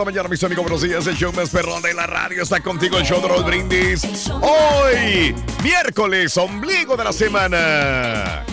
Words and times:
La 0.00 0.04
mañana, 0.06 0.28
mis 0.30 0.42
amigos, 0.42 0.64
buenos 0.64 0.80
días. 0.80 1.06
El 1.06 1.14
show 1.14 1.30
más 1.34 1.50
perrón 1.50 1.82
de 1.82 1.92
la 1.92 2.06
radio 2.06 2.42
está 2.42 2.60
contigo, 2.60 2.96
el 2.96 3.04
show 3.04 3.20
de 3.20 3.28
los 3.28 3.44
brindis. 3.44 4.30
Hoy, 4.30 5.34
miércoles, 5.62 6.38
ombligo 6.38 6.96
de 6.96 7.04
la 7.04 7.12
semana. 7.12 8.46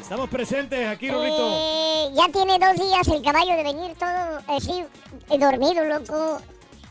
Estamos 0.00 0.30
presentes 0.30 0.86
aquí, 0.86 1.10
Rorrito. 1.10 1.50
Eh, 1.50 2.10
ya 2.14 2.28
tiene 2.28 2.58
dos 2.58 2.76
días 2.76 3.08
el 3.08 3.22
caballo 3.22 3.56
de 3.56 3.62
venir 3.64 3.96
todo 3.98 4.56
así, 4.56 4.84
eh, 5.30 5.38
dormido, 5.38 5.84
loco. 5.84 6.40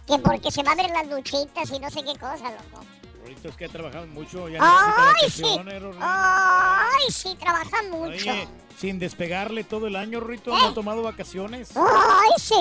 Que 0.07 0.17
porque 0.19 0.51
se 0.51 0.61
va 0.63 0.73
a 0.73 0.75
ver 0.75 0.89
las 0.89 1.09
duchitas 1.09 1.71
y 1.71 1.79
no 1.79 1.89
sé 1.89 2.03
qué 2.03 2.19
cosa, 2.19 2.51
loco. 2.51 2.83
Rorrito 3.21 3.47
es 3.47 3.55
que 3.55 3.69
trabajamos 3.69 4.09
mucho. 4.09 4.49
Ya 4.49 4.59
¡Ay, 4.59 5.29
sí! 5.29 5.45
¡Ay, 6.01 7.11
sí! 7.11 7.37
Trabaja 7.39 7.83
mucho. 7.91 8.31
Oye, 8.31 8.47
sin 8.77 8.99
despegarle 8.99 9.63
todo 9.63 9.87
el 9.87 9.95
año, 9.95 10.19
Rorrito, 10.19 10.51
no 10.51 10.67
ha 10.67 10.73
tomado 10.73 11.03
vacaciones. 11.03 11.71
¡Ay, 11.75 12.29
sí! 12.37 12.55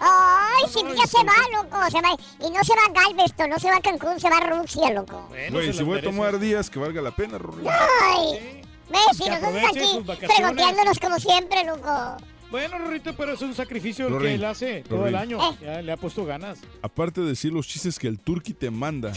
¡Ay, 0.00 0.64
sí! 0.68 0.80
Ay, 0.84 0.96
Ya 0.96 1.06
sí. 1.06 1.16
se 1.18 1.24
va, 1.24 1.32
loco. 1.62 1.90
Se 1.90 2.00
va. 2.00 2.10
Y 2.46 2.50
no 2.50 2.64
se 2.64 2.74
va 2.74 2.82
a 2.88 2.92
Galveston, 3.04 3.50
no 3.50 3.58
se 3.58 3.68
va 3.70 3.76
a 3.76 3.80
Cancún, 3.80 4.18
se 4.20 4.28
va 4.28 4.38
a 4.38 4.40
Rusia, 4.60 4.90
loco. 4.90 5.26
Bueno, 5.28 5.52
Güey, 5.52 5.66
se 5.68 5.72
si 5.78 5.82
voy 5.84 5.98
a 5.98 6.02
tomar 6.02 6.38
días 6.38 6.68
que 6.70 6.78
valga 6.78 7.00
la 7.02 7.10
pena, 7.14 7.38
Rorrito. 7.38 7.70
¡Ay! 7.70 8.62
¿Ves? 8.90 9.20
Y 9.20 9.28
nosotros 9.30 9.62
aquí 9.70 10.26
fregoteándonos 10.34 10.98
como 10.98 11.18
siempre, 11.18 11.64
loco. 11.64 12.16
Bueno, 12.50 12.78
Rorrito, 12.78 13.14
pero 13.16 13.32
es 13.32 13.42
un 13.42 13.54
sacrificio 13.54 14.06
el 14.06 14.12
Rorín, 14.12 14.28
que 14.28 14.34
él 14.34 14.44
hace 14.44 14.82
todo 14.82 15.06
el 15.06 15.16
año. 15.16 15.38
Eh. 15.52 15.56
Ya 15.62 15.82
le 15.82 15.90
ha 15.92 15.96
puesto 15.96 16.24
ganas. 16.24 16.58
Aparte 16.82 17.20
de 17.20 17.28
decir 17.28 17.52
los 17.52 17.66
chistes 17.66 17.98
que 17.98 18.06
el 18.06 18.20
turqui 18.20 18.52
te 18.52 18.70
manda, 18.70 19.12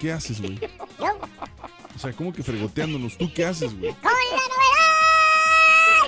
¿qué 0.00 0.12
haces, 0.12 0.40
güey? 0.42 0.58
Yo, 0.98 1.06
O 1.94 1.98
sea, 1.98 2.12
¿cómo 2.12 2.32
que 2.32 2.42
fregoteándonos? 2.42 3.16
¿Tú 3.16 3.30
qué 3.32 3.46
haces, 3.46 3.78
güey? 3.78 3.92
¡Con 3.94 4.02
la 4.10 4.10
novedad! 4.10 5.01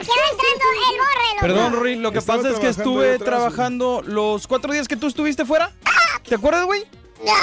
¡Que 0.05 0.21
va 0.21 0.27
entrando 0.31 0.65
el 0.91 0.99
borre! 0.99 1.41
Perdón, 1.41 1.73
Rory, 1.73 1.97
lo 1.97 2.13
que 2.13 2.19
Estaba 2.19 2.39
pasa 2.43 2.49
es 2.51 2.55
que 2.55 2.61
trabajando 2.73 2.83
estuve 2.83 3.09
ahí 3.09 3.15
atrás, 3.17 3.29
trabajando 3.29 4.03
los 4.05 4.47
cuatro 4.47 4.73
días 4.73 4.89
que 4.89 4.97
tú 4.97 5.07
estuviste 5.07 5.45
fuera. 5.45 5.73
¿Te 6.29 6.35
acuerdas, 6.37 6.65
güey? 6.67 6.85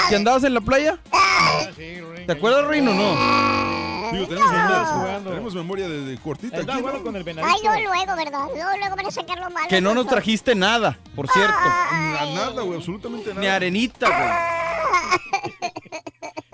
¿Que 0.09 0.15
andabas 0.15 0.43
en 0.43 0.53
la 0.53 0.61
playa? 0.61 0.97
Ah, 1.11 1.61
sí, 1.75 1.99
Rorín. 1.99 2.25
¿Te 2.25 2.31
acuerdas, 2.33 2.65
Rory, 2.65 2.79
o 2.79 2.83
no? 2.83 4.11
Digo, 4.11 4.27
tenemos, 4.27 4.51
memoria, 4.51 4.85
jugando. 4.85 5.29
tenemos 5.29 5.55
memoria 5.55 5.87
de, 5.87 6.01
de 6.05 6.17
cortita 6.17 6.57
Está 6.57 6.73
aquí, 6.73 6.81
bueno 6.81 6.97
¿no? 6.97 7.03
con 7.05 7.15
el 7.15 7.25
Ay, 7.29 7.59
no, 7.63 7.71
luego, 7.79 8.15
¿verdad? 8.17 8.45
Luego, 8.53 8.77
luego 8.77 8.95
van 8.97 9.05
a 9.05 9.11
sacar 9.11 9.39
lo 9.39 9.49
malo. 9.49 9.67
Que 9.69 9.79
no 9.79 9.93
nos 9.93 10.05
trajiste 10.07 10.53
nada, 10.53 10.99
por 11.15 11.29
cierto. 11.29 11.55
Na- 11.57 12.25
Nada, 12.33 12.61
güey, 12.61 12.77
absolutamente 12.77 13.29
nada. 13.29 13.39
Ni 13.41 13.47
arenita, 13.47 14.07
güey. 14.07 16.01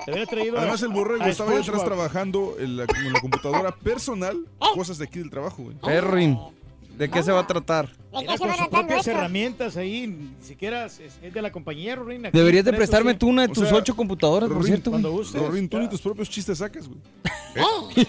Traído 0.07 0.57
Además, 0.57 0.81
el 0.83 0.89
borrego 0.89 1.23
a 1.23 1.29
estaba 1.29 1.51
ahí 1.51 1.57
atrás 1.61 1.83
trabajando 1.83 2.55
en 2.59 2.77
la, 2.77 2.83
en 2.83 3.11
la 3.11 3.19
computadora 3.19 3.75
personal, 3.75 4.37
cosas 4.73 4.97
de 4.97 5.05
aquí 5.05 5.19
del 5.19 5.29
trabajo, 5.29 5.63
güey. 5.63 5.75
Perrin, 5.77 6.39
¿de 6.97 7.09
qué 7.09 7.21
se 7.21 7.31
va 7.33 7.41
a 7.41 7.47
tratar? 7.47 7.89
¿De 7.89 8.25
qué 8.25 8.37
se 8.37 8.47
va 8.47 8.69
propias 8.69 9.05
herramientas 9.07 9.75
ahí, 9.75 10.07
ni 10.07 10.33
siquiera 10.41 10.85
es, 10.85 11.01
es 11.21 11.33
de 11.33 11.41
la 11.41 11.51
compañía, 11.51 11.95
Rorín. 11.95 12.25
aquí 12.25 12.37
Deberías 12.37 12.63
de 12.63 12.71
prestarme 12.71 13.15
tú 13.15 13.27
una 13.27 13.41
de 13.43 13.51
O 13.51 13.53
tus 13.53 13.67
sea, 13.67 13.77
ocho 13.77 13.95
computadoras, 13.95 14.49
por 14.49 14.63
cierto, 14.63 14.91
güey. 14.91 15.01
Cuando 15.01 15.17
gustes. 15.17 15.41
Rorín, 15.41 15.67
tú 15.67 15.77
ni 15.77 15.89
tus 15.89 16.01
propios 16.01 16.29
chistes 16.29 16.57
sacas, 16.59 16.87
güey. 16.87 16.99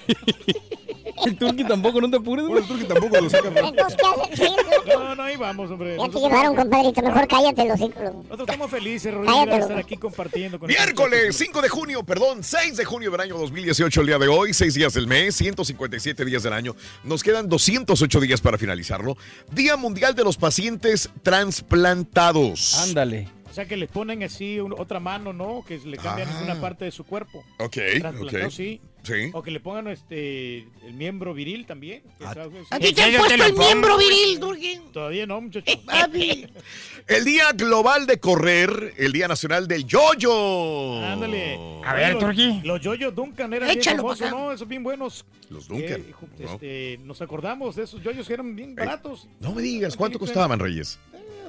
El 1.26 1.36
turqui 1.36 1.64
tampoco, 1.64 2.00
no 2.00 2.10
te 2.10 2.16
apures, 2.16 2.46
Bueno, 2.46 2.60
el 2.62 2.66
turqui 2.68 2.84
tampoco 2.84 3.20
lo 3.20 3.28
saca. 3.30 3.48
Entonces, 3.48 3.96
¿qué 3.98 4.44
haces? 4.44 4.50
No, 4.86 5.14
no, 5.14 5.22
ahí 5.22 5.36
vamos, 5.36 5.70
hombre. 5.70 5.96
Ya 5.98 6.08
te 6.08 6.18
llevaron, 6.18 6.54
compadrito. 6.56 7.02
Mejor 7.02 7.26
cállate 7.28 7.64
los 7.66 7.78
ciclos. 7.78 8.14
Nosotros 8.14 8.40
estamos 8.40 8.70
felices, 8.70 9.14
Cállate, 9.24 9.50
de 9.50 9.58
estar 9.58 9.78
aquí 9.78 9.96
compartiendo 9.96 10.58
con 10.58 10.68
Miércoles 10.68 11.36
5 11.36 11.60
de 11.62 11.68
junio, 11.68 12.02
perdón, 12.04 12.42
6 12.42 12.76
de 12.76 12.84
junio 12.84 13.10
del 13.10 13.20
año 13.20 13.36
2018, 13.38 14.00
el 14.00 14.06
día 14.06 14.18
de 14.18 14.28
hoy, 14.28 14.52
6 14.54 14.74
días 14.74 14.94
del 14.94 15.06
mes, 15.06 15.34
157 15.36 16.24
días 16.24 16.42
del 16.42 16.52
año. 16.52 16.74
Nos 17.04 17.22
quedan 17.22 17.48
208 17.48 18.20
días 18.20 18.40
para 18.40 18.58
finalizarlo. 18.58 19.16
Día 19.52 19.76
Mundial 19.76 20.14
de 20.14 20.24
los 20.24 20.36
Pacientes 20.36 21.10
Transplantados. 21.22 22.74
Ándale. 22.78 23.28
O 23.50 23.54
sea, 23.54 23.66
que 23.66 23.76
les 23.76 23.90
ponen 23.90 24.22
así 24.22 24.60
un- 24.60 24.74
otra 24.78 25.00
mano, 25.00 25.32
¿no? 25.32 25.64
Que 25.66 25.78
le 25.78 25.96
cambian 25.96 26.28
Ah. 26.28 26.40
una 26.44 26.60
parte 26.60 26.84
de 26.84 26.90
su 26.92 27.04
cuerpo. 27.04 27.42
Ok, 27.58 27.76
Trasplantado, 27.98 28.46
ok. 28.46 28.50
sí. 28.52 28.80
Sí. 29.08 29.30
O 29.32 29.42
que 29.42 29.50
le 29.50 29.58
pongan 29.60 29.88
este 29.88 30.58
el 30.84 30.92
miembro 30.92 31.32
viril 31.32 31.64
también. 31.64 32.02
Ah. 32.20 32.34
¿A 32.70 32.78
ti 32.78 32.92
te 32.92 33.02
han 33.02 33.14
puesto 33.14 33.42
el 33.42 33.54
miembro 33.54 33.96
viril, 33.96 34.38
Durkin? 34.38 34.92
Todavía 34.92 35.26
no, 35.26 35.40
muchachos. 35.40 35.76
Papi. 35.86 36.46
El 37.08 37.24
Día 37.24 37.52
Global 37.54 38.06
de 38.06 38.20
Correr, 38.20 38.92
el 38.98 39.12
Día 39.12 39.28
Nacional 39.28 39.66
del 39.66 39.86
Yoyo. 39.86 41.02
Ándale. 41.02 41.58
A 41.82 41.94
ver, 41.94 42.16
Oye, 42.16 42.20
Turki. 42.20 42.60
Los, 42.64 42.82
yoyos 42.82 43.14
Duncan 43.14 43.50
eran 43.54 43.68
bien 43.68 43.78
Échalo 43.78 44.02
famosos, 44.02 44.20
pa' 44.20 44.26
acá. 44.26 44.36
¿no? 44.36 44.52
Esos 44.52 44.68
bien 44.68 44.82
buenos. 44.82 45.24
Los 45.48 45.68
Duncan. 45.68 46.02
Eh, 46.02 46.14
este, 46.38 47.00
nos 47.04 47.22
acordamos 47.22 47.76
de 47.76 47.84
esos 47.84 48.02
yoyos 48.02 48.26
que 48.26 48.34
eran 48.34 48.54
bien 48.54 48.74
baratos. 48.74 49.26
No 49.40 49.54
me 49.54 49.62
digas, 49.62 49.96
¿cuánto 49.96 50.18
costaban, 50.18 50.58
Reyes? 50.58 50.98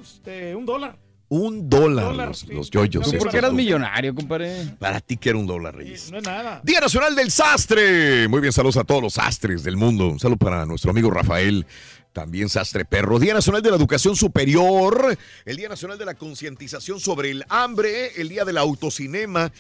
Este, 0.02 0.56
un 0.56 0.66
dólar. 0.66 0.98
Un 1.32 1.70
dólar, 1.70 2.06
Dólar, 2.06 2.28
los, 2.30 2.40
sí. 2.40 2.48
los 2.52 2.72
yoyos. 2.72 3.06
Estos. 3.06 3.20
porque 3.24 3.38
eras 3.38 3.54
millonario, 3.54 4.16
compadre. 4.16 4.66
Para 4.80 5.00
ti 5.00 5.16
que 5.16 5.30
era 5.30 5.38
un 5.38 5.46
dólar, 5.46 5.76
Reyes. 5.76 6.12
No 6.12 6.18
es 6.18 6.24
nada. 6.24 6.60
Día 6.64 6.80
Nacional 6.80 7.16
del 7.16 7.30
Sastre. 7.30 8.28
Muy 8.28 8.42
bien, 8.42 8.52
saludos 8.52 8.78
a 8.78 8.84
todos 8.84 9.02
los 9.04 9.14
sastres 9.14 9.64
del 9.64 9.78
mundo. 9.78 10.08
Un 10.08 10.20
saludo 10.20 10.38
para 10.38 10.66
nuestro 10.66 10.90
amigo 10.90 11.12
Rafael, 11.12 11.68
también 12.14 12.50
sastre 12.50 12.84
perro. 12.84 13.20
Día 13.20 13.36
Nacional 13.36 13.62
de 13.62 13.70
la 13.70 13.76
Educación 13.76 14.16
Superior. 14.16 15.16
El 15.46 15.56
Día 15.56 15.70
Nacional 15.70 16.00
de 16.00 16.06
la 16.06 16.16
Concientización 16.16 17.00
sobre 17.00 17.30
el 17.30 17.44
Hambre. 17.50 18.20
El 18.20 18.30
Día 18.30 18.44
del 18.44 18.58
Autocinema. 18.58 19.52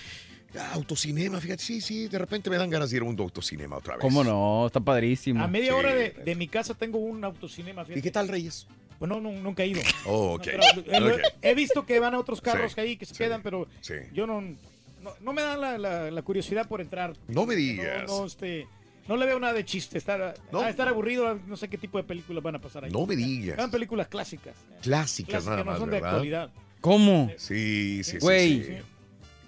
Ah, 0.58 0.72
Autocinema, 0.74 1.40
fíjate, 1.40 1.62
sí, 1.64 1.80
sí, 1.80 2.08
de 2.08 2.18
repente 2.18 2.50
me 2.50 2.58
dan 2.58 2.72
ganas 2.72 2.90
de 2.90 2.96
ir 2.98 3.04
a 3.04 3.06
un 3.06 3.16
autocinema 3.20 3.78
otra 3.78 3.94
vez. 3.98 4.02
¿Cómo 4.02 4.24
no? 4.24 4.66
Está 4.66 4.80
padrísimo. 4.80 5.44
A 5.44 5.48
media 5.48 5.74
Sí. 5.74 5.78
hora 5.78 5.94
de, 5.94 6.10
de 6.26 6.34
mi 6.36 6.48
casa 6.48 6.74
tengo 6.74 6.98
un 6.98 7.24
autocinema. 7.24 7.86
¿Y 7.96 8.02
qué 8.02 8.10
tal, 8.10 8.28
Reyes? 8.28 8.66
Bueno, 9.00 9.20
no, 9.22 9.32
nunca 9.32 9.64
he 9.64 9.68
ido. 9.68 9.82
Oh, 10.06 10.34
ok. 10.36 10.48
No, 10.48 10.84
pero, 10.86 11.10
eh, 11.10 11.14
Ok. 11.16 11.34
He 11.42 11.56
visto 11.56 11.86
que 11.86 12.00
van 12.00 12.14
a 12.14 12.20
otros 12.20 12.42
carros 12.42 12.74
Sí, 12.74 12.82
ahí 12.82 12.98
que 12.98 13.06
se 13.06 13.14
sí, 13.14 13.18
quedan, 13.24 13.42
pero 13.42 13.68
sí. 13.82 13.94
yo 14.14 14.28
no. 14.28 14.42
no, 14.42 15.14
no 15.22 15.34
me 15.34 15.42
da 15.42 15.56
la, 15.58 15.78
la- 15.78 16.12
la 16.12 16.22
curiosidad 16.22 16.68
por 16.68 16.82
entrar. 16.82 17.16
No 17.28 17.46
me 17.46 17.54
No, 17.56 17.60
digas. 17.60 18.08
no, 18.08 18.26
este, 18.26 18.68
no 19.08 19.16
le 19.18 19.26
veo 19.26 19.40
nada 19.40 19.54
de 19.54 19.64
chiste. 19.66 19.98
Estar, 19.98 20.36
No. 20.52 20.60
a 20.62 20.70
estar 20.70 20.88
aburrido, 20.90 21.40
no 21.48 21.56
sé 21.56 21.70
qué 21.70 21.78
tipo 21.78 21.98
de 21.98 22.04
películas 22.04 22.44
van 22.44 22.56
a 22.56 22.60
pasar 22.60 22.84
ahí. 22.84 22.92
No 22.92 23.06
me 23.06 23.16
digas. 23.16 23.58
Eran 23.58 23.72
películas 23.72 24.08
clásicas. 24.10 24.56
Clásicas 24.82 25.46
nada 25.46 25.64
Clásicas, 25.64 25.66
no 25.66 25.72
más, 25.72 25.80
son 25.80 25.90
de 25.90 25.96
¿verdad? 25.96 26.10
actualidad. 26.10 26.50
¿Cómo? 26.82 27.32
Sí, 27.38 28.04
sí, 28.04 28.12
sí, 28.12 28.18
Güey. 28.20 28.64
sí. 28.64 28.74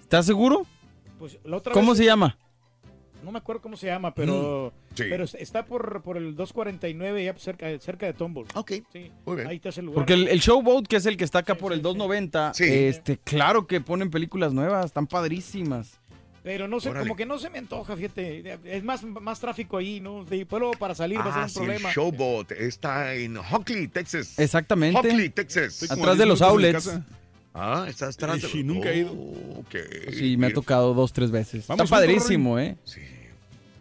¿Estás 0.02 0.26
seguro? 0.26 0.66
Pues, 1.18 1.38
la 1.44 1.56
otra 1.58 1.72
¿Cómo 1.72 1.92
vez- 1.92 1.98
se 1.98 2.04
llama? 2.04 2.36
No 3.22 3.30
me 3.32 3.38
acuerdo 3.38 3.62
cómo 3.62 3.76
se 3.76 3.86
llama, 3.86 4.14
pero, 4.14 4.72
Mm, 4.90 4.94
sí. 4.96 5.04
pero 5.08 5.24
está 5.24 5.64
por, 5.64 6.02
por 6.02 6.16
el 6.16 6.34
249, 6.34 7.24
ya 7.24 7.34
cerca, 7.38 7.66
cerca 7.78 8.06
de 8.06 8.12
Tumble. 8.14 8.44
Ok, 8.54 8.72
Sí, 8.92 9.10
muy 9.24 9.36
bien. 9.36 9.48
ahí 9.48 9.56
está 9.56 9.68
ese 9.70 9.82
lugar. 9.82 9.96
Porque 9.96 10.14
el, 10.14 10.28
el 10.28 10.40
Showboat, 10.40 10.86
que 10.86 10.96
es 10.96 11.06
el 11.06 11.16
que 11.16 11.24
está 11.24 11.38
acá 11.40 11.54
Sí, 11.54 11.60
por 11.60 11.72
el 11.72 11.78
sí. 11.78 11.82
290, 11.82 12.54
Sí. 12.54 12.64
este, 12.64 13.18
claro 13.18 13.66
que 13.66 13.80
ponen 13.80 14.10
películas 14.10 14.52
nuevas, 14.52 14.86
están 14.86 15.06
padrísimas. 15.06 15.98
Pero 16.42 16.66
no 16.66 16.80
sé, 16.80 16.88
Órale. 16.90 17.06
como 17.06 17.16
que 17.16 17.24
no 17.24 17.38
se 17.38 17.48
me 17.50 17.58
antoja, 17.58 17.94
fíjate. 17.96 18.58
Es 18.64 18.82
más, 18.82 19.04
más 19.04 19.38
tráfico 19.38 19.76
ahí, 19.76 20.00
¿no? 20.00 20.24
De, 20.24 20.44
pero 20.44 20.72
para 20.72 20.92
salir 20.92 21.20
va 21.20 21.26
a 21.26 21.32
ser 21.32 21.40
Ah, 21.40 21.44
un 21.44 21.48
sí, 21.48 21.58
el 21.60 21.64
problema. 21.66 21.92
Showboat 21.92 22.50
está 22.52 23.14
en 23.14 23.36
Hockley, 23.36 23.86
Texas. 23.86 24.36
Exactamente. 24.40 24.98
Hockley, 24.98 25.28
Texas. 25.28 25.84
Atrás 25.88 26.18
de 26.18 26.24
10 26.24 26.28
los 26.28 26.42
outlets. 26.42 26.98
Ah, 27.54 27.86
está 27.88 28.08
atrás. 28.08 28.42
de- 28.42 28.48
Sí, 28.48 28.64
nunca 28.64 28.90
he 28.90 28.98
ido. 29.00 29.12
Oh, 29.12 29.60
ok. 29.60 29.76
Sí, 30.12 30.36
me 30.36 30.48
ha 30.48 30.52
tocado 30.52 30.94
dos, 30.94 31.12
tres 31.12 31.30
veces. 31.30 31.64
Vamos 31.68 31.84
está 31.84 31.96
padrísimo, 31.96 32.58
¿eh? 32.58 32.76
Sí. 32.82 33.00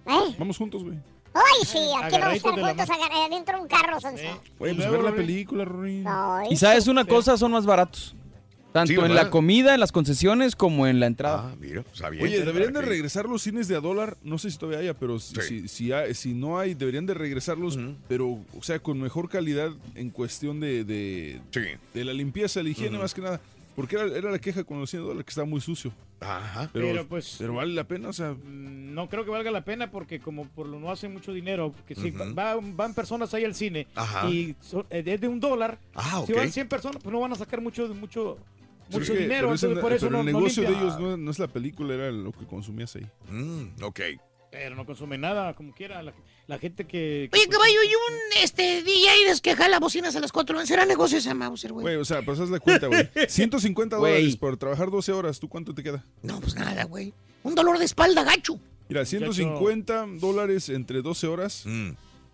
¿Eh? 0.05 0.35
Vamos 0.37 0.57
juntos, 0.57 0.83
güey. 0.83 0.97
Ay, 1.33 1.65
sí, 1.65 1.77
aquí 2.03 2.17
vamos 2.19 2.33
a 2.33 2.35
estar 2.35 2.55
de 2.55 2.61
juntos 2.61 2.89
agar- 2.89 3.11
adentro 3.13 3.55
de 3.57 3.61
un 3.63 3.67
carro, 3.69 3.99
Sonso. 4.01 4.17
Sí. 4.17 4.27
Oye, 4.59 4.71
Y 4.73 4.75
pues 4.75 4.77
luego, 4.77 4.91
ver 4.91 5.11
la 5.11 5.15
película, 5.15 5.65
Rory. 5.65 6.03
Ay, 6.05 6.47
Y 6.51 6.55
sabes 6.57 6.87
una 6.87 7.05
cosa, 7.05 7.37
son 7.37 7.51
más 7.51 7.65
baratos. 7.65 8.15
Tanto 8.73 8.87
Sí, 8.87 8.95
en 8.95 9.01
¿verdad? 9.01 9.23
la 9.25 9.29
comida, 9.29 9.73
en 9.73 9.81
las 9.81 9.91
concesiones, 9.91 10.55
como 10.55 10.87
en 10.87 11.01
la 11.01 11.05
entrada. 11.07 11.49
Ah, 11.51 11.55
mira, 11.59 11.81
pues, 11.83 11.95
está 11.95 12.09
bien. 12.09 12.23
Oye, 12.23 12.39
deberían 12.45 12.71
de 12.71 12.81
regresar 12.81 13.25
los 13.25 13.41
cines 13.41 13.67
de 13.67 13.75
a 13.75 13.81
dólar. 13.81 14.15
No 14.23 14.37
sé 14.37 14.49
si 14.49 14.57
todavía 14.57 14.79
haya, 14.79 14.93
pero 14.97 15.19
si, 15.19 15.35
Sí. 15.35 15.41
si, 15.41 15.67
si 15.67 15.91
hay- 15.91 16.13
si 16.13 16.33
no 16.33 16.57
hay, 16.57 16.73
deberían 16.73 17.05
de 17.05 17.13
regresarlos, 17.13 17.77
pero, 18.07 18.27
o 18.57 18.63
sea, 18.63 18.79
con 18.79 18.97
mejor 18.99 19.27
calidad 19.29 19.71
en 19.95 20.09
cuestión 20.09 20.61
de, 20.61 20.85
de, 20.85 21.41
Sí. 21.51 21.61
de 21.93 22.05
la 22.05 22.13
limpieza, 22.13 22.63
la 22.63 22.69
higiene, 22.69 22.97
más 22.97 23.13
que 23.13 23.19
nada. 23.21 23.41
Porque 23.75 23.95
era, 23.97 24.05
era 24.17 24.31
la 24.31 24.39
queja 24.39 24.63
con 24.63 24.79
los 24.79 24.89
100 24.89 25.03
dólares, 25.03 25.25
que 25.25 25.31
estaba 25.31 25.47
muy 25.47 25.59
sucio. 25.59 25.91
Ajá. 26.21 26.69
Pero, 26.71 26.87
Pero, 26.87 27.07
pues- 27.07 27.35
pero 27.39 27.55
vale 27.55 27.73
la 27.73 27.83
pena, 27.83 28.09
o 28.09 28.13
sea, 28.13 28.31
mm, 28.33 28.81
No 28.93 29.07
creo 29.07 29.23
que 29.23 29.31
valga 29.31 29.51
la 29.51 29.63
pena 29.63 29.89
porque 29.89 30.19
como 30.19 30.45
por 30.49 30.67
lo 30.67 30.77
no 30.79 30.91
hacen 30.91 31.13
mucho 31.13 31.31
dinero, 31.33 31.73
que 31.87 31.95
si 31.95 32.11
va- 32.11 32.57
van 32.61 32.93
personas 32.93 33.33
ahí 33.33 33.45
al 33.45 33.55
cine 33.55 33.87
Ajá. 33.95 34.29
y 34.29 34.53
eh, 34.89 35.03
es 35.05 35.21
de 35.21 35.27
un 35.29 35.39
dólar, 35.39 35.79
Ah, 35.95 36.21
si 36.27 36.33
van 36.33 36.51
100 36.51 36.67
personas, 36.67 37.01
pues 37.01 37.11
no 37.13 37.21
van 37.21 37.31
a 37.31 37.35
sacar 37.35 37.61
mucho, 37.61 37.87
mucho, 37.95 38.37
mucho 38.91 39.13
dinero. 39.13 39.53
pero 39.59 39.79
por 39.81 39.93
eso 39.93 40.07
pero 40.07 40.17
no, 40.21 40.27
el 40.27 40.33
no 40.33 40.39
negocio 40.39 40.63
de 40.63 40.69
ellos 40.69 40.99
no, 40.99 41.15
no 41.15 41.31
es 41.31 41.39
la 41.39 41.47
película, 41.47 41.93
era 41.93 42.11
lo 42.11 42.33
que 42.33 42.45
consumías 42.45 42.93
ahí. 42.97 43.07
Mm, 43.29 43.81
ok. 43.81 43.99
Pero 44.51 44.75
no 44.75 44.85
consumen 44.85 45.21
nada, 45.21 45.53
como 45.55 45.73
quiera. 45.73 46.03
La, 46.03 46.13
la 46.47 46.59
gente 46.59 46.85
que... 46.85 47.29
Oye, 47.31 47.47
caballo, 47.47 47.79
y 47.83 47.87
un 47.87 48.43
este 48.43 48.83
DJ 48.83 49.33
de 49.33 49.39
que 49.41 49.55
jala 49.55 49.79
bocinas 49.79 50.13
a 50.15 50.19
las 50.19 50.33
4 50.33 50.65
¿Será 50.65 50.85
negocio 50.85 51.17
ese 51.19 51.33
Mauser, 51.33 51.71
güey? 51.71 51.83
Güey, 51.83 51.95
o 51.95 52.03
sea, 52.05 52.21
pues 52.21 52.37
haz 52.39 52.49
la 52.49 52.59
cuenta, 52.59 52.87
güey. 52.87 53.09
150 53.29 53.95
Güey. 53.95 54.13
dólares 54.13 54.35
por 54.35 54.57
trabajar 54.57 54.91
12 54.91 55.11
horas. 55.13 55.39
¿Tú 55.39 55.47
cuánto 55.47 55.73
te 55.73 55.81
queda? 55.81 56.05
No, 56.21 56.41
pues 56.41 56.55
nada, 56.55 56.83
güey. 56.83 57.13
Un 57.43 57.55
dolor 57.55 57.79
de 57.79 57.85
espalda, 57.85 58.23
gacho. 58.25 58.59
Mira, 58.89 59.05
150 59.05 60.05
dólares 60.19 60.67
entre 60.67 61.01
12 61.01 61.27
horas. 61.27 61.63
Mm, 61.65 61.91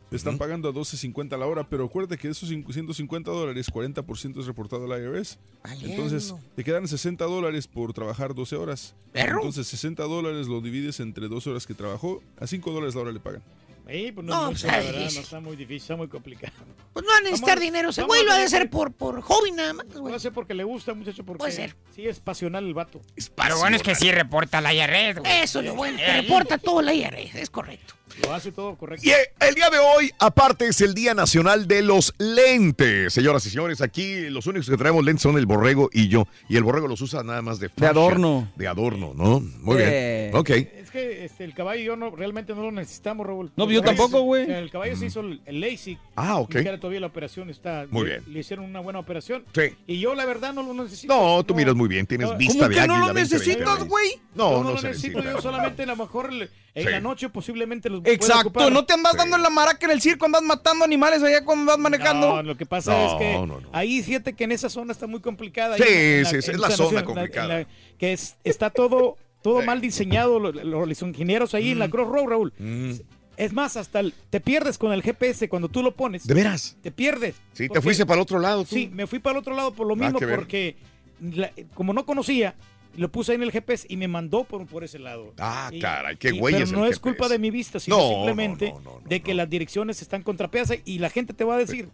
Te 0.09 0.15
están 0.15 0.37
pagando 0.37 0.69
a 0.69 0.73
12.50 0.73 1.37
la 1.37 1.45
hora, 1.47 1.67
pero 1.67 1.83
acuérdate 1.85 2.17
que 2.17 2.29
de 2.29 2.31
esos 2.31 2.49
cincu- 2.49 2.71
150 2.71 3.29
dólares, 3.29 3.69
40% 3.69 4.39
es 4.39 4.45
reportado 4.45 4.85
al 4.91 5.01
IRS. 5.01 5.37
Entonces, 5.83 6.31
Valiendo. 6.31 6.39
te 6.55 6.63
quedan 6.63 6.87
60 6.87 7.25
dólares 7.25 7.67
por 7.67 7.91
trabajar 7.93 8.33
12 8.33 8.55
horas. 8.55 8.95
Perro. 9.11 9.37
Entonces, 9.39 9.67
60 9.67 10.03
dólares 10.03 10.47
lo 10.47 10.61
divides 10.61 11.01
entre 11.01 11.27
12 11.27 11.49
horas 11.49 11.67
que 11.67 11.73
trabajó, 11.73 12.21
a 12.39 12.47
5 12.47 12.71
dólares 12.71 12.95
la 12.95 13.01
hora 13.01 13.11
le 13.11 13.19
pagan. 13.19 13.43
Sí, 13.89 14.11
pues 14.13 14.25
no, 14.27 14.33
No, 14.35 14.41
es 14.51 14.61
pues, 14.61 14.63
mucho, 14.63 14.67
la 14.67 14.77
verdad, 14.83 15.11
no 15.13 15.19
está 15.21 15.39
muy 15.39 15.55
difícil, 15.55 15.77
está 15.81 15.95
muy 15.95 16.07
complicado. 16.09 16.53
Pues 16.91 17.05
no 17.05 17.11
van 17.11 17.19
a 17.19 17.23
necesitar 17.23 17.55
Vamos- 17.55 17.61
dinero. 17.63 17.89
Ese 17.89 18.03
güey 18.03 18.19
a 18.21 18.23
lo 18.25 18.31
ha 18.31 18.37
de 18.37 18.43
hacer 18.43 18.69
por, 18.69 18.91
por 18.93 19.21
hobby 19.21 19.51
nada 19.51 19.73
más, 19.73 19.85
güey. 19.87 20.01
Puede 20.01 20.19
ser 20.19 20.33
porque 20.33 20.53
le 20.53 20.63
gusta, 20.65 20.93
muchacho, 20.93 21.23
porque 21.25 21.39
Puede 21.39 21.51
ser. 21.53 21.75
sí 21.95 22.05
es 22.05 22.19
pasional 22.19 22.65
el 22.65 22.73
vato. 22.73 23.01
Pero 23.35 23.57
bueno, 23.59 23.75
es 23.77 23.83
que 23.83 23.95
sí 23.95 24.11
reporta 24.11 24.59
la 24.59 24.73
IRS, 24.73 25.19
güey. 25.21 25.31
Eso 25.41 25.59
es 25.59 25.65
lo 25.67 25.75
bueno. 25.75 25.97
Te 25.97 26.21
reporta 26.21 26.57
todo 26.57 26.81
la 26.81 26.93
IRS, 26.93 27.35
es 27.41 27.49
correcto. 27.49 27.93
Lo 28.23 28.33
hace 28.33 28.51
todo 28.51 28.75
correcto. 28.75 29.05
Y 29.05 29.11
eh, 29.11 29.31
el 29.39 29.55
día 29.55 29.69
de 29.69 29.77
hoy, 29.79 30.11
aparte, 30.19 30.67
es 30.67 30.81
el 30.81 30.93
Día 30.93 31.13
Nacional 31.13 31.67
de 31.67 31.81
los 31.81 32.13
Lentes. 32.17 33.13
Señoras 33.13 33.45
y 33.45 33.49
señores, 33.49 33.81
aquí 33.81 34.29
los 34.29 34.47
únicos 34.47 34.69
que 34.69 34.77
traemos 34.77 35.03
lentes 35.03 35.21
son 35.23 35.37
el 35.37 35.45
borrego 35.45 35.89
y 35.93 36.07
yo. 36.07 36.27
Y 36.49 36.57
el 36.57 36.63
borrego 36.63 36.87
los 36.87 37.01
usa 37.01 37.23
nada 37.23 37.41
más 37.41 37.59
de 37.59 37.69
fashion, 37.69 37.89
adorno. 37.89 38.51
De 38.55 38.67
adorno, 38.67 39.13
¿no? 39.15 39.39
Muy 39.39 39.77
Eh. 39.79 40.29
bien. 40.31 40.35
Ok. 40.39 40.49
Es 40.49 40.91
que 40.91 41.25
este, 41.25 41.43
el 41.43 41.53
caballo 41.53 41.81
y 41.81 41.85
yo 41.85 41.95
no, 41.95 42.09
realmente 42.15 42.53
no 42.55 42.61
lo 42.63 42.71
necesitamos, 42.71 43.25
Raúl. 43.25 43.51
No, 43.55 43.65
El 43.65 43.71
yo 43.71 43.81
tampoco, 43.81 44.21
güey. 44.21 44.49
El 44.49 44.71
caballo 44.71 44.95
se 44.95 45.05
hizo 45.07 45.19
el, 45.21 45.41
el 45.45 45.59
LASIK. 45.59 45.99
Ah, 46.15 46.37
ok. 46.37 46.53
Siquiera 46.53 46.79
todavía 46.79 46.99
la 47.01 47.07
operación 47.07 47.49
está. 47.49 47.85
Muy 47.89 48.05
bien. 48.05 48.23
Le 48.27 48.39
hicieron 48.39 48.65
una 48.65 48.79
buena 48.79 48.99
operación. 48.99 49.43
Sí. 49.53 49.75
Y 49.85 49.99
yo, 49.99 50.15
la 50.15 50.25
verdad, 50.25 50.53
no 50.53 50.63
lo 50.63 50.73
necesito. 50.83 51.13
No, 51.13 51.43
tú 51.43 51.53
miras 51.55 51.75
muy 51.75 51.87
bien, 51.87 52.05
tienes 52.07 52.29
No, 52.29 52.37
vista 52.37 52.53
¿Cómo 52.55 52.69
de 52.69 52.73
que 52.75 52.79
águila. 52.81 52.97
no 52.99 53.07
lo 53.07 53.13
20, 53.13 53.35
necesitas, 53.35 53.65
20. 53.79 53.89
güey? 53.89 54.07
No, 54.35 54.51
no, 54.51 54.57
no, 54.57 54.63
lo 54.69 54.81
necesito. 54.81 55.17
necesita. 55.19 55.33
Yo 55.33 55.41
solamente 55.41 55.83
a 55.83 55.85
lo 55.85 55.95
mejor 55.95 56.31
le- 56.33 56.49
en 56.75 56.83
Sí. 56.85 56.89
la 56.91 56.99
noche 56.99 57.29
posiblemente 57.29 57.89
los 57.89 58.01
Exacto, 58.05 58.49
ocupar. 58.49 58.71
no 58.71 58.85
te 58.85 58.93
andas 58.93 59.13
Sí. 59.13 59.17
dando 59.17 59.35
en 59.35 59.41
la 59.41 59.49
maraca 59.49 59.85
en 59.85 59.91
el 59.91 60.01
circo, 60.01 60.25
andas 60.25 60.43
matando 60.43 60.85
animales 60.85 61.23
allá 61.23 61.43
cuando 61.43 61.65
vas 61.65 61.79
manejando. 61.79 62.35
No, 62.35 62.43
lo 62.43 62.55
que 62.57 62.65
pasa 62.65 62.91
No, 62.91 63.07
es 63.07 63.13
que 63.15 63.33
no, 63.33 63.45
no. 63.47 63.61
ahí 63.73 64.01
fíjate 64.03 64.33
que 64.33 64.43
en 64.43 64.51
esa 64.51 64.69
zona 64.69 64.91
está 64.91 65.07
muy 65.07 65.19
complicada. 65.19 65.75
Sí, 65.77 65.83
ahí 65.83 66.25
sí, 66.25 66.41
sí, 66.41 66.51
es 66.51 66.59
la 66.59 66.69
zona 66.71 67.01
Nación, 67.01 67.05
complicada. 67.05 67.59
la- 67.59 67.67
que 67.97 68.13
es, 68.13 68.37
está 68.43 68.69
todo, 68.69 69.17
todo 69.41 69.61
Sí. 69.61 69.65
mal 69.65 69.81
diseñado, 69.81 70.39
lo- 70.39 70.51
lo- 70.51 70.85
los, 70.85 71.01
ingenieros 71.01 71.53
ahí 71.53 71.71
en 71.71 71.79
la 71.79 71.89
Cross 71.89 72.09
Road, 72.09 72.25
Raúl. 72.27 72.53
Mm. 72.59 72.91
Es 73.37 73.53
más, 73.53 73.77
hasta 73.77 73.99
el- 73.99 74.13
te 74.31 74.39
pierdes 74.39 74.77
con 74.79 74.91
el 74.93 75.03
GPS 75.03 75.47
cuando 75.47 75.69
tú 75.69 75.83
lo 75.83 75.95
pones. 75.95 76.25
¿De 76.25 76.33
veras? 76.33 76.75
Te 76.81 76.91
pierdes. 76.91 77.35
Sí, 77.53 77.69
te 77.69 77.81
fuiste 77.81 78.05
para 78.05 78.15
el 78.19 78.21
otro 78.23 78.39
lado. 78.39 78.63
tú. 78.65 78.75
Sí, 78.75 78.89
me 78.91 79.05
fui 79.07 79.19
para 79.19 79.33
el 79.33 79.39
otro 79.41 79.55
lado 79.55 79.73
por 79.73 79.85
lo 79.87 79.93
Ah, 79.93 79.97
mismo, 79.97 80.19
porque 80.19 80.75
la- 81.21 81.51
como 81.75 81.93
no 81.93 82.03
conocía, 82.05 82.55
lo 82.97 83.09
puse 83.11 83.31
ahí 83.31 83.35
en 83.37 83.43
el 83.43 83.51
GPS 83.51 83.85
y 83.89 83.95
me 83.95 84.07
mandó 84.07 84.43
por, 84.43 84.65
por 84.67 84.83
ese 84.83 84.99
lado. 84.99 85.33
Ah, 85.39 85.69
Y- 85.71 85.79
caray, 85.79 86.17
qué 86.17 86.31
güey 86.31 86.53
Pero 86.55 86.65
el 86.65 86.71
no 86.73 86.79
es 86.85 86.95
GPS. 86.95 87.01
culpa 87.01 87.29
de 87.29 87.39
mi 87.39 87.49
vista, 87.51 87.79
sino 87.79 87.97
No, 87.97 88.09
simplemente 88.09 88.71
no, 88.71 88.79
no, 88.81 89.01
de 89.07 89.21
que 89.21 89.33
las 89.33 89.49
direcciones 89.49 90.01
están 90.01 90.21
contrapeadas 90.23 90.73
y 90.83 90.99
la 90.99 91.09
gente 91.09 91.33
te 91.33 91.43
va 91.45 91.55
a 91.55 91.57
decir, 91.59 91.89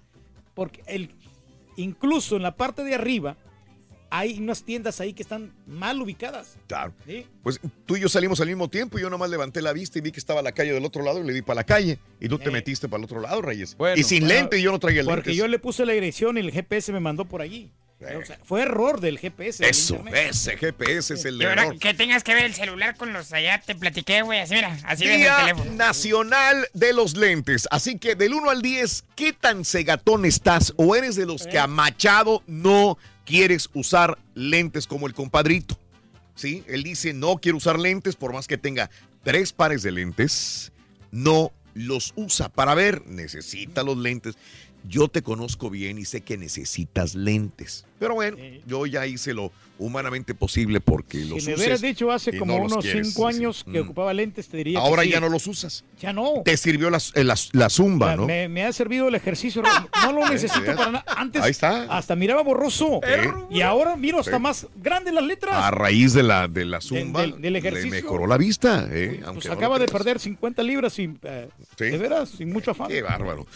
porque 0.56 0.82
el, 0.88 1.10
incluso 1.78 2.36
en 2.38 2.44
la 2.44 2.56
parte 2.56 2.84
de 2.84 2.96
arriba 2.96 3.38
hay 4.16 4.38
unas 4.38 4.64
tiendas 4.64 5.02
ahí 5.02 5.14
que 5.14 5.24
están 5.24 5.52
mal 5.66 6.00
ubicadas. 6.00 6.58
Claro. 6.68 6.94
¿sí? 7.08 7.26
Pues 7.42 7.60
tú 7.88 7.96
y 7.98 8.00
yo 8.00 8.08
salimos 8.10 8.40
al 8.42 8.48
mismo 8.48 8.70
tiempo 8.70 9.00
y 9.00 9.02
yo 9.02 9.10
nomás 9.10 9.28
levanté 9.32 9.60
la 9.60 9.74
vista 9.74 9.98
y 9.98 10.02
vi 10.02 10.12
que 10.12 10.20
estaba 10.20 10.44
la 10.44 10.52
calle 10.52 10.72
del 10.72 10.86
otro 10.86 11.04
lado 11.04 11.20
y 11.20 11.24
le 11.26 11.34
di 11.34 11.42
para 11.42 11.56
la 11.56 11.64
calle. 11.64 11.98
Y 12.20 12.30
tú 12.30 12.38
te 12.38 12.52
metiste 12.52 12.88
para 12.88 13.00
el 13.00 13.06
otro 13.06 13.20
lado, 13.20 13.42
Reyes. 13.42 13.76
Bueno, 13.76 14.00
y 14.00 14.04
sin 14.04 14.26
bueno, 14.26 14.36
lente 14.36 14.60
y 14.60 14.62
yo 14.62 14.72
no 14.72 14.78
traía 14.78 15.02
lentes. 15.02 15.16
Porque 15.16 15.36
yo 15.36 15.48
le 15.48 15.58
puse 15.58 15.84
la 15.86 15.94
dirección 15.94 16.38
y 16.38 16.42
el 16.42 16.52
GPS 16.52 16.94
me 16.94 17.00
mandó 17.00 17.26
por 17.26 17.42
allí. 17.42 17.72
Eh. 18.10 18.18
O 18.18 18.26
sea, 18.26 18.40
fue 18.44 18.64
error 18.64 19.00
del 19.02 19.18
GPS. 19.20 19.64
del 19.64 19.72
Eso, 19.72 19.96
internet. 19.96 20.28
ese 20.32 20.58
GPS 20.58 21.14
es 21.14 21.26
el 21.26 21.42
ahora 21.42 21.64
error. 21.64 21.80
que 21.80 21.94
tengas 21.94 22.24
que 22.24 22.34
ver 22.34 22.46
el 22.46 22.54
celular 22.54 22.96
con 22.96 23.14
los 23.14 23.32
allá, 23.34 23.62
te 23.66 23.76
platiqué, 23.76 24.22
güey. 24.22 24.40
Así, 24.40 24.54
mira, 24.56 24.78
así 24.86 25.06
ves 25.06 25.14
el 25.16 25.20
Día 25.22 25.38
teléfono. 25.38 25.72
Nacional 25.74 26.68
de 26.74 26.94
los 26.94 27.16
Lentes. 27.16 27.68
Así 27.72 27.98
que 27.98 28.16
del 28.16 28.34
1 28.34 28.50
al 28.50 28.62
10, 28.62 29.06
¿qué 29.16 29.34
tan 29.34 29.64
cegatón 29.66 30.26
estás? 30.26 30.74
¿O 30.78 30.96
eres 30.96 31.16
de 31.16 31.26
los 31.26 31.48
que 31.48 31.60
a 31.60 31.68
Machado 31.68 32.44
no 32.48 32.98
quieres 33.26 33.70
usar 33.74 34.18
lentes 34.36 34.88
como 34.88 35.08
el 35.08 35.14
compadrito? 35.14 35.80
¿Sí? 36.36 36.64
Él 36.68 36.84
dice, 36.84 37.14
no 37.14 37.38
quiero 37.38 37.58
usar 37.58 37.80
lentes 37.80 38.16
por 38.16 38.34
más 38.34 38.48
que 38.48 38.58
tenga 38.58 38.90
tres 39.24 39.54
pares 39.54 39.84
de 39.84 39.92
lentes. 39.92 40.72
No 41.12 41.52
los 41.76 42.14
usa 42.16 42.50
para 42.50 42.74
ver, 42.76 43.06
necesita 43.08 43.84
los 43.84 43.98
lentes. 43.98 44.36
Yo 44.86 45.08
te 45.08 45.22
conozco 45.22 45.70
bien 45.70 45.98
y 45.98 46.06
sé 46.06 46.22
que 46.22 46.38
necesitas 46.38 47.16
lentes. 47.16 47.86
Pero 48.00 48.16
bueno, 48.16 48.38
Sí. 48.38 48.62
yo 48.66 48.86
ya 48.86 49.06
hice 49.08 49.34
lo 49.34 49.52
humanamente 49.80 50.34
posible 50.36 50.80
porque 50.80 51.20
Si 51.20 51.24
los 51.26 51.32
me 51.32 51.54
uses 51.54 51.58
hubieras 51.58 51.82
dicho 51.82 52.12
hace 52.12 52.38
como 52.38 52.58
no 52.58 52.66
unos 52.66 52.84
quieres, 52.84 53.08
cinco 53.14 53.30
sí. 53.32 53.38
años 53.38 53.64
que 53.64 53.80
Mm. 53.82 53.86
ocupaba 53.86 54.14
lentes, 54.14 54.48
te 54.48 54.58
diría 54.58 54.80
que 54.80 54.86
Ahora 54.86 55.04
sí. 55.04 55.10
ya 55.10 55.20
no 55.20 55.30
los 55.30 55.48
usas. 55.48 55.84
Ya 56.00 56.14
no. 56.14 56.42
Te 56.46 56.56
sirvió 56.58 56.90
la, 56.90 57.00
eh, 57.16 57.24
la- 57.24 57.36
la 57.54 57.70
zumba, 57.70 58.12
Ya, 58.12 58.16
¿no? 58.18 58.26
me, 58.28 58.48
me 58.50 58.64
ha 58.66 58.72
servido 58.74 59.08
el 59.08 59.16
ejercicio. 59.16 59.62
No 60.04 60.12
lo 60.14 60.22
necesito 60.30 60.66
para 60.76 60.92
nada. 60.92 61.06
Antes 61.08 61.42
Ahí 61.42 61.52
está. 61.52 61.84
hasta 61.98 62.16
miraba 62.16 62.44
borroso. 62.44 63.00
Sí. 63.04 63.30
Y 63.58 63.62
ahora 63.62 63.96
miro 63.96 64.20
hasta 64.20 64.38
Sí. 64.38 64.42
más 64.42 64.68
grandes 64.82 65.14
las 65.14 65.24
letras. 65.24 65.56
A 65.56 65.72
raíz 65.72 66.14
de 66.14 66.24
la, 66.24 66.48
de 66.48 66.66
la 66.66 66.82
zumba, 66.82 67.22
del- 67.22 67.42
del 67.42 67.56
ejercicio. 67.56 67.90
le 67.92 68.02
mejoró 68.02 68.28
la 68.28 68.38
vista. 68.38 68.88
¿eh? 68.92 69.22
pues 69.34 69.50
acaba 69.50 69.80
de 69.80 69.88
perder 69.88 70.20
50 70.20 70.62
libras 70.64 70.94
sin, 70.94 71.20
eh, 71.24 71.48
Sí. 71.78 71.86
de 71.86 71.98
veras, 71.98 72.30
sin 72.30 72.52
mucho 72.52 72.72
afán. 72.72 72.88
Qué 72.90 73.02
bárbaro. 73.02 73.48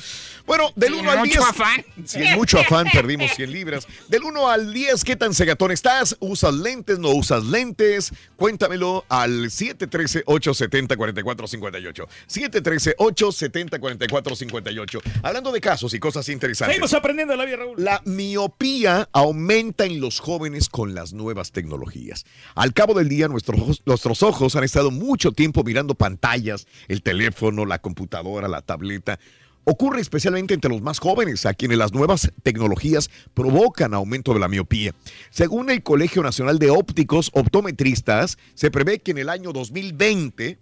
Bueno, 0.46 0.72
del 0.76 0.92
Sin 0.94 1.00
1 1.02 1.12
al 1.12 1.20
mucho 1.20 1.40
10. 1.40 1.50
afán. 1.50 1.86
Sin 2.06 2.32
mucho 2.36 2.60
afán 2.60 2.88
perdimos 2.92 3.32
100 3.36 3.52
libras. 3.52 3.88
Del 4.08 4.24
1 4.24 4.37
al 4.46 4.74
10, 4.74 5.06
¿qué 5.06 5.16
tan 5.16 5.34
cegatón 5.34 5.72
estás? 5.72 6.18
¿Usas 6.20 6.54
lentes? 6.54 7.00
¿No 7.00 7.12
usas 7.12 7.46
lentes? 7.46 8.12
Cuéntamelo 8.36 9.06
al 9.10 9.46
713-870-4458. 9.46 12.08
713-870-4458. 12.28 15.02
Hablando 15.24 15.52
de 15.52 15.60
casos 15.62 15.94
y 15.94 16.00
cosas 16.00 16.28
interesantes. 16.30 16.76
Seguimos 16.76 16.94
aprendiendo 16.94 17.36
la 17.36 17.46
vida, 17.46 17.58
Raúl. 17.58 17.84
La 17.84 18.02
miopía 18.06 19.10
aumenta 19.14 19.86
en 19.86 20.00
los 20.02 20.20
jóvenes 20.20 20.70
con 20.70 20.94
las 20.94 21.14
nuevas 21.14 21.52
tecnologías. 21.52 22.26
Al 22.54 22.74
cabo 22.74 22.94
del 22.94 23.10
día, 23.10 23.28
nuestros 23.28 23.82
nuestros 23.86 24.24
ojos 24.24 24.56
han 24.56 24.64
estado 24.64 24.92
mucho 24.92 25.32
tiempo 25.32 25.64
mirando 25.64 25.96
pantallas, 25.96 26.68
el 26.88 27.02
teléfono, 27.02 27.66
la 27.66 27.80
computadora, 27.80 28.48
la 28.48 28.62
tableta. 28.62 29.20
Ocurre 29.70 30.00
especialmente 30.00 30.54
entre 30.54 30.72
los 30.72 30.82
más 30.82 31.00
jóvenes, 31.00 31.46
a 31.46 31.54
quienes 31.54 31.78
las 31.78 31.92
nuevas 31.92 32.32
tecnologías 32.42 33.10
provocan 33.34 33.94
aumento 33.94 34.34
de 34.34 34.40
la 34.40 34.48
miopía. 34.48 34.96
Según 35.30 35.70
el 35.70 35.84
Colegio 35.84 36.24
Nacional 36.24 36.58
de 36.58 36.70
Ópticos 36.70 37.32
Optometristas, 37.34 38.38
se 38.54 38.72
prevé 38.72 39.00
que 39.00 39.12
en 39.12 39.18
el 39.18 39.28
año 39.28 39.52
2020, 39.52 40.58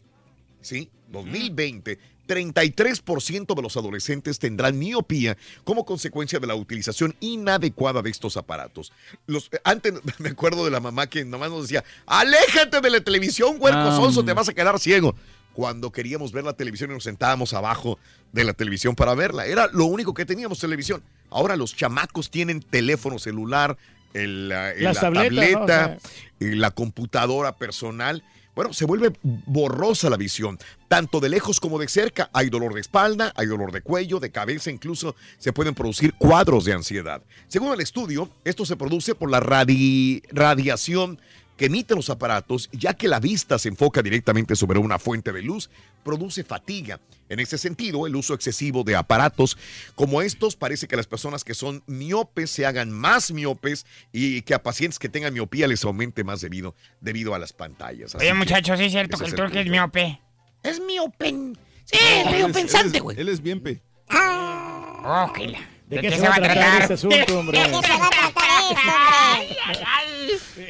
¿sí? 0.62 0.90
2020, 1.12 2.00
33% 2.28 3.56
de 3.56 3.62
los 3.62 3.78
adolescentes 3.78 4.40
tendrán 4.40 4.80
miopía 4.80 5.38
como 5.64 5.86
consecuencia 5.86 6.40
de 6.40 6.48
la 6.48 6.56
utilización 6.56 7.16
inadecuada 7.20 8.02
de 8.02 8.10
estos 8.10 8.38
aparatos. 8.38 8.92
Los, 9.28 9.52
antes 9.64 9.94
me 10.18 10.30
acuerdo 10.30 10.66
de 10.66 10.72
la 10.72 10.80
mamá 10.80 11.06
que 11.06 11.24
nomás 11.24 11.52
nos 11.52 11.68
decía, 11.68 11.84
aléjate 12.08 12.82
de 12.82 12.90
la 12.90 13.02
televisión, 13.02 13.58
huerco 13.60 13.96
sonso, 13.96 14.26
te 14.26 14.34
vas 14.34 14.50
a 14.50 14.54
quedar 14.56 14.80
ciego. 14.80 15.14
Cuando 15.56 15.92
queríamos 15.92 16.32
ver 16.32 16.44
la 16.44 16.54
televisión 16.54 16.92
y 16.92 16.94
nos 16.96 17.04
sentábamos 17.06 17.54
abajo 17.54 17.98
de 18.34 18.44
la 18.44 18.54
televisión 18.54 18.94
para 18.96 19.16
verla. 19.16 19.46
Era 19.46 19.70
lo 19.72 19.86
único 19.86 20.14
que 20.14 20.26
teníamos 20.26 20.60
televisión. 20.60 21.02
Ahora 21.30 21.56
los 21.56 21.76
chamacos 21.76 22.30
tienen 22.30 22.62
teléfono 22.62 23.18
celular, 23.20 23.78
el, 24.14 24.50
la, 24.50 24.94
tableta, 24.94 25.62
O 25.62 25.68
sea, 25.68 25.98
y 26.40 26.56
la 26.56 26.72
computadora 26.72 27.56
personal. 27.56 28.24
Bueno, 28.54 28.72
se 28.72 28.86
vuelve 28.86 29.12
borrosa 29.22 30.10
la 30.10 30.16
visión, 30.16 30.58
tanto 30.88 31.20
de 31.20 31.28
lejos 31.28 31.60
como 31.60 31.78
de 31.78 31.90
cerca. 31.90 32.30
Hay 32.32 32.50
dolor 32.50 32.74
de 32.74 32.80
espalda, 32.82 33.34
hay 33.36 33.48
dolor 33.48 33.72
de 33.74 33.82
cuello, 33.82 34.20
de 34.22 34.32
cabeza, 34.32 34.72
incluso 34.72 35.16
se 35.38 35.52
pueden 35.52 35.76
producir 35.76 36.14
cuadros 36.14 36.64
de 36.64 36.72
ansiedad. 36.74 37.22
Según 37.50 37.74
el 37.74 37.82
estudio, 37.82 38.30
esto 38.46 38.66
se 38.66 38.78
produce 38.78 39.14
por 39.14 39.30
la 39.30 39.42
radi- 39.42 40.22
radiación 40.32 41.20
que 41.58 41.66
emiten 41.66 41.96
los 41.98 42.10
aparatos, 42.10 42.70
ya 42.72 42.94
que 42.94 43.08
la 43.08 43.20
vista 43.20 43.58
se 43.60 43.70
enfoca 43.70 44.02
directamente 44.02 44.56
sobre 44.56 44.80
una 44.80 45.00
fuente 45.00 45.32
de 45.32 45.42
luz, 45.42 45.70
produce 46.04 46.44
fatiga. 46.44 47.00
En 47.30 47.40
ese 47.40 47.58
sentido, 47.58 48.06
el 48.06 48.16
uso 48.16 48.34
excesivo 48.34 48.84
de 48.84 48.96
aparatos 48.96 49.58
como 49.96 50.22
estos 50.22 50.56
parece 50.56 50.88
que 50.88 50.96
las 50.96 51.08
personas 51.08 51.44
que 51.44 51.54
son 51.56 51.82
miopes 51.88 52.52
se 52.52 52.66
hagan 52.66 52.92
más 52.92 53.32
miopes 53.32 53.86
y 54.12 54.42
que 54.44 54.54
a 54.54 54.62
pacientes 54.62 55.00
que 55.00 55.10
tengan 55.10 55.34
miopía 55.34 55.68
les 55.68 55.84
aumente 55.86 56.24
más 56.24 56.42
debido, 56.42 56.76
debido 57.02 57.34
a 57.34 57.40
las 57.40 57.54
pantallas. 57.54 58.14
Así 58.14 58.26
Oye, 58.26 58.34
muchachos, 58.34 58.78
sí 58.78 58.86
es 58.86 58.92
cierto 58.92 59.18
que 59.18 59.26
el 59.26 59.36
turque 59.36 59.62
es 59.62 59.70
miope. 59.70 60.22
Es 60.62 60.80
miopen. 60.80 61.58
Sí, 61.86 61.98
es 62.00 62.26
medio 62.32 62.52
pensante, 62.52 63.00
güey. 63.00 63.20
Él 63.20 63.30
es 63.30 63.42
bien 63.42 63.62
pe. 63.62 63.82
Oh, 64.12 65.32
la- 65.38 65.60
¿De 65.88 66.02
qué 66.02 66.12
se 66.12 66.20
va 66.28 66.36
a 66.36 66.36
tratar 66.36 66.54
tratar? 66.58 66.82
este 66.82 66.94
asunto, 66.96 67.40
hombre? 67.40 67.60
¿De 67.60 67.66
qué 67.66 67.70
se 67.88 67.94
va 68.00 68.08
a 68.08 68.10
tratar? 68.10 68.55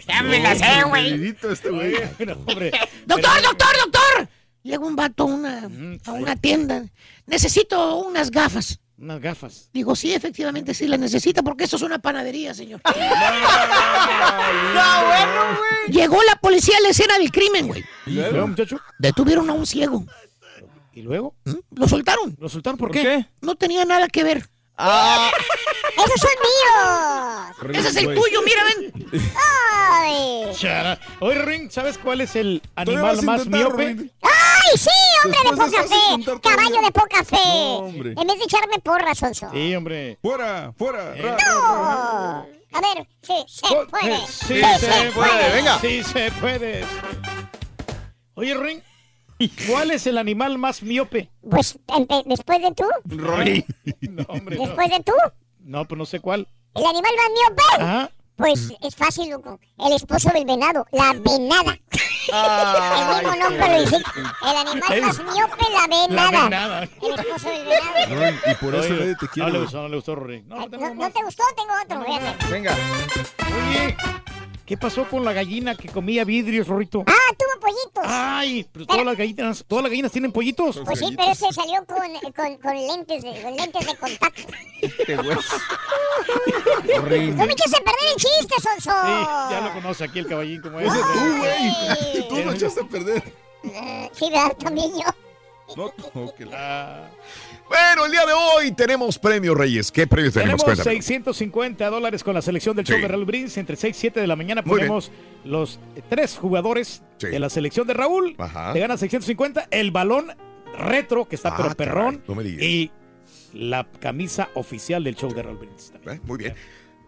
Ya 0.08 0.24
me 0.24 0.40
la 0.40 0.56
sé, 0.56 0.84
güey. 0.88 1.36
Este 1.50 1.70
güey. 1.70 1.94
Bueno. 2.18 2.36
Doctor, 3.06 3.42
doctor, 3.42 3.76
doctor. 3.84 4.30
Llega 4.64 4.80
un 4.86 4.96
vato 4.96 5.24
a 5.24 5.28
una, 5.28 5.70
a 6.06 6.12
una 6.12 6.36
tienda. 6.36 6.86
Necesito 7.28 7.98
unas 7.98 8.32
gafas. 8.32 8.80
Unas 8.98 9.20
gafas. 9.20 9.70
Digo, 9.74 9.96
sí, 9.96 10.14
efectivamente 10.14 10.74
sí 10.74 10.88
las 10.88 11.00
necesita 11.00 11.44
porque 11.44 11.66
esto 11.66 11.76
es 11.76 11.82
una 11.82 12.00
panadería, 12.00 12.54
señor. 12.54 12.82
Llegó 15.90 16.18
la 16.24 16.36
policía 16.38 16.78
a 16.78 16.82
la 16.82 16.90
escena 16.90 17.18
del 17.20 17.32
crimen, 17.32 17.68
güey. 17.68 17.84
¿Y 18.06 18.12
luego, 18.14 18.48
muchacho? 18.48 18.80
Detuvieron 18.98 19.50
a 19.50 19.54
un 19.54 19.66
ciego. 19.66 20.06
¿Y 20.94 21.02
luego? 21.02 21.36
¿Mm? 21.44 21.54
Lo 21.76 21.88
soltaron. 21.88 22.38
¿Lo 22.40 22.48
soltaron 22.48 22.78
por, 22.78 22.88
¿Por 22.88 22.96
qué? 22.96 23.04
qué? 23.04 23.28
No 23.42 23.56
tenía 23.56 23.84
nada 23.84 24.08
que 24.08 24.24
ver. 24.24 24.50
¡Esos 25.96 26.20
son 26.20 26.32
míos! 26.42 27.78
Ese 27.78 27.88
es 27.90 27.96
el 27.96 28.14
tuyo, 28.14 28.42
mira, 28.44 28.64
ven. 28.64 29.10
¡Ay! 29.92 30.54
Chara. 30.56 31.00
Oye, 31.20 31.42
Ring, 31.42 31.72
¿sabes 31.72 31.98
cuál 31.98 32.22
es 32.22 32.36
el 32.36 32.62
animal 32.76 33.22
más 33.24 33.48
miope? 33.48 33.86
Ring. 33.86 34.12
¡Ay, 34.22 34.78
sí, 34.78 34.90
hombre 35.24 35.40
de 35.44 35.50
Después 35.50 35.72
de 35.72 35.78
poca 35.78 35.88
fe! 35.88 36.50
¡Caballo 36.50 36.82
de 36.82 36.92
poca 36.92 37.24
fe! 37.24 37.36
No, 37.36 37.76
hombre. 37.78 38.14
En 38.18 38.28
vez 38.28 38.38
de 38.40 38.44
echarme 38.44 38.80
porras, 38.80 39.18
Sonso. 39.18 39.50
Sí, 39.54 39.76
hombre. 39.76 40.18
Fuera, 40.22 40.74
fuera. 40.78 41.16
Eh. 41.16 41.22
ra, 41.22 41.38
ra, 41.38 41.46
¡No! 41.48 42.48
A 42.74 42.82
ver, 42.82 43.08
sí, 43.22 43.46
se 43.48 43.74
puede. 43.86 44.18
Sí, 44.28 44.62
Sí, 44.62 44.62
se 44.80 45.12
puede. 45.12 45.52
venga. 45.54 45.80
Sí, 45.80 46.04
se 46.04 46.30
puede. 46.34 46.84
Oye, 48.34 48.54
Ring, 48.54 48.82
¿cuál 49.70 49.92
es 49.92 50.08
el 50.08 50.18
animal 50.18 50.58
más 50.58 50.82
miope? 50.82 51.30
Pues, 51.50 51.78
empe- 51.88 52.24
después 52.26 52.62
de 52.62 52.72
tú, 52.74 52.86
No, 53.06 53.34
hombre, 53.34 53.66
no. 54.58 54.64
después 54.66 54.90
de 54.90 55.04
tú, 55.04 55.14
No, 55.60 55.86
pues 55.86 55.98
no 55.98 56.06
sé 56.06 56.20
cuál. 56.20 56.48
el 56.74 56.86
animal 56.86 57.12
más 57.18 57.30
miope. 57.32 57.84
Ajá. 57.84 58.12
Pues 58.38 58.74
es 58.82 58.94
fácil, 58.98 59.30
loco. 59.30 59.58
El 59.80 59.94
esposo 59.94 60.30
del 60.34 60.44
venado, 60.44 60.86
la 60.92 61.14
venada. 61.14 61.80
el 62.28 63.16
mismo 63.16 63.36
nombre 63.38 63.68
lo 63.74 63.80
dice. 63.80 63.96
El 64.42 64.58
animal 64.58 65.02
más 65.04 65.20
miope, 65.20 65.66
la 65.72 66.08
La 66.10 66.32
venada. 66.44 66.84
El 66.84 67.14
esposo 67.18 67.50
del 67.50 67.64
venado. 67.66 68.22
Ring, 68.26 68.36
Y 68.52 68.56
por 68.56 68.76
eso 68.76 68.94
Oye, 68.94 69.16
te 69.16 69.26
No 69.26 69.32
quiere. 69.32 69.52
le 69.54 69.60
gustó, 69.60 69.82
no 69.84 69.88
le 69.88 69.96
gustó, 69.96 70.16
Ring. 70.16 70.46
No, 70.48 70.58
¿No, 70.58 70.68
no 70.68 70.96
más. 70.96 71.14
te 71.14 71.24
gustó? 71.24 71.44
Tengo 71.56 71.72
otro. 71.82 72.50
Venga. 72.52 72.76
Oye, 73.70 73.96
¿qué 74.66 74.78
pasó 74.78 75.08
con 75.08 75.24
la 75.24 75.34
gallina 75.34 75.76
que 75.76 75.88
comía 75.90 76.24
vidrios, 76.24 76.68
Rorrito? 76.68 77.04
Ah, 77.08 77.34
tuvo 77.38 77.60
pollitos. 77.62 78.04
Ay, 78.06 78.68
pero 78.72 78.86
todas 78.86 79.06
las 79.06 79.18
gallinas, 79.18 79.66
todas 79.68 79.84
las 79.84 79.92
gallinas 79.92 80.12
tienen 80.12 80.32
pollitos. 80.32 80.82
Pues 80.86 81.00
sí, 81.00 81.14
pero 81.16 81.32
ese 81.32 81.52
salió 81.54 81.86
con, 81.86 82.34
con, 82.34 82.58
con 82.58 82.76
lentes, 82.76 83.24
de, 83.24 83.42
con 83.42 83.56
lentes 83.56 83.86
de 83.86 83.96
contacto. 83.96 84.42
Este 84.82 85.16
güey. 85.18 85.38
No 87.32 87.46
me 87.46 87.54
a 87.54 87.84
perder 87.84 88.10
el 88.14 88.16
chiste, 88.16 88.56
Sonso. 88.62 88.92
Sí, 88.92 89.52
ya 89.52 89.62
lo 89.64 89.74
conoce 89.74 90.04
aquí 90.04 90.20
el 90.20 90.28
caballín 90.28 90.62
como 90.62 90.80
es. 90.80 90.88
Ese 90.92 91.00
tú, 91.02 91.38
güey. 91.38 92.28
Tú 92.30 92.36
lo 92.46 92.52
echaste 92.54 92.82
a 92.82 92.86
perder. 92.86 93.24
Eh, 93.64 94.10
Sí, 94.14 94.30
¿verdad? 94.30 94.56
También 94.58 94.92
yo. 94.92 95.76
No, 95.76 95.92
no, 96.14 96.36
que 96.36 96.46
la- 96.46 97.06
Ah, 97.06 97.10
Bueno, 97.68 98.06
el 98.06 98.12
día 98.12 98.26
de 98.26 98.34
hoy 98.34 98.72
tenemos 98.74 99.18
premios, 99.18 99.58
Reyes. 99.58 99.92
¿Qué 99.92 100.06
premios 100.06 100.34
tenemos? 100.34 100.62
tenemos 100.64 100.64
Cuéntame. 100.84 100.96
650 101.02 101.90
dólares 101.90 102.24
con 102.24 102.34
la 102.36 102.42
selección 102.42 102.76
del 102.76 102.86
show 102.86 103.00
de 103.00 103.08
Raúl 103.08 103.26
Brindis. 103.26 103.58
Entre 103.58 103.76
6 103.76 103.96
y 103.96 104.00
7 104.00 104.20
de 104.22 104.28
la 104.28 104.36
mañana 104.36 104.64
ponemos 104.64 105.12
los 105.44 105.80
tres 106.10 106.38
jugadores 106.38 107.02
Sí. 107.18 107.28
de 107.28 107.40
la 107.40 107.50
selección 107.50 107.88
de 107.88 107.94
Raúl. 107.94 108.36
Ajá. 108.38 108.72
Te 108.74 108.80
ganas 108.80 109.00
650. 109.00 109.68
El 109.72 109.92
balón 109.92 110.28
retro, 110.78 111.26
que 111.28 111.36
está 111.36 111.50
Ah, 111.50 111.54
pero 111.58 111.70
caray, 111.70 111.76
perrón. 111.88 112.24
no 112.28 112.36
me 112.36 112.44
digas. 112.44 112.64
Y 112.64 112.92
la 113.54 113.88
camisa 114.00 114.50
oficial 114.54 115.04
del 115.04 115.16
show 115.16 115.34
de 115.34 115.42
Raúl 115.42 115.58
Brindis. 115.58 115.92
también. 115.92 116.18
Eh, 116.18 116.22
Muy 116.26 116.38
bien. 116.38 116.54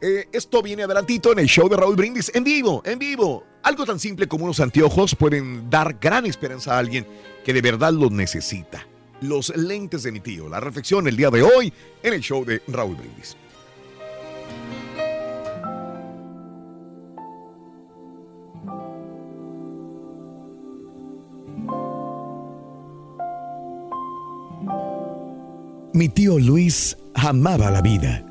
Eh, 0.02 0.28
esto 0.32 0.62
viene 0.62 0.84
adelantito 0.84 1.32
en 1.34 1.40
el 1.40 1.48
show 1.48 1.68
de 1.70 1.76
Raúl 1.76 1.96
Brindis, 1.96 2.32
en 2.34 2.44
vivo, 2.44 2.82
en 2.86 2.98
vivo. 3.00 3.44
Algo 3.64 3.86
tan 3.86 4.00
simple 4.00 4.28
como 4.28 4.46
unos 4.46 4.60
anteojos 4.60 5.16
pueden 5.16 5.70
dar 5.70 5.98
gran 6.00 6.26
esperanza 6.26 6.76
a 6.76 6.80
alguien 6.80 7.06
que 7.44 7.52
de 7.54 7.62
verdad 7.62 7.92
los 7.94 8.12
necesita. 8.12 8.86
Los 9.22 9.56
lentes 9.56 10.04
de 10.04 10.12
mi 10.12 10.20
tío. 10.20 10.48
La 10.48 10.60
reflexión 10.60 11.08
el 11.08 11.18
día 11.18 11.30
de 11.30 11.42
hoy 11.42 11.74
en 12.04 12.14
el 12.14 12.22
show 12.22 12.46
de 12.46 12.62
Raúl 12.68 12.96
Brindis. 12.96 13.36
Mi 25.94 26.10
tío 26.10 26.38
Luis 26.38 26.96
amaba 27.16 27.72
la 27.72 27.82
vida. 27.82 28.24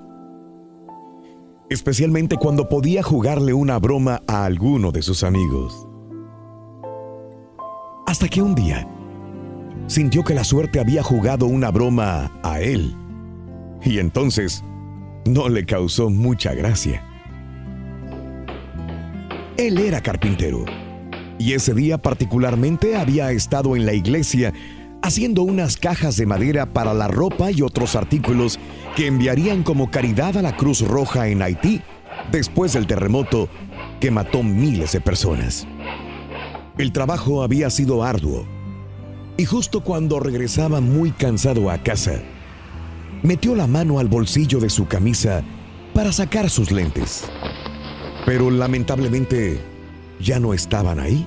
Especialmente 1.68 2.36
cuando 2.36 2.68
podía 2.68 3.02
jugarle 3.02 3.52
una 3.54 3.80
broma 3.80 4.22
a 4.28 4.44
alguno 4.44 4.92
de 4.92 5.02
sus 5.02 5.24
amigos. 5.24 5.88
Hasta 8.06 8.28
que 8.28 8.40
un 8.40 8.54
día 8.54 8.88
sintió 9.86 10.24
que 10.24 10.34
la 10.34 10.44
suerte 10.44 10.80
había 10.80 11.02
jugado 11.02 11.46
una 11.46 11.70
broma 11.70 12.32
a 12.42 12.60
él. 12.60 12.94
Y 13.84 13.98
entonces 13.98 14.64
no 15.24 15.48
le 15.48 15.64
causó 15.64 16.10
mucha 16.10 16.54
gracia. 16.54 17.04
Él 19.56 19.78
era 19.78 20.00
carpintero. 20.00 20.64
Y 21.38 21.52
ese 21.52 21.74
día 21.74 21.98
particularmente 21.98 22.96
había 22.96 23.30
estado 23.30 23.76
en 23.76 23.86
la 23.86 23.92
iglesia 23.92 24.52
haciendo 25.02 25.42
unas 25.42 25.76
cajas 25.76 26.16
de 26.16 26.26
madera 26.26 26.66
para 26.66 26.94
la 26.94 27.08
ropa 27.08 27.50
y 27.50 27.62
otros 27.62 27.94
artículos 27.94 28.58
que 28.96 29.06
enviarían 29.06 29.62
como 29.62 29.90
caridad 29.90 30.36
a 30.36 30.42
la 30.42 30.56
Cruz 30.56 30.80
Roja 30.80 31.28
en 31.28 31.42
Haití 31.42 31.82
después 32.32 32.72
del 32.72 32.86
terremoto 32.86 33.48
que 34.00 34.10
mató 34.10 34.42
miles 34.42 34.92
de 34.92 35.00
personas. 35.00 35.66
El 36.78 36.92
trabajo 36.92 37.42
había 37.42 37.70
sido 37.70 38.02
arduo 38.02 38.55
y 39.36 39.44
justo 39.44 39.80
cuando 39.80 40.20
regresaba 40.20 40.80
muy 40.80 41.10
cansado 41.10 41.70
a 41.70 41.78
casa, 41.78 42.20
metió 43.22 43.54
la 43.54 43.66
mano 43.66 43.98
al 43.98 44.08
bolsillo 44.08 44.60
de 44.60 44.70
su 44.70 44.86
camisa 44.86 45.42
para 45.94 46.12
sacar 46.12 46.48
sus 46.50 46.70
lentes. 46.70 47.24
Pero 48.24 48.50
lamentablemente 48.50 49.60
ya 50.20 50.40
no 50.40 50.54
estaban 50.54 50.98
ahí. 50.98 51.26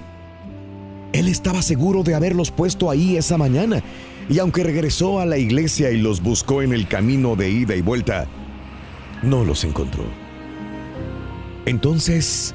Él 1.14 1.28
estaba 1.28 1.62
seguro 1.62 2.04
de 2.04 2.16
haberlos 2.16 2.52
puesto 2.52 2.90
ahí 2.90 3.18
esa 3.18 3.38
mañana, 3.38 3.82
y 4.30 4.40
aunque 4.40 4.64
regresó 4.64 5.20
a 5.20 5.26
la 5.26 5.38
iglesia 5.38 5.90
y 5.92 5.98
los 5.98 6.22
buscó 6.22 6.62
en 6.62 6.74
el 6.74 6.88
camino 6.88 7.36
de 7.36 7.50
ida 7.50 7.76
y 7.76 7.82
vuelta, 7.82 8.28
no 9.24 9.44
los 9.44 9.64
encontró. 9.64 10.04
Entonces, 11.66 12.54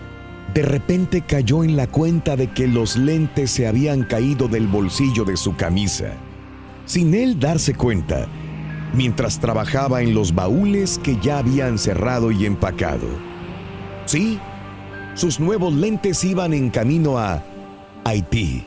de 0.54 0.62
repente 0.62 1.22
cayó 1.22 1.64
en 1.64 1.76
la 1.76 1.88
cuenta 1.88 2.36
de 2.36 2.52
que 2.52 2.68
los 2.68 2.96
lentes 2.96 3.50
se 3.50 3.66
habían 3.66 4.04
caído 4.04 4.46
del 4.46 4.68
bolsillo 4.68 5.24
de 5.24 5.36
su 5.36 5.56
camisa, 5.56 6.12
sin 6.86 7.12
él 7.12 7.40
darse 7.40 7.74
cuenta, 7.74 8.28
mientras 8.94 9.40
trabajaba 9.40 10.00
en 10.00 10.14
los 10.14 10.32
baúles 10.32 10.98
que 11.02 11.18
ya 11.20 11.38
habían 11.38 11.76
cerrado 11.76 12.30
y 12.30 12.46
empacado. 12.46 13.08
Sí, 14.06 14.38
sus 15.14 15.40
nuevos 15.40 15.74
lentes 15.74 16.22
iban 16.22 16.54
en 16.54 16.70
camino 16.70 17.18
a 17.18 17.42
Haití. 18.04 18.64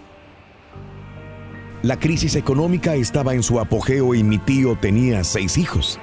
La 1.83 1.97
crisis 1.97 2.35
económica 2.35 2.95
estaba 2.95 3.33
en 3.33 3.43
su 3.43 3.61
apogeo 3.61 4.13
y 4.13 4.23
mi 4.23 4.39
tío 4.39 4.77
tenía 4.77 5.23
seis 5.23 5.57
hijos. 5.57 5.99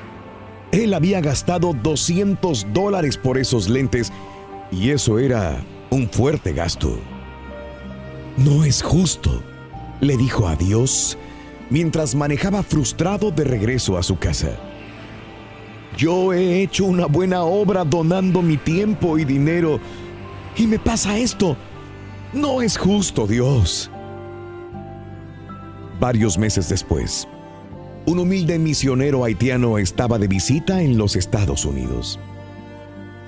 Él 0.73 0.95
había 0.95 1.21
gastado 1.21 1.75
200 1.75 2.69
dólares 2.73 3.19
por 3.19 3.37
esos 3.37 3.69
lentes 3.69 4.11
y 4.73 4.91
eso 4.91 5.19
era 5.19 5.63
un 5.95 6.09
fuerte 6.09 6.53
gasto. 6.53 6.99
No 8.37 8.65
es 8.65 8.83
justo, 8.83 9.43
le 10.01 10.17
dijo 10.17 10.49
a 10.49 10.57
Dios 10.57 11.17
mientras 11.71 12.15
manejaba 12.15 12.63
frustrado 12.63 13.31
de 13.31 13.45
regreso 13.45 13.97
a 13.97 14.03
su 14.03 14.19
casa. 14.19 14.59
Yo 15.97 16.33
he 16.33 16.63
hecho 16.63 16.85
una 16.85 17.07
buena 17.07 17.45
obra 17.45 17.85
donando 17.85 18.43
mi 18.43 18.57
tiempo 18.57 19.19
y 19.19 19.25
dinero 19.25 19.79
y 20.57 20.67
me 20.67 20.81
pasa 20.81 21.17
esto. 21.17 21.57
No 22.33 22.61
es 22.61 22.77
justo, 22.77 23.29
Dios. 23.29 23.89
Varios 26.01 26.37
meses 26.37 26.69
después, 26.69 27.29
un 28.05 28.19
humilde 28.19 28.59
misionero 28.59 29.25
haitiano 29.25 29.79
estaba 29.79 30.19
de 30.19 30.27
visita 30.27 30.83
en 30.83 30.99
los 30.99 31.15
Estados 31.15 31.65
Unidos. 31.65 32.19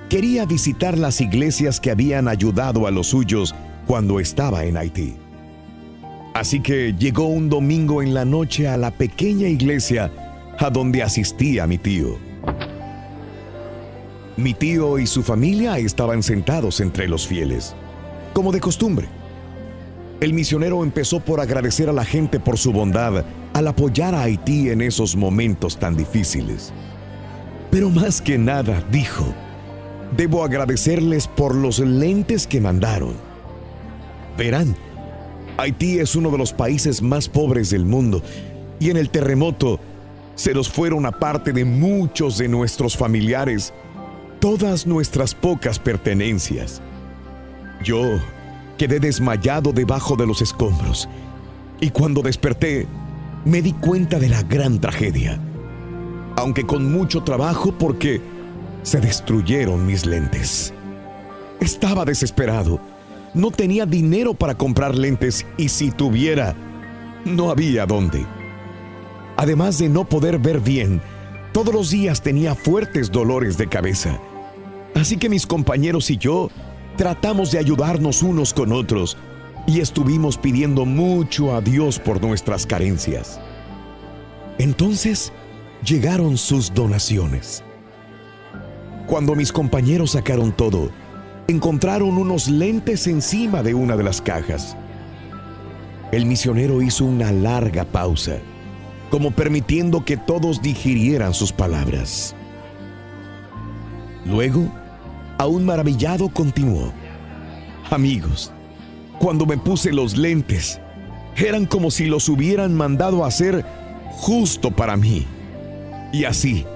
Quería 0.09 0.47
visitar 0.47 0.97
las 0.97 1.21
iglesias 1.21 1.81
que 1.81 1.91
habían 1.91 2.29
ayudado 2.29 2.87
a 2.87 2.93
los 2.93 3.09
suyos 3.09 3.55
cuando 3.87 4.21
estaba 4.21 4.65
en 4.65 4.77
Haití. 4.77 5.17
Así 6.33 6.61
que 6.61 6.93
llegó 6.93 7.27
un 7.27 7.49
domingo 7.49 8.03
en 8.03 8.15
la 8.15 8.25
noche 8.25 8.69
a 8.69 8.77
la 8.77 8.93
pequeña 8.93 9.49
iglesia 9.49 10.13
a 10.59 10.71
donde 10.71 11.03
asistía 11.03 11.67
mi 11.67 11.79
tío. 11.79 12.19
Mi 14.37 14.55
tío 14.55 14.99
y 14.99 15.07
su 15.07 15.23
familia 15.23 15.79
estaban 15.79 16.23
sentados 16.23 16.81
entre 16.81 17.09
los 17.09 17.27
fieles, 17.27 17.75
como 18.33 18.53
de 18.53 18.61
costumbre. 18.61 19.09
El 20.21 20.35
misionero 20.35 20.85
empezó 20.85 21.21
por 21.21 21.41
agradecer 21.41 21.89
a 21.89 21.93
la 21.93 22.05
gente 22.05 22.39
por 22.39 22.59
su 22.59 22.73
bondad 22.73 23.25
al 23.55 23.67
apoyar 23.67 24.15
a 24.15 24.23
Haití 24.23 24.71
en 24.71 24.83
esos 24.83 25.17
momentos 25.17 25.79
tan 25.79 25.97
difíciles. 25.97 26.73
Pero 27.71 27.91
más 27.91 28.21
que 28.21 28.39
nada 28.39 28.85
dijo, 28.93 29.35
debo 30.17 30.45
agradecerles 30.45 31.27
por 31.27 31.55
los 31.55 31.79
lentes 31.79 32.47
que 32.47 32.61
mandaron. 32.61 33.15
Verán, 34.37 34.77
Haití 35.57 35.99
es 35.99 36.15
uno 36.17 36.31
de 36.31 36.39
los 36.39 36.53
países 36.53 37.01
más 37.01 37.29
pobres 37.29 37.71
del 37.71 37.87
mundo 37.87 38.23
y 38.79 38.91
en 38.91 38.97
el 38.99 39.09
terremoto 39.09 39.81
se 40.35 40.53
nos 40.53 40.69
fueron 40.69 41.07
aparte 41.07 41.53
de 41.53 41.65
muchos 41.65 42.37
de 42.37 42.49
nuestros 42.49 42.97
familiares 42.97 43.73
todas 44.39 44.87
nuestras 44.87 45.35
pocas 45.35 45.79
pertenencias. 45.79 46.83
Yo 47.83 48.03
quedé 48.77 49.01
desmayado 49.01 49.73
debajo 49.73 50.15
de 50.17 50.27
los 50.27 50.43
escombros 50.43 51.09
y 51.81 51.91
cuando 51.91 52.21
desperté 52.21 52.87
me 53.47 53.63
di 53.63 53.73
cuenta 53.73 54.19
de 54.19 54.29
la 54.29 54.43
gran 54.43 54.79
tragedia, 54.81 55.41
aunque 56.37 56.67
con 56.67 56.93
mucho 56.93 57.23
trabajo 57.23 57.73
porque 57.73 58.21
se 58.87 59.01
destruyeron 59.01 59.85
mis 59.85 60.07
lentes. 60.07 60.73
Estaba 61.61 62.05
desesperado, 62.05 62.79
no 63.35 63.51
tenía 63.51 63.85
dinero 63.85 64.33
para 64.33 64.55
comprar 64.55 64.95
lentes 64.95 65.45
y 65.57 65.71
si 65.71 65.91
tuviera, 65.91 66.55
no 67.25 67.51
había 67.51 67.85
dónde. 67.85 68.25
Además 69.37 69.79
de 69.79 69.89
no 69.89 70.09
poder 70.09 70.39
ver 70.39 70.61
bien, 70.61 71.03
todos 71.53 71.75
los 71.75 71.91
días 71.91 72.23
tenía 72.23 72.55
fuertes 72.55 73.11
dolores 73.11 73.59
de 73.59 73.67
cabeza. 73.67 74.21
Así 74.95 75.17
que 75.17 75.29
mis 75.29 75.49
compañeros 75.49 76.09
y 76.09 76.17
yo 76.17 76.49
tratamos 76.97 77.51
de 77.51 77.59
ayudarnos 77.59 78.23
unos 78.23 78.55
con 78.55 78.71
otros 78.71 79.17
y 79.67 79.81
estuvimos 79.81 80.39
pidiendo 80.39 80.85
mucho 80.85 81.57
a 81.57 81.61
Dios 81.61 81.99
por 81.99 82.23
nuestras 82.23 82.65
carencias. 82.65 83.41
Entonces 84.59 85.33
llegaron 85.83 86.39
sus 86.39 86.73
donaciones. 86.73 87.66
Cuando 89.07 89.37
mis 89.37 89.53
compañeros 89.53 90.13
sacaron 90.13 90.51
todo, 90.51 90.91
encontraron 91.47 92.19
unos 92.19 92.49
lentes 92.49 93.07
encima 93.07 93.63
de 93.63 93.73
una 93.73 93.97
de 93.97 94.03
las 94.03 94.21
cajas. 94.21 94.77
El 96.11 96.27
misionero 96.27 96.83
hizo 96.83 97.05
una 97.05 97.31
larga 97.31 97.85
pausa, 97.85 98.39
como 99.11 99.31
permitiendo 99.31 100.05
que 100.05 100.17
todos 100.17 100.61
digirieran 100.61 101.35
sus 101.35 101.53
palabras. 101.53 102.35
Luego, 104.25 104.69
aún 105.39 105.65
maravillado, 105.65 106.29
continuó. 106.29 106.93
Amigos, 107.91 108.51
cuando 109.21 109.47
me 109.47 109.57
puse 109.57 109.93
los 109.93 110.17
lentes, 110.17 110.81
eran 111.37 111.67
como 111.67 111.93
si 111.93 112.07
los 112.07 112.29
hubieran 112.29 112.75
mandado 112.75 113.25
a 113.25 113.29
hacer 113.29 113.65
justo 114.11 114.73
para 114.73 114.97
mí. 114.97 115.25
Y 116.13 116.25
así 116.25 116.67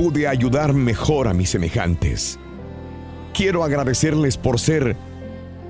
pude 0.00 0.26
ayudar 0.26 0.72
mejor 0.72 1.28
a 1.28 1.34
mis 1.34 1.50
semejantes. 1.50 2.38
Quiero 3.34 3.64
agradecerles 3.64 4.38
por 4.38 4.58
ser 4.58 4.96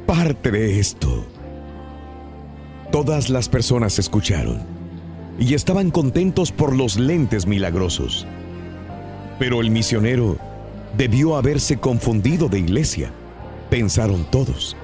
parte 0.06 0.52
de 0.52 0.78
esto. 0.78 1.26
Todas 2.92 3.28
las 3.28 3.48
personas 3.48 3.98
escucharon 3.98 4.62
y 5.36 5.54
estaban 5.54 5.90
contentos 5.90 6.52
por 6.52 6.76
los 6.76 6.96
lentes 6.96 7.44
milagrosos. 7.44 8.24
Pero 9.40 9.60
el 9.60 9.72
misionero 9.72 10.36
debió 10.96 11.36
haberse 11.36 11.78
confundido 11.80 12.48
de 12.48 12.60
iglesia, 12.60 13.10
pensaron 13.68 14.24
todos. 14.30 14.76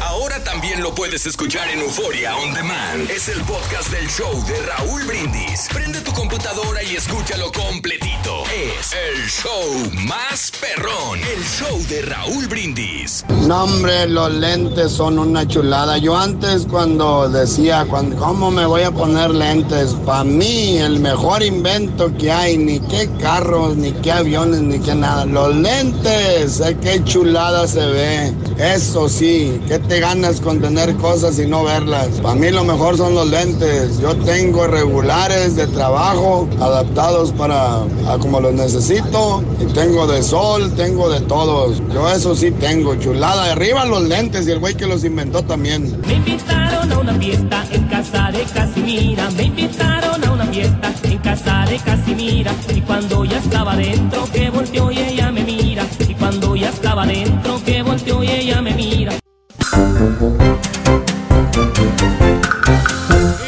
Ahora 0.00 0.42
también 0.44 0.80
lo 0.80 0.94
puedes 0.94 1.26
escuchar 1.26 1.68
en 1.70 1.80
Euforia 1.80 2.36
On 2.36 2.54
Demand. 2.54 3.10
Es 3.10 3.28
el 3.28 3.40
podcast 3.42 3.90
del 3.90 4.08
show 4.08 4.32
de 4.46 4.62
Raúl 4.62 5.02
Brindis. 5.04 5.68
Prende 5.72 6.00
tu 6.02 6.12
computadora 6.12 6.82
y 6.84 6.94
escúchalo 6.94 7.50
completito. 7.50 8.44
Es 8.46 8.92
el 8.92 9.28
show 9.28 9.90
más 10.06 10.52
perrón. 10.60 11.18
El 11.18 11.42
show 11.42 11.82
de 11.88 12.02
Raúl 12.02 12.46
Brindis. 12.46 13.24
No, 13.48 13.64
hombre, 13.64 14.06
los 14.06 14.32
lentes 14.34 14.92
son 14.92 15.18
una 15.18 15.46
chulada. 15.48 15.98
Yo 15.98 16.16
antes 16.16 16.66
cuando 16.70 17.28
decía, 17.28 17.84
cuando, 17.90 18.16
¿cómo 18.16 18.52
me 18.52 18.66
voy 18.66 18.82
a 18.82 18.92
poner 18.92 19.30
lentes? 19.30 19.94
Para 20.06 20.22
mí 20.22 20.78
el 20.78 21.00
mejor 21.00 21.42
invento 21.42 22.16
que 22.16 22.30
hay, 22.30 22.56
ni 22.56 22.78
qué 22.80 23.10
carros, 23.20 23.76
ni 23.76 23.90
qué 23.92 24.12
aviones, 24.12 24.60
ni 24.60 24.78
qué 24.78 24.94
nada. 24.94 25.24
Los 25.24 25.56
lentes, 25.56 26.60
eh, 26.60 26.76
qué 26.80 27.02
chulada 27.02 27.66
se 27.66 27.84
ve. 27.84 28.34
Eso 28.58 29.08
sí, 29.08 29.60
¿qué 29.66 29.78
te 29.88 30.00
ganas 30.00 30.40
con 30.40 30.60
tener 30.60 30.94
cosas 30.96 31.38
y 31.38 31.46
no 31.46 31.64
verlas. 31.64 32.08
Para 32.22 32.34
mí 32.34 32.50
lo 32.50 32.62
mejor 32.62 32.98
son 32.98 33.14
los 33.14 33.28
lentes. 33.28 33.98
Yo 34.00 34.14
tengo 34.16 34.66
regulares 34.66 35.56
de 35.56 35.66
trabajo 35.66 36.46
adaptados 36.60 37.32
para 37.32 37.78
a 38.06 38.18
como 38.20 38.40
los 38.40 38.52
necesito. 38.52 39.42
Y 39.58 39.64
tengo 39.72 40.06
de 40.06 40.22
sol, 40.22 40.72
tengo 40.76 41.08
de 41.08 41.20
todos. 41.22 41.82
Yo 41.92 42.08
eso 42.10 42.34
sí 42.36 42.50
tengo. 42.50 42.96
Chulada. 42.96 43.52
Arriba 43.52 43.86
los 43.86 44.02
lentes 44.02 44.46
y 44.46 44.50
el 44.50 44.58
güey 44.58 44.74
que 44.74 44.86
los 44.86 45.04
inventó 45.04 45.42
también. 45.42 45.98
Me 46.06 46.14
invitaron 46.14 46.92
a 46.92 46.98
una 46.98 47.14
fiesta 47.14 47.64
en 47.70 47.84
casa 47.88 48.30
de 48.30 48.42
Casimira. 48.42 49.30
Me 49.30 49.44
invitaron 49.44 50.22
a 50.22 50.32
una 50.32 50.46
fiesta 50.46 50.92
en 51.04 51.18
casa 51.18 51.64
de 51.68 51.78
Casimira. 51.78 52.52
Y 52.74 52.82
cuando 52.82 53.24
ya 53.24 53.38
estaba 53.38 53.74
dentro, 53.74 54.24
que 54.32 54.50
volteó 54.50 54.90
y 54.90 54.98
ella 54.98 55.32
me 55.32 55.44
mira. 55.44 55.86
Y 56.06 56.14
cuando 56.14 56.54
ya 56.56 56.68
estaba 56.68 57.06
dentro, 57.06 57.58
que 57.64 57.82
volteó 57.82 58.22
y 58.22 58.28
ella. 58.28 58.37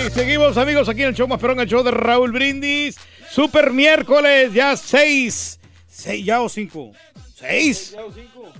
Y 0.06 0.10
seguimos, 0.10 0.56
amigos, 0.56 0.88
aquí 0.88 1.02
en 1.02 1.08
el 1.08 1.14
show 1.14 1.28
más 1.28 1.40
perrón, 1.40 1.60
el 1.60 1.68
show 1.68 1.82
de 1.82 1.90
Raúl 1.90 2.32
Brindis. 2.32 2.96
Super 3.30 3.70
miércoles, 3.72 4.52
ya 4.52 4.76
seis. 4.76 5.58
Seis, 5.88 6.24
ya 6.24 6.40
o 6.40 6.48
cinco. 6.48 6.92
¿Seis? 7.34 7.96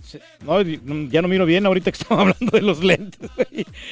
Se- 0.05 0.21
No, 0.43 0.61
ya 0.63 1.21
no 1.23 1.29
miro 1.29 1.45
bien 1.45 1.67
ahorita 1.67 1.91
que 1.93 1.99
estamos 2.01 2.21
hablando 2.35 2.51
de 2.57 2.63
los 2.63 2.83
lentes. 2.83 3.31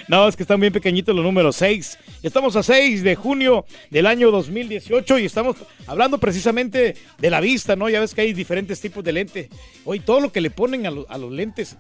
No, 0.09 0.27
es 0.29 0.37
que 0.37 0.43
están 0.45 0.61
bien 0.61 0.73
pequeñitos 0.73 1.15
los 1.15 1.25
números. 1.25 1.57
6. 1.57 1.99
Estamos 2.23 2.57
a 2.57 2.63
6 2.63 3.03
de 3.03 3.15
junio 3.15 3.65
del 3.91 4.07
año 4.07 4.31
2018 4.31 5.19
y 5.19 5.25
estamos 5.27 5.57
hablando 5.87 6.19
precisamente 6.19 6.97
de 7.19 7.31
la 7.31 7.41
vista, 7.41 7.77
¿no? 7.77 7.89
Ya 7.89 8.01
ves 8.01 8.15
que 8.15 8.23
hay 8.23 8.33
diferentes 8.33 8.81
tipos 8.81 9.05
de 9.05 9.13
lente. 9.13 9.49
Hoy 9.85 10.01
todo 10.01 10.21
lo 10.21 10.33
que 10.33 10.41
le 10.41 10.51
ponen 10.51 10.87
a, 10.87 10.91
lo- 10.91 11.07
a 11.11 11.19
los 11.19 11.33
lentes. 11.33 11.77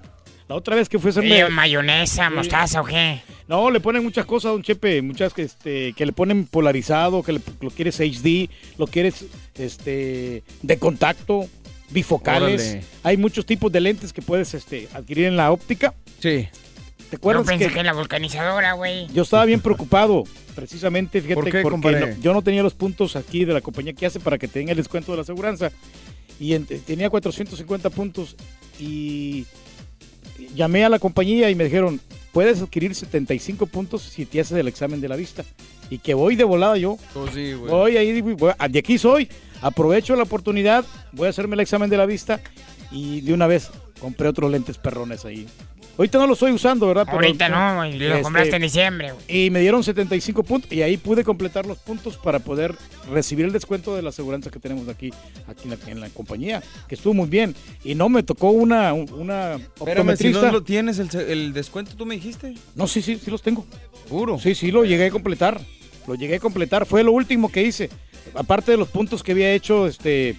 La 0.48 0.54
otra 0.54 0.76
vez 0.76 0.88
que 0.88 0.98
fue 0.98 1.10
a 1.10 1.12
hacerme... 1.12 1.40
Eh, 1.40 1.48
mayonesa, 1.50 2.30
mostaza 2.30 2.80
o 2.80 2.84
qué. 2.84 3.20
No, 3.48 3.70
le 3.70 3.80
ponen 3.80 4.02
muchas 4.02 4.24
cosas, 4.24 4.52
don 4.52 4.62
Chepe, 4.62 5.02
muchas 5.02 5.34
que, 5.34 5.42
este, 5.42 5.92
que 5.92 6.06
le 6.06 6.12
ponen 6.12 6.46
polarizado, 6.46 7.22
que 7.22 7.32
le- 7.34 7.40
lo 7.60 7.70
quieres 7.70 8.00
HD, 8.00 8.48
lo 8.78 8.86
quieres 8.86 9.26
este, 9.56 10.42
de 10.62 10.78
contacto, 10.78 11.46
bifocales. 11.90 12.62
Órale. 12.62 12.84
Hay 13.02 13.16
muchos 13.18 13.44
tipos 13.44 13.70
de 13.72 13.80
lentes 13.80 14.12
que 14.12 14.22
puedes 14.22 14.54
este, 14.54 14.88
adquirir 14.94 15.26
en 15.26 15.36
la 15.36 15.52
óptica. 15.52 15.92
Sí. 16.20 16.48
¿Te 17.10 17.16
acuerdas 17.16 17.44
Yo 17.44 17.48
pensé 17.50 17.68
que, 17.68 17.74
que 17.74 17.82
la 17.82 17.92
vulcanizadora, 17.94 18.72
güey. 18.74 19.06
yo 19.14 19.22
estaba 19.22 19.44
bien 19.46 19.60
preocupado, 19.60 20.24
precisamente, 20.54 21.20
fíjate, 21.22 21.34
¿Por 21.34 21.50
qué, 21.50 21.60
porque 21.62 21.90
no- 21.92 22.20
yo 22.22 22.32
no 22.34 22.42
tenía 22.42 22.62
los 22.62 22.74
puntos 22.74 23.16
aquí 23.16 23.44
de 23.46 23.54
la 23.54 23.60
compañía 23.62 23.92
que 23.94 24.04
hace 24.06 24.20
para 24.20 24.36
que 24.38 24.48
tenga 24.48 24.72
el 24.72 24.76
descuento 24.78 25.12
de 25.12 25.16
la 25.16 25.22
aseguranza. 25.22 25.72
Y 26.40 26.52
en- 26.54 26.66
tenía 26.66 27.08
450 27.10 27.90
puntos 27.90 28.36
y 28.78 29.44
llamé 30.54 30.84
a 30.84 30.88
la 30.88 30.98
compañía 30.98 31.50
y 31.50 31.54
me 31.54 31.64
dijeron, 31.64 32.00
puedes 32.32 32.60
adquirir 32.62 32.94
75 32.94 33.66
puntos 33.66 34.02
si 34.02 34.26
te 34.26 34.40
haces 34.40 34.56
el 34.58 34.68
examen 34.68 35.00
de 35.00 35.08
la 35.08 35.16
vista. 35.16 35.44
Y 35.90 35.98
que 35.98 36.14
voy 36.14 36.36
de 36.36 36.44
volada 36.44 36.76
yo. 36.76 36.98
Pues 37.14 37.32
sí, 37.34 37.52
güey. 37.54 37.70
Voy 37.70 37.96
ahí, 37.96 38.20
voy- 38.20 38.52
de 38.70 38.78
aquí 38.78 38.98
soy. 38.98 39.28
Aprovecho 39.62 40.14
la 40.16 40.22
oportunidad, 40.24 40.84
voy 41.12 41.26
a 41.26 41.30
hacerme 41.30 41.54
el 41.54 41.60
examen 41.60 41.90
de 41.90 41.96
la 41.96 42.06
vista 42.06 42.40
y 42.92 43.22
de 43.22 43.32
una 43.32 43.46
vez 43.46 43.70
compré 44.00 44.28
otros 44.28 44.50
lentes 44.50 44.78
perrones 44.78 45.24
ahí. 45.24 45.46
Ahorita 45.98 46.16
no 46.18 46.28
lo 46.28 46.34
estoy 46.34 46.52
usando, 46.52 46.86
¿verdad? 46.86 47.04
Pero- 47.06 47.16
Ahorita 47.16 47.48
no, 47.48 47.76
güey. 47.78 47.98
Lo 47.98 48.06
Este, 48.06 48.22
compraste 48.22 48.56
en 48.56 48.62
diciembre, 48.62 49.12
güey. 49.12 49.46
Y 49.46 49.50
me 49.50 49.58
dieron 49.60 49.82
75 49.82 50.44
puntos 50.44 50.70
y 50.70 50.82
ahí 50.82 50.96
pude 50.96 51.24
completar 51.24 51.66
los 51.66 51.76
puntos 51.78 52.16
para 52.16 52.38
poder 52.38 52.76
recibir 53.10 53.46
el 53.46 53.52
descuento 53.52 53.96
de 53.96 54.02
la 54.02 54.10
aseguranza 54.10 54.48
que 54.50 54.60
tenemos 54.60 54.88
aquí, 54.88 55.10
aquí 55.48 55.64
en, 55.64 55.70
la, 55.70 55.76
en 55.90 56.00
la 56.00 56.08
compañía, 56.10 56.62
que 56.88 56.94
estuvo 56.94 57.14
muy 57.14 57.28
bien. 57.28 57.54
Y 57.82 57.96
no 57.96 58.08
me 58.08 58.22
tocó 58.22 58.50
una, 58.50 58.92
una 58.92 59.54
Espérame, 59.54 60.16
si 60.16 60.28
no 60.30 60.52
lo 60.52 60.62
tienes, 60.62 61.00
el, 61.00 61.52
descuento, 61.52 61.96
¿tú 61.96 62.06
me 62.06 62.14
dijiste? 62.14 62.54
No, 62.76 62.86
sí, 62.86 63.02
sí, 63.02 63.20
sí 63.22 63.30
los 63.30 63.42
tengo. 63.42 63.66
Puro. 64.08 64.38
Sí, 64.38 64.54
sí, 64.54 64.70
lo 64.70 64.84
llegué 64.84 65.06
a 65.06 65.10
completar. 65.10 65.60
Lo 66.06 66.14
llegué 66.14 66.36
a 66.36 66.40
completar. 66.40 66.86
Fue 66.86 67.02
lo 67.02 67.10
último 67.10 67.50
que 67.50 67.62
hice. 67.62 67.90
Aparte 68.34 68.70
de 68.70 68.76
los 68.78 68.88
puntos 68.88 69.22
que 69.24 69.32
había 69.32 69.52
hecho 69.52 69.86
este, 69.88 70.36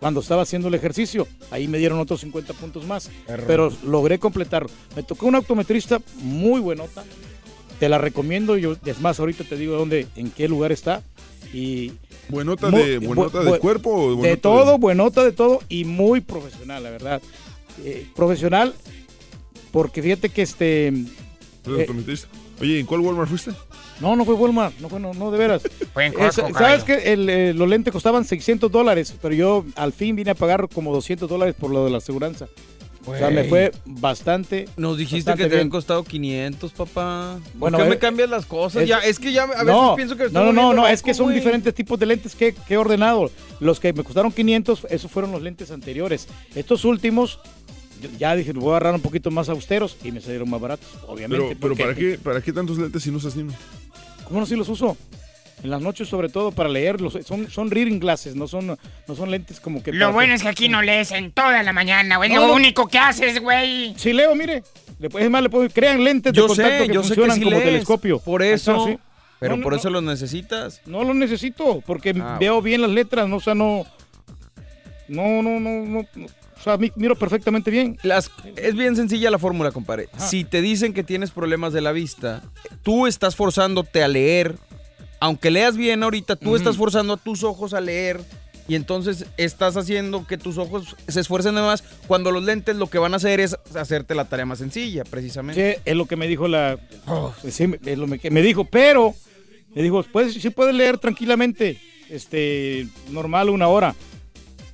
cuando 0.00 0.20
estaba 0.20 0.42
haciendo 0.42 0.68
el 0.68 0.74
ejercicio. 0.74 1.26
Ahí 1.50 1.66
me 1.68 1.78
dieron 1.78 1.98
otros 1.98 2.20
50 2.20 2.52
puntos 2.54 2.86
más. 2.86 3.10
Pero 3.46 3.72
logré 3.84 4.18
completarlo. 4.18 4.68
Me 4.96 5.02
tocó 5.02 5.26
una 5.26 5.38
optometrista 5.40 6.00
muy 6.22 6.60
buenota. 6.60 7.04
Te 7.80 7.88
la 7.88 7.98
recomiendo. 7.98 8.56
Yo, 8.56 8.76
es 8.84 9.00
más, 9.00 9.18
ahorita 9.20 9.44
te 9.44 9.56
digo 9.56 9.76
dónde, 9.76 10.06
en 10.16 10.30
qué 10.30 10.48
lugar 10.48 10.72
está. 10.72 11.02
Y 11.52 11.92
¿Buenota 12.28 12.68
Muy- 12.70 12.82
de, 12.82 12.98
buenota 12.98 13.40
bu- 13.42 13.52
de 13.52 13.58
cuerpo 13.58 13.90
o 13.90 14.02
buenota 14.16 14.28
de 14.28 14.36
todo, 14.36 14.78
buenota 14.78 15.24
de 15.24 15.32
todo 15.32 15.60
y 15.68 15.84
muy 15.84 16.20
profesional, 16.20 16.82
la 16.82 16.90
verdad. 16.90 17.22
Eh, 17.84 18.06
profesional, 18.14 18.74
porque 19.72 20.02
fíjate 20.02 20.28
que 20.28 20.42
este. 20.42 20.92
¿De 21.64 21.78
eh, 21.78 21.80
optometrista? 21.82 22.28
Oye, 22.60 22.80
¿en 22.80 22.86
cuál 22.86 23.00
Walmart 23.00 23.28
fuiste? 23.28 23.52
no, 24.00 24.16
no 24.16 24.24
fue 24.24 24.34
Walmart, 24.34 24.78
no 24.80 24.88
fue, 24.88 24.98
no, 25.00 25.14
no 25.14 25.30
de 25.30 25.38
veras. 25.38 25.62
Fue 25.94 26.06
en 26.06 26.12
Eh, 26.14 26.30
¿Sabes 26.32 26.84
que 26.84 27.12
el, 27.12 27.28
eh, 27.28 27.54
los 27.54 27.68
lentes 27.68 27.92
costaban 27.92 28.24
600 28.24 28.70
dólares? 28.70 29.14
Pero 29.22 29.34
yo 29.34 29.64
al 29.76 29.92
fin 29.92 30.14
vine 30.16 30.30
a 30.32 30.34
pagar 30.34 30.68
como 30.72 30.92
200 30.92 31.28
dólares 31.28 31.54
por 31.58 31.70
lo 31.70 31.84
de 31.84 31.90
la 31.90 31.98
aseguranza. 31.98 32.46
O 33.06 33.16
sea, 33.16 33.30
me 33.30 33.44
fue 33.44 33.72
bastante. 33.86 34.68
Nos 34.76 34.98
dijiste 34.98 35.30
bastante 35.30 35.44
que 35.44 35.48
te 35.48 35.54
habían 35.56 35.70
costado 35.70 36.04
500, 36.04 36.72
papá. 36.72 37.38
¿Por 37.52 37.58
Bueno, 37.58 37.78
qué 37.78 37.84
eh, 37.84 37.88
me 37.88 37.98
cambias 37.98 38.28
las 38.28 38.44
cosas? 38.44 38.82
es- 38.82 38.88
ya, 38.88 38.98
es 38.98 39.18
que 39.18 39.32
ya 39.32 39.44
a 39.44 39.46
veces 39.46 39.64
no, 39.64 39.94
pienso 39.96 40.14
que 40.14 40.24
no, 40.24 40.26
estoy 40.26 40.44
no, 40.44 40.52
no, 40.52 40.74
no, 40.74 40.86
es 40.86 41.02
que 41.02 41.14
son 41.14 41.26
güey. 41.26 41.36
diferentes 41.38 41.72
tipos 41.74 41.98
de 41.98 42.04
lentes 42.04 42.34
que, 42.34 42.52
que 42.54 42.74
he 42.74 42.76
ordenado. 42.76 43.30
Los 43.60 43.80
que 43.80 43.92
me 43.94 44.04
costaron 44.04 44.30
500, 44.30 44.86
esos 44.90 45.10
fueron 45.10 45.32
los 45.32 45.40
lentes 45.40 45.70
anteriores. 45.70 46.28
Estos 46.54 46.84
últimos, 46.84 47.38
yo- 48.00 48.08
ya 48.18 48.34
dije, 48.36 48.52
voy 48.52 48.68
a 48.72 48.76
agarrar 48.76 48.94
un 48.94 49.00
poquito 49.00 49.30
más 49.30 49.48
austeros 49.48 49.96
y 50.04 50.12
me 50.12 50.20
salieron 50.20 50.48
más 50.50 50.60
baratos, 50.60 50.88
obviamente. 51.06 51.56
Pero, 51.60 51.74
pero 51.74 51.76
¿para, 51.76 51.94
qué, 51.94 52.18
¿para 52.22 52.40
qué 52.40 52.52
tantos 52.52 52.78
lentes 52.78 53.02
si 53.02 53.10
no 53.10 53.18
usas 53.18 53.34
ni 53.36 53.42
uno? 53.42 53.54
¿Cómo 54.24 54.40
no 54.40 54.46
si 54.46 54.56
los 54.56 54.68
uso? 54.68 54.96
En 55.62 55.70
las 55.70 55.80
noches 55.82 56.06
sobre 56.08 56.28
todo 56.28 56.52
para 56.52 56.68
leerlos. 56.68 57.18
Son, 57.26 57.50
son 57.50 57.70
reading 57.70 57.98
glasses, 57.98 58.36
no 58.36 58.46
son, 58.46 58.66
no 58.68 59.14
son 59.16 59.30
lentes 59.30 59.58
como 59.58 59.82
que... 59.82 59.92
Lo 59.92 60.06
para- 60.06 60.12
bueno 60.14 60.34
es 60.34 60.42
que 60.42 60.48
aquí 60.48 60.68
no 60.68 60.82
lees 60.82 61.10
en 61.10 61.32
toda 61.32 61.62
la 61.64 61.72
mañana, 61.72 62.16
güey. 62.16 62.30
No, 62.30 62.42
Lo 62.42 62.46
no. 62.48 62.54
único 62.54 62.86
que 62.86 62.98
haces, 62.98 63.40
güey. 63.40 63.92
Si 63.98 64.12
leo, 64.12 64.34
mire. 64.36 64.62
Le, 65.00 65.08
es 65.18 65.30
más, 65.30 65.42
le 65.42 65.50
puedo, 65.50 65.68
crean 65.68 66.04
lentes 66.04 66.32
de 66.32 66.36
Yo 66.36 66.46
contacto 66.46 66.70
sé, 66.84 66.86
que 66.88 66.94
yo 66.94 67.02
sé 67.02 67.08
que 67.08 67.14
funcionan 67.22 67.36
sí 67.38 67.42
como 67.42 67.50
lees, 67.56 67.64
telescopio. 67.64 68.18
Por 68.20 68.42
eso. 68.42 68.86
sí. 68.86 68.98
Pero 69.40 69.56
No, 69.56 69.62
por 69.62 69.72
no, 69.72 69.78
eso 69.78 69.90
los 69.90 70.02
necesitas. 70.02 70.80
No 70.86 71.02
los 71.04 71.14
necesito, 71.16 71.80
porque 71.86 72.14
Ah, 72.20 72.36
veo 72.40 72.60
bien 72.62 72.80
las 72.82 72.90
letras, 72.90 73.28
no, 73.28 73.36
o 73.36 73.40
sea, 73.40 73.54
no... 73.54 73.84
No, 75.08 75.42
no, 75.42 75.58
no, 75.58 75.70
no, 75.86 76.04
no, 76.14 76.26
O 76.58 76.62
sea, 76.62 76.76
mi- 76.76 76.92
miro 76.96 77.16
perfectamente 77.16 77.70
bien. 77.70 77.98
Las, 78.02 78.30
es 78.56 78.74
bien 78.74 78.96
sencilla 78.96 79.30
la 79.30 79.38
fórmula, 79.38 79.70
compadre. 79.70 80.08
Si 80.18 80.44
te 80.44 80.60
dicen 80.60 80.92
que 80.92 81.04
tienes 81.04 81.30
problemas 81.30 81.72
de 81.72 81.80
la 81.80 81.92
vista, 81.92 82.42
tú 82.82 83.06
estás 83.06 83.36
forzándote 83.36 84.02
a 84.02 84.08
leer. 84.08 84.56
Aunque 85.20 85.50
leas 85.50 85.76
bien 85.76 86.02
ahorita, 86.02 86.36
tú 86.36 86.54
estás 86.56 86.76
forzando 86.76 87.14
a 87.14 87.16
tus 87.16 87.42
ojos 87.42 87.74
a 87.74 87.80
leer. 87.80 88.20
Y 88.68 88.74
entonces 88.74 89.24
estás 89.38 89.76
haciendo 89.78 90.26
que 90.26 90.36
tus 90.36 90.58
ojos 90.58 90.94
se 91.08 91.20
esfuercen 91.20 91.54
más. 91.54 91.82
Cuando 92.06 92.30
los 92.30 92.44
lentes 92.44 92.76
lo 92.76 92.88
que 92.88 92.98
van 92.98 93.14
a 93.14 93.16
hacer 93.16 93.40
es 93.40 93.56
hacerte 93.74 94.14
la 94.14 94.26
tarea 94.26 94.44
más 94.44 94.58
sencilla, 94.58 95.04
precisamente. 95.04 95.76
Sí, 95.76 95.82
es 95.86 95.96
lo 95.96 96.04
que 96.06 96.16
me 96.16 96.28
dijo 96.28 96.48
la... 96.48 96.78
sí, 97.50 97.64
es 97.86 97.98
lo 97.98 98.06
que 98.18 98.30
me 98.30 98.42
dijo, 98.42 98.64
pero... 98.66 99.14
Me 99.74 99.82
dijo, 99.82 100.02
pues 100.12 100.34
sí 100.34 100.50
puedes 100.50 100.74
leer 100.74 100.98
tranquilamente, 100.98 101.78
este, 102.10 102.88
normal 103.10 103.48
una 103.50 103.68
hora. 103.68 103.94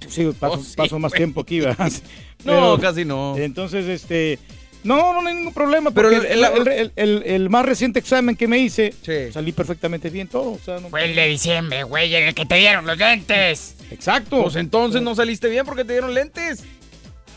Sí, 0.08 0.30
paso, 0.38 0.54
Oh, 0.54 0.62
sí, 0.62 0.74
paso 0.76 0.98
más 0.98 1.12
tiempo 1.12 1.40
aquí, 1.40 1.60
¿verdad? 1.60 1.90
No, 2.44 2.78
casi 2.80 3.04
no. 3.04 3.36
Entonces, 3.38 3.86
este... 3.86 4.38
No, 4.82 5.14
no, 5.14 5.22
no 5.22 5.28
hay 5.30 5.34
ningún 5.36 5.54
problema. 5.54 5.90
Pero 5.92 6.10
el- 6.10 6.26
el, 6.26 6.44
el- 6.44 6.68
el- 6.68 6.92
el- 6.96 7.22
el 7.24 7.48
más 7.48 7.64
reciente 7.64 7.98
examen 7.98 8.36
que 8.36 8.46
me 8.46 8.58
hice, 8.58 8.92
Sí. 9.00 9.32
salí 9.32 9.52
perfectamente 9.52 10.10
bien 10.10 10.28
todo. 10.28 10.50
O 10.52 10.58
sea, 10.62 10.78
no- 10.78 10.90
Fue 10.90 11.06
el 11.06 11.14
de 11.14 11.26
diciembre, 11.26 11.84
güey, 11.84 12.14
en 12.14 12.24
el 12.24 12.34
que 12.34 12.44
te 12.44 12.56
dieron 12.56 12.86
los 12.86 12.98
lentes. 12.98 13.76
Exacto. 13.90 14.42
Pues 14.42 14.56
entonces 14.56 15.00
no 15.00 15.14
saliste 15.14 15.48
bien 15.48 15.64
porque 15.64 15.84
te 15.86 15.94
dieron 15.94 16.12
lentes. 16.12 16.64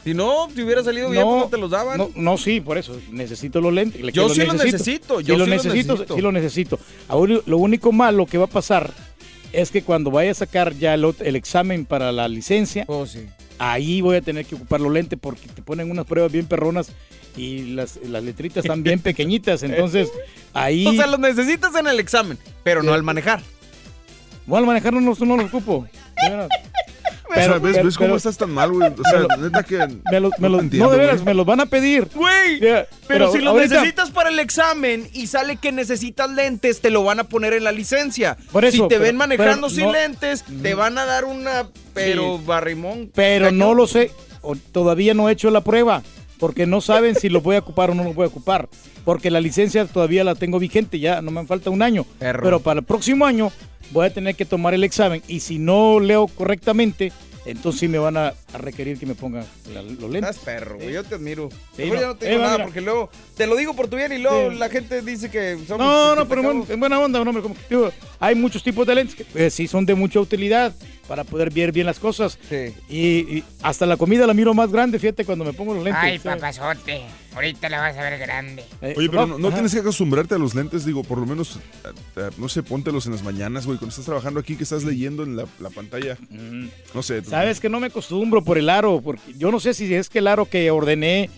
Si 0.03 0.13
no, 0.13 0.49
te 0.53 0.61
hubiera 0.63 0.83
salido 0.83 1.09
bien, 1.09 1.23
pues 1.23 1.35
no 1.43 1.47
te 1.47 1.57
los 1.57 1.71
daban. 1.71 1.97
No, 1.97 2.09
no, 2.15 2.37
sí, 2.37 2.59
por 2.59 2.77
eso. 2.77 2.99
Necesito 3.11 3.61
los 3.61 3.71
lentes. 3.71 4.01
Yo 4.13 4.27
sí 4.27 4.43
los 4.43 4.55
necesito, 4.55 5.21
yo 5.21 5.37
los 5.37 5.45
sí 5.47 5.53
los 5.53 5.63
necesito, 5.65 5.93
necesito. 5.93 6.15
sí 6.15 6.21
los 6.21 6.33
necesito. 6.33 6.79
Ahora, 7.07 7.35
lo 7.45 7.57
único 7.59 7.93
malo 7.93 8.25
que 8.25 8.37
va 8.37 8.45
a 8.45 8.49
pasar 8.49 8.91
es 9.53 9.71
que 9.71 9.81
cuando 9.83 10.11
vaya 10.11 10.31
a 10.31 10.33
sacar 10.33 10.73
ya 10.73 10.93
el, 10.93 11.05
el 11.19 11.35
examen 11.35 11.85
para 11.85 12.11
la 12.11 12.27
licencia, 12.27 12.85
Oh, 12.87 13.05
sí. 13.05 13.27
ahí 13.59 14.01
voy 14.01 14.17
a 14.17 14.21
tener 14.21 14.45
que 14.45 14.55
ocupar 14.55 14.81
los 14.81 14.91
lentes 14.91 15.17
porque 15.19 15.47
te 15.47 15.61
ponen 15.61 15.89
unas 15.91 16.05
pruebas 16.05 16.31
bien 16.31 16.45
perronas 16.45 16.91
y 17.35 17.73
las, 17.73 17.97
las 18.03 18.23
letritas 18.23 18.63
están 18.65 18.83
bien 18.83 18.99
pequeñitas. 19.03 19.63
Entonces, 19.63 20.09
ahí... 20.53 20.85
O 20.87 20.93
sea, 20.93 21.07
los 21.07 21.19
necesitas 21.19 21.73
en 21.75 21.87
el 21.87 21.99
examen, 21.99 22.37
pero 22.63 22.83
no 22.83 22.93
al 22.93 23.03
manejar. 23.03 23.41
Bueno, 24.45 24.63
al 24.63 24.67
manejar 24.67 24.93
no, 24.93 25.01
no 25.01 25.37
los 25.37 25.45
ocupo. 25.47 25.87
De 27.29 27.35
veras. 27.35 27.47
o 27.47 27.51
sea, 27.51 27.59
¿ves, 27.59 27.73
pero- 27.73 27.85
ves 27.85 27.95
cómo 27.97 28.07
pero- 28.07 28.17
estás 28.17 28.37
tan 28.37 28.51
mal, 28.51 28.71
güey? 28.71 28.89
O 28.91 29.03
sea, 29.09 29.19
me 29.19 29.27
lo- 29.37 29.37
neta 29.37 29.63
que. 29.63 29.77
me 30.11 30.19
los- 30.19 30.31
me 30.39 30.49
no 30.49 30.59
entiendo, 30.59 30.85
no, 30.87 30.91
de 30.93 30.97
veras, 30.99 31.15
güey. 31.17 31.25
me 31.25 31.33
los 31.33 31.45
van 31.45 31.59
a 31.61 31.65
pedir. 31.65 32.07
Güey, 32.13 32.59
pero, 33.07 33.31
si 33.31 33.39
los 33.39 33.53
ahorita- 33.53 33.75
necesitas 33.75 34.11
para 34.11 34.29
el 34.29 34.39
examen 34.39 35.09
y 35.13 35.27
sale 35.27 35.57
que 35.57 35.71
necesitas 35.71 36.29
lentes, 36.31 36.81
te 36.81 36.89
lo 36.89 37.03
van 37.03 37.19
a 37.19 37.23
poner 37.25 37.53
en 37.53 37.63
la 37.63 37.71
licencia. 37.71 38.37
Por 38.51 38.65
eso, 38.65 38.75
si 38.77 38.81
te 38.83 38.95
pero- 38.95 39.01
ven 39.01 39.17
manejando 39.17 39.67
pero 39.67 39.69
sin 39.69 39.85
no- 39.85 39.91
lentes, 39.93 40.43
te 40.61 40.73
van 40.73 40.97
a 40.97 41.05
dar 41.05 41.25
una, 41.25 41.67
pero 41.93 42.37
Sí. 42.37 42.43
barrimón. 42.45 43.11
Pero 43.13 43.45
cañón. 43.45 43.59
no 43.59 43.73
lo 43.73 43.87
sé, 43.87 44.11
o 44.41 44.55
todavía 44.55 45.13
no 45.13 45.29
he 45.29 45.33
hecho 45.33 45.49
la 45.51 45.61
prueba. 45.61 46.03
Porque 46.39 46.65
no 46.65 46.81
saben 46.81 47.15
si 47.15 47.29
los 47.29 47.41
voy 47.43 47.55
a 47.55 47.59
ocupar 47.59 47.91
o 47.91 47.95
no 47.95 48.03
los 48.03 48.15
voy 48.15 48.25
a 48.25 48.27
ocupar. 48.27 48.69
Porque 49.05 49.31
la 49.31 49.39
licencia 49.41 49.85
todavía 49.85 50.23
la 50.23 50.35
tengo 50.35 50.59
vigente, 50.59 50.99
ya 50.99 51.21
no 51.21 51.31
me 51.31 51.45
falta 51.45 51.69
un 51.69 51.81
año. 51.81 52.05
Perro. 52.19 52.43
Pero 52.43 52.59
para 52.59 52.79
el 52.81 52.85
próximo 52.85 53.25
año 53.25 53.51
voy 53.91 54.05
a 54.05 54.13
tener 54.13 54.35
que 54.35 54.45
tomar 54.45 54.73
el 54.73 54.83
examen 54.83 55.21
y 55.27 55.39
si 55.39 55.59
no 55.59 55.99
leo 55.99 56.27
correctamente, 56.27 57.11
entonces 57.45 57.79
sí 57.79 57.87
me 57.87 57.97
van 57.97 58.17
a, 58.17 58.33
a 58.53 58.57
requerir 58.57 58.99
que 58.99 59.05
me 59.05 59.15
ponga 59.15 59.45
la- 59.73 59.81
los 59.81 60.01
lentes. 60.11 60.31
Estás 60.31 60.37
perro, 60.39 60.75
güey. 60.75 60.91
Yo 60.91 61.03
te 61.05 61.15
admiro. 61.15 61.47
Sí, 61.77 61.85
no. 61.85 61.95
ya 61.95 62.07
no 62.07 62.15
te 62.17 62.27
Eh, 62.27 62.31
digo 62.31 62.41
nada 62.41 62.55
mira. 62.55 62.65
porque 62.65 62.81
luego 62.81 63.09
te 63.37 63.47
lo 63.47 63.55
digo 63.55 63.73
por 63.73 63.87
tu 63.87 63.95
bien 63.95 64.11
y 64.11 64.17
luego 64.17 64.51
Sí. 64.51 64.57
la 64.57 64.67
gente 64.67 65.01
dice 65.01 65.31
que 65.31 65.57
somos. 65.65 65.87
No, 65.87 66.13
no, 66.17 66.27
pero 66.27 66.65
en 66.67 66.79
buena 66.79 66.99
onda, 66.99 67.23
no, 67.23 67.41
como 67.41 67.55
digo, 67.69 67.89
hay 68.19 68.35
muchos 68.35 68.61
tipos 68.61 68.85
de 68.85 68.95
lentes 68.95 69.15
que 69.15 69.23
pues, 69.23 69.53
sí 69.53 69.65
son 69.67 69.85
de 69.85 69.95
mucha 69.95 70.19
utilidad 70.19 70.75
para 71.07 71.23
poder 71.23 71.51
ver 71.51 71.71
bien 71.71 71.85
las 71.85 71.99
cosas. 71.99 72.37
Y, 72.89 72.97
y 72.97 73.43
hasta 73.61 73.85
la 73.85 73.97
comida 73.97 74.27
la 74.27 74.33
miro 74.33 74.53
más 74.53 74.71
grande, 74.71 74.99
fíjate, 74.99 75.25
cuando 75.25 75.45
me 75.45 75.53
pongo 75.53 75.73
los 75.73 75.83
lentes. 75.83 76.03
Ay, 76.03 76.19
¿sabes? 76.19 76.41
papazote. 76.41 77.01
Ahorita 77.33 77.69
la 77.69 77.79
vas 77.79 77.95
a 77.95 78.01
ver 78.01 78.19
grande. 78.19 78.63
Eh, 78.81 78.95
Oye, 78.97 79.09
pero 79.09 79.27
no, 79.27 79.51
tienes 79.51 79.73
que 79.73 79.79
acostumbrarte 79.79 80.35
a 80.35 80.37
los 80.37 80.55
lentes, 80.55 80.85
digo, 80.85 81.03
por 81.03 81.19
lo 81.19 81.25
menos, 81.25 81.57
eh, 81.57 81.89
eh, 82.15 82.29
no 82.37 82.49
sé, 82.49 82.63
póntelos 82.63 83.05
en 83.05 83.11
las 83.11 83.23
mañanas, 83.23 83.65
güey, 83.65 83.77
cuando 83.77 83.91
estás 83.91 84.05
trabajando 84.05 84.39
aquí, 84.39 84.55
que 84.55 84.63
estás 84.63 84.83
leyendo 84.83 85.23
en 85.23 85.37
la, 85.37 85.45
la 85.59 85.69
pantalla. 85.69 86.17
No 86.93 87.03
sé. 87.03 87.23
Sabes 87.23 87.59
que 87.59 87.69
no 87.69 87.79
me 87.79 87.87
acostumbro 87.87 88.43
por 88.43 88.57
el 88.57 88.69
aro, 88.69 89.01
porque 89.01 89.33
yo 89.37 89.51
no 89.51 89.59
sé 89.59 89.73
si 89.73 89.93
es 89.93 90.09
que 90.09 90.19
el 90.19 90.27
aro 90.27 90.45
que 90.45 90.71
ordené 90.71 91.29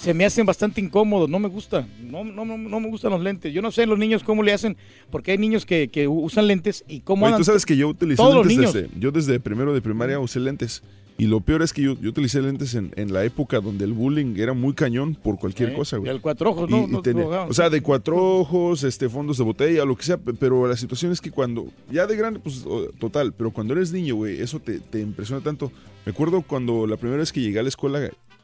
se 0.00 0.14
me 0.14 0.24
hacen 0.24 0.46
bastante 0.46 0.80
incómodos, 0.80 1.28
no 1.28 1.38
me 1.38 1.48
gusta, 1.48 1.86
no, 2.02 2.24
no, 2.24 2.44
no, 2.44 2.56
no 2.56 2.80
me 2.80 2.88
gustan 2.88 3.10
los 3.12 3.20
lentes. 3.20 3.52
Yo 3.52 3.60
no 3.62 3.70
sé 3.70 3.84
los 3.86 3.98
niños 3.98 4.22
cómo 4.24 4.42
le 4.42 4.52
hacen, 4.52 4.76
porque 5.10 5.32
hay 5.32 5.38
niños 5.38 5.66
que, 5.66 5.88
que 5.88 6.08
usan 6.08 6.46
lentes 6.46 6.84
y 6.88 7.00
cómo 7.00 7.24
Oye, 7.26 7.34
andan 7.34 7.40
tú 7.40 7.44
sabes 7.44 7.66
que 7.66 7.76
yo 7.76 7.88
utilicé 7.88 8.22
lentes 8.22 8.72
desde, 8.72 8.88
yo 8.98 9.10
desde 9.12 9.38
primero 9.40 9.74
de 9.74 9.82
primaria 9.82 10.18
usé 10.18 10.40
lentes. 10.40 10.82
Y 11.18 11.26
lo 11.26 11.40
peor 11.42 11.60
es 11.60 11.74
que 11.74 11.82
yo, 11.82 12.00
yo 12.00 12.08
utilicé 12.08 12.40
lentes 12.40 12.74
en, 12.74 12.92
en 12.96 13.12
la 13.12 13.22
época 13.26 13.60
donde 13.60 13.84
el 13.84 13.92
bullying 13.92 14.36
era 14.38 14.54
muy 14.54 14.72
cañón 14.72 15.14
por 15.14 15.38
cualquier 15.38 15.68
Sí, 15.68 15.76
cosa, 15.76 15.96
güey. 15.98 16.10
y 16.10 16.14
el 16.14 16.22
cuatro 16.22 16.48
ojos, 16.48 16.70
Y- 16.70 16.72
¿no? 16.72 16.98
y 16.98 17.02
tenía- 17.02 17.26
o 17.42 17.52
sea, 17.52 17.68
de 17.68 17.82
cuatro 17.82 18.16
ojos, 18.38 18.84
este, 18.84 19.06
fondos 19.10 19.36
de 19.36 19.44
botella, 19.44 19.84
lo 19.84 19.96
que 19.96 20.04
sea, 20.04 20.16
pe- 20.16 20.32
pero 20.32 20.66
la 20.66 20.78
situación 20.78 21.12
es 21.12 21.20
que 21.20 21.30
cuando, 21.30 21.66
ya 21.92 22.06
de 22.06 22.16
grande, 22.16 22.40
pues 22.42 22.64
total, 22.98 23.34
pero 23.34 23.50
cuando 23.50 23.74
eres 23.74 23.92
niño, 23.92 24.14
güey, 24.14 24.40
eso 24.40 24.60
te, 24.60 24.78
te 24.80 25.00
impresiona 25.02 25.42
tanto. 25.42 25.70
Me 26.06 26.12
acuerdo 26.12 26.40
cuando 26.40 26.86
la 26.86 26.96
primera 26.96 27.18
vez 27.20 27.32
que 27.32 27.42
llegué 27.42 27.58
a 27.58 27.62
la 27.64 27.68
escuela, 27.68 28.00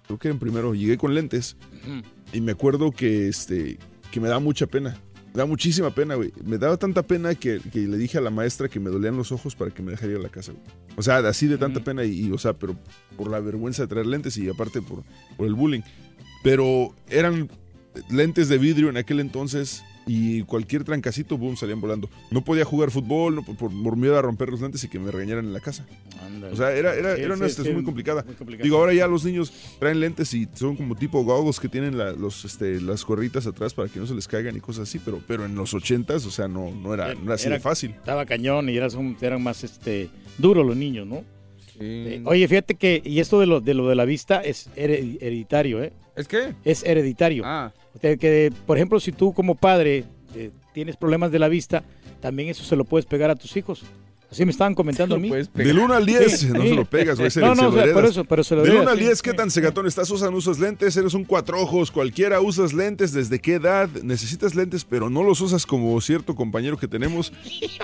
creo 0.06 0.18
que 0.18 0.28
en 0.28 0.38
primero, 0.38 0.74
llegué 0.74 0.96
con 0.96 1.14
lentes 1.14 1.56
y 2.32 2.40
me 2.40 2.52
acuerdo 2.52 2.92
que, 2.92 3.28
este, 3.28 3.78
que 4.10 4.20
me 4.20 4.28
daba 4.28 4.40
mucha 4.40 4.66
pena. 4.66 4.98
Me 5.26 5.38
daba 5.38 5.48
muchísima 5.48 5.90
pena, 5.90 6.14
güey. 6.14 6.32
Me 6.44 6.56
daba 6.56 6.76
tanta 6.78 7.02
pena 7.02 7.34
que, 7.34 7.60
que 7.72 7.80
le 7.80 7.98
dije 7.98 8.18
a 8.18 8.22
la 8.22 8.30
maestra 8.30 8.68
que 8.68 8.80
me 8.80 8.90
dolían 8.90 9.16
los 9.16 9.32
ojos 9.32 9.54
para 9.54 9.70
que 9.70 9.82
me 9.82 9.90
dejara 9.90 10.12
ir 10.12 10.18
a 10.18 10.22
la 10.22 10.28
casa, 10.30 10.52
güey. 10.52 10.64
O 10.96 11.02
sea, 11.02 11.18
así 11.18 11.46
de 11.46 11.58
tanta 11.58 11.84
pena 11.84 12.04
y, 12.04 12.26
y, 12.26 12.32
o 12.32 12.38
sea, 12.38 12.54
pero 12.54 12.74
por 13.16 13.30
la 13.30 13.40
vergüenza 13.40 13.82
de 13.82 13.88
traer 13.88 14.06
lentes 14.06 14.38
y 14.38 14.48
aparte 14.48 14.80
por, 14.80 15.04
por 15.36 15.46
el 15.46 15.54
bullying. 15.54 15.82
Pero 16.42 16.94
eran 17.08 17.50
lentes 18.10 18.48
de 18.48 18.58
vidrio 18.58 18.88
en 18.88 18.96
aquel 18.96 19.20
entonces 19.20 19.82
y 20.08 20.42
cualquier 20.42 20.84
trancacito, 20.84 21.36
boom, 21.36 21.56
salían 21.56 21.80
volando. 21.80 22.08
No 22.30 22.44
podía 22.44 22.64
jugar 22.64 22.90
fútbol 22.92 23.34
no, 23.34 23.42
por, 23.44 23.56
por 23.56 23.96
miedo 23.96 24.16
a 24.16 24.22
romper 24.22 24.50
los 24.50 24.60
lentes 24.60 24.84
y 24.84 24.88
que 24.88 25.00
me 25.00 25.10
regañaran 25.10 25.44
en 25.46 25.52
la 25.52 25.58
casa. 25.60 25.84
O 26.52 26.54
sea, 26.54 26.72
era, 26.72 26.94
era, 26.94 27.16
Sí, 27.16 27.22
era 27.22 27.34
una 27.34 27.46
sí, 27.46 27.50
situación 27.50 27.72
sí, 27.72 27.74
muy 27.74 27.84
complicada. 27.84 28.22
muy 28.24 28.34
complicada. 28.36 28.62
Digo, 28.64 28.76
ahora 28.78 28.94
ya 28.94 29.08
los 29.08 29.24
niños 29.24 29.52
traen 29.80 29.98
lentes 29.98 30.32
y 30.34 30.46
son 30.54 30.76
como 30.76 30.94
tipo 30.94 31.24
goggles 31.24 31.58
que 31.58 31.68
tienen 31.68 31.98
la- 31.98 32.12
los, 32.12 32.44
este, 32.44 32.80
las 32.80 33.04
gorritas 33.04 33.46
atrás 33.48 33.74
para 33.74 33.88
que 33.88 33.98
no 33.98 34.06
se 34.06 34.14
les 34.14 34.28
caigan 34.28 34.56
y 34.56 34.60
cosas 34.60 34.88
así, 34.88 35.00
pero, 35.04 35.20
pero 35.26 35.44
en 35.44 35.56
los 35.56 35.74
ochentas, 35.74 36.24
o 36.24 36.30
sea, 36.30 36.46
no, 36.46 36.70
no 36.70 36.94
era, 36.94 37.12
no 37.14 37.24
era 37.24 37.34
así 37.34 37.48
de 37.48 37.58
fácil. 37.58 37.90
Estaba 37.90 38.24
cañón 38.26 38.68
y 38.68 38.76
eras 38.76 38.94
un- 38.94 39.16
eran 39.20 39.42
más 39.42 39.64
este 39.64 40.08
duros 40.38 40.64
los 40.64 40.76
niños, 40.76 41.06
¿no? 41.06 41.24
Eh, 41.80 42.22
oye, 42.26 42.46
fíjate 42.48 42.76
que, 42.76 43.02
y 43.04 43.18
esto 43.20 43.40
de 43.40 43.46
lo 43.46 43.60
de, 43.60 43.74
lo 43.74 43.88
de 43.88 43.96
la 43.96 44.04
vista 44.04 44.40
es 44.40 44.70
hered- 44.76 45.18
hereditario, 45.20 45.82
¿eh? 45.82 45.92
¿Es 46.16 46.26
qué? 46.26 46.54
Es 46.64 46.82
hereditario. 46.82 47.42
Ah. 47.44 47.72
O 47.94 47.98
sea, 47.98 48.16
que, 48.16 48.52
por 48.66 48.76
ejemplo, 48.76 48.98
si 49.00 49.12
tú 49.12 49.32
como 49.32 49.54
padre 49.54 50.04
eh, 50.34 50.50
tienes 50.72 50.96
problemas 50.96 51.30
de 51.30 51.38
la 51.38 51.48
vista, 51.48 51.84
también 52.20 52.48
eso 52.48 52.64
se 52.64 52.74
lo 52.76 52.84
puedes 52.84 53.06
pegar 53.06 53.30
a 53.30 53.36
tus 53.36 53.56
hijos. 53.56 53.84
Así 54.28 54.44
me 54.44 54.50
estaban 54.50 54.74
comentando 54.74 55.14
a 55.14 55.18
mí. 55.18 55.30
Del 55.54 55.78
1 55.78 55.94
al 55.94 56.04
10, 56.04 56.40
Sí, 56.40 56.48
no 56.48 56.60
sí. 56.62 56.70
se 56.70 56.74
lo 56.74 56.84
pegas, 56.84 57.16
güey. 57.18 57.30
No, 57.36 57.54
no, 57.54 57.68
o 57.68 57.72
sea, 57.72 57.92
por 57.92 58.04
eso, 58.04 58.24
pero 58.24 58.42
se 58.42 58.56
lo 58.56 58.62
Del 58.62 58.70
heredas, 58.72 58.86
1 58.86 58.90
al 58.92 58.98
sí. 58.98 59.04
10, 59.04 59.22
¿qué 59.22 59.34
tan 59.34 59.50
cegatón 59.52 59.86
estás? 59.86 60.10
¿Usan, 60.10 60.34
usas 60.34 60.58
lentes? 60.58 60.96
¿Eres 60.96 61.14
un 61.14 61.24
cuatro 61.24 61.60
ojos? 61.62 61.92
¿Cualquiera 61.92 62.40
usas 62.40 62.72
lentes? 62.72 63.12
¿Desde 63.12 63.38
qué 63.40 63.54
edad? 63.54 63.88
¿Necesitas 64.02 64.56
lentes 64.56 64.84
pero 64.84 65.08
no 65.10 65.22
los 65.22 65.40
usas 65.40 65.64
como 65.64 66.00
cierto 66.00 66.34
compañero 66.34 66.76
que 66.76 66.88
tenemos? 66.88 67.32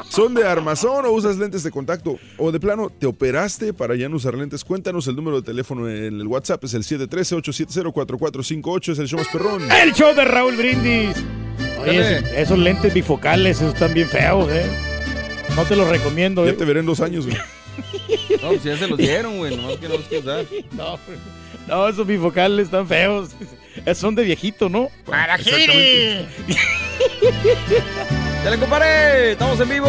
¿Son 0.09 0.35
de 0.35 0.43
armazón 0.45 1.07
o 1.07 1.13
usas 1.13 1.39
lentes 1.39 1.63
de 1.63 1.71
contacto? 1.71 2.19
¿O 2.39 2.51
de 2.51 2.59
plano 2.59 2.91
te 2.91 3.07
operaste 3.07 3.73
para 3.73 3.95
ya 3.95 4.09
no 4.09 4.17
usar 4.17 4.35
lentes? 4.35 4.65
Cuéntanos 4.65 5.07
el 5.07 5.15
número 5.15 5.41
de 5.41 5.47
teléfono 5.47 5.89
en 5.89 6.21
el 6.21 6.27
WhatsApp, 6.27 6.65
es 6.65 6.75
el 6.75 6.83
713-870-4458, 6.83 8.93
es 8.93 8.99
el 8.99 9.07
show 9.09 9.19
más 9.19 9.29
perrón. 9.29 9.63
El 9.71 9.93
show 9.93 10.15
de 10.15 10.25
Raúl 10.25 10.57
Brindis. 10.57 11.17
Oye, 11.81 12.19
esos 12.41 12.59
lentes 12.59 12.93
bifocales, 12.93 13.59
esos 13.59 13.75
están 13.75 13.95
bien 13.95 14.09
feos, 14.09 14.51
¿eh? 14.51 14.65
No 15.57 15.65
te 15.65 15.77
los 15.77 15.89
recomiendo, 15.89 16.45
¿eh? 16.47 16.53
Ya 16.53 16.57
te 16.57 16.65
veré 16.65 16.81
en 16.81 16.87
dos 16.87 17.01
años, 17.01 17.27
güey. 17.27 17.39
No, 18.43 18.49
pues 18.49 18.65
ya 18.65 18.77
se 18.77 18.87
los 18.89 18.99
dieron, 18.99 19.39
güey. 19.39 19.57
Nomás 19.57 19.77
que 19.77 19.89
no 19.89 19.97
los 19.97 20.07
quiero 20.07 20.23
usar. 20.23 20.45
No, 20.73 20.99
no, 21.69 21.89
esos 21.89 22.07
bifocales 22.07 22.67
están 22.67 22.87
feos. 22.89 23.31
Son 23.95 24.15
de 24.15 24.25
viejito, 24.25 24.69
¿no? 24.69 24.91
¡Para 25.07 25.39
Giri! 25.39 26.27
¡Ya 28.45 28.51
le 28.51 28.59
comparé! 28.59 29.33
¡Estamos 29.33 29.61
en 29.61 29.69
vivo! 29.69 29.89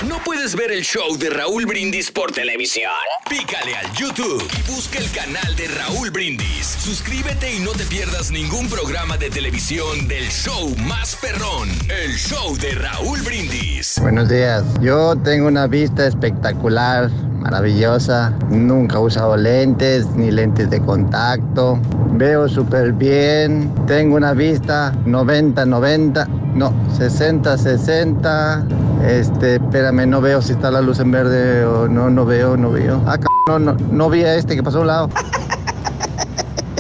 ¿No 0.07 0.17
puedes 0.25 0.55
ver 0.57 0.73
el 0.73 0.83
show 0.83 1.17
de 1.17 1.31
Raúl 1.31 1.65
Brindis 1.65 2.11
por 2.11 2.31
televisión? 2.31 2.91
Pícale 3.31 3.75
al 3.77 3.91
YouTube 3.95 4.47
y 4.59 4.71
busca 4.71 4.99
el 4.99 5.11
canal 5.11 5.57
de 5.57 5.69
Raúl 5.69 6.11
Brindis. 6.11 6.67
Suscríbete 6.67 7.55
y 7.55 7.61
no 7.61 7.71
te 7.71 7.85
pierdas 7.85 8.31
ningún 8.31 8.69
programa 8.69 9.17
de 9.17 9.31
televisión 9.31 10.07
del 10.07 10.25
show 10.25 10.75
más 10.87 11.17
perrón, 11.17 11.69
el 11.89 12.13
show 12.13 12.57
de 12.59 12.73
Raúl 12.73 13.23
Brindis. 13.23 13.99
Buenos 14.03 14.29
días. 14.29 14.65
Yo 14.83 15.17
tengo 15.17 15.49
una 15.49 15.67
vista 15.67 16.07
espectacular, 16.07 17.11
maravillosa. 17.39 18.31
Nunca 18.51 18.97
he 18.97 19.01
usado 19.01 19.37
lentes 19.37 20.07
ni 20.09 20.31
lentes 20.31 20.69
de 20.69 20.81
contacto. 20.81 21.81
Veo 22.13 22.49
súper 22.49 22.93
bien. 22.93 23.73
Tengo 23.87 24.17
una 24.17 24.35
vista 24.35 24.93
90-90. 25.07 26.27
No, 26.55 26.73
60-60. 26.99 28.87
Este, 29.07 29.61
espérame, 29.77 30.07
no 30.09 30.23
veo 30.23 30.41
si 30.41 30.53
está 30.53 30.71
la 30.71 30.81
luz 30.81 31.01
en 31.01 31.11
verde 31.11 31.65
o 31.67 31.87
no, 31.87 32.09
no 32.09 32.25
veo, 32.25 32.57
no 32.57 32.71
veo. 32.71 33.03
Ah, 33.07 33.17
c- 33.19 33.27
no, 33.49 33.59
no, 33.59 33.77
no 33.93 34.09
vi 34.09 34.23
a 34.25 34.35
este 34.35 34.57
que 34.57 34.63
pasó 34.63 34.79
a 34.79 34.81
un 34.81 34.87
lado. 34.87 35.11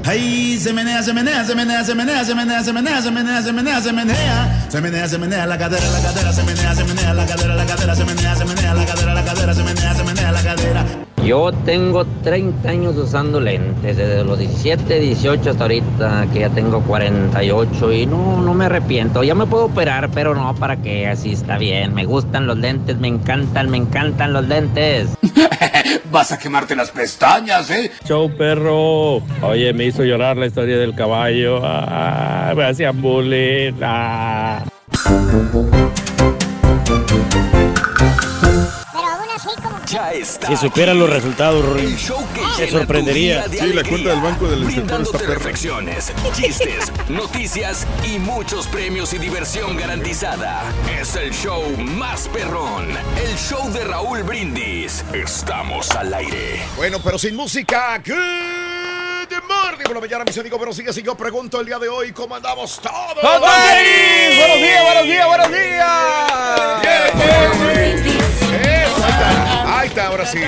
Ay, 0.04 0.56
se 0.58 0.72
menea, 0.72 1.02
se 1.02 1.12
menea, 1.12 1.44
se 1.44 1.54
menea, 1.54 1.84
se 1.84 1.94
menea, 1.94 2.24
se 2.24 2.32
menea, 2.34 2.62
se 2.62 2.72
menea, 2.72 3.02
se 3.02 3.10
menea, 3.12 3.42
se 3.42 3.52
menea, 3.52 3.80
se 3.82 3.92
menea. 3.92 4.65
Se 4.68 4.80
menea, 4.80 5.08
se 5.08 5.18
menea 5.18 5.46
la 5.46 5.56
cadera, 5.56 5.88
la 5.90 6.02
cadera, 6.02 6.32
se 6.32 6.42
menea, 6.42 6.74
se 6.74 6.84
menea 6.84 7.14
la 7.14 7.26
cadera, 7.26 7.54
la 7.54 7.66
cadera, 7.66 7.94
se 7.94 8.04
menea, 8.04 8.34
se 8.34 8.44
menea 8.44 8.74
la 8.74 8.84
cadera, 8.84 9.14
la 9.14 9.24
cadera, 9.24 9.54
se 9.54 9.62
menea, 9.62 9.94
se 9.94 10.04
menea 10.04 10.32
la 10.32 10.42
cadera. 10.42 10.84
Yo 11.24 11.50
tengo 11.64 12.04
30 12.22 12.68
años 12.68 12.96
usando 12.96 13.40
lentes, 13.40 13.96
desde 13.96 14.22
los 14.22 14.38
17, 14.38 15.00
18 15.00 15.50
hasta 15.50 15.64
ahorita, 15.64 16.26
que 16.32 16.40
ya 16.40 16.50
tengo 16.50 16.80
48 16.82 17.92
y 17.92 18.06
no, 18.06 18.40
no 18.40 18.54
me 18.54 18.66
arrepiento. 18.66 19.24
Ya 19.24 19.34
me 19.34 19.44
puedo 19.46 19.64
operar, 19.64 20.08
pero 20.14 20.36
no, 20.36 20.54
¿para 20.54 20.76
qué? 20.76 21.08
Así 21.08 21.32
está 21.32 21.58
bien. 21.58 21.94
Me 21.94 22.04
gustan 22.04 22.46
los 22.46 22.56
lentes, 22.56 22.98
me 22.98 23.08
encantan, 23.08 23.70
me 23.70 23.76
encantan 23.76 24.32
los 24.32 24.46
lentes. 24.46 25.08
Vas 26.12 26.30
a 26.30 26.38
quemarte 26.38 26.76
las 26.76 26.92
pestañas, 26.92 27.70
¿eh? 27.70 27.90
Show 28.06 28.30
perro. 28.36 29.16
Oye, 29.42 29.72
me 29.72 29.86
hizo 29.86 30.04
llorar 30.04 30.36
la 30.36 30.46
historia 30.46 30.78
del 30.78 30.94
caballo. 30.94 31.60
Ah, 31.64 32.52
me 32.56 32.64
hacían 32.64 33.02
bullying. 33.02 33.72
Ah. 33.82 34.55
Ya 39.86 40.12
está. 40.12 40.48
Si 40.48 40.56
supieran 40.56 40.98
los 40.98 41.08
resultados, 41.08 41.64
Rory, 41.64 41.96
te 42.56 42.68
sorprendería. 42.68 43.44
Sí, 43.48 43.72
la 43.72 43.84
cuenta 43.84 44.10
del 44.10 44.20
banco 44.20 44.48
del 44.48 44.64
inspector 44.64 45.00
está 45.02 45.18
perra. 45.18 45.34
reflexiones, 45.34 46.12
chistes, 46.34 46.92
noticias 47.08 47.86
y 48.04 48.18
muchos 48.18 48.66
premios 48.66 49.12
y 49.14 49.18
diversión 49.18 49.76
garantizada. 49.76 50.64
Es 51.00 51.14
el 51.14 51.30
show 51.32 51.62
más 51.78 52.26
perrón, 52.28 52.88
el 53.24 53.36
show 53.36 53.70
de 53.72 53.84
Raúl 53.84 54.24
Brindis. 54.24 55.04
Estamos 55.12 55.90
al 55.92 56.12
aire. 56.12 56.62
Bueno, 56.76 56.98
pero 57.02 57.16
sin 57.16 57.36
música. 57.36 58.02
Good 59.36 59.48
morning 59.48 59.84
por 59.84 59.94
la 59.94 60.00
mañana, 60.00 60.24
mis 60.24 60.38
amigos. 60.38 60.58
Pero 60.58 60.72
sigue, 60.72 60.92
si 60.94 61.02
yo 61.02 61.14
pregunto 61.14 61.60
el 61.60 61.66
día 61.66 61.78
de 61.78 61.90
hoy, 61.90 62.10
¿cómo 62.12 62.34
andamos 62.34 62.80
todos? 62.80 63.22
¡Buenos 63.22 63.42
días, 64.56 64.82
buenos 64.82 65.04
días, 65.04 65.26
buenos 65.26 65.50
días! 65.50 65.86
Ahí 69.66 69.88
está, 69.88 70.06
ahora 70.06 70.24
sí. 70.24 70.38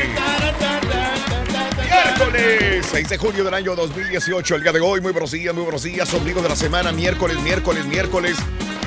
Miércoles. 1.84 2.86
6 2.90 3.08
de 3.10 3.18
junio 3.18 3.44
del 3.44 3.52
año 3.52 3.76
2018, 3.76 4.54
el 4.54 4.62
día 4.62 4.72
de 4.72 4.80
hoy, 4.80 5.02
muy 5.02 5.12
buenos 5.12 5.32
días, 5.32 5.52
muy 5.52 5.64
buenos 5.64 5.82
días, 5.82 6.14
ombligo 6.14 6.40
de 6.40 6.48
la 6.48 6.56
semana, 6.56 6.90
miércoles, 6.90 7.38
miércoles, 7.40 7.84
miércoles, 7.84 8.38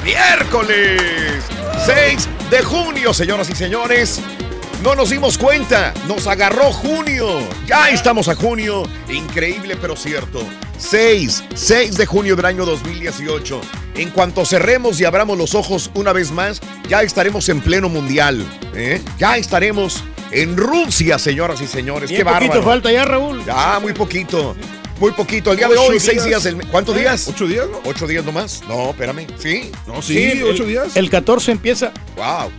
miércoles, 0.04 1.44
6 1.86 2.28
de 2.50 2.64
junio, 2.64 3.14
señoras 3.14 3.52
y 3.52 3.56
señores. 3.56 4.20
No 4.84 4.96
nos 4.96 5.12
dimos 5.12 5.38
cuenta, 5.38 5.94
nos 6.08 6.26
agarró 6.26 6.72
junio. 6.72 7.40
Ya 7.68 7.90
estamos 7.90 8.28
a 8.28 8.36
junio, 8.36 8.84
increíble 9.10 9.76
pero 9.80 9.96
cierto. 9.96 10.42
6, 10.80 11.44
6 11.54 11.98
de 11.98 12.06
junio 12.08 12.36
del 12.36 12.46
año 12.46 12.66
2018. 12.66 13.62
En 13.96 14.10
cuanto 14.10 14.44
cerremos 14.44 15.00
y 15.00 15.06
abramos 15.06 15.38
los 15.38 15.54
ojos 15.54 15.92
una 15.94 16.14
vez 16.14 16.32
más, 16.32 16.62
ya 16.90 17.04
estaremos 17.04 17.48
en 17.50 17.62
pleno 17.62 17.90
mundial. 17.90 18.44
¿eh? 18.74 19.00
Ya 19.20 19.38
estaremos 19.38 20.04
en 20.32 20.58
Rusia, 20.58 21.20
señoras 21.20 21.62
y 21.62 21.68
señores. 21.68 22.10
Bien 22.10 22.20
Qué 22.22 22.24
bárbaro. 22.24 22.48
poquito 22.48 22.64
falta 22.66 22.92
ya, 22.92 23.06
Raúl. 23.06 23.46
Ya, 23.46 23.78
muy 23.80 23.94
poquito. 23.94 24.56
Muy 25.00 25.12
poquito. 25.12 25.52
El 25.52 25.58
día 25.58 25.68
de 25.68 25.74
Ocho 25.78 25.92
hoy, 25.92 26.00
seis 26.00 26.24
días. 26.24 26.44
del- 26.44 26.58
¿Cuántos 26.68 26.96
¿Eh? 26.96 27.02
días? 27.02 27.28
¿Ocho 27.28 27.46
días, 27.48 27.68
no? 27.72 27.80
¿Ocho 27.86 28.08
días 28.08 28.26
nomás? 28.26 28.64
No, 28.68 28.90
espérame. 28.92 29.28
¿Sí? 29.38 29.72
No, 29.86 30.02
sí, 30.02 30.42
ocho 30.44 30.64
el, 30.64 30.70
días. 30.70 30.96
El 30.96 31.10
14 31.12 31.52
empieza. 31.52 31.92
Wow. 32.16 32.52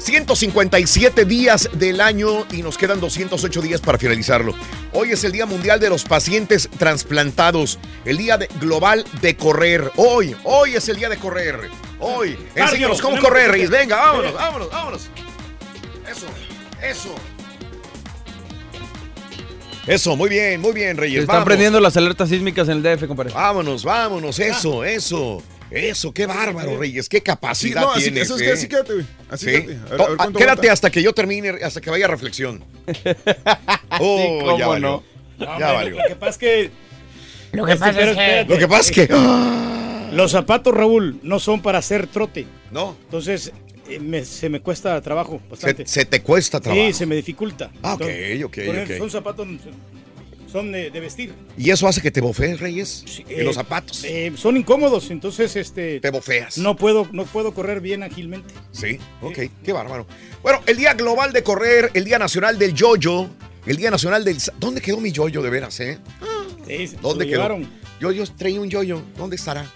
157 0.00 1.24
días 1.24 1.68
del 1.74 2.00
año 2.00 2.46
y 2.52 2.62
nos 2.62 2.78
quedan 2.78 3.00
208 3.00 3.60
días 3.62 3.80
para 3.80 3.98
finalizarlo. 3.98 4.54
Hoy 4.92 5.12
es 5.12 5.22
el 5.24 5.32
Día 5.32 5.46
Mundial 5.46 5.78
de 5.78 5.90
los 5.90 6.04
Pacientes 6.04 6.68
Transplantados, 6.78 7.78
el 8.04 8.16
Día 8.16 8.38
de- 8.38 8.48
Global 8.60 9.04
de 9.20 9.36
Correr. 9.36 9.92
Hoy, 9.96 10.34
hoy 10.44 10.74
es 10.74 10.88
el 10.88 10.96
día 10.96 11.08
de 11.08 11.16
correr. 11.18 11.68
Hoy. 11.98 12.36
Enséñanos 12.54 13.00
cómo 13.00 13.18
correr, 13.20 13.50
Reyes. 13.50 13.68
Venga, 13.70 13.96
vámonos, 13.96 14.32
vámonos, 14.34 14.70
vámonos. 14.70 15.10
Eso, 16.10 16.26
eso. 16.82 17.14
Eso, 19.86 20.16
muy 20.16 20.28
bien, 20.28 20.60
muy 20.60 20.72
bien, 20.72 20.94
Se 20.94 21.00
Reyes. 21.00 21.20
están 21.20 21.34
vamos. 21.36 21.46
prendiendo 21.46 21.80
las 21.80 21.96
alertas 21.96 22.28
sísmicas 22.28 22.68
en 22.68 22.78
el 22.78 22.82
DF, 22.82 23.06
compadre. 23.06 23.32
Vámonos, 23.32 23.84
vámonos, 23.84 24.38
eso, 24.38 24.84
eso. 24.84 25.42
Eso, 25.70 26.12
qué 26.12 26.26
bárbaro, 26.26 26.78
Reyes, 26.78 27.08
qué 27.08 27.18
Sí, 27.18 27.22
capacidad 27.22 27.80
no, 27.82 27.92
así, 27.92 28.04
tienes. 28.10 28.30
así, 28.30 28.44
¿eh? 28.44 28.52
así 28.52 28.68
quédate, 28.68 28.92
güey. 28.94 29.06
Así 29.28 29.46
Sí. 29.46 29.52
quédate. 29.52 29.72
A 29.74 29.90
ver, 29.90 30.00
a 30.00 30.06
ver 30.08 30.16
ah, 30.18 30.28
quédate 30.36 30.70
hasta 30.70 30.90
que 30.90 31.02
yo 31.02 31.12
termine, 31.12 31.50
hasta 31.62 31.80
que 31.80 31.90
vaya 31.90 32.06
reflexión. 32.08 32.64
Oh, 34.00 34.38
cómo 34.44 34.58
ya 34.58 34.66
valió. 34.68 34.88
no. 34.88 35.04
No, 35.46 35.58
Ya 35.58 35.72
valió. 35.72 35.96
Lo 35.96 36.04
que 36.08 36.16
pasa 36.16 36.30
es 36.30 36.38
que. 36.38 36.70
Lo 37.52 37.64
que 37.66 37.72
Este, 37.72 37.84
pasa 37.86 38.00
es 38.02 38.16
que... 38.16 38.44
Lo 38.52 38.58
que 38.58 38.68
pasa 38.68 38.80
es 38.80 39.08
que. 39.08 40.14
Los 40.14 40.30
zapatos, 40.32 40.74
Raúl, 40.74 41.18
no 41.22 41.38
son 41.40 41.60
para 41.62 41.78
hacer 41.78 42.06
trote. 42.06 42.46
No, 42.70 42.96
Entonces, 43.04 43.52
eh, 43.88 43.98
me- 44.00 44.24
se 44.24 44.48
me 44.48 44.60
cuesta 44.60 45.00
trabajo 45.00 45.40
se, 45.44 45.50
bastante. 45.50 45.86
se 45.86 46.04
te 46.04 46.20
cuesta 46.22 46.60
trabajo. 46.60 46.84
Sí, 46.86 46.92
se 46.92 47.06
me 47.06 47.14
dificulta. 47.16 47.70
Ah, 47.82 47.94
ok, 47.94 48.00
Entonces, 48.02 48.44
ok, 48.44 48.56
por 48.66 48.76
ok. 48.76 48.90
eso 48.90 48.98
Son 48.98 49.10
zapatos, 49.10 49.48
son 50.50 50.72
de, 50.72 50.90
de 50.90 51.00
vestir. 51.00 51.32
¿Y 51.56 51.70
eso 51.70 51.86
hace 51.86 52.00
que 52.00 52.10
te 52.10 52.20
bofees, 52.20 52.60
Reyes? 52.60 53.04
en 53.28 53.40
Eh, 53.40 53.44
los 53.44 53.54
zapatos. 53.54 54.04
eh, 54.04 54.32
son 54.36 54.56
incómodos, 54.56 55.10
entonces 55.10 55.54
este 55.56 56.00
te 56.00 56.10
bofeas. 56.10 56.58
no 56.58 56.76
puedo 56.76 57.08
no 57.12 57.24
puedo 57.24 57.54
correr 57.54 57.80
bien 57.80 58.02
ágilmente. 58.02 58.52
Sí, 58.72 58.98
ok, 59.22 59.38
qué 59.64 59.72
bárbaro. 59.72 60.06
Bueno, 60.42 60.60
el 60.66 60.76
Día 60.76 60.94
Global 60.94 61.32
de 61.32 61.42
Correr, 61.42 61.90
el 61.94 62.04
Día 62.04 62.18
Nacional 62.18 62.58
del 62.58 62.74
Yoyo, 62.74 63.28
el 63.66 63.76
Día 63.76 63.90
Nacional 63.90 64.24
del... 64.24 64.38
¿Dónde 64.58 64.80
quedó 64.80 64.98
mi 65.00 65.12
yoyo 65.12 65.42
de 65.42 65.50
veras, 65.50 65.78
eh? 65.80 65.98
Sí, 66.66 66.86
se 66.88 66.96
¿Dónde 66.96 67.26
quedó? 67.26 67.36
llevaron. 67.36 67.68
Yo, 68.00 68.10
yo 68.12 68.24
traía 68.36 68.60
un 68.60 68.70
yoyo. 68.70 69.02
¿Dónde 69.18 69.36
estará? 69.36 69.70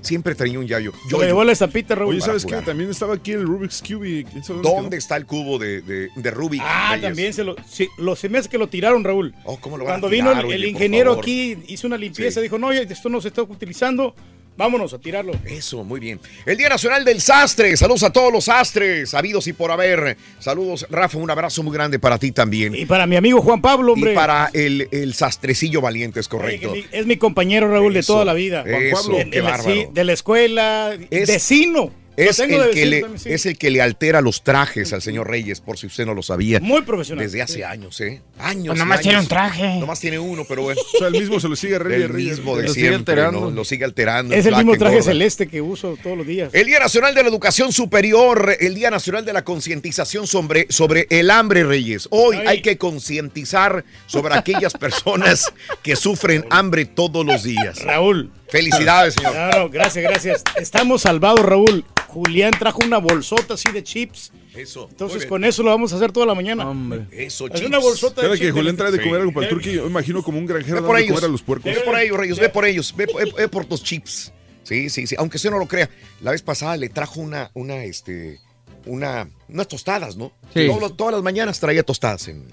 Siempre 0.00 0.34
traía 0.34 0.58
un 0.58 0.66
yoyo. 0.66 0.92
Se 1.08 1.12
lo 1.16 1.22
llevó 1.22 1.44
la 1.44 1.52
estampita, 1.52 1.94
Raúl. 1.94 2.10
Oye, 2.14 2.20
¿sabes 2.20 2.46
qué? 2.46 2.56
También 2.62 2.90
estaba 2.90 3.14
aquí 3.14 3.32
el 3.32 3.42
Rubik's 3.46 3.82
Cube. 3.86 4.08
y 4.08 4.24
¿quién 4.24 4.44
sabe 4.44 4.60
dónde 4.62 4.80
¿Dónde 4.80 4.96
está 4.96 5.16
el 5.16 5.26
cubo 5.26 5.58
de, 5.58 5.82
de, 5.82 6.08
de 6.14 6.30
Rubik? 6.30 6.62
Ah, 6.64 6.90
Reyes? 6.92 7.02
también 7.08 7.32
se 7.34 7.44
lo, 7.44 7.56
sí, 7.68 7.88
lo 7.98 8.14
se 8.16 8.28
me 8.28 8.38
hace 8.38 8.48
que 8.48 8.58
lo 8.58 8.68
tiraron, 8.68 9.02
Raúl. 9.04 9.34
Oh, 9.44 9.58
¿cómo 9.60 9.76
lo 9.76 9.84
van 9.84 9.96
a 9.96 10.00
Cuando 10.00 10.08
tirar, 10.08 10.28
vino 10.36 10.40
el, 10.40 10.46
oye, 10.46 10.54
el 10.54 10.60
por 10.62 10.70
ingeniero 10.70 11.12
aquí, 11.12 11.58
hizo 11.66 11.86
una 11.86 11.96
limpieza, 11.96 12.40
Sí. 12.40 12.42
dijo, 12.44 12.58
no, 12.58 12.68
oye, 12.68 12.86
esto 12.88 13.08
no 13.08 13.20
se 13.20 13.28
está 13.28 13.42
utilizando, 13.42 14.14
vámonos 14.58 14.92
a 14.92 14.98
tirarlo. 14.98 15.32
Eso, 15.46 15.84
muy 15.84 16.00
bien. 16.00 16.20
El 16.44 16.58
Día 16.58 16.68
Nacional 16.68 17.04
del 17.04 17.22
Sastre. 17.22 17.74
Saludos 17.76 18.02
a 18.02 18.10
todos 18.10 18.30
los 18.30 18.44
sastres, 18.44 19.14
habidos 19.14 19.46
y 19.46 19.54
por 19.54 19.70
haber. 19.70 20.18
Saludos, 20.40 20.86
Rafa, 20.90 21.16
un 21.16 21.30
abrazo 21.30 21.62
muy 21.62 21.72
grande 21.72 21.98
para 21.98 22.18
ti 22.18 22.32
también. 22.32 22.74
Y 22.74 22.84
para 22.84 23.06
mi 23.06 23.16
amigo 23.16 23.40
Juan 23.40 23.62
Pablo, 23.62 23.94
hombre. 23.94 24.12
Y 24.12 24.14
para 24.14 24.50
el, 24.52 24.88
el 24.90 25.14
sastrecillo 25.14 25.80
valiente, 25.80 26.20
es 26.20 26.26
Oye, 26.30 26.58
correcto. 26.60 26.74
es 26.92 27.06
mi 27.06 27.16
compañero 27.16 27.70
Raúl 27.70 27.94
de 27.94 28.02
toda 28.02 28.24
la 28.26 28.34
vida. 28.34 28.64
eso, 28.66 29.10
De- 29.12 29.24
de, 29.24 29.30
qué 29.30 29.40
la, 29.40 29.50
bárbaro. 29.52 29.72
sí, 29.74 29.86
de 29.92 30.04
la 30.04 30.12
escuela, 30.12 30.96
Es- 31.10 31.28
vecino. 31.28 31.90
Es 32.18 32.38
el, 32.40 32.70
que 32.70 32.86
le, 32.86 33.00
también, 33.00 33.20
sí. 33.20 33.32
es 33.32 33.46
el 33.46 33.56
que 33.56 33.70
le 33.70 33.80
altera 33.80 34.20
los 34.20 34.42
trajes 34.42 34.92
al 34.92 35.02
señor 35.02 35.28
Reyes, 35.28 35.60
por 35.60 35.78
si 35.78 35.86
usted 35.86 36.04
no 36.04 36.14
lo 36.14 36.22
sabía. 36.22 36.58
Muy 36.58 36.82
profesional. 36.82 37.24
Desde 37.24 37.42
hace 37.42 37.64
años, 37.64 38.00
¿eh? 38.00 38.20
Años. 38.38 38.68
Pues 38.68 38.76
y 38.76 38.78
nomás 38.80 39.00
tiene 39.00 39.20
un 39.20 39.28
traje. 39.28 39.78
Nomás 39.78 40.00
tiene 40.00 40.18
uno, 40.18 40.44
pero 40.48 40.62
bueno. 40.62 40.80
O 40.80 40.98
sea, 40.98 41.08
el 41.08 41.12
mismo 41.12 41.38
se 41.38 41.48
lo 41.48 41.54
sigue 41.54 41.78
Reyes. 41.78 42.10
El 42.10 42.14
mismo 42.14 42.56
de 42.56 42.64
Lo 42.64 42.74
sigue 42.74 42.94
alterando. 42.94 43.40
¿no? 43.42 43.50
Lo 43.50 43.64
sigue 43.64 43.84
alterando. 43.84 44.34
Es 44.34 44.46
el 44.46 44.56
mismo 44.56 44.76
traje 44.76 44.96
engorda. 44.96 45.12
celeste 45.12 45.46
que 45.46 45.60
uso 45.60 45.96
todos 46.02 46.18
los 46.18 46.26
días. 46.26 46.50
El 46.52 46.66
Día 46.66 46.80
Nacional 46.80 47.14
de 47.14 47.22
la 47.22 47.28
Educación 47.28 47.72
Superior, 47.72 48.56
el 48.58 48.74
Día 48.74 48.90
Nacional 48.90 49.24
de 49.24 49.32
la 49.32 49.44
Concientización 49.44 50.26
sobre, 50.26 50.66
sobre 50.70 51.06
el 51.10 51.30
hambre, 51.30 51.62
Reyes. 51.62 52.08
Hoy 52.10 52.36
Ay. 52.36 52.46
hay 52.46 52.62
que 52.62 52.78
concientizar 52.78 53.84
sobre 54.06 54.34
aquellas 54.34 54.72
personas 54.72 55.52
que 55.82 55.94
sufren 55.94 56.44
hambre 56.50 56.84
todos 56.84 57.24
los 57.24 57.44
días. 57.44 57.82
Raúl. 57.82 58.32
Felicidades, 58.50 59.14
señor. 59.14 59.32
Claro, 59.32 59.70
gracias, 59.70 60.02
gracias. 60.04 60.42
Estamos 60.56 61.02
salvados, 61.02 61.40
Raúl. 61.40 61.84
Julián 62.08 62.52
trajo 62.58 62.78
una 62.84 62.98
bolsota 62.98 63.54
así 63.54 63.70
de 63.70 63.82
chips. 63.82 64.32
Eso. 64.56 64.88
Entonces 64.90 65.26
con 65.26 65.44
eso 65.44 65.62
lo 65.62 65.70
vamos 65.70 65.92
a 65.92 65.96
hacer 65.96 66.10
toda 66.10 66.24
la 66.26 66.34
mañana. 66.34 66.68
Hombre. 66.68 67.06
Eso, 67.12 67.46
Es 67.46 67.52
chips. 67.54 67.66
una 67.66 67.78
bolsota 67.78 68.22
de 68.22 68.28
Cada 68.28 68.34
que 68.38 68.44
chips. 68.46 68.54
Julián 68.54 68.76
trae 68.76 68.90
de 68.90 68.98
Sí. 68.98 69.04
comer 69.04 69.20
algo 69.20 69.32
para 69.32 69.46
el 69.46 69.52
turqui, 69.52 69.72
yo 69.72 69.86
imagino 69.86 70.22
como 70.22 70.38
un 70.38 70.46
granjero 70.46 70.84
por 70.86 70.96
de 70.96 71.02
ellos. 71.02 71.14
comer 71.16 71.28
a 71.28 71.32
los 71.32 71.42
puercos. 71.42 71.72
Ve 71.74 71.80
por 71.80 71.98
ellos, 71.98 72.16
Reyes, 72.16 72.38
ve 72.38 72.48
por 72.48 72.64
ellos. 72.64 72.94
Ve, 72.96 73.06
ve- 73.06 73.32
ve 73.36 73.48
por 73.48 73.66
tus 73.66 73.82
chips. 73.84 74.32
Sí, 74.62 74.88
sí, 74.90 75.06
sí. 75.06 75.14
Aunque 75.18 75.36
usted 75.36 75.50
no 75.50 75.58
lo 75.58 75.66
crea. 75.66 75.88
La 76.22 76.30
vez 76.30 76.42
pasada 76.42 76.76
le 76.76 76.88
trajo 76.88 77.20
una, 77.20 77.50
una, 77.54 77.84
este, 77.84 78.40
una, 78.86 79.28
unas 79.48 79.68
tostadas, 79.68 80.16
¿no? 80.16 80.32
Sí. 80.54 80.66
Todos 80.66 80.80
los- 80.80 80.96
todas 80.96 81.14
las 81.14 81.22
mañanas 81.22 81.60
traía 81.60 81.82
tostadas. 81.82 82.26
En, 82.28 82.46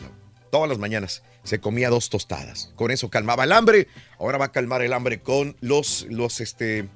todas 0.55 0.69
las 0.69 0.77
mañanas 0.79 1.21
se 1.43 1.59
comía 1.59 1.89
dos 1.89 2.09
tostadas. 2.09 2.71
Con 2.75 2.89
eso 2.91 3.09
calmaba 3.09 3.43
el 3.43 3.51
hambre. 3.51 3.87
Ahora 4.19 4.37
va 4.37 4.45
a 4.45 4.51
calmar 4.53 4.81
el 4.81 4.93
hambre 4.93 5.19
con 5.19 5.57
los, 5.59 6.05
los, 6.09 6.39
este, 6.39 6.87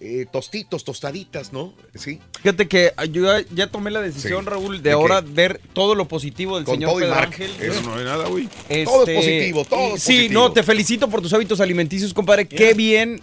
eh, 0.00 0.26
tostitos, 0.30 0.84
tostaditas, 0.84 1.52
¿no? 1.52 1.74
Sí. 1.96 2.20
Fíjate 2.40 2.68
que 2.68 2.92
yo 3.10 3.24
ya, 3.40 3.44
ya 3.52 3.66
tomé 3.66 3.90
la 3.90 4.00
decisión, 4.00 4.44
Sí. 4.44 4.48
Raúl, 4.50 4.76
¿De 4.80 4.90
de, 4.90 4.92
ahora 4.92 5.22
qué? 5.22 5.28
ver 5.32 5.60
todo 5.72 5.96
lo 5.96 6.06
positivo 6.06 6.54
del 6.56 6.64
Con 6.64 6.76
señor 6.76 6.90
todo 6.90 7.00
Pedro. 7.00 7.14
Ángel. 7.16 7.50
Eso. 7.60 7.82
No 7.82 7.96
hay 7.96 8.04
nada, 8.04 8.28
güey. 8.28 8.46
Todo 8.46 9.02
es 9.02 9.08
Este, 9.08 9.14
positivo, 9.16 9.64
todo 9.64 9.96
es 9.96 10.02
Sí, 10.04 10.12
positivo. 10.18 10.40
no, 10.40 10.52
te 10.52 10.62
felicito 10.62 11.10
por 11.10 11.20
tus 11.20 11.32
hábitos 11.32 11.60
alimenticios, 11.60 12.14
compadre. 12.14 12.46
Qué 12.46 12.74
bien 12.74 13.20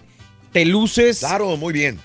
te 0.51 0.65
luces. 0.65 1.19
Claro, 1.19 1.55
muy 1.55 1.73
bien. 1.73 1.97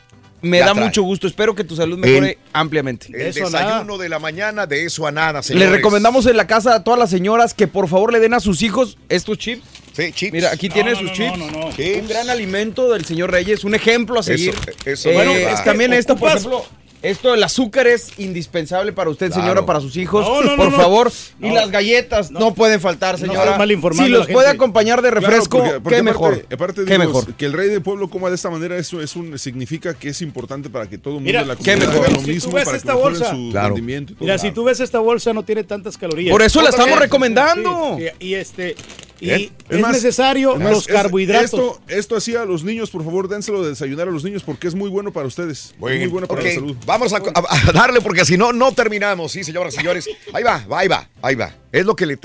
Me 0.42 0.58
da 0.58 0.72
trae. 0.72 0.84
mucho 0.84 1.02
gusto. 1.02 1.26
Espero 1.26 1.54
que 1.54 1.64
tu 1.64 1.74
salud 1.76 1.98
mejore 1.98 2.38
ampliamente. 2.52 3.06
El 3.08 3.28
eso 3.28 3.44
desayuno 3.44 3.96
de 3.98 4.08
la 4.08 4.18
mañana, 4.18 4.66
de 4.66 4.84
eso 4.84 5.06
a 5.06 5.12
nada, 5.12 5.38
Le 5.40 5.42
señores. 5.44 5.70
recomendamos 5.70 6.26
en 6.26 6.36
la 6.36 6.46
casa 6.46 6.74
a 6.74 6.84
todas 6.84 6.98
las 6.98 7.10
señoras 7.10 7.54
que 7.54 7.66
por 7.68 7.88
favor 7.88 8.12
le 8.12 8.20
den 8.20 8.34
a 8.34 8.40
sus 8.40 8.62
hijos 8.62 8.98
estos 9.08 9.38
chips. 9.38 9.62
Sí, 9.92 10.10
chips. 10.12 10.32
Mira, 10.32 10.50
aquí 10.52 10.68
No, 10.68 10.74
tiene 10.74 10.90
no, 10.92 10.96
sus 10.98 11.06
no, 11.08 11.12
chips. 11.14 11.38
no, 11.38 11.50
no, 11.50 11.58
no. 11.68 11.72
Chips. 11.76 12.00
Un 12.02 12.08
gran 12.08 12.30
alimento 12.30 12.90
del 12.90 13.04
señor 13.04 13.30
Reyes, 13.30 13.62
un 13.64 13.74
ejemplo 13.74 14.18
a 14.18 14.22
seguir. 14.22 14.54
eso 14.84 15.10
Eh, 15.10 15.14
no 15.14 15.20
es 15.32 15.36
es 15.38 15.44
verdad. 15.44 15.64
también 15.64 15.92
esto, 15.92 16.16
por 16.16 16.30
ejemplo, 16.30 16.64
esto 17.02 17.34
el 17.34 17.42
azúcar 17.42 17.86
es 17.86 18.18
indispensable 18.18 18.92
para 18.92 19.10
usted, 19.10 19.26
Claro. 19.28 19.42
señora, 19.42 19.66
para 19.66 19.80
sus 19.80 19.96
hijos. 19.96 20.26
No, 20.26 20.42
no, 20.42 20.50
no, 20.52 20.56
por 20.56 20.70
no. 20.70 20.76
favor. 20.76 21.12
Y 21.40 21.50
las 21.50 21.70
galletas 21.70 22.30
no, 22.30 22.54
pueden 22.54 22.80
faltar, 22.80 23.18
señora. 23.18 23.56
mal 23.58 23.68
si 23.94 24.08
los 24.08 24.26
puede 24.28 24.48
acompañar 24.48 25.02
de 25.02 25.10
Claro, 25.10 25.26
refresco, 25.26 25.58
porque- 25.58 25.80
porque 25.80 25.96
qué 25.96 26.00
aparte- 26.00 26.02
mejor. 26.02 26.46
Aparte, 26.52 26.84
qué 26.84 26.92
digo, 26.92 27.04
mejor. 27.04 27.34
que 27.34 27.44
el 27.46 27.52
rey 27.52 27.68
del 27.68 27.82
pueblo 27.82 28.08
coma 28.08 28.28
de 28.28 28.36
esta 28.36 28.50
manera, 28.50 28.76
eso 28.76 29.00
es 29.00 29.16
un, 29.16 29.38
significa 29.38 29.94
que 29.94 30.10
es 30.10 30.22
importante 30.22 30.70
para 30.70 30.88
que 30.88 30.98
todo 30.98 31.14
el 31.14 31.20
mundo 31.20 31.26
Mira, 31.28 31.44
la 31.44 31.56
qué 31.56 31.64
comunidad 31.72 31.88
mejor. 31.88 32.04
haga 32.06 32.12
lo 32.14 32.18
Si 32.20 32.24
tú 32.26 32.30
mismo 32.32 32.52
ves 32.52 32.64
para 32.64 32.72
que 32.72 32.78
esta 32.78 32.94
mejoren 32.94 33.18
bolsa- 33.18 33.30
su 33.30 33.50
Claro. 33.50 33.66
rendimiento 33.68 34.12
y 34.12 34.16
todo. 34.16 34.24
Mira, 34.24 34.38
si 34.38 34.52
tú 34.52 34.64
ves 34.64 34.80
esta 34.80 34.98
bolsa 35.00 35.32
no 35.32 35.42
tiene 35.42 35.64
tantas 35.64 35.96
calorías. 35.98 36.30
Por 36.32 36.42
eso 36.42 36.62
la 36.62 36.70
estamos 36.70 36.98
recomendando. 36.98 37.96
Sí, 37.98 38.04
Y, 38.20 38.34
este 38.34 38.76
y 39.22 39.52
es, 39.68 39.80
más, 39.80 39.92
necesario 39.92 40.56
los 40.56 40.86
carbohidratos. 40.86 41.44
Esto, 41.44 41.80
esto 41.88 42.16
así 42.16 42.34
a 42.34 42.44
los 42.44 42.64
niños, 42.64 42.90
por 42.90 43.04
favor, 43.04 43.28
dénselo 43.28 43.62
de 43.62 43.70
desayunar 43.70 44.08
a 44.08 44.10
los 44.10 44.24
niños 44.24 44.42
porque 44.42 44.66
es 44.68 44.74
muy 44.74 44.90
bueno 44.90 45.12
para 45.12 45.26
ustedes. 45.28 45.74
Bueno, 45.78 45.94
es 45.96 46.00
muy 46.02 46.08
bueno 46.10 46.26
para 46.26 46.42
la 46.42 46.50
salud. 46.54 46.76
Vamos 46.84 47.12
a, 47.12 47.18
a- 47.18 47.68
a 47.68 47.72
darle 47.72 48.00
porque 48.00 48.24
si 48.24 48.36
no, 48.36 48.52
no 48.52 48.72
terminamos. 48.72 49.32
Sí, 49.32 49.44
señoras 49.44 49.74
y 49.74 49.76
señores. 49.78 50.08
Ahí 50.32 50.42
va, 50.42 50.66
ahí 50.70 50.88
va, 50.88 51.08
ahí 51.22 51.34
va. 51.36 51.54
Es 51.70 51.86
lo 51.86 51.94
que 51.96 52.06
le 52.06 52.18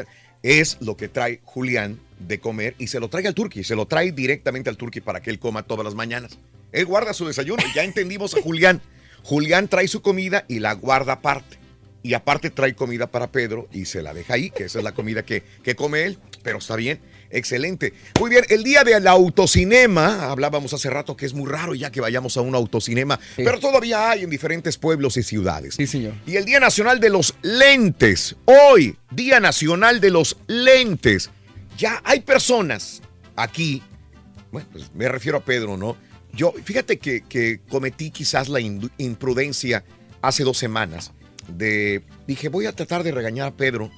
es 0.43 0.77
lo 0.81 0.97
que 0.97 1.07
trae 1.07 1.41
Julián 1.43 1.99
de 2.19 2.39
comer 2.39 2.75
y 2.79 2.87
se 2.87 2.99
lo 2.99 3.09
trae 3.09 3.27
al 3.27 3.35
turqui. 3.35 3.63
Se 3.63 3.75
lo 3.75 3.85
trae 3.85 4.11
directamente 4.11 4.69
al 4.69 4.77
turqui 4.77 5.01
para 5.01 5.21
que 5.21 5.29
él 5.29 5.39
coma 5.39 5.63
todas 5.63 5.83
las 5.85 5.93
mañanas. 5.95 6.37
Él 6.71 6.85
guarda 6.85 7.13
su 7.13 7.25
desayuno. 7.27 7.61
Ya 7.75 7.83
entendimos 7.83 8.33
a 8.35 8.41
Julián. 8.41 8.81
Julián 9.23 9.67
trae 9.67 9.87
su 9.87 10.01
comida 10.01 10.45
y 10.47 10.59
la 10.59 10.73
guarda 10.73 11.13
aparte. 11.13 11.57
Y 12.03 12.13
aparte 12.13 12.49
trae 12.49 12.73
comida 12.75 13.07
para 13.07 13.31
Pedro 13.31 13.67
y 13.73 13.85
se 13.85 14.01
la 14.01 14.13
deja 14.13 14.35
ahí, 14.35 14.49
que 14.49 14.65
esa 14.65 14.77
es 14.77 14.83
la 14.83 14.93
comida 14.93 15.25
que, 15.25 15.43
que 15.63 15.75
come 15.75 16.03
él. 16.05 16.17
Pero 16.47 16.59
está 16.59 16.77
bien. 16.77 17.01
Excelente. 17.29 17.91
Muy 18.21 18.29
bien, 18.29 18.45
el 18.47 18.63
día 18.63 18.85
del 18.85 19.05
autocinema, 19.05 20.31
hablábamos 20.31 20.73
hace 20.73 20.89
rato 20.89 21.17
que 21.17 21.25
es 21.25 21.33
muy 21.33 21.45
raro 21.45 21.75
ya 21.75 21.91
que 21.91 21.99
vayamos 21.99 22.37
a 22.37 22.41
un 22.41 22.55
autocinema, 22.55 23.19
pero 23.35 23.59
todavía 23.59 24.11
hay 24.11 24.23
en 24.23 24.29
diferentes 24.29 24.77
pueblos 24.77 25.17
y 25.17 25.23
ciudades. 25.23 25.75
Sí, 25.75 25.85
señor. 25.87 26.13
Y 26.25 26.37
el 26.37 26.45
Día 26.45 26.61
Nacional 26.61 27.01
de 27.01 27.09
los 27.09 27.35
Lentes. 27.41 28.37
Hoy, 28.45 28.97
Día 29.11 29.41
Nacional 29.41 29.99
de 29.99 30.09
los 30.09 30.37
Lentes. 30.47 31.31
Ya 31.77 32.01
hay 32.05 32.21
personas 32.21 33.01
aquí, 33.35 33.83
bueno, 34.49 34.69
pues 34.71 34.85
me 34.95 35.09
refiero 35.09 35.39
a 35.39 35.41
Pedro, 35.43 35.75
¿no? 35.75 35.97
Yo, 36.31 36.53
fíjate 36.63 36.97
que, 36.97 37.25
que 37.27 37.59
cometí 37.67 38.09
quizás 38.09 38.47
la 38.47 38.61
imprudencia 38.61 39.83
hace 40.21 40.45
dos 40.45 40.57
semanas 40.57 41.11
de, 41.49 42.03
dije, 42.25 42.47
voy 42.47 42.67
a 42.67 42.71
tratar 42.71 43.03
de 43.03 43.11
regañar 43.11 43.47
a 43.49 43.57
Pedro. 43.57 43.91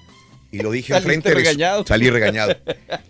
Y 0.52 0.60
lo 0.60 0.72
dije 0.72 0.96
enfrente 0.96 1.30
de 1.30 1.36
su- 1.36 1.40
regañado. 1.40 1.86
salí 1.86 2.10
regañado. 2.10 2.56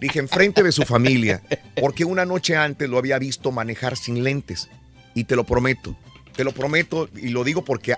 Dije 0.02 0.20
enfrente 0.20 0.62
de 0.64 0.72
su 0.74 0.84
familia, 0.84 1.42
porque 1.80 2.04
una 2.06 2.26
noche 2.26 2.56
antes 2.56 2.90
lo 2.90 2.98
había 2.98 3.18
visto 3.18 3.52
manejar 3.52 3.96
sin 3.96 4.24
lentes. 4.24 4.68
Y 5.16 5.24
te 5.24 5.36
lo 5.36 5.46
prometo, 5.46 5.96
te 6.36 6.44
lo 6.44 6.52
prometo 6.52 7.10
y 7.16 7.30
lo 7.30 7.44
digo 7.44 7.64
porque 7.64 7.96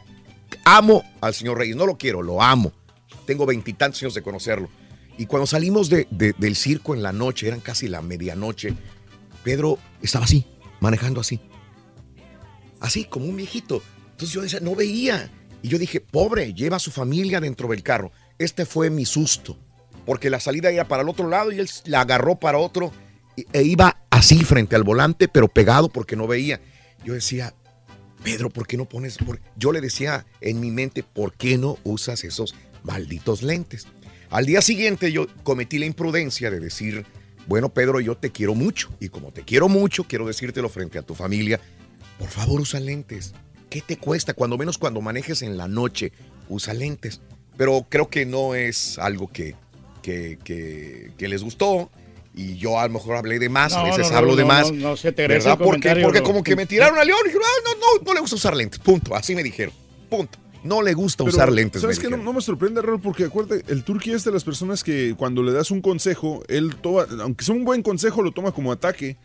amo 0.63 1.03
al 1.21 1.33
señor 1.33 1.57
Reyes. 1.57 1.75
No 1.75 1.85
lo 1.87 1.97
quiero, 1.97 2.21
lo 2.21 2.41
amo. 2.41 2.71
Tengo 3.25 3.45
veintitantos 3.45 4.01
años 4.03 4.13
de 4.13 4.21
conocerlo. 4.21 4.69
Y 5.17 5.25
cuando 5.25 5.45
salimos 5.47 5.89
de- 5.89 6.07
de- 6.11 6.33
del 6.37 6.55
circo 6.55 6.93
en 6.95 7.01
la 7.03 7.11
noche, 7.11 7.47
eran 7.47 7.59
casi 7.61 7.87
la 7.87 8.01
medianoche, 8.01 8.73
Pedro 9.43 9.77
estaba 10.01 10.25
así, 10.25 10.45
manejando 10.79 11.19
así. 11.19 11.39
Así, 12.79 13.05
como 13.05 13.25
un 13.25 13.35
viejito. 13.37 13.81
Entonces 14.11 14.33
yo 14.33 14.41
decía, 14.41 14.59
no 14.61 14.75
veía. 14.75 15.29
Y 15.61 15.67
yo 15.67 15.77
dije, 15.77 15.99
pobre, 16.01 16.53
lleva 16.53 16.77
a 16.77 16.79
su 16.79 16.91
familia 16.91 17.39
dentro 17.39 17.67
del 17.67 17.83
carro. 17.83 18.11
Este 18.41 18.65
fue 18.65 18.89
mi 18.89 19.05
susto. 19.05 19.57
Porque 20.05 20.31
la 20.31 20.39
salida 20.39 20.71
era 20.71 20.87
para 20.87 21.03
el 21.03 21.09
otro 21.09 21.29
lado 21.29 21.51
y 21.51 21.59
él 21.59 21.69
la 21.85 22.01
agarró 22.01 22.35
para 22.39 22.57
otro. 22.57 22.91
E 23.53 23.61
iba 23.61 24.03
así 24.09 24.43
frente 24.43 24.75
al 24.75 24.83
volante, 24.83 25.27
pero 25.27 25.47
pegado 25.47 25.89
porque 25.89 26.15
no 26.15 26.27
veía. 26.27 26.59
Yo 27.05 27.13
decía, 27.13 27.53
Pedro, 28.23 28.49
¿por 28.49 28.65
qué 28.65 28.77
no 28.77 28.89
pones? 28.89 29.17
por-?" 29.19 29.39
Yo 29.55 29.71
le 29.71 29.79
decía 29.79 30.25
en 30.41 30.59
mi 30.59 30.71
mente, 30.71 31.03
¿por 31.03 31.33
qué 31.33 31.57
no 31.57 31.77
usas 31.83 32.23
esos 32.23 32.55
malditos 32.83 33.43
lentes? 33.43 33.87
Al 34.31 34.45
día 34.45 34.61
siguiente 34.61 35.11
yo 35.11 35.27
cometí 35.43 35.77
la 35.77 35.85
imprudencia 35.85 36.49
de 36.49 36.59
decir, 36.59 37.05
bueno, 37.47 37.69
Pedro, 37.73 37.99
yo 37.99 38.17
te 38.17 38.31
quiero 38.31 38.55
mucho. 38.55 38.89
Y 38.99 39.09
como 39.09 39.31
te 39.31 39.43
quiero 39.43 39.69
mucho, 39.69 40.05
quiero 40.05 40.25
decírtelo 40.25 40.69
frente 40.69 40.97
a 40.97 41.03
tu 41.03 41.13
familia, 41.13 41.59
por 42.17 42.29
favor 42.29 42.61
usa 42.61 42.79
lentes. 42.79 43.33
¿Qué 43.69 43.81
te 43.81 43.97
cuesta? 43.97 44.33
Cuando 44.33 44.57
menos 44.57 44.77
cuando 44.77 44.99
manejes 44.99 45.43
en 45.43 45.57
la 45.57 45.67
noche, 45.67 46.11
usa 46.49 46.73
lentes. 46.73 47.21
Pero 47.57 47.85
creo 47.89 48.09
que 48.09 48.25
no 48.25 48.55
es 48.55 48.97
algo 48.99 49.27
que, 49.27 49.55
que, 50.01 50.39
que- 50.43 51.11
que 51.17 51.27
les 51.27 51.43
gustó. 51.43 51.89
Y 52.33 52.55
yo 52.57 52.79
a 52.79 52.87
lo 52.87 52.93
mejor 52.93 53.17
hablé 53.17 53.39
de 53.39 53.49
más, 53.49 53.73
a 53.73 53.79
No, 53.79 53.85
veces 53.85 54.09
no, 54.09 54.17
hablo 54.17 54.31
no, 54.31 54.35
de 54.37 54.45
más. 54.45 54.71
no, 54.71 54.89
no, 54.91 54.97
se 54.97 55.11
te 55.11 55.27
¿verdad? 55.27 55.57
el 55.59 55.65
Porque, 55.65 55.95
porque 56.01 56.21
como 56.23 56.43
que 56.43 56.55
me 56.55 56.65
tiraron 56.65 56.97
a 56.97 57.03
León 57.03 57.19
y 57.25 57.27
dijeron, 57.27 57.45
ah, 57.45 57.61
no, 57.65 57.71
no, 57.99 58.03
no 58.05 58.13
le 58.13 58.21
gusta 58.21 58.37
usar 58.37 58.55
lentes. 58.55 58.79
Punto. 58.79 59.13
Así 59.15 59.35
me 59.35 59.43
dijeron. 59.43 59.73
Punto. 60.09 60.39
No 60.63 60.81
le 60.81 60.93
gusta 60.93 61.25
Pero, 61.25 61.35
usar 61.35 61.51
lentes. 61.51 61.81
¿Sabes 61.81 61.97
me 61.97 62.01
qué? 62.03 62.09
No, 62.09 62.15
dijeron. 62.17 62.25
no 62.25 62.33
me 62.33 62.41
sorprende, 62.41 62.81
Raúl, 62.81 63.01
porque 63.01 63.25
acuérdate, 63.25 63.65
el 63.73 63.83
turqui 63.83 64.11
es 64.13 64.23
de 64.23 64.31
las 64.31 64.43
personas 64.45 64.81
que 64.83 65.13
cuando 65.17 65.43
le 65.43 65.51
das 65.51 65.71
un 65.71 65.81
consejo, 65.81 66.41
él 66.47 66.75
toma, 66.81 67.05
aunque 67.19 67.43
sea 67.43 67.53
un 67.55 67.65
buen 67.65 67.81
consejo, 67.81 68.21
lo 68.21 68.31
toma 68.31 68.51
como 68.53 68.71
ataque. 68.71 69.17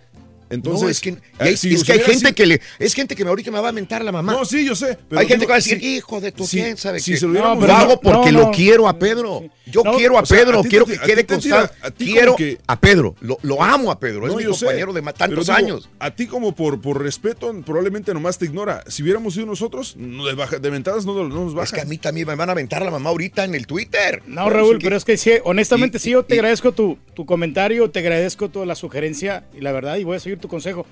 Entonces, 0.51 0.83
no, 0.85 0.89
es 0.89 1.01
que, 1.01 1.17
hay- 1.39 1.57
si 1.57 1.75
es 1.75 1.83
que 1.85 1.93
hay 1.93 2.01
gente 2.01 2.19
sido- 2.19 2.35
que 2.35 2.47
le, 2.47 2.61
es 2.79 2.95
gente 2.95 3.15
que 3.17 3.25
me 3.25 3.31
ahorita 3.31 3.51
me 3.51 3.61
va 3.61 3.69
a 3.71 3.73
mentar 3.73 4.05
la 4.05 4.13
mamá. 4.13 4.33
No, 4.33 4.45
sí, 4.45 4.65
yo 4.65 4.75
sé. 4.75 4.97
pero 5.09 5.21
hay 5.21 5.27
gente 5.27 5.41
digo, 5.41 5.49
que 5.49 5.51
va 5.53 5.55
a 5.55 5.59
decir, 5.59 5.81
si- 5.81 5.97
hijo 5.97 6.21
de 6.21 6.33
tu 6.33 6.47
si- 6.47 6.59
quién 6.59 6.77
sabe 6.77 7.01
qué. 7.03 7.17
se 7.17 7.27
lo 7.27 7.33
No, 7.33 7.55
pero 7.59 7.67
lo 7.73 7.79
hago 7.79 8.01
porque 8.01 8.33
no, 8.33 8.39
lo 8.41 8.45
no. 8.47 8.51
quiero 8.53 8.89
a 8.89 8.99
Pedro. 8.99 9.45
Yo 9.69 9.83
No, 9.83 9.97
quiero 9.97 10.17
a 10.17 10.23
o 10.23 10.27
sea, 10.27 10.39
Pedro, 10.39 10.61
a 10.61 10.63
ti 10.63 10.69
quiero 10.69 10.87
que 10.87 10.95
a 10.95 11.01
quede 11.01 11.25
te 11.25 11.35
constante. 11.35 11.75
Quiero 11.99 12.37
que- 12.37 12.59
a 12.69 12.79
Pedro, 12.81 13.17
lo, 13.21 13.39
lo 13.43 13.61
amo 13.63 13.91
a 13.91 13.99
Pedro, 13.99 14.29
es 14.29 14.35
mi 14.37 14.45
yo 14.45 14.55
sé, 14.55 14.67
compañero 14.67 14.93
de 14.93 15.03
tantos 15.13 15.47
digo, 15.47 15.57
años. 15.59 15.89
A 15.99 16.13
ti 16.13 16.27
como 16.29 16.55
por, 16.55 16.81
por 16.81 17.03
respeto, 17.03 17.53
probablemente 17.65 18.15
nomás 18.15 18.39
te 18.39 18.45
ignora. 18.45 18.85
Si 18.87 19.03
hubiéramos 19.03 19.35
sido 19.35 19.47
nosotros, 19.47 19.95
no 19.97 20.25
de, 20.27 20.35
baja- 20.35 20.59
de 20.61 20.71
ventadas 20.71 21.05
no, 21.05 21.15
no 21.15 21.29
nos 21.45 21.55
baja. 21.55 21.65
Es 21.65 21.73
que 21.73 21.81
a 21.81 21.85
mí 21.85 21.99
también 21.99 22.29
me 22.29 22.37
van 22.37 22.49
a 22.49 22.53
aventar 22.53 22.83
la 22.83 22.91
mamá 22.93 23.11
ahorita 23.11 23.45
en 23.45 23.55
el 23.57 23.67
Twitter. 23.67 24.23
No, 24.27 24.49
Raúl, 24.49 24.79
pero 24.81 24.97
es 24.97 25.05
que 25.05 25.17
sí, 25.17 25.33
honestamente 25.43 25.99
sí, 25.99 26.11
yo 26.11 26.25
te 26.25 26.35
agradezco 26.35 26.71
tu, 26.73 26.97
tu 27.15 27.27
comentario, 27.27 27.91
te 27.91 27.99
agradezco 27.99 28.49
toda 28.49 28.67
la 28.67 28.77
sugerencia 28.77 29.45
y 29.53 29.61
la 29.63 29.73
verdad, 29.73 29.97
y 29.97 30.05
voy 30.05 30.17
a 30.17 30.21
seguir 30.21 30.36
tu 30.39 30.49
consejo. 30.49 30.87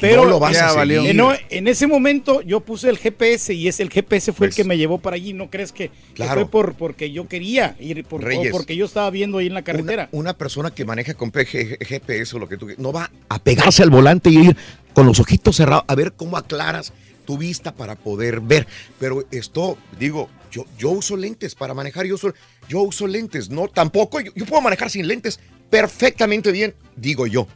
Pero 0.00 0.24
No 0.24 0.30
lo 0.30 0.40
vas 0.40 0.56
a 0.56 0.74
Ya 0.74 0.82
seguir. 0.82 1.20
En, 1.50 1.68
ese 1.68 1.86
momento 1.86 2.42
yo 2.42 2.60
puse 2.60 2.88
el 2.88 2.98
GPS 2.98 3.54
y 3.54 3.68
es 3.68 3.80
el 3.80 3.90
GPS 3.90 4.32
fue 4.32 4.48
el 4.48 4.54
que 4.54 4.64
me 4.64 4.76
llevó 4.76 4.98
para 4.98 5.16
allí. 5.16 5.32
¿No 5.32 5.48
crees 5.48 5.72
que, 5.72 5.90
Pues 6.16 6.30
fue 6.30 6.50
por 6.50 6.74
porque 6.74 7.12
yo 7.12 7.28
quería 7.28 7.76
ir, 7.78 8.04
por, 8.04 8.22
Reyes. 8.22 8.52
o 8.52 8.56
porque 8.56 8.76
yo 8.76 8.84
estaba 8.84 9.10
viendo 9.10 9.38
ahí 9.38 9.46
en 9.46 9.54
la 9.54 9.62
carretera? 9.62 10.08
Una, 10.12 10.20
una 10.22 10.38
persona 10.38 10.70
que 10.72 10.84
maneja 10.84 11.14
con 11.14 11.30
PG 11.30 11.78
GPS 11.86 12.36
o 12.36 12.38
lo 12.38 12.48
que 12.48 12.56
tú 12.56 12.68
no 12.78 12.92
va 12.92 13.10
a 13.28 13.38
pegarse 13.38 13.82
al 13.82 13.90
volante 13.90 14.30
y 14.30 14.38
ir 14.38 14.56
con 14.92 15.06
los 15.06 15.20
ojitos 15.20 15.56
cerrados 15.56 15.84
a 15.86 15.94
ver 15.94 16.12
cómo 16.14 16.36
aclaras 16.36 16.92
tu 17.24 17.36
vista 17.36 17.74
para 17.74 17.96
poder 17.96 18.40
ver. 18.40 18.66
Pero 18.98 19.24
esto, 19.30 19.76
digo, 19.98 20.28
yo, 20.50 20.64
yo 20.78 20.90
uso 20.90 21.16
lentes 21.16 21.54
para 21.54 21.74
manejar, 21.74 22.06
yo 22.06 22.14
uso, 22.14 22.32
yo 22.68 22.80
uso 22.80 23.06
lentes, 23.06 23.50
no, 23.50 23.68
tampoco, 23.68 24.20
yo, 24.20 24.32
yo 24.34 24.46
puedo 24.46 24.62
manejar 24.62 24.90
sin 24.90 25.06
lentes 25.06 25.38
perfectamente 25.68 26.50
bien, 26.52 26.74
digo 26.96 27.26
yo. 27.26 27.46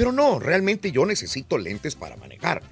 Pero 0.00 0.12
no, 0.12 0.38
realmente 0.38 0.92
yo 0.92 1.04
necesito 1.04 1.58
lentes 1.58 1.94
para 1.94 2.16
manejar. 2.16 2.62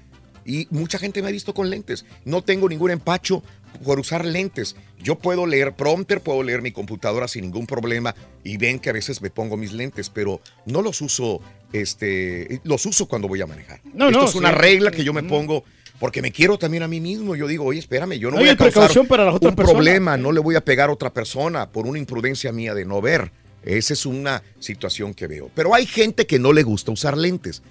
Y 0.45 0.65
mucha 0.71 0.97
gente 0.97 1.21
me 1.21 1.27
ha 1.27 1.31
visto 1.31 1.53
con 1.53 1.69
lentes. 1.69 2.03
No 2.25 2.41
tengo 2.43 2.67
ningún 2.67 2.89
empacho 2.89 3.43
por 3.85 3.99
usar 3.99 4.25
lentes. 4.25 4.75
Yo 4.97 5.13
puedo 5.13 5.45
leer 5.45 5.73
prompter, 5.73 6.21
puedo 6.21 6.41
leer 6.41 6.63
mi 6.63 6.71
computadora 6.71 7.27
sin 7.27 7.43
ningún 7.43 7.67
problema 7.67 8.15
y 8.43 8.57
ven 8.57 8.79
que 8.79 8.89
a 8.89 8.93
veces 8.93 9.21
me 9.21 9.29
pongo 9.29 9.57
mis 9.57 9.73
lentes, 9.73 10.09
pero 10.09 10.41
no 10.65 10.81
los 10.81 11.01
uso, 11.01 11.39
este, 11.71 12.61
los 12.63 12.83
uso 12.87 13.07
cuando 13.07 13.27
voy 13.27 13.41
a 13.41 13.45
manejar. 13.45 13.79
No, 13.93 14.07
Esto 14.07 14.21
no, 14.21 14.25
es 14.27 14.33
una 14.33 14.49
sí. 14.49 14.55
regla 14.55 14.89
que 14.89 15.03
yo 15.03 15.13
me 15.13 15.21
pongo 15.21 15.63
porque 15.99 16.23
me 16.23 16.31
quiero 16.31 16.57
también 16.57 16.81
a 16.81 16.87
mí 16.87 16.99
mismo. 16.99 17.35
Yo 17.35 17.45
digo, 17.45 17.63
oye, 17.63 17.77
espérame, 17.77 18.13
yo 18.17 18.31
no, 18.31 18.37
No, 18.37 18.41
voy 18.41 18.49
a 18.49 18.57
causar 18.57 18.89
para 19.07 19.25
las 19.25 19.35
otras 19.35 19.51
un 19.51 19.55
personas. 19.55 19.75
problema, 19.75 20.17
no 20.17 20.31
le 20.31 20.39
voy 20.39 20.55
a 20.55 20.65
pegar 20.65 20.89
a 20.89 20.93
otra 20.93 21.13
persona 21.13 21.69
por 21.69 21.85
una 21.85 21.99
imprudencia 21.99 22.51
mía 22.51 22.73
de 22.73 22.85
no 22.85 23.01
ver. 23.03 23.31
Esa 23.63 23.93
es 23.93 24.05
una 24.05 24.43
situación 24.59 25.13
que 25.13 25.27
veo. 25.27 25.51
Pero 25.53 25.73
hay 25.73 25.85
gente 25.85 26.25
que 26.25 26.39
no 26.39 26.53
le 26.53 26.63
gusta 26.63 26.91
usar 26.91 27.17
lentes. 27.17 27.61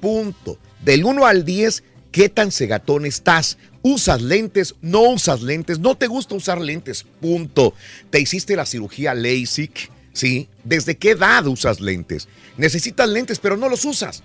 Punto. 0.00 0.58
Del 0.84 1.04
1 1.04 1.26
al 1.26 1.44
10, 1.44 1.82
¿qué 2.12 2.28
tan 2.28 2.52
cegatón 2.52 3.06
estás? 3.06 3.58
¿Usas 3.82 4.22
lentes? 4.22 4.74
¿No 4.82 5.02
usas 5.02 5.42
lentes? 5.42 5.78
¿No 5.78 5.96
te 5.96 6.06
gusta 6.06 6.34
usar 6.34 6.60
lentes? 6.60 7.04
Punto. 7.20 7.74
¿Te 8.10 8.20
hiciste 8.20 8.56
la 8.56 8.66
cirugía 8.66 9.14
LASIK? 9.14 9.90
¿Sí? 10.12 10.48
¿Desde 10.64 10.96
qué 10.96 11.10
edad 11.10 11.46
usas 11.46 11.80
lentes? 11.80 12.28
Necesitas 12.56 13.08
lentes, 13.08 13.38
pero 13.38 13.56
no 13.56 13.68
los 13.68 13.84
usas. 13.84 14.22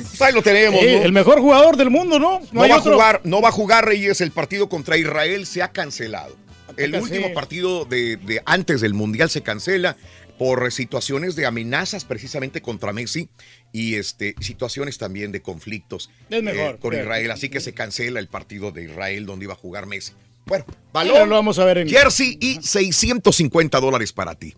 Pues 0.00 0.22
ahí 0.22 0.34
lo 0.34 0.42
tenemos. 0.42 0.80
Sí, 0.80 0.96
¿no? 0.96 1.02
el 1.02 1.12
mejor 1.12 1.40
jugador 1.40 1.76
del 1.76 1.90
mundo, 1.90 2.18
¿no? 2.18 2.40
No, 2.50 2.62
hay 2.62 2.70
va 2.70 2.76
a 2.76 2.80
jugar, 2.80 3.20
no 3.22 3.40
va 3.40 3.50
a 3.50 3.52
jugar 3.52 3.84
Reyes. 3.84 4.20
El 4.20 4.32
partido 4.32 4.68
contra 4.68 4.96
Israel 4.96 5.46
se 5.46 5.62
ha 5.62 5.68
cancelado. 5.68 6.36
El 6.76 6.96
último 6.96 7.32
partido 7.34 7.84
de, 7.84 8.16
de 8.16 8.42
antes 8.46 8.80
del 8.80 8.94
Mundial 8.94 9.30
se 9.30 9.42
cancela 9.42 9.96
por 10.38 10.70
situaciones 10.72 11.36
de 11.36 11.46
amenazas 11.46 12.04
precisamente 12.04 12.60
contra 12.60 12.92
Messi 12.92 13.28
y 13.72 13.94
este, 13.94 14.34
situaciones 14.40 14.98
también 14.98 15.32
de 15.32 15.42
conflictos 15.42 16.10
Es 16.30 16.42
mejor, 16.42 16.74
eh, 16.74 16.78
con. 16.80 16.94
Israel. 16.94 17.30
Así 17.30 17.48
que 17.48 17.60
se 17.60 17.72
cancela 17.72 18.20
el 18.20 18.28
partido 18.28 18.72
de 18.72 18.84
Israel 18.84 19.26
donde 19.26 19.44
iba 19.44 19.54
a 19.54 19.56
jugar 19.56 19.86
Messi. 19.86 20.12
Bueno, 20.46 20.66
lo 20.92 21.34
vamos 21.36 21.58
a 21.58 21.64
ver 21.64 21.78
en- 21.78 21.88
jersey 21.88 22.36
y 22.38 22.60
650 22.62 23.80
dólares 23.80 24.12
para 24.12 24.34
ti. 24.34 24.54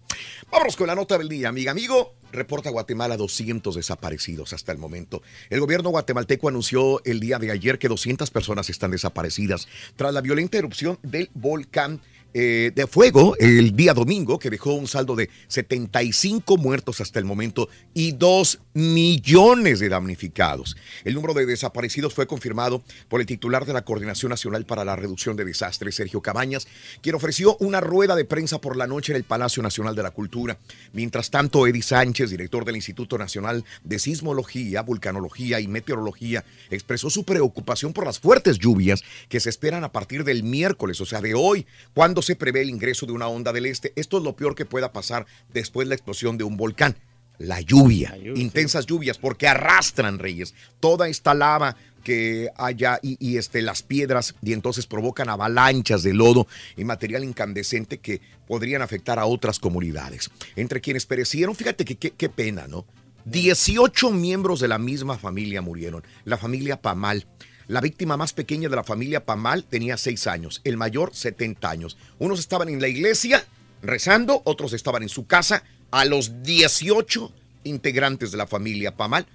Vámonos 0.50 0.74
con 0.76 0.88
la 0.88 0.96
nota 0.96 1.16
del 1.16 1.28
día, 1.28 1.48
amiga, 1.48 1.70
amigo. 1.70 2.14
Reporta 2.32 2.70
Guatemala 2.70 3.16
200 3.16 3.76
desaparecidos 3.76 4.52
hasta 4.52 4.72
el 4.72 4.78
momento. 4.78 5.22
El 5.48 5.60
gobierno 5.60 5.90
guatemalteco 5.90 6.48
anunció 6.48 7.00
el 7.04 7.20
día 7.20 7.38
de 7.38 7.52
ayer 7.52 7.78
que 7.78 7.86
200 7.88 8.30
personas 8.32 8.68
están 8.68 8.90
desaparecidas 8.90 9.68
tras 9.94 10.12
la 10.12 10.20
violenta 10.22 10.58
erupción 10.58 10.98
del 11.02 11.30
volcán 11.34 12.00
eh, 12.38 12.70
de 12.74 12.86
fuego 12.86 13.34
el 13.38 13.74
día 13.74 13.94
domingo, 13.94 14.38
que 14.38 14.50
dejó 14.50 14.74
un 14.74 14.86
saldo 14.86 15.16
de 15.16 15.30
75 15.48 16.58
muertos 16.58 17.00
hasta 17.00 17.18
el 17.18 17.24
momento 17.24 17.70
y 17.94 18.12
2 18.12 18.60
millones 18.74 19.80
de 19.80 19.88
damnificados. 19.88 20.76
El 21.04 21.14
número 21.14 21.32
de 21.32 21.46
desaparecidos 21.46 22.12
fue 22.12 22.26
confirmado 22.26 22.82
por 23.08 23.22
el 23.22 23.26
titular 23.26 23.64
de 23.64 23.72
la 23.72 23.86
Coordinación 23.86 24.28
Nacional 24.28 24.66
para 24.66 24.84
la 24.84 24.96
Reducción 24.96 25.34
de 25.34 25.46
Desastres, 25.46 25.94
Sergio 25.94 26.20
Cabañas, 26.20 26.68
quien 27.00 27.14
ofreció 27.14 27.56
una 27.56 27.80
rueda 27.80 28.14
de 28.14 28.26
prensa 28.26 28.60
por 28.60 28.76
la 28.76 28.86
noche 28.86 29.12
en 29.12 29.16
el 29.16 29.24
Palacio 29.24 29.62
Nacional 29.62 29.96
de 29.96 30.02
la 30.02 30.10
Cultura. 30.10 30.58
Mientras 30.92 31.30
tanto, 31.30 31.66
Eddie 31.66 31.80
Sánchez, 31.80 32.28
director 32.28 32.66
del 32.66 32.76
Instituto 32.76 33.16
Nacional 33.16 33.64
de 33.82 33.98
Sismología, 33.98 34.82
Vulcanología 34.82 35.58
y 35.58 35.68
Meteorología, 35.68 36.44
expresó 36.68 37.08
su 37.08 37.24
preocupación 37.24 37.94
por 37.94 38.04
las 38.04 38.20
fuertes 38.20 38.58
lluvias 38.58 39.02
que 39.30 39.40
se 39.40 39.48
esperan 39.48 39.84
a 39.84 39.92
partir 39.92 40.22
del 40.22 40.42
miércoles, 40.42 41.00
o 41.00 41.06
sea, 41.06 41.22
de 41.22 41.32
hoy, 41.32 41.64
cuando 41.94 42.25
se 42.26 42.36
prevé 42.36 42.62
el 42.62 42.70
ingreso 42.70 43.06
de 43.06 43.12
una 43.12 43.28
onda 43.28 43.52
del 43.52 43.66
este. 43.66 43.92
Esto 43.96 44.18
es 44.18 44.24
lo 44.24 44.36
peor 44.36 44.54
que 44.54 44.64
pueda 44.66 44.92
pasar 44.92 45.26
después 45.52 45.86
de 45.86 45.90
la 45.90 45.94
explosión 45.94 46.36
de 46.36 46.44
un 46.44 46.56
volcán. 46.56 46.96
La 47.38 47.60
lluvia, 47.60 48.16
intensas 48.34 48.86
lluvias, 48.86 49.18
porque 49.18 49.46
arrastran, 49.46 50.18
Reyes, 50.18 50.54
toda 50.80 51.06
esta 51.08 51.34
lava 51.34 51.76
que 52.02 52.48
haya 52.56 52.98
y, 53.02 53.16
y, 53.20 53.36
este, 53.36 53.60
las 53.60 53.82
piedras 53.82 54.34
y 54.42 54.52
entonces 54.54 54.86
provocan 54.86 55.28
avalanchas 55.28 56.02
de 56.02 56.14
lodo 56.14 56.46
y 56.78 56.84
material 56.84 57.24
incandescente 57.24 57.98
que 57.98 58.20
podrían 58.46 58.80
afectar 58.80 59.18
a 59.18 59.26
otras 59.26 59.58
comunidades. 59.58 60.30
Entre 60.54 60.80
quienes 60.80 61.04
perecieron, 61.04 61.54
fíjate 61.54 61.84
que 61.84 61.96
qué- 61.96 62.12
qué 62.12 62.28
pena, 62.30 62.66
¿no? 62.68 62.86
18 63.26 64.10
miembros 64.12 64.60
de 64.60 64.68
la 64.68 64.78
misma 64.78 65.18
familia 65.18 65.60
murieron. 65.60 66.02
La 66.24 66.38
familia 66.38 66.80
Pamal. 66.80 67.26
La 67.68 67.80
víctima 67.80 68.16
más 68.16 68.32
pequeña 68.32 68.68
de 68.68 68.76
la 68.76 68.84
familia 68.84 69.24
Pamal 69.24 69.64
tenía 69.64 69.96
6 69.96 70.28
años, 70.28 70.60
el 70.62 70.76
mayor 70.76 71.14
70 71.14 71.68
años. 71.68 71.96
Unos 72.20 72.38
estaban 72.38 72.68
en 72.68 72.80
la 72.80 72.86
iglesia 72.86 73.44
rezando, 73.82 74.40
otros 74.44 74.72
estaban 74.72 75.02
en 75.02 75.08
su 75.08 75.26
casa. 75.26 75.64
A 75.90 76.04
los 76.04 76.44
18 76.44 77.32
integrantes 77.64 78.30
de 78.30 78.36
la 78.36 78.46
familia 78.46 78.96
Pamal, 78.96 79.26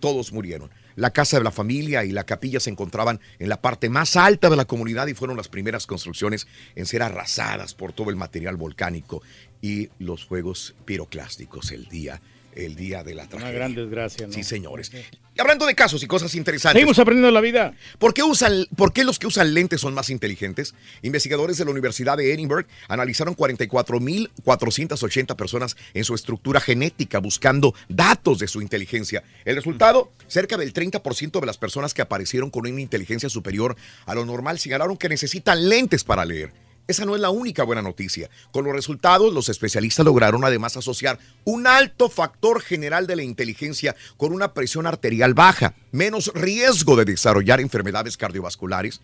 todos 0.00 0.32
murieron. 0.32 0.70
La 0.96 1.12
casa 1.12 1.38
de 1.38 1.44
la 1.44 1.50
familia 1.50 2.04
y 2.04 2.10
la 2.10 2.24
capilla 2.24 2.60
se 2.60 2.70
encontraban 2.70 3.20
en 3.38 3.48
la 3.48 3.62
parte 3.62 3.88
más 3.88 4.16
alta 4.16 4.50
de 4.50 4.56
la 4.56 4.66
comunidad 4.66 5.06
y 5.06 5.14
fueron 5.14 5.36
las 5.36 5.48
primeras 5.48 5.86
construcciones 5.86 6.46
en 6.74 6.84
ser 6.86 7.02
arrasadas 7.02 7.74
por 7.74 7.92
todo 7.92 8.10
el 8.10 8.16
material 8.16 8.56
volcánico 8.56 9.22
y 9.62 9.88
los 9.98 10.26
fuegos 10.26 10.74
piroclásticos 10.84 11.72
el 11.72 11.88
día, 11.88 12.20
el 12.54 12.76
día 12.76 13.04
de 13.04 13.14
la 13.14 13.22
Una 13.22 13.30
tragedia. 13.30 13.52
gran 13.52 13.74
desgracia, 13.74 14.26
¿no? 14.26 14.32
Sí, 14.32 14.42
señores. 14.42 14.90
Y 14.92 15.40
hablando 15.40 15.66
de 15.66 15.74
casos 15.74 16.02
y 16.02 16.06
cosas 16.06 16.34
interesantes. 16.34 16.78
Seguimos 16.80 16.98
aprendiendo 16.98 17.30
la 17.30 17.40
vida. 17.40 17.74
¿Por 17.98 18.12
qué, 18.14 18.22
usan, 18.22 18.66
¿Por 18.76 18.92
qué 18.92 19.04
los 19.04 19.18
que 19.18 19.26
usan 19.28 19.54
lentes 19.54 19.80
son 19.80 19.94
más 19.94 20.10
inteligentes? 20.10 20.74
Investigadores 21.02 21.58
de 21.58 21.64
la 21.64 21.70
Universidad 21.70 22.16
de 22.16 22.32
Edinburgh 22.32 22.66
analizaron 22.88 23.36
44.480 23.36 25.36
personas 25.36 25.76
en 25.94 26.04
su 26.04 26.14
estructura 26.14 26.60
genética 26.60 27.18
buscando 27.18 27.74
datos 27.88 28.38
de 28.38 28.48
su 28.48 28.60
inteligencia. 28.60 29.22
El 29.44 29.56
resultado, 29.56 30.10
cerca 30.26 30.56
del 30.56 30.72
30% 30.72 31.40
de 31.40 31.46
las 31.46 31.58
personas 31.58 31.94
que 31.94 32.02
aparecieron 32.02 32.50
con 32.50 32.66
una 32.66 32.80
inteligencia 32.80 33.28
superior 33.28 33.76
a 34.06 34.14
lo 34.14 34.24
normal 34.24 34.58
señalaron 34.58 34.96
que 34.96 35.08
necesitan 35.08 35.68
lentes 35.68 36.04
para 36.04 36.24
leer. 36.24 36.52
Esa 36.88 37.04
no 37.04 37.14
es 37.14 37.20
la 37.20 37.28
única 37.28 37.64
buena 37.64 37.82
noticia. 37.82 38.30
Con 38.50 38.64
los 38.64 38.72
resultados, 38.72 39.34
los 39.34 39.50
especialistas 39.50 40.06
lograron 40.06 40.42
además 40.42 40.78
asociar 40.78 41.18
un 41.44 41.66
alto 41.66 42.08
factor 42.08 42.62
general 42.62 43.06
de 43.06 43.14
la 43.14 43.22
inteligencia 43.22 43.94
con 44.16 44.32
una 44.32 44.54
presión 44.54 44.86
arterial 44.86 45.34
baja, 45.34 45.74
menos 45.92 46.32
riesgo 46.34 46.96
de 46.96 47.04
desarrollar 47.04 47.60
enfermedades 47.60 48.16
cardiovasculares, 48.16 49.02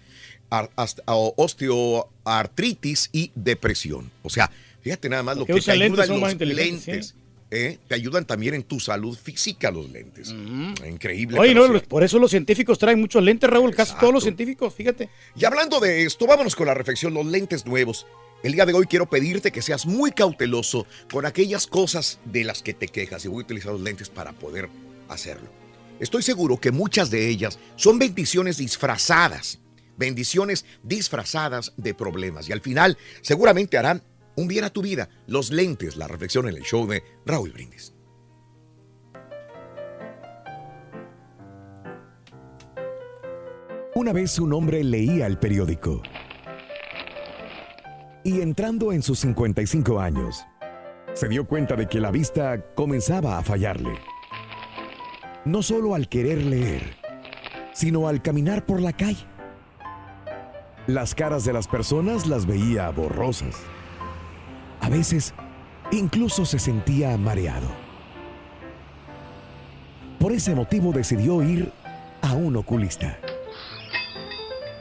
osteoartritis 1.07 3.11
y 3.12 3.32
depresión. 3.35 4.11
O 4.22 4.30
sea, 4.30 4.51
fíjate 4.80 5.11
nada 5.11 5.22
más 5.22 5.37
lo 5.37 5.45
que 5.45 5.53
te 5.53 5.61
son 5.61 6.20
más 6.20 6.41
los 6.41 6.49
lentes. 6.49 7.14
¿Eh? 7.55 7.78
Te 7.86 7.94
ayudan 7.94 8.26
también 8.26 8.55
en 8.55 8.64
tu 8.64 8.80
salud 8.80 9.16
física 9.16 9.70
los 9.70 9.88
lentes. 9.90 10.34
Increíble. 10.86 11.38
Oye, 11.38 11.55
no, 11.55 11.80
por 11.82 12.02
eso 12.02 12.18
los 12.18 12.30
científicos 12.30 12.78
traen 12.78 13.00
muchos 13.00 13.22
lentes, 13.22 13.48
Raúl. 13.48 13.74
Casi 13.74 13.94
todos 13.98 14.12
los 14.12 14.22
científicos, 14.22 14.74
fíjate. 14.74 15.09
Y 15.36 15.44
hablando 15.44 15.80
de 15.80 16.05
esto, 16.05 16.26
vámonos 16.26 16.57
con 16.57 16.66
la 16.66 16.74
reflexión, 16.74 17.14
los 17.14 17.26
lentes 17.26 17.64
nuevos. 17.64 18.07
El 18.42 18.52
día 18.52 18.66
de 18.66 18.74
hoy 18.74 18.86
quiero 18.86 19.09
pedirte 19.09 19.52
que 19.52 19.62
seas 19.62 19.86
muy 19.86 20.12
cauteloso 20.12 20.86
con 21.11 21.24
aquellas 21.24 21.66
cosas 21.66 22.18
de 22.26 22.44
las 22.44 22.62
que 22.62 22.74
te 22.74 22.88
quejas 22.88 23.24
y 23.24 23.28
voy 23.28 23.42
a 23.42 23.44
utilizar 23.44 23.72
los 23.72 23.80
lentes 23.80 24.11
para 24.11 24.32
poder 24.32 24.68
hacerlo. 25.09 25.48
Estoy 26.00 26.22
seguro 26.22 26.59
que 26.59 26.70
muchas 26.72 27.11
de 27.11 27.28
ellas 27.28 27.59
son 27.76 27.98
bendiciones 27.98 28.59
disfrazadas, 28.59 29.61
bendiciones 29.96 30.66
disfrazadas 30.82 31.72
de 31.76 31.94
problemas 31.94 32.48
y 32.48 32.52
al 32.52 32.61
final 32.61 32.98
seguramente 33.22 33.78
harán 33.78 34.02
un 34.37 34.49
bien 34.49 34.64
a 34.64 34.70
tu 34.70 34.82
vida. 34.82 35.09
Los 35.26 35.51
lentes, 35.51 35.97
la 35.97 36.09
reflexión 36.09 36.49
en 36.49 36.57
el 36.57 36.62
show 36.62 36.87
de 36.87 37.03
Raúl 37.24 37.53
Brindis. 37.53 37.95
Una 43.95 44.12
vez 44.12 44.39
un 44.41 44.53
hombre 44.53 44.82
leía 44.82 45.26
el 45.26 45.39
periódico. 45.39 46.03
Y 48.24 48.41
entrando 48.41 48.91
en 48.91 49.03
sus 49.03 49.20
55 49.20 50.01
años, 50.01 50.45
se 51.12 51.28
dio 51.28 51.47
cuenta 51.47 51.76
de 51.76 51.87
que 51.87 52.01
la 52.01 52.11
vista 52.11 52.74
comenzaba 52.74 53.39
a 53.39 53.43
fallarle. 53.45 53.95
No 55.45 55.62
solo 55.62 55.95
al 55.95 56.09
querer 56.09 56.45
leer, 56.45 56.97
sino 57.72 58.09
al 58.09 58.20
caminar 58.20 58.66
por 58.66 58.80
la 58.80 58.93
calle. 58.93 59.26
Las 60.89 61.14
caras 61.14 61.45
de 61.45 61.53
las 61.53 61.68
personas 61.68 62.26
las 62.26 62.47
veía 62.47 62.91
borrosas. 62.91 63.55
A 64.85 64.91
veces, 64.91 65.32
incluso 65.93 66.45
se 66.45 66.59
sentía 66.59 67.16
mareado. 67.16 67.68
Por 70.20 70.32
ese 70.32 70.55
motivo 70.55 70.93
decidió 70.93 71.43
ir 71.43 71.72
a 72.20 72.35
un 72.35 72.55
oculista. 72.57 73.18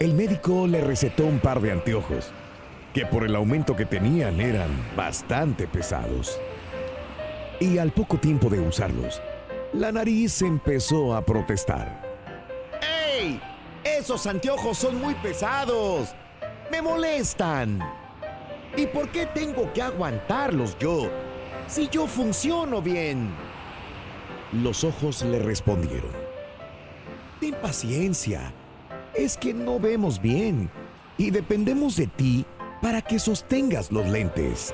El 0.02 0.14
médico 0.14 0.68
le 0.68 0.82
recetó 0.82 1.24
un 1.24 1.40
par 1.40 1.62
de 1.62 1.72
anteojos, 1.72 2.34
que 2.94 3.06
por 3.06 3.24
el 3.24 3.34
aumento 3.34 3.78
que 3.78 3.86
tenían 3.86 4.42
eran 4.42 4.72
bastante 4.98 5.68
pesados. 5.68 6.38
Y 7.62 7.78
al 7.78 7.92
poco 7.92 8.18
tiempo 8.18 8.50
de 8.50 8.60
usarlos, 8.60 9.22
la 9.72 9.94
nariz 9.94 10.42
empezó 10.42 11.16
a 11.16 11.24
protestar. 11.24 12.02
¡Ey! 13.18 13.40
Esos 13.86 14.28
anteojos 14.28 14.78
son 14.78 15.00
muy 15.00 15.14
pesados. 15.16 16.14
Me 16.70 16.82
molestan. 16.82 18.03
¿Y 18.76 18.88
por 18.88 19.10
qué 19.10 19.28
tengo 19.28 19.72
que 19.72 19.82
aguantarlos 19.82 20.78
yo? 20.80 21.10
Si 21.68 21.88
yo 21.90 22.08
funciono 22.08 22.82
bien. 22.82 23.30
Los 24.52 24.84
ojos 24.84 25.22
le 25.22 25.40
respondieron. 25.40 26.12
Ten 27.40 27.54
paciencia. 27.56 28.52
Es 29.14 29.38
que 29.38 29.54
no 29.54 29.80
vemos 29.80 30.20
bien 30.20 30.70
y 31.18 31.30
dependemos 31.30 31.96
de 31.96 32.08
ti 32.08 32.46
para 32.82 33.02
que 33.02 33.20
sostengas 33.20 33.92
los 33.92 34.08
lentes. 34.08 34.74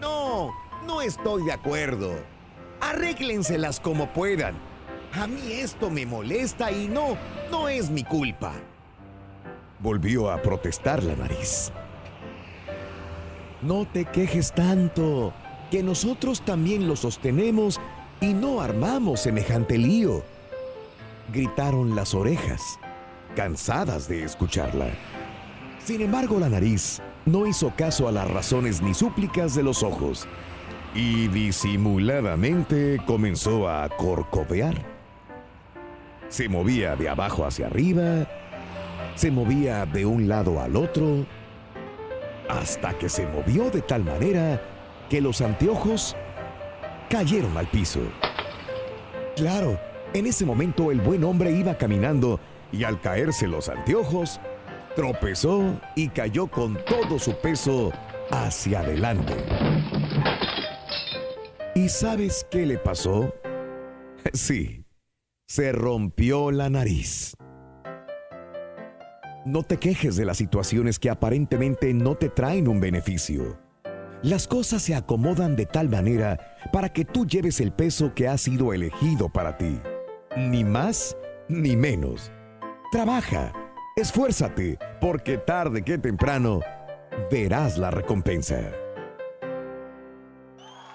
No, 0.00 0.52
no 0.86 1.02
estoy 1.02 1.44
de 1.44 1.52
acuerdo. 1.52 2.14
Arréglenselas 2.80 3.80
como 3.80 4.12
puedan. 4.12 4.54
A 5.12 5.26
mí 5.26 5.52
esto 5.52 5.90
me 5.90 6.06
molesta 6.06 6.70
y 6.70 6.86
no, 6.86 7.16
no 7.50 7.68
es 7.68 7.90
mi 7.90 8.04
culpa. 8.04 8.52
Volvió 9.80 10.30
a 10.30 10.40
protestar 10.40 11.02
la 11.02 11.16
nariz. 11.16 11.72
No 13.62 13.86
te 13.86 14.06
quejes 14.06 14.52
tanto, 14.52 15.34
que 15.70 15.82
nosotros 15.82 16.40
también 16.40 16.88
lo 16.88 16.96
sostenemos 16.96 17.78
y 18.20 18.32
no 18.32 18.60
armamos 18.62 19.20
semejante 19.20 19.76
lío. 19.76 20.22
Gritaron 21.32 21.94
las 21.94 22.14
orejas, 22.14 22.78
cansadas 23.36 24.08
de 24.08 24.24
escucharla. 24.24 24.88
Sin 25.84 26.00
embargo, 26.00 26.38
la 26.38 26.48
nariz 26.48 27.02
no 27.26 27.46
hizo 27.46 27.72
caso 27.76 28.08
a 28.08 28.12
las 28.12 28.30
razones 28.30 28.80
ni 28.80 28.94
súplicas 28.94 29.54
de 29.54 29.62
los 29.62 29.82
ojos 29.82 30.26
y 30.94 31.28
disimuladamente 31.28 32.98
comenzó 33.06 33.68
a 33.68 33.88
corcovear. 33.90 34.74
Se 36.28 36.48
movía 36.48 36.96
de 36.96 37.08
abajo 37.08 37.44
hacia 37.44 37.66
arriba, 37.66 38.26
se 39.16 39.30
movía 39.30 39.84
de 39.84 40.06
un 40.06 40.28
lado 40.28 40.60
al 40.60 40.76
otro, 40.76 41.26
hasta 42.50 42.98
que 42.98 43.08
se 43.08 43.26
movió 43.26 43.70
de 43.70 43.82
tal 43.82 44.04
manera 44.04 44.60
que 45.08 45.20
los 45.20 45.40
anteojos 45.40 46.16
cayeron 47.08 47.56
al 47.56 47.68
piso. 47.68 48.00
Claro, 49.36 49.78
en 50.12 50.26
ese 50.26 50.44
momento 50.44 50.90
el 50.90 51.00
buen 51.00 51.22
hombre 51.24 51.52
iba 51.52 51.76
caminando 51.78 52.40
y 52.72 52.84
al 52.84 53.00
caerse 53.00 53.46
los 53.46 53.68
anteojos, 53.68 54.40
tropezó 54.96 55.80
y 55.94 56.08
cayó 56.08 56.48
con 56.48 56.78
todo 56.84 57.18
su 57.18 57.34
peso 57.40 57.92
hacia 58.30 58.80
adelante. 58.80 59.34
¿Y 61.74 61.88
sabes 61.88 62.46
qué 62.50 62.66
le 62.66 62.78
pasó? 62.78 63.34
Sí, 64.34 64.84
se 65.48 65.72
rompió 65.72 66.50
la 66.50 66.68
nariz. 66.68 67.34
No 69.46 69.62
te 69.62 69.78
quejes 69.78 70.16
de 70.16 70.26
las 70.26 70.36
situaciones 70.36 70.98
que 70.98 71.08
aparentemente 71.08 71.94
no 71.94 72.14
te 72.14 72.28
traen 72.28 72.68
un 72.68 72.78
beneficio. 72.78 73.58
Las 74.22 74.46
cosas 74.46 74.82
se 74.82 74.94
acomodan 74.94 75.56
de 75.56 75.64
tal 75.64 75.88
manera 75.88 76.38
para 76.74 76.92
que 76.92 77.06
tú 77.06 77.26
lleves 77.26 77.58
el 77.60 77.72
peso 77.72 78.12
que 78.14 78.28
ha 78.28 78.36
sido 78.36 78.74
elegido 78.74 79.30
para 79.30 79.56
ti. 79.56 79.80
Ni 80.36 80.62
más 80.62 81.16
ni 81.48 81.74
menos. 81.74 82.30
Trabaja, 82.92 83.54
esfuérzate, 83.96 84.78
porque 85.00 85.38
tarde 85.38 85.82
que 85.82 85.96
temprano 85.96 86.60
verás 87.30 87.78
la 87.78 87.90
recompensa. 87.90 88.60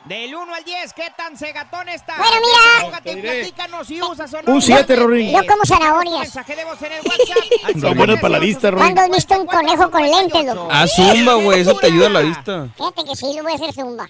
Del 0.06 0.36
1 0.36 0.54
al 0.54 0.64
10, 0.64 0.94
¿qué 0.94 1.12
tan 1.18 1.36
segatón 1.36 1.90
está? 1.90 2.16
Bueno, 2.18 2.36
mira. 2.40 3.02
Platícanos 3.02 3.88
si 3.88 4.00
usas 4.02 4.32
o 4.36 4.38
Un 4.46 4.56
no. 4.56 4.62
siete, 4.62 4.94
usas 4.94 5.04
Rorín. 5.04 5.32
lentes. 5.32 5.42
Yo 5.42 5.52
como 5.52 5.66
zanahorias. 5.66 6.20
Mensaje 6.20 6.56
de 6.56 6.64
voz 6.64 6.82
en 6.84 6.92
el 6.92 7.00
WhatsApp. 7.00 7.38
al 7.76 7.82
Son 7.82 7.98
buenas 7.98 8.20
para 8.20 8.30
la 8.34 8.40
vista, 8.40 8.70
Rorín. 8.70 8.84
¿Cuándo 8.94 9.02
has 9.02 9.10
visto 9.10 9.40
un 9.40 9.48
conejo 9.48 9.90
con 9.90 10.02
lentes, 10.04 10.46
loco? 10.46 10.68
Ah, 10.72 10.86
zumba, 10.88 11.34
güey, 11.36 11.62
eso 11.62 11.76
te 11.76 11.88
ayuda 11.88 12.06
a 12.08 12.10
la 12.12 12.20
vista. 12.20 12.68
Fíjate 12.78 13.04
que 13.04 13.16
sí, 13.16 13.34
lo 13.36 13.44
voy 13.44 13.54
a 13.54 13.56
hacer 13.56 13.74
zumba. 13.74 14.10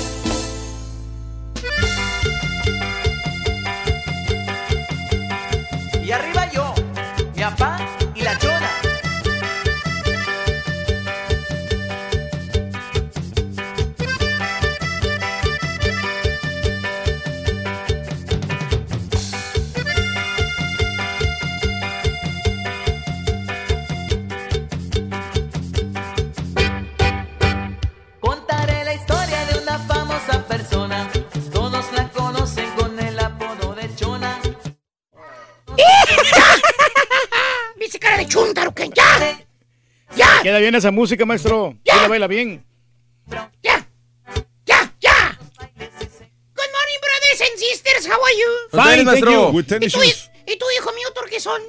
Bien 40.61 40.75
esa 40.75 40.91
música, 40.91 41.25
maestro. 41.25 41.75
Sí 41.83 41.91
la 42.01 42.07
baila 42.07 42.27
bien. 42.27 42.63
Ya. 43.63 43.87
Ya. 44.65 44.93
Ya. 44.99 45.37
Good 45.75 46.71
morning, 46.73 46.99
brothers 47.01 47.41
and 47.41 47.57
sisters. 47.59 48.05
How 48.07 48.19
are 48.23 48.35
you? 48.37 48.49
Fine, 48.71 49.05
thank 49.05 49.25
you. 49.25 49.49
With 49.55 49.65
¿Y 49.71 49.89
tú, 49.89 49.99
shoes. 49.99 50.31
y 50.45 50.57
tú, 50.57 50.65
hijo 50.77 50.91
mío, 50.93 51.07
Torquezón? 51.13 51.61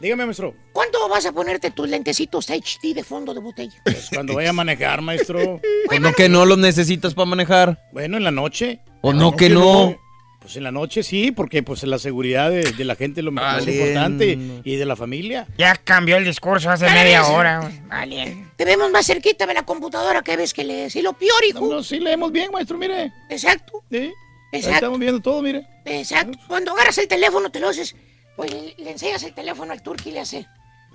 Dígame, 0.00 0.24
maestro. 0.24 0.54
¿Cuándo 0.72 1.08
vas 1.10 1.26
a 1.26 1.32
ponerte 1.32 1.70
tus 1.70 1.88
lentecitos 1.88 2.48
HD 2.48 2.94
de 2.94 3.04
fondo 3.04 3.34
de 3.34 3.40
botella? 3.40 3.74
Pues 3.84 4.08
cuando 4.12 4.34
vaya 4.34 4.50
a 4.50 4.54
manejar, 4.54 5.02
maestro. 5.02 5.60
¿O 5.90 5.98
no 6.00 6.12
que 6.14 6.28
no 6.30 6.46
los 6.46 6.56
necesitas 6.58 7.12
para 7.14 7.26
manejar? 7.26 7.86
Bueno, 7.92 8.16
en 8.16 8.24
la 8.24 8.30
noche. 8.30 8.80
¿O 9.02 9.12
no 9.12 9.36
que 9.36 9.50
no? 9.50 9.98
Pues 10.40 10.56
en 10.56 10.62
la 10.64 10.72
noche 10.72 11.02
sí, 11.02 11.32
porque 11.32 11.62
pues 11.62 11.82
la 11.84 11.98
seguridad 11.98 12.50
de, 12.50 12.62
de 12.72 12.84
la 12.86 12.96
gente 12.96 13.20
es 13.20 13.24
lo 13.24 13.30
más 13.30 13.66
importante 13.66 14.38
y 14.64 14.76
de 14.76 14.86
la 14.86 14.96
familia. 14.96 15.46
Ya 15.58 15.76
cambió 15.76 16.16
el 16.16 16.24
discurso 16.24 16.70
hace 16.70 16.86
media 16.86 17.26
hora. 17.26 17.60
güey. 17.60 17.80
Vale. 17.86 18.46
Te 18.56 18.64
vemos 18.64 18.90
más 18.90 19.06
cerquita 19.06 19.46
de 19.46 19.52
la 19.52 19.64
computadora 19.64 20.22
que 20.22 20.36
ves 20.36 20.54
que 20.54 20.64
lees. 20.64 20.96
Y 20.96 21.02
lo 21.02 21.12
peor, 21.12 21.44
hijo. 21.46 21.68
No, 21.70 21.82
sí 21.82 22.00
leemos 22.00 22.32
bien, 22.32 22.50
maestro, 22.52 22.78
mire. 22.78 23.12
Exacto. 23.28 23.84
Sí. 23.90 23.98
Ahí 23.98 24.12
Exacto. 24.52 24.74
Estamos 24.76 24.98
viendo 24.98 25.20
todo, 25.20 25.42
mire. 25.42 25.66
Exacto. 25.84 26.38
Cuando 26.48 26.72
agarras 26.72 26.96
el 26.98 27.06
teléfono, 27.06 27.50
te 27.50 27.60
lo 27.60 27.68
haces. 27.68 27.94
Pues 28.34 28.50
le, 28.78 28.90
enseñas 28.90 29.22
el 29.22 29.34
teléfono 29.34 29.72
al 29.72 29.82
turqui 29.82 30.08
y 30.08 30.12
le 30.12 30.20
hace. 30.20 30.46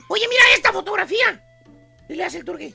Oye, 0.10 0.24
mira 0.28 0.42
esta 0.56 0.74
fotografía. 0.74 1.44
Y 2.10 2.16
le 2.16 2.24
hace 2.24 2.40
el 2.40 2.46
turqui. 2.46 2.74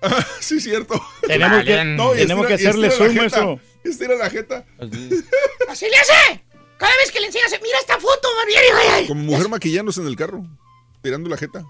sí, 0.40 0.60
cierto. 0.60 1.00
Tenemos 1.26 1.62
que- 1.62 1.96
tenemos 2.16 2.46
que 2.46 2.54
hacerle 2.54 2.90
zoom, 2.90 3.14
maestro. 3.14 3.60
Estira 3.84 4.14
la 4.16 4.30
jeta. 4.30 4.64
¡Así 5.68 5.86
le 5.88 5.96
hace! 5.96 6.44
Cada 6.78 6.96
vez 6.96 7.12
que 7.12 7.20
le 7.20 7.26
enseñas, 7.26 7.52
mira 7.62 7.78
esta 7.78 7.98
foto, 8.00 8.28
man. 8.36 9.06
Como 9.06 9.22
mujer 9.22 9.48
maquillándose 9.48 10.00
en 10.00 10.06
el 10.08 10.16
carro. 10.16 10.44
Tirando 11.02 11.28
la 11.28 11.36
jeta. 11.36 11.64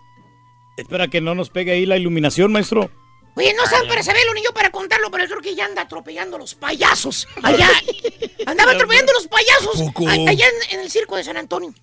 Espera 0.77 1.09
que 1.09 1.21
no 1.21 1.35
nos 1.35 1.51
pegue 1.51 1.73
ahí 1.73 1.85
la 1.87 1.97
iluminación, 1.97 2.51
maestro. 2.53 2.91
Oye, 3.35 3.55
no 3.55 3.65
saben 3.67 3.89
para 3.89 4.03
saberlo 4.03 4.35
ni 4.35 4.43
yo 4.45 4.53
para 4.53 4.71
contarlo, 4.71 5.11
pero 5.11 5.25
el 5.25 5.31
turqui 5.31 5.55
ya 5.55 5.65
anda 5.65 5.83
atropellando 5.83 6.37
los 6.39 6.55
payasos. 6.55 7.27
Allá. 7.43 7.69
Andaba 8.47 8.73
atropellando 8.73 9.13
los 9.15 9.27
payasos. 9.29 9.81
a- 9.81 10.31
Allá 10.31 10.47
en, 10.49 10.75
en 10.79 10.81
el 10.81 10.91
circo 10.91 11.17
de 11.17 11.25
San 11.25 11.37
Antonio. 11.37 11.75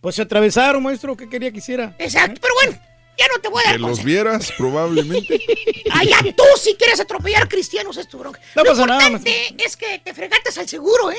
Pues 0.00 0.16
se 0.16 0.22
atravesaron, 0.22 0.82
maestro. 0.82 1.16
¿Qué 1.16 1.28
quería 1.28 1.50
que 1.50 1.58
hiciera? 1.58 1.96
Exacto, 1.98 2.40
pero 2.40 2.54
bueno, 2.62 2.78
ya 3.18 3.26
no 3.34 3.40
te 3.40 3.48
voy 3.48 3.60
a 3.60 3.64
Que 3.64 3.70
dar 3.72 3.80
los 3.80 3.88
consejos. 3.90 4.04
vieras, 4.06 4.52
probablemente. 4.56 5.40
Allá 5.92 6.18
tú 6.36 6.44
si 6.60 6.74
quieres 6.74 7.00
atropellar 7.00 7.48
cristianos 7.48 7.96
es 7.96 8.08
tu 8.08 8.18
bronca. 8.18 8.40
No 8.56 8.64
Lo 8.64 8.70
pasa 8.70 8.86
nada, 8.86 9.06
importante 9.08 9.54
es 9.64 9.76
que 9.76 9.98
te 10.04 10.14
fregaste 10.14 10.60
al 10.60 10.68
seguro, 10.68 11.10
¿eh? 11.10 11.16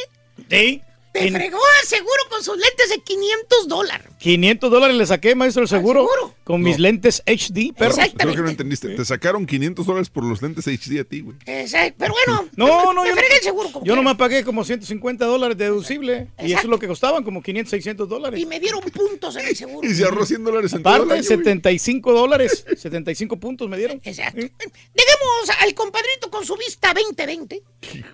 Sí. 0.49 0.81
Te 1.19 1.31
fregó 1.31 1.59
al 1.81 1.87
seguro 1.87 2.23
con 2.29 2.43
sus 2.43 2.57
lentes 2.57 2.89
de 2.89 2.99
500 2.99 3.67
dólares. 3.67 4.07
500 4.19 4.71
dólares 4.71 4.97
le 4.97 5.05
saqué, 5.05 5.35
maestro, 5.35 5.63
el 5.63 5.69
seguro. 5.69 6.07
Con 6.43 6.61
mis 6.61 6.79
lentes 6.79 7.23
HD, 7.25 7.73
perro. 7.75 7.95
Creo 8.17 8.35
que 8.35 8.41
no 8.41 8.49
entendiste. 8.49 8.89
Te 8.89 9.05
sacaron 9.05 9.45
500 9.45 9.85
dólares 9.85 10.09
por 10.09 10.23
los 10.23 10.41
lentes 10.41 10.65
HD 10.67 10.99
a 10.99 11.03
ti, 11.03 11.21
güey. 11.21 11.37
Exacto, 11.45 11.95
pero 11.99 12.13
bueno. 12.13 12.49
No, 12.55 12.93
no, 12.93 13.03
me 13.03 13.09
yo, 13.09 13.15
fregué 13.15 13.35
el 13.37 13.41
seguro 13.41 13.67
como 13.71 13.79
yo 13.85 13.93
quiera. 13.93 13.95
nomás 13.97 14.15
pagué 14.15 14.43
como 14.43 14.63
150 14.63 15.25
dólares 15.25 15.57
deducible. 15.57 16.27
Y 16.39 16.53
eso 16.53 16.61
es 16.61 16.65
lo 16.65 16.79
que 16.79 16.87
costaban, 16.87 17.23
como 17.23 17.41
500, 17.41 17.69
600 17.69 18.09
dólares. 18.09 18.39
Y 18.39 18.45
me 18.45 18.59
dieron 18.59 18.81
puntos 18.81 19.35
en 19.35 19.47
el 19.47 19.55
seguro. 19.55 19.87
Y 19.89 19.93
se 19.93 20.03
ahorró 20.05 20.25
100 20.25 20.43
dólares 20.43 20.73
en 20.73 20.83
todo 20.83 20.95
el 20.95 21.01
Aparte, 21.01 21.13
año, 21.19 21.23
güey. 21.23 21.37
75 21.37 22.13
dólares. 22.13 22.65
75 22.77 23.37
puntos 23.37 23.67
me 23.69 23.77
dieron. 23.77 24.01
Exacto. 24.03 24.37
Dejemos 24.39 25.49
al 25.59 25.73
compadrito 25.73 26.29
con 26.29 26.45
su 26.45 26.55
vista 26.55 26.93
2020 26.93 27.55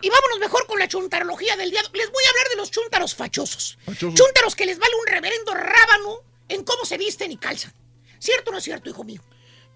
y 0.01 0.09
vámonos 0.09 0.39
mejor 0.39 0.65
con 0.67 0.79
la 0.79 0.87
chuntarología 0.87 1.55
del 1.57 1.71
día. 1.71 1.81
Les 1.93 2.11
voy 2.11 2.23
a 2.25 2.29
hablar 2.29 2.49
de 2.49 2.55
los 2.57 2.71
chúntaros 2.91 3.15
fachosos. 3.15 3.77
Fachosos. 3.85 4.15
Chúntaros 4.15 4.55
que 4.55 4.65
les 4.65 4.77
vale 4.77 4.93
un 4.95 5.07
reverendo 5.07 5.53
rábano 5.53 6.19
en 6.49 6.63
cómo 6.63 6.83
se 6.83 6.97
visten 6.97 7.31
y 7.31 7.37
calzan. 7.37 7.73
¿Cierto 8.19 8.49
o 8.49 8.53
no 8.53 8.57
es 8.57 8.63
cierto, 8.65 8.89
hijo 8.89 9.03
mío? 9.05 9.21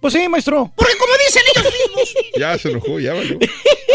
Pues 0.01 0.13
sí, 0.13 0.27
maestro. 0.27 0.71
Porque 0.75 0.97
como 0.97 1.13
dicen 1.25 1.41
ellos 1.55 1.73
mismos, 1.73 2.13
Ya 2.37 2.57
se 2.57 2.71
enojó, 2.71 2.99
ya 2.99 3.13
valió. 3.13 3.39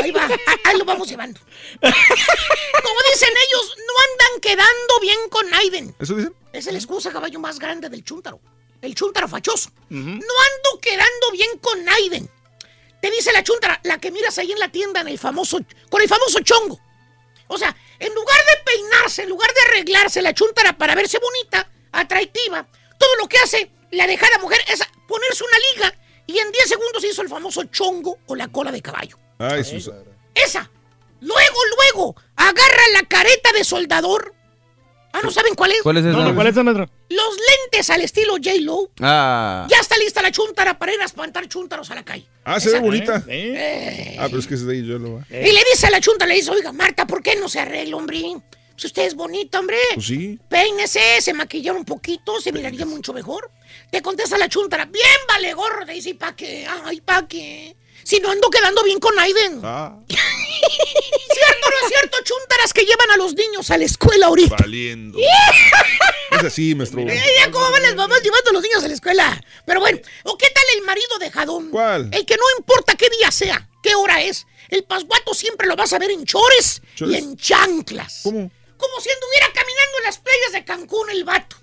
ahí 0.02 0.10
va, 0.10 0.26
ahí 0.64 0.78
lo 0.78 0.84
vamos 0.86 1.08
llevando. 1.08 1.38
Como 1.80 3.00
dicen 3.12 3.28
ellos, 3.48 3.76
no 3.86 3.92
andan 4.10 4.40
quedando 4.40 5.00
bien 5.02 5.18
con 5.28 5.54
Aiden. 5.54 5.94
¿Eso 6.00 6.16
dicen? 6.16 6.34
Es 6.52 6.66
el 6.66 6.76
excusa 6.76 7.12
caballo 7.12 7.38
más 7.38 7.58
grande 7.58 7.88
del 7.90 8.02
chúntaro. 8.02 8.40
El 8.80 8.94
chúntaro 8.94 9.28
fachoso. 9.28 9.70
No 9.90 10.06
ando 10.08 10.80
quedando 10.80 11.30
bien 11.32 11.58
con 11.60 11.86
Aiden. 11.88 12.28
Te 13.02 13.10
dice 13.10 13.32
la 13.32 13.44
chúntara, 13.44 13.80
la 13.84 13.98
que 14.00 14.10
miras 14.10 14.38
ahí 14.38 14.50
en 14.50 14.58
la 14.58 14.72
tienda 14.72 15.02
en 15.02 15.08
el 15.08 15.18
famoso, 15.18 15.58
con 15.90 16.00
el 16.02 16.08
famoso 16.08 16.40
chongo. 16.40 16.80
O 17.52 17.58
sea, 17.58 17.76
en 17.98 18.14
lugar 18.14 18.38
de 18.38 18.72
peinarse, 18.72 19.22
en 19.22 19.28
lugar 19.28 19.52
de 19.52 19.60
arreglarse 19.60 20.22
la 20.22 20.32
chúntara 20.32 20.78
para 20.78 20.94
verse 20.94 21.18
bonita, 21.18 21.68
atractiva, 21.90 22.64
todo 22.96 23.16
lo 23.16 23.28
que 23.28 23.38
hace 23.38 23.72
la 23.90 24.06
dejada 24.06 24.38
mujer 24.38 24.60
es 24.68 24.80
ponerse 25.08 25.42
una 25.42 25.58
liga 25.72 25.98
y 26.26 26.38
en 26.38 26.52
10 26.52 26.68
segundos 26.68 27.02
hizo 27.02 27.22
el 27.22 27.28
famoso 27.28 27.64
chongo 27.64 28.18
o 28.26 28.36
la 28.36 28.46
cola 28.46 28.70
de 28.70 28.80
caballo. 28.80 29.18
Ay, 29.38 29.64
Susana. 29.64 30.12
Esa. 30.32 30.70
Luego, 31.20 31.58
luego, 31.76 32.14
agarra 32.36 32.82
la 32.94 33.02
careta 33.08 33.50
de 33.52 33.64
soldador. 33.64 34.32
Ah, 35.12 35.20
¿no 35.22 35.30
saben 35.30 35.54
cuál 35.54 35.72
es? 35.72 35.82
¿Cuál 35.82 35.96
es 35.96 36.04
esa? 36.04 36.16
No, 36.16 36.24
no, 36.24 36.34
¿cuál 36.34 36.46
es 36.46 36.52
esa, 36.52 36.62
maestro? 36.62 36.88
Los 37.08 37.36
lentes 37.36 37.90
al 37.90 38.00
estilo 38.00 38.34
J-Lo. 38.34 38.90
Ah. 39.00 39.66
Ya 39.68 39.78
está 39.78 39.98
lista 39.98 40.22
la 40.22 40.30
chuntara 40.30 40.78
para 40.78 40.94
ir 40.94 41.00
a 41.00 41.04
espantar 41.04 41.48
chúntaros 41.48 41.90
a 41.90 41.96
la 41.96 42.04
calle. 42.04 42.26
Ah, 42.44 42.60
se 42.60 42.70
ve 42.70 42.78
bonita. 42.78 43.24
Eh. 43.28 44.16
Ah, 44.18 44.26
pero 44.26 44.38
es 44.38 44.46
que 44.46 44.54
es 44.54 44.64
de 44.64 44.72
ahí, 44.72 44.86
yo 44.86 44.98
lo 44.98 45.14
va. 45.14 45.26
Y 45.28 45.52
le 45.52 45.62
dice 45.70 45.86
a 45.86 45.90
la 45.90 46.00
chunta, 46.00 46.26
le 46.26 46.34
dice, 46.34 46.50
oiga, 46.50 46.72
Marta, 46.72 47.06
¿por 47.06 47.22
qué 47.22 47.36
no 47.36 47.48
se 47.48 47.60
arregla, 47.60 47.96
hombre? 47.96 48.36
Si 48.76 48.86
usted 48.86 49.04
es 49.04 49.14
bonita, 49.14 49.60
hombre. 49.60 49.76
Pues 49.94 50.06
sí. 50.06 50.38
Peínese, 50.48 51.20
se 51.20 51.34
maquillar 51.34 51.76
un 51.76 51.84
poquito, 51.84 52.40
se 52.40 52.52
miraría 52.52 52.86
mucho 52.86 53.12
mejor. 53.12 53.50
Te 53.90 54.00
contesta 54.00 54.38
la 54.38 54.48
chuntara, 54.48 54.86
bien 54.86 55.04
vale 55.28 55.52
gorro, 55.52 55.84
te 55.84 55.92
dice, 55.92 56.10
¿y 56.10 56.14
pa' 56.14 56.34
qué? 56.34 56.66
Ay, 56.84 57.00
¿pa' 57.00 57.26
qué? 57.28 57.76
Si 58.02 58.18
no 58.20 58.30
ando 58.30 58.50
quedando 58.50 58.82
bien 58.82 58.98
con 58.98 59.18
Aiden. 59.18 59.60
Ah, 59.62 59.96
¿Cierto 60.08 61.66
o 61.66 61.70
no 61.70 61.86
es 61.86 61.88
cierto, 61.88 62.18
chuntaras 62.24 62.72
que 62.72 62.82
llevan 62.82 63.10
a 63.12 63.16
los 63.16 63.34
niños 63.34 63.70
a 63.70 63.78
la 63.78 63.84
escuela 63.84 64.26
ahorita? 64.26 64.56
valiendo. 64.58 65.18
Es 66.32 66.44
así, 66.44 66.76
maestro. 66.76 67.02
Ya 67.04 67.50
cómo 67.50 67.70
van 67.72 67.82
las 67.82 67.96
mamás 67.96 68.22
llevando 68.22 68.50
a 68.50 68.52
los 68.52 68.62
niños 68.62 68.84
a 68.84 68.88
la 68.88 68.94
escuela. 68.94 69.44
Pero 69.66 69.80
bueno, 69.80 69.98
¿o 70.22 70.38
qué 70.38 70.46
tal 70.48 70.62
el 70.76 70.82
marido 70.82 71.18
de 71.18 71.28
Jadón? 71.30 71.70
¿Cuál? 71.70 72.08
El 72.12 72.24
que 72.24 72.36
no 72.36 72.42
importa 72.56 72.94
qué 72.94 73.10
día 73.18 73.32
sea, 73.32 73.68
qué 73.82 73.96
hora 73.96 74.22
es. 74.22 74.46
El 74.68 74.84
pasguato 74.84 75.34
siempre 75.34 75.66
lo 75.66 75.74
vas 75.74 75.92
a 75.92 75.98
ver 75.98 76.12
en 76.12 76.24
chores, 76.24 76.82
¿Chores? 76.94 77.14
y 77.14 77.18
en 77.18 77.36
chanclas. 77.36 78.20
¿Cómo? 78.22 78.48
Como 78.76 79.00
si 79.00 79.10
anduviera 79.10 79.46
caminando 79.52 79.98
en 79.98 80.04
las 80.04 80.18
playas 80.18 80.52
de 80.52 80.64
Cancún 80.64 81.10
el 81.10 81.24
vato. 81.24 81.56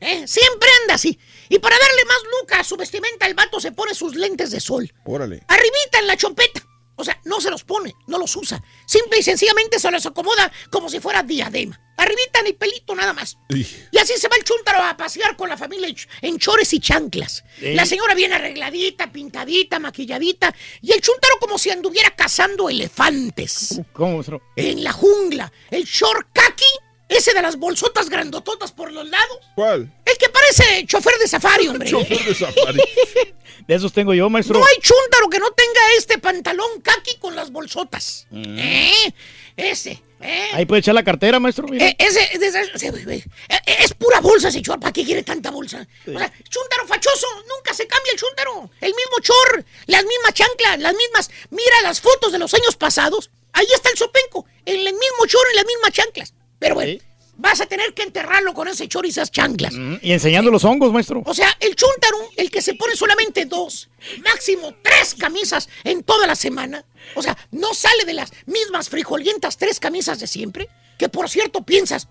¿Eh? 0.00 0.26
Siempre 0.26 0.68
anda 0.82 0.94
así. 0.94 1.18
Y 1.48 1.58
para 1.58 1.76
darle 1.78 2.04
más 2.06 2.18
luca 2.40 2.60
a 2.60 2.64
su 2.64 2.76
vestimenta, 2.76 3.26
el 3.26 3.34
vato 3.34 3.60
se 3.60 3.72
pone 3.72 3.94
sus 3.94 4.14
lentes 4.14 4.50
de 4.50 4.60
sol. 4.60 4.92
Órale. 5.04 5.42
Arribita 5.48 5.98
en 6.00 6.06
la 6.06 6.16
chompeta. 6.16 6.62
O 6.96 7.02
sea, 7.02 7.20
no 7.24 7.40
se 7.40 7.50
los 7.50 7.64
pone, 7.64 7.92
no 8.06 8.18
los 8.18 8.36
usa. 8.36 8.62
Simple 8.86 9.18
y 9.18 9.22
sencillamente 9.24 9.80
se 9.80 9.90
los 9.90 10.06
acomoda 10.06 10.52
como 10.70 10.88
si 10.88 11.00
fuera 11.00 11.24
diadema. 11.24 11.80
Arribita 11.96 12.38
en 12.40 12.46
el 12.46 12.54
pelito 12.54 12.94
nada 12.94 13.12
más. 13.12 13.36
Y- 13.48 13.66
Y 13.90 13.98
así 13.98 14.14
se 14.16 14.28
va 14.28 14.36
el 14.36 14.44
chúntaro 14.44 14.80
a 14.80 14.96
pasear 14.96 15.36
con 15.36 15.48
la 15.48 15.56
familia 15.56 15.88
en 15.88 15.96
ch- 15.96 16.08
en 16.22 16.38
chores 16.38 16.72
y 16.72 16.78
chanclas. 16.78 17.42
La 17.60 17.84
señora 17.84 18.14
bien 18.14 18.32
arregladita, 18.32 19.10
pintadita, 19.10 19.80
maquilladita. 19.80 20.54
Y 20.82 20.92
el 20.92 21.00
chúntaro 21.00 21.34
como 21.40 21.58
si 21.58 21.70
anduviera 21.70 22.14
cazando 22.14 22.68
elefantes. 22.68 23.80
¿Cómo? 23.92 24.22
En 24.56 24.84
la 24.84 24.92
jungla. 24.92 25.52
El 25.70 25.84
short 25.84 26.28
kaki, 26.32 26.64
ese 27.08 27.32
de 27.34 27.42
las 27.42 27.56
bolsotas 27.56 28.08
grandototas 28.08 28.72
por 28.72 28.92
los 28.92 29.08
lados. 29.08 29.38
¿Cuál? 29.54 29.92
El 30.04 30.18
que 30.18 30.28
parece 30.28 30.84
chofer 30.86 31.14
de 31.18 31.28
safari, 31.28 31.68
hombre. 31.68 31.88
Chofer 31.90 32.24
de 32.24 32.34
safari. 32.34 32.80
De 33.66 33.74
esos 33.74 33.94
tengo 33.94 34.12
yo, 34.12 34.28
maestro. 34.28 34.58
No 34.58 34.66
hay 34.66 34.76
chúntaro 34.78 35.30
que 35.30 35.38
no 35.38 35.50
tenga 35.52 35.80
este 35.96 36.18
pantalón 36.18 36.82
kaki 36.82 37.16
con 37.16 37.34
las 37.34 37.50
bolsotas. 37.50 38.26
¿Eh? 38.30 39.14
Ese, 39.56 40.02
¿eh? 40.20 40.48
Ahí 40.52 40.66
puede 40.66 40.80
echar 40.80 40.94
la 40.94 41.02
cartera, 41.04 41.40
maestro. 41.40 41.66
mira. 41.68 41.86
Eh, 41.86 41.96
ese, 41.98 42.24
ese- 42.36 42.46
ese- 42.74 42.88
ese- 42.88 43.24
es 43.64 43.94
pura 43.94 44.20
bolsa 44.20 44.48
ese 44.48 44.60
chor. 44.60 44.78
¿Para 44.80 44.92
qué 44.92 45.02
quiere 45.02 45.22
tanta 45.22 45.50
bolsa? 45.50 45.86
O 46.06 46.18
sea, 46.18 46.30
chúntaro 46.50 46.86
fachoso. 46.86 47.26
Nunca 47.56 47.72
se 47.72 47.86
cambia 47.86 48.12
el 48.12 48.18
chúntaro. 48.18 48.70
El 48.82 48.92
mismo 48.94 49.18
chor. 49.22 49.64
Las 49.86 50.04
mismas 50.04 50.34
chanclas. 50.34 50.78
Las 50.80 50.94
mismas. 50.94 51.30
Mira 51.48 51.80
las 51.84 52.02
fotos 52.02 52.32
de 52.32 52.38
los 52.38 52.52
años 52.52 52.76
pasados. 52.76 53.30
Ahí 53.54 53.66
está 53.72 53.88
el 53.88 53.96
sopenco. 53.96 54.44
En 54.66 54.74
el 54.80 54.92
mismo 54.92 55.26
chor, 55.26 55.46
en 55.50 55.56
las 55.56 55.64
mismas 55.66 55.92
chanclas. 55.92 56.33
Pero 56.58 56.74
bueno, 56.76 57.00
vas 57.36 57.60
a 57.60 57.66
tener 57.66 57.92
que 57.94 58.02
enterrarlo 58.02 58.54
con 58.54 58.68
ese 58.68 58.88
chor 58.88 59.06
y 59.06 59.10
esas 59.10 59.30
chanclas. 59.30 59.74
Mm, 59.74 59.96
Y 60.02 60.12
enseñando 60.12 60.50
los 60.50 60.64
hongos, 60.64 60.92
maestro. 60.92 61.22
O 61.26 61.34
sea, 61.34 61.48
el 61.60 61.74
chúntaro, 61.74 62.16
el 62.36 62.50
que 62.50 62.62
se 62.62 62.74
pone 62.74 62.96
solamente 62.96 63.44
dos, 63.44 63.88
máximo 64.22 64.74
tres 64.82 65.14
camisas 65.14 65.68
en 65.84 66.02
toda 66.02 66.26
la 66.26 66.36
semana. 66.36 66.84
O 67.14 67.22
sea, 67.22 67.36
no 67.50 67.74
sale 67.74 68.04
de 68.04 68.14
las 68.14 68.32
mismas 68.46 68.88
frijolientas 68.88 69.56
tres 69.56 69.80
camisas 69.80 70.18
de 70.20 70.26
siempre. 70.26 70.68
Que 70.98 71.08
por 71.08 71.28
cierto 71.28 71.62
piensas, 71.64 72.08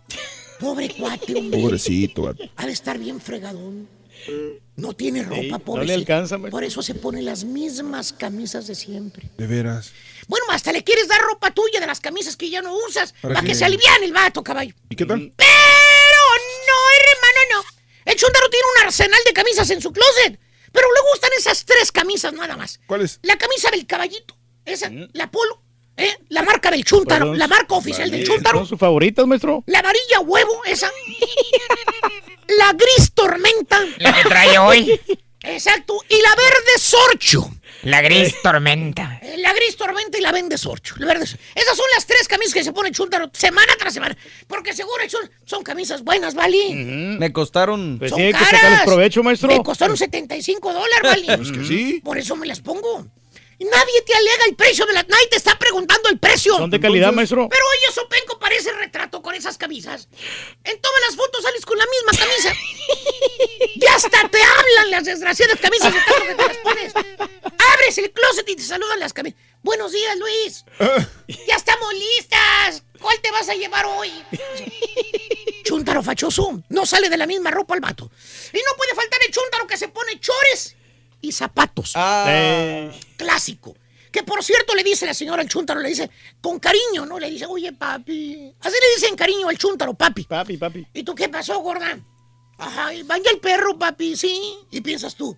pobre 0.60 0.90
cuate, 0.90 1.36
hombre. 1.36 1.62
Pobrecito. 1.62 2.36
Ha 2.58 2.66
de 2.66 2.72
estar 2.74 2.98
bien 3.00 3.22
fregadón. 3.22 3.88
No 4.76 4.94
tiene 4.94 5.24
ropa, 5.24 5.36
Ey, 5.42 5.52
no 5.52 5.60
pobre. 5.60 5.86
le 5.86 5.94
alcanza, 5.94 6.38
maestro. 6.38 6.52
Por 6.52 6.64
eso 6.64 6.82
se 6.82 6.96
pone 6.96 7.22
las 7.22 7.44
mismas 7.44 8.14
camisas 8.14 8.68
de 8.68 8.76
siempre. 8.76 9.30
De 9.38 9.48
veras. 9.48 9.92
Bueno, 10.28 10.46
hasta 10.50 10.72
le 10.72 10.84
quieres 10.84 11.08
dar 11.08 11.22
ropa 11.22 11.52
tuya 11.52 11.80
de 11.80 11.88
las 11.88 12.00
camisas 12.00 12.36
que 12.38 12.50
ya 12.50 12.62
no 12.62 12.74
usas. 12.88 13.14
¿Para 13.22 13.42
que 13.42 13.54
se 13.56 13.66
aliviane 13.66 14.06
el 14.06 14.14
vato, 14.14 14.44
caballo. 14.44 14.74
¿Y 14.90 14.96
qué 14.96 15.06
tal? 15.06 15.34
Pero 15.36 15.50
no, 16.68 16.80
hermano, 17.00 17.40
no. 17.64 18.12
El 18.12 18.18
chúndaro 18.18 18.50
tiene 18.50 18.66
un 18.78 18.86
arsenal 18.88 19.20
de 19.26 19.34
camisas 19.34 19.70
en 19.70 19.82
su 19.82 19.92
closet. 19.92 20.40
Pero 20.72 20.88
le 20.92 21.00
gustan 21.12 21.30
esas 21.38 21.66
tres 21.66 21.92
camisas 21.92 22.34
nada 22.34 22.58
más. 22.58 22.80
¿Cuáles? 22.88 23.20
La 23.22 23.38
camisa 23.38 23.70
del 23.70 23.86
caballito, 23.86 24.36
esa, 24.66 24.90
la 25.12 25.30
polo, 25.30 25.62
¿eh? 25.98 26.18
la 26.30 26.42
marca 26.42 26.72
del 26.72 26.84
chúntaro, 26.84 27.26
Perdón. 27.26 27.38
la 27.38 27.48
marca 27.48 27.76
oficial 27.76 28.10
del 28.10 28.26
chúntaro, 28.26 28.58
¿Son 28.60 28.68
sus 28.68 28.80
favoritas, 28.80 29.28
maestro? 29.28 29.64
la 29.68 29.80
amarilla 29.80 30.20
huevo, 30.22 30.64
esa, 30.66 30.90
la 32.48 32.74
gris 32.74 33.12
tormenta. 33.14 33.80
La 33.98 34.14
que 34.14 34.24
trae 34.30 34.58
hoy. 34.60 35.00
Exacto, 35.46 35.96
y 36.08 36.16
la 36.22 36.30
verde 36.36 36.78
sorcho. 36.80 37.50
La 37.82 38.02
gris 38.02 38.42
tormenta. 38.42 39.20
Eh, 39.22 39.36
La 39.40 39.52
gris 39.54 39.76
tormenta 39.76 40.18
y 40.18 40.22
la 40.22 40.32
verde 40.32 40.58
sorcho. 40.58 40.96
La 41.00 41.06
verde 41.08 41.26
sorcho. 41.26 41.44
Esas 41.54 41.76
son 41.76 41.86
las 41.94 42.06
tres 42.06 42.30
camisas 42.30 42.54
que 42.54 42.64
se 42.64 42.72
pone 42.72 42.92
Chuntaro 42.92 43.30
semana 43.34 43.74
tras 43.78 43.94
semana. 43.94 44.16
Porque 44.48 44.72
seguro 44.72 45.04
son, 45.10 45.30
son 45.44 45.64
camisas 45.64 46.02
buenas, 46.02 46.34
¿vale? 46.34 46.74
Me 46.74 47.34
costaron. 47.34 47.98
Pues 48.00 48.12
Son 48.12 48.20
sí, 48.20 48.26
hay 48.28 48.32
que 48.32 48.40
caras. 48.40 48.52
sacarles 48.52 48.82
provecho, 48.86 49.22
maestro. 49.22 49.50
Me 49.50 49.62
costaron 49.64 49.98
75 49.98 50.72
dólares, 50.74 51.02
¿vale? 51.04 51.38
Pues 51.38 51.52
que 51.52 51.66
sí. 51.66 52.02
Por 52.02 52.18
eso 52.18 52.38
me 52.38 52.48
las 52.48 52.62
pongo. 52.62 53.06
Y 53.64 53.66
nadie 53.66 54.02
te 54.02 54.14
alega 54.14 54.44
el 54.50 54.56
precio 54.56 54.86
de 54.86 54.92
las... 54.92 55.08
Nadie 55.08 55.28
te 55.28 55.38
está 55.38 55.58
preguntando 55.58 56.10
el 56.10 56.20
precio. 56.20 56.58
Son 56.58 56.70
de 56.70 56.82
calidad, 56.82 57.14
maestro. 57.14 57.48
Pero 57.48 57.64
oye, 57.66 57.94
Sopenco 57.94 58.38
parece 58.38 58.74
retrato 58.74 59.22
con 59.22 59.36
esas 59.36 59.58
camisas. 59.58 60.10
En 60.66 60.82
todas 60.82 61.02
las 61.08 61.16
fotos 61.16 61.44
sales 61.44 61.66
con 61.66 61.78
la 61.78 61.86
misma 61.86 62.26
camisa. 62.26 62.54
ya 63.78 63.96
hasta 63.96 64.28
te 64.28 64.44
hablan 64.44 64.92
las 64.92 65.06
desgraciadas 65.06 65.62
camisas 65.62 65.94
de 65.94 66.00
tanto 66.02 66.28
que 66.28 66.36
te 66.36 66.46
las 66.46 66.58
pones. 66.58 66.94
Abres 66.94 67.98
el 68.00 68.12
closet 68.12 68.50
y 68.50 68.58
te 68.58 68.64
saludan 68.64 69.00
las 69.00 69.14
camisas. 69.14 69.40
Buenos 69.62 69.94
días, 69.94 70.18
Luis. 70.18 70.66
ya 71.48 71.56
estamos 71.56 71.94
listas. 71.94 72.84
¿Cuál 73.00 73.22
te 73.22 73.32
vas 73.32 73.48
a 73.48 73.54
llevar 73.54 73.86
hoy? 73.86 74.12
Chuntaro 75.64 76.04
fachoso. 76.04 76.64
No 76.68 76.86
sale 76.86 77.10
de 77.10 77.16
la 77.16 77.28
misma 77.28 77.50
ropa 77.50 77.76
el 77.76 77.80
vato. 77.80 78.12
Y 78.52 78.58
no 78.58 78.76
puede 78.76 78.94
faltar 78.94 79.22
el 79.26 79.34
chuntaro 79.34 79.68
que 79.68 79.78
se 79.78 79.88
pone 79.88 80.20
chores 80.20 80.76
y 81.24 81.32
zapatos. 81.32 81.94
Eh, 82.28 82.92
Clásico. 83.18 83.76
Que 84.12 84.22
por 84.22 84.44
cierto 84.44 84.76
le 84.76 84.84
dice 84.84 85.08
la 85.08 85.14
señora 85.16 85.42
al 85.42 85.50
chúntaro, 85.50 85.80
le 85.80 85.90
dice 85.90 86.12
con 86.40 86.60
cariño, 86.60 87.06
¿no? 87.08 87.18
Le 87.18 87.32
dice, 87.32 87.48
oye, 87.48 87.74
papi. 87.74 88.54
Así 88.60 88.76
le 88.80 88.96
dicen 88.96 89.16
cariño 89.16 89.48
al 89.48 89.58
chúntaro, 89.58 89.96
papi. 89.96 90.26
papi, 90.26 90.58
papi. 90.58 90.86
¿Y 90.94 91.02
tú 91.02 91.16
qué 91.16 91.30
pasó, 91.30 91.60
gorda? 91.62 91.98
Ajá, 92.60 92.94
y 92.94 93.02
vaya 93.02 93.32
el 93.32 93.40
perro, 93.40 93.80
papi, 93.80 94.16
sí. 94.16 94.56
Y 94.70 94.82
piensas 94.82 95.16
tú, 95.16 95.36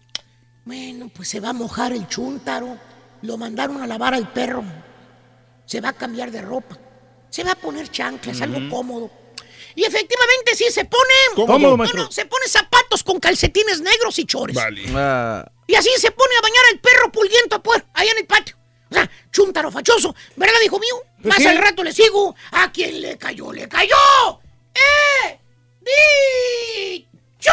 bueno, 0.65 1.09
pues 1.15 1.29
se 1.29 1.39
va 1.39 1.49
a 1.49 1.53
mojar 1.53 1.93
el 1.93 2.07
chúntaro. 2.07 2.77
Lo 3.21 3.37
mandaron 3.37 3.81
a 3.81 3.87
lavar 3.87 4.13
al 4.13 4.33
perro. 4.33 4.63
Se 5.65 5.79
va 5.79 5.89
a 5.89 5.93
cambiar 5.93 6.31
de 6.31 6.41
ropa. 6.41 6.77
Se 7.29 7.43
va 7.43 7.51
a 7.51 7.55
poner 7.55 7.89
chanclas, 7.89 8.41
algo 8.41 8.69
cómodo. 8.69 9.09
Y 9.75 9.83
efectivamente 9.83 10.55
sí 10.55 10.65
se 10.71 10.85
pone. 10.85 11.13
No, 11.35 11.75
no, 11.75 12.11
se 12.11 12.25
pone 12.25 12.47
zapatos 12.47 13.03
con 13.03 13.19
calcetines 13.19 13.81
negros 13.81 14.17
y 14.19 14.25
chores. 14.25 14.55
Vale. 14.55 14.85
Ah, 14.95 15.45
Y 15.67 15.75
así 15.75 15.89
se 15.97 16.11
pone 16.11 16.33
a 16.37 16.41
bañar 16.41 16.65
al 16.71 16.79
perro 16.79 17.11
pulguiento 17.11 17.61
pues, 17.61 17.83
allá 17.93 18.11
en 18.11 18.17
el 18.19 18.25
patio. 18.25 18.55
O 18.89 18.93
sea, 18.93 19.09
chúntaro 19.31 19.71
fachoso, 19.71 20.15
¿verdad, 20.35 20.55
hijo 20.63 20.79
mío? 20.79 20.95
Más 21.23 21.37
sí. 21.37 21.47
al 21.47 21.57
rato 21.57 21.83
le 21.83 21.91
sigo. 21.91 22.35
¿A 22.51 22.71
quién 22.71 23.01
le 23.01 23.17
cayó? 23.17 23.51
¡Le 23.51 23.67
cayó! 23.67 24.39
¡Eh! 24.73 25.39
¡Dicho! 25.81 27.51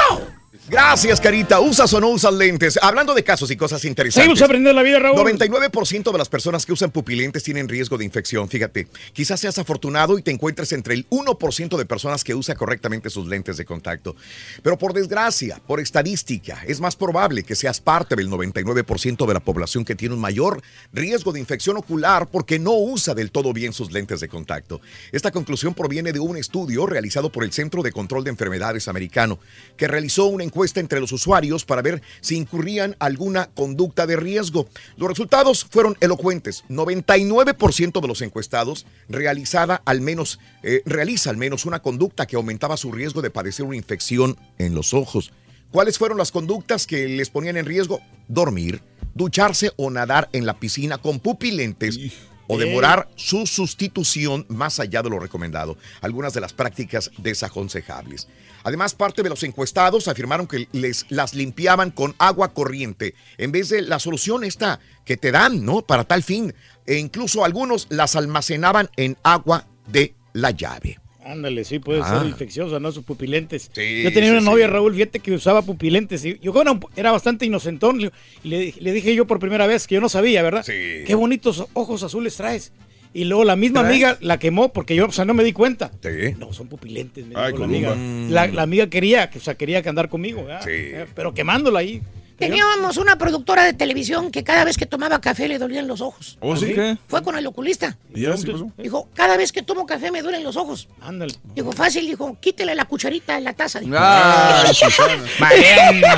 Gracias, 0.69 1.21
Carita. 1.21 1.59
¿Usas 1.59 1.93
o 1.93 2.01
no 2.01 2.09
usas 2.09 2.33
lentes? 2.35 2.79
Hablando 2.81 3.15
de 3.15 3.25
casos 3.25 3.51
y 3.51 3.57
cosas 3.57 3.85
interesantes. 3.85 4.23
Seguimos 4.23 4.43
aprendiendo 4.43 4.73
la 4.73 4.85
vida, 4.85 5.01
Raúl. 5.01 5.19
99% 5.19 6.13
de 6.13 6.19
las 6.19 6.29
personas 6.29 6.65
que 6.65 6.73
usan 6.73 6.93
pupilentes 6.93 7.43
tienen 7.43 7.69
riesgo 7.69 7.99
de 7.99 8.05
infección. 8.05 8.49
Fíjate, 8.49 8.87
quizás 9.13 9.41
seas 9.41 9.59
afortunado 9.59 10.19
y 10.19 10.23
te 10.23 10.31
encuentres 10.31 10.73
entre 10.73 10.95
el 10.95 11.09
1% 11.11 11.77
de 11.77 11.85
personas 11.85 12.23
que 12.23 12.37
usa 12.37 12.55
correctamente 12.55 13.11
sus 13.11 13.27
lentes 13.27 13.57
de 13.57 13.65
contacto. 13.65 14.15
Pero 14.63 14.79
por 14.79 14.93
desgracia, 14.93 15.61
por 15.67 15.81
estadística, 15.81 16.63
es 16.67 16.81
más 16.81 16.95
probable 16.95 17.43
que 17.43 17.57
seas 17.57 17.81
parte 17.81 18.15
del 18.15 18.31
99% 18.31 19.27
de 19.27 19.35
la 19.35 19.41
población 19.41 19.85
que 19.85 19.97
tiene 19.97 20.15
un 20.15 20.21
mayor 20.21 20.63
riesgo 20.93 21.33
de 21.33 21.41
infección 21.41 21.77
ocular 21.77 22.31
porque 22.31 22.61
no 22.61 22.75
usa 22.75 23.15
del 23.15 23.33
todo 23.33 23.53
bien 23.53 23.73
sus 23.73 23.91
lentes 23.91 24.21
de 24.21 24.29
contacto. 24.29 24.81
Esta 25.11 25.33
conclusión 25.33 25.75
proviene 25.75 26.13
de 26.13 26.21
un 26.21 26.37
estudio 26.37 26.87
realizado 26.87 27.33
por 27.33 27.43
el 27.43 27.53
Centro 27.53 27.83
de 27.83 27.91
Control 27.91 28.23
de 28.23 28.31
Enfermedades 28.31 28.87
americano, 28.87 29.41
que 29.77 29.89
realizó 29.89 30.27
una 30.27 30.45
encuesta 30.53 30.81
entre 30.81 31.01
los 31.01 31.13
usuarios 31.13 31.65
para 31.65 31.81
ver 31.81 32.03
si 32.21 32.37
incurrían 32.37 32.95
alguna 32.99 33.47
conducta 33.47 34.07
de 34.07 34.17
riesgo. 34.17 34.69
Los 34.99 35.09
resultados 35.09 35.65
fueron 35.65 35.97
elocuentes. 36.01 36.65
99% 36.69 38.01
de 38.01 38.09
los 38.09 38.21
encuestados 38.21 38.85
realizada 39.09 39.81
al 39.87 40.03
menos, 40.03 40.39
eh, 40.63 40.83
realiza 40.85 41.31
al 41.31 41.39
menos 41.39 41.65
una 41.65 41.81
conducta 41.81 42.27
que 42.27 42.37
aumentaba 42.37 42.77
su 42.77 42.93
riesgo 42.93 43.23
de 43.23 43.31
padecer 43.31 43.65
una 43.65 43.77
infección 43.77 44.37
en 44.59 44.75
los 44.75 44.93
ojos. 44.93 45.33
¿Cuáles 45.71 45.97
fueron 45.97 46.19
las 46.19 46.33
conductas 46.33 46.87
que 46.87 47.09
les 47.09 47.31
ponían 47.31 47.57
en 47.57 47.65
riesgo? 47.65 48.01
Dormir, 48.29 48.83
ducharse 49.15 49.73
o 49.77 49.91
nadar 49.91 50.29
en 50.35 50.45
la 50.45 50.61
piscina 50.61 50.99
con 50.99 51.19
pupilentes 51.19 51.99
o 52.47 52.59
demorar 52.59 53.09
su 53.17 53.47
sustitución 53.47 54.45
más 54.49 54.81
allá 54.81 55.03
de 55.03 55.09
lo 55.09 55.19
recomendado. 55.19 55.79
Algunas 56.03 56.35
de 56.35 56.43
las 56.43 56.53
prácticas 56.53 57.11
desaconsejables. 57.17 58.29
Además, 58.65 58.95
parte 58.95 59.23
de 59.23 59.29
los 59.29 59.43
encuestados 59.43 60.09
afirmaron 60.09 60.47
que 60.47 60.69
les 60.73 61.07
las 61.11 61.35
limpiaban 61.35 61.91
con 61.91 62.15
agua 62.19 62.53
corriente 62.55 63.15
en 63.39 63.53
vez 63.53 63.69
de 63.69 63.83
la 63.83 63.99
solución 63.99 64.45
esta 64.45 64.81
que 65.05 65.17
te 65.17 65.31
dan, 65.33 65.65
¿no? 65.65 65.83
Para 65.83 66.05
tal 66.05 66.23
fin. 66.23 66.55
E 66.87 66.97
incluso 66.99 67.45
algunos 67.45 67.87
las 67.91 68.17
almacenaban 68.17 68.89
en 68.97 69.17
agua 69.23 69.67
de 69.87 70.15
la 70.33 70.51
llave. 70.51 70.99
Ándale, 71.25 71.63
sí, 71.65 71.79
puede 71.79 72.01
Ah. 72.03 72.19
ser 72.19 72.29
infecciosa, 72.29 72.81
¿no? 72.81 72.91
Sus 72.91 73.05
pupilentes. 73.05 73.71
Sí, 73.73 74.03
yo 74.03 74.13
tenía 74.13 74.31
sí, 74.31 74.37
una 74.39 74.41
novia, 74.51 74.67
sí. 74.67 74.73
Raúl, 74.73 74.93
fíjate 74.95 75.21
que 75.21 75.33
usaba 75.33 75.63
pupilentes. 75.63 76.25
Y 76.25 76.37
yo 76.41 76.53
era, 76.61 76.73
un- 76.73 76.85
era 76.97 77.13
bastante 77.13 77.47
inocentón. 77.47 78.01
Y 78.01 78.11
le, 78.43 78.75
le 78.77 78.93
dije 78.93 79.15
yo 79.15 79.25
por 79.27 79.39
primera 79.39 79.69
vez 79.69 79.87
que 79.87 79.95
yo 79.95 80.01
no 80.01 80.09
sabía, 80.09 80.43
¿verdad? 80.43 80.65
Sí. 80.65 81.05
Qué 81.07 81.15
bonitos 81.15 81.65
ojos 81.75 82.03
azules 82.03 82.37
traes. 82.37 82.73
Y 83.15 83.25
luego 83.25 83.45
la 83.45 83.57
misma 83.57 83.81
amiga 83.81 84.17
la 84.21 84.39
quemó 84.39 84.73
porque 84.73 84.95
yo, 84.95 85.07
o 85.07 85.13
sea, 85.13 85.25
no 85.25 85.35
me 85.35 85.45
di 85.45 85.53
cuenta. 85.53 85.91
Sí. 86.03 86.35
No, 86.39 86.53
son 86.53 86.69
pupilentes, 86.69 87.27
me 87.27 87.35
Ay, 87.37 87.53
dijo 87.53 87.59
la 87.59 87.65
amiga. 87.67 87.95
La, 88.31 88.47
la 88.47 88.63
amiga 88.63 88.87
quería, 88.89 89.29
que, 89.29 89.39
o 89.39 89.43
sea, 89.43 89.55
quería 89.55 89.83
que 89.83 89.89
andar 89.89 90.09
conmigo, 90.09 90.45
¿verdad? 90.45 90.63
Sí. 90.65 90.71
Eh, 90.73 91.07
Pero 91.15 91.35
quemándola 91.35 91.81
ahí. 91.81 92.03
Teníamos 92.39 92.97
una 92.97 93.17
productora 93.17 93.65
de 93.65 93.73
televisión 93.73 94.31
que 94.33 94.43
cada 94.43 94.65
vez 94.65 94.77
que 94.77 94.87
tomaba 94.87 95.21
café 95.21 95.47
le 95.47 95.59
dolían 95.59 95.87
los 95.87 96.01
ojos. 96.01 96.39
¿Oh, 96.41 96.57
sí? 96.57 96.73
¿qué? 96.75 96.97
Fue 97.07 97.23
con 97.23 97.37
el 97.37 97.47
oculista. 97.47 97.97
¿Y 98.15 98.23
ya? 98.23 98.37
¿Sí 98.37 98.47
pasó? 98.47 98.73
Dijo, 98.79 99.09
cada 99.15 99.37
vez 99.37 99.53
que 99.53 99.63
tomo 99.63 99.87
café 99.87 100.11
me 100.11 100.23
duelen 100.23 100.43
los 100.43 100.57
ojos. 100.57 100.89
Ándale. 101.01 101.35
Dijo, 101.55 101.71
fácil, 101.71 102.05
dijo, 102.07 102.37
quítele 102.41 102.75
la 102.75 102.87
cucharita 102.87 103.39
en 103.39 103.45
la 103.45 103.53
taza. 103.53 103.79
Dijo. 103.79 103.93
Mariano. 105.39 106.07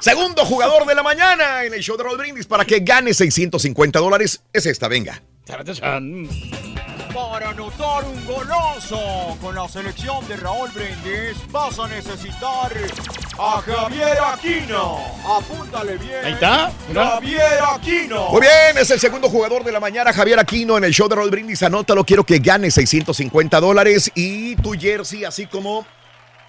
Segundo 0.00 0.44
jugador 0.44 0.86
de 0.86 0.94
la 0.94 1.02
mañana 1.02 1.64
en 1.64 1.74
el 1.74 1.80
show 1.80 1.96
de 1.96 2.04
Raúl 2.04 2.18
Brindis 2.18 2.46
para 2.46 2.64
que 2.64 2.80
gane 2.80 3.12
650 3.12 3.98
dólares. 3.98 4.40
Es 4.52 4.66
esta, 4.66 4.88
venga. 4.88 5.22
Para 7.14 7.50
anotar 7.50 8.04
un 8.04 8.24
golazo 8.26 9.36
con 9.40 9.54
la 9.54 9.66
selección 9.66 10.26
de 10.28 10.36
Raúl 10.36 10.70
Brindis 10.70 11.36
vas 11.50 11.78
a 11.78 11.88
necesitar 11.88 12.70
a 13.38 13.62
Javier 13.62 14.18
Aquino. 14.32 14.98
Apúntale 15.26 15.96
bien. 15.96 16.24
Ahí 16.24 16.32
está, 16.34 16.70
mira. 16.88 17.06
Javier 17.06 17.58
Aquino. 17.74 18.28
Muy 18.28 18.42
bien, 18.42 18.78
es 18.78 18.90
el 18.90 19.00
segundo 19.00 19.28
jugador 19.28 19.64
de 19.64 19.72
la 19.72 19.80
mañana, 19.80 20.12
Javier 20.12 20.38
Aquino, 20.38 20.76
en 20.76 20.84
el 20.84 20.92
show 20.92 21.08
de 21.08 21.16
Raúl 21.16 21.30
Brindis. 21.30 21.62
Anótalo, 21.62 22.04
quiero 22.04 22.24
que 22.24 22.38
gane 22.38 22.70
650 22.70 23.58
dólares 23.58 24.12
y 24.14 24.54
tu 24.56 24.72
jersey, 24.74 25.24
así 25.24 25.46
como 25.46 25.86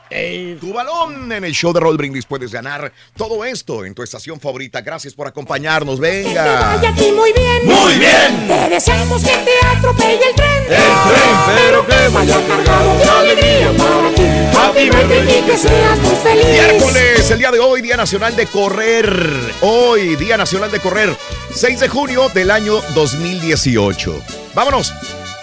Tu 0.09 0.73
balón 0.73 1.31
en 1.31 1.43
el 1.43 1.53
show 1.53 1.71
de 1.71 1.79
Roll 1.79 1.97
Brindis 1.97 2.25
puedes 2.25 2.51
ganar 2.51 2.91
todo 3.15 3.45
esto 3.45 3.85
en 3.85 3.93
tu 3.93 4.01
estación 4.01 4.39
favorita. 4.39 4.81
Gracias 4.81 5.13
por 5.13 5.27
acompañarnos. 5.27 5.99
Venga. 5.99 6.75
Vaya 6.75 6.89
aquí 6.89 7.11
muy 7.11 7.31
bien. 7.31 7.65
Muy 7.65 7.93
bien. 7.99 8.47
Te 8.47 8.69
deseamos 8.69 9.23
que 9.23 9.29
te 9.29 9.67
atropelle 9.77 10.29
el 10.29 10.35
tren. 10.35 10.63
El 10.63 10.67
tren, 10.67 11.37
pero 11.55 11.85
que 11.85 12.07
vaya 12.11 12.47
cargado 12.47 12.97
de 12.97 13.03
alegría 13.03 13.71
para 13.77 14.15
ti. 14.15 14.23
Happy 14.57 14.89
birthday 14.89 15.39
y 15.39 15.43
que 15.43 15.57
seas 15.57 15.99
muy 15.99 16.15
feliz. 16.15 16.45
Miércoles, 16.45 17.31
el 17.31 17.37
día 17.37 17.51
de 17.51 17.59
hoy, 17.59 17.81
Día 17.81 17.97
Nacional 17.97 18.35
de 18.35 18.47
Correr. 18.47 19.53
Hoy, 19.61 20.15
Día 20.15 20.37
Nacional 20.37 20.71
de 20.71 20.79
Correr, 20.79 21.15
6 21.53 21.79
de 21.81 21.87
junio 21.87 22.29
del 22.29 22.49
año 22.49 22.81
2018. 22.95 24.21
Vámonos. 24.55 24.91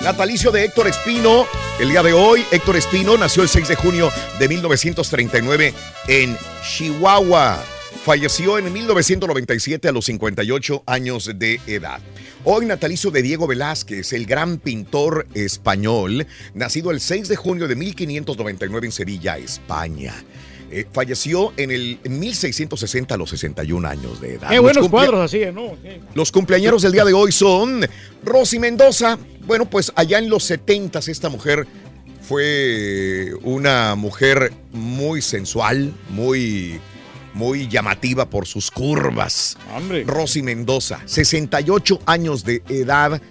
Natalicio 0.06 0.52
de 0.52 0.64
Héctor 0.64 0.86
Espino. 0.86 1.48
El 1.80 1.88
día 1.88 2.00
de 2.00 2.12
hoy, 2.12 2.44
Héctor 2.52 2.76
Espino 2.76 3.18
nació 3.18 3.42
el 3.42 3.48
6 3.48 3.66
de 3.66 3.74
junio 3.74 4.12
de 4.38 4.48
1939 4.48 5.74
en 6.06 6.38
Chihuahua. 6.62 7.60
Falleció 8.04 8.56
en 8.56 8.72
1997 8.72 9.88
a 9.88 9.90
los 9.90 10.04
58 10.04 10.84
años 10.86 11.28
de 11.34 11.60
edad. 11.66 11.98
Hoy 12.44 12.66
natalicio 12.66 13.10
de 13.10 13.20
Diego 13.20 13.48
Velázquez, 13.48 14.12
el 14.12 14.26
gran 14.26 14.58
pintor 14.58 15.26
español, 15.34 16.24
nacido 16.54 16.92
el 16.92 17.00
6 17.00 17.26
de 17.26 17.34
junio 17.34 17.66
de 17.66 17.74
1599 17.74 18.86
en 18.86 18.92
Sevilla, 18.92 19.38
España. 19.38 20.14
Eh, 20.70 20.84
falleció 20.92 21.52
en 21.56 21.70
el 21.70 21.98
1660 22.08 23.14
a 23.14 23.18
los 23.18 23.30
61 23.30 23.86
años 23.86 24.20
de 24.20 24.34
edad. 24.34 24.48
Qué 24.48 24.56
Los 24.56 24.64
buenos 24.64 24.88
cuadros 24.88 25.20
así, 25.20 25.40
¿no? 25.52 25.76
Sí. 25.82 26.00
los 26.14 26.32
cumpleañeros 26.32 26.82
del 26.82 26.92
día 26.92 27.04
de 27.04 27.12
hoy 27.12 27.30
son 27.30 27.86
Rosy 28.24 28.58
Mendoza. 28.58 29.18
Bueno, 29.46 29.70
pues 29.70 29.92
allá 29.94 30.18
en 30.18 30.28
los 30.28 30.42
70 30.44 30.98
esta 30.98 31.28
mujer 31.28 31.66
fue 32.20 33.32
una 33.42 33.94
mujer 33.94 34.52
muy 34.72 35.22
sensual, 35.22 35.92
muy, 36.08 36.80
muy 37.34 37.68
llamativa 37.68 38.28
por 38.28 38.46
sus 38.46 38.70
curvas. 38.72 39.56
Rosy 40.04 40.42
Mendoza, 40.42 41.00
68 41.04 42.00
años 42.06 42.44
de 42.44 42.62
edad 42.68 43.22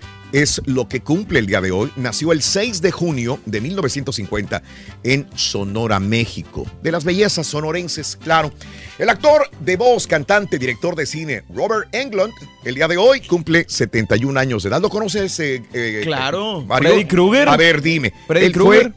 es 0.41 0.61
lo 0.65 0.89
que 0.89 0.99
cumple 0.99 1.39
el 1.39 1.45
día 1.45 1.61
de 1.61 1.71
hoy. 1.71 1.89
Nació 1.95 2.33
el 2.33 2.41
6 2.41 2.81
de 2.81 2.91
junio 2.91 3.39
de 3.45 3.61
1950 3.61 4.61
en 5.03 5.27
Sonora, 5.33 6.01
México. 6.01 6.65
De 6.83 6.91
las 6.91 7.05
bellezas 7.05 7.47
sonorenses, 7.47 8.17
claro. 8.21 8.51
El 8.99 9.07
actor 9.09 9.49
de 9.61 9.77
voz, 9.77 10.07
cantante, 10.07 10.59
director 10.59 10.95
de 10.95 11.05
cine 11.05 11.43
Robert 11.53 11.87
Englund, 11.95 12.33
el 12.65 12.75
día 12.75 12.89
de 12.89 12.97
hoy 12.97 13.21
cumple 13.21 13.65
71 13.69 14.37
años 14.37 14.63
de 14.63 14.69
edad. 14.69 14.81
¿Lo 14.81 14.89
conoces? 14.89 15.39
eh, 15.39 15.63
eh, 15.73 16.01
Claro, 16.03 16.65
Mario? 16.65 16.89
Freddy 16.89 17.05
Krueger. 17.05 17.47
A 17.47 17.55
ver, 17.55 17.81
dime. 17.81 18.11
Freddy 18.27 18.51
Krueger. 18.51 18.93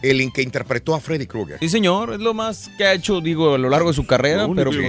el 0.00 0.32
que 0.32 0.40
interpretó 0.40 0.94
a 0.94 1.00
Freddy 1.00 1.26
Krueger. 1.26 1.58
Sí, 1.60 1.68
señor, 1.68 2.14
es 2.14 2.20
lo 2.20 2.32
más 2.32 2.70
que 2.78 2.84
ha 2.84 2.94
hecho, 2.94 3.20
digo, 3.20 3.54
a 3.54 3.58
lo 3.58 3.68
largo 3.68 3.88
de 3.90 3.94
su 3.94 4.06
carrera, 4.06 4.48
pero, 4.54 4.70
pues, 4.70 4.86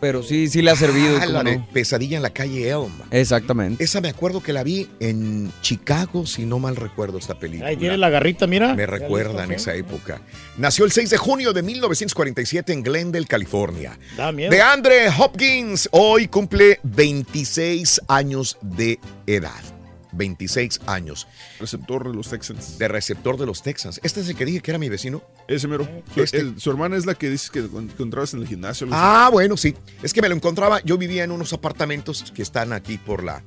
pero 0.00 0.22
sí, 0.22 0.48
sí 0.48 0.62
le 0.62 0.70
ha 0.70 0.76
servido. 0.76 1.18
Ah. 1.18 1.66
Pesadilla 1.72 2.16
en 2.16 2.22
la 2.22 2.30
calle 2.30 2.68
Elm. 2.68 2.92
Exactamente. 3.10 3.82
Esa 3.82 4.00
me 4.00 4.08
acuerdo 4.08 4.42
que 4.42 4.52
la 4.52 4.62
vi 4.62 4.88
en 5.00 5.52
Chicago, 5.62 6.26
si 6.26 6.46
no 6.46 6.58
mal 6.58 6.76
recuerdo 6.76 7.18
esta 7.18 7.38
película. 7.38 7.68
Ahí 7.68 7.76
tiene 7.76 7.96
la 7.96 8.10
garrita, 8.10 8.46
mira. 8.46 8.74
Me 8.74 8.86
recuerdan 8.86 9.52
esa 9.52 9.74
época. 9.74 10.20
Nació 10.56 10.84
el 10.84 10.92
6 10.92 11.10
de 11.10 11.16
junio 11.16 11.52
de 11.52 11.62
1947 11.62 12.72
en 12.72 12.82
Glendale, 12.82 13.26
California. 13.26 13.98
Da 14.16 14.32
miedo. 14.32 14.50
De 14.50 14.60
Andre 14.60 15.08
Hopkins, 15.16 15.88
hoy 15.92 16.28
cumple 16.28 16.80
26 16.82 18.00
años 18.08 18.58
de 18.62 18.98
edad. 19.26 19.77
26 20.12 20.80
años. 20.86 21.26
Receptor 21.60 22.08
de 22.08 22.14
los 22.14 22.28
Texans. 22.30 22.78
De 22.78 22.88
receptor 22.88 23.36
de 23.38 23.46
los 23.46 23.62
Texans. 23.62 24.00
Este 24.02 24.20
es 24.20 24.28
el 24.28 24.36
que 24.36 24.44
dije 24.44 24.60
que 24.60 24.70
era 24.70 24.78
mi 24.78 24.88
vecino. 24.88 25.22
Ese 25.48 25.68
mero. 25.68 25.88
Su, 26.14 26.22
Este. 26.22 26.38
el- 26.38 26.60
su 26.60 26.70
hermana 26.70 26.96
es 26.96 27.06
la 27.06 27.14
que 27.14 27.28
dices 27.30 27.50
que 27.50 27.60
encontrabas 27.60 28.34
en 28.34 28.40
el 28.40 28.46
gimnasio. 28.48 28.86
así. 28.86 28.94
Ah, 28.96 29.28
bueno, 29.32 29.56
sí. 29.56 29.74
Es 30.02 30.12
que 30.12 30.22
me 30.22 30.28
lo 30.28 30.34
encontraba. 30.34 30.80
Yo 30.84 30.98
vivía 30.98 31.24
en 31.24 31.30
unos 31.32 31.52
apartamentos 31.52 32.32
que 32.34 32.42
están 32.42 32.72
aquí 32.72 32.98
por 32.98 33.22
la. 33.24 33.42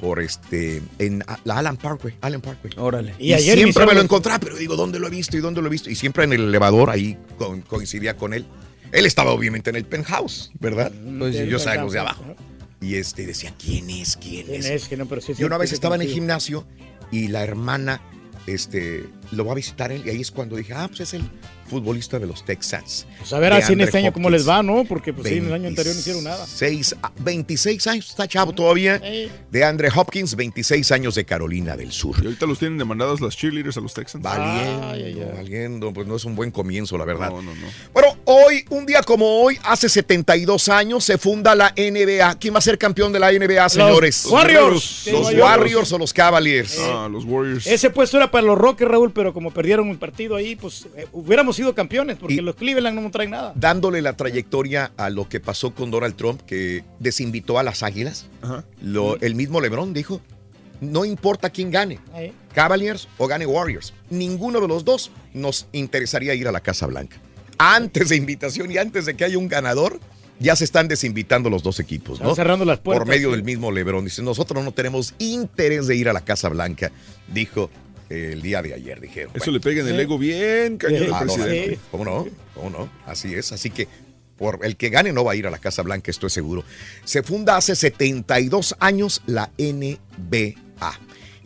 Por 0.00 0.20
este. 0.20 0.82
En 0.98 1.22
la 1.44 1.58
Allen 1.58 1.76
Parkway. 1.76 2.14
Allen 2.20 2.40
Parkway. 2.40 2.72
Órale. 2.76 3.14
Y, 3.18 3.32
siempre 3.38 3.86
me 3.86 3.94
lo 3.94 4.00
encontraba, 4.02 4.38
pero 4.38 4.56
digo, 4.56 4.76
¿dónde 4.76 4.98
lo 4.98 5.06
he 5.06 5.10
visto 5.10 5.36
y 5.36 5.40
dónde 5.40 5.60
lo 5.62 5.68
he 5.68 5.70
visto? 5.70 5.88
Y 5.88 5.94
siempre 5.94 6.24
en 6.24 6.32
el 6.32 6.42
elevador 6.42 6.90
ahí 6.90 7.16
co- 7.38 7.58
coincidía 7.68 8.16
con 8.16 8.34
él. 8.34 8.44
Él 8.92 9.06
estaba 9.06 9.30
obviamente 9.32 9.70
en 9.70 9.76
el 9.76 9.84
penthouse, 9.84 10.50
¿verdad? 10.60 10.92
Pues 11.18 11.34
yo 11.36 11.58
los 11.58 11.92
de 11.92 11.98
abajo. 11.98 12.24
Y 12.84 12.96
este 12.96 13.24
decía, 13.24 13.54
¿quién 13.58 13.88
es? 13.88 14.16
¿Quién, 14.16 14.46
¿Quién 14.46 14.60
es? 14.60 14.66
es? 14.66 14.88
¿Quién 14.88 15.00
no? 15.00 15.06
Pero 15.06 15.22
sí 15.22 15.32
es 15.32 15.40
y 15.40 15.44
una 15.44 15.56
vez 15.56 15.72
estaba 15.72 15.94
en 15.94 16.02
el 16.02 16.08
gimnasio 16.08 16.66
y 17.10 17.28
la 17.28 17.42
hermana 17.42 18.02
este, 18.46 19.08
lo 19.30 19.46
va 19.46 19.52
a 19.52 19.54
visitar 19.54 19.90
él. 19.90 20.02
Y 20.04 20.10
ahí 20.10 20.20
es 20.20 20.30
cuando 20.30 20.56
dije, 20.56 20.74
ah, 20.74 20.86
pues 20.88 21.00
es 21.00 21.14
el 21.14 21.24
futbolista 21.74 22.18
de 22.18 22.26
los 22.26 22.44
Texans. 22.44 23.06
Pues 23.18 23.32
a 23.32 23.38
ver 23.40 23.52
así 23.52 23.72
en 23.72 23.80
este 23.80 23.98
año 23.98 24.12
cómo 24.12 24.30
les 24.30 24.48
va, 24.48 24.62
¿no? 24.62 24.84
Porque 24.84 25.12
pues 25.12 25.28
sí, 25.28 25.38
en 25.38 25.46
el 25.46 25.52
año 25.52 25.68
anterior 25.68 25.94
no 25.94 26.00
hicieron 26.00 26.22
nada. 26.24 26.44
26, 26.44 26.96
ah, 27.02 27.10
26 27.18 27.86
años, 27.88 28.10
está 28.10 28.28
chavo 28.28 28.52
todavía. 28.52 29.00
De 29.50 29.64
Andre 29.64 29.88
Hopkins, 29.94 30.36
26 30.36 30.92
años 30.92 31.14
de 31.16 31.24
Carolina 31.24 31.76
del 31.76 31.90
Sur. 31.90 32.16
Y 32.22 32.26
ahorita 32.26 32.46
los 32.46 32.58
tienen 32.58 32.78
demandados 32.78 33.20
las 33.20 33.36
cheerleaders 33.36 33.76
a 33.76 33.80
los 33.80 33.92
Texans. 33.92 34.22
Valiendo, 34.22 35.32
valiendo, 35.34 35.92
pues 35.92 36.06
no 36.06 36.16
es 36.16 36.24
un 36.24 36.36
buen 36.36 36.50
comienzo, 36.50 36.96
la 36.96 37.04
verdad. 37.04 37.30
No, 37.30 37.42
no, 37.42 37.54
no. 37.54 37.66
Bueno, 37.92 38.16
hoy, 38.24 38.64
un 38.70 38.86
día 38.86 39.02
como 39.02 39.42
hoy, 39.42 39.58
hace 39.64 39.88
72 39.88 40.68
años, 40.68 41.04
se 41.04 41.18
funda 41.18 41.54
la 41.54 41.74
NBA. 41.76 42.38
¿Quién 42.38 42.54
va 42.54 42.58
a 42.58 42.62
ser 42.62 42.78
campeón 42.78 43.12
de 43.12 43.18
la 43.18 43.32
NBA, 43.32 43.68
señores? 43.68 44.26
Warriors. 44.26 45.08
Los 45.10 45.28
Sí, 45.28 45.36
Warriors 45.36 45.92
o 45.92 45.98
los 45.98 46.12
Cavaliers. 46.12 46.78
Ah, 46.80 47.08
los 47.10 47.24
Warriors. 47.24 47.66
Ese 47.66 47.90
puesto 47.90 48.16
era 48.16 48.30
para 48.30 48.46
los 48.46 48.56
Rockets, 48.56 48.90
Raúl, 48.90 49.12
pero 49.12 49.32
como 49.32 49.50
perdieron 49.50 49.88
un 49.88 49.96
partido 49.96 50.36
ahí, 50.36 50.56
pues 50.56 50.86
eh, 50.96 51.06
hubiéramos 51.12 51.56
sido 51.56 51.63
campeones, 51.72 52.16
porque 52.18 52.42
los 52.42 52.54
Cleveland 52.56 53.00
no 53.00 53.10
traen 53.10 53.30
nada. 53.30 53.52
Dándole 53.56 54.02
la 54.02 54.14
trayectoria 54.16 54.92
a 54.96 55.08
lo 55.08 55.28
que 55.28 55.40
pasó 55.40 55.74
con 55.74 55.90
Donald 55.90 56.16
Trump, 56.16 56.42
que 56.42 56.84
desinvitó 56.98 57.58
a 57.58 57.62
las 57.62 57.82
Águilas. 57.82 58.26
Lo- 58.82 59.18
el 59.20 59.34
mismo 59.34 59.60
LeBron 59.60 59.94
dijo, 59.94 60.20
no 60.80 61.04
importa 61.04 61.48
quién 61.50 61.70
gane, 61.70 61.98
Ahí. 62.12 62.32
Cavaliers 62.52 63.08
o 63.16 63.26
gane 63.26 63.46
Warriors, 63.46 63.94
ninguno 64.10 64.60
de 64.60 64.68
los 64.68 64.84
dos 64.84 65.10
nos 65.32 65.66
interesaría 65.72 66.34
ir 66.34 66.46
a 66.48 66.52
la 66.52 66.60
Casa 66.60 66.86
Blanca. 66.86 67.16
Antes 67.56 68.08
de 68.10 68.16
invitación 68.16 68.70
y 68.70 68.78
antes 68.78 69.06
de 69.06 69.14
que 69.16 69.24
haya 69.24 69.38
un 69.38 69.48
ganador, 69.48 70.00
ya 70.40 70.56
se 70.56 70.64
están 70.64 70.88
desinvitando 70.88 71.48
los 71.48 71.62
dos 71.62 71.78
equipos, 71.78 72.18
¿no? 72.20 72.30
Están 72.30 72.34
cerrando 72.44 72.64
las 72.64 72.80
puertas, 72.80 73.04
Por 73.06 73.08
medio 73.14 73.28
sí. 73.30 73.36
del 73.36 73.44
mismo 73.44 73.70
LeBron. 73.70 74.04
Dice, 74.04 74.20
nosotros 74.22 74.64
no 74.64 74.72
tenemos 74.72 75.14
interés 75.18 75.86
de 75.86 75.94
ir 75.94 76.08
a 76.08 76.12
la 76.12 76.22
Casa 76.22 76.48
Blanca, 76.48 76.90
dijo 77.32 77.70
el 78.08 78.42
día 78.42 78.62
de 78.62 78.74
ayer, 78.74 79.00
dijeron. 79.00 79.32
Eso 79.34 79.50
le 79.50 79.60
pega 79.60 79.82
en 79.82 79.88
el 79.88 80.00
ego 80.00 80.18
bien 80.18 80.76
cañón 80.76 81.08
Ah, 81.12 81.20
no, 81.24 81.34
presidente. 81.34 81.78
¿Cómo 81.90 82.04
no? 82.04 82.26
¿Cómo 82.54 82.70
no? 82.70 82.90
Así 83.06 83.34
es. 83.34 83.52
Así 83.52 83.70
que 83.70 83.88
por 84.36 84.60
el 84.62 84.76
que 84.76 84.90
gane 84.90 85.12
no 85.12 85.24
va 85.24 85.32
a 85.32 85.36
ir 85.36 85.46
a 85.46 85.50
la 85.50 85.58
Casa 85.58 85.82
Blanca, 85.82 86.10
estoy 86.10 86.30
seguro. 86.30 86.64
Se 87.04 87.22
funda 87.22 87.56
hace 87.56 87.76
72 87.76 88.76
años 88.80 89.22
la 89.26 89.50
NBA. 89.58 90.54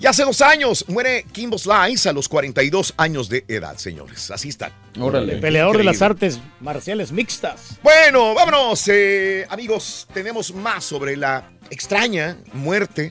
Y 0.01 0.07
hace 0.07 0.23
dos 0.23 0.41
años 0.43 0.85
muere 0.87 1.25
Kimbo 1.33 1.59
Slice 1.59 2.09
a 2.09 2.13
los 2.13 2.29
42 2.29 2.95
años 2.99 3.29
de 3.29 3.45
edad, 3.49 3.77
señores. 3.79 4.31
Así 4.31 4.49
están. 4.49 4.73
El 4.95 5.41
peleador 5.41 5.77
de 5.77 5.83
las 5.85 6.03
artes 6.03 6.39
marciales 6.61 7.11
mixtas. 7.11 7.79
Bueno, 7.83 8.33
vámonos, 8.33 8.87
eh, 8.87 9.45
amigos. 9.51 10.07
Tenemos 10.15 10.55
más 10.55 10.85
sobre 10.85 11.17
la 11.17 11.51
extraña 11.69 12.39
muerte 12.53 13.11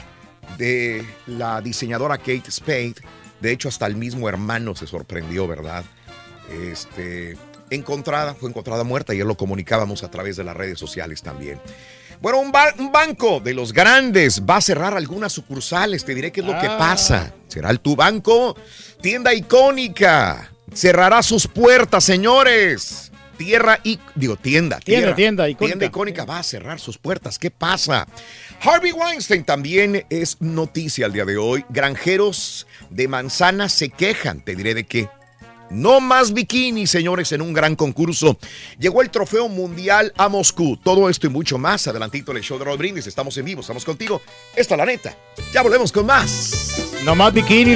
de 0.58 1.06
la 1.28 1.60
diseñadora 1.62 2.18
Kate 2.18 2.50
Spade. 2.50 2.95
De 3.41 3.51
hecho, 3.51 3.69
hasta 3.69 3.85
el 3.85 3.95
mismo 3.95 4.27
hermano 4.29 4.75
se 4.75 4.88
sorprendió, 4.88 5.47
¿verdad? 5.47 5.83
Este, 6.51 7.38
encontrada, 7.69 8.33
fue 8.33 8.49
encontrada 8.49 8.83
muerta. 8.83 9.13
Ayer 9.13 9.25
lo 9.25 9.35
comunicábamos 9.38 10.03
a 10.03 10.09
través 10.11 10.38
de 10.38 10.43
las 10.43 10.55
redes 10.55 10.79
sociales 10.79 11.21
también. 11.21 11.59
Bueno, 12.21 12.39
un, 12.39 12.51
ba- 12.51 12.73
un 12.79 12.91
banco 12.91 13.39
de 13.39 13.53
los 13.53 13.73
grandes 13.73 14.41
va 14.43 14.55
a 14.57 14.61
cerrar 14.61 14.95
algunas 14.97 15.33
sucursales. 15.33 16.03
Te 16.03 16.15
diré 16.15 16.31
qué 16.31 16.41
es 16.41 16.47
lo 16.47 16.59
que 16.59 16.67
Ah. 16.67 16.77
pasa. 16.77 17.33
¿Será 17.47 17.69
el 17.69 17.79
tu 17.79 17.95
banco? 17.95 18.55
Tienda 19.01 19.33
icónica. 19.33 20.51
Cerrará 20.73 21.21
sus 21.21 21.47
puertas, 21.47 22.03
señores. 22.03 23.07
Tierra 23.38 23.79
y 23.83 23.99
digo 24.15 24.35
tienda, 24.35 24.79
Tienda, 24.79 25.01
tierra. 25.01 25.15
tienda 25.15 25.49
icónica. 25.49 25.73
Tienda 25.73 25.85
icónica 25.85 26.25
va 26.25 26.39
a 26.39 26.43
cerrar 26.43 26.79
sus 26.79 26.97
puertas. 26.97 27.38
¿Qué 27.38 27.51
pasa? 27.51 28.07
Harvey 28.61 28.91
Weinstein 28.91 29.43
también 29.43 30.05
es 30.09 30.38
noticia 30.41 31.05
al 31.05 31.13
día 31.13 31.25
de 31.25 31.38
hoy. 31.38 31.63
Granjeros 31.69 32.65
de 32.89 33.07
manzana 33.07 33.69
se 33.69 33.89
quejan. 33.89 34.41
Te 34.41 34.55
diré 34.55 34.73
de 34.73 34.85
qué. 34.85 35.09
No 35.69 35.99
más 35.99 36.33
bikini, 36.33 36.88
señores, 36.88 37.31
en 37.33 37.41
un 37.41 37.51
gran 37.51 37.75
concurso. 37.75 38.38
Llegó 38.79 39.01
el 39.01 39.09
trofeo 39.09 39.49
mundial 39.49 40.13
a 40.15 40.29
Moscú. 40.29 40.77
Todo 40.77 41.09
esto 41.09 41.27
y 41.27 41.29
mucho 41.29 41.57
más. 41.57 41.88
Adelantito 41.88 42.31
en 42.31 42.38
el 42.38 42.43
show 42.43 42.57
de 42.57 42.63
Roll 42.63 42.77
Brindis. 42.77 43.05
Estamos 43.05 43.38
en 43.38 43.45
vivo, 43.45 43.61
estamos 43.61 43.83
contigo. 43.83 44.21
Esta 44.55 44.75
es 44.75 44.77
la 44.77 44.85
neta. 44.85 45.15
Ya 45.53 45.61
volvemos 45.61 45.91
con 45.91 46.05
más. 46.05 47.01
No 47.03 47.15
más 47.15 47.33
bikini, 47.33 47.75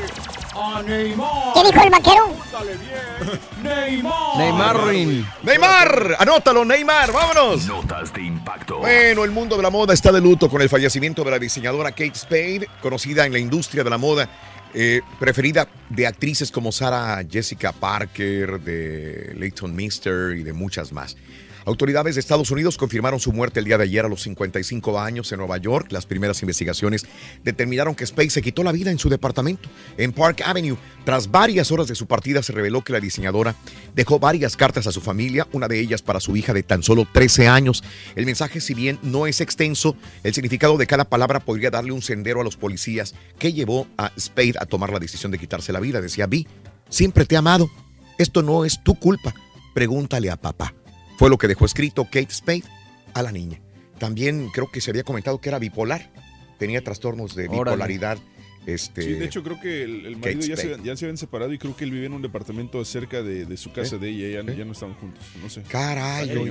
a 0.56 0.82
Neymar. 0.82 1.54
¿Qué 1.54 1.64
dijo 1.64 1.84
el 1.84 1.90
vaquero? 1.90 2.36
Bien. 2.64 3.40
Neymar. 3.64 4.38
Neymar 4.38 4.88
Rin. 4.88 5.28
Neymar, 5.44 6.16
anótalo, 6.20 6.66
Neymar, 6.66 7.12
vámonos. 7.12 7.66
Notas 7.66 8.14
de 8.14 8.24
impacto. 8.24 8.80
Bueno, 8.80 9.24
el 9.24 9.32
mundo 9.32 9.58
de 9.58 9.64
la 9.64 9.70
moda 9.70 9.94
está 9.94 10.12
de 10.12 10.22
luto 10.22 10.50
con 10.50 10.62
el 10.62 10.70
fallecimiento 10.70 11.24
de 11.24 11.32
la 11.32 11.40
diseñadora 11.40 11.92
Kate 11.92 12.16
Spade, 12.16 12.70
conocida 12.82 13.26
en 13.26 13.34
la 13.34 13.40
industria 13.40 13.84
de 13.84 13.90
la 13.90 13.98
moda, 13.98 14.30
eh, 14.74 15.02
preferida 15.20 15.68
de 15.90 16.08
actrices 16.08 16.52
como 16.52 16.72
Sarah 16.72 17.24
Jessica 17.30 17.72
Parker, 17.72 18.60
de 18.60 19.34
Leighton 19.36 19.76
Mister 19.76 20.36
y 20.36 20.44
de 20.44 20.54
muchas 20.54 20.92
más. 20.92 21.16
Autoridades 21.66 22.16
de 22.16 22.20
Estados 22.20 22.52
Unidos 22.52 22.78
confirmaron 22.78 23.20
su 23.20 23.32
muerte 23.32 23.60
el 23.60 23.66
día 23.66 23.78
de 23.78 23.86
ayer 23.86 24.04
a 24.04 24.10
los 24.10 24.24
55 24.24 25.00
años 25.00 25.32
en 25.32 25.38
Nueva 25.38 25.58
York. 25.58 25.92
Las 25.92 26.06
primeras 26.06 26.42
investigaciones 26.42 27.06
determinaron 27.44 27.96
que 27.96 28.06
Spade 28.06 28.32
se 28.32 28.42
quitó 28.42 28.64
la 28.64 28.74
vida 28.74 28.92
en 28.92 29.00
su 29.00 29.10
departamento 29.10 29.70
en 29.98 30.12
Park 30.12 30.42
Avenue. 30.46 30.78
Tras 31.06 31.32
varias 31.32 31.72
horas 31.72 31.88
de 31.88 31.96
su 31.96 32.06
partida 32.06 32.44
se 32.44 32.52
reveló 32.52 32.84
que 32.84 32.92
la 32.92 33.00
diseñadora 33.00 33.56
dejó 33.96 34.20
varias 34.20 34.58
cartas 34.58 34.88
a 34.88 34.92
su 34.92 35.00
familia, 35.00 35.48
una 35.54 35.70
de 35.70 35.80
ellas 35.80 36.02
para 36.02 36.20
su 36.20 36.36
hija 36.36 36.54
de 36.54 36.64
tan 36.64 36.84
solo 36.84 37.08
13 37.12 37.48
años. 37.48 37.84
El 38.16 38.26
mensaje, 38.26 38.60
si 38.60 38.74
bien 38.74 39.00
no 39.02 39.26
es 39.26 39.40
extenso, 39.40 39.96
el 40.24 40.34
significado 40.34 40.78
de 40.78 40.88
cada 40.88 41.06
palabra 41.06 41.40
podría 41.40 41.72
darle 41.72 41.94
un 41.94 42.02
sendero 42.02 42.42
a 42.42 42.44
los 42.44 42.58
policías 42.58 43.16
que 43.40 43.54
llevó 43.54 43.88
a 43.98 44.12
Spade 44.20 44.56
a 44.60 44.66
tomar 44.66 44.92
la 44.92 45.00
decisión 45.00 45.32
de 45.32 45.40
quitarse 45.40 45.72
la 45.72 45.80
vida. 45.80 46.02
Decía, 46.02 46.28
Vi, 46.28 46.46
siempre 46.90 47.26
te 47.26 47.36
he 47.36 47.38
amado. 47.38 47.70
Esto 48.18 48.42
no 48.42 48.66
es 48.66 48.84
tu 48.84 48.96
culpa. 48.96 49.34
Pregúntale 49.74 50.30
a 50.30 50.36
papá. 50.36 50.74
Fue 51.24 51.30
lo 51.30 51.38
que 51.38 51.48
dejó 51.48 51.64
escrito 51.64 52.04
Kate 52.04 52.34
Spade 52.34 52.66
a 53.14 53.24
la 53.24 53.32
niña. 53.32 53.62
También 53.98 54.50
creo 54.50 54.70
que 54.70 54.82
se 54.82 54.92
había 54.92 55.04
comentado 55.04 55.40
que 55.40 55.48
era 55.48 55.58
bipolar. 55.58 56.12
Tenía 56.60 56.84
trastornos 56.84 57.34
de 57.34 57.48
Órale. 57.48 57.60
bipolaridad. 57.78 58.18
Este, 58.66 59.04
Sí, 59.04 59.14
de 59.14 59.24
hecho 59.24 59.42
creo 59.42 59.58
que 59.58 59.84
el, 59.84 60.06
el 60.06 60.18
marido 60.18 60.42
ya 60.42 60.58
se, 60.58 60.74
Spade. 60.74 60.84
ya 60.84 60.98
se 60.98 61.06
habían 61.06 61.16
separado 61.16 61.54
y 61.54 61.58
creo 61.60 61.78
que 61.78 61.86
él 61.86 61.92
vive 61.92 62.08
en 62.08 62.12
un 62.14 62.22
departamento 62.22 62.84
cerca 62.84 63.24
de, 63.24 63.46
de 63.46 63.56
su 63.56 63.72
casa 63.72 63.98
de 63.98 64.10
ella, 64.10 64.44
ya, 64.44 64.54
ya 64.54 64.66
no 64.66 64.74
estaban 64.74 64.96
juntos, 64.96 65.24
no 65.42 65.50
sé. 65.50 65.62
Caray, 65.62 66.28
cañón. 66.28 66.50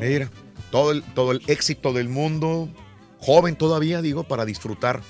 Mira, 0.00 0.28
todo 0.72 0.90
el, 0.90 1.04
todo 1.14 1.30
el 1.30 1.42
éxito 1.46 1.92
del 1.92 2.08
mundo, 2.08 2.68
joven 3.20 3.54
todavía, 3.54 4.02
digo, 4.02 4.24
para 4.24 4.44
disfrutar 4.44 5.02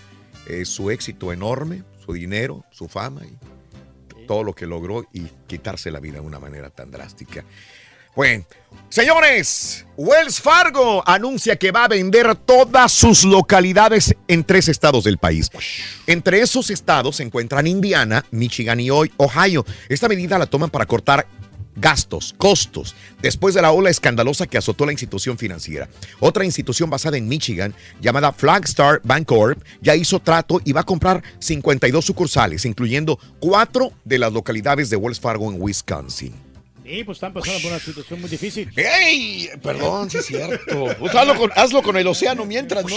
eh, 0.47 0.66
su 0.66 0.91
éxito 0.91 1.32
enorme, 1.32 1.85
su 2.05 2.12
dinero, 2.12 2.66
su 2.70 2.89
fama 2.89 3.22
y 3.24 4.26
todo 4.26 4.45
lo 4.45 4.55
que 4.55 4.66
logró 4.66 5.07
y 5.11 5.22
quitarse 5.47 5.91
la 5.91 6.01
vida 6.01 6.20
de 6.20 6.26
una 6.26 6.39
manera 6.39 6.68
tan 6.68 6.91
drástica. 6.91 7.47
Bueno, 8.16 8.44
señores, 8.90 9.84
Wells 9.96 10.40
Fargo 10.40 11.02
anuncia 11.04 11.56
que 11.56 11.72
va 11.72 11.84
a 11.84 11.88
vender 11.88 12.36
todas 12.36 12.92
sus 12.92 13.24
localidades 13.24 14.14
en 14.28 14.44
tres 14.44 14.68
estados 14.68 15.02
del 15.02 15.18
país. 15.18 15.50
Entre 16.06 16.40
esos 16.40 16.70
estados 16.70 17.16
se 17.16 17.24
encuentran 17.24 17.66
Indiana, 17.66 18.24
Michigan 18.30 18.78
y 18.78 18.90
Ohio. 18.90 19.66
Esta 19.88 20.08
medida 20.08 20.38
la 20.38 20.46
toman 20.46 20.70
para 20.70 20.86
cortar 20.86 21.26
gastos, 21.74 22.36
costos, 22.38 22.94
después 23.20 23.52
de 23.52 23.62
la 23.62 23.72
ola 23.72 23.90
escandalosa 23.90 24.46
que 24.46 24.58
azotó 24.58 24.86
la 24.86 24.92
institución 24.92 25.36
financiera. 25.36 25.88
Otra 26.20 26.44
institución 26.44 26.88
basada 26.88 27.16
en 27.16 27.26
Michigan, 27.26 27.74
llamada 28.00 28.32
Flagstar 28.32 29.00
Bancorp, 29.02 29.60
ya 29.80 29.96
hizo 29.96 30.20
trato 30.20 30.60
y 30.64 30.72
va 30.72 30.82
a 30.82 30.86
comprar 30.86 31.20
52 31.40 32.04
sucursales, 32.04 32.64
incluyendo 32.64 33.18
cuatro 33.40 33.92
de 34.04 34.18
las 34.18 34.32
localidades 34.32 34.88
de 34.88 34.96
Wells 34.96 35.18
Fargo 35.18 35.50
en 35.50 35.60
Wisconsin. 35.60 36.43
Sí, 36.85 37.03
pues 37.03 37.16
están 37.16 37.32
pasando 37.32 37.61
por 37.61 37.70
una 37.70 37.80
situación 37.80 38.20
muy 38.20 38.28
difícil. 38.28 38.70
¡Ey! 38.76 39.49
Perdón, 39.62 40.11
sí 40.11 40.18
es 40.18 40.26
cierto. 40.26 40.95
Pues 40.99 41.14
hazlo, 41.14 41.35
con, 41.35 41.51
hazlo 41.57 41.82
con 41.82 41.97
el 41.97 42.07
océano 42.07 42.45
mientras, 42.45 42.85
¿no? 42.85 42.97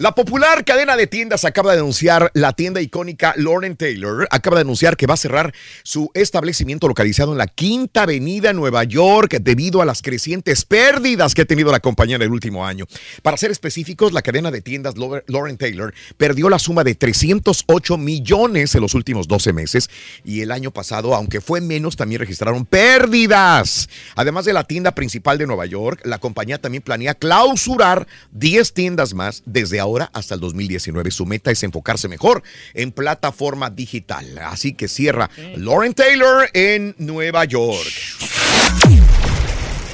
La 0.00 0.12
popular 0.12 0.64
cadena 0.64 0.96
de 0.96 1.06
tiendas 1.06 1.44
acaba 1.44 1.72
de 1.72 1.78
anunciar, 1.78 2.32
la 2.34 2.52
tienda 2.52 2.80
icónica 2.80 3.32
Lauren 3.36 3.76
Taylor 3.76 4.26
acaba 4.32 4.56
de 4.56 4.62
anunciar 4.62 4.96
que 4.96 5.06
va 5.06 5.14
a 5.14 5.16
cerrar 5.16 5.54
su 5.84 6.10
establecimiento 6.14 6.88
localizado 6.88 7.30
en 7.30 7.38
la 7.38 7.46
Quinta 7.46 8.02
Avenida 8.02 8.52
Nueva 8.52 8.82
York 8.82 9.36
debido 9.40 9.82
a 9.82 9.84
las 9.84 10.02
crecientes 10.02 10.64
pérdidas 10.64 11.32
que 11.32 11.42
ha 11.42 11.44
tenido 11.44 11.70
la 11.70 11.78
compañía 11.78 12.16
en 12.16 12.22
el 12.22 12.32
último 12.32 12.66
año. 12.66 12.86
Para 13.22 13.36
ser 13.36 13.52
específicos, 13.52 14.12
la 14.12 14.22
cadena 14.22 14.50
de 14.50 14.62
tiendas 14.62 14.96
Lauren 15.28 15.58
Taylor 15.58 15.94
perdió 16.16 16.48
la 16.48 16.58
suma 16.58 16.82
de 16.82 16.96
308 16.96 17.96
millones 17.96 18.74
en 18.74 18.80
los 18.80 18.94
últimos 18.94 19.28
12 19.28 19.52
meses 19.52 19.90
y 20.24 20.40
el 20.40 20.50
año 20.50 20.72
pasado, 20.72 21.14
aunque 21.14 21.40
fue 21.40 21.60
menos, 21.60 21.94
también 21.94 22.18
registraron 22.18 22.66
pérdidas. 22.66 23.88
Además 24.16 24.44
de 24.44 24.54
la 24.54 24.64
tienda 24.64 24.92
principal 24.96 25.38
de 25.38 25.46
Nueva 25.46 25.66
York, 25.66 26.00
la 26.02 26.18
compañía 26.18 26.60
también 26.60 26.82
planea 26.82 27.14
clausurar 27.14 28.08
10 28.32 28.74
tiendas 28.74 29.14
más 29.14 29.44
desde 29.46 29.83
ahora 29.84 30.10
hasta 30.12 30.34
el 30.34 30.40
2019. 30.40 31.10
Su 31.10 31.26
meta 31.26 31.50
es 31.50 31.62
enfocarse 31.62 32.08
mejor 32.08 32.42
en 32.74 32.92
plataforma 32.92 33.70
digital. 33.70 34.38
Así 34.38 34.74
que 34.74 34.88
cierra 34.88 35.30
Lauren 35.56 35.94
Taylor 35.94 36.48
en 36.52 36.94
Nueva 36.98 37.44
York. 37.44 39.03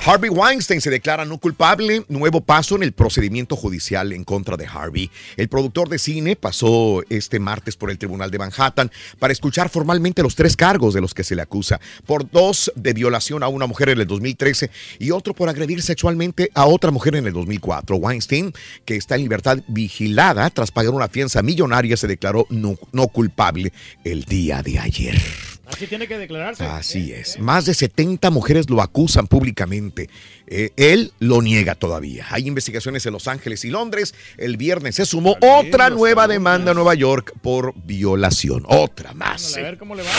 Harvey 0.06 0.30
Weinstein 0.30 0.80
se 0.80 0.88
declara 0.88 1.26
no 1.26 1.36
culpable, 1.36 2.06
nuevo 2.08 2.40
paso 2.40 2.74
en 2.74 2.82
el 2.82 2.92
procedimiento 2.92 3.54
judicial 3.54 4.14
en 4.14 4.24
contra 4.24 4.56
de 4.56 4.66
Harvey. 4.66 5.10
El 5.36 5.50
productor 5.50 5.90
de 5.90 5.98
cine 5.98 6.36
pasó 6.36 7.02
este 7.10 7.38
martes 7.38 7.76
por 7.76 7.90
el 7.90 7.98
Tribunal 7.98 8.30
de 8.30 8.38
Manhattan 8.38 8.90
para 9.18 9.34
escuchar 9.34 9.68
formalmente 9.68 10.22
los 10.22 10.34
tres 10.34 10.56
cargos 10.56 10.94
de 10.94 11.02
los 11.02 11.12
que 11.12 11.22
se 11.22 11.36
le 11.36 11.42
acusa, 11.42 11.80
por 12.06 12.30
dos 12.30 12.72
de 12.76 12.94
violación 12.94 13.42
a 13.42 13.48
una 13.48 13.66
mujer 13.66 13.90
en 13.90 14.00
el 14.00 14.06
2013 14.06 14.70
y 14.98 15.10
otro 15.10 15.34
por 15.34 15.50
agredir 15.50 15.82
sexualmente 15.82 16.50
a 16.54 16.64
otra 16.64 16.90
mujer 16.90 17.16
en 17.16 17.26
el 17.26 17.34
2004. 17.34 17.96
Weinstein, 17.96 18.54
que 18.86 18.96
está 18.96 19.16
en 19.16 19.22
libertad 19.22 19.58
vigilada 19.68 20.48
tras 20.48 20.70
pagar 20.70 20.94
una 20.94 21.08
fianza 21.08 21.42
millonaria, 21.42 21.98
se 21.98 22.06
declaró 22.06 22.46
no, 22.48 22.78
no 22.92 23.08
culpable 23.08 23.74
el 24.02 24.24
día 24.24 24.62
de 24.62 24.78
ayer. 24.78 25.49
Así 25.72 25.86
tiene 25.86 26.06
que 26.06 26.18
declararse. 26.18 26.64
Así 26.64 27.12
es. 27.12 27.38
Más 27.38 27.64
de 27.66 27.74
70 27.74 28.30
mujeres 28.30 28.68
lo 28.68 28.82
acusan 28.82 29.26
públicamente. 29.26 30.08
Eh, 30.46 30.70
él 30.76 31.12
lo 31.20 31.42
niega 31.42 31.74
todavía. 31.74 32.26
Hay 32.30 32.46
investigaciones 32.46 33.06
en 33.06 33.12
Los 33.12 33.28
Ángeles 33.28 33.64
y 33.64 33.70
Londres. 33.70 34.14
El 34.36 34.56
viernes 34.56 34.96
se 34.96 35.06
sumó 35.06 35.36
otra 35.40 35.90
nueva 35.90 36.26
demanda 36.28 36.72
en 36.72 36.76
Nueva 36.76 36.94
York 36.94 37.32
por 37.40 37.74
violación. 37.84 38.64
Otra 38.66 39.14
más. 39.14 39.56
A 39.56 39.62
ver 39.62 39.78
cómo 39.78 39.94
le 39.94 40.02
va. 40.02 40.10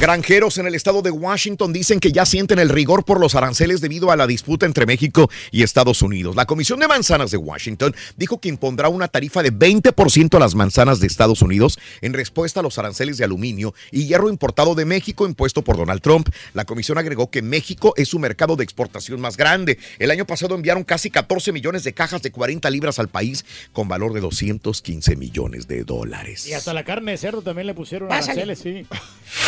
Granjeros 0.00 0.58
en 0.58 0.66
el 0.68 0.76
estado 0.76 1.02
de 1.02 1.10
Washington 1.10 1.72
dicen 1.72 1.98
que 1.98 2.12
ya 2.12 2.24
sienten 2.24 2.60
el 2.60 2.68
rigor 2.68 3.04
por 3.04 3.18
los 3.18 3.34
aranceles 3.34 3.80
debido 3.80 4.12
a 4.12 4.16
la 4.16 4.28
disputa 4.28 4.64
entre 4.64 4.86
México 4.86 5.28
y 5.50 5.64
Estados 5.64 6.02
Unidos. 6.02 6.36
La 6.36 6.46
Comisión 6.46 6.78
de 6.78 6.86
Manzanas 6.86 7.32
de 7.32 7.36
Washington 7.36 7.96
dijo 8.16 8.40
que 8.40 8.48
impondrá 8.48 8.88
una 8.90 9.08
tarifa 9.08 9.42
de 9.42 9.52
20% 9.52 10.36
a 10.36 10.38
las 10.38 10.54
manzanas 10.54 11.00
de 11.00 11.08
Estados 11.08 11.42
Unidos 11.42 11.80
en 12.00 12.12
respuesta 12.12 12.60
a 12.60 12.62
los 12.62 12.78
aranceles 12.78 13.18
de 13.18 13.24
aluminio 13.24 13.74
y 13.90 14.06
hierro 14.06 14.30
importado 14.30 14.76
de 14.76 14.84
México 14.84 15.26
impuesto 15.26 15.62
por 15.62 15.76
Donald 15.76 16.00
Trump. 16.00 16.28
La 16.54 16.64
comisión 16.64 16.96
agregó 16.98 17.28
que 17.28 17.42
México 17.42 17.92
es 17.96 18.06
su 18.06 18.20
mercado 18.20 18.54
de 18.54 18.62
exportación 18.62 19.20
más 19.20 19.36
grande. 19.36 19.80
El 19.98 20.12
año 20.12 20.26
pasado 20.26 20.54
enviaron 20.54 20.84
casi 20.84 21.10
14 21.10 21.50
millones 21.50 21.82
de 21.82 21.92
cajas 21.92 22.22
de 22.22 22.30
40 22.30 22.70
libras 22.70 23.00
al 23.00 23.08
país 23.08 23.44
con 23.72 23.88
valor 23.88 24.12
de 24.12 24.20
215 24.20 25.16
millones 25.16 25.66
de 25.66 25.82
dólares. 25.82 26.46
Y 26.46 26.52
hasta 26.52 26.72
la 26.72 26.84
carne 26.84 27.10
de 27.10 27.18
cerdo 27.18 27.42
también 27.42 27.66
le 27.66 27.74
pusieron 27.74 28.08
Pásale. 28.08 28.42
aranceles, 28.42 28.60
sí. 28.60 28.86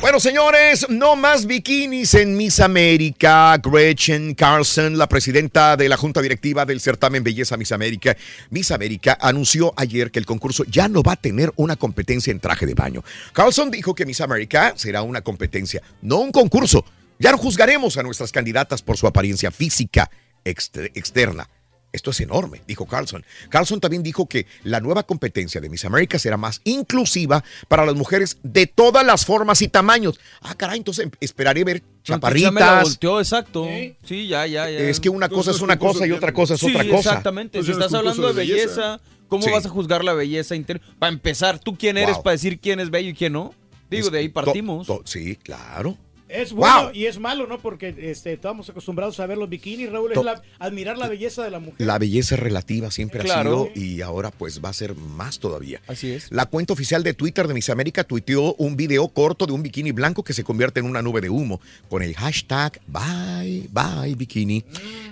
Bueno, 0.00 0.20
señores, 0.20 0.86
no 0.88 1.16
más 1.16 1.46
bikinis 1.46 2.14
en 2.14 2.36
Miss 2.36 2.60
América. 2.60 3.56
Gretchen 3.58 4.34
Carlson, 4.34 4.96
la 4.98 5.08
presidenta 5.08 5.76
de 5.76 5.88
la 5.88 5.96
junta 5.96 6.22
directiva 6.22 6.64
del 6.64 6.80
certamen 6.80 7.24
Belleza 7.24 7.56
Miss 7.56 7.72
América, 7.72 8.16
Miss 8.50 8.70
América, 8.70 9.18
anunció 9.20 9.74
ayer 9.76 10.12
que 10.12 10.20
el 10.20 10.26
concurso 10.26 10.62
ya 10.64 10.86
no 10.86 11.02
va 11.02 11.12
a 11.12 11.16
tener 11.16 11.52
una 11.56 11.74
competencia 11.74 12.30
en 12.30 12.38
traje 12.38 12.66
de 12.66 12.74
baño. 12.74 13.02
Carlson 13.32 13.70
dijo 13.70 13.96
que 13.96 14.06
Miss 14.06 14.20
América 14.20 14.74
será 14.76 15.02
una 15.02 15.22
competencia, 15.22 15.82
no 16.02 16.18
un 16.18 16.30
concurso. 16.30 16.84
Ya 17.18 17.32
no 17.32 17.38
juzgaremos 17.38 17.96
a 17.96 18.04
nuestras 18.04 18.30
candidatas 18.30 18.82
por 18.82 18.96
su 18.96 19.08
apariencia 19.08 19.50
física 19.50 20.08
exter- 20.44 20.92
externa. 20.94 21.48
Esto 21.96 22.10
es 22.10 22.20
enorme, 22.20 22.60
dijo 22.68 22.86
Carlson. 22.86 23.24
Carlson 23.48 23.80
también 23.80 24.02
dijo 24.02 24.28
que 24.28 24.46
la 24.64 24.80
nueva 24.80 25.02
competencia 25.04 25.60
de 25.60 25.68
Miss 25.70 25.84
América 25.86 26.18
será 26.18 26.36
más 26.36 26.60
inclusiva 26.64 27.42
para 27.68 27.86
las 27.86 27.94
mujeres 27.94 28.36
de 28.42 28.66
todas 28.66 29.04
las 29.04 29.24
formas 29.24 29.62
y 29.62 29.68
tamaños. 29.68 30.20
Ah, 30.42 30.54
caray, 30.54 30.78
entonces 30.78 31.04
em- 31.06 31.10
esperaré 31.20 31.64
ver 31.64 31.78
Ya 31.78 31.82
me 31.82 31.88
la 31.88 32.16
chaparritas. 32.16 32.82
volteó, 32.84 33.18
exacto. 33.18 33.66
Sí, 34.04 34.28
ya, 34.28 34.46
ya, 34.46 34.70
ya. 34.70 34.78
Es 34.78 35.00
que 35.00 35.08
una 35.08 35.28
cosa 35.28 35.50
es 35.50 35.60
una 35.62 35.78
cosa 35.78 36.06
y 36.06 36.12
otra 36.12 36.32
cosa 36.32 36.54
es 36.54 36.60
Sí, 36.60 36.66
otra 36.70 36.84
cosa. 36.84 36.98
exactamente. 37.10 37.58
Si 37.62 37.70
Entonces, 37.70 37.84
estás 37.86 37.98
hablando 37.98 38.26
de 38.28 38.32
belleza. 38.34 38.58
belleza, 38.66 39.00
¿cómo 39.28 39.42
Sí. 39.42 39.50
vas 39.50 39.64
a 39.64 39.68
juzgar 39.70 40.04
la 40.04 40.12
belleza 40.12 40.54
interior? 40.54 40.84
Para 40.98 41.12
empezar, 41.12 41.58
¿tú 41.58 41.76
quién 41.78 41.96
eres 41.96 42.16
Wow. 42.16 42.24
para 42.24 42.32
decir 42.32 42.60
quién 42.60 42.78
es 42.78 42.90
bello 42.90 43.08
y 43.08 43.14
quién 43.14 43.32
no? 43.32 43.54
Digo, 43.90 44.06
Es- 44.06 44.12
de 44.12 44.18
ahí 44.18 44.28
to- 44.28 44.34
partimos. 44.34 44.86
to- 44.86 45.02
sí, 45.06 45.36
claro. 45.36 45.96
Es 46.36 46.52
bueno 46.52 46.82
Wow. 46.84 46.90
y 46.94 47.06
es 47.06 47.18
malo, 47.18 47.46
¿no? 47.46 47.58
Porque 47.58 47.94
este, 47.98 48.32
estamos 48.32 48.68
acostumbrados 48.68 49.18
a 49.20 49.26
ver 49.26 49.38
los 49.38 49.48
bikinis, 49.48 49.90
Raúl, 49.90 50.12
es 50.12 50.22
la- 50.24 50.42
admirar 50.58 50.98
la 50.98 51.08
belleza 51.08 51.42
de 51.44 51.50
la 51.50 51.58
mujer. 51.58 51.86
La 51.86 51.98
belleza 51.98 52.34
es 52.34 52.40
relativa 52.40 52.90
siempre 52.90 53.20
Claro. 53.20 53.68
ha 53.70 53.74
sido 53.74 53.84
y 53.86 54.00
ahora 54.02 54.30
pues 54.30 54.60
va 54.64 54.68
a 54.68 54.72
ser 54.72 54.94
más 54.94 55.38
todavía. 55.38 55.80
Así 55.86 56.10
es. 56.12 56.30
La 56.30 56.46
cuenta 56.46 56.72
oficial 56.72 57.02
de 57.02 57.14
Twitter 57.14 57.48
de 57.48 57.54
Miss 57.54 57.70
América 57.70 58.04
tuiteó 58.04 58.54
un 58.54 58.76
video 58.76 59.08
corto 59.08 59.46
de 59.46 59.52
un 59.52 59.62
bikini 59.62 59.92
blanco 59.92 60.22
que 60.22 60.32
se 60.32 60.44
convierte 60.44 60.80
en 60.80 60.86
una 60.86 61.02
nube 61.02 61.20
de 61.20 61.30
humo 61.30 61.60
con 61.88 62.02
el 62.02 62.14
hashtag 62.14 62.80
bye 62.86 63.68
bye 63.72 64.14
bikini. 64.14 64.64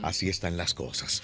Así 0.03 0.29
están 0.29 0.57
las 0.57 0.75
cosas. 0.75 1.23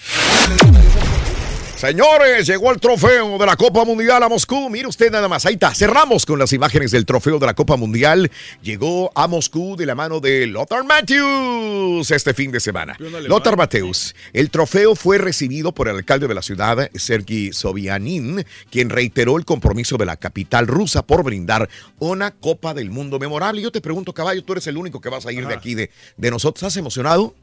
Señores, 1.77 2.47
llegó 2.47 2.71
el 2.73 2.79
trofeo 2.79 3.39
de 3.39 3.47
la 3.47 3.57
Copa 3.57 3.87
Mundial 3.87 4.23
a 4.23 4.29
Moscú. 4.29 4.69
Mire 4.69 4.87
usted 4.87 5.11
nada 5.11 5.29
más. 5.29 5.47
Ahí 5.47 5.55
está. 5.55 5.75
Cerramos 5.75 6.27
con 6.27 6.39
las 6.39 6.53
imágenes 6.53 6.91
del 6.91 7.07
trofeo 7.07 7.39
de 7.39 7.47
la 7.47 7.55
Copa 7.55 7.77
Mundial. 7.79 8.31
Llegó 8.63 9.11
a 9.15 9.27
Moscú 9.27 9.77
de 9.77 9.87
la 9.87 9.95
mano 9.95 10.21
de 10.21 10.47
Lothar 10.47 10.85
Matthews 10.85 12.11
este 12.11 12.35
fin 12.35 12.53
de 12.53 12.61
semana. 12.61 12.99
Lothar 12.99 13.57
Matthews. 13.57 14.15
El 14.35 14.51
trofeo 14.51 14.95
fue 14.95 15.17
recibido 15.17 15.73
por 15.73 15.89
el 15.89 15.97
alcalde 15.97 16.29
de 16.29 16.35
la 16.35 16.43
ciudad, 16.43 16.91
Sergei 16.95 17.51
Sobyanin, 17.55 18.45
quien 18.71 18.91
reiteró 18.91 19.39
el 19.39 19.47
compromiso 19.47 19.97
de 19.97 20.05
la 20.05 20.19
capital 20.19 20.67
rusa 20.67 21.01
por 21.07 21.25
brindar 21.25 21.67
una 21.99 22.31
Copa 22.33 22.75
del 22.75 22.91
Mundo 22.91 23.19
memorable. 23.19 23.63
Yo 23.63 23.73
te 23.73 23.81
pregunto, 23.81 24.13
caballo, 24.13 24.45
tú 24.45 24.53
eres 24.53 24.67
el 24.67 24.77
único 24.77 25.01
que 25.01 25.09
vas 25.09 25.25
a 25.25 25.33
ir 25.33 25.47
de 25.47 25.55
aquí 25.55 25.75
de, 25.75 25.91
de 26.19 26.31
nosotros. 26.31 26.63
¿Estás 26.63 26.77
emocionado? 26.77 27.35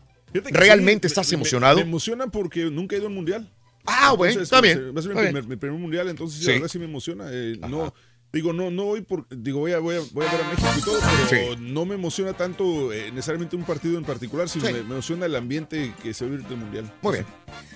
¿Realmente 0.51 1.07
sí, 1.07 1.13
estás 1.13 1.27
me- 1.27 1.31
me- 1.31 1.35
emocionado? 1.41 1.75
Me, 1.77 1.81
emociona 1.81 2.27
porque 2.27 2.65
nunca 2.65 2.95
he 2.95 2.99
ido 2.99 3.07
a 3.07 3.09
un 3.09 3.15
mundial. 3.15 3.49
Ah, 3.87 4.13
bueno, 4.17 4.41
está 4.41 4.59
pues, 4.59 4.75
bien, 4.75 4.89
eh, 4.89 4.91
Va 4.91 4.99
a 4.99 5.03
ser 5.03 5.15
mi 5.15 5.21
primer, 5.21 5.47
mi 5.47 5.55
primer 5.55 5.79
mundial, 5.79 6.09
entonces 6.09 6.39
Sí. 6.41 6.47
la 6.47 6.53
verdad 6.53 6.67
sí 6.67 6.79
me 6.79 6.85
emociona. 6.85 7.27
eh, 7.31 7.57
no, 7.67 7.93
digo, 8.31 8.53
no, 8.53 8.69
no 8.71 8.85
voy 8.85 9.01
por, 9.01 9.25
digo, 9.29 9.59
voy 9.59 9.73
a, 9.73 9.79
voy 9.79 9.95
a, 9.95 9.99
voy 10.11 10.25
a 10.25 10.31
ver 10.31 10.41
a 10.41 10.49
México 10.49 10.69
y 10.77 10.81
todo, 10.81 10.99
pero 11.29 11.55
no 11.59 11.85
me 11.85 11.95
emociona 11.95 12.33
tanto 12.33 12.91
eh, 12.93 13.11
necesariamente 13.11 13.55
un 13.55 13.63
partido 13.63 13.97
en 13.97 14.03
particular, 14.05 14.47
sino 14.49 14.65
Sí. 14.67 14.73
me, 14.73 14.83
me 14.83 14.93
emociona 14.93 15.25
el 15.25 15.35
ambiente 15.35 15.93
que 16.03 16.13
se 16.13 16.25
vive 16.25 16.43
del 16.43 16.57
mundial. 16.57 16.91
Muy 17.01 17.13
bien. 17.13 17.25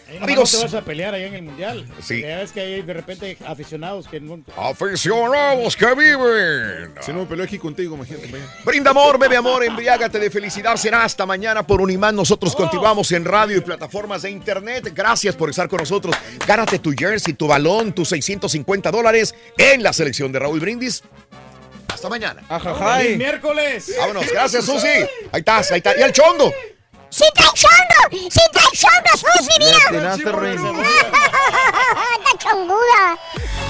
Ahí 0.10 0.18
Amigos. 0.18 0.52
No 0.54 0.60
te 0.60 0.66
vas 0.66 0.74
a 0.74 0.82
pelear 0.84 1.14
allá 1.14 1.28
en 1.28 1.36
el 1.36 1.44
mundial. 1.44 1.88
Sí. 2.02 2.22
Ya 2.22 2.40
ves 2.40 2.52
que 2.52 2.60
hay 2.60 2.82
de 2.82 2.94
repente 2.94 3.38
aficionados 3.46 4.10
que. 4.10 4.22
Aficionados 4.58 5.76
que 5.78 5.86
viven. 5.96 6.94
Si 7.00 7.14
no 7.14 7.20
me 7.20 7.26
peleo 7.28 7.46
aquí 7.46 7.58
contigo, 7.58 7.96
imagínate. 7.96 8.30
Brinda 8.66 8.92
amor, 8.92 9.18
bebe 9.18 9.38
amor, 9.38 9.64
embriágate 9.64 10.20
de 10.20 10.30
felicidad. 10.30 10.76
Será 10.76 11.06
hasta 11.06 11.26
mañana 11.26 11.66
por 11.66 11.80
Unimán. 11.80 12.14
Nosotros 12.16 12.54
continuamos 12.58 13.10
en 13.14 13.24
radio 13.24 13.58
y 13.58 13.62
plataformas 13.62 14.24
de 14.24 14.32
internet. 14.32 14.92
Gracias 14.94 15.34
por 15.36 15.50
estar 15.50 15.70
con 15.70 15.78
nosotros. 15.80 16.14
Gánate 16.46 16.80
tu 16.80 16.92
jersey, 16.92 17.34
tu 17.34 17.48
balón, 17.48 17.94
tus 17.94 18.10
650 18.10 18.92
dólares 18.92 19.34
en 19.58 19.82
la 19.82 19.94
selección 19.94 20.32
de 20.34 20.40
Raúl 20.42 20.60
Brindis. 20.60 21.04
Hasta 21.88 22.10
mañana. 22.10 22.42
¡Feliz 22.98 23.18
miércoles! 23.18 23.96
Vámonos. 23.98 24.32
Gracias, 24.32 24.66
Susi. 24.66 24.88
Ahí 24.88 25.40
estás, 25.40 25.72
ahí 25.72 25.78
está. 25.78 25.98
Y 25.98 26.02
el 26.02 26.12
chongo. 26.12 26.54
¡Sí 27.12 27.26
trae 27.36 27.50
chongo! 27.54 28.30
¡Sí 28.30 28.40
trae 28.54 28.66
chongo, 28.74 29.12
Susi, 29.18 29.60
mira! 29.60 30.08
¡Está 32.16 32.38
chonguda! 32.38 33.20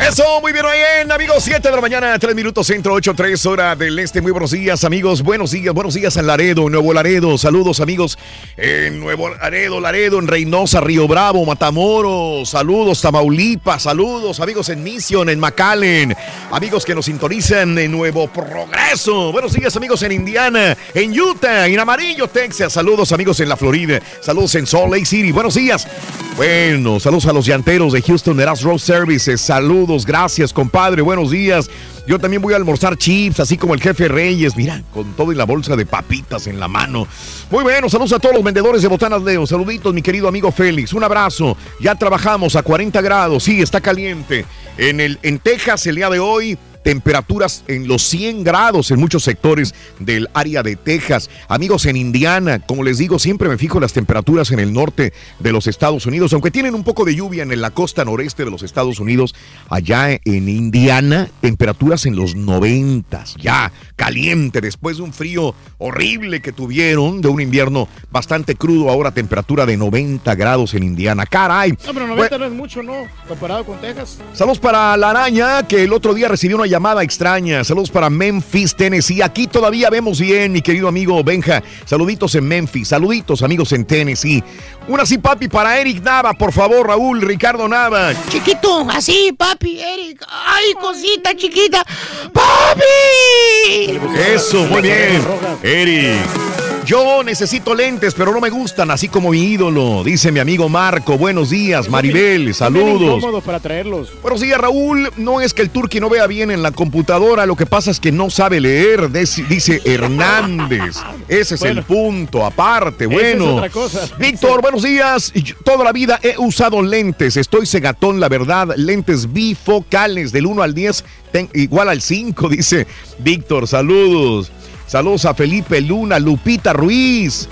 Eso, 0.08 0.42
muy 0.42 0.52
bien, 0.52 1.12
amigos. 1.12 1.44
7 1.44 1.70
de 1.70 1.76
la 1.76 1.82
mañana, 1.82 2.18
3 2.18 2.36
minutos 2.36 2.66
centro, 2.66 2.94
8, 2.94 3.14
3 3.16 3.46
hora 3.46 3.76
del 3.76 4.00
este. 4.00 4.22
Muy 4.22 4.32
buenos 4.32 4.52
días, 4.52 4.84
amigos. 4.84 5.22
Buenos 5.22 5.52
días, 5.52 5.74
buenos 5.74 5.94
días 5.94 6.18
en 6.18 6.26
Laredo, 6.26 6.66
en 6.66 6.72
Nuevo 6.72 6.94
Laredo. 6.94 7.38
Saludos, 7.38 7.80
amigos, 7.80 8.18
en 8.58 9.00
Nuevo 9.00 9.30
Laredo, 9.30 9.80
Laredo, 9.80 10.20
en 10.20 10.28
Reynosa, 10.28 10.82
Río 10.82 11.08
Bravo, 11.08 11.46
Matamoros. 11.46 12.50
Saludos, 12.50 13.02
Tamaulipas. 13.02 13.84
Saludos, 13.84 14.40
amigos 14.40 14.70
en 14.70 14.84
Mission, 14.84 15.30
en 15.30 15.40
McAllen. 15.40 16.16
Amigos 16.52 16.84
que 16.84 16.96
nos 16.96 17.06
sintonizan 17.06 17.78
en 17.78 17.92
Nuevo 17.92 18.28
Progreso. 18.28 19.32
Buenos 19.32 19.54
días, 19.54 19.76
amigos 19.76 20.02
en 20.02 20.14
Indiana, 20.14 20.76
en 20.96 21.20
Utah, 21.20 21.68
en 21.68 21.80
Amarillo, 21.80 22.28
Texas. 22.28 22.74
Saludos, 22.74 23.12
amigos 23.12 23.31
en 23.40 23.50
la 23.50 23.58
Florida. 23.58 24.02
Saludos 24.20 24.56
en 24.56 24.68
Salt 24.68 24.92
Lake 24.92 25.06
City. 25.06 25.32
Buenos 25.32 25.56
días. 25.56 25.88
Bueno, 26.36 27.00
saludos 27.00 27.26
a 27.26 27.34
los 27.34 27.46
llanteros 27.46 27.94
de 27.94 28.02
Houston 28.02 28.40
Eras 28.40 28.62
Road 28.62 28.80
Services. 28.80 29.42
Saludos, 29.42 30.06
gracias, 30.06 30.54
compadre. 30.54 31.02
Buenos 31.02 31.32
días. 31.32 31.70
Yo 32.08 32.20
también 32.20 32.42
voy 32.42 32.54
a 32.54 32.58
almorzar 32.58 32.98
chips, 32.98 33.40
así 33.40 33.58
como 33.58 33.74
el 33.74 33.82
jefe 33.82 34.08
Reyes. 34.08 34.56
Mira, 34.56 34.82
con 34.94 35.14
todo 35.14 35.32
y 35.32 35.36
la 35.36 35.46
bolsa 35.46 35.76
de 35.76 35.86
papitas 35.86 36.48
en 36.48 36.60
la 36.60 36.68
mano. 36.68 37.08
Muy 37.50 37.64
bueno, 37.64 37.90
saludos 37.90 38.14
a 38.14 38.20
todos 38.20 38.36
los 38.36 38.44
vendedores 38.44 38.82
de 38.82 38.88
botanas 38.88 39.22
Leo. 39.22 39.46
Saluditos, 39.46 39.94
mi 39.94 40.02
querido 40.02 40.28
amigo 40.28 40.52
Félix. 40.52 40.94
Un 40.94 41.04
abrazo. 41.04 41.56
Ya 41.80 41.96
trabajamos 41.96 42.56
a 42.56 42.64
40 42.64 43.02
grados. 43.02 43.44
Sí, 43.44 43.62
está 43.62 43.82
caliente. 43.82 44.46
En, 44.78 45.00
el, 45.00 45.20
en 45.22 45.40
Texas, 45.40 45.86
el 45.88 45.96
día 45.96 46.10
de 46.10 46.20
hoy, 46.20 46.58
temperaturas 46.84 47.64
en 47.68 47.88
los 47.88 48.04
100 48.04 48.44
grados 48.44 48.92
en 48.92 49.00
muchos 49.00 49.24
sectores 49.24 49.74
del 50.00 50.30
área 50.34 50.64
de 50.64 50.76
Texas. 50.76 51.30
Amigos 51.48 51.86
en 51.86 51.96
Indiana, 51.96 52.60
como 52.60 52.84
les 52.84 52.98
digo, 52.98 53.20
siempre 53.20 53.50
me 53.50 53.58
fijo 53.58 53.78
en 53.78 53.82
las 53.82 53.94
temperaturas 53.94 54.52
en 54.52 54.60
el 54.60 54.74
norte 54.74 55.14
de 55.40 55.52
los 55.52 55.68
Estados 55.68 56.06
Unidos, 56.06 56.34
aunque 56.34 56.52
tienen 56.52 56.76
un 56.76 56.84
poco 56.84 57.06
de 57.06 57.16
lluvia 57.16 57.44
en 57.44 57.62
la 57.62 57.72
costa 57.72 58.06
noreste 58.06 58.46
de 58.46 58.52
los 58.52 58.64
Estados 58.64 59.00
Unidos, 59.00 59.36
allá 59.70 60.12
en 60.12 60.50
Indiana, 60.50 61.30
temperaturas 61.42 62.06
en 62.06 62.16
los 62.16 62.36
90, 62.36 63.24
ya 63.40 63.72
caliente, 63.96 64.62
después 64.62 64.98
de 64.98 65.04
un 65.04 65.14
frío 65.14 65.54
horrible 65.78 66.42
que 66.42 66.52
tuvieron, 66.52 67.22
de 67.22 67.28
un 67.28 67.42
invierno 67.42 67.88
bastante 68.12 68.56
crudo, 68.56 68.90
ahora 68.90 69.12
temperatura 69.12 69.66
de 69.66 69.78
90 69.78 70.34
grados 70.36 70.74
en 70.74 70.84
Indiana. 70.84 71.26
Caray. 71.26 71.72
No, 71.72 71.94
pero 71.94 72.08
90 72.08 72.38
no 72.38 72.46
es 72.46 72.52
mucho, 72.52 72.84
¿no? 72.84 73.08
Comparado 73.28 73.66
con 73.66 73.80
Texas. 73.80 74.20
Saludos 74.34 74.60
para 74.60 74.96
la 74.98 75.12
araña 75.12 75.68
que 75.68 75.84
el 75.84 75.94
otro 75.94 76.14
día 76.14 76.28
recibió 76.28 76.58
una 76.58 76.68
llamada 76.72 77.04
extraña. 77.04 77.64
Saludos 77.66 77.92
para 77.92 78.10
Memphis, 78.10 78.74
Tennessee. 78.74 79.22
Aquí 79.22 79.46
todavía 79.46 79.90
vemos 79.90 80.22
bien, 80.22 80.54
mi 80.54 80.62
querido 80.62 80.88
amigo 80.88 81.22
Benja. 81.22 81.62
Saluditos 81.86 82.34
en 82.36 82.48
Memphis. 82.48 82.88
Saluditos, 82.88 83.44
amigos 83.44 83.74
en 83.74 83.84
Tennessee. 83.84 84.42
Una 84.88 85.06
sí, 85.06 85.18
papi, 85.18 85.50
para 85.50 85.80
Eric 85.80 86.02
Nava, 86.02 86.34
por 86.34 86.54
favor, 86.54 86.88
Raúl, 86.88 87.22
Ricardo 87.22 87.68
Nava. 87.68 88.14
Chiquito, 88.30 88.88
así, 88.90 89.34
papi, 89.38 89.82
Eric. 89.82 90.26
Ay, 90.30 90.74
cosita 90.80 91.36
chiquita. 91.36 91.84
¡Papi! 92.32 94.00
Eso, 94.34 94.66
muy 94.68 94.82
bien. 94.82 95.22
Eric. 95.62 96.51
Yo 96.86 97.24
necesito 97.24 97.76
lentes, 97.76 98.14
pero 98.16 98.34
no 98.34 98.42
me 98.42 98.50
gustan, 98.50 98.90
así 98.92 99.08
como 99.08 99.30
mi 99.30 99.40
ídolo, 99.54 100.04
dice 100.04 100.32
mi 100.32 100.40
amigo 100.40 100.68
Marco. 100.68 101.18
Buenos 101.18 101.52
días, 101.52 101.88
Maribel, 101.88 102.54
saludos. 102.56 103.24
para 103.46 103.60
traerlos. 103.60 104.12
Buenos 104.22 104.42
días, 104.42 104.58
Raúl. 104.60 105.10
No 105.16 105.40
es 105.42 105.54
que 105.54 105.62
el 105.62 105.70
turqui 105.70 106.00
no 106.00 106.10
vea 106.10 106.26
bien 106.28 106.50
en 106.52 106.64
la 106.64 106.72
computadora, 106.72 107.46
lo 107.46 107.56
que 107.56 107.66
pasa 107.68 107.92
es 107.92 108.00
que 108.00 108.12
no 108.12 108.30
sabe 108.32 108.60
leer, 108.60 109.10
dice 109.12 109.80
Hernández. 109.86 110.98
Ese 111.30 111.56
es 111.56 111.62
el 111.62 111.84
punto, 111.84 112.46
aparte. 112.46 113.06
Bueno. 113.06 113.64
es. 113.64 114.18
Víctor, 114.18 114.62
buenos 114.62 114.82
días. 114.84 115.32
Toda 115.64 115.86
la 115.86 115.92
vida 115.94 116.20
he 116.24 116.36
usado 116.40 116.82
lentes. 116.82 117.38
Estoy 117.38 117.68
cegatón, 117.68 118.20
la 118.20 118.28
verdad. 118.28 118.70
Lentes 118.76 119.32
bifocales 119.32 120.32
del 120.32 120.48
1 120.48 120.62
al 120.64 120.74
10, 120.74 121.06
ten- 121.32 121.50
igual 121.54 121.88
al 121.90 122.02
5, 122.02 122.50
dice 122.50 122.88
Víctor. 123.20 123.68
Saludos. 123.68 124.52
Saludos 124.92 125.24
a 125.24 125.34
Felipe 125.34 125.80
Luna, 125.80 126.20
Lupita 126.20 126.74
Ruiz. 126.74 127.48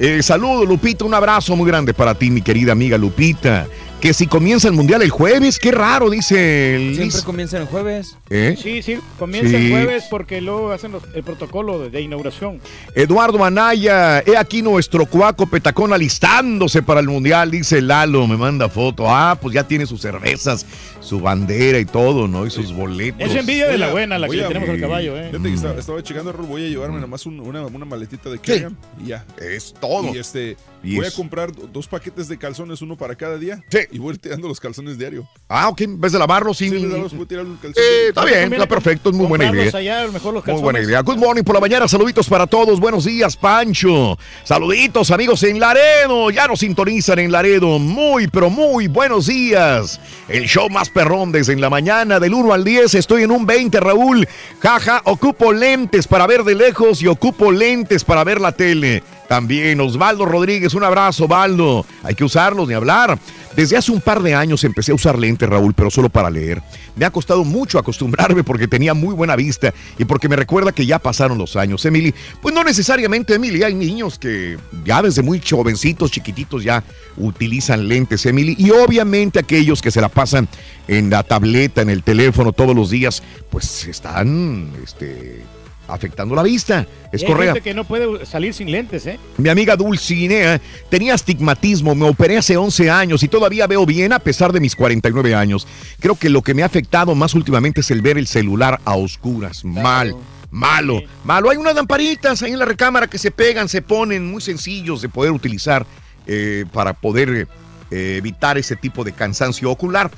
Eh, 0.00 0.24
saludos, 0.24 0.66
Lupita. 0.68 1.04
Un 1.04 1.14
abrazo 1.14 1.54
muy 1.54 1.68
grande 1.68 1.94
para 1.94 2.16
ti, 2.16 2.30
mi 2.32 2.42
querida 2.42 2.72
amiga 2.72 2.98
Lupita. 2.98 3.68
Que 4.00 4.12
si 4.12 4.26
comienza 4.26 4.66
el 4.66 4.74
mundial 4.74 5.00
el 5.02 5.10
jueves, 5.10 5.60
qué 5.60 5.70
raro, 5.70 6.10
dice. 6.10 6.92
Siempre 6.96 7.20
comienzan 7.22 7.60
el 7.62 7.68
jueves. 7.68 8.16
¿Eh? 8.28 8.56
Sí, 8.60 8.82
sí, 8.82 8.96
comienza 9.20 9.50
Sí. 9.50 9.66
el 9.66 9.70
jueves 9.70 10.04
porque 10.10 10.40
luego 10.40 10.72
hacen 10.72 10.90
los- 10.90 11.02
el 11.14 11.22
protocolo 11.22 11.78
de, 11.78 11.90
de 11.90 12.00
inauguración. 12.00 12.60
Eduardo 12.96 13.44
Anaya, 13.44 14.20
he 14.26 14.36
aquí 14.36 14.62
nuestro 14.62 15.06
cuaco 15.06 15.46
petacón 15.46 15.92
alistándose 15.92 16.82
para 16.82 16.98
el 17.00 17.06
mundial, 17.06 17.52
dice 17.52 17.80
Lalo, 17.82 18.26
me 18.26 18.36
manda 18.36 18.68
foto. 18.68 19.04
Ah, 19.06 19.38
pues 19.40 19.54
ya 19.54 19.62
tiene 19.68 19.84
sus 19.86 20.00
cervezas, 20.00 20.64
su 21.00 21.20
bandera 21.20 21.78
y 21.78 21.84
todo, 21.86 22.28
¿no? 22.28 22.46
Y 22.46 22.50
sus 22.50 22.72
boletos. 22.72 23.20
Es 23.30 23.34
envidia 23.34 23.68
de 23.68 23.78
la 23.78 23.90
buena 23.90 24.18
la 24.18 24.28
que 24.28 24.36
le 24.36 24.44
tenemos 24.44 24.68
al 24.68 24.80
caballo, 24.80 25.16
¿eh? 25.16 25.28
Fíjate 25.30 25.48
que 25.48 25.54
estaba, 25.54 25.80
estaba 25.80 26.02
checando, 26.02 26.32
Raúl, 26.32 26.46
voy 26.46 26.66
a 26.66 26.68
llevarme 26.68 26.96
nada 26.96 27.06
más 27.06 27.24
un- 27.26 27.40
una, 27.40 27.62
una 27.66 27.84
maletita 27.84 28.28
de 28.30 28.38
Carriam 28.38 28.76
y 29.02 29.08
ya. 29.08 29.24
Es 29.40 29.72
todo. 29.80 30.14
Y 30.14 30.18
este, 30.18 30.56
Y 30.82 30.96
voy 30.96 31.06
es- 31.06 31.14
a 31.14 31.16
comprar 31.16 31.52
do- 31.52 31.66
dos 31.72 31.86
paquetes 31.88 32.28
de 32.28 32.36
calzones, 32.38 32.82
uno 32.82 32.96
para 32.96 33.14
cada 33.14 33.38
día. 33.38 33.62
Y 33.90 33.98
voy 33.98 34.16
tirando 34.18 34.46
los 34.48 34.60
calzones 34.60 34.98
diario. 34.98 35.26
Ah, 35.48 35.68
ok, 35.68 35.80
en 35.82 36.00
vez 36.00 36.12
de 36.12 36.18
lavarlos, 36.18 36.58
sí. 36.58 36.68
Sí, 36.68 36.78
lavarlos, 36.78 37.14
voy 37.14 37.24
a 37.24 37.28
tirar 37.28 37.44
un 37.46 37.56
calzón. 37.56 37.82
Eh, 37.82 38.08
está 38.08 38.24
bien, 38.24 38.52
está 38.52 38.66
perfecto, 38.66 39.10
es 39.10 39.16
muy 39.16 39.26
buena 39.26 39.50
idea. 39.50 39.70
allá, 39.76 40.06
mejor 40.12 40.34
los 40.34 40.46
Muy 40.46 40.60
buena 40.60 40.80
idea. 40.80 41.00
Good 41.00 41.16
morning 41.16 41.42
por 41.42 41.54
la 41.54 41.60
mañana. 41.60 41.88
Saluditos 41.88 42.28
para 42.28 42.46
todos. 42.46 42.78
Buenos 42.78 43.04
días, 43.06 43.36
Pancho. 43.36 44.18
Saluditos, 44.44 45.10
amigos 45.10 45.42
en 45.44 45.58
Laredo. 45.60 46.30
Ya 46.30 46.46
nos 46.46 46.60
sintonizan 46.60 47.18
en 47.20 47.32
Laredo. 47.32 47.78
Muy, 47.78 48.26
pero 48.28 48.50
muy 48.50 48.86
buenos 48.86 49.26
días. 49.28 49.98
El 50.28 50.46
show 50.46 50.68
más 50.68 50.89
perrón 50.90 51.32
desde 51.32 51.52
en 51.52 51.60
la 51.60 51.70
mañana, 51.70 52.20
del 52.20 52.34
1 52.34 52.52
al 52.52 52.64
10. 52.64 52.94
Estoy 52.94 53.22
en 53.22 53.30
un 53.30 53.46
20, 53.46 53.80
Raúl. 53.80 54.28
Jaja, 54.60 55.02
ocupo 55.04 55.52
lentes 55.52 56.06
para 56.06 56.26
ver 56.26 56.44
de 56.44 56.54
lejos 56.54 57.02
y 57.02 57.06
ocupo 57.06 57.50
lentes 57.52 58.04
para 58.04 58.24
ver 58.24 58.40
la 58.40 58.52
tele. 58.52 59.02
También 59.30 59.80
Osvaldo 59.80 60.26
Rodríguez, 60.26 60.74
un 60.74 60.82
abrazo, 60.82 61.26
Osvaldo. 61.26 61.86
Hay 62.02 62.16
que 62.16 62.24
usarlos 62.24 62.66
ni 62.66 62.74
hablar. 62.74 63.16
Desde 63.54 63.76
hace 63.76 63.92
un 63.92 64.00
par 64.00 64.20
de 64.24 64.34
años 64.34 64.64
empecé 64.64 64.90
a 64.90 64.96
usar 64.96 65.16
lentes, 65.16 65.48
Raúl, 65.48 65.72
pero 65.72 65.88
solo 65.88 66.08
para 66.08 66.28
leer. 66.28 66.60
Me 66.96 67.04
ha 67.04 67.12
costado 67.12 67.44
mucho 67.44 67.78
acostumbrarme 67.78 68.42
porque 68.42 68.66
tenía 68.66 68.92
muy 68.92 69.14
buena 69.14 69.36
vista 69.36 69.72
y 69.98 70.04
porque 70.04 70.28
me 70.28 70.34
recuerda 70.34 70.72
que 70.72 70.84
ya 70.84 70.98
pasaron 70.98 71.38
los 71.38 71.54
años. 71.54 71.84
Emily, 71.84 72.12
pues 72.42 72.52
no 72.52 72.64
necesariamente, 72.64 73.36
Emily, 73.36 73.62
hay 73.62 73.72
niños 73.72 74.18
que 74.18 74.58
ya 74.84 75.00
desde 75.00 75.22
muy 75.22 75.40
jovencitos, 75.40 76.10
chiquititos, 76.10 76.64
ya 76.64 76.82
utilizan 77.16 77.86
lentes, 77.86 78.26
Emily. 78.26 78.56
Y 78.58 78.72
obviamente 78.72 79.38
aquellos 79.38 79.80
que 79.80 79.92
se 79.92 80.00
la 80.00 80.08
pasan 80.08 80.48
en 80.88 81.08
la 81.08 81.22
tableta, 81.22 81.82
en 81.82 81.90
el 81.90 82.02
teléfono 82.02 82.50
todos 82.50 82.74
los 82.74 82.90
días, 82.90 83.22
pues 83.48 83.86
están 83.86 84.72
este, 84.82 85.44
afectando 85.92 86.34
la 86.34 86.42
vista. 86.42 86.86
Es 87.12 87.24
correcto. 87.24 87.60
que 87.62 87.74
no 87.74 87.84
puede 87.84 88.24
salir 88.26 88.54
sin 88.54 88.70
lentes, 88.70 89.06
¿eh? 89.06 89.18
Mi 89.36 89.48
amiga 89.48 89.76
Dulcinea 89.76 90.60
tenía 90.88 91.14
astigmatismo, 91.14 91.94
me 91.94 92.08
operé 92.08 92.38
hace 92.38 92.56
11 92.56 92.90
años 92.90 93.22
y 93.22 93.28
todavía 93.28 93.66
veo 93.66 93.84
bien 93.84 94.12
a 94.12 94.18
pesar 94.18 94.52
de 94.52 94.60
mis 94.60 94.76
49 94.76 95.34
años. 95.34 95.66
Creo 95.98 96.14
que 96.14 96.30
lo 96.30 96.42
que 96.42 96.54
me 96.54 96.62
ha 96.62 96.66
afectado 96.66 97.14
más 97.14 97.34
últimamente 97.34 97.80
es 97.80 97.90
el 97.90 98.02
ver 98.02 98.18
el 98.18 98.26
celular 98.26 98.80
a 98.84 98.94
oscuras. 98.94 99.64
Mal, 99.64 100.14
malo, 100.50 101.02
malo. 101.24 101.50
Hay 101.50 101.56
unas 101.56 101.74
lamparitas 101.74 102.42
ahí 102.42 102.52
en 102.52 102.58
la 102.58 102.64
recámara 102.64 103.06
que 103.06 103.18
se 103.18 103.30
pegan, 103.30 103.68
se 103.68 103.82
ponen 103.82 104.30
muy 104.30 104.40
sencillos 104.40 105.02
de 105.02 105.08
poder 105.08 105.32
utilizar 105.32 105.86
eh, 106.26 106.64
para 106.72 106.92
poder 106.92 107.48
eh, 107.90 108.16
evitar 108.18 108.56
ese 108.58 108.76
tipo 108.76 109.04
de 109.04 109.12
cansancio 109.12 109.70
ocular. 109.70 110.10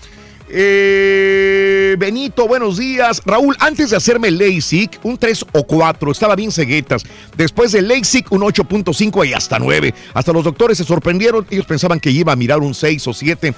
Eh, 0.55 1.97
Benito, 1.99 2.47
buenos 2.47 2.77
días. 2.77 3.23
Raúl, 3.24 3.57
antes 3.59 3.89
de 3.89 3.97
hacerme 3.97 4.31
LASIK, 4.31 5.01
un 5.03 5.16
3 5.16 5.47
o 5.53 5.66
4, 5.66 6.12
estaba 6.12 6.37
bien 6.37 6.53
ceguetas. 6.53 7.05
Después 7.37 7.73
de 7.73 7.81
LASIK, 7.81 8.31
un 8.33 8.43
8.5 8.43 9.27
y 9.27 9.33
hasta 9.33 9.59
9. 9.59 9.95
Hasta 10.12 10.33
los 10.33 10.45
doctores 10.45 10.77
se 10.77 10.85
sorprendieron. 10.85 11.47
Ellos 11.51 11.65
pensaban 11.65 11.99
que 11.99 12.11
iba 12.11 12.33
a 12.33 12.37
mirar 12.37 12.59
un 12.59 12.74
6 12.74 13.07
o 13.09 13.15
7. 13.15 13.55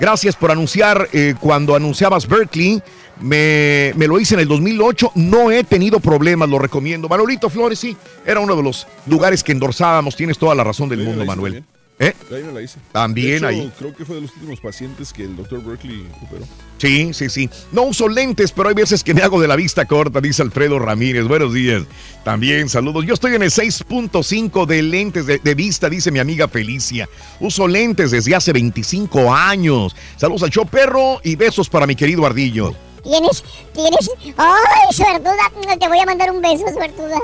Gracias 0.00 0.36
por 0.36 0.50
anunciar 0.50 1.10
eh, 1.12 1.34
cuando 1.38 1.74
anunciabas 1.74 2.26
Berkeley. 2.26 2.82
Me, 3.20 3.92
me 3.96 4.06
lo 4.06 4.18
hice 4.18 4.34
en 4.34 4.40
el 4.40 4.48
2008. 4.48 5.12
No 5.16 5.50
he 5.50 5.64
tenido 5.64 6.00
problemas, 6.00 6.48
lo 6.48 6.58
recomiendo. 6.58 7.10
Manolito 7.10 7.50
Flores, 7.50 7.78
sí, 7.78 7.94
era 8.24 8.40
uno 8.40 8.56
de 8.56 8.62
los 8.62 8.86
lugares 9.06 9.44
que 9.44 9.52
endorsábamos. 9.52 10.16
Tienes 10.16 10.38
toda 10.38 10.54
la 10.54 10.64
razón 10.64 10.88
del 10.88 11.00
mundo, 11.00 11.26
Manuel. 11.26 11.62
¿Eh? 12.00 12.14
Ahí 12.30 12.44
me 12.44 12.52
la 12.52 12.62
hice. 12.62 12.78
También 12.92 13.38
hecho, 13.38 13.46
ahí. 13.48 13.72
Creo 13.76 13.92
que 13.92 14.04
fue 14.04 14.14
de 14.16 14.20
los 14.22 14.32
últimos 14.34 14.60
pacientes 14.60 15.12
que 15.12 15.24
el 15.24 15.34
doctor 15.34 15.64
Berkeley 15.64 16.06
operó. 16.22 16.44
Sí, 16.78 17.12
sí, 17.12 17.28
sí. 17.28 17.50
No 17.72 17.82
uso 17.82 18.06
lentes, 18.08 18.52
pero 18.52 18.68
hay 18.68 18.74
veces 18.76 19.02
que 19.02 19.14
me 19.14 19.22
hago 19.22 19.40
de 19.40 19.48
la 19.48 19.56
vista 19.56 19.84
corta, 19.84 20.20
dice 20.20 20.42
Alfredo 20.42 20.78
Ramírez. 20.78 21.26
Buenos 21.26 21.52
días. 21.52 21.82
También 22.24 22.68
saludos. 22.68 23.04
Yo 23.04 23.14
estoy 23.14 23.34
en 23.34 23.42
el 23.42 23.50
6.5 23.50 24.64
de 24.66 24.82
lentes 24.82 25.26
de, 25.26 25.38
de 25.38 25.54
vista, 25.56 25.88
dice 25.90 26.12
mi 26.12 26.20
amiga 26.20 26.46
Felicia. 26.46 27.08
Uso 27.40 27.66
lentes 27.66 28.12
desde 28.12 28.32
hace 28.36 28.52
25 28.52 29.34
años. 29.34 29.96
Saludos 30.16 30.44
al 30.44 30.50
show 30.50 30.66
perro 30.66 31.20
y 31.24 31.34
besos 31.34 31.68
para 31.68 31.84
mi 31.84 31.96
querido 31.96 32.24
Ardillo. 32.24 32.74
Tienes, 33.02 33.42
tienes. 33.74 34.10
¡Ay, 34.36 34.92
suertuda! 34.92 35.76
Te 35.80 35.88
voy 35.88 35.98
a 35.98 36.06
mandar 36.06 36.30
un 36.30 36.40
beso, 36.40 36.64
suertuda. 36.72 37.18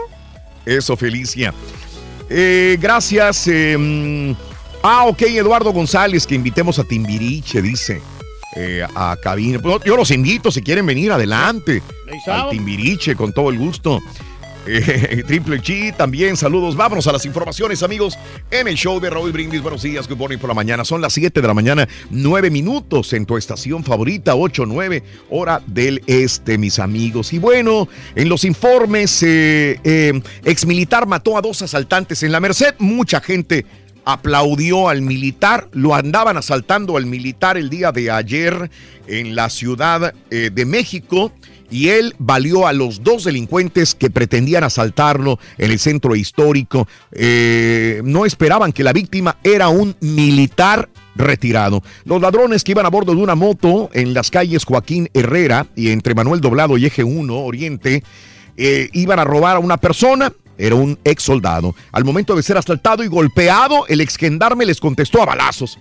Eso, 0.67 0.97
Felicia. 0.97 1.55
Eh, 2.29 2.77
gracias. 2.81 3.47
eh, 3.47 4.35
ah, 4.85 5.07
ok, 5.07 5.23
Eduardo 5.23 5.73
González, 5.73 6.27
que 6.27 6.35
invitemos 6.35 6.79
a 6.79 6.85
Timbiriche, 6.85 7.61
dice. 7.61 8.01
eh, 8.57 8.87
a 8.95 9.17
cabina. 9.21 9.59
Pues, 9.59 9.79
yo 9.85 9.97
los 9.97 10.11
invito, 10.13 10.51
si 10.53 10.63
quieren 10.63 10.87
venir 10.87 11.11
adelante. 11.11 11.83
Al 12.27 12.51
Timbiriche, 12.51 13.17
con 13.17 13.33
todo 13.33 13.51
el 13.51 13.59
gusto. 13.59 14.01
Eh, 14.67 15.23
Triple 15.27 15.61
G 15.61 15.95
también, 15.97 16.37
saludos. 16.37 16.77
Vámonos 16.77 17.07
a 17.07 17.13
las 17.13 17.27
informaciones, 17.27 17.83
amigos. 17.83 18.17
En 18.51 18.69
el 18.69 18.77
show 18.77 19.01
de 19.01 19.11
Raúl 19.11 19.33
Brindis, 19.33 19.61
buenos 19.61 19.83
días, 19.83 20.09
good 20.09 20.17
morning 20.17 20.39
por 20.39 20.49
la 20.49 20.55
mañana. 20.55 20.85
Son 20.85 21.01
las 21.01 21.13
7 21.13 21.41
de 21.41 21.47
la 21.49 21.55
mañana, 21.55 21.89
9 22.11 22.51
minutos 22.51 23.13
en 23.13 23.27
tu 23.27 23.37
estación 23.37 23.85
favorita, 23.85 24.35
8-9, 24.35 25.03
hora 25.31 25.61
del 25.67 26.03
este, 26.07 26.57
mis 26.57 26.79
amigos. 26.79 27.33
Y 27.33 27.39
bueno, 27.39 27.89
en 28.15 28.29
los 28.29 28.45
informes, 28.45 29.23
eh, 29.23 29.81
eh, 29.85 30.23
exmilitar 30.45 31.07
mató 31.07 31.37
a 31.37 31.43
dos 31.43 31.61
asaltantes 31.63 32.23
en 32.23 32.33
la 32.33 32.41
Merced. 32.41 32.75
Mucha 32.79 33.21
gente 33.21 33.67
aplaudió 34.05 34.89
al 34.89 35.03
militar, 35.03 35.69
lo 35.73 35.95
andaban 35.95 36.37
asaltando 36.37 36.97
al 36.97 37.07
militar 37.07 37.57
el 37.57 37.71
día 37.71 37.93
de 37.93 38.11
ayer 38.11 38.71
en 39.07 39.35
la 39.35 39.51
Ciudad 39.51 40.15
eh, 40.31 40.51
de 40.53 40.65
México 40.65 41.33
y 41.71 41.89
él 41.89 42.15
valió 42.19 42.67
a 42.67 42.73
los 42.73 43.03
dos 43.03 43.25
delincuentes 43.25 43.95
que 43.95 44.11
pretendían 44.11 44.65
asaltarlo 44.65 45.39
en 45.59 45.71
el 45.71 45.79
centro 45.79 46.15
histórico. 46.15 46.87
Eh, 47.13 48.01
no 48.05 48.27
esperaban 48.27 48.73
que 48.73 48.85
la 48.85 48.93
víctima 48.93 49.39
era 49.43 49.69
un 49.69 49.97
militar 50.01 50.89
retirado. 51.17 51.83
Los 52.05 52.21
ladrones 52.21 52.65
que 52.65 52.73
iban 52.73 52.87
a 52.87 52.91
bordo 52.91 53.15
de 53.15 53.23
una 53.23 53.35
moto 53.35 53.91
en 53.93 54.15
las 54.15 54.31
calles 54.31 54.65
Joaquín 54.65 55.09
Herrera 55.15 55.67
y 55.75 55.91
entre 55.91 56.15
Manuel 56.15 56.41
Doblado 56.41 56.77
y 56.79 56.87
Eje 56.87 57.05
1 57.05 57.37
Oriente 57.37 58.03
eh, 58.57 58.89
iban 58.93 59.19
a 59.19 59.25
robar 59.25 59.57
a 59.57 59.61
una 59.61 59.77
persona. 59.79 60.33
Era 60.59 60.75
un 60.75 60.99
ex 61.05 61.23
soldado. 61.23 61.75
Al 61.93 62.05
momento 62.05 62.37
de 62.37 62.43
ser 62.43 62.57
asaltado 62.57 63.03
y 63.03 63.09
golpeado, 63.09 63.87
el 63.89 64.01
ex 64.01 64.17
gendarme 64.17 64.65
les 64.65 64.81
contestó 64.81 65.23
a 65.23 65.27
balazos 65.27 65.79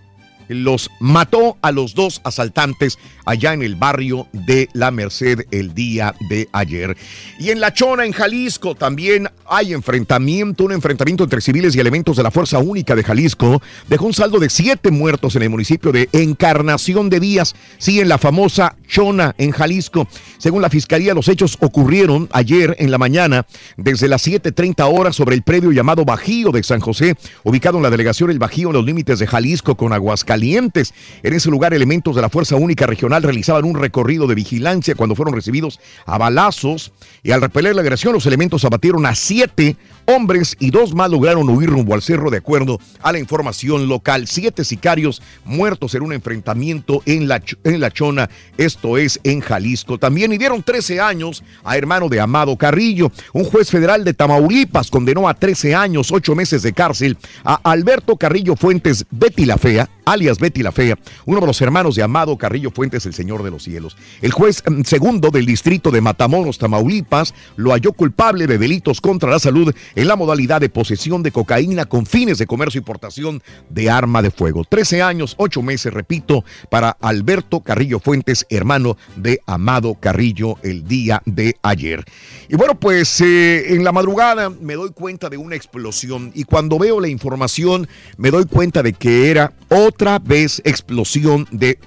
los 0.47 0.89
mató 0.99 1.57
a 1.61 1.71
los 1.71 1.93
dos 1.93 2.21
asaltantes 2.23 2.97
allá 3.25 3.53
en 3.53 3.61
el 3.61 3.75
barrio 3.75 4.27
de 4.33 4.69
La 4.73 4.91
Merced 4.91 5.45
el 5.51 5.73
día 5.73 6.15
de 6.29 6.49
ayer. 6.51 6.97
Y 7.39 7.49
en 7.49 7.59
La 7.59 7.73
Chona, 7.73 8.05
en 8.05 8.11
Jalisco, 8.11 8.75
también 8.75 9.29
hay 9.45 9.73
enfrentamiento, 9.73 10.65
un 10.65 10.71
enfrentamiento 10.71 11.23
entre 11.23 11.41
civiles 11.41 11.75
y 11.75 11.79
elementos 11.79 12.17
de 12.17 12.23
la 12.23 12.31
Fuerza 12.31 12.59
Única 12.59 12.95
de 12.95 13.03
Jalisco. 13.03 13.61
Dejó 13.87 14.05
un 14.05 14.13
saldo 14.13 14.39
de 14.39 14.49
siete 14.49 14.91
muertos 14.91 15.35
en 15.35 15.43
el 15.43 15.49
municipio 15.49 15.91
de 15.91 16.09
Encarnación 16.11 17.09
de 17.09 17.19
Díaz, 17.19 17.55
sí, 17.77 17.99
en 17.99 18.09
la 18.09 18.17
famosa 18.17 18.75
Chona, 18.87 19.35
en 19.37 19.51
Jalisco. 19.51 20.07
Según 20.37 20.61
la 20.61 20.69
Fiscalía, 20.69 21.13
los 21.13 21.27
hechos 21.27 21.57
ocurrieron 21.61 22.29
ayer 22.31 22.75
en 22.79 22.91
la 22.91 22.97
mañana, 22.97 23.45
desde 23.77 24.07
las 24.07 24.27
7.30 24.27 24.83
horas, 24.91 25.15
sobre 25.15 25.35
el 25.35 25.43
predio 25.43 25.71
llamado 25.71 26.05
Bajío 26.05 26.51
de 26.51 26.63
San 26.63 26.79
José, 26.79 27.15
ubicado 27.43 27.77
en 27.77 27.83
la 27.83 27.89
delegación 27.89 28.29
El 28.29 28.39
Bajío, 28.39 28.69
en 28.69 28.73
los 28.73 28.85
límites 28.85 29.19
de 29.19 29.27
Jalisco 29.27 29.75
con 29.75 29.93
Aguascalientes. 29.93 30.32
En 30.33 31.33
ese 31.33 31.49
lugar, 31.49 31.73
elementos 31.73 32.15
de 32.15 32.21
la 32.21 32.29
Fuerza 32.29 32.55
Única 32.55 32.87
Regional 32.87 33.23
realizaban 33.23 33.65
un 33.65 33.75
recorrido 33.75 34.25
de 34.27 34.35
vigilancia 34.35 34.95
cuando 34.95 35.15
fueron 35.15 35.35
recibidos 35.35 35.79
a 36.05 36.17
balazos 36.17 36.91
y 37.21 37.31
al 37.31 37.41
repeler 37.41 37.75
la 37.75 37.81
agresión, 37.81 38.13
los 38.13 38.25
elementos 38.25 38.65
abatieron 38.65 39.05
a 39.05 39.15
siete 39.15 39.77
hombres 40.05 40.57
y 40.59 40.71
dos 40.71 40.93
más 40.93 41.09
lograron 41.09 41.47
huir 41.49 41.69
rumbo 41.69 41.93
al 41.93 42.01
cerro 42.01 42.29
de 42.29 42.37
acuerdo 42.37 42.79
a 43.01 43.11
la 43.11 43.19
información 43.19 43.87
local. 43.87 44.27
Siete 44.27 44.63
sicarios 44.63 45.21
muertos 45.45 45.95
en 45.95 46.03
un 46.03 46.13
enfrentamiento 46.13 47.01
en 47.05 47.27
la, 47.27 47.41
en 47.63 47.79
la 47.79 47.91
Chona, 47.91 48.29
esto 48.57 48.97
es 48.97 49.19
en 49.23 49.39
Jalisco. 49.39 49.97
También 49.97 50.33
y 50.33 50.37
dieron 50.37 50.63
13 50.63 50.99
años 50.99 51.43
a 51.63 51.77
hermano 51.77 52.09
de 52.09 52.19
Amado 52.19 52.57
Carrillo. 52.57 53.11
Un 53.33 53.45
juez 53.45 53.69
federal 53.69 54.03
de 54.03 54.13
Tamaulipas 54.13 54.89
condenó 54.89 55.29
a 55.29 55.33
13 55.33 55.75
años, 55.75 56.11
8 56.11 56.35
meses 56.35 56.63
de 56.63 56.73
cárcel 56.73 57.17
a 57.43 57.55
Alberto 57.63 58.17
Carrillo 58.17 58.55
Fuentes 58.55 59.05
Betty 59.11 59.45
la 59.45 59.57
alias 60.05 60.39
Betty 60.39 60.63
la 60.63 60.71
Fea, 60.71 60.97
uno 61.25 61.39
de 61.39 61.47
los 61.47 61.61
hermanos 61.61 61.95
de 61.95 62.03
Amado 62.03 62.37
Carrillo 62.37 62.71
Fuentes, 62.71 63.05
el 63.05 63.13
Señor 63.13 63.43
de 63.43 63.51
los 63.51 63.63
Cielos. 63.63 63.97
El 64.21 64.31
juez 64.31 64.63
mm, 64.65 64.81
segundo 64.83 65.29
del 65.29 65.45
distrito 65.45 65.91
de 65.91 66.01
Matamoros, 66.01 66.57
Tamaulipas, 66.57 67.33
lo 67.55 67.71
halló 67.71 67.93
culpable 67.93 68.47
de 68.47 68.57
delitos 68.57 69.01
contra 69.01 69.29
la 69.29 69.39
salud 69.39 69.73
en 69.95 70.07
la 70.07 70.15
modalidad 70.15 70.61
de 70.61 70.69
posesión 70.69 71.23
de 71.23 71.31
cocaína 71.31 71.85
con 71.85 72.05
fines 72.05 72.37
de 72.37 72.47
comercio 72.47 72.79
y 72.79 72.81
importación 72.81 73.41
de 73.69 73.89
arma 73.89 74.21
de 74.21 74.31
fuego. 74.31 74.63
13 74.63 75.01
años, 75.01 75.35
8 75.37 75.61
meses, 75.61 75.93
repito, 75.93 76.43
para 76.69 76.91
Alberto 77.01 77.61
Carrillo 77.61 77.99
Fuentes, 77.99 78.45
hermano 78.49 78.97
de 79.15 79.39
Amado 79.45 79.95
Carrillo, 79.95 80.57
el 80.63 80.87
día 80.87 81.21
de 81.25 81.55
ayer. 81.61 82.03
Y 82.49 82.55
bueno, 82.55 82.79
pues 82.79 83.21
eh, 83.21 83.73
en 83.73 83.83
la 83.83 83.91
madrugada 83.91 84.49
me 84.49 84.75
doy 84.75 84.91
cuenta 84.91 85.29
de 85.29 85.37
una 85.37 85.55
explosión 85.55 86.31
y 86.33 86.43
cuando 86.43 86.77
veo 86.77 86.99
la 86.99 87.07
información 87.07 87.87
me 88.17 88.31
doy 88.31 88.45
cuenta 88.45 88.83
de 88.83 88.93
que 88.93 89.31
era 89.31 89.53
otra 89.93 90.17
vez 90.17 90.59
explosión 90.65 91.47
de 91.51 91.77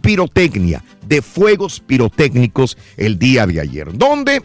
pirotecnia, 0.00 0.82
de 1.06 1.20
fuegos 1.20 1.80
pirotécnicos 1.80 2.78
el 2.96 3.18
día 3.18 3.46
de 3.46 3.60
ayer. 3.60 3.92
¿Dónde? 3.92 4.42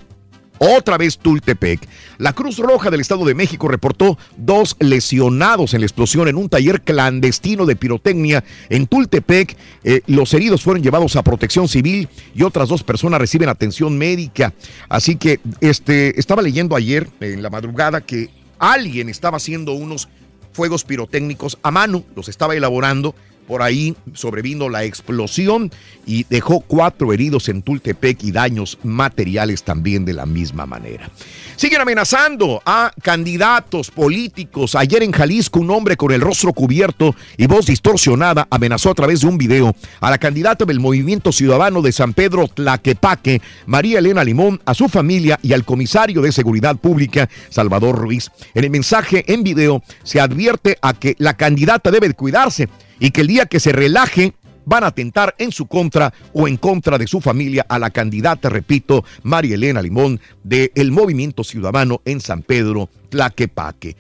Otra 0.58 0.98
vez 0.98 1.18
Tultepec. 1.18 1.88
La 2.18 2.34
Cruz 2.34 2.58
Roja 2.58 2.90
del 2.90 3.02
Estado 3.02 3.26
de 3.26 3.34
México 3.34 3.68
reportó 3.70 4.18
dos 4.38 4.76
lesionados 4.80 5.74
en 5.74 5.82
la 5.82 5.86
explosión 5.86 6.28
en 6.28 6.36
un 6.36 6.50
taller 6.50 6.82
clandestino 6.82 7.66
de 7.66 7.76
pirotecnia 7.76 8.44
en 8.70 8.88
Tultepec. 8.88 9.56
Eh, 9.84 10.02
los 10.08 10.34
heridos 10.34 10.62
fueron 10.62 10.84
llevados 10.84 11.16
a 11.16 11.24
protección 11.24 11.68
civil 11.70 12.10
y 12.34 12.44
otras 12.44 12.68
dos 12.68 12.84
personas 12.84 13.20
reciben 13.20 13.50
atención 13.50 13.98
médica. 13.98 14.54
Así 14.90 15.16
que 15.16 15.40
este, 15.62 16.20
estaba 16.20 16.42
leyendo 16.42 16.76
ayer 16.76 17.08
en 17.22 17.42
la 17.42 17.50
madrugada 17.50 18.02
que 18.02 18.30
alguien 18.60 19.10
estaba 19.10 19.38
haciendo 19.38 19.74
unos 19.74 20.08
fuegos 20.56 20.86
pirotécnicos 20.86 21.57
a 21.64 21.69
mano, 21.69 22.03
los 22.15 22.30
estaba 22.30 22.56
elaborando 22.56 23.14
Por 23.48 23.62
ahí 23.62 23.96
sobrevino 24.14 24.70
la 24.70 24.84
explosión 24.84 25.72
y 26.06 26.26
dejó 26.30 26.62
cuatro 26.62 27.14
heridos 27.14 27.48
en 27.50 27.62
Tultepec 27.62 28.24
y 28.24 28.32
daños 28.32 28.80
materiales 28.84 29.64
también 29.64 30.04
de 30.06 30.14
la 30.14 30.26
misma 30.26 30.66
manera. 30.66 31.10
Siguen 31.56 31.82
amenazando 31.82 32.62
a 32.66 32.92
candidatos 33.02 33.92
políticos. 33.92 34.76
Ayer 34.76 35.04
en 35.04 35.12
Jalisco 35.12 35.60
un 35.60 35.72
hombre 35.72 35.96
con 35.96 36.12
el 36.12 36.22
rostro 36.22 36.54
cubierto 36.54 37.16
y 37.38 37.48
voz 37.48 37.68
distorsionada 37.68 38.48
amenazó 38.50 38.92
a 38.92 38.96
través 38.96 39.22
de 39.22 39.28
un 39.28 39.38
video 39.38 39.76
a 40.02 40.10
la 40.10 40.18
candidata 40.18 40.66
del 40.66 40.80
Movimiento 40.80 41.32
Ciudadano 41.32 41.82
de 41.82 41.92
San 41.92 42.14
Pedro 42.14 42.48
Tlaquepaque, 42.48 43.42
María 43.68 44.00
Elena 44.00 44.24
Limón, 44.24 44.60
a 44.66 44.74
su 44.74 44.90
familia 44.90 45.40
y 45.42 45.54
al 45.54 45.64
comisario 45.64 46.22
de 46.22 46.32
Seguridad 46.32 46.76
Pública, 46.76 47.30
Salvador 47.50 47.96
Ruiz. 47.98 48.32
En 48.54 48.64
el 48.64 48.70
mensaje 48.70 49.24
en 49.32 49.44
video 49.44 49.82
se 50.04 50.20
advierte 50.20 50.78
a 50.82 50.94
que 50.94 51.16
la 51.20 51.36
candidata 51.36 51.92
debe 51.92 52.10
de 52.10 52.16
cuidarse 52.16 52.68
y 53.00 53.12
que 53.12 53.22
el 53.22 53.28
día 53.28 53.46
que 53.46 53.60
se 53.60 53.72
relaje 53.72 54.34
van 54.66 54.84
a 54.84 54.88
atentar 54.88 55.36
en 55.38 55.52
su 55.52 55.68
contra 55.68 56.14
o 56.34 56.48
en 56.48 56.58
contra 56.58 56.98
de 56.98 57.08
su 57.08 57.22
familia 57.22 57.66
a 57.70 57.80
la 57.80 57.92
candidata, 57.92 58.50
repito, 58.50 59.06
María 59.24 59.56
Elena 59.56 59.82
Limón, 59.82 60.20
del 60.44 60.92
Movimiento 60.92 61.44
Ciudadano 61.44 62.02
en 62.04 62.20
San 62.20 62.42
Pedro, 62.42 62.90
Tlaquepaque. 63.10 63.96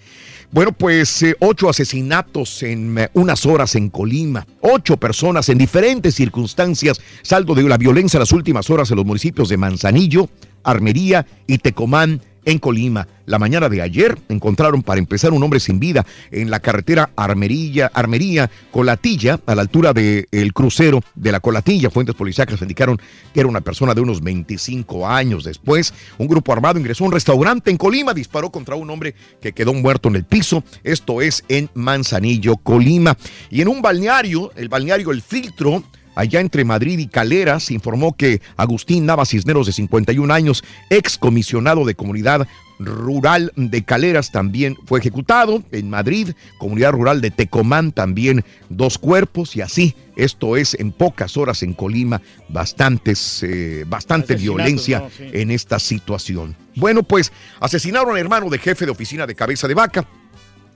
Bueno, 0.51 0.71
pues 0.71 1.21
eh, 1.23 1.35
ocho 1.39 1.69
asesinatos 1.69 2.63
en 2.63 2.97
eh, 2.97 3.09
unas 3.13 3.45
horas 3.45 3.75
en 3.75 3.89
Colima, 3.89 4.45
ocho 4.61 4.97
personas 4.97 5.49
en 5.49 5.57
diferentes 5.57 6.15
circunstancias, 6.15 6.99
saldo 7.21 7.55
de 7.55 7.63
la 7.63 7.77
violencia 7.77 8.17
en 8.17 8.21
las 8.21 8.31
últimas 8.31 8.69
horas 8.69 8.89
en 8.89 8.97
los 8.97 9.05
municipios 9.05 9.49
de 9.49 9.57
Manzanillo, 9.57 10.29
Armería 10.63 11.25
y 11.45 11.57
Tecomán 11.57 12.21
en 12.45 12.59
Colima. 12.59 13.07
La 13.25 13.39
mañana 13.39 13.69
de 13.69 13.81
ayer 13.81 14.17
encontraron 14.29 14.83
para 14.83 14.99
empezar 14.99 15.33
un 15.33 15.41
hombre 15.41 15.59
sin 15.59 15.79
vida 15.79 16.05
en 16.31 16.51
la 16.51 16.59
carretera 16.59 17.09
Armería, 17.15 17.91
Armería 17.93 18.49
Colatilla, 18.71 19.39
a 19.45 19.55
la 19.55 19.61
altura 19.61 19.93
del 19.93 20.53
crucero 20.53 21.01
de 21.15 21.31
la 21.31 21.39
Colatilla. 21.39 21.89
Fuentes 21.89 22.15
policíacas 22.15 22.61
indicaron 22.61 23.01
que 23.33 23.39
era 23.39 23.49
una 23.49 23.61
persona 23.61 23.93
de 23.93 24.01
unos 24.01 24.21
25 24.21 25.07
años. 25.07 25.43
Después, 25.43 25.93
un 26.17 26.27
grupo 26.27 26.53
armado 26.53 26.79
ingresó 26.79 27.03
a 27.03 27.07
un 27.07 27.13
restaurante 27.13 27.71
en 27.71 27.77
Colima, 27.77 28.13
disparó 28.13 28.51
contra 28.51 28.75
un 28.75 28.89
hombre 28.89 29.15
que 29.41 29.53
quedó 29.53 29.73
muerto 29.73 30.09
en 30.09 30.15
el 30.15 30.23
piso. 30.23 30.63
Esto 30.83 31.21
es 31.21 31.43
en 31.49 31.69
Manzanillo, 31.73 32.57
Colima. 32.57 33.17
Y 33.49 33.61
en 33.61 33.67
un 33.67 33.81
balneario, 33.81 34.51
el 34.55 34.69
balneario 34.69 35.11
El 35.11 35.21
Filtro, 35.21 35.83
allá 36.15 36.39
entre 36.39 36.63
Madrid 36.65 36.99
y 36.99 37.07
Caleras, 37.07 37.71
informó 37.71 38.15
que 38.15 38.41
Agustín 38.57 39.05
Nava 39.05 39.25
Cisneros, 39.25 39.67
de 39.67 39.73
51 39.73 40.33
años, 40.33 40.63
ex 40.89 41.17
comisionado 41.17 41.85
de 41.85 41.95
comunidad 41.95 42.47
rural 42.79 43.51
de 43.55 43.83
Caleras, 43.83 44.31
también 44.31 44.77
fue 44.85 44.99
ejecutado. 44.99 45.63
En 45.71 45.89
Madrid, 45.89 46.31
comunidad 46.57 46.91
rural 46.91 47.21
de 47.21 47.31
Tecomán, 47.31 47.91
también 47.91 48.43
dos 48.69 48.97
cuerpos 48.97 49.55
y 49.55 49.61
así. 49.61 49.95
Esto 50.15 50.57
es 50.57 50.73
en 50.79 50.91
pocas 50.91 51.37
horas 51.37 51.63
en 51.63 51.73
Colima, 51.73 52.21
bastantes, 52.49 53.43
eh, 53.43 53.83
bastante 53.87 54.35
violencia 54.35 54.99
¿no? 54.99 55.09
Sí. 55.09 55.29
en 55.33 55.51
esta 55.51 55.79
situación. 55.79 56.55
Bueno, 56.75 57.03
pues 57.03 57.31
asesinaron 57.59 58.11
al 58.11 58.19
hermano 58.19 58.49
de 58.49 58.59
jefe 58.59 58.85
de 58.85 58.91
oficina 58.91 59.27
de 59.27 59.35
cabeza 59.35 59.67
de 59.67 59.73
vaca. 59.73 60.07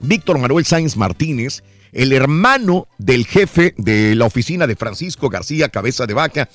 Víctor 0.02 0.40
Manuel 0.40 0.66
Sáenz 0.66 0.95
Martínez, 0.95 1.64
el 1.91 2.14
hermano 2.14 2.88
del 2.98 3.26
jefe 3.26 3.74
de 3.78 4.16
la 4.16 4.26
oficina 4.26 4.68
de 4.68 4.76
Francisco 4.76 5.30
García 5.30 5.70
Cabeza 5.70 6.06
de 6.06 6.14
Vaca, 6.14 6.49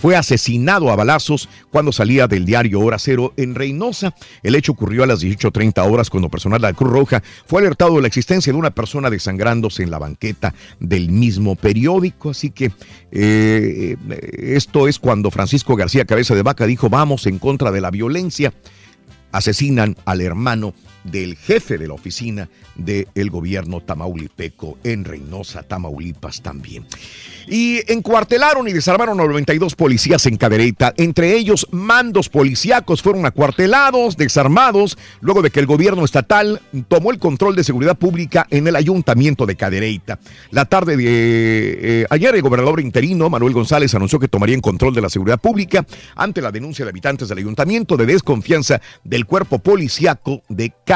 fue 0.00 0.16
asesinado 0.16 0.90
a 0.90 0.96
balazos 0.96 1.48
cuando 1.70 1.92
salía 1.92 2.26
del 2.26 2.46
diario 2.46 2.80
Hora 2.80 2.98
Cero 2.98 3.34
en 3.36 3.54
Reynosa. 3.54 4.14
El 4.42 4.54
hecho 4.54 4.72
ocurrió 4.72 5.02
a 5.02 5.06
las 5.06 5.22
18.30 5.22 5.86
horas 5.86 6.08
cuando 6.08 6.30
personal 6.30 6.58
de 6.58 6.68
la 6.68 6.72
Cruz 6.72 6.90
Roja 6.90 7.22
fue 7.44 7.60
alertado 7.60 7.96
de 7.96 8.00
la 8.00 8.08
existencia 8.08 8.50
de 8.50 8.58
una 8.58 8.70
persona 8.70 9.10
desangrándose 9.10 9.82
en 9.82 9.90
la 9.90 9.98
banqueta 9.98 10.54
del 10.78 11.10
mismo 11.10 11.54
periódico. 11.54 12.30
Así 12.30 12.50
que 12.50 12.72
eh, 13.12 13.96
esto 14.38 14.88
es 14.88 14.98
cuando 14.98 15.30
Francisco 15.30 15.76
García 15.76 16.06
Cabeza 16.06 16.34
de 16.34 16.42
Vaca 16.42 16.66
dijo 16.66 16.88
vamos 16.88 17.26
en 17.26 17.38
contra 17.38 17.70
de 17.70 17.82
la 17.82 17.90
violencia 17.90 18.54
asesinan 19.32 19.96
al 20.06 20.22
hermano 20.22 20.74
del 21.04 21.36
jefe 21.36 21.78
de 21.78 21.88
la 21.88 21.94
oficina 21.94 22.48
del 22.76 23.30
gobierno 23.30 23.80
tamaulipeco 23.80 24.78
en 24.84 25.04
Reynosa, 25.04 25.62
Tamaulipas 25.62 26.40
también. 26.40 26.86
Y 27.46 27.80
encuartelaron 27.92 28.68
y 28.68 28.72
desarmaron 28.72 29.20
a 29.20 29.24
92 29.24 29.74
policías 29.74 30.24
en 30.26 30.36
Cadereyta. 30.36 30.94
Entre 30.96 31.36
ellos, 31.36 31.66
mandos 31.70 32.28
policíacos 32.28 33.02
fueron 33.02 33.26
acuartelados, 33.26 34.16
desarmados, 34.16 34.98
luego 35.20 35.42
de 35.42 35.50
que 35.50 35.60
el 35.60 35.66
gobierno 35.66 36.04
estatal 36.04 36.60
tomó 36.88 37.10
el 37.10 37.18
control 37.18 37.56
de 37.56 37.64
seguridad 37.64 37.96
pública 37.96 38.46
en 38.50 38.66
el 38.66 38.76
ayuntamiento 38.76 39.46
de 39.46 39.56
Cadereyta. 39.56 40.18
La 40.50 40.64
tarde 40.64 40.96
de 40.96 41.04
eh, 41.06 42.06
ayer, 42.10 42.34
el 42.34 42.42
gobernador 42.42 42.80
interino, 42.80 43.28
Manuel 43.28 43.52
González, 43.52 43.94
anunció 43.94 44.18
que 44.18 44.28
tomaría 44.28 44.54
en 44.54 44.60
control 44.60 44.94
de 44.94 45.02
la 45.02 45.10
seguridad 45.10 45.40
pública 45.40 45.84
ante 46.14 46.40
la 46.40 46.52
denuncia 46.52 46.84
de 46.84 46.90
habitantes 46.90 47.28
del 47.28 47.38
ayuntamiento 47.38 47.96
de 47.96 48.06
desconfianza 48.06 48.80
del 49.04 49.26
cuerpo 49.26 49.58
policíaco 49.58 50.42
de 50.48 50.72
Cadereyta, 50.84 50.89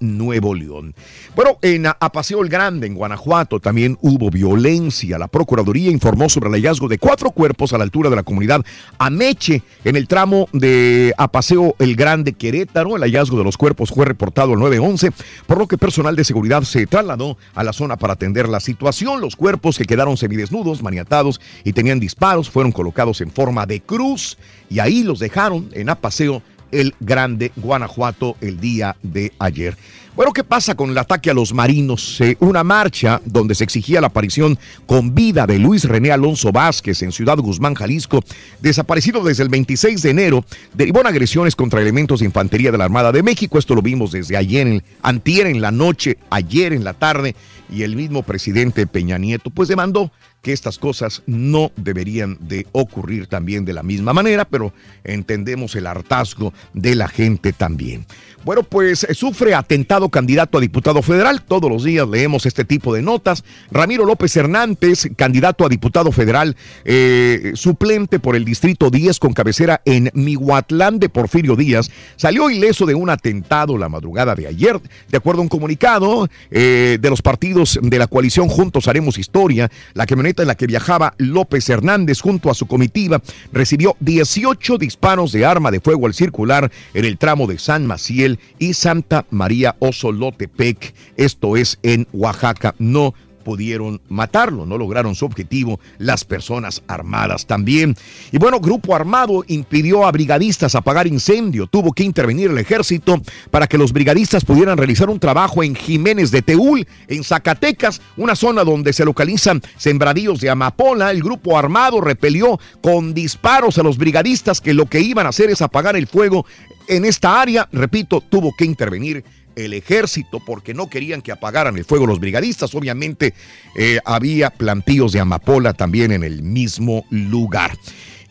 Nuevo 0.00 0.52
León. 0.52 0.94
Bueno, 1.36 1.56
en 1.62 1.86
Apaseo 1.86 2.42
el 2.42 2.48
Grande, 2.48 2.88
en 2.88 2.94
Guanajuato, 2.94 3.60
también 3.60 3.96
hubo 4.00 4.30
violencia. 4.30 5.16
La 5.16 5.28
Procuraduría 5.28 5.92
informó 5.92 6.28
sobre 6.28 6.48
el 6.48 6.54
hallazgo 6.54 6.88
de 6.88 6.98
cuatro 6.98 7.30
cuerpos 7.30 7.72
a 7.72 7.78
la 7.78 7.84
altura 7.84 8.10
de 8.10 8.16
la 8.16 8.24
comunidad 8.24 8.64
Ameche, 8.98 9.62
en 9.84 9.94
el 9.94 10.08
tramo 10.08 10.48
de 10.52 11.14
Apaseo 11.16 11.76
el 11.78 11.94
Grande, 11.94 12.32
Querétaro. 12.32 12.96
El 12.96 13.02
hallazgo 13.02 13.38
de 13.38 13.44
los 13.44 13.56
cuerpos 13.56 13.90
fue 13.90 14.06
reportado 14.06 14.54
al 14.54 14.58
911, 14.58 15.12
por 15.46 15.58
lo 15.58 15.68
que 15.68 15.78
personal 15.78 16.16
de 16.16 16.24
seguridad 16.24 16.62
se 16.64 16.86
trasladó 16.86 17.38
a 17.54 17.62
la 17.62 17.72
zona 17.72 17.96
para 17.96 18.14
atender 18.14 18.48
la 18.48 18.58
situación. 18.58 19.20
Los 19.20 19.36
cuerpos 19.36 19.78
que 19.78 19.84
quedaron 19.84 20.16
semidesnudos, 20.16 20.82
maniatados 20.82 21.40
y 21.62 21.72
tenían 21.72 22.00
disparos 22.00 22.50
fueron 22.50 22.72
colocados 22.72 23.20
en 23.20 23.30
forma 23.30 23.66
de 23.66 23.80
cruz 23.80 24.36
y 24.68 24.80
ahí 24.80 25.02
los 25.04 25.18
dejaron 25.18 25.68
en 25.74 25.90
Apaseo 25.90 26.42
el 26.72 26.94
Grande, 27.00 27.52
Guanajuato, 27.56 28.36
el 28.40 28.60
día 28.60 28.96
de 29.02 29.32
ayer. 29.38 29.76
Bueno, 30.14 30.34
¿qué 30.34 30.44
pasa 30.44 30.74
con 30.74 30.90
el 30.90 30.98
ataque 30.98 31.30
a 31.30 31.34
los 31.34 31.54
marinos? 31.54 32.18
Una 32.40 32.62
marcha 32.62 33.22
donde 33.24 33.54
se 33.54 33.64
exigía 33.64 33.98
la 33.98 34.08
aparición 34.08 34.58
con 34.84 35.14
vida 35.14 35.46
de 35.46 35.58
Luis 35.58 35.84
René 35.84 36.12
Alonso 36.12 36.52
Vázquez 36.52 37.00
en 37.00 37.12
Ciudad 37.12 37.38
Guzmán, 37.38 37.72
Jalisco, 37.74 38.22
desaparecido 38.60 39.24
desde 39.24 39.42
el 39.42 39.48
26 39.48 40.02
de 40.02 40.10
enero, 40.10 40.44
derivó 40.74 41.00
en 41.00 41.06
agresiones 41.06 41.56
contra 41.56 41.80
elementos 41.80 42.20
de 42.20 42.26
infantería 42.26 42.70
de 42.70 42.76
la 42.76 42.84
Armada 42.84 43.10
de 43.10 43.22
México. 43.22 43.58
Esto 43.58 43.74
lo 43.74 43.80
vimos 43.80 44.12
desde 44.12 44.36
ayer, 44.36 44.66
en, 44.66 44.82
antier 45.00 45.46
en 45.46 45.62
la 45.62 45.70
noche, 45.70 46.18
ayer 46.28 46.74
en 46.74 46.84
la 46.84 46.92
tarde, 46.92 47.34
y 47.70 47.82
el 47.84 47.96
mismo 47.96 48.22
presidente 48.22 48.86
Peña 48.86 49.16
Nieto 49.16 49.48
pues 49.48 49.68
demandó 49.68 50.12
que 50.42 50.52
estas 50.52 50.78
cosas 50.78 51.22
no 51.26 51.70
deberían 51.76 52.36
de 52.40 52.66
ocurrir 52.72 53.28
también 53.28 53.64
de 53.64 53.72
la 53.72 53.84
misma 53.84 54.12
manera, 54.12 54.44
pero 54.44 54.72
entendemos 55.04 55.76
el 55.76 55.86
hartazgo 55.86 56.52
de 56.74 56.96
la 56.96 57.06
gente 57.06 57.52
también. 57.52 58.04
Bueno, 58.44 58.64
pues 58.64 59.04
eh, 59.04 59.14
sufre 59.14 59.54
atentado 59.54 60.08
candidato 60.08 60.58
a 60.58 60.60
diputado 60.60 61.00
federal. 61.00 61.42
Todos 61.42 61.70
los 61.70 61.84
días 61.84 62.08
leemos 62.08 62.44
este 62.44 62.64
tipo 62.64 62.92
de 62.92 63.00
notas. 63.00 63.44
Ramiro 63.70 64.04
López 64.04 64.36
Hernández, 64.36 65.08
candidato 65.14 65.64
a 65.64 65.68
diputado 65.68 66.10
federal, 66.10 66.56
eh, 66.84 67.52
suplente 67.54 68.18
por 68.18 68.34
el 68.34 68.44
Distrito 68.44 68.90
10 68.90 69.20
con 69.20 69.32
cabecera 69.32 69.80
en 69.84 70.10
Mihuatlán 70.14 70.98
de 70.98 71.08
Porfirio 71.08 71.54
Díaz, 71.54 71.88
salió 72.16 72.50
ileso 72.50 72.84
de 72.84 72.96
un 72.96 73.10
atentado 73.10 73.78
la 73.78 73.88
madrugada 73.88 74.34
de 74.34 74.48
ayer. 74.48 74.80
De 75.08 75.18
acuerdo 75.18 75.40
a 75.40 75.44
un 75.44 75.48
comunicado 75.48 76.28
eh, 76.50 76.98
de 77.00 77.10
los 77.10 77.22
partidos 77.22 77.78
de 77.80 77.98
la 77.98 78.08
coalición 78.08 78.48
Juntos 78.48 78.88
Haremos 78.88 79.18
Historia, 79.18 79.70
la 79.94 80.04
camioneta 80.04 80.31
en 80.40 80.48
la 80.48 80.54
que 80.54 80.66
viajaba 80.66 81.14
López 81.18 81.68
Hernández 81.68 82.20
junto 82.20 82.50
a 82.50 82.54
su 82.54 82.66
comitiva 82.66 83.20
recibió 83.52 83.96
18 84.00 84.78
disparos 84.78 85.32
de 85.32 85.44
arma 85.44 85.70
de 85.70 85.80
fuego 85.80 86.06
al 86.06 86.14
circular 86.14 86.72
en 86.94 87.04
el 87.04 87.18
tramo 87.18 87.46
de 87.46 87.58
San 87.58 87.86
Maciel 87.86 88.38
y 88.58 88.72
Santa 88.72 89.26
María 89.30 89.76
Osolotepec, 89.80 90.94
esto 91.16 91.56
es 91.56 91.78
en 91.82 92.06
Oaxaca. 92.12 92.74
No 92.78 93.14
pudieron 93.42 94.00
matarlo, 94.08 94.66
no 94.66 94.78
lograron 94.78 95.14
su 95.14 95.24
objetivo 95.24 95.80
las 95.98 96.24
personas 96.24 96.82
armadas 96.86 97.46
también. 97.46 97.96
Y 98.30 98.38
bueno, 98.38 98.60
grupo 98.60 98.94
armado 98.94 99.44
impidió 99.48 100.06
a 100.06 100.12
brigadistas 100.12 100.74
apagar 100.74 101.06
incendio, 101.06 101.66
tuvo 101.66 101.92
que 101.92 102.04
intervenir 102.04 102.50
el 102.50 102.58
ejército 102.58 103.20
para 103.50 103.66
que 103.66 103.78
los 103.78 103.92
brigadistas 103.92 104.44
pudieran 104.44 104.78
realizar 104.78 105.10
un 105.10 105.18
trabajo 105.18 105.62
en 105.62 105.74
Jiménez 105.74 106.30
de 106.30 106.42
Teúl, 106.42 106.86
en 107.08 107.24
Zacatecas, 107.24 108.00
una 108.16 108.36
zona 108.36 108.64
donde 108.64 108.92
se 108.92 109.04
localizan 109.04 109.62
sembradíos 109.76 110.40
de 110.40 110.50
amapola. 110.50 111.10
El 111.10 111.22
grupo 111.22 111.58
armado 111.58 112.00
repelió 112.00 112.58
con 112.80 113.14
disparos 113.14 113.78
a 113.78 113.82
los 113.82 113.98
brigadistas 113.98 114.60
que 114.60 114.74
lo 114.74 114.86
que 114.86 115.00
iban 115.00 115.26
a 115.26 115.30
hacer 115.30 115.50
es 115.50 115.62
apagar 115.62 115.96
el 115.96 116.06
fuego 116.06 116.46
en 116.88 117.04
esta 117.04 117.40
área. 117.40 117.68
Repito, 117.72 118.20
tuvo 118.20 118.52
que 118.56 118.64
intervenir 118.64 119.24
el 119.56 119.72
ejército 119.72 120.40
porque 120.40 120.74
no 120.74 120.88
querían 120.88 121.22
que 121.22 121.32
apagaran 121.32 121.76
el 121.76 121.84
fuego 121.84 122.06
los 122.06 122.20
brigadistas. 122.20 122.74
Obviamente 122.74 123.34
eh, 123.76 123.98
había 124.04 124.50
plantíos 124.50 125.12
de 125.12 125.20
amapola 125.20 125.72
también 125.72 126.12
en 126.12 126.24
el 126.24 126.42
mismo 126.42 127.04
lugar. 127.10 127.72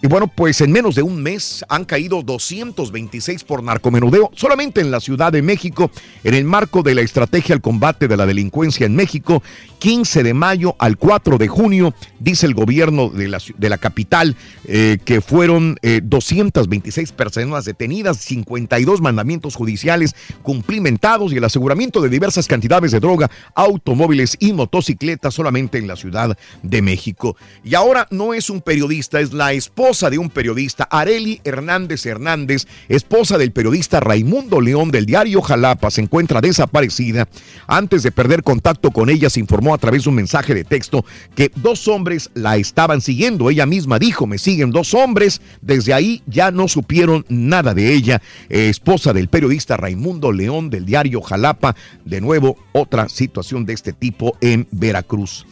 Y 0.03 0.07
bueno, 0.07 0.27
pues 0.27 0.59
en 0.61 0.71
menos 0.71 0.95
de 0.95 1.03
un 1.03 1.21
mes 1.21 1.63
han 1.69 1.85
caído 1.85 2.23
226 2.23 3.43
por 3.43 3.61
narcomenudeo 3.61 4.31
solamente 4.35 4.81
en 4.81 4.89
la 4.89 4.99
Ciudad 4.99 5.31
de 5.31 5.43
México, 5.43 5.91
en 6.23 6.33
el 6.33 6.43
marco 6.43 6.81
de 6.81 6.95
la 6.95 7.01
estrategia 7.01 7.53
al 7.53 7.61
combate 7.61 8.07
de 8.07 8.17
la 8.17 8.25
delincuencia 8.25 8.87
en 8.87 8.95
México, 8.95 9.43
15 9.77 10.23
de 10.23 10.33
mayo 10.33 10.75
al 10.79 10.97
4 10.97 11.37
de 11.37 11.47
junio, 11.47 11.93
dice 12.17 12.47
el 12.47 12.55
gobierno 12.55 13.09
de 13.09 13.27
la, 13.27 13.39
de 13.55 13.69
la 13.69 13.77
capital, 13.77 14.35
eh, 14.65 14.97
que 15.05 15.21
fueron 15.21 15.77
eh, 15.83 16.01
226 16.03 17.11
personas 17.11 17.65
detenidas, 17.65 18.17
52 18.17 19.01
mandamientos 19.01 19.55
judiciales 19.55 20.15
cumplimentados 20.41 21.31
y 21.31 21.37
el 21.37 21.43
aseguramiento 21.43 22.01
de 22.01 22.09
diversas 22.09 22.47
cantidades 22.47 22.91
de 22.91 22.99
droga, 22.99 23.29
automóviles 23.53 24.35
y 24.39 24.53
motocicletas 24.53 25.35
solamente 25.35 25.77
en 25.77 25.85
la 25.85 25.95
Ciudad 25.95 26.35
de 26.63 26.81
México. 26.81 27.35
Y 27.63 27.75
ahora 27.75 28.07
no 28.09 28.33
es 28.33 28.49
un 28.49 28.61
periodista, 28.61 29.19
es 29.19 29.31
la 29.31 29.53
esposa 29.53 29.90
de 29.91 30.17
un 30.17 30.29
periodista, 30.29 30.85
Areli 30.85 31.41
Hernández 31.43 32.05
Hernández, 32.05 32.65
esposa 32.87 33.37
del 33.37 33.51
periodista 33.51 33.99
Raimundo 33.99 34.61
León 34.61 34.89
del 34.89 35.05
diario 35.05 35.41
Jalapa, 35.41 35.91
se 35.91 35.99
encuentra 35.99 36.39
desaparecida. 36.39 37.27
Antes 37.67 38.01
de 38.01 38.13
perder 38.13 38.41
contacto 38.41 38.91
con 38.91 39.09
ella, 39.09 39.29
se 39.29 39.41
informó 39.41 39.73
a 39.73 39.77
través 39.77 40.03
de 40.03 40.09
un 40.09 40.15
mensaje 40.15 40.55
de 40.55 40.63
texto 40.63 41.03
que 41.35 41.51
dos 41.55 41.89
hombres 41.89 42.31
la 42.35 42.55
estaban 42.55 43.01
siguiendo. 43.01 43.49
Ella 43.49 43.65
misma 43.65 43.99
dijo, 43.99 44.27
me 44.27 44.37
siguen 44.37 44.71
dos 44.71 44.93
hombres. 44.93 45.41
Desde 45.61 45.93
ahí 45.93 46.23
ya 46.25 46.51
no 46.51 46.69
supieron 46.69 47.25
nada 47.27 47.73
de 47.73 47.93
ella. 47.93 48.21
Eh, 48.47 48.69
esposa 48.69 49.11
del 49.11 49.27
periodista 49.27 49.75
Raimundo 49.75 50.31
León 50.31 50.69
del 50.69 50.85
diario 50.85 51.21
Jalapa. 51.21 51.75
De 52.05 52.21
nuevo, 52.21 52.57
otra 52.71 53.09
situación 53.09 53.65
de 53.65 53.73
este 53.73 53.91
tipo 53.91 54.37
en 54.39 54.69
Veracruz. 54.71 55.45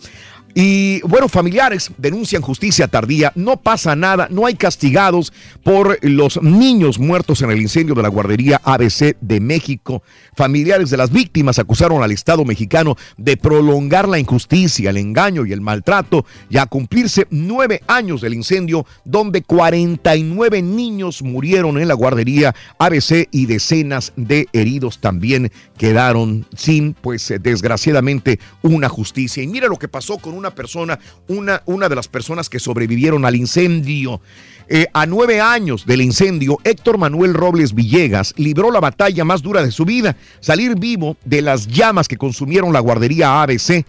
Y 0.55 1.01
bueno, 1.01 1.29
familiares 1.29 1.91
denuncian 1.97 2.41
justicia 2.41 2.87
tardía, 2.87 3.31
no 3.35 3.57
pasa 3.57 3.95
nada, 3.95 4.27
no 4.31 4.47
hay 4.47 4.55
castigados 4.55 5.31
por 5.63 5.99
los 6.01 6.41
niños 6.41 6.97
muertos 6.97 7.41
en 7.41 7.51
el 7.51 7.61
incendio 7.61 7.93
de 7.93 8.01
la 8.01 8.09
guardería 8.09 8.59
ABC 8.63 9.15
de 9.21 9.39
México. 9.39 10.01
Familiares 10.35 10.89
de 10.89 10.97
las 10.97 11.11
víctimas 11.11 11.59
acusaron 11.59 12.01
al 12.01 12.11
Estado 12.11 12.45
mexicano 12.45 12.95
de 13.17 13.37
prolongar 13.37 14.07
la 14.07 14.17
injusticia, 14.17 14.89
el 14.89 14.97
engaño 14.97 15.45
y 15.45 15.53
el 15.53 15.61
maltrato, 15.61 16.25
y 16.49 16.57
a 16.57 16.65
cumplirse 16.65 17.27
nueve 17.29 17.81
años 17.87 18.21
del 18.21 18.33
incendio, 18.33 18.85
donde 19.05 19.43
49 19.43 20.61
niños 20.63 21.21
murieron 21.21 21.79
en 21.79 21.87
la 21.87 21.93
guardería 21.93 22.55
ABC 22.79 23.27
y 23.31 23.45
decenas 23.45 24.13
de 24.15 24.47
heridos 24.53 24.99
también 24.99 25.51
quedaron 25.77 26.45
sin, 26.55 26.93
pues 26.93 27.33
desgraciadamente, 27.41 28.39
una 28.63 28.89
justicia. 28.89 29.43
Y 29.43 29.47
mira 29.47 29.67
lo 29.67 29.77
que 29.77 29.87
pasó 29.87 30.17
con 30.17 30.38
una 30.39 30.55
persona, 30.55 30.97
una, 31.27 31.61
una 31.65 31.87
de 31.89 31.95
las 31.95 32.07
personas 32.07 32.49
que 32.49 32.59
sobrevivieron 32.59 33.25
al 33.25 33.35
incendio. 33.35 34.21
Eh, 34.67 34.87
a 34.93 35.05
nueve 35.05 35.41
años 35.41 35.85
del 35.85 36.01
incendio, 36.01 36.57
Héctor 36.63 36.97
Manuel 36.97 37.33
Robles 37.33 37.73
Villegas 37.73 38.33
libró 38.37 38.71
la 38.71 38.79
batalla 38.79 39.25
más 39.25 39.41
dura 39.41 39.63
de 39.63 39.71
su 39.71 39.83
vida, 39.83 40.15
salir 40.39 40.75
vivo 40.75 41.17
de 41.25 41.41
las 41.41 41.67
llamas 41.67 42.07
que 42.07 42.17
consumieron 42.17 42.71
la 42.71 42.79
guardería 42.79 43.41
ABC. 43.41 43.85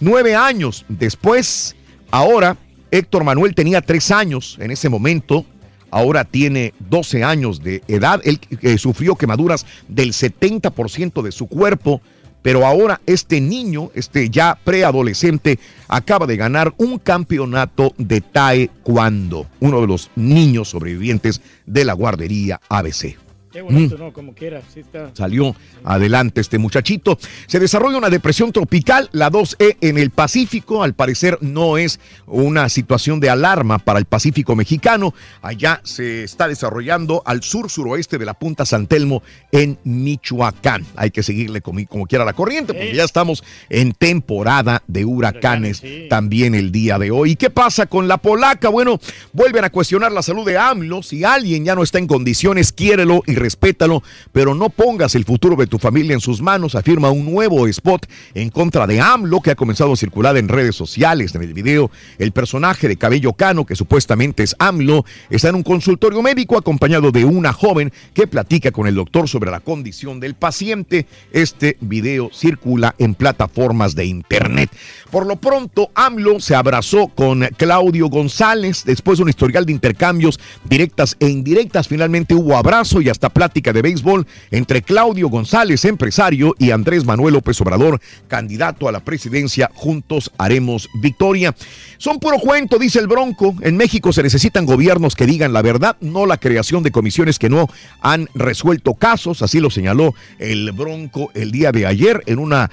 Nueve 0.00 0.34
años 0.34 0.84
después, 0.88 1.76
ahora 2.10 2.56
Héctor 2.90 3.24
Manuel 3.24 3.54
tenía 3.54 3.80
tres 3.80 4.10
años 4.10 4.56
en 4.60 4.70
ese 4.70 4.88
momento, 4.88 5.46
ahora 5.90 6.24
tiene 6.24 6.74
12 6.90 7.24
años 7.24 7.62
de 7.62 7.82
edad, 7.88 8.20
él 8.24 8.40
eh, 8.62 8.78
sufrió 8.78 9.14
quemaduras 9.16 9.64
del 9.88 10.12
70% 10.12 11.22
de 11.22 11.32
su 11.32 11.46
cuerpo, 11.46 12.00
pero 12.46 12.64
ahora 12.64 13.00
este 13.06 13.40
niño, 13.40 13.90
este 13.96 14.30
ya 14.30 14.56
preadolescente, 14.62 15.58
acaba 15.88 16.28
de 16.28 16.36
ganar 16.36 16.72
un 16.76 17.00
campeonato 17.00 17.92
de 17.98 18.20
taekwondo, 18.20 19.48
uno 19.58 19.80
de 19.80 19.88
los 19.88 20.12
niños 20.14 20.68
sobrevivientes 20.68 21.40
de 21.66 21.84
la 21.84 21.94
guardería 21.94 22.60
ABC. 22.68 23.25
Qué 23.56 23.62
bonito, 23.62 23.96
¿no? 23.96 24.12
Como 24.12 24.34
quiera. 24.34 24.60
Sí 24.74 24.80
está. 24.80 25.12
Salió 25.14 25.56
adelante 25.82 26.42
este 26.42 26.58
muchachito. 26.58 27.18
Se 27.46 27.58
desarrolla 27.58 27.96
una 27.96 28.10
depresión 28.10 28.52
tropical, 28.52 29.08
la 29.12 29.30
2E 29.30 29.78
en 29.80 29.96
el 29.96 30.10
Pacífico. 30.10 30.82
Al 30.82 30.92
parecer 30.92 31.38
no 31.40 31.78
es 31.78 31.98
una 32.26 32.68
situación 32.68 33.18
de 33.18 33.30
alarma 33.30 33.78
para 33.78 33.98
el 33.98 34.04
Pacífico 34.04 34.54
mexicano. 34.54 35.14
Allá 35.40 35.80
se 35.84 36.24
está 36.24 36.48
desarrollando 36.48 37.22
al 37.24 37.42
sur 37.42 37.70
suroeste 37.70 38.18
de 38.18 38.26
la 38.26 38.34
punta 38.34 38.66
San 38.66 38.88
Telmo 38.88 39.22
en 39.52 39.78
Michoacán. 39.84 40.84
Hay 40.94 41.10
que 41.10 41.22
seguirle 41.22 41.62
como, 41.62 41.80
como 41.86 42.04
quiera 42.04 42.26
la 42.26 42.34
corriente 42.34 42.74
porque 42.74 42.94
ya 42.94 43.04
estamos 43.04 43.42
en 43.70 43.92
temporada 43.92 44.82
de 44.86 45.06
huracanes 45.06 45.82
también 46.10 46.54
el 46.54 46.72
día 46.72 46.98
de 46.98 47.10
hoy. 47.10 47.30
¿Y 47.30 47.36
qué 47.36 47.48
pasa 47.48 47.86
con 47.86 48.06
la 48.06 48.18
polaca? 48.18 48.68
Bueno, 48.68 49.00
vuelven 49.32 49.64
a 49.64 49.70
cuestionar 49.70 50.12
la 50.12 50.20
salud 50.20 50.44
de 50.44 50.58
AMLO. 50.58 51.02
Si 51.02 51.24
alguien 51.24 51.64
ya 51.64 51.74
no 51.74 51.82
está 51.82 51.98
en 51.98 52.06
condiciones, 52.06 52.70
quiérelo 52.70 53.22
y 53.26 53.45
respétalo, 53.46 54.02
pero 54.32 54.54
no 54.54 54.70
pongas 54.70 55.14
el 55.14 55.24
futuro 55.24 55.54
de 55.54 55.68
tu 55.68 55.78
familia 55.78 56.14
en 56.14 56.20
sus 56.20 56.42
manos, 56.42 56.74
afirma 56.74 57.10
un 57.10 57.24
nuevo 57.24 57.68
spot 57.68 58.06
en 58.34 58.50
contra 58.50 58.88
de 58.88 59.00
AMLO 59.00 59.40
que 59.40 59.52
ha 59.52 59.54
comenzado 59.54 59.92
a 59.92 59.96
circular 59.96 60.36
en 60.36 60.48
redes 60.48 60.74
sociales. 60.74 61.34
En 61.34 61.42
el 61.42 61.54
video, 61.54 61.90
el 62.18 62.32
personaje 62.32 62.88
de 62.88 62.96
cabello 62.96 63.34
cano, 63.34 63.64
que 63.64 63.76
supuestamente 63.76 64.42
es 64.42 64.56
AMLO, 64.58 65.04
está 65.30 65.48
en 65.50 65.54
un 65.54 65.62
consultorio 65.62 66.22
médico 66.22 66.58
acompañado 66.58 67.12
de 67.12 67.24
una 67.24 67.52
joven 67.52 67.92
que 68.14 68.26
platica 68.26 68.72
con 68.72 68.88
el 68.88 68.96
doctor 68.96 69.28
sobre 69.28 69.52
la 69.52 69.60
condición 69.60 70.18
del 70.18 70.34
paciente. 70.34 71.06
Este 71.32 71.76
video 71.80 72.30
circula 72.32 72.96
en 72.98 73.14
plataformas 73.14 73.94
de 73.94 74.06
internet. 74.06 74.70
Por 75.12 75.24
lo 75.26 75.36
pronto, 75.36 75.90
AMLO 75.94 76.40
se 76.40 76.56
abrazó 76.56 77.06
con 77.08 77.46
Claudio 77.56 78.08
González 78.08 78.82
después 78.84 79.18
de 79.18 79.22
un 79.22 79.28
historial 79.28 79.64
de 79.64 79.72
intercambios 79.72 80.40
directas 80.68 81.16
e 81.20 81.28
indirectas. 81.28 81.86
Finalmente 81.86 82.34
hubo 82.34 82.56
abrazo 82.56 83.00
y 83.00 83.08
hasta 83.08 83.28
plática 83.36 83.74
de 83.74 83.82
béisbol 83.82 84.26
entre 84.50 84.80
Claudio 84.80 85.28
González, 85.28 85.84
empresario, 85.84 86.54
y 86.58 86.70
Andrés 86.70 87.04
Manuel 87.04 87.34
López 87.34 87.60
Obrador, 87.60 88.00
candidato 88.28 88.88
a 88.88 88.92
la 88.92 89.00
presidencia. 89.00 89.70
Juntos 89.74 90.32
haremos 90.38 90.88
victoria. 91.02 91.54
Son 91.98 92.18
puro 92.18 92.38
cuento, 92.38 92.78
dice 92.78 92.98
el 92.98 93.08
Bronco. 93.08 93.54
En 93.60 93.76
México 93.76 94.10
se 94.14 94.22
necesitan 94.22 94.64
gobiernos 94.64 95.14
que 95.14 95.26
digan 95.26 95.52
la 95.52 95.60
verdad, 95.60 95.98
no 96.00 96.24
la 96.24 96.38
creación 96.38 96.82
de 96.82 96.92
comisiones 96.92 97.38
que 97.38 97.50
no 97.50 97.68
han 98.00 98.30
resuelto 98.34 98.94
casos. 98.94 99.42
Así 99.42 99.60
lo 99.60 99.68
señaló 99.68 100.14
el 100.38 100.72
Bronco 100.72 101.30
el 101.34 101.52
día 101.52 101.72
de 101.72 101.84
ayer 101.84 102.22
en 102.24 102.38
una 102.38 102.70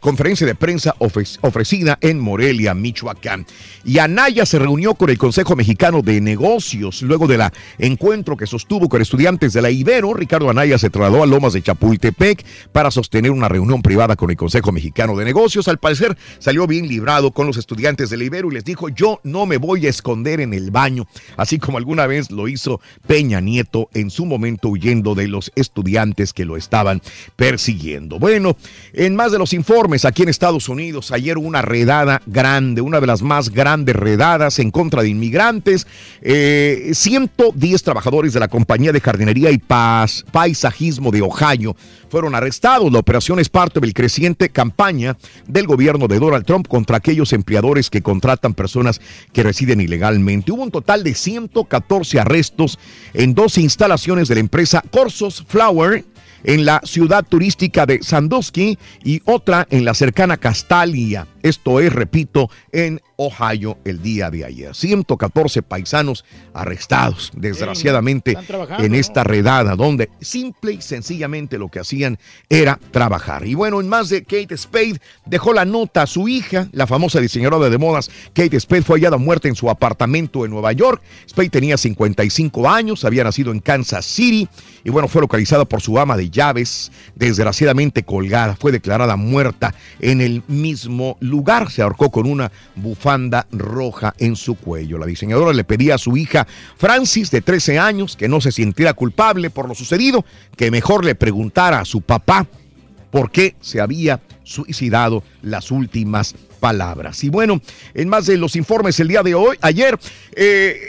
conferencia 0.00 0.46
de 0.46 0.54
prensa 0.54 0.94
ofrecida 0.98 1.98
en 2.00 2.18
Morelia, 2.18 2.72
Michoacán. 2.72 3.44
Y 3.84 3.98
Anaya 3.98 4.46
se 4.46 4.58
reunió 4.58 4.94
con 4.94 5.10
el 5.10 5.18
Consejo 5.18 5.54
Mexicano 5.54 6.00
de 6.00 6.22
Negocios 6.22 7.02
luego 7.02 7.26
del 7.26 7.42
encuentro 7.78 8.38
que 8.38 8.46
sostuvo 8.46 8.88
con 8.88 9.02
estudiantes 9.02 9.52
de 9.52 9.62
la 9.62 9.70
Ricardo 9.88 10.50
Anaya 10.50 10.76
se 10.76 10.90
trasladó 10.90 11.22
a 11.22 11.26
Lomas 11.26 11.54
de 11.54 11.62
Chapultepec 11.62 12.44
para 12.72 12.90
sostener 12.90 13.30
una 13.30 13.48
reunión 13.48 13.80
privada 13.80 14.16
con 14.16 14.30
el 14.30 14.36
Consejo 14.36 14.70
Mexicano 14.70 15.16
de 15.16 15.24
Negocios. 15.24 15.66
Al 15.66 15.78
parecer 15.78 16.14
salió 16.38 16.66
bien 16.66 16.86
librado 16.86 17.30
con 17.30 17.46
los 17.46 17.56
estudiantes 17.56 18.10
de 18.10 18.18
la 18.18 18.24
Ibero 18.24 18.50
y 18.50 18.54
les 18.54 18.64
dijo, 18.64 18.90
yo 18.90 19.18
no 19.24 19.46
me 19.46 19.56
voy 19.56 19.86
a 19.86 19.88
esconder 19.88 20.42
en 20.42 20.52
el 20.52 20.70
baño, 20.70 21.06
así 21.38 21.58
como 21.58 21.78
alguna 21.78 22.06
vez 22.06 22.30
lo 22.30 22.48
hizo 22.48 22.82
Peña 23.06 23.40
Nieto 23.40 23.88
en 23.94 24.10
su 24.10 24.26
momento 24.26 24.68
huyendo 24.68 25.14
de 25.14 25.26
los 25.26 25.50
estudiantes 25.54 26.34
que 26.34 26.44
lo 26.44 26.58
estaban 26.58 27.00
persiguiendo. 27.36 28.18
Bueno, 28.18 28.58
en 28.92 29.16
más 29.16 29.32
de 29.32 29.38
los 29.38 29.54
informes 29.54 30.04
aquí 30.04 30.22
en 30.22 30.28
Estados 30.28 30.68
Unidos, 30.68 31.12
ayer 31.12 31.38
una 31.38 31.62
redada 31.62 32.20
grande, 32.26 32.82
una 32.82 33.00
de 33.00 33.06
las 33.06 33.22
más 33.22 33.48
grandes 33.48 33.96
redadas 33.96 34.58
en 34.58 34.70
contra 34.70 35.02
de 35.02 35.08
inmigrantes. 35.08 35.86
Eh, 36.20 36.90
110 36.92 37.82
trabajadores 37.82 38.34
de 38.34 38.40
la 38.40 38.48
compañía 38.48 38.92
de 38.92 39.00
jardinería 39.00 39.50
y 39.50 39.56
paz, 39.78 40.24
paisajismo 40.32 41.12
de 41.12 41.22
Ohio 41.22 41.76
fueron 42.10 42.34
arrestados. 42.34 42.90
La 42.90 42.98
operación 42.98 43.38
es 43.38 43.48
parte 43.48 43.78
del 43.78 43.94
creciente 43.94 44.48
campaña 44.48 45.16
del 45.46 45.68
gobierno 45.68 46.08
de 46.08 46.18
Donald 46.18 46.44
Trump 46.44 46.66
contra 46.66 46.96
aquellos 46.96 47.32
empleadores 47.32 47.88
que 47.88 48.02
contratan 48.02 48.54
personas 48.54 49.00
que 49.32 49.44
residen 49.44 49.80
ilegalmente. 49.80 50.50
Hubo 50.50 50.64
un 50.64 50.72
total 50.72 51.04
de 51.04 51.14
114 51.14 52.18
arrestos 52.18 52.76
en 53.14 53.34
dos 53.34 53.56
instalaciones 53.56 54.26
de 54.26 54.34
la 54.34 54.40
empresa 54.40 54.82
Corsos 54.90 55.44
Flower 55.46 56.04
en 56.42 56.64
la 56.64 56.80
ciudad 56.84 57.24
turística 57.24 57.86
de 57.86 58.02
Sandusky 58.02 58.78
y 59.04 59.22
otra 59.26 59.66
en 59.70 59.84
la 59.84 59.94
cercana 59.94 60.38
Castalia. 60.38 61.28
Esto 61.42 61.80
es, 61.80 61.92
repito, 61.92 62.50
en 62.72 63.00
Ohio 63.16 63.78
el 63.84 64.02
día 64.02 64.30
de 64.30 64.44
ayer. 64.44 64.74
114 64.74 65.62
paisanos 65.62 66.24
arrestados, 66.54 67.32
desgraciadamente, 67.34 68.36
en 68.78 68.94
esta 68.94 69.24
redada, 69.24 69.74
donde 69.74 70.08
simple 70.20 70.74
y 70.74 70.82
sencillamente 70.82 71.58
lo 71.58 71.68
que 71.68 71.80
hacían 71.80 72.18
era 72.48 72.78
trabajar. 72.90 73.46
Y 73.46 73.54
bueno, 73.54 73.80
en 73.80 73.88
más 73.88 74.08
de 74.08 74.22
Kate 74.22 74.56
Spade, 74.56 75.00
dejó 75.26 75.52
la 75.52 75.64
nota 75.64 76.02
a 76.02 76.06
su 76.06 76.28
hija, 76.28 76.68
la 76.72 76.86
famosa 76.86 77.20
diseñadora 77.20 77.68
de 77.68 77.78
modas 77.78 78.10
Kate 78.34 78.58
Spade, 78.60 78.82
fue 78.82 78.98
hallada 78.98 79.16
muerta 79.16 79.48
en 79.48 79.56
su 79.56 79.68
apartamento 79.68 80.44
en 80.44 80.50
Nueva 80.50 80.72
York. 80.72 81.02
Spade 81.28 81.50
tenía 81.50 81.76
55 81.76 82.68
años, 82.68 83.04
había 83.04 83.24
nacido 83.24 83.52
en 83.52 83.60
Kansas 83.60 84.04
City 84.04 84.48
y 84.84 84.90
bueno, 84.90 85.08
fue 85.08 85.22
localizada 85.22 85.64
por 85.64 85.80
su 85.80 85.98
ama 85.98 86.16
de 86.16 86.30
llaves, 86.30 86.92
desgraciadamente 87.14 88.04
colgada, 88.04 88.56
fue 88.56 88.70
declarada 88.70 89.16
muerta 89.16 89.74
en 90.00 90.20
el 90.20 90.42
mismo 90.46 91.16
lugar 91.20 91.27
lugar. 91.28 91.70
Se 91.70 91.82
ahorcó 91.82 92.10
con 92.10 92.26
una 92.26 92.50
bufanda 92.74 93.46
roja 93.52 94.14
en 94.18 94.36
su 94.36 94.56
cuello. 94.56 94.98
La 94.98 95.06
diseñadora 95.06 95.52
le 95.52 95.64
pedía 95.64 95.94
a 95.94 95.98
su 95.98 96.16
hija 96.16 96.46
Francis, 96.76 97.30
de 97.30 97.40
13 97.40 97.78
años, 97.78 98.16
que 98.16 98.28
no 98.28 98.40
se 98.40 98.52
sintiera 98.52 98.94
culpable 98.94 99.50
por 99.50 99.68
lo 99.68 99.74
sucedido, 99.74 100.24
que 100.56 100.70
mejor 100.70 101.04
le 101.04 101.14
preguntara 101.14 101.80
a 101.80 101.84
su 101.84 102.00
papá 102.00 102.46
por 103.10 103.30
qué 103.30 103.56
se 103.60 103.80
había 103.80 104.20
suicidado 104.42 105.22
las 105.42 105.70
últimas 105.70 106.34
palabras. 106.60 107.22
Y 107.24 107.28
bueno, 107.28 107.60
en 107.94 108.08
más 108.08 108.26
de 108.26 108.36
los 108.36 108.56
informes 108.56 108.98
el 109.00 109.08
día 109.08 109.22
de 109.22 109.34
hoy, 109.34 109.56
ayer, 109.60 109.98
eh, 110.34 110.80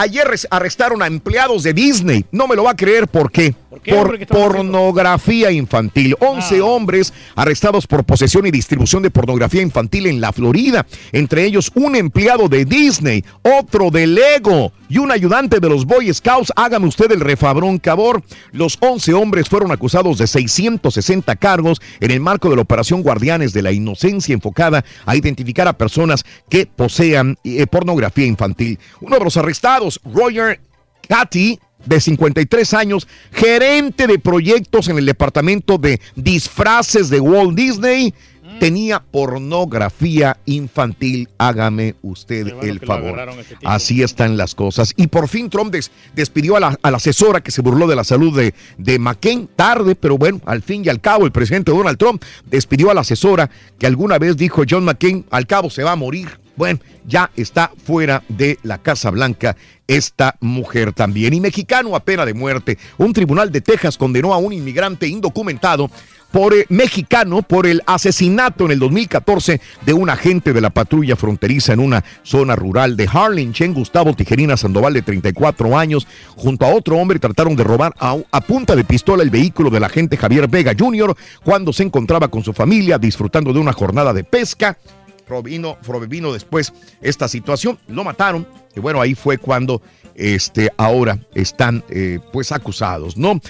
ayer 0.00 0.26
res- 0.26 0.48
arrestaron 0.50 1.02
a 1.02 1.06
empleados 1.06 1.62
de 1.62 1.72
Disney. 1.72 2.24
No 2.32 2.46
me 2.48 2.56
lo 2.56 2.64
va 2.64 2.72
a 2.72 2.76
creer 2.76 3.06
por 3.08 3.30
qué. 3.30 3.54
por 3.88 4.18
pornografía 4.26 5.50
infantil. 5.50 6.14
11 6.20 6.60
hombres 6.60 7.12
arrestados 7.34 7.86
por 7.86 8.04
posesión 8.04 8.46
y 8.46 8.50
distribución 8.50 9.02
de 9.02 9.10
pornografía 9.10 9.62
infantil 9.62 10.06
en 10.06 10.20
la 10.20 10.32
Florida. 10.32 10.86
Entre 11.12 11.44
ellos 11.44 11.70
un 11.74 11.96
empleado 11.96 12.48
de 12.48 12.64
Disney, 12.64 13.24
otro 13.42 13.90
de 13.90 14.06
Lego 14.06 14.72
y 14.90 14.98
un 14.98 15.10
ayudante 15.10 15.60
de 15.60 15.68
los 15.70 15.86
Boy 15.86 16.12
Scouts. 16.12 16.52
Hágame 16.56 16.88
usted 16.88 17.10
el 17.12 17.20
refabrón 17.20 17.78
cabor. 17.78 18.22
Los 18.52 18.76
11 18.80 19.14
hombres 19.14 19.48
fueron 19.48 19.70
acusados 19.70 20.18
de 20.18 20.26
660 20.26 21.36
cargos 21.36 21.80
en 22.00 22.10
el 22.10 22.20
marco 22.20 22.50
de 22.50 22.56
la 22.56 22.62
operación 22.62 23.02
Guardianes 23.02 23.52
de 23.52 23.62
la 23.62 23.72
Inocencia 23.72 24.34
enfocada 24.34 24.84
a 25.06 25.16
identificar 25.16 25.68
a 25.68 25.78
personas 25.78 26.24
que 26.50 26.66
posean 26.66 27.38
eh, 27.44 27.66
pornografía 27.66 28.26
infantil. 28.26 28.78
Uno 29.00 29.18
de 29.18 29.24
los 29.24 29.36
arrestados, 29.36 30.00
Roger 30.04 30.60
Cathy, 31.08 31.58
de 31.86 32.00
53 32.00 32.74
años, 32.74 33.08
gerente 33.32 34.06
de 34.06 34.18
proyectos 34.18 34.88
en 34.88 34.98
el 34.98 35.06
departamento 35.06 35.78
de 35.78 36.00
disfraces 36.14 37.08
de 37.08 37.20
Walt 37.20 37.56
Disney, 37.56 38.12
tenía 38.60 39.00
pornografía 39.00 40.36
infantil. 40.46 41.28
Hágame 41.38 41.96
usted 42.02 42.46
el 42.62 42.78
favor. 42.80 43.18
este. 43.40 43.56
Así 43.64 44.02
están 44.02 44.36
las 44.36 44.54
cosas. 44.54 44.92
Y 44.96 45.08
por 45.08 45.26
fin 45.28 45.50
Trump 45.50 45.72
des- 45.72 45.90
despidió 46.14 46.56
a 46.56 46.60
la, 46.60 46.78
a 46.80 46.90
la 46.90 46.98
asesora 46.98 47.40
que 47.40 47.50
se 47.50 47.62
burló 47.62 47.86
de 47.88 47.96
la 47.96 48.04
salud 48.04 48.36
de, 48.36 48.54
de 48.78 48.98
McCain. 48.98 49.48
Tarde, 49.56 49.94
pero 49.96 50.16
bueno, 50.16 50.40
al 50.46 50.62
fin 50.62 50.84
y 50.84 50.88
al 50.88 51.00
cabo, 51.00 51.24
el 51.26 51.32
presidente 51.32 51.72
Donald 51.72 51.98
Trump 51.98 52.22
despidió 52.46 52.90
a 52.90 52.94
la 52.94 53.00
asesora 53.00 53.50
que 53.78 53.86
alguna 53.86 54.18
vez 54.18 54.36
dijo 54.36 54.62
John 54.68 54.84
McCain, 54.84 55.24
al 55.30 55.46
cabo 55.46 55.70
se 55.70 55.82
va 55.82 55.92
a 55.92 55.96
morir. 55.96 56.28
Bueno, 56.56 56.78
ya 57.06 57.30
está 57.36 57.72
fuera 57.84 58.22
de 58.28 58.58
la 58.62 58.76
Casa 58.78 59.10
Blanca 59.10 59.56
esta 59.86 60.36
mujer 60.40 60.92
también. 60.92 61.32
Y 61.32 61.40
mexicano 61.40 61.96
a 61.96 62.00
pena 62.04 62.26
de 62.26 62.34
muerte. 62.34 62.76
Un 62.98 63.12
tribunal 63.14 63.50
de 63.50 63.60
Texas 63.62 63.96
condenó 63.96 64.34
a 64.34 64.36
un 64.36 64.52
inmigrante 64.52 65.08
indocumentado 65.08 65.90
por 66.30 66.54
eh, 66.54 66.66
mexicano 66.68 67.42
por 67.42 67.66
el 67.66 67.82
asesinato 67.86 68.64
en 68.64 68.72
el 68.72 68.78
2014 68.78 69.60
de 69.84 69.92
un 69.92 70.10
agente 70.10 70.52
de 70.52 70.60
la 70.60 70.70
patrulla 70.70 71.16
fronteriza 71.16 71.72
en 71.72 71.80
una 71.80 72.04
zona 72.22 72.56
rural 72.56 72.96
de 72.96 73.08
Harlingen, 73.10 73.74
Gustavo 73.74 74.14
Tijerina 74.14 74.56
Sandoval 74.56 74.94
de 74.94 75.02
34 75.02 75.78
años, 75.78 76.06
junto 76.36 76.66
a 76.66 76.74
otro 76.74 76.96
hombre 76.96 77.18
trataron 77.18 77.56
de 77.56 77.64
robar 77.64 77.94
a, 77.98 78.16
a 78.30 78.40
punta 78.40 78.76
de 78.76 78.84
pistola 78.84 79.22
el 79.22 79.30
vehículo 79.30 79.70
del 79.70 79.84
agente 79.84 80.16
Javier 80.16 80.48
Vega 80.48 80.72
Jr. 80.78 81.16
cuando 81.44 81.72
se 81.72 81.82
encontraba 81.82 82.28
con 82.28 82.44
su 82.44 82.52
familia 82.52 82.98
disfrutando 82.98 83.52
de 83.52 83.58
una 83.58 83.72
jornada 83.72 84.12
de 84.12 84.24
pesca. 84.24 84.78
Provino, 85.26 85.78
provino 85.80 86.32
después 86.32 86.72
esta 87.00 87.28
situación, 87.28 87.78
lo 87.86 88.02
mataron 88.02 88.46
y 88.74 88.80
bueno, 88.80 89.00
ahí 89.00 89.14
fue 89.14 89.38
cuando 89.38 89.80
este, 90.14 90.70
ahora 90.76 91.18
están 91.34 91.84
eh, 91.88 92.18
pues 92.32 92.52
acusados, 92.52 93.16
¿no? 93.16 93.40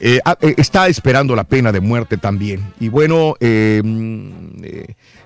Eh, 0.00 0.20
ah, 0.24 0.36
eh, 0.40 0.54
está 0.58 0.88
esperando 0.88 1.36
la 1.36 1.44
pena 1.44 1.70
de 1.72 1.80
muerte 1.80 2.16
también. 2.16 2.72
Y 2.80 2.88
bueno, 2.88 3.36
eh, 3.40 3.80
mm, 3.82 4.60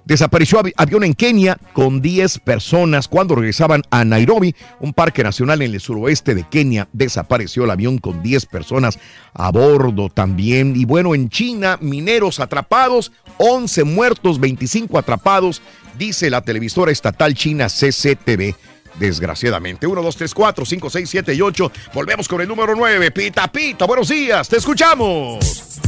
desapareció 0.04 0.60
avi- 0.62 0.74
avión 0.76 1.04
en 1.04 1.14
Kenia 1.14 1.58
con 1.72 2.00
10 2.00 2.38
personas 2.40 3.08
cuando 3.08 3.34
regresaban 3.34 3.82
a 3.90 4.04
Nairobi, 4.04 4.54
un 4.80 4.92
parque 4.92 5.22
nacional 5.24 5.62
en 5.62 5.72
el 5.72 5.80
suroeste 5.80 6.34
de 6.34 6.44
Kenia. 6.48 6.86
Desapareció 6.92 7.64
el 7.64 7.70
avión 7.70 7.98
con 7.98 8.22
10 8.22 8.46
personas 8.46 8.98
a 9.34 9.50
bordo 9.50 10.10
también. 10.10 10.74
Y 10.76 10.84
bueno, 10.84 11.14
en 11.14 11.28
China, 11.30 11.78
mineros 11.80 12.38
atrapados, 12.38 13.10
11 13.38 13.84
muertos, 13.84 14.38
25 14.38 14.98
atrapados, 14.98 15.62
dice 15.98 16.30
la 16.30 16.42
televisora 16.42 16.92
estatal 16.92 17.34
china 17.34 17.66
CCTV 17.68 18.54
desgraciadamente. 18.98 19.86
1, 19.86 20.02
2, 20.02 20.16
3, 20.16 20.34
4, 20.34 20.64
5, 20.64 20.90
6, 20.90 21.10
7 21.10 21.34
y 21.34 21.40
8. 21.40 21.72
Volvemos 21.94 22.28
con 22.28 22.40
el 22.40 22.48
número 22.48 22.74
9. 22.74 23.10
Pita, 23.10 23.50
pita, 23.50 23.86
buenos 23.86 24.08
días, 24.08 24.48
te 24.48 24.56
escuchamos. 24.56 25.87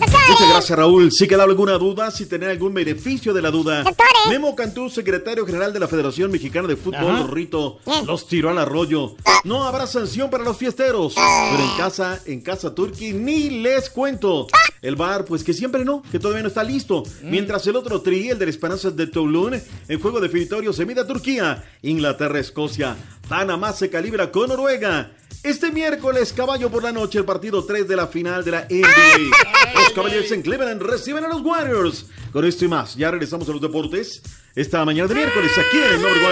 Muchas 0.00 0.48
gracias, 0.50 0.78
Raúl. 0.78 1.10
Si 1.10 1.26
queda 1.26 1.44
alguna 1.44 1.78
duda, 1.78 2.10
si 2.10 2.26
tener 2.26 2.50
algún 2.50 2.74
beneficio 2.74 3.32
de 3.32 3.42
la 3.42 3.50
duda. 3.50 3.84
Memo 4.28 4.54
Cantú, 4.54 4.88
secretario 4.90 5.46
general 5.46 5.72
de 5.72 5.80
la 5.80 5.88
Federación 5.88 6.30
Mexicana 6.30 6.68
de 6.68 6.76
Fútbol, 6.76 7.16
Ajá. 7.16 7.26
Rito, 7.30 7.78
los 8.06 8.28
tiró 8.28 8.50
al 8.50 8.58
arroyo. 8.58 9.16
No 9.44 9.64
habrá 9.64 9.86
sanción 9.86 10.30
para 10.30 10.44
los 10.44 10.56
fiesteros. 10.56 11.14
Pero 11.14 11.62
en 11.62 11.76
casa, 11.76 12.20
en 12.26 12.40
casa 12.40 12.74
Turqui, 12.74 13.12
ni 13.12 13.50
les 13.50 13.90
cuento. 13.90 14.46
El 14.82 14.96
bar, 14.96 15.24
pues 15.24 15.42
que 15.42 15.52
siempre 15.52 15.84
no, 15.84 16.02
que 16.10 16.18
todavía 16.18 16.42
no 16.42 16.48
está 16.48 16.62
listo. 16.62 17.02
Mientras 17.22 17.66
el 17.66 17.76
otro 17.76 18.00
tri, 18.02 18.28
el 18.28 18.38
de 18.38 18.46
la 18.46 18.50
Esperanzas 18.50 18.94
de 18.94 19.06
Toulon, 19.06 19.60
en 19.88 20.00
juego 20.00 20.20
definitorio 20.20 20.72
se 20.72 20.86
mide 20.86 21.00
a 21.00 21.06
Turquía, 21.06 21.64
Inglaterra, 21.82 22.38
Escocia. 22.38 22.96
Panamá 23.28 23.72
se 23.72 23.90
calibra 23.90 24.30
con 24.30 24.48
Noruega. 24.48 25.12
Este 25.42 25.70
miércoles, 25.70 26.32
caballo 26.32 26.68
por 26.70 26.82
la 26.82 26.92
noche, 26.92 27.18
el 27.18 27.24
partido 27.24 27.64
3 27.64 27.86
de 27.86 27.96
la 27.96 28.08
final 28.08 28.44
de 28.44 28.50
la 28.50 28.66
NBA. 28.68 29.87
Los 29.88 29.94
Cavaliers 29.94 30.30
en 30.32 30.42
Cleveland 30.42 30.82
reciben 30.82 31.24
a 31.24 31.28
los 31.28 31.40
Warriors. 31.40 32.04
Con 32.30 32.44
esto 32.44 32.62
y 32.66 32.68
más, 32.68 32.94
ya 32.94 33.10
regresamos 33.10 33.48
a 33.48 33.52
los 33.52 33.60
deportes. 33.62 34.20
Esta 34.54 34.84
mañana 34.84 35.08
de 35.08 35.14
miércoles, 35.14 35.50
aquí 35.56 35.78
en 35.78 35.94
el. 35.94 36.22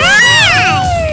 La 0.00 1.03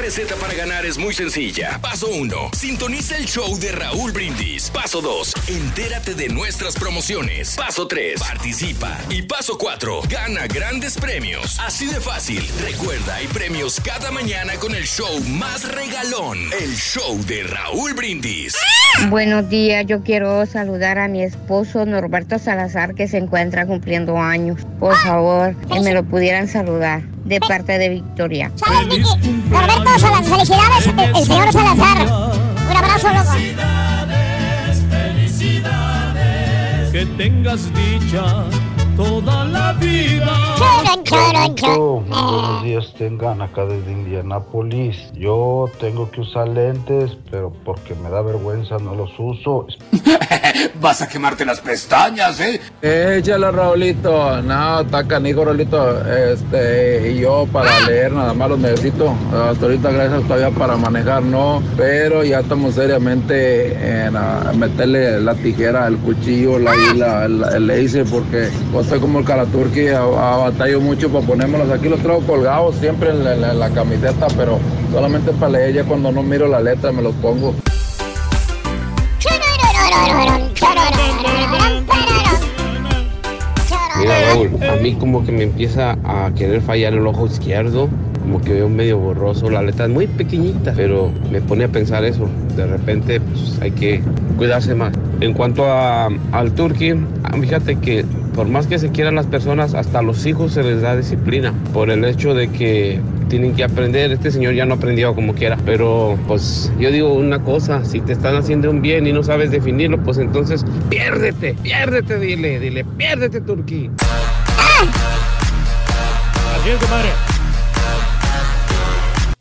receta 0.00 0.34
para 0.36 0.54
ganar 0.54 0.86
es 0.86 0.96
muy 0.96 1.12
sencilla. 1.12 1.78
Paso 1.82 2.08
1. 2.08 2.50
Sintoniza 2.56 3.16
el 3.16 3.26
show 3.26 3.58
de 3.58 3.70
Raúl 3.72 4.12
Brindis. 4.12 4.70
Paso 4.70 5.00
2. 5.02 5.34
Entérate 5.48 6.14
de 6.14 6.28
nuestras 6.28 6.74
promociones. 6.74 7.54
Paso 7.54 7.86
3. 7.86 8.18
Participa. 8.18 8.98
Y 9.10 9.22
paso 9.22 9.58
4. 9.58 10.02
Gana 10.08 10.46
grandes 10.46 10.96
premios. 10.96 11.58
Así 11.60 11.86
de 11.86 12.00
fácil. 12.00 12.42
Recuerda, 12.62 13.16
hay 13.16 13.26
premios 13.28 13.78
cada 13.80 14.10
mañana 14.10 14.54
con 14.54 14.74
el 14.74 14.84
show 14.84 15.20
más 15.28 15.70
regalón. 15.70 16.38
El 16.60 16.74
show 16.74 17.22
de 17.26 17.42
Raúl 17.42 17.92
Brindis. 17.92 18.56
Buenos 19.10 19.48
días, 19.50 19.84
yo 19.86 20.02
quiero 20.02 20.46
saludar 20.46 20.98
a 20.98 21.08
mi 21.08 21.22
esposo 21.22 21.84
Norberto 21.84 22.38
Salazar 22.38 22.94
que 22.94 23.06
se 23.06 23.18
encuentra 23.18 23.66
cumpliendo 23.66 24.18
años. 24.18 24.66
Por 24.78 24.96
favor, 24.96 25.54
que 25.72 25.80
me 25.80 25.92
lo 25.92 26.04
pudieran 26.04 26.48
saludar 26.48 27.02
de 27.30 27.40
parte 27.40 27.78
de 27.78 27.88
Victoria. 27.88 28.50
Norberto 29.48 29.98
Salazar, 29.98 30.24
felicidades, 30.24 30.86
el, 30.88 31.16
el 31.16 31.24
señor 31.24 31.52
Salazar. 31.52 32.02
Un 32.02 32.76
abrazo, 32.76 33.08
loco. 33.08 33.32
Que 36.92 37.06
tengas 37.16 37.72
dicha 37.72 38.44
toda 39.00 39.44
la 39.46 39.72
vida. 39.74 40.36
Oh, 41.66 42.00
buenos 42.06 42.62
días 42.62 42.92
tengan 42.98 43.40
acá 43.40 43.64
desde 43.64 43.90
Indianápolis. 43.92 44.96
Yo 45.14 45.70
tengo 45.80 46.10
que 46.10 46.20
usar 46.20 46.48
lentes, 46.48 47.16
pero 47.30 47.50
porque 47.64 47.94
me 47.94 48.10
da 48.10 48.20
vergüenza 48.20 48.76
no 48.78 48.94
los 48.94 49.10
uso. 49.18 49.66
Vas 50.80 51.00
a 51.00 51.08
quemarte 51.08 51.44
las 51.46 51.60
pestañas, 51.60 52.38
¿eh? 52.40 52.60
Échale, 52.82 53.50
Raulito. 53.50 54.42
No, 54.42 54.80
está 54.80 55.06
canijo, 55.06 55.44
Raulito. 55.46 56.04
Este, 56.06 57.12
y 57.12 57.20
yo 57.20 57.46
para 57.50 57.80
leer 57.86 58.12
nada 58.12 58.34
más 58.34 58.50
los 58.50 58.58
necesito. 58.58 59.14
Hasta 59.32 59.64
ahorita, 59.64 59.90
gracias 59.92 60.22
todavía 60.24 60.50
para 60.50 60.76
manejar, 60.76 61.22
no. 61.22 61.62
Pero 61.76 62.22
ya 62.22 62.40
estamos 62.40 62.74
seriamente 62.74 63.72
en 64.06 64.14
ah, 64.16 64.52
meterle 64.54 65.20
la 65.20 65.34
tijera, 65.34 65.86
el 65.86 65.96
cuchillo, 65.98 66.58
la, 66.58 66.74
y 66.76 66.96
la, 66.98 67.28
la- 67.28 67.56
el 67.56 67.66
laser, 67.66 68.04
porque 68.04 68.48
pues, 68.72 68.89
soy 68.90 68.98
como 68.98 69.20
el 69.20 69.24
Calaturki, 69.24 69.86
a- 69.88 70.00
a- 70.02 70.36
batallo 70.38 70.80
mucho 70.80 71.08
para 71.10 71.24
ponérmelos. 71.24 71.70
Aquí 71.70 71.88
los 71.88 72.00
traigo 72.00 72.20
colgados 72.26 72.74
siempre 72.74 73.14
la- 73.14 73.34
en 73.52 73.58
la 73.60 73.70
camiseta, 73.70 74.26
pero 74.36 74.58
solamente 74.92 75.30
para 75.32 75.52
leer. 75.52 75.74
Ya 75.74 75.84
cuando 75.84 76.10
no 76.10 76.24
miro 76.24 76.48
la 76.48 76.60
letra 76.60 76.90
me 76.90 77.00
los 77.00 77.14
pongo. 77.14 77.54
Mira 84.00 84.18
Raúl, 84.28 84.50
a 84.62 84.76
mí 84.76 84.94
como 84.94 85.26
que 85.26 85.32
me 85.32 85.42
empieza 85.42 85.98
a 86.04 86.30
querer 86.34 86.62
fallar 86.62 86.94
el 86.94 87.06
ojo 87.06 87.26
izquierdo, 87.26 87.90
como 88.22 88.40
que 88.40 88.54
veo 88.54 88.68
medio 88.70 88.98
borroso, 88.98 89.50
la 89.50 89.62
letra 89.62 89.84
es 89.84 89.90
muy 89.90 90.06
pequeñita, 90.06 90.72
pero 90.74 91.12
me 91.30 91.42
pone 91.42 91.64
a 91.64 91.68
pensar 91.68 92.04
eso, 92.04 92.26
de 92.56 92.66
repente 92.66 93.20
pues, 93.20 93.58
hay 93.60 93.72
que 93.72 94.02
cuidarse 94.38 94.74
más. 94.74 94.94
En 95.20 95.34
cuanto 95.34 95.66
a, 95.66 96.08
al 96.32 96.52
turqui, 96.52 96.94
ah, 97.24 97.36
fíjate 97.38 97.76
que 97.76 98.06
por 98.34 98.48
más 98.48 98.66
que 98.66 98.78
se 98.78 98.88
quieran 98.88 99.16
las 99.16 99.26
personas, 99.26 99.74
hasta 99.74 99.98
a 99.98 100.02
los 100.02 100.24
hijos 100.24 100.52
se 100.52 100.62
les 100.62 100.80
da 100.80 100.96
disciplina, 100.96 101.52
por 101.74 101.90
el 101.90 102.02
hecho 102.06 102.32
de 102.32 102.48
que 102.48 103.00
tienen 103.30 103.54
que 103.54 103.64
aprender. 103.64 104.12
Este 104.12 104.30
señor 104.30 104.52
ya 104.52 104.66
no 104.66 104.74
aprendió 104.74 105.14
como 105.14 105.32
quiera. 105.34 105.56
Pero 105.64 106.18
pues 106.26 106.70
yo 106.78 106.90
digo 106.90 107.14
una 107.14 107.42
cosa, 107.42 107.82
si 107.84 108.00
te 108.00 108.12
están 108.12 108.36
haciendo 108.36 108.68
un 108.70 108.82
bien 108.82 109.06
y 109.06 109.12
no 109.14 109.22
sabes 109.22 109.50
definirlo, 109.50 110.02
pues 110.02 110.18
entonces 110.18 110.66
piérdete, 110.90 111.54
piérdete, 111.62 112.18
dile, 112.18 112.60
dile, 112.60 112.84
piérdete, 112.84 113.40
Turquí. 113.40 113.90
Así 116.60 116.68
es, 116.68 116.78
compadre. 116.78 117.08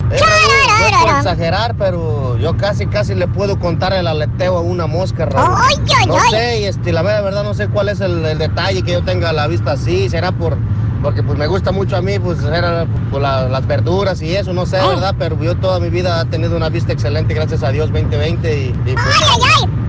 No 0.09 0.15
es 0.15 1.03
por 1.03 1.09
exagerar, 1.17 1.75
pero 1.77 2.37
yo 2.37 2.55
casi, 2.57 2.87
casi 2.87 3.13
le 3.13 3.27
puedo 3.27 3.59
contar 3.59 3.93
el 3.93 4.07
aleteo 4.07 4.57
a 4.57 4.61
una 4.61 4.87
mosca, 4.87 5.25
Raúl. 5.25 5.55
Ay, 5.55 5.75
ay, 5.99 6.05
no 6.07 6.15
ay. 6.15 6.31
sé, 6.31 6.67
este, 6.67 6.91
la 6.93 7.01
verdad, 7.01 7.43
no 7.43 7.53
sé 7.53 7.67
cuál 7.67 7.89
es 7.89 7.99
el, 8.01 8.25
el 8.25 8.37
detalle 8.37 8.81
que 8.81 8.93
yo 8.93 9.03
tenga 9.03 9.33
la 9.33 9.47
vista 9.47 9.73
así. 9.73 10.09
Será 10.09 10.31
por, 10.31 10.57
porque 11.01 11.23
pues 11.23 11.37
me 11.37 11.47
gusta 11.47 11.71
mucho 11.71 11.95
a 11.97 12.01
mí, 12.01 12.19
pues 12.19 12.43
era 12.43 12.85
por 13.11 13.21
la- 13.21 13.47
las 13.47 13.65
verduras 13.67 14.21
y 14.21 14.35
eso, 14.35 14.53
no 14.53 14.65
sé, 14.65 14.77
¿verdad? 14.77 15.15
Pero 15.17 15.41
yo 15.41 15.55
toda 15.55 15.79
mi 15.79 15.89
vida 15.89 16.21
he 16.21 16.25
tenido 16.25 16.57
una 16.57 16.69
vista 16.69 16.91
excelente, 16.93 17.33
gracias 17.33 17.63
a 17.63 17.71
Dios, 17.71 17.89
2020 17.91 18.57
y... 18.57 18.65
y 18.89 18.93
pues, 18.93 19.05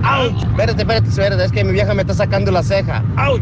¡Auch! 0.03 0.35
Espérate, 0.43 0.81
espérate, 0.81 1.09
espérate, 1.09 1.45
es 1.45 1.51
que 1.51 1.63
mi 1.63 1.71
vieja 1.73 1.93
me 1.93 2.01
está 2.01 2.13
sacando 2.13 2.51
la 2.51 2.63
ceja. 2.63 3.03
¡Auch! 3.17 3.41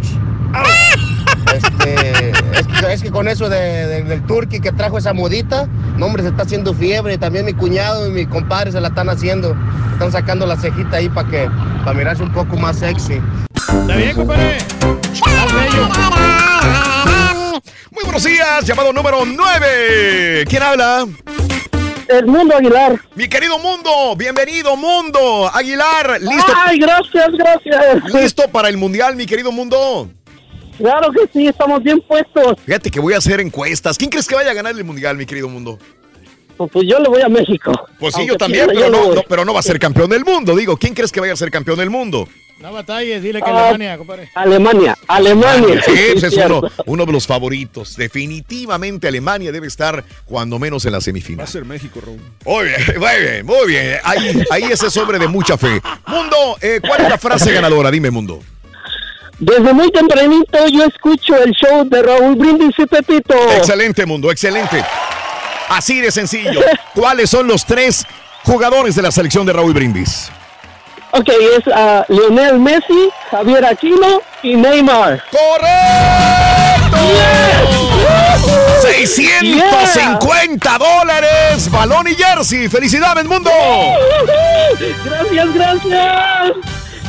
Este, 1.53 2.29
es, 2.29 2.67
que, 2.67 2.93
es 2.93 3.01
que 3.01 3.09
con 3.11 3.27
eso 3.27 3.49
de- 3.49 3.87
de- 3.87 4.03
del 4.03 4.21
turqui 4.23 4.59
que 4.59 4.71
trajo 4.71 4.99
esa 4.99 5.13
modita, 5.13 5.67
no 5.97 6.05
hombre, 6.05 6.21
se 6.21 6.29
está 6.29 6.43
haciendo 6.43 6.73
fiebre. 6.75 7.17
También 7.17 7.43
mi 7.45 7.53
cuñado 7.53 8.07
y 8.07 8.11
mi 8.11 8.25
compadre 8.27 8.71
se 8.71 8.79
la 8.79 8.89
están 8.89 9.09
haciendo. 9.09 9.55
Están 9.93 10.11
sacando 10.11 10.45
la 10.45 10.55
cejita 10.57 10.97
ahí 10.97 11.09
para 11.09 11.27
que, 11.27 11.49
para 11.83 11.97
mirarse 11.97 12.21
un 12.21 12.31
poco 12.31 12.55
más 12.55 12.77
sexy. 12.77 13.19
Está 13.55 13.95
bien, 13.95 14.15
compadre. 14.15 14.57
Muy 17.91 18.03
buenos 18.03 18.23
días, 18.23 18.65
llamado 18.65 18.93
número 18.93 19.25
9. 19.25 20.45
¿Quién 20.49 20.63
habla? 20.63 21.05
El 22.07 22.25
Mundo 22.25 22.55
Aguilar. 22.55 22.99
Mi 23.15 23.27
querido 23.27 23.59
Mundo, 23.59 24.15
bienvenido 24.17 24.75
Mundo 24.75 25.49
Aguilar, 25.53 26.19
listo. 26.21 26.51
Ay, 26.55 26.79
gracias, 26.79 27.29
gracias. 27.37 28.03
Listo 28.13 28.47
para 28.49 28.69
el 28.69 28.77
Mundial, 28.77 29.15
mi 29.15 29.25
querido 29.25 29.51
Mundo. 29.51 30.09
Claro 30.77 31.11
que 31.11 31.27
sí, 31.33 31.47
estamos 31.47 31.83
bien 31.83 31.99
puestos. 32.01 32.55
Fíjate 32.65 32.89
que 32.89 32.99
voy 32.99 33.13
a 33.13 33.17
hacer 33.17 33.39
encuestas. 33.41 33.97
¿Quién 33.97 34.09
crees 34.09 34.27
que 34.27 34.35
vaya 34.35 34.51
a 34.51 34.53
ganar 34.53 34.73
el 34.75 34.83
Mundial, 34.83 35.17
mi 35.17 35.25
querido 35.25 35.49
Mundo? 35.49 35.77
Pues, 36.57 36.71
pues 36.71 36.87
yo 36.89 36.99
le 36.99 37.09
voy 37.09 37.21
a 37.21 37.29
México. 37.29 37.71
Pues 37.99 38.15
sí, 38.15 38.25
yo 38.25 38.35
también, 38.37 38.67
pero 38.67 38.79
yo 38.79 38.89
no- 38.89 39.21
pero 39.27 39.45
no 39.45 39.53
va 39.53 39.59
a 39.59 39.63
ser 39.63 39.77
campeón 39.79 40.09
del 40.09 40.25
mundo. 40.25 40.55
Digo, 40.55 40.77
¿quién 40.77 40.93
crees 40.93 41.11
que 41.11 41.19
vaya 41.19 41.33
a 41.33 41.37
ser 41.37 41.51
campeón 41.51 41.77
del 41.77 41.89
mundo? 41.89 42.27
No 42.61 42.73
batalles, 42.73 43.23
dile 43.23 43.41
que 43.41 43.49
Ah, 43.49 43.69
Alemania, 43.69 43.97
compadre. 43.97 44.29
Alemania, 44.35 44.97
Alemania. 45.07 45.81
Sí, 45.85 45.93
ese 46.15 46.27
es 46.27 46.37
uno, 46.37 46.61
uno 46.85 47.05
de 47.05 47.11
los 47.13 47.25
favoritos. 47.25 47.95
Definitivamente 47.95 49.07
Alemania 49.07 49.51
debe 49.53 49.67
estar 49.67 50.03
cuando 50.25 50.59
menos 50.59 50.83
en 50.83 50.91
la 50.91 50.97
Va 50.97 51.01
semifinal. 51.01 51.45
a 51.45 51.47
ser 51.47 51.63
México, 51.63 52.01
Raúl. 52.05 52.19
Muy 52.45 52.65
bien, 52.65 52.99
muy 52.99 53.21
bien, 53.21 53.45
muy 53.45 53.67
bien. 53.67 53.97
Ahí, 54.03 54.43
ahí 54.51 54.63
ese 54.65 54.87
es 54.87 54.97
hombre 54.97 55.17
de 55.19 55.27
mucha 55.29 55.57
fe. 55.57 55.81
Mundo, 56.05 56.57
eh, 56.61 56.81
¿cuál 56.85 57.01
es 57.01 57.09
la 57.09 57.17
frase 57.17 57.53
ganadora? 57.53 57.89
Dime, 57.91 58.11
Mundo. 58.11 58.41
Desde 59.39 59.73
muy 59.73 59.89
tempranito 59.91 60.67
yo 60.67 60.83
escucho 60.83 61.37
el 61.41 61.51
show 61.53 61.87
de 61.87 62.01
Raúl 62.03 62.35
Brindis 62.35 62.75
y 62.77 62.85
Pepito. 62.85 63.35
Excelente, 63.55 64.05
Mundo, 64.05 64.29
excelente. 64.31 64.83
Así 65.69 66.01
de 66.01 66.11
sencillo. 66.11 66.59
¿Cuáles 66.93 67.29
son 67.29 67.47
los 67.47 67.65
tres 67.65 68.05
jugadores 68.43 68.95
de 68.95 69.01
la 69.01 69.11
selección 69.11 69.45
de 69.45 69.53
Raúl 69.53 69.73
Brindis? 69.73 70.29
Ok, 71.11 71.29
es 71.57 71.63
ah, 71.73 72.05
Lionel 72.07 72.59
Messi, 72.59 73.09
Javier 73.31 73.65
Aquino 73.65 74.21
y 74.43 74.55
Neymar. 74.55 75.23
¡Correcto! 75.31 76.97
650 78.81 80.77
dólares, 80.77 81.69
balón 81.71 82.07
y 82.07 82.15
jersey. 82.15 82.69
¡Felicidades, 82.69 83.25
Mundo! 83.25 83.49
Gracias, 85.05 85.53
gracias. 85.53 86.51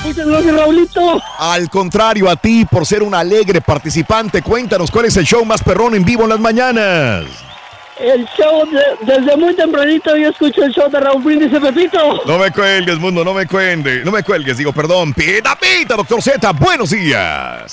Muchas 0.03 0.27
gracias, 0.27 0.57
Raulito. 0.57 1.23
Al 1.39 1.69
contrario, 1.69 2.31
a 2.31 2.37
ti 2.37 2.65
por 2.65 2.87
ser 2.87 3.03
un 3.03 3.15
alegre 3.15 3.61
participante, 3.61 4.41
cuéntanos 4.43 4.91
cuál 4.91 5.05
es 5.05 5.17
el 5.19 5.27
show 5.27 5.45
más 5.45 5.63
perrón 5.63 5.95
en 5.95 6.05
vivo 6.05 6.23
en 6.23 6.31
las 6.31 6.41
mañanas. 6.41 7.50
El 8.01 8.27
show, 8.37 8.65
de- 8.67 9.15
desde 9.15 9.37
muy 9.37 9.55
tempranito 9.55 10.17
yo 10.17 10.31
escucho 10.31 10.65
el 10.65 10.73
show 10.73 10.89
de 10.91 11.01
Raúl 11.01 11.23
Brindis 11.23 11.53
y 11.53 11.61
Pepito. 11.61 12.23
No 12.27 12.39
me 12.39 12.51
cuelgues, 12.51 12.99
mundo, 12.99 13.23
no 13.25 13.35
me 13.35 13.47
cuelgues, 13.47 14.05
no 14.05 14.11
me 14.11 14.23
cuelgues, 14.23 14.57
digo, 14.57 14.73
perdón. 14.73 15.13
Pita, 15.13 15.55
pita, 15.57 15.97
doctor 15.97 16.23
Z, 16.23 16.51
buenos 16.53 16.91
días. 16.91 17.71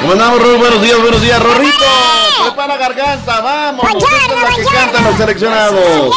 ¿Cómo 0.00 0.12
andamos? 0.12 0.40
Buenos 0.58 0.80
días, 0.82 0.98
buenos 1.00 1.20
días, 1.22 1.42
Rorrito. 1.42 1.84
Prepara 2.46 2.66
la 2.68 2.76
garganta, 2.78 3.40
vamos. 3.40 3.84
Esta 3.84 3.98
es 3.98 4.42
la 4.42 4.56
que 4.56 4.62
cantan 4.76 5.04
los 5.04 5.16
seleccionados. 5.16 6.14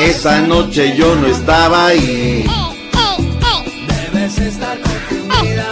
Esa 0.00 0.40
noche 0.40 0.96
yo 0.96 1.14
no 1.16 1.26
estaba 1.28 1.86
ahí. 1.86 2.46
Debes 4.12 4.38
estar 4.38 4.78
confundida. 4.80 5.66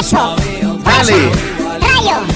Eso. 0.00 0.36
Dale. 0.84 1.30
Rayo. 1.80 2.33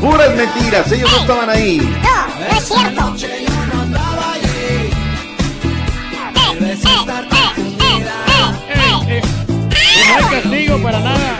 Puras 0.00 0.34
mentiras. 0.34 0.90
Ellos 0.92 1.10
no 1.12 1.18
estaban 1.18 1.50
ahí. 1.50 1.78
No, 1.78 1.88
no 2.36 2.36
es 2.56 2.64
cierto. 2.64 2.80
No 10.08 10.16
hay 10.16 10.24
castigo 10.42 10.82
para 10.82 11.00
nada. 11.00 11.38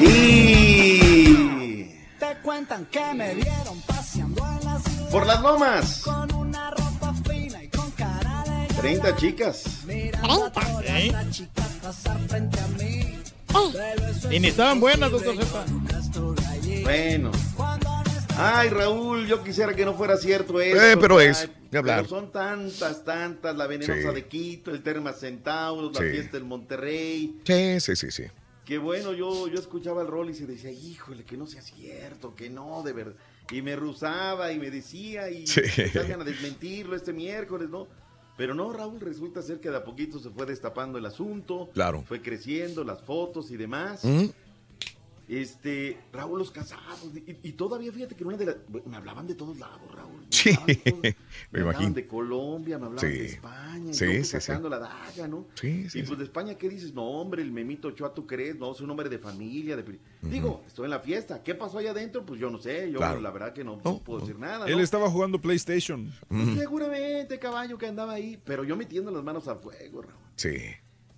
Y 0.00 1.84
Te 2.18 2.36
cuentan 2.42 2.86
que 2.86 3.14
me 3.14 3.34
vieron 3.34 3.80
paseando 3.86 4.44
en 4.46 4.64
la 4.64 4.78
ciudad 4.80 5.10
por 5.10 5.26
las 5.26 5.40
lomas, 5.40 6.00
con 6.02 6.34
una 6.34 6.70
ropa 6.70 7.14
fina 7.28 7.62
y 7.62 7.68
con 7.68 7.90
cara 7.92 8.42
de 8.46 8.66
30 8.74 9.16
chicas. 9.16 9.62
mirando 9.86 10.46
a 10.46 10.50
todas 10.50 10.84
las 10.84 11.30
chicas 11.30 11.68
pasar 11.82 12.18
frente 12.28 12.58
a 12.58 12.66
mí. 12.82 13.18
Y 14.30 14.40
ni 14.40 14.48
estaban 14.48 14.80
buenas, 14.80 15.10
doctor 15.12 15.36
Z. 15.36 15.64
Bueno. 16.82 17.30
Ay, 18.36 18.68
Raúl, 18.68 19.26
yo 19.26 19.42
quisiera 19.44 19.74
que 19.74 19.84
no 19.84 19.94
fuera 19.94 20.16
cierto 20.16 20.60
eso. 20.60 20.82
Eh, 20.82 20.96
pero 20.96 21.20
es, 21.20 21.48
de 21.70 21.78
hablar. 21.78 21.98
pero 21.98 22.08
son 22.08 22.32
tantas, 22.32 23.04
tantas, 23.04 23.56
la 23.56 23.66
venenosa 23.66 24.08
Sí. 24.10 24.14
de 24.14 24.26
Quito, 24.26 24.70
el 24.72 24.82
Terma 24.82 25.12
Centauros, 25.12 25.92
la 25.94 26.00
Sí. 26.00 26.10
fiesta 26.10 26.32
del 26.36 26.44
Monterrey. 26.44 27.40
Sí, 27.44 27.80
sí, 27.80 27.96
sí, 27.96 28.10
sí. 28.10 28.24
Que 28.64 28.78
bueno, 28.78 29.12
yo, 29.12 29.46
yo 29.48 29.58
escuchaba 29.60 30.02
el 30.02 30.08
rol 30.08 30.30
y 30.30 30.34
se 30.34 30.46
decía, 30.46 30.70
híjole, 30.70 31.24
que 31.24 31.36
no 31.36 31.46
sea 31.46 31.62
cierto, 31.62 32.34
que 32.34 32.50
no, 32.50 32.82
de 32.82 32.92
verdad. 32.92 33.14
Y 33.52 33.60
me 33.62 33.76
rusaba 33.76 34.50
y 34.52 34.58
me 34.58 34.70
decía 34.70 35.30
y 35.30 35.46
Sí. 35.46 35.60
salgan 35.92 36.22
a 36.22 36.24
desmentirlo 36.24 36.96
este 36.96 37.12
miércoles, 37.12 37.68
¿no? 37.68 37.86
Pero 38.36 38.52
no, 38.54 38.72
Raúl, 38.72 38.98
resulta 39.00 39.42
ser 39.42 39.60
que 39.60 39.70
de 39.70 39.76
a 39.76 39.84
poquito 39.84 40.18
se 40.18 40.30
fue 40.30 40.44
destapando 40.44 40.98
el 40.98 41.06
asunto. 41.06 41.70
Claro. 41.72 42.02
Fue 42.08 42.20
creciendo, 42.20 42.82
las 42.82 43.00
fotos 43.02 43.52
y 43.52 43.56
demás. 43.56 44.02
¿Mm? 44.02 44.24
Este, 45.28 45.98
Raúl 46.12 46.38
los 46.38 46.50
casados. 46.50 47.10
Y, 47.14 47.36
y 47.48 47.52
todavía 47.52 47.90
fíjate 47.92 48.14
que 48.14 48.24
una 48.24 48.36
de 48.36 48.46
las. 48.46 48.56
Me 48.86 48.96
hablaban 48.96 49.26
de 49.26 49.34
todos 49.34 49.58
lados, 49.58 49.80
Raúl. 49.94 50.20
Me 50.20 50.26
Sí, 50.30 50.50
hablaban 50.50 50.66
de 50.66 50.74
todos- 50.76 51.02
me 51.02 51.10
me 51.52 51.58
hablaban 51.60 51.74
imagino. 51.74 51.94
de 51.94 52.06
Colombia, 52.06 52.78
me 52.78 52.86
hablaban 52.86 53.10
Sí. 53.12 53.18
de 53.18 53.26
España. 53.26 53.92
Sí, 53.94 54.04
y 54.04 54.08
pues, 54.08 54.28
sí, 54.28 54.36
sí. 54.36 54.40
sacando 54.46 54.68
la 54.68 54.78
daga, 54.78 55.28
¿no? 55.28 55.46
Sí, 55.54 55.88
sí, 55.88 55.98
y 55.98 56.02
sí. 56.02 56.06
pues 56.06 56.18
de 56.18 56.24
España, 56.24 56.54
¿qué 56.56 56.68
dices? 56.68 56.92
No, 56.94 57.04
hombre, 57.04 57.42
el 57.42 57.52
memito 57.52 57.88
Ochoa, 57.88 58.12
¿tú 58.12 58.26
crees? 58.26 58.56
No, 58.56 58.74
soy 58.74 58.84
un 58.84 58.90
hombre 58.90 59.08
de 59.08 59.18
familia. 59.18 59.76
De... 59.76 59.98
Digo, 60.22 60.62
estoy 60.66 60.84
en 60.84 60.90
la 60.90 61.00
fiesta. 61.00 61.42
¿Qué 61.42 61.54
pasó 61.54 61.78
allá 61.78 61.92
adentro? 61.92 62.24
Pues 62.26 62.38
yo 62.40 62.50
no 62.50 62.58
sé. 62.58 62.90
Yo, 62.90 62.98
Claro. 62.98 63.20
la 63.20 63.30
verdad 63.30 63.52
que 63.52 63.64
no, 63.64 63.80
no 63.84 63.98
puedo 64.00 64.20
decir 64.20 64.38
nada. 64.38 64.66
Él 64.66 64.76
¿no? 64.76 64.82
estaba 64.82 65.10
jugando 65.10 65.40
PlayStation. 65.40 66.12
Pues 66.28 66.58
Seguramente, 66.58 67.38
caballo, 67.38 67.78
que 67.78 67.86
andaba 67.86 68.12
ahí. 68.14 68.40
Pero 68.44 68.64
yo 68.64 68.76
metiendo 68.76 69.10
las 69.10 69.22
manos 69.24 69.48
a 69.48 69.56
fuego, 69.56 70.02
Raúl. 70.02 70.14
Sí. 70.36 70.56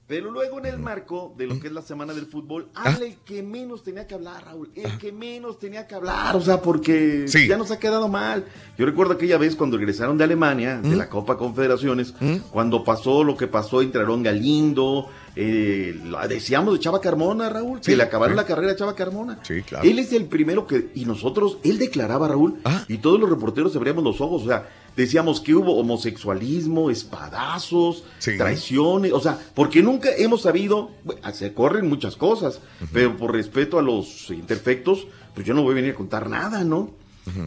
Pero 0.08 0.30
luego 0.30 0.58
en 0.60 0.66
el 0.66 0.78
marco 0.78 1.34
de 1.36 1.48
lo 1.48 1.58
que 1.58 1.66
es 1.66 1.72
la 1.72 1.82
semana 1.82 2.14
del 2.14 2.26
fútbol, 2.26 2.68
Ah. 2.76 2.82
habla 2.92 3.06
el 3.06 3.16
que 3.24 3.42
menos 3.42 3.82
tenía 3.82 4.06
que 4.06 4.14
hablar, 4.14 4.44
Raúl. 4.44 4.70
El 4.76 4.98
que 4.98 5.10
menos 5.10 5.58
tenía 5.58 5.88
que 5.88 5.96
hablar, 5.96 6.36
o 6.36 6.40
sea, 6.40 6.62
porque 6.62 7.26
Sí. 7.26 7.48
ya 7.48 7.56
nos 7.56 7.72
ha 7.72 7.80
quedado 7.80 8.06
mal. 8.06 8.44
Yo 8.78 8.86
recuerdo 8.86 9.14
aquella 9.14 9.36
vez 9.36 9.56
cuando 9.56 9.76
regresaron 9.76 10.16
de 10.16 10.22
Alemania, 10.22 10.80
de 10.80 10.94
la 10.94 11.08
Copa 11.08 11.36
Confederaciones, 11.36 12.14
cuando 12.52 12.84
pasó 12.84 13.24
lo 13.24 13.36
que 13.36 13.48
pasó 13.48 13.82
entre 13.82 14.00
Aarón 14.02 14.22
Galindo, 14.22 15.08
eh, 15.34 16.00
la- 16.04 16.28
decíamos 16.28 16.74
de 16.74 16.80
Chava 16.80 17.00
Carmona, 17.00 17.48
Raúl, 17.48 17.78
que 17.80 17.86
Sí, 17.90 17.96
le 17.96 18.04
acabaron 18.04 18.34
sí. 18.34 18.36
la 18.36 18.46
carrera 18.46 18.72
a 18.72 18.76
Chava 18.76 18.94
Carmona. 18.94 19.40
Sí, 19.42 19.62
claro. 19.62 19.88
Él 19.88 19.98
es 19.98 20.12
el 20.12 20.26
primero 20.26 20.68
que, 20.68 20.90
y 20.94 21.04
nosotros, 21.04 21.58
él 21.64 21.78
declaraba, 21.78 22.28
Raúl, 22.28 22.60
y 22.86 22.98
todos 22.98 23.18
los 23.18 23.28
reporteros 23.28 23.74
abríamos 23.74 24.04
los 24.04 24.20
ojos, 24.20 24.44
o 24.44 24.46
sea, 24.46 24.68
decíamos 24.96 25.40
que 25.40 25.54
hubo 25.54 25.76
homosexualismo, 25.78 26.90
espadazos, 26.90 28.04
traiciones, 28.38 29.12
o 29.12 29.20
sea, 29.20 29.38
porque 29.54 29.82
nunca 29.82 30.08
hemos 30.16 30.42
sabido, 30.42 30.90
bueno, 31.04 31.20
se 31.32 31.52
corren 31.52 31.88
muchas 31.88 32.16
cosas, 32.16 32.60
pero 32.92 33.16
por 33.16 33.32
respeto 33.32 33.78
a 33.78 33.82
los 33.82 34.30
imperfectos, 34.30 35.06
pues 35.34 35.46
yo 35.46 35.54
no 35.54 35.62
voy 35.62 35.72
a 35.72 35.74
venir 35.76 35.92
a 35.92 35.94
contar 35.96 36.28
nada, 36.28 36.64
¿no? 36.64 36.90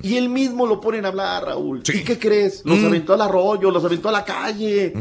Y 0.03 0.17
él 0.17 0.27
mismo 0.27 0.67
lo 0.67 0.81
ponen 0.81 1.05
a 1.05 1.07
hablar, 1.07 1.45
Raúl. 1.45 1.81
¿Y 1.87 2.03
qué 2.03 2.19
crees? 2.19 2.61
Los 2.65 2.79
Mm. 2.79 2.85
aventó 2.87 3.13
al 3.13 3.21
arroyo, 3.21 3.71
los 3.71 3.83
aventó 3.85 4.09
a 4.09 4.11
la 4.11 4.25
calle. 4.25 4.93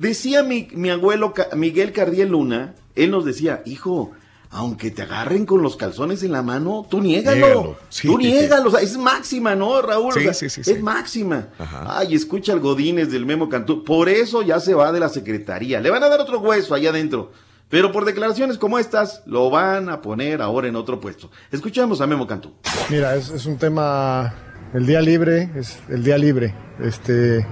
Decía 0.00 0.42
mi, 0.42 0.66
mi 0.72 0.90
abuelo 0.90 1.32
Miguel 1.54 1.92
Cardiel 1.92 2.30
Luna, 2.30 2.74
él 2.96 3.12
nos 3.12 3.24
decía, 3.24 3.62
hijo, 3.64 4.10
aunque 4.56 4.90
te 4.90 5.02
agarren 5.02 5.44
con 5.44 5.62
los 5.62 5.76
calzones 5.76 6.22
en 6.22 6.32
la 6.32 6.42
mano, 6.42 6.86
tú 6.90 7.00
niégalo. 7.00 7.36
Niégalo, 7.36 7.76
sí. 7.90 8.08
Tú 8.08 8.16
niégalo. 8.18 8.68
O 8.68 8.70
sea, 8.72 8.80
es 8.80 8.96
máxima, 8.96 9.54
¿no, 9.54 9.82
Raúl? 9.82 10.08
O 10.08 10.12
Sí, 10.12 10.22
sea, 10.22 10.32
sí, 10.34 10.48
sí, 10.48 10.64
sí. 10.64 10.70
Es 10.72 10.82
máxima. 10.82 11.48
Ay, 11.86 12.14
escucha 12.14 12.52
el 12.54 12.60
Godínez 12.60 13.10
del 13.10 13.26
Memo 13.26 13.48
Cantú. 13.48 13.84
Por 13.84 14.08
eso 14.08 14.42
ya 14.42 14.58
se 14.58 14.72
va 14.74 14.92
de 14.92 15.00
la 15.00 15.08
secretaría. 15.10 15.80
Le 15.80 15.90
van 15.90 16.02
a 16.02 16.08
dar 16.08 16.20
otro 16.20 16.40
hueso 16.40 16.74
allá 16.74 16.90
adentro. 16.90 17.32
Pero 17.68 17.90
por 17.92 18.04
declaraciones 18.04 18.58
como 18.58 18.78
estas, 18.78 19.22
lo 19.26 19.50
van 19.50 19.88
a 19.88 20.00
poner 20.00 20.40
ahora 20.40 20.68
en 20.68 20.76
otro 20.76 21.00
puesto. 21.00 21.30
Escuchamos 21.50 22.00
a 22.00 22.06
Memo 22.06 22.26
Cantú. 22.26 22.52
Mira, 22.90 23.14
es, 23.16 23.28
es 23.30 23.44
un 23.44 23.58
tema, 23.58 24.32
el 24.72 24.86
día 24.86 25.00
libre, 25.00 25.50
es 25.56 25.80
el 25.88 26.02
día 26.04 26.16
libre. 26.16 26.54
Este, 26.80 27.44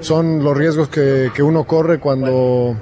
son 0.00 0.42
los 0.42 0.56
riesgos 0.56 0.88
que, 0.88 1.30
que 1.34 1.42
uno 1.44 1.64
corre 1.64 2.00
cuando, 2.00 2.76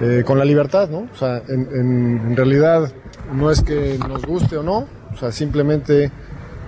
eh, 0.00 0.24
con 0.26 0.38
la 0.38 0.44
libertad, 0.44 0.90
¿no? 0.90 1.08
O 1.12 1.16
sea, 1.16 1.38
en, 1.48 1.60
en- 1.72 2.20
en 2.26 2.36
realidad 2.36 2.92
no 3.32 3.50
es 3.50 3.62
que 3.62 3.98
nos 4.08 4.24
guste 4.24 4.56
o 4.56 4.62
no, 4.62 4.86
o 5.12 5.16
sea, 5.18 5.32
simplemente 5.32 6.10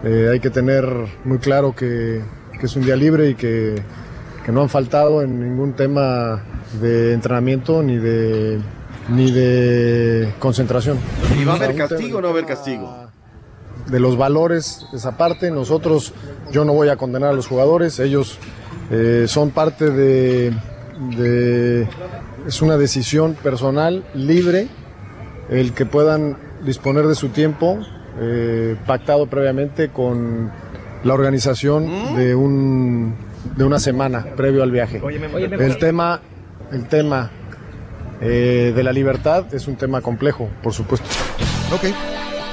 eh, 0.05 0.28
hay 0.32 0.40
que 0.40 0.51
tener 0.51 0.85
muy 1.24 1.39
claro 1.39 1.74
que, 1.74 2.22
que 2.59 2.66
es 2.66 2.76
un 2.76 2.85
día 2.85 2.97
libre 2.97 3.30
y 3.30 3.35
que, 3.35 3.82
que 4.44 4.52
no 4.52 4.62
han 4.62 4.68
faltado 4.68 5.22
en 5.22 5.40
ningún 5.40 5.74
tema 5.74 6.43
de 6.80 7.12
entrenamiento 7.14 7.82
ni 7.82 7.97
de, 7.97 8.59
ni 9.09 9.30
de 9.30 10.32
concentración. 10.39 10.98
¿Y 11.40 11.44
va 11.44 11.55
a 11.55 11.56
haber 11.56 11.76
castigo 11.76 12.18
o 12.18 12.20
no 12.20 12.28
va 12.28 12.35
a 12.35 12.36
haber 12.36 12.47
castigo? 12.47 13.09
de 13.89 14.01
los 14.01 14.18
valores 14.18 14.85
esa 14.93 15.16
parte. 15.16 15.51
Nosotros, 15.51 16.12
yo 16.52 16.66
no 16.66 16.74
voy 16.74 16.89
a 16.90 16.97
condenar 16.97 17.30
a 17.30 17.32
los 17.32 17.47
jugadores, 17.47 17.98
ellos 18.01 18.39
eh, 18.90 19.24
son 19.28 19.51
parte 19.51 19.90
de, 19.90 20.52
de- 21.16 21.89
es 22.47 22.60
una 22.60 22.76
decisión 22.76 23.32
personal, 23.35 24.05
libre, 24.14 24.68
el 25.48 25.72
que 25.72 25.86
puedan 25.86 26.36
disponer 26.64 27.06
de 27.06 27.14
su 27.14 27.28
tiempo, 27.28 27.78
eh, 28.20 28.76
pactado 28.86 29.26
previamente 29.26 29.89
con 29.90 30.51
la 31.05 31.14
organización 31.14 32.16
de 32.16 32.35
un 32.35 33.14
de 33.56 33.64
una 33.64 33.78
semana 33.78 34.24
previo 34.36 34.62
al 34.62 34.70
viaje. 34.72 35.01
El 35.59 35.78
tema, 35.78 36.20
el 36.72 36.86
tema 36.89 37.30
eh, 38.20 38.72
de 38.74 38.82
la 38.82 38.93
libertad 38.93 39.52
es 39.55 39.68
un 39.68 39.76
tema 39.76 40.01
complejo, 40.01 40.48
por 40.62 40.72
supuesto. 40.72 41.06
Ok. 41.72 41.85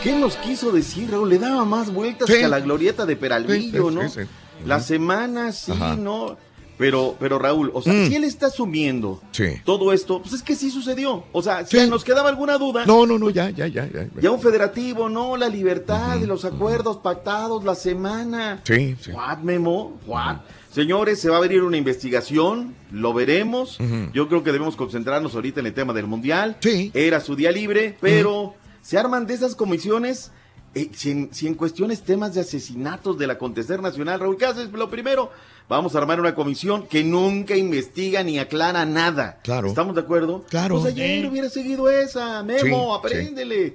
¿Qué 0.03 0.15
nos 0.17 0.35
quiso 0.37 0.71
decir, 0.71 1.09
Raúl? 1.11 1.29
Le 1.29 1.39
daba 1.39 1.65
más 1.65 1.91
vueltas 1.91 2.27
Sí. 2.29 2.37
que 2.37 2.45
a 2.45 2.47
la 2.49 2.59
glorieta 2.59 3.07
de 3.07 3.15
Peralvillo, 3.15 3.89
Sí, 3.89 3.89
sí, 3.89 3.95
¿no? 3.95 4.09
sí, 4.09 4.19
sí. 4.23 4.29
La 4.67 4.79
semana 4.79 5.51
sí, 5.51 5.71
Ajá. 5.71 5.95
¿no? 5.95 6.37
Pero, 6.77 7.15
pero 7.19 7.39
Raúl, 7.39 7.71
o 7.73 7.81
sea, 7.81 7.93
Mm. 7.93 8.07
si 8.07 8.15
él 8.15 8.23
está 8.25 8.47
asumiendo 8.47 9.21
Sí. 9.31 9.45
todo 9.63 9.93
esto, 9.93 10.21
pues 10.21 10.33
es 10.33 10.43
que 10.43 10.55
sí 10.55 10.69
sucedió. 10.69 11.23
O 11.31 11.41
sea, 11.41 11.65
si 11.65 11.89
nos 11.89 12.03
quedaba 12.03 12.27
alguna 12.29 12.57
duda. 12.57 12.85
No, 12.85 13.05
no, 13.05 13.17
no, 13.17 13.29
ya, 13.29 13.49
ya, 13.49 13.67
ya. 13.67 13.85
Ya, 13.89 14.07
Ya 14.21 14.31
un 14.31 14.39
federativo, 14.41 15.07
¿no? 15.09 15.37
La 15.37 15.47
libertad 15.49 16.19
los 16.25 16.43
acuerdos 16.45 16.97
pactados, 16.97 17.63
la 17.63 17.75
semana. 17.75 18.61
Sí, 18.65 18.95
sí. 18.99 19.11
What, 19.11 19.37
Memo? 19.39 19.97
What? 20.05 20.37
Señores, 20.71 21.21
se 21.21 21.29
va 21.29 21.37
a 21.37 21.39
venir 21.39 21.63
una 21.63 21.77
investigación, 21.77 22.75
lo 22.91 23.13
veremos. 23.13 23.77
Yo 24.13 24.27
creo 24.27 24.43
que 24.43 24.51
debemos 24.51 24.75
concentrarnos 24.75 25.33
ahorita 25.35 25.61
en 25.61 25.67
el 25.67 25.73
tema 25.73 25.93
del 25.93 26.07
Mundial. 26.07 26.57
Sí. 26.59 26.91
Era 26.93 27.21
su 27.21 27.35
día 27.35 27.51
libre, 27.51 27.97
pero 28.01 28.55
se 28.81 28.97
arman 28.97 29.25
de 29.27 29.35
esas 29.35 29.55
comisiones. 29.55 30.31
Eh, 30.75 30.89
si, 30.93 31.11
en, 31.11 31.29
si 31.33 31.47
en 31.47 31.55
cuestiones 31.55 32.01
temas 32.03 32.33
de 32.35 32.41
asesinatos 32.41 33.17
del 33.17 33.31
acontecer 33.31 33.81
nacional, 33.81 34.19
Raúl, 34.19 34.37
¿qué 34.37 34.45
haces? 34.45 34.71
Lo 34.71 34.89
primero, 34.89 35.31
vamos 35.67 35.95
a 35.95 35.97
armar 35.97 36.19
una 36.19 36.35
comisión 36.35 36.85
que 36.87 37.03
nunca 37.03 37.55
investiga 37.55 38.21
ni 38.23 38.37
aclara 38.37 38.85
nada. 38.85 39.39
Claro. 39.43 39.67
¿Estamos 39.67 39.95
de 39.95 40.01
acuerdo? 40.01 40.43
Claro. 40.49 40.75
Pues 40.81 40.93
ayer 40.93 41.21
Sí. 41.21 41.27
hubiera 41.27 41.49
seguido 41.49 41.89
esa, 41.89 42.43
Memo, 42.43 42.59
Sí, 42.59 42.67
sí. 42.69 42.75
apréndele. 42.97 43.73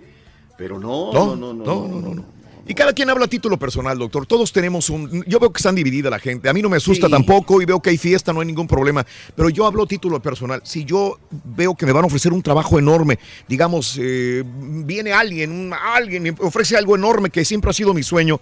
Pero 0.57 0.79
no, 0.79 1.11
No, 1.13 1.35
no, 1.37 1.53
no, 1.55 1.65
no, 1.65 1.89
no, 1.89 2.01
no, 2.01 2.15
no. 2.15 2.25
Y 2.71 2.75
cada 2.75 2.93
quien 2.93 3.11
habla 3.11 3.25
a 3.25 3.29
título 3.29 3.59
personal, 3.59 3.99
doctor. 3.99 4.27
Todos 4.27 4.53
tenemos 4.53 4.91
un. 4.91 5.25
Yo 5.27 5.41
veo 5.41 5.53
que 5.53 5.59
están 5.59 5.75
dividida 5.75 6.09
la 6.09 6.21
gente. 6.21 6.49
A 6.49 6.53
mí 6.53 6.63
no 6.63 6.69
me 6.69 6.77
asusta 6.77 7.09
Sí. 7.09 7.11
tampoco 7.11 7.61
y 7.61 7.65
veo 7.65 7.81
que 7.81 7.91
hay 7.91 7.99
fiesta, 7.99 8.33
no 8.33 8.39
hay 8.43 8.47
ningún 8.47 8.69
problema. 8.69 9.05
Pero 9.35 9.51
yo 9.51 9.67
hablo 9.67 9.83
a 9.83 9.87
título 9.87 10.23
personal. 10.23 10.61
Si 10.65 10.85
yo 10.85 11.19
veo 11.33 11.75
que 11.75 11.85
me 11.85 11.91
van 11.91 12.05
a 12.05 12.07
ofrecer 12.07 12.33
un 12.33 12.43
trabajo 12.43 12.79
enorme, 12.79 13.19
digamos, 13.49 13.99
eh, 14.01 14.45
viene 14.47 15.13
alguien, 15.13 15.73
alguien 15.73 16.23
me 16.23 16.31
ofrece 16.39 16.77
algo 16.77 16.95
enorme 16.95 17.31
que 17.31 17.45
siempre 17.45 17.71
ha 17.71 17.75
sido 17.75 17.93
mi 17.93 18.05
sueño. 18.05 18.41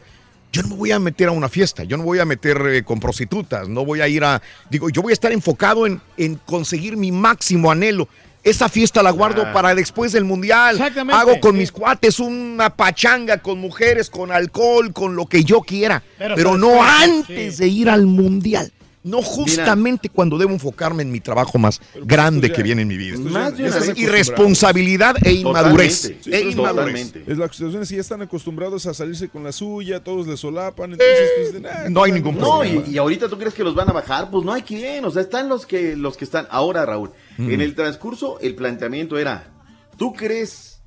Yo 0.52 0.60
no 0.60 0.68
me 0.68 0.76
voy 0.76 0.90
a 0.92 0.98
meter 0.98 1.28
a 1.28 1.32
una 1.32 1.48
fiesta, 1.48 1.84
yo 1.84 1.96
no 1.96 2.02
me 2.02 2.08
voy 2.08 2.18
a 2.18 2.26
meter 2.26 2.60
eh, 2.66 2.82
con 2.82 3.00
prostitutas, 3.00 3.66
no 3.66 3.86
voy 3.86 4.02
a 4.02 4.08
ir 4.08 4.24
a. 4.24 4.42
Digo, 4.68 4.90
yo 4.90 5.00
voy 5.00 5.12
a 5.12 5.14
estar 5.14 5.32
enfocado 5.32 5.86
en, 5.86 6.02
en 6.18 6.34
conseguir 6.34 6.98
mi 6.98 7.12
máximo 7.12 7.70
anhelo. 7.70 8.06
Esa 8.44 8.68
fiesta 8.68 9.02
la 9.02 9.10
guardo 9.10 9.42
Ah. 9.46 9.52
para 9.52 9.74
después 9.74 10.12
del 10.12 10.24
mundial. 10.24 10.76
Exactamente. 10.76 11.20
Hago 11.20 11.40
con 11.40 11.56
mis 11.56 11.72
cuates 11.72 12.18
una 12.20 12.70
pachanga 12.74 13.38
con 13.38 13.58
mujeres, 13.58 14.08
con 14.10 14.30
alcohol, 14.32 14.92
con 14.92 15.16
lo 15.16 15.26
que 15.26 15.44
yo 15.44 15.60
quiera. 15.60 16.02
Pero 16.18 16.56
no 16.56 16.68
después, 16.68 16.90
antes 17.02 17.56
sí. 17.56 17.62
de 17.62 17.68
ir 17.68 17.90
al 17.90 18.06
mundial. 18.06 18.72
No 19.04 19.22
justamente 19.22 20.08
cuando 20.10 20.36
debo 20.36 20.52
enfocarme 20.52 21.02
en 21.02 21.10
mi 21.10 21.20
trabajo 21.20 21.56
más 21.56 21.80
grande 22.02 22.52
que 22.52 22.62
viene 22.62 22.82
en 22.82 22.88
mi 22.88 22.96
vida. 22.96 23.16
Más 23.18 23.58
es 23.58 23.96
irresponsabilidad 23.96 25.16
e 25.24 25.32
inmadurez. 25.32 26.02
Totalmente, 26.02 26.36
E 26.36 26.42
sí, 26.42 26.48
inmadurez. 26.50 27.12
Es 27.26 27.38
la 27.38 27.48
situación 27.48 27.82
es 27.82 27.88
que 27.88 27.94
ya 27.96 28.00
están 28.00 28.22
acostumbrados 28.22 28.86
a 28.86 28.94
salirse 28.94 29.28
con 29.28 29.44
la 29.44 29.52
suya, 29.52 30.02
todos 30.02 30.26
le 30.26 30.36
solapan, 30.36 30.92
entonces 30.92 31.16
pues, 31.36 31.52
dicen, 31.52 31.66
"Ah, 31.66 31.86
no 31.88 32.02
hay 32.02 32.12
ningún 32.12 32.36
No, 32.38 32.58
problema. 32.58 32.82
y, 32.86 32.92
y 32.94 32.98
ahorita 32.98 33.28
tú 33.28 33.38
crees 33.38 33.54
que 33.54 33.64
los 33.64 33.74
van 33.74 33.88
a 33.88 33.92
bajar, 33.92 34.30
pues 34.30 34.44
no 34.44 34.52
hay 34.52 34.62
quien, 34.62 35.04
o 35.04 35.10
sea, 35.10 35.22
están 35.22 35.48
los 35.48 35.64
que 35.66 35.96
los 35.96 36.16
que 36.16 36.24
están. 36.24 36.46
Ahora, 36.50 36.84
Raúl, 36.84 37.10
Mm. 37.38 37.50
en 37.52 37.60
el 37.60 37.74
transcurso 37.74 38.38
el 38.40 38.54
planteamiento 38.54 39.16
era, 39.16 39.52
¿tú 39.96 40.12
crees 40.12 40.82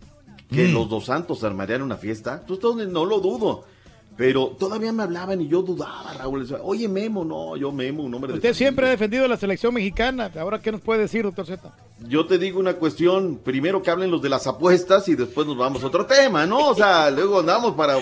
que 0.49 0.67
Mm. 0.67 0.73
los 0.73 0.89
dos 0.89 1.05
santos 1.05 1.43
armarían 1.43 1.81
una 1.81 1.95
fiesta? 1.97 2.45
Tú 2.45 2.55
estás- 2.55 2.75
no 2.87 3.05
lo 3.05 3.19
dudo. 3.19 3.65
Pero 4.17 4.47
todavía 4.59 4.91
me 4.91 5.01
hablaban 5.03 5.39
y 5.41 5.47
yo 5.47 5.61
dudaba, 5.63 6.13
Raúl. 6.13 6.45
Oye, 6.63 6.87
Memo, 6.89 7.23
no, 7.23 7.55
yo 7.55 7.71
Memo, 7.71 8.03
un 8.03 8.13
hombre 8.13 8.33
de 8.33 8.37
Usted 8.39 8.53
siempre 8.53 8.85
ha 8.85 8.89
defendido 8.89 9.25
la 9.27 9.37
selección 9.37 9.73
mexicana. 9.73 10.29
Ahora, 10.37 10.61
¿qué 10.61 10.71
nos 10.71 10.81
puede 10.81 10.99
decir, 10.99 11.23
doctor 11.23 11.45
Z? 11.47 11.73
Yo 12.07 12.27
te 12.27 12.37
digo 12.37 12.59
una 12.59 12.73
cuestión, 12.73 13.37
primero 13.41 13.81
que 13.81 13.89
hablen 13.89 14.11
los 14.11 14.21
de 14.21 14.27
las 14.29 14.45
apuestas 14.47 15.07
y 15.07 15.15
después 15.15 15.47
nos 15.47 15.57
vamos 15.57 15.81
a 15.83 15.87
otro 15.87 16.05
tema, 16.05 16.45
¿no? 16.45 16.67
O 16.69 16.75
sea, 16.75 17.09
luego 17.11 17.39
andamos 17.39 17.73
para 17.73 17.95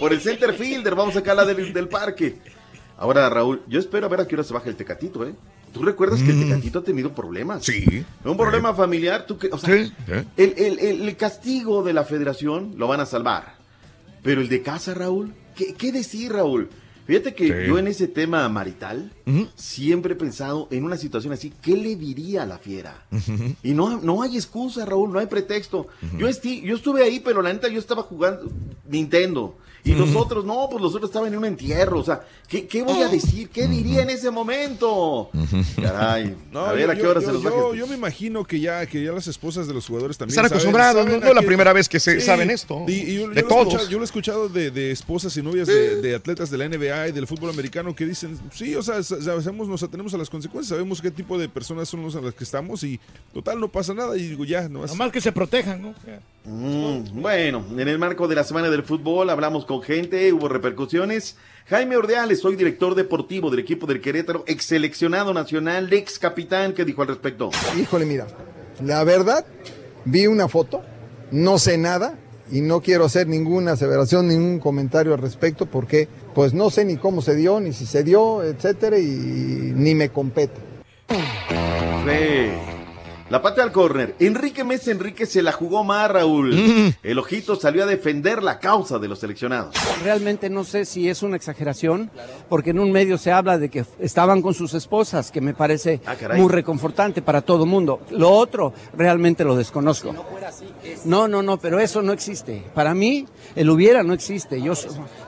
por 0.00 0.12
el 0.14 0.20
center 0.20 0.54
fielder, 0.54 0.94
vamos 0.94 1.14
a 1.14 1.18
sacarla 1.20 1.44
del, 1.44 1.72
del 1.74 1.88
parque. 1.88 2.38
Ahora, 2.96 3.28
Raúl, 3.28 3.62
yo 3.68 3.78
espero 3.78 4.06
a 4.06 4.08
ver 4.08 4.20
a 4.22 4.26
qué 4.26 4.34
hora 4.34 4.42
se 4.44 4.54
baja 4.54 4.70
el 4.70 4.76
Tecatito, 4.76 5.24
¿eh? 5.26 5.34
¿Tú 5.72 5.82
recuerdas 5.82 6.22
que 6.22 6.30
el 6.30 6.40
Tecatito 6.44 6.78
ha 6.80 6.82
tenido 6.84 7.12
problemas? 7.14 7.64
Sí. 7.64 8.04
Un 8.24 8.36
problema 8.36 8.74
familiar, 8.74 9.26
tú 9.26 9.38
que, 9.38 9.48
o 9.52 9.58
sea, 9.58 9.74
Sí, 9.74 9.92
¿eh? 10.08 10.24
el, 10.36 10.54
el- 10.56 10.78
el- 11.02 11.16
castigo 11.16 11.82
de 11.82 11.92
la 11.92 12.04
federación 12.04 12.74
lo 12.76 12.88
van 12.88 13.00
a 13.00 13.06
salvar. 13.06 13.54
Pero 14.22 14.40
el 14.40 14.48
de 14.48 14.62
casa, 14.62 14.94
Raúl, 14.94 15.32
¿qué, 15.54 15.74
qué 15.74 15.92
decir, 15.92 16.32
Raúl? 16.32 16.68
Fíjate 17.06 17.34
que 17.34 17.46
Sí. 17.46 17.52
yo 17.68 17.78
en 17.78 17.86
ese 17.88 18.06
tema 18.06 18.46
marital 18.50 19.10
Ujú. 19.26 19.48
siempre 19.56 20.12
he 20.12 20.16
pensado 20.16 20.68
en 20.70 20.84
una 20.84 20.98
situación 20.98 21.32
así, 21.32 21.52
¿qué 21.62 21.74
le 21.76 21.96
diría 21.96 22.42
a 22.42 22.46
la 22.46 22.58
fiera? 22.58 23.02
Y 23.62 23.72
no, 23.72 23.98
no 24.00 24.20
hay 24.22 24.36
excusa, 24.36 24.84
Raúl, 24.84 25.10
no 25.12 25.18
hay 25.18 25.26
pretexto. 25.26 25.86
yo, 26.18 26.28
esti- 26.28 26.60
yo 26.62 26.76
estuve 26.76 27.02
ahí, 27.02 27.20
pero 27.20 27.40
la 27.40 27.50
neta 27.52 27.68
yo 27.68 27.78
estaba 27.78 28.02
jugando 28.02 28.50
Nintendo. 28.86 29.56
Y 29.84 29.94
los 29.94 30.14
otros, 30.16 30.44
no, 30.44 30.68
pues 30.70 30.82
los 30.82 30.94
otros 30.94 31.08
estaban 31.10 31.32
en 31.32 31.38
un 31.38 31.44
entierro. 31.46 32.00
O 32.00 32.04
sea, 32.04 32.20
¿qué, 32.48 32.66
qué 32.66 32.82
voy 32.82 33.00
a 33.02 33.08
decir? 33.08 33.48
¿Qué 33.48 33.66
diría 33.66 34.02
en 34.02 34.10
ese 34.10 34.30
momento? 34.30 35.30
Caray, 35.80 36.34
No, 36.52 36.60
a 36.60 36.72
ver 36.72 36.86
yo- 36.86 36.92
a 36.92 36.94
qué 36.96 37.06
hora 37.06 37.20
yo- 37.20 37.26
se 37.26 37.32
los 37.32 37.42
yo, 37.42 37.50
baja. 37.50 37.76
yo 37.76 37.86
me 37.86 37.94
imagino 37.94 38.44
que 38.44 38.60
ya, 38.60 38.84
que 38.86 39.02
ya 39.02 39.12
las 39.12 39.26
esposas 39.28 39.66
de 39.66 39.74
los 39.74 39.86
jugadores 39.86 40.18
también 40.18 40.32
Están 40.32 40.46
acostumbrados, 40.46 41.06
no- 41.06 41.18
no 41.18 41.26
es 41.28 41.34
la 41.34 41.42
primera 41.42 41.72
vez 41.72 41.88
que 41.88 42.00
se- 42.00 42.20
saben 42.20 42.50
esto. 42.50 42.84
Y, 42.88 42.92
y 42.92 42.96
yo, 42.98 43.04
De 43.06 43.14
yo 43.20 43.26
lo 43.28 43.32
he 43.38 43.42
todos. 43.44 43.66
escuchado- 43.68 43.88
yo 43.88 43.96
lo 43.98 44.02
he 44.02 44.06
escuchado 44.06 44.48
de, 44.48 44.70
de 44.70 44.90
esposas 44.90 45.36
y 45.36 45.42
novias 45.42 45.68
de, 45.68 46.00
de 46.02 46.14
atletas 46.14 46.50
de 46.50 46.58
la 46.58 46.68
NBA 46.68 47.08
y 47.08 47.12
del 47.12 47.26
fútbol 47.26 47.50
americano 47.50 47.94
que 47.94 48.04
dicen, 48.04 48.38
sí, 48.52 48.74
o 48.74 48.82
sea, 48.82 49.02
sa- 49.02 49.20
sabemos, 49.22 49.68
nos 49.68 49.82
atenemos 49.82 50.12
a 50.14 50.18
las 50.18 50.28
consecuencias, 50.28 50.68
sabemos 50.76 51.00
qué 51.00 51.10
tipo 51.10 51.38
de 51.38 51.48
personas 51.48 51.88
son 51.88 52.02
los 52.02 52.14
a 52.16 52.20
las 52.20 52.34
que 52.34 52.44
estamos 52.44 52.82
y 52.84 53.00
total 53.32 53.60
no 53.60 53.68
pasa 53.68 53.94
nada 53.94 54.16
y 54.16 54.28
digo, 54.28 54.44
ya, 54.44 54.68
no 54.68 54.84
Nomás 54.86 55.12
que 55.12 55.20
se 55.20 55.32
protejan, 55.32 55.80
¿no? 55.82 55.94
Mm, 56.50 57.20
bueno, 57.20 57.62
en 57.76 57.88
el 57.88 57.98
marco 57.98 58.26
de 58.26 58.34
la 58.34 58.42
Semana 58.42 58.70
del 58.70 58.82
Fútbol 58.82 59.28
hablamos 59.28 59.66
con 59.66 59.82
gente, 59.82 60.32
hubo 60.32 60.48
repercusiones. 60.48 61.36
Jaime 61.66 61.96
Ordeales, 61.96 62.40
soy 62.40 62.56
director 62.56 62.94
deportivo 62.94 63.50
del 63.50 63.60
equipo 63.60 63.86
del 63.86 64.00
Querétaro, 64.00 64.44
ex 64.46 64.64
seleccionado 64.64 65.34
nacional, 65.34 65.92
ex 65.92 66.18
capitán, 66.18 66.72
¿qué 66.72 66.86
dijo 66.86 67.02
al 67.02 67.08
respecto? 67.08 67.50
Híjole, 67.78 68.06
mira, 68.06 68.26
la 68.82 69.04
verdad, 69.04 69.44
vi 70.06 70.26
una 70.26 70.48
foto, 70.48 70.82
no 71.30 71.58
sé 71.58 71.76
nada 71.76 72.18
y 72.50 72.62
no 72.62 72.80
quiero 72.80 73.04
hacer 73.04 73.26
ninguna 73.26 73.72
aseveración, 73.72 74.28
ningún 74.28 74.58
comentario 74.58 75.12
al 75.12 75.20
respecto 75.20 75.66
porque 75.66 76.08
pues 76.34 76.54
no 76.54 76.70
sé 76.70 76.86
ni 76.86 76.96
cómo 76.96 77.20
se 77.20 77.36
dio, 77.36 77.60
ni 77.60 77.74
si 77.74 77.84
se 77.84 78.02
dio, 78.02 78.42
etcétera, 78.42 78.98
y 78.98 79.04
ni 79.04 79.94
me 79.94 80.08
compete. 80.08 80.58
Sí. 81.10 82.77
La 83.30 83.42
patea 83.42 83.64
al 83.64 83.72
córner. 83.72 84.14
Enrique 84.20 84.64
Mesa 84.64 84.90
Enrique 84.90 85.26
se 85.26 85.42
la 85.42 85.52
jugó 85.52 85.84
más, 85.84 86.10
Raúl. 86.10 86.54
Mm. 86.54 86.94
El 87.02 87.18
ojito 87.18 87.56
salió 87.56 87.82
a 87.84 87.86
defender 87.86 88.42
la 88.42 88.58
causa 88.58 88.98
de 88.98 89.06
los 89.06 89.18
seleccionados. 89.18 89.74
Realmente 90.02 90.48
no 90.48 90.64
sé 90.64 90.86
si 90.86 91.08
es 91.10 91.22
una 91.22 91.36
exageración, 91.36 92.10
porque 92.48 92.70
en 92.70 92.78
un 92.78 92.90
medio 92.90 93.18
se 93.18 93.30
habla 93.30 93.58
de 93.58 93.68
que 93.68 93.84
estaban 93.98 94.40
con 94.40 94.54
sus 94.54 94.72
esposas, 94.72 95.30
que 95.30 95.40
me 95.42 95.52
parece 95.52 96.00
Ah, 96.06 96.16
muy 96.36 96.48
reconfortante 96.50 97.20
para 97.20 97.42
todo 97.42 97.66
mundo. 97.66 98.00
Lo 98.10 98.30
otro, 98.30 98.72
realmente 98.96 99.44
lo 99.44 99.56
desconozco. 99.56 100.14
No, 101.04 101.28
no, 101.28 101.42
no, 101.42 101.58
pero 101.58 101.80
eso 101.80 102.00
no 102.00 102.12
existe. 102.12 102.64
Para 102.74 102.94
mí, 102.94 103.26
el 103.54 103.68
hubiera 103.68 104.02
no 104.02 104.14
existe. 104.14 104.60
Yo, 104.62 104.72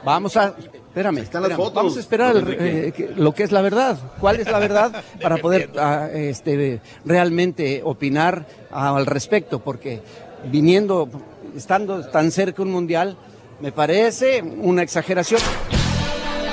vamos 0.04 0.36
a, 0.38 0.54
espérame, 0.90 1.14
las 1.16 1.24
espérame, 1.24 1.56
fotos, 1.56 1.74
vamos 1.74 1.96
a 1.96 2.00
esperar 2.00 2.36
eh, 2.58 2.92
que- 2.94 3.10
lo 3.16 3.32
que 3.32 3.42
es 3.44 3.52
la 3.52 3.62
verdad. 3.62 3.98
¿Cuál 4.20 4.40
es 4.40 4.50
la 4.50 4.58
verdad 4.58 5.02
para 5.22 5.38
poder 5.38 5.70
ah, 5.78 6.08
este, 6.12 6.80
realmente 7.04 7.80
opinar 7.84 8.46
ah, 8.70 8.94
al 8.96 9.06
respecto? 9.06 9.60
Porque 9.60 10.02
viniendo, 10.50 11.08
estando 11.56 12.06
tan 12.08 12.30
cerca 12.30 12.62
un 12.62 12.70
mundial, 12.70 13.16
me 13.60 13.72
parece 13.72 14.42
una 14.42 14.82
exageración. 14.82 15.40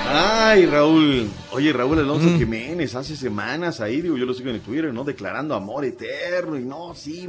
Ay, 0.10 0.66
Raúl. 0.66 1.30
Oye, 1.52 1.74
Raúl 1.74 2.00
Alonso 2.00 2.30
Mm. 2.30 2.38
Jiménez, 2.38 2.96
hace 2.96 3.16
semanas 3.18 3.82
ahí, 3.82 4.02
digo, 4.02 4.16
yo 4.18 4.26
lo 4.26 4.34
sigo 4.34 4.50
en 4.50 4.56
el 4.56 4.62
Twitter, 4.62 4.94
¿no? 4.94 5.04
Declarando 5.04 5.54
amor 5.54 5.84
eterno 5.84 6.58
y 6.58 6.64
no, 6.64 6.94
sí. 6.96 7.28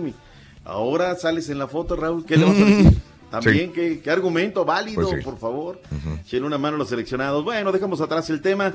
Ahora 0.65 1.17
sales 1.17 1.49
en 1.49 1.59
la 1.59 1.67
foto, 1.67 1.97
Raúl, 1.97 2.25
¿qué 2.25 2.37
le 2.37 2.45
vas 2.45 2.55
a 2.57 2.65
decir? 2.65 2.99
También, 3.31 3.73
¿qué, 3.73 4.01
qué 4.01 4.11
argumento 4.11 4.65
válido, 4.65 5.03
Pues 5.03 5.19
sí. 5.19 5.25
por 5.25 5.39
favor? 5.39 5.81
Echen 6.25 6.45
una 6.45 6.57
mano 6.59 6.77
a 6.77 6.79
los 6.79 6.89
seleccionados. 6.89 7.45
Bueno, 7.45 7.73
dejamos 7.73 8.01
atrás 8.01 8.29
el 8.31 8.41
tema. 8.41 8.75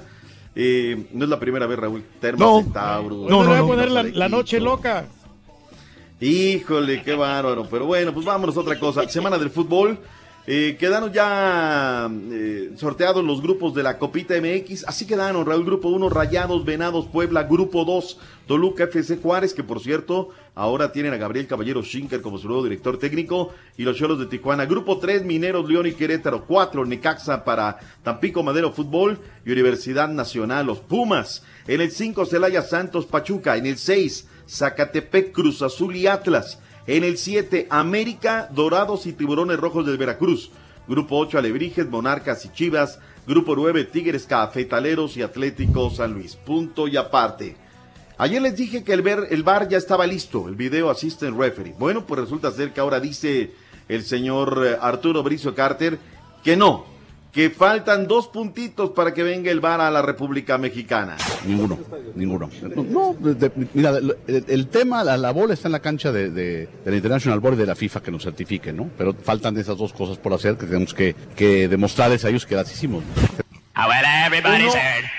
Eh, 0.56 1.08
no 1.14 1.24
es 1.24 1.30
la 1.30 1.40
primera 1.40 1.66
vez, 1.66 1.80
Raúl. 1.80 2.04
Terma 2.20 2.46
No. 2.46 2.62
Centauro. 2.62 3.16
No, 3.28 3.44
no, 3.44 3.50
voy 3.50 3.58
a 3.58 3.62
poner 3.88 3.90
la 4.16 4.30
noche 4.30 4.60
loca. 4.60 5.06
Híjole, 6.22 7.02
qué 7.04 7.14
bárbaro. 7.16 7.68
Pero 7.70 7.86
bueno, 7.86 8.14
pues 8.14 8.26
vámonos 8.26 8.56
a 8.58 8.62
otra 8.62 8.80
cosa. 8.80 9.08
Semana 9.10 9.38
del 9.38 9.50
fútbol. 9.50 10.00
Eh, 10.46 10.76
quedaron 10.78 11.12
ya 11.14 12.10
eh, 12.12 12.72
sorteados 12.76 13.24
los 13.24 13.42
grupos 13.42 13.74
de 13.74 13.82
la 13.84 13.98
Copita 13.98 14.34
MX. 14.40 14.86
Así 14.88 15.06
quedaron, 15.08 15.46
Raúl. 15.46 15.66
Grupo 15.66 15.90
1, 15.90 16.10
Rayados, 16.10 16.66
Venados, 16.66 17.08
Puebla. 17.08 17.44
Grupo 17.44 17.86
2, 17.86 18.20
Toluca 18.48 18.84
FC 18.86 19.18
Juárez, 19.18 19.54
que 19.54 19.64
por 19.64 19.80
cierto, 19.82 20.30
ahora 20.56 20.92
tienen 20.92 21.14
a 21.14 21.18
Gabriel 21.18 21.48
Caballero 21.48 21.84
Schinker 21.84 22.22
como 22.22 22.38
su 22.38 22.48
nuevo 22.48 22.64
director 22.64 22.98
técnico. 22.98 23.54
Y 23.78 23.84
los 23.84 23.98
Cholos 23.98 24.20
de 24.20 24.28
Tijuana. 24.28 24.66
Grupo 24.66 25.00
3, 25.00 25.24
Mineros, 25.24 25.70
León 25.70 25.88
y 25.88 25.94
Querétaro. 25.94 26.46
4, 26.46 26.86
Necaxa 26.86 27.44
para 27.44 27.80
Tampico 28.04 28.44
Madero 28.44 28.72
Fútbol 28.72 29.20
y 29.46 29.52
Universidad 29.52 30.10
Nacional, 30.10 30.66
los 30.66 30.80
Pumas. 30.80 31.44
En 31.68 31.82
el 31.82 31.92
5, 31.92 32.26
Celaya 32.26 32.62
Santos 32.62 33.06
Pachuca. 33.06 33.58
En 33.58 33.66
el 33.66 33.78
6, 33.78 34.28
Zacatepec, 34.48 35.32
Cruz 35.32 35.62
Azul 35.62 35.96
y 35.96 36.08
Atlas. 36.08 36.60
En 36.86 37.04
el 37.04 37.18
7, 37.18 37.68
América, 37.70 38.50
Dorados 38.54 39.06
y 39.06 39.14
Tiburones 39.14 39.60
Rojos 39.60 39.86
del 39.86 39.98
Veracruz. 39.98 40.52
Grupo 40.88 41.18
8, 41.18 41.38
Alebrijes, 41.38 41.90
Monarcas 41.90 42.46
y 42.46 42.52
Chivas. 42.52 43.00
Grupo 43.26 43.56
9, 43.56 43.86
Tigres, 43.86 44.26
Cafetaleros 44.26 45.16
y 45.16 45.22
Atlético 45.22 45.90
San 45.90 46.14
Luis. 46.14 46.36
Punto 46.36 46.90
y 46.90 46.98
aparte. 46.98 47.56
Ayer 48.24 48.42
les 48.42 48.56
dije 48.56 48.86
que 48.86 48.94
el, 48.94 49.02
ver, 49.02 49.28
el 49.32 49.44
bar 49.44 49.68
ya 49.68 49.78
estaba 49.78 50.08
listo, 50.08 50.48
el 50.48 50.56
video 50.56 50.90
assistant 50.90 51.38
referee. 51.38 51.76
Bueno, 51.78 52.06
pues 52.06 52.22
resulta 52.22 52.50
ser 52.52 52.72
que 52.72 52.80
ahora 52.80 53.02
dice 53.02 53.52
el 53.90 54.04
señor 54.04 54.64
eh, 54.66 54.78
Arturo 54.80 55.24
Bricio 55.24 55.54
Carter 55.54 56.00
que 56.42 56.56
no, 56.56 56.86
que 57.34 57.50
faltan 57.50 58.08
dos 58.08 58.30
puntitos 58.30 58.92
para 58.92 59.14
que 59.14 59.24
venga 59.24 59.52
el 59.52 59.60
bar 59.60 59.82
a 59.82 59.92
la 59.92 60.02
República 60.02 60.58
Mexicana. 60.58 61.18
Ninguno, 61.46 61.78
ninguno. 62.16 62.50
No, 62.90 63.14
mira, 63.74 64.00
el, 64.28 64.68
tema, 64.68 65.04
la, 65.04 65.18
la 65.18 65.32
bola 65.32 65.54
está 65.54 65.68
en 65.68 65.74
la 65.74 65.82
cancha 65.82 66.14
de, 66.14 66.30
de, 66.30 66.70
de 66.86 66.92
la 66.92 66.96
International 66.96 67.42
Board 67.42 67.58
de 67.58 67.66
la 67.66 67.76
FIFA 67.76 68.02
que 68.04 68.12
nos 68.12 68.24
certifique, 68.24 68.72
¿no? 68.72 68.90
Pero 68.98 69.14
faltan 69.22 69.58
esas 69.58 69.78
dos 69.78 69.92
cosas 69.92 70.18
por 70.18 70.32
hacer 70.32 70.56
que 70.56 70.66
tenemos 70.66 70.94
que, 70.94 71.14
que 71.36 71.68
demostrarles 71.68 72.24
a 72.24 72.30
ellos 72.30 72.46
que 72.46 72.56
las 72.56 72.72
hicimos. 72.72 73.04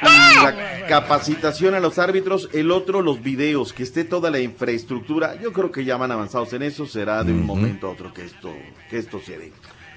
Uno, 0.02 0.44
la 0.44 0.86
capacitación 0.86 1.74
a 1.74 1.80
los 1.80 1.98
árbitros, 1.98 2.48
el 2.52 2.70
otro 2.70 3.02
los 3.02 3.22
videos, 3.22 3.72
que 3.72 3.82
esté 3.82 4.04
toda 4.04 4.30
la 4.30 4.38
infraestructura. 4.38 5.34
Yo 5.40 5.52
creo 5.52 5.72
que 5.72 5.84
ya 5.84 5.96
van 5.96 6.12
avanzados 6.12 6.52
en 6.52 6.62
eso, 6.62 6.86
será 6.86 7.24
de 7.24 7.32
un 7.32 7.44
momento 7.44 7.88
a 7.88 7.90
otro 7.90 8.12
que 8.12 8.24
esto, 8.24 8.52
que 8.88 8.98
esto 8.98 9.20
se 9.20 9.38
dé. 9.38 9.52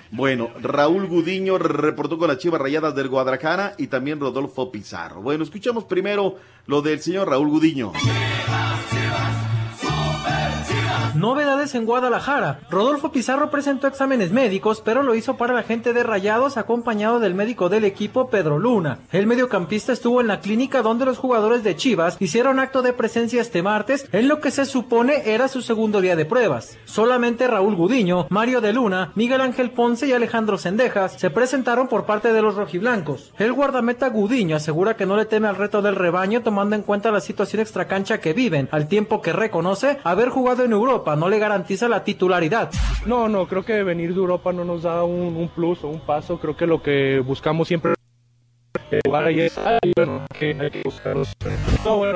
Bueno, 0.10 0.50
Raúl 0.62 1.06
Gudiño 1.06 1.58
reportó 1.58 2.18
con 2.18 2.30
las 2.30 2.38
Chivas 2.38 2.62
Rayadas 2.62 2.96
del 2.96 3.10
Guadalajara 3.10 3.76
y 3.78 3.88
también 3.88 4.20
Rodolfo 4.20 4.72
Pizarro. 4.72 5.22
Bueno, 5.22 5.44
escuchamos 5.44 5.84
primero 5.84 6.38
lo 6.66 6.82
del 6.82 7.02
señor 7.02 7.30
Raúl 7.30 7.50
Gudiño. 7.50 7.92
Novedades 11.18 11.74
en 11.74 11.88
Guadalajara. 11.88 12.60
Rodolfo 12.70 13.12
Pizarro 13.12 13.50
presentó 13.50 13.88
exámenes 13.88 14.32
médicos, 14.32 14.84
pero 14.86 15.02
lo 15.02 15.16
hizo 15.16 15.36
para 15.36 15.56
la 15.56 15.64
gente 15.64 15.92
de 15.92 16.04
Rayados 16.04 16.58
acompañado 16.58 17.20
del 17.20 17.34
médico 17.34 17.70
del 17.70 17.86
equipo 17.86 18.30
Pedro 18.30 18.60
Luna. 18.60 19.00
El 19.12 19.26
mediocampista 19.26 19.92
estuvo 19.92 20.22
en 20.22 20.28
la 20.28 20.42
clínica 20.42 20.84
donde 20.84 21.06
los 21.06 21.18
jugadores 21.18 21.64
de 21.64 21.76
Chivas 21.76 22.18
hicieron 22.20 22.60
acto 22.60 22.84
de 22.84 22.94
presencia 22.94 23.42
este 23.42 23.64
martes 23.64 24.08
en 24.12 24.28
lo 24.28 24.40
que 24.40 24.52
se 24.52 24.66
supone 24.66 25.24
era 25.26 25.48
su 25.48 25.64
segundo 25.64 26.02
día 26.02 26.16
de 26.16 26.26
pruebas. 26.26 26.78
Solamente 26.86 27.48
Raúl 27.48 27.76
Gudiño, 27.76 28.28
Mario 28.30 28.62
de 28.62 28.74
Luna, 28.74 29.12
Miguel 29.16 29.42
Ángel 29.42 29.72
Ponce 29.72 30.06
y 30.06 30.14
Alejandro 30.14 30.60
Sendejas 30.60 31.14
se 31.14 31.32
presentaron 31.32 31.88
por 31.88 32.06
parte 32.06 32.32
de 32.32 32.44
los 32.44 32.54
rojiblancos. 32.54 33.34
El 33.40 33.54
guardameta 33.54 34.08
Gudiño 34.10 34.56
asegura 34.56 34.96
que 34.96 35.08
no 35.08 35.18
le 35.18 35.26
teme 35.26 35.48
al 35.48 35.56
reto 35.56 35.82
del 35.82 35.96
rebaño 35.96 36.44
tomando 36.44 36.76
en 36.76 36.84
cuenta 36.84 37.12
la 37.12 37.22
situación 37.22 37.60
extracancha 37.60 38.20
que 38.20 38.34
viven, 38.34 38.70
al 38.72 38.88
tiempo 38.88 39.24
que 39.24 39.34
reconoce 39.34 39.98
haber 40.04 40.30
jugado 40.30 40.64
en 40.64 40.74
Europa 40.74 41.07
no 41.16 41.30
le 41.30 41.40
garantiza 41.40 41.88
la 41.88 42.04
titularidad. 42.04 42.72
No, 43.06 43.28
no, 43.30 43.48
creo 43.48 43.64
que 43.64 43.84
venir 43.84 44.14
de 44.14 44.20
Europa 44.20 44.52
no 44.52 44.66
nos 44.66 44.84
da 44.84 45.04
un, 45.04 45.36
un 45.36 45.48
plus 45.50 45.84
o 45.84 45.88
un 45.88 46.00
paso. 46.00 46.40
Creo 46.40 46.56
que 46.58 46.68
lo 46.68 46.82
que 46.82 47.20
buscamos 47.20 47.68
siempre 47.68 47.94
es 48.92 49.02
jugar 49.06 49.26
ahí 49.26 49.48
y 49.84 49.92
bueno, 49.96 50.26
que 50.38 50.56
hay 50.60 50.72
que 50.72 50.84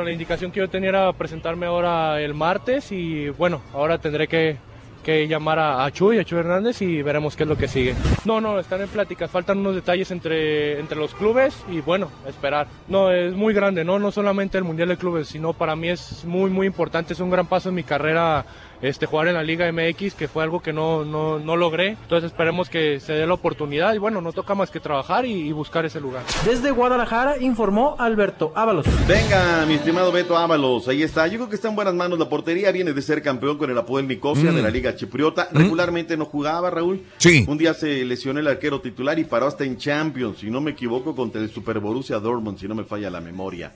la 0.04 0.12
indicación 0.12 0.52
que 0.52 0.60
yo 0.60 0.70
tenía 0.70 0.90
era 0.90 1.14
presentarme 1.14 1.66
ahora 1.66 2.22
el 2.22 2.34
martes 2.34 2.92
y 2.92 3.30
bueno, 3.30 3.62
ahora 3.74 3.98
tendré 3.98 4.28
que, 4.28 4.58
que 5.04 5.28
llamar 5.28 5.60
a, 5.60 5.84
a 5.86 5.92
Chuy, 5.92 6.20
a 6.20 6.24
Chuy 6.24 6.40
Hernández 6.40 6.82
y 6.82 7.02
veremos 7.02 7.36
qué 7.36 7.44
es 7.44 7.50
lo 7.50 7.58
que 7.58 7.68
sigue. 7.68 7.96
No, 8.26 8.40
no, 8.40 8.60
están 8.60 8.82
en 8.82 8.88
pláticas, 8.88 9.30
faltan 9.30 9.60
unos 9.60 9.76
detalles 9.76 10.12
entre, 10.12 10.80
entre 10.80 10.98
los 10.98 11.14
clubes 11.14 11.64
y 11.70 11.82
bueno, 11.82 12.10
esperar. 12.28 12.68
No, 12.88 13.12
es 13.12 13.34
muy 13.34 13.54
grande, 13.54 13.84
¿no? 13.84 14.00
No 14.00 14.12
solamente 14.12 14.58
el 14.58 14.64
Mundial 14.64 14.90
de 14.90 14.98
Clubes, 14.98 15.28
sino 15.28 15.54
para 15.54 15.76
mí 15.76 15.90
es 15.90 16.24
muy, 16.26 16.50
muy 16.50 16.68
importante, 16.68 17.14
es 17.14 17.20
un 17.20 17.30
gran 17.30 17.48
paso 17.48 17.70
en 17.70 17.76
mi 17.76 17.84
carrera 17.84 18.46
este, 18.82 19.06
jugar 19.06 19.28
en 19.28 19.36
la 19.36 19.44
Liga 19.44 19.72
MX, 19.72 20.14
que 20.16 20.28
fue 20.28 20.44
algo 20.44 20.62
que 20.62 20.74
no, 20.74 21.06
no, 21.06 21.40
no 21.40 21.56
logré. 21.56 21.90
Entonces 22.02 22.32
esperemos 22.32 22.70
que 22.70 23.00
se 23.00 23.14
dé 23.14 23.28
la 23.28 23.34
oportunidad 23.34 23.94
y 23.94 23.98
bueno, 23.98 24.22
no 24.22 24.32
toca 24.34 24.56
más 24.56 24.72
que 24.72 24.80
trabajar 24.80 25.26
y, 25.26 25.32
y 25.34 25.52
buscar 25.52 25.86
ese 25.86 26.00
lugar. 26.00 26.24
Desde 26.46 26.72
Guadalajara 26.72 27.38
informó 27.40 27.96
Alberto 28.00 28.52
Ábalos. 28.56 28.86
Venga, 29.08 29.66
mi 29.68 29.76
estimado 29.76 30.12
Beto 30.12 30.38
Ábalos, 30.38 30.88
ahí 30.88 31.04
está. 31.04 31.28
Yo 31.28 31.38
creo 31.38 31.50
que 31.50 31.56
está 31.56 31.70
en 31.70 31.76
buenas 31.76 31.94
manos 31.94 32.18
la 32.20 32.28
portería. 32.30 32.72
Viene 32.72 32.94
de 32.94 33.02
ser 33.02 33.22
campeón 33.22 33.58
con 33.58 33.70
el 33.70 33.78
Apoel 33.78 34.08
Nicosia 34.08 34.52
Mm. 34.52 34.56
de 34.56 34.62
la 34.62 34.70
Liga 34.70 34.96
Chipriota. 34.96 35.50
Regularmente 35.52 36.18
no 36.18 36.26
jugaba, 36.26 36.70
Raúl. 36.70 37.02
Sí. 37.18 37.46
Un 37.48 37.58
día 37.58 37.74
se 37.74 38.04
lesionó 38.06 38.40
el 38.40 38.48
arquero 38.48 38.82
titular 38.82 39.18
y 39.20 39.24
paró 39.26 39.48
hasta 39.48 39.64
en 39.64 39.78
Champions, 39.78 40.40
si 40.40 40.50
no 40.50 40.62
me 40.62 40.72
equivoco, 40.72 41.16
contra 41.16 41.42
el 41.42 41.50
Super 41.52 41.80
Borussia 41.80 42.20
Dortmund, 42.20 42.58
si 42.60 42.68
no 42.68 42.76
me 42.76 42.84
falla 42.84 43.10
la 43.10 43.22
memoria. 43.22 43.72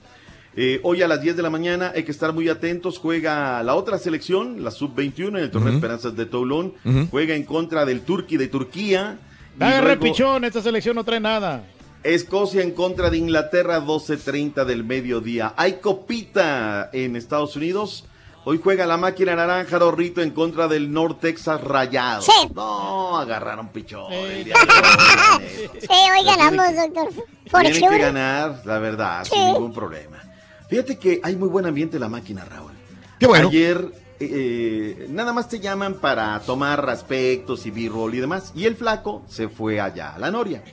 Eh, 0.57 0.79
hoy 0.83 1.01
a 1.01 1.07
las 1.07 1.21
10 1.21 1.35
de 1.35 1.43
la 1.43 1.49
mañana 1.49 1.91
hay 1.95 2.03
que 2.03 2.11
estar 2.11 2.31
muy 2.33 2.47
atentos. 2.49 2.97
Juega 2.97 3.61
la 3.63 3.75
otra 3.75 3.97
selección, 3.97 4.63
la 4.63 4.71
sub-21 4.71 5.27
en 5.29 5.35
el 5.43 5.51
torneo 5.51 5.69
Ujú. 5.69 5.77
Esperanzas 5.77 6.15
de 6.15 6.25
Toulon. 6.25 6.73
Juega 7.11 7.35
en 7.35 7.43
contra 7.43 7.85
del 7.85 8.01
Turqui 8.01 8.37
de 8.37 8.47
Turquía. 8.47 9.17
Y 9.59 9.63
Agarre 9.63 9.95
luego- 9.97 10.01
pichón, 10.03 10.43
esta 10.45 10.61
selección 10.61 10.95
no 10.95 11.03
trae 11.03 11.19
nada. 11.19 11.63
Escocia 12.03 12.61
en 12.61 12.71
contra 12.71 13.09
de 13.09 13.17
Inglaterra, 13.17 13.79
12.30 13.81 14.63
del 14.63 14.83
mediodía. 14.83 15.53
Hay 15.57 15.73
copita 15.81 16.89
en 16.93 17.15
Estados 17.15 17.55
Unidos. 17.55 18.05
Hoy 18.47 18.59
juega 18.63 18.85
la 18.85 18.95
máquina 18.97 19.35
naranja 19.35 19.79
Rorrito 19.79 20.21
en 20.21 20.29
contra 20.29 20.67
del 20.67 20.91
North 20.91 21.19
Texas 21.19 21.59
Rayado. 21.61 22.23
No, 22.53 23.17
agarraron 23.17 23.69
pichón. 23.69 24.13
el 24.13 24.43
día 24.43 24.53
de 24.53 24.61
hoy. 24.61 25.69
Sí, 25.81 25.87
hoy 26.17 26.25
ganamos, 26.25 26.75
doctor. 26.75 27.09
For 27.49 27.61
Tienen 27.63 27.89
que 27.89 27.97
ganar, 27.97 28.61
la 28.65 28.77
verdad, 28.79 29.23
Sí. 29.23 29.31
sin 29.33 29.45
ningún 29.47 29.73
problema. 29.73 30.21
Fíjate 30.69 30.97
que 30.97 31.19
hay 31.23 31.35
muy 31.35 31.49
buen 31.49 31.65
ambiente 31.65 31.97
en 31.97 32.01
la 32.01 32.09
máquina, 32.09 32.45
Raúl. 32.45 32.71
Qué 33.19 33.27
bueno. 33.27 33.49
Ayer 33.49 33.91
eh, 34.19 35.07
nada 35.09 35.33
más 35.33 35.49
te 35.49 35.59
llaman 35.59 35.95
para 35.95 36.39
tomar 36.39 36.89
aspectos 36.89 37.65
y 37.65 37.71
b-roll 37.71 38.15
y 38.15 38.19
demás. 38.19 38.51
Y 38.55 38.65
el 38.65 38.75
flaco 38.75 39.23
se 39.27 39.49
fue 39.49 39.79
allá 39.79 40.15
a 40.15 40.19
la 40.19 40.31
Noria. 40.31 40.63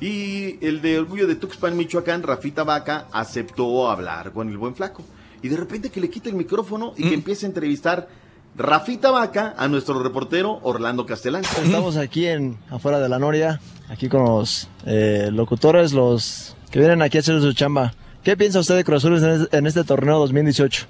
Y 0.00 0.64
el 0.64 0.82
de 0.82 0.98
Orgullo 0.98 1.26
de 1.26 1.36
Tuxpan, 1.36 1.76
Michoacán, 1.76 2.22
Rafita 2.22 2.64
Vaca, 2.64 3.06
aceptó 3.12 3.90
hablar 3.90 4.32
con 4.32 4.48
el 4.48 4.58
buen 4.58 4.74
flaco. 4.74 5.02
Y 5.42 5.48
de 5.48 5.56
repente 5.56 5.90
que 5.90 6.00
le 6.00 6.10
quita 6.10 6.28
el 6.28 6.34
micrófono 6.34 6.94
y 6.96 7.08
que 7.08 7.14
empieza 7.14 7.46
a 7.46 7.48
entrevistar 7.48 8.08
Rafita 8.56 9.10
Vaca 9.10 9.54
a 9.56 9.68
nuestro 9.68 10.02
reportero 10.02 10.60
Orlando 10.62 11.06
Castellán. 11.06 11.42
Estamos 11.44 11.96
aquí 11.96 12.26
en 12.26 12.56
afuera 12.70 13.00
de 13.00 13.08
la 13.08 13.18
Noria, 13.18 13.60
aquí 13.88 14.08
con 14.08 14.24
los 14.24 14.68
eh, 14.86 15.28
locutores, 15.32 15.92
los 15.92 16.56
que 16.70 16.78
vienen 16.78 17.02
aquí 17.02 17.18
a 17.18 17.20
hacer 17.20 17.40
su 17.40 17.52
chamba. 17.52 17.94
¿Qué 18.24 18.38
piensa 18.38 18.58
usted 18.60 18.76
de 18.76 18.84
Cruz 18.84 19.04
Azul 19.04 19.48
en 19.52 19.66
este, 19.66 19.84
torneo 19.84 20.18
2018? 20.18 20.86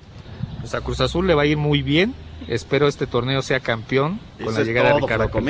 Pues 0.60 0.72
a 0.72 0.80
Cruz 0.82 1.00
Azul 1.00 1.26
le 1.26 1.34
va 1.34 1.42
a 1.42 1.46
ir 1.46 1.56
muy 1.56 1.82
bien. 1.82 2.14
Espero 2.46 2.86
este 2.86 3.08
torneo 3.08 3.42
sea 3.42 3.58
campeón 3.58 4.20
con 4.38 4.46
Eso 4.46 4.52
la 4.52 4.60
es 4.60 4.66
llegada 4.68 4.90
todo, 4.90 5.06
de 5.08 5.12
Ricardo. 5.16 5.40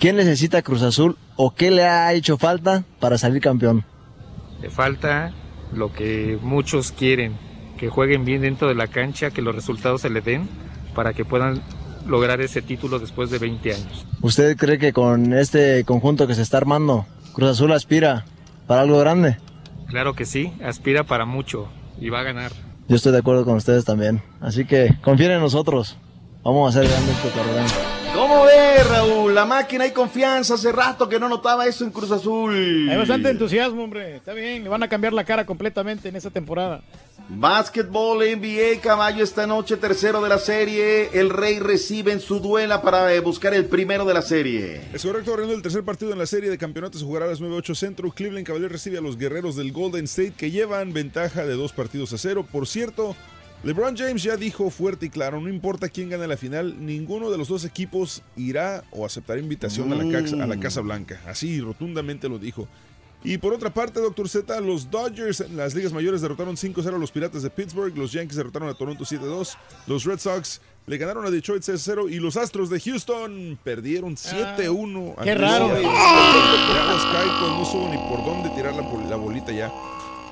¿Quién 0.00 0.16
necesita 0.16 0.62
Cruz 0.62 0.82
Azul 0.82 1.16
o 1.36 1.54
qué 1.54 1.70
le 1.70 1.84
ha 1.84 2.12
hecho 2.12 2.38
falta 2.38 2.82
para 2.98 3.18
salir 3.18 3.40
campeón? 3.40 3.84
Le 4.60 4.68
falta 4.68 5.32
lo 5.72 5.92
que 5.92 6.40
muchos 6.42 6.90
quieren, 6.90 7.36
que 7.78 7.88
jueguen 7.88 8.24
bien 8.24 8.42
dentro 8.42 8.66
de 8.66 8.74
la 8.74 8.88
cancha, 8.88 9.30
que 9.30 9.42
los 9.42 9.54
resultados 9.54 10.00
se 10.00 10.10
le 10.10 10.22
den 10.22 10.48
para 10.92 11.12
que 11.12 11.24
puedan 11.24 11.62
lograr 12.04 12.40
ese 12.40 12.62
título 12.62 12.98
después 12.98 13.30
de 13.30 13.38
20 13.38 13.74
años. 13.74 14.06
¿Usted 14.22 14.56
cree 14.56 14.78
que 14.78 14.92
con 14.92 15.34
este 15.34 15.84
conjunto 15.84 16.26
que 16.26 16.34
se 16.34 16.42
está 16.42 16.56
armando, 16.56 17.06
Cruz 17.32 17.50
Azul 17.50 17.70
aspira 17.70 18.24
para 18.66 18.80
algo 18.80 18.98
grande? 18.98 19.36
Claro 19.94 20.16
que 20.16 20.24
sí, 20.24 20.52
aspira 20.60 21.04
para 21.04 21.24
mucho 21.24 21.68
y 22.00 22.08
va 22.08 22.18
a 22.18 22.22
ganar. 22.24 22.50
Yo 22.88 22.96
estoy 22.96 23.12
de 23.12 23.18
acuerdo 23.18 23.44
con 23.44 23.54
ustedes 23.54 23.84
también. 23.84 24.20
Así 24.40 24.64
que 24.64 24.92
confíen 25.04 25.30
en 25.30 25.40
nosotros. 25.40 25.96
Vamos 26.42 26.66
a 26.74 26.80
hacer 26.80 26.90
grande 26.90 27.12
este 27.12 27.28
torneo. 27.28 27.64
¿Cómo 28.12 28.42
ves, 28.42 28.88
Raúl? 28.90 29.23
La 29.34 29.44
máquina 29.44 29.82
hay 29.82 29.90
confianza. 29.90 30.54
Hace 30.54 30.70
rato 30.70 31.08
que 31.08 31.18
no 31.18 31.28
notaba 31.28 31.66
eso 31.66 31.84
en 31.84 31.90
Cruz 31.90 32.12
Azul. 32.12 32.88
Hay 32.88 32.96
bastante 32.96 33.30
entusiasmo, 33.30 33.82
hombre. 33.82 34.16
Está 34.16 34.32
bien, 34.32 34.62
le 34.62 34.68
van 34.68 34.84
a 34.84 34.88
cambiar 34.88 35.12
la 35.12 35.24
cara 35.24 35.44
completamente 35.44 36.08
en 36.08 36.14
esta 36.14 36.30
temporada. 36.30 36.82
Básquetbol 37.28 38.18
NBA, 38.18 38.80
caballo 38.80 39.24
esta 39.24 39.46
noche, 39.46 39.76
tercero 39.76 40.22
de 40.22 40.28
la 40.28 40.38
serie. 40.38 41.10
El 41.14 41.30
Rey 41.30 41.58
recibe 41.58 42.12
en 42.12 42.20
su 42.20 42.38
duela 42.38 42.80
para 42.80 43.12
eh, 43.12 43.18
buscar 43.18 43.54
el 43.54 43.64
primero 43.64 44.04
de 44.04 44.14
la 44.14 44.22
serie. 44.22 44.82
Es 44.92 45.02
correcto, 45.02 45.32
abriendo 45.32 45.54
el 45.54 45.62
tercer 45.62 45.82
partido 45.82 46.12
en 46.12 46.18
la 46.18 46.26
serie 46.26 46.48
de 46.48 46.58
campeonatos 46.58 47.00
se 47.00 47.06
jugará 47.06 47.24
a 47.24 47.28
las 47.28 47.40
9-8 47.40 47.74
centro. 47.74 48.12
Cleveland 48.12 48.46
Cavaliers 48.46 48.70
recibe 48.70 48.98
a 48.98 49.00
los 49.00 49.18
guerreros 49.18 49.56
del 49.56 49.72
Golden 49.72 50.04
State 50.04 50.34
que 50.36 50.52
llevan 50.52 50.92
ventaja 50.92 51.44
de 51.44 51.54
dos 51.54 51.72
partidos 51.72 52.12
a 52.12 52.18
cero. 52.18 52.46
Por 52.50 52.68
cierto, 52.68 53.16
LeBron 53.64 53.96
James 53.96 54.22
ya 54.22 54.36
dijo 54.36 54.68
fuerte 54.68 55.06
y 55.06 55.08
claro, 55.08 55.40
no 55.40 55.48
importa 55.48 55.88
quién 55.88 56.10
gane 56.10 56.26
la 56.26 56.36
final, 56.36 56.84
ninguno 56.84 57.30
de 57.30 57.38
los 57.38 57.48
dos 57.48 57.64
equipos 57.64 58.22
irá 58.36 58.84
o 58.90 59.06
aceptará 59.06 59.40
invitación 59.40 59.90
a, 59.90 59.96
la 59.96 60.12
casa, 60.12 60.42
a 60.42 60.46
la 60.46 60.60
Casa 60.60 60.82
Blanca. 60.82 61.18
Así 61.26 61.60
rotundamente 61.60 62.28
lo 62.28 62.38
dijo. 62.38 62.68
Y 63.26 63.38
por 63.38 63.54
otra 63.54 63.72
parte, 63.72 64.00
Dr. 64.00 64.28
Z, 64.28 64.60
los 64.60 64.90
Dodgers 64.90 65.40
en 65.40 65.56
las 65.56 65.74
ligas 65.74 65.94
mayores 65.94 66.20
derrotaron 66.20 66.56
5-0 66.56 66.94
a 66.94 66.98
los 66.98 67.10
Piratas 67.10 67.42
de 67.42 67.48
Pittsburgh, 67.48 67.96
los 67.96 68.12
Yankees 68.12 68.36
derrotaron 68.36 68.68
a 68.68 68.74
Toronto 68.74 69.02
7-2, 69.04 69.56
los 69.86 70.04
Red 70.04 70.18
Sox 70.18 70.60
le 70.86 70.98
ganaron 70.98 71.24
a 71.24 71.30
Detroit 71.30 71.62
6-0 71.62 72.12
y 72.12 72.16
los 72.16 72.36
Astros 72.36 72.68
de 72.68 72.78
Houston 72.78 73.58
perdieron 73.64 74.16
7-1. 74.16 75.14
Ah, 75.16 75.24
qué 75.24 75.34
raro. 75.34 75.68
Caicos 75.68 77.58
no 77.58 77.64
supo 77.64 77.88
ni 77.88 77.96
por 77.96 78.22
dónde 78.26 78.50
tirar 78.50 78.74
la, 78.74 78.82
la 79.08 79.16
bolita 79.16 79.52
ya. 79.52 79.72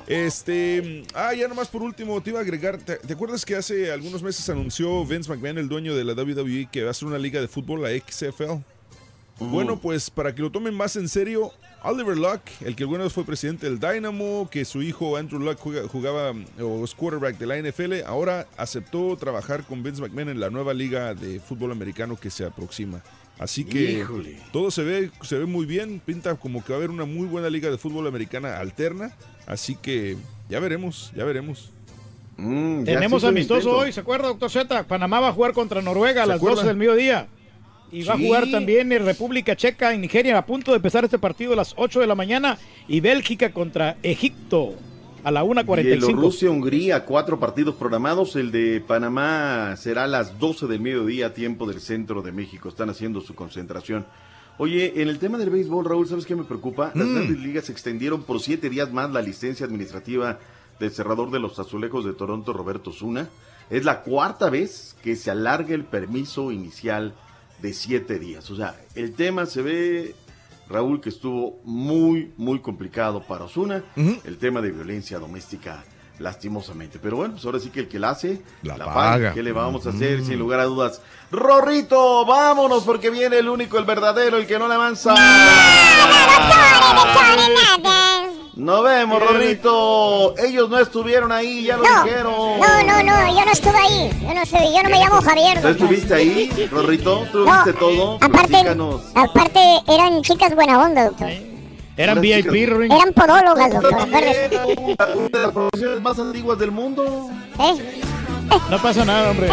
Este, 0.07 1.03
ah, 1.13 1.33
ya 1.33 1.47
nomás 1.47 1.69
por 1.69 1.81
último 1.81 2.21
te 2.21 2.31
iba 2.31 2.39
a 2.39 2.43
agregar, 2.43 2.77
¿te, 2.77 2.97
te 2.97 3.13
acuerdas 3.13 3.45
que 3.45 3.55
hace 3.55 3.91
algunos 3.91 4.21
meses 4.21 4.47
anunció 4.49 5.05
Vince 5.05 5.29
McMahon, 5.29 5.57
el 5.57 5.69
dueño 5.69 5.95
de 5.95 6.03
la 6.03 6.13
WWE, 6.13 6.67
que 6.71 6.81
va 6.81 6.89
a 6.89 6.91
hacer 6.91 7.07
una 7.07 7.17
liga 7.17 7.39
de 7.39 7.47
fútbol, 7.47 7.81
la 7.81 7.89
XFL? 7.89 8.61
Bueno, 9.39 9.77
pues 9.79 10.09
para 10.09 10.33
que 10.33 10.41
lo 10.41 10.51
tomen 10.51 10.73
más 10.73 10.95
en 10.95 11.09
serio, 11.09 11.51
Oliver 11.83 12.17
Luck, 12.17 12.41
el 12.61 12.75
que 12.75 12.83
alguna 12.83 13.03
vez 13.03 13.13
fue 13.13 13.25
presidente 13.25 13.69
del 13.69 13.79
Dynamo, 13.79 14.47
que 14.49 14.63
su 14.63 14.81
hijo 14.81 15.17
Andrew 15.17 15.39
Luck 15.39 15.59
jugaba 15.59 16.33
mm, 16.33 16.45
o 16.61 16.83
es 16.85 16.93
quarterback 16.93 17.37
de 17.37 17.47
la 17.47 17.57
NFL, 17.57 18.05
ahora 18.05 18.47
aceptó 18.57 19.17
trabajar 19.17 19.63
con 19.65 19.83
Vince 19.83 20.01
McMahon 20.01 20.29
en 20.29 20.39
la 20.39 20.49
nueva 20.49 20.73
liga 20.73 21.13
de 21.13 21.39
fútbol 21.39 21.71
americano 21.71 22.15
que 22.15 22.29
se 22.29 22.45
aproxima. 22.45 23.01
Así 23.39 23.65
que 23.65 23.99
Híjole. 23.99 24.37
todo 24.51 24.69
se 24.71 24.83
ve, 24.83 25.11
se 25.21 25.37
ve 25.37 25.45
muy 25.45 25.65
bien, 25.65 25.99
pinta 26.05 26.35
como 26.35 26.63
que 26.63 26.71
va 26.71 26.75
a 26.75 26.79
haber 26.79 26.91
una 26.91 27.05
muy 27.05 27.27
buena 27.27 27.49
liga 27.49 27.69
de 27.71 27.77
fútbol 27.77 28.07
americana 28.07 28.57
alterna, 28.59 29.11
así 29.47 29.75
que 29.75 30.17
ya 30.49 30.59
veremos, 30.59 31.11
ya 31.15 31.23
veremos. 31.25 31.71
Mm, 32.37 32.83
Tenemos 32.83 33.23
amistoso 33.23 33.75
hoy, 33.77 33.91
¿se 33.91 33.99
acuerda, 33.99 34.27
doctor 34.27 34.49
Z? 34.51 34.83
Panamá 34.83 35.19
va 35.19 35.29
a 35.29 35.33
jugar 35.33 35.53
contra 35.53 35.81
Noruega 35.81 36.21
a 36.21 36.25
¿Se 36.25 36.29
las 36.29 36.37
acuerda? 36.37 36.55
12 36.57 36.67
del 36.67 36.77
mediodía. 36.77 37.27
Y 37.91 38.03
va 38.03 38.15
a 38.15 38.17
jugar 38.17 38.49
también 38.49 38.91
en 38.91 39.05
República 39.05 39.55
Checa, 39.55 39.93
en 39.93 40.01
Nigeria, 40.01 40.35
a 40.39 40.45
punto 40.45 40.71
de 40.71 40.77
empezar 40.77 41.03
este 41.05 41.19
partido 41.19 41.53
a 41.53 41.55
las 41.55 41.73
8 41.77 41.99
de 41.99 42.07
la 42.07 42.15
mañana. 42.15 42.57
Y 42.87 43.01
Bélgica 43.01 43.51
contra 43.51 43.97
Egipto 44.01 44.73
a 45.23 45.31
la 45.31 45.43
1.45. 45.43 45.83
Bielorrusia, 45.83 46.49
Hungría, 46.51 47.05
cuatro 47.05 47.39
partidos 47.39 47.75
programados. 47.75 48.35
El 48.35 48.51
de 48.51 48.83
Panamá 48.85 49.75
será 49.77 50.03
a 50.03 50.07
las 50.07 50.37
12 50.39 50.67
del 50.67 50.81
mediodía, 50.81 51.33
tiempo 51.33 51.65
del 51.65 51.79
centro 51.79 52.21
de 52.21 52.31
México. 52.31 52.69
Están 52.69 52.89
haciendo 52.89 53.21
su 53.21 53.33
concentración. 53.35 54.05
Oye, 54.57 55.01
en 55.01 55.07
el 55.07 55.19
tema 55.19 55.37
del 55.37 55.49
béisbol, 55.49 55.85
Raúl, 55.85 56.07
¿sabes 56.07 56.25
qué 56.25 56.35
me 56.35 56.43
preocupa? 56.43 56.91
Las 56.93 57.07
Mm. 57.07 57.15
grandes 57.15 57.39
ligas 57.39 57.69
extendieron 57.69 58.23
por 58.23 58.39
siete 58.39 58.69
días 58.69 58.91
más 58.91 59.11
la 59.11 59.21
licencia 59.21 59.65
administrativa 59.65 60.39
del 60.79 60.91
cerrador 60.91 61.31
de 61.31 61.39
los 61.39 61.57
azulejos 61.57 62.05
de 62.05 62.13
Toronto, 62.13 62.53
Roberto 62.53 62.91
Zuna. 62.91 63.29
Es 63.69 63.85
la 63.85 64.01
cuarta 64.01 64.49
vez 64.49 64.95
que 65.03 65.15
se 65.15 65.31
alarga 65.31 65.73
el 65.73 65.85
permiso 65.85 66.51
inicial 66.51 67.13
de 67.61 67.73
siete 67.73 68.19
días. 68.19 68.51
O 68.51 68.55
sea, 68.55 68.75
el 68.93 69.13
tema 69.13 69.45
se 69.45 69.61
ve, 69.61 70.15
Raúl, 70.69 71.01
que 71.01 71.09
estuvo 71.09 71.59
muy, 71.63 72.33
muy 72.37 72.59
complicado 72.59 73.21
para 73.21 73.45
Osuna. 73.45 73.83
El 73.95 74.37
tema 74.37 74.61
de 74.61 74.71
violencia 74.71 75.19
doméstica, 75.19 75.83
lastimosamente. 76.19 76.99
Pero 77.01 77.17
bueno, 77.17 77.33
pues 77.33 77.45
ahora 77.45 77.59
sí 77.59 77.69
que 77.69 77.81
el 77.81 77.87
que 77.87 77.99
la 77.99 78.11
hace, 78.11 78.41
la, 78.61 78.77
paga. 78.77 78.93
paga. 78.93 79.33
¿Qué 79.33 79.43
le 79.43 79.51
vamos 79.51 79.85
a 79.85 79.89
hacer? 79.89 80.23
Sin 80.23 80.39
lugar 80.39 80.59
a 80.59 80.65
dudas. 80.65 81.01
Rorrito, 81.31 82.25
vámonos 82.25 82.83
porque 82.83 83.09
viene 83.09 83.37
el 83.39 83.49
único, 83.49 83.77
el 83.77 83.85
verdadero, 83.85 84.37
el 84.37 84.47
que 84.47 84.57
no 84.59 84.67
le 84.67 84.75
avanza. 84.75 85.13
Nos 88.55 88.83
vemos, 88.83 89.19
Rorrito. 89.19 90.35
Ellos 90.37 90.69
no 90.69 90.77
estuvieron 90.79 91.31
ahí, 91.31 91.63
ya 91.63 91.77
lo 91.77 91.83
No, 91.83 92.03
dijeron. 92.03 92.33
no, 92.59 92.83
no, 92.83 93.03
no, 93.03 93.35
yo 93.35 93.45
no 93.45 93.51
estuve 93.51 93.77
ahí. 93.77 94.11
Yo 94.21 94.33
no 94.33 94.41
estuve, 94.43 94.73
yo 94.75 94.83
no 94.83 94.89
me 94.89 94.99
llamo 94.99 95.21
Javier. 95.21 95.61
¿Tú 95.61 95.67
estuviste 95.69 96.13
ahí, 96.13 96.67
Rorrito? 96.71 97.25
¿Tú 97.31 97.39
No, 97.45 97.51
viste 97.51 97.73
todo? 97.73 98.15
Aparte, 98.21 98.47
Platícanos. 98.49 99.01
aparte 99.15 99.59
eran 99.87 100.21
chicas 100.21 100.53
buena 100.53 100.79
onda, 100.83 101.05
doctor. 101.05 101.29
Eran 101.97 102.21
VIP, 102.21 102.51
Ring. 102.51 102.91
Eran 102.91 103.13
podólogas, 103.13 103.71
doctor. 103.73 103.93
Una 104.07 104.19
de 104.21 105.29
las 105.39 105.51
profesiones 105.51 106.01
más 106.01 106.19
antiguas 106.19 106.57
del 106.59 106.71
mundo. 106.71 107.29
¿Eh? 107.59 108.01
No 108.69 108.81
pasa 108.81 109.05
nada, 109.05 109.31
hombre. 109.31 109.49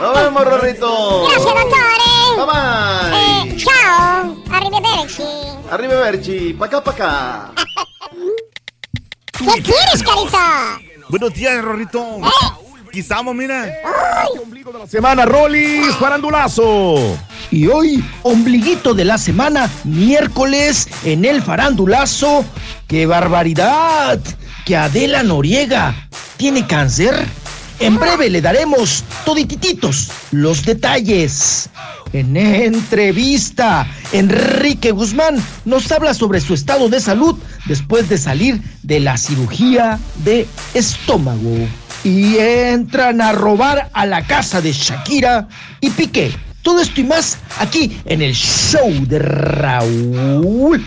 Nos 0.00 0.14
vemos, 0.14 0.44
Rorrito. 0.44 1.26
Gracias, 1.28 1.44
doctor. 1.44 1.96
Bye 2.36 2.46
bye. 2.46 3.52
Eh, 3.52 3.56
chao. 3.56 4.36
Arrivederci. 4.50 5.22
Arriba, 5.70 5.94
Berchi. 6.00 6.52
Pa' 6.54 6.66
acá, 6.66 6.84
pa' 6.84 6.90
acá. 6.92 7.50
¿Qué 9.32 9.62
quieres, 9.62 10.02
carita? 10.02 10.78
Buenos 11.08 11.34
días, 11.34 11.62
Rorrito. 11.62 12.20
Aquí 12.88 13.00
estamos, 13.00 13.34
mira. 13.34 13.66
Semana 14.88 15.24
Rolis 15.24 15.94
Farandulazo. 15.96 17.18
Y 17.50 17.66
hoy, 17.66 18.04
ombliguito 18.22 18.94
de 18.94 19.04
la 19.04 19.18
semana, 19.18 19.70
miércoles, 19.84 20.88
en 21.04 21.24
el 21.24 21.42
farandulazo. 21.42 22.44
¡Qué 22.88 23.06
barbaridad! 23.06 24.18
Que 24.64 24.76
Adela 24.76 25.22
Noriega 25.22 25.94
tiene 26.36 26.66
cáncer. 26.66 27.26
En 27.78 27.98
breve 27.98 28.30
le 28.30 28.40
daremos 28.40 29.04
toditititos 29.24 30.08
los 30.30 30.64
detalles. 30.64 31.68
En 32.12 32.36
entrevista, 32.36 33.86
Enrique 34.12 34.92
Guzmán 34.92 35.36
nos 35.66 35.92
habla 35.92 36.14
sobre 36.14 36.40
su 36.40 36.54
estado 36.54 36.88
de 36.88 37.00
salud 37.00 37.36
después 37.66 38.08
de 38.08 38.16
salir 38.16 38.62
de 38.82 39.00
la 39.00 39.18
cirugía 39.18 39.98
de 40.24 40.46
estómago. 40.72 41.68
Y 42.02 42.38
entran 42.38 43.20
a 43.20 43.32
robar 43.32 43.90
a 43.92 44.06
la 44.06 44.26
casa 44.26 44.62
de 44.62 44.72
Shakira 44.72 45.48
y 45.80 45.90
Piqué. 45.90 46.34
Todo 46.66 46.80
esto 46.80 47.00
y 47.00 47.04
más 47.04 47.38
aquí 47.60 47.96
en 48.06 48.22
el 48.22 48.34
show 48.34 48.90
de 49.06 49.20
Raúl 49.20 50.84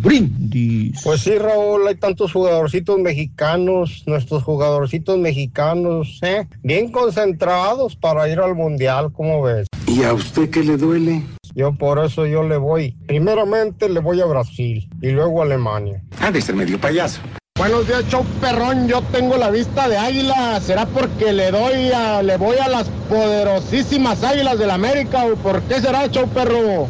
Brindis. 0.00 1.00
Pues 1.02 1.22
sí, 1.22 1.36
Raúl, 1.36 1.88
hay 1.88 1.96
tantos 1.96 2.32
jugadorcitos 2.32 2.96
mexicanos, 3.00 4.04
nuestros 4.06 4.44
jugadorcitos 4.44 5.18
mexicanos, 5.18 6.20
¿eh? 6.22 6.46
Bien 6.62 6.92
concentrados 6.92 7.96
para 7.96 8.28
ir 8.28 8.38
al 8.38 8.54
mundial, 8.54 9.10
¿cómo 9.12 9.42
ves? 9.42 9.66
¿Y 9.88 10.04
a 10.04 10.14
usted 10.14 10.48
qué 10.48 10.62
le 10.62 10.76
duele? 10.76 11.24
Yo 11.56 11.74
por 11.74 11.98
eso 12.04 12.24
yo 12.24 12.44
le 12.44 12.56
voy. 12.56 12.96
Primeramente 13.08 13.88
le 13.88 13.98
voy 13.98 14.20
a 14.20 14.26
Brasil 14.26 14.88
y 15.02 15.10
luego 15.10 15.42
a 15.42 15.46
Alemania. 15.46 16.04
Ha 16.20 16.30
de 16.30 16.40
ser 16.40 16.54
medio 16.54 16.80
payaso. 16.80 17.20
Buenos 17.56 17.86
días, 17.88 18.06
show 18.08 18.22
perrón. 18.38 18.86
Yo 18.86 19.00
tengo 19.12 19.38
la 19.38 19.50
vista 19.50 19.88
de 19.88 19.96
águila. 19.96 20.60
¿Será 20.60 20.84
porque 20.84 21.32
le 21.32 21.50
doy 21.50 21.90
a, 21.90 22.22
le 22.22 22.36
voy 22.36 22.58
a 22.58 22.68
las 22.68 22.86
poderosísimas 23.08 24.22
águilas 24.22 24.58
del 24.58 24.70
América 24.70 25.24
o 25.24 25.36
por 25.36 25.62
qué 25.62 25.80
será, 25.80 26.06
show 26.08 26.28
perro? 26.28 26.86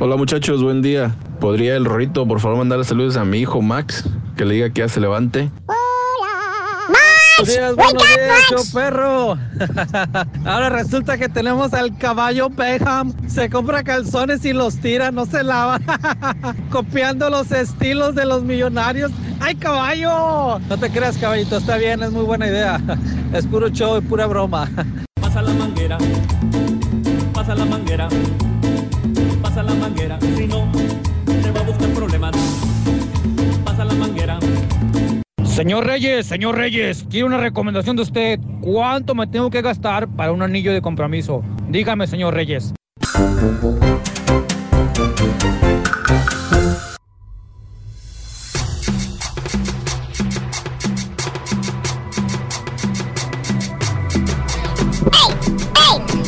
Hola 0.00 0.16
muchachos, 0.16 0.60
buen 0.62 0.82
día. 0.82 1.14
¿Podría 1.38 1.76
el 1.76 1.84
Rorrito 1.84 2.26
por 2.26 2.40
favor 2.40 2.58
mandarle 2.58 2.84
saludos 2.84 3.16
a 3.16 3.24
mi 3.24 3.38
hijo 3.38 3.62
Max? 3.62 4.04
Que 4.36 4.44
le 4.44 4.54
diga 4.54 4.70
que 4.70 4.80
ya 4.80 4.88
se 4.88 5.00
levante. 5.00 5.50
Buenos 7.38 7.54
días, 7.54 7.76
buenos 7.76 8.02
días, 8.02 8.40
show 8.50 8.64
perro. 8.72 9.38
Ahora 10.44 10.70
resulta 10.70 11.16
que 11.16 11.28
tenemos 11.28 11.72
al 11.72 11.96
caballo 11.96 12.50
Beckham. 12.50 13.14
Se 13.28 13.48
compra 13.48 13.84
calzones 13.84 14.44
y 14.44 14.52
los 14.52 14.78
tira, 14.78 15.12
no 15.12 15.24
se 15.24 15.44
lava. 15.44 15.78
Copiando 16.70 17.30
los 17.30 17.52
estilos 17.52 18.16
de 18.16 18.24
los 18.24 18.42
millonarios 18.42 19.12
¡Ay, 19.40 19.54
caballo! 19.54 20.58
No 20.68 20.76
te 20.78 20.90
creas, 20.90 21.16
caballito, 21.16 21.58
está 21.58 21.76
bien, 21.76 22.02
es 22.02 22.10
muy 22.10 22.24
buena 22.24 22.48
idea. 22.48 22.80
Es 23.32 23.46
puro 23.46 23.68
show 23.68 23.98
y 23.98 24.00
pura 24.00 24.26
broma. 24.26 24.68
Pasa 25.20 25.42
la 25.42 25.52
manguera, 25.52 25.98
pasa 27.34 27.54
la 27.54 27.64
manguera, 27.66 28.08
pasa 29.42 29.62
la 29.62 29.74
manguera, 29.74 30.18
si 30.20 30.46
no, 30.46 30.72
te 31.26 31.50
va 31.50 31.60
a 31.60 31.62
buscar 31.64 31.92
Señor 35.58 35.86
Reyes, 35.88 36.24
señor 36.24 36.56
Reyes, 36.56 37.04
quiero 37.10 37.26
una 37.26 37.38
recomendación 37.38 37.96
de 37.96 38.02
usted. 38.02 38.38
¿Cuánto 38.60 39.16
me 39.16 39.26
tengo 39.26 39.50
que 39.50 39.60
gastar 39.60 40.06
para 40.06 40.30
un 40.30 40.40
anillo 40.40 40.72
de 40.72 40.80
compromiso? 40.80 41.42
Dígame, 41.68 42.06
señor 42.06 42.34
Reyes. 42.34 42.74
¡Ey! 43.12 43.32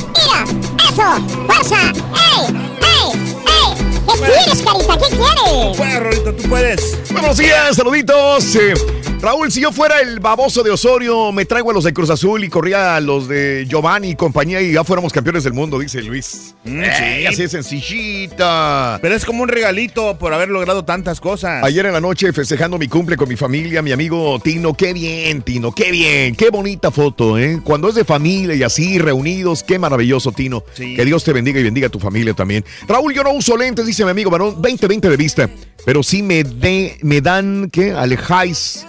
¡Mira! 0.08 0.44
¡Eso! 0.88 1.06
¡Fuerza! 1.46 1.92
¡Ey! 2.34 2.46
¡Ey! 2.82 3.12
¡Ey! 3.46 3.68
¿Qué 4.06 4.14
quieres, 4.24 4.60
carita? 4.60 4.98
¿Qué 4.98 5.09
quieres? 5.20 5.78
Bueno, 5.78 6.00
Rolito, 6.00 6.34
tú 6.34 6.48
puedes. 6.48 6.98
Buenos 7.12 7.36
días, 7.36 7.76
saluditos. 7.76 8.56
Eh, 8.56 8.74
Raúl, 9.20 9.52
si 9.52 9.60
yo 9.60 9.70
fuera 9.70 10.00
el 10.00 10.18
baboso 10.18 10.62
de 10.62 10.70
Osorio, 10.70 11.30
me 11.30 11.44
traigo 11.44 11.70
a 11.70 11.74
los 11.74 11.84
de 11.84 11.92
Cruz 11.92 12.08
Azul 12.08 12.42
y 12.42 12.48
corría 12.48 12.96
a 12.96 13.00
los 13.00 13.28
de 13.28 13.66
Giovanni 13.68 14.10
y 14.10 14.14
compañía 14.14 14.62
y 14.62 14.72
ya 14.72 14.82
fuéramos 14.82 15.12
campeones 15.12 15.44
del 15.44 15.52
mundo, 15.52 15.78
dice 15.78 16.00
Luis. 16.00 16.54
Mm, 16.64 16.82
sí. 16.82 17.26
Así 17.26 17.42
es 17.42 17.50
sencillita. 17.50 18.98
Pero 19.02 19.14
es 19.14 19.26
como 19.26 19.42
un 19.42 19.50
regalito 19.50 20.16
por 20.18 20.32
haber 20.32 20.48
logrado 20.48 20.86
tantas 20.86 21.20
cosas. 21.20 21.62
Ayer 21.62 21.84
en 21.84 21.92
la 21.92 22.00
noche 22.00 22.32
festejando 22.32 22.78
mi 22.78 22.88
cumple 22.88 23.18
con 23.18 23.28
mi 23.28 23.36
familia, 23.36 23.82
mi 23.82 23.92
amigo 23.92 24.40
Tino. 24.42 24.72
Qué 24.72 24.94
bien, 24.94 25.42
Tino, 25.42 25.70
qué 25.72 25.90
bien. 25.90 26.34
Qué 26.34 26.48
bonita 26.48 26.90
foto, 26.90 27.38
¿eh? 27.38 27.60
Cuando 27.62 27.90
es 27.90 27.96
de 27.96 28.06
familia 28.06 28.54
y 28.54 28.62
así, 28.62 28.98
reunidos, 28.98 29.62
qué 29.62 29.78
maravilloso, 29.78 30.32
Tino. 30.32 30.64
Sí. 30.72 30.96
Que 30.96 31.04
Dios 31.04 31.24
te 31.24 31.34
bendiga 31.34 31.60
y 31.60 31.64
bendiga 31.64 31.88
a 31.88 31.90
tu 31.90 32.00
familia 32.00 32.32
también. 32.32 32.64
Raúl, 32.88 33.12
yo 33.12 33.22
no 33.22 33.32
uso 33.32 33.54
lentes, 33.58 33.84
dice 33.84 34.02
mi 34.04 34.12
amigo 34.12 34.30
varón, 34.30 34.62
20-20 34.62 35.09
de 35.10 35.16
vista. 35.16 35.50
Pero 35.84 36.02
sí 36.02 36.22
me, 36.22 36.44
de, 36.44 36.98
me 37.02 37.20
dan, 37.20 37.70
¿qué? 37.72 37.92
Alejáis 37.92 38.86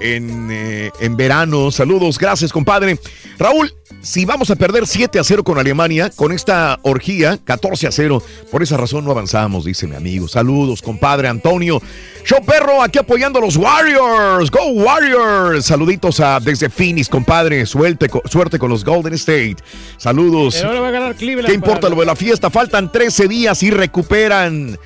en, 0.00 0.48
eh, 0.50 0.90
en 1.00 1.16
verano. 1.16 1.70
Saludos, 1.70 2.18
gracias, 2.18 2.52
compadre. 2.52 2.98
Raúl, 3.38 3.72
si 4.00 4.24
vamos 4.24 4.50
a 4.50 4.56
perder 4.56 4.86
7 4.86 5.18
a 5.20 5.24
0 5.24 5.44
con 5.44 5.58
Alemania, 5.58 6.10
con 6.14 6.32
esta 6.32 6.78
orgía, 6.82 7.38
14 7.44 7.86
a 7.86 7.92
0, 7.92 8.22
por 8.50 8.62
esa 8.62 8.76
razón 8.76 9.04
no 9.04 9.12
avanzamos, 9.12 9.64
dice 9.64 9.86
mi 9.86 9.94
amigo. 9.96 10.26
Saludos, 10.28 10.82
compadre 10.82 11.28
Antonio. 11.28 11.80
Show 12.24 12.44
Perro, 12.44 12.82
aquí 12.82 12.98
apoyando 12.98 13.38
a 13.38 13.42
los 13.42 13.56
Warriors. 13.56 14.50
Go 14.50 14.66
Warriors. 14.72 15.64
Saluditos 15.66 16.18
a 16.20 16.40
desde 16.40 16.68
Phoenix, 16.70 17.08
compadre. 17.08 17.64
Suerte, 17.66 18.08
co- 18.08 18.22
suerte 18.30 18.58
con 18.58 18.70
los 18.70 18.84
Golden 18.84 19.14
State. 19.14 19.56
Saludos. 19.98 20.54
Pero 20.56 20.68
ahora 20.68 20.80
va 20.80 20.88
a 20.88 20.92
ganar 20.92 21.14
Cleveland. 21.14 21.46
¿Qué 21.46 21.54
importa 21.54 21.88
lo 21.88 21.96
de 21.96 22.06
la 22.06 22.16
fiesta? 22.16 22.50
Faltan 22.50 22.90
13 22.90 23.28
días 23.28 23.62
y 23.62 23.70
recuperan. 23.70 24.78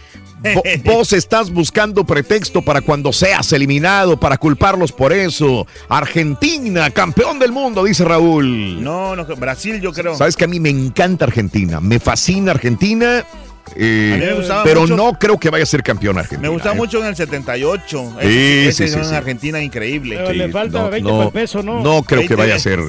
Vo- 0.42 0.62
Vos 0.84 1.12
estás 1.12 1.50
buscando 1.50 2.04
pretexto 2.04 2.62
para 2.62 2.80
cuando 2.80 3.12
seas 3.12 3.52
eliminado, 3.52 4.18
para 4.18 4.36
culparlos 4.38 4.92
por 4.92 5.12
eso. 5.12 5.66
Argentina, 5.88 6.90
campeón 6.90 7.38
del 7.38 7.52
mundo, 7.52 7.84
dice 7.84 8.04
Raúl. 8.04 8.82
No, 8.82 9.14
no, 9.16 9.24
Brasil 9.36 9.80
yo 9.80 9.92
creo. 9.92 10.16
Sabes 10.16 10.36
que 10.36 10.44
a 10.44 10.48
mí 10.48 10.60
me 10.60 10.70
encanta 10.70 11.24
Argentina, 11.24 11.80
me 11.80 11.98
fascina 12.00 12.52
Argentina, 12.52 13.24
eh, 13.76 14.12
A 14.14 14.18
mí 14.18 14.24
me 14.26 14.32
gustaba 14.34 14.64
pero 14.64 14.80
mucho- 14.82 14.96
no 14.96 15.12
creo 15.18 15.38
que 15.38 15.50
vaya 15.50 15.62
a 15.64 15.66
ser 15.66 15.82
campeón 15.82 16.16
Argentina. 16.18 16.42
Me 16.42 16.48
gustaba 16.48 16.74
¿eh? 16.74 16.78
mucho 16.78 17.00
en 17.00 17.06
el 17.06 17.16
78. 17.16 18.12
Sí, 18.20 18.26
Ese, 18.26 18.72
sí, 18.72 18.84
ese 18.84 18.88
sí, 18.88 18.98
en 18.98 19.04
sí. 19.04 19.14
Argentina 19.14 19.62
increíble. 19.62 20.16
Pero 20.16 20.32
le 20.32 20.48
falta 20.50 20.78
no, 20.82 20.90
20 20.90 21.10
no, 21.10 21.30
peso, 21.30 21.62
¿no? 21.62 21.80
No 21.82 22.02
creo 22.02 22.20
que 22.22 22.28
20. 22.28 22.34
vaya 22.36 22.54
a 22.54 22.58
ser. 22.58 22.80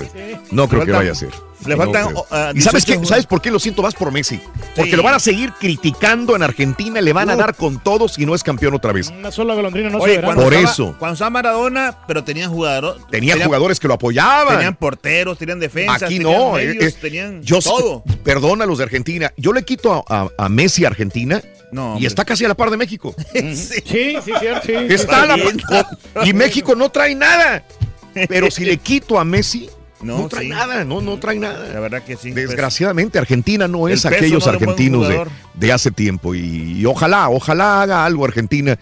No 0.52 0.68
creo 0.70 0.86
que 0.86 0.92
vaya 0.92 1.12
a 1.12 1.16
ser. 1.16 1.30
Le 1.66 1.76
faltan, 1.76 2.08
creo. 2.08 2.26
ah, 2.32 2.52
¿Y 2.56 2.62
sabes 2.62 2.86
18 2.86 3.02
qué? 3.02 3.08
¿Sabes 3.08 3.26
por 3.26 3.42
qué 3.42 3.52
lo 3.52 3.60
siento 3.60 3.82
más 3.82 3.94
por 3.96 4.12
Messi? 4.12 4.40
Porque 4.76 4.92
Sí. 4.92 4.96
lo 4.98 5.04
van 5.04 5.16
a 5.16 5.20
seguir 5.20 5.52
criticando 5.60 6.36
en 6.36 6.44
Argentina, 6.44 7.02
le 7.02 7.12
van 7.14 7.30
a 7.30 7.36
dar 7.36 7.56
con 7.56 7.80
todos 7.84 8.18
y 8.18 8.26
no 8.26 8.34
es 8.36 8.44
campeón 8.44 8.74
otra 8.76 8.94
vez. 8.94 9.10
Una 9.10 9.32
sola 9.32 9.54
golondrina 9.56 9.90
no 9.90 9.98
se 10.00 10.04
Oye, 10.06 10.16
verá. 10.16 10.28
cuando 10.28 10.44
Por 10.44 10.54
estaba- 10.54 10.72
eso. 10.74 10.96
Cuando 10.98 11.14
estaba 11.14 11.30
Maradona, 11.30 11.98
pero 12.08 12.24
tenían 12.24 12.50
jugadores. 12.52 13.04
Tenía 13.10 13.44
jugadores 13.44 13.80
que 13.80 13.88
lo 13.88 13.94
apoyaban. 13.96 14.56
Tenían 14.58 14.76
porteros, 14.76 15.38
tenían 15.38 15.60
defensas. 15.60 16.04
Aquí 16.04 16.18
tenían 16.20 16.38
no, 16.38 16.54
medios, 16.54 16.84
eh, 16.84 16.88
eh, 16.88 16.96
tenían 17.02 17.42
yo 17.44 17.60
todo. 17.60 18.04
perdona 18.24 18.64
a 18.64 18.68
los 18.68 18.78
de 18.78 18.86
Argentina. 18.86 19.34
Yo 19.38 19.54
le 19.54 19.64
quito 19.64 19.94
a, 19.94 20.04
a- 20.24 20.30
a 20.38 20.50
Messi 20.50 20.86
a 20.86 20.88
Argentina 20.90 21.42
No, 21.72 21.82
y 21.82 21.92
hombre. 21.94 22.08
está 22.08 22.26
casi 22.26 22.46
a 22.46 22.48
la 22.48 22.56
par 22.56 22.70
de 22.72 22.78
México. 22.78 23.14
Sí, 23.34 24.16
sí, 24.24 24.32
cierto. 24.40 24.66
Sí, 24.66 24.74
Está 24.90 25.24
a 25.24 25.26
la 25.26 25.38
par- 25.38 25.88
y 26.26 26.34
México 26.34 26.76
no 26.76 26.90
trae 26.90 27.16
nada. 27.16 27.64
Pero 28.28 28.50
si 28.50 28.66
le 28.66 28.78
quito 28.78 29.20
a 29.20 29.24
Messi, 29.26 29.70
no, 30.02 30.20
No, 30.20 30.28
trae 30.30 30.44
sí. 30.44 30.50
nada, 30.50 30.86
no, 30.86 31.02
no 31.02 31.18
trae 31.20 31.40
La 31.40 31.54
nada. 31.54 31.80
verdad 31.80 32.04
que 32.04 32.16
sí. 32.16 32.32
pues. 32.32 32.48
Desgraciadamente, 32.48 33.20
Argentina 33.20 33.68
no 33.68 33.88
es 33.88 34.06
aquellos 34.06 34.46
no 34.46 34.52
argentinos 34.52 35.08
de, 35.08 35.26
de 35.56 35.72
hace 35.72 35.92
tiempo. 35.92 36.34
Y, 36.36 36.80
y 36.80 36.86
ojalá, 36.86 37.30
ojalá 37.30 37.82
haga 37.82 38.06
algo 38.06 38.26
Argentina 38.26 38.78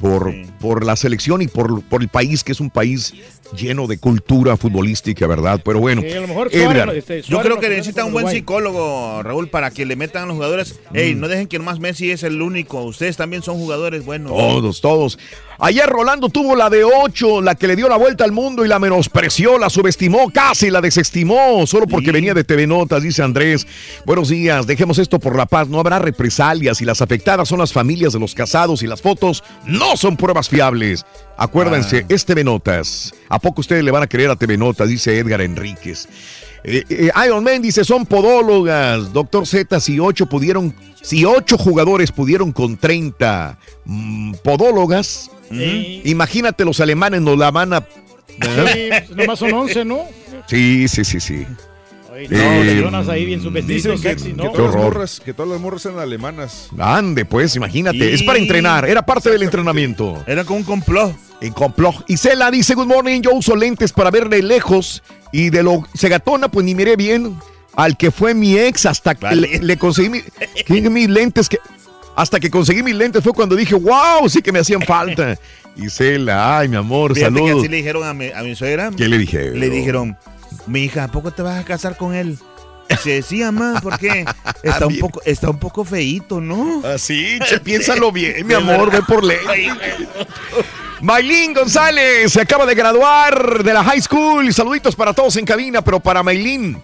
por, 0.00 0.30
Sí. 0.32 0.46
por 0.60 0.84
la 0.84 0.96
selección 0.96 1.42
y 1.42 1.48
por, 1.48 1.82
por 1.84 2.02
el 2.02 2.08
país, 2.08 2.42
que 2.44 2.52
es 2.52 2.60
un 2.60 2.70
país 2.70 3.14
lleno 3.56 3.86
de 3.86 3.96
cultura 3.98 4.56
futbolística, 4.58 5.26
¿verdad? 5.26 5.60
Pero 5.64 5.80
bueno, 5.80 6.02
Sí, 6.02 6.12
a 6.12 6.20
lo 6.20 6.28
mejor 6.28 6.48
Edgar, 6.52 6.84
Suárez, 6.84 6.96
este, 7.08 7.22
Yo 7.22 7.40
creo 7.40 7.58
que 7.58 7.68
necesita 7.70 8.04
un 8.04 8.12
buen 8.12 8.24
Uruguay. 8.26 8.40
psicólogo, 8.40 9.22
Raúl, 9.22 9.48
para 9.48 9.70
que 9.70 9.86
le 9.86 9.96
metan 9.96 10.24
a 10.24 10.26
los 10.26 10.34
jugadores. 10.34 10.78
Ey, 10.92 11.14
no 11.14 11.28
dejen 11.28 11.46
que 11.48 11.58
nomás 11.58 11.80
Messi 11.80 12.10
es 12.10 12.22
el 12.24 12.42
único. 12.42 12.82
Ustedes 12.82 13.16
también 13.16 13.42
son 13.42 13.56
jugadores 13.56 14.04
buenos. 14.04 14.32
Todos, 14.32 14.80
todos. 14.82 15.18
Ayer 15.60 15.88
Rolando 15.88 16.28
tuvo 16.28 16.54
la 16.54 16.70
de 16.70 16.84
8, 16.84 17.42
la 17.42 17.56
que 17.56 17.66
le 17.66 17.74
dio 17.74 17.88
la 17.88 17.96
vuelta 17.96 18.22
al 18.22 18.30
mundo 18.30 18.64
y 18.64 18.68
la 18.68 18.78
menospreció, 18.78 19.58
la 19.58 19.68
subestimó, 19.68 20.30
casi 20.30 20.70
la 20.70 20.80
desestimó, 20.80 21.66
solo 21.66 21.88
porque 21.88 22.12
venía 22.12 22.32
de 22.32 22.44
TV 22.44 22.68
Notas, 22.68 23.02
dice 23.02 23.24
Andrés. 23.24 23.66
Buenos 24.06 24.28
días, 24.28 24.68
dejemos 24.68 24.98
esto 24.98 25.18
por 25.18 25.34
la 25.34 25.46
paz, 25.46 25.66
no 25.66 25.80
habrá 25.80 25.98
represalias 25.98 26.80
y 26.80 26.84
las 26.84 27.02
afectadas 27.02 27.48
son 27.48 27.58
las 27.58 27.72
familias 27.72 28.12
de 28.12 28.20
los 28.20 28.36
casados 28.36 28.84
y 28.84 28.86
las 28.86 29.02
fotos 29.02 29.42
no 29.64 29.96
son 29.96 30.16
pruebas 30.16 30.48
fiables. 30.48 31.04
Acuérdense, 31.36 32.06
es 32.08 32.24
TV 32.24 32.44
Notas. 32.44 33.12
¿A 33.28 33.40
poco 33.40 33.60
ustedes 33.60 33.82
le 33.82 33.90
van 33.90 34.04
a 34.04 34.08
creer 34.08 34.30
a 34.30 34.36
TV 34.36 34.56
Notas? 34.56 34.88
Dice 34.88 35.18
Edgar 35.18 35.40
Enríquez. 35.40 36.08
Eh, 36.64 36.84
eh, 36.88 37.10
Iron 37.26 37.44
Man 37.44 37.62
dice, 37.62 37.84
son 37.84 38.04
podólogas. 38.06 39.12
Doctor 39.12 39.46
Z, 39.46 39.80
si 39.80 39.98
ocho 40.00 40.26
pudieron, 40.26 40.74
si 41.02 41.24
ocho 41.24 41.56
jugadores 41.58 42.12
pudieron 42.12 42.52
con 42.52 42.76
30 42.76 43.58
mm, 43.84 44.34
podólogas, 44.44 45.30
Sí. 45.50 46.02
imagínate 46.04 46.64
los 46.64 46.78
alemanes 46.80 47.22
nos 47.22 47.38
la 47.38 47.50
van 47.50 47.72
a... 47.72 47.80
Sí, 47.80 48.88
pues, 48.90 49.10
nomás 49.16 49.38
son 49.38 49.52
11, 49.52 49.84
¿no? 49.84 50.00
Sí, 50.46 50.86
sí, 50.88 51.04
sí, 51.04 51.20
sí. 51.20 51.46
Oye, 52.12 52.26
Eh, 52.30 52.74
no, 52.76 52.82
Jonas 52.82 53.08
ahí 53.08 53.24
bien 53.24 53.40
Dicen 53.66 53.92
que, 53.92 53.98
sexy, 53.98 54.28
que 54.32 54.34
¿no? 54.34 54.42
Qué 54.44 54.48
todas 54.50 54.58
las 54.66 54.74
horror. 54.74 54.84
morras, 54.94 55.20
que 55.24 55.32
todas 55.32 55.50
las 55.52 55.60
morras 55.60 55.86
eran 55.86 55.98
alemanas. 56.00 56.68
Ande, 56.78 57.24
pues, 57.24 57.56
imagínate. 57.56 57.96
Y- 57.96 58.14
Es 58.14 58.22
para 58.22 58.38
entrenar, 58.38 58.88
era 58.88 59.02
parte 59.06 59.30
del 59.30 59.42
entrenamiento. 59.42 60.22
Era 60.26 60.44
como 60.44 60.58
un 60.58 60.64
complot. 60.64 61.14
En 61.40 61.52
complot. 61.52 62.04
Y 62.08 62.16
Cela 62.16 62.50
dice, 62.50 62.74
good 62.74 62.86
morning, 62.86 63.20
yo 63.22 63.32
uso 63.32 63.54
lentes 63.56 63.92
para 63.92 64.10
ver 64.10 64.28
de 64.28 64.42
lejos 64.42 65.02
y 65.32 65.50
de 65.50 65.62
lo 65.62 65.86
segatona, 65.94 66.48
pues 66.48 66.64
ni 66.64 66.74
miré 66.74 66.96
bien 66.96 67.36
al 67.76 67.96
que 67.96 68.10
fue 68.10 68.34
mi 68.34 68.56
ex 68.58 68.86
hasta 68.86 69.14
que 69.14 69.24
Vale. 69.24 69.48
le, 69.48 69.58
le 69.60 69.76
conseguí 69.76 70.08
mi- 70.10 70.22
que 70.64 70.90
mis 70.90 71.08
lentes 71.08 71.48
que... 71.48 71.58
Hasta 72.16 72.40
que 72.40 72.50
conseguí 72.50 72.82
mis 72.82 72.96
lentes 72.96 73.22
fue 73.22 73.32
cuando 73.32 73.54
dije, 73.54 73.76
wow, 73.76 74.28
sí 74.28 74.42
que 74.42 74.50
me 74.50 74.58
hacían 74.58 74.82
falta. 74.82 75.38
Y 75.76 75.88
Cela, 75.88 76.58
ay, 76.58 76.68
mi 76.68 76.74
amor, 76.74 77.14
Fíjate 77.14 77.32
que 77.34 77.38
saludos. 77.40 77.60
así 77.60 77.68
le 77.68 77.76
dijeron 77.76 78.02
a 78.04 78.12
mi, 78.12 78.30
a 78.32 78.42
mi 78.42 78.56
suegra. 78.56 78.90
¿Qué 78.96 79.06
le 79.08 79.18
dije? 79.18 79.52
Le 79.52 79.70
dijeron, 79.70 80.16
mi 80.66 80.80
hija, 80.82 81.04
¿a 81.04 81.08
poco 81.12 81.30
te 81.30 81.42
vas 81.42 81.56
a 81.60 81.64
casar 81.64 81.96
con 81.96 82.16
él? 82.16 82.36
Dice, 82.88 83.22
sí, 83.22 83.40
mamá, 83.40 83.80
porque 83.82 84.24
está 84.62 84.86
un 84.86 84.98
poco, 84.98 85.20
está 85.24 85.50
un 85.50 85.58
poco 85.58 85.84
feíto, 85.84 86.40
¿no? 86.40 86.82
Así, 86.86 87.38
che, 87.48 87.60
piénsalo 87.60 88.10
bien, 88.10 88.46
mi 88.46 88.54
amor, 88.54 88.90
ve 88.90 89.02
por 89.02 89.22
ley. 89.22 89.70
Maylin 91.00 91.54
González 91.54 92.32
se 92.32 92.40
acaba 92.40 92.66
de 92.66 92.74
graduar 92.74 93.62
de 93.62 93.72
la 93.72 93.84
high 93.84 94.00
school. 94.00 94.52
Saluditos 94.52 94.96
para 94.96 95.12
todos 95.12 95.36
en 95.36 95.44
cabina, 95.44 95.82
pero 95.82 96.00
para 96.00 96.22
Maylin. 96.22 96.82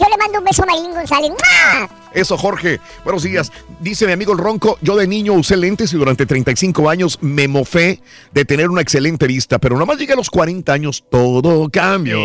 Yo 0.00 0.06
le 0.08 0.16
mando 0.16 0.38
un 0.38 0.44
beso 0.44 0.62
a 0.62 0.66
Maylin 0.66 0.92
González. 0.92 1.30
¡Mua! 1.30 1.90
Eso, 2.12 2.36
Jorge. 2.36 2.80
Buenos 3.04 3.22
días. 3.22 3.52
Dice 3.80 4.04
mi 4.06 4.12
amigo 4.12 4.32
el 4.32 4.38
Ronco, 4.38 4.78
yo 4.82 4.96
de 4.96 5.06
niño 5.06 5.34
usé 5.34 5.56
lentes 5.56 5.92
y 5.92 5.96
durante 5.96 6.26
35 6.26 6.90
años 6.90 7.18
me 7.20 7.46
mofé 7.46 8.00
de 8.32 8.44
tener 8.44 8.68
una 8.68 8.80
excelente 8.80 9.28
vista, 9.28 9.58
pero 9.60 9.78
nomás 9.78 9.96
llegué 9.98 10.14
a 10.14 10.16
los 10.16 10.28
40 10.28 10.72
años, 10.72 11.04
todo 11.08 11.68
cambió. 11.70 12.16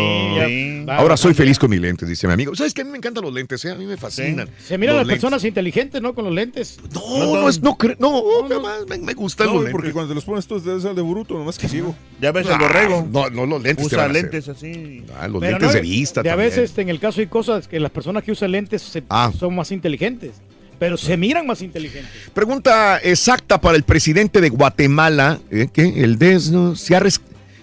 Sí, 0.46 0.84
ya, 0.86 0.96
Ahora 0.96 1.16
soy 1.16 1.34
feliz 1.34 1.58
con 1.58 1.70
mis 1.70 1.80
lentes, 1.80 2.08
dice 2.08 2.26
mi 2.26 2.32
amigo. 2.32 2.54
¿Sabes 2.56 2.74
que 2.74 2.80
A 2.80 2.84
mí 2.84 2.90
me 2.90 2.96
encantan 2.98 3.22
los 3.24 3.32
lentes, 3.32 3.64
eh? 3.64 3.70
a 3.70 3.74
mí 3.76 3.86
me 3.86 3.96
fascinan. 3.96 4.48
Se 4.66 4.76
miran 4.76 4.96
las 4.96 5.06
personas 5.06 5.44
inteligentes, 5.44 6.02
¿no? 6.02 6.14
Con 6.14 6.24
los 6.24 6.34
lentes. 6.34 6.78
No, 6.92 7.36
no, 7.42 7.48
es, 7.48 7.62
no, 7.62 7.76
no, 8.00 8.22
jamás, 8.48 8.86
me, 8.88 8.98
me 8.98 9.14
gustan 9.14 9.46
No, 9.46 9.52
los 9.54 9.62
güey, 9.62 9.72
porque 9.72 9.86
lentes. 9.88 9.92
cuando 9.94 10.08
te 10.08 10.14
los 10.16 10.24
pones 10.24 10.46
tú 10.48 10.60
debes 10.60 10.82
ser 10.82 10.94
de 10.94 11.02
bruto, 11.02 11.34
nomás 11.34 11.58
que 11.58 11.68
ciego. 11.68 11.94
Ya 12.20 12.32
ves 12.32 12.46
el 12.46 12.54
Ah, 12.54 12.58
borrego. 12.58 13.06
No, 13.10 13.30
no, 13.30 13.46
los 13.46 13.62
lentes 13.62 13.86
te 13.88 13.94
Usa 13.94 13.98
van 14.06 14.10
a 14.10 14.12
lentes 14.14 14.48
así. 14.48 15.04
Ah, 15.20 15.28
los 15.28 15.40
Pero 15.40 15.52
lentes 15.52 15.68
no, 15.68 15.74
de 15.74 15.80
vista 15.80 16.22
De 16.22 16.30
a 16.30 16.32
también. 16.32 16.50
veces, 16.50 16.70
este, 16.70 16.82
en 16.82 16.88
el 16.88 16.98
caso 16.98 17.20
hay 17.20 17.26
cosas 17.28 17.65
que 17.66 17.80
las 17.80 17.90
personas 17.90 18.22
que 18.24 18.32
usan 18.32 18.52
lentes 18.52 18.82
se- 18.82 19.04
Ah. 19.08 19.32
son 19.38 19.54
más 19.54 19.70
inteligentes. 19.72 20.32
Pero 20.78 20.96
se 20.98 21.16
miran 21.16 21.46
más 21.46 21.62
inteligentes. 21.62 22.12
Pregunta 22.34 22.98
exacta 22.98 23.58
para 23.60 23.76
el 23.78 23.82
presidente 23.82 24.42
de 24.42 24.50
Guatemala, 24.50 25.38
¿eh? 25.50 25.68
que 25.72 26.02
el 26.04 26.18
desno 26.18 26.76
se 26.76 26.94
ha, 26.94 27.00
res- 27.00 27.22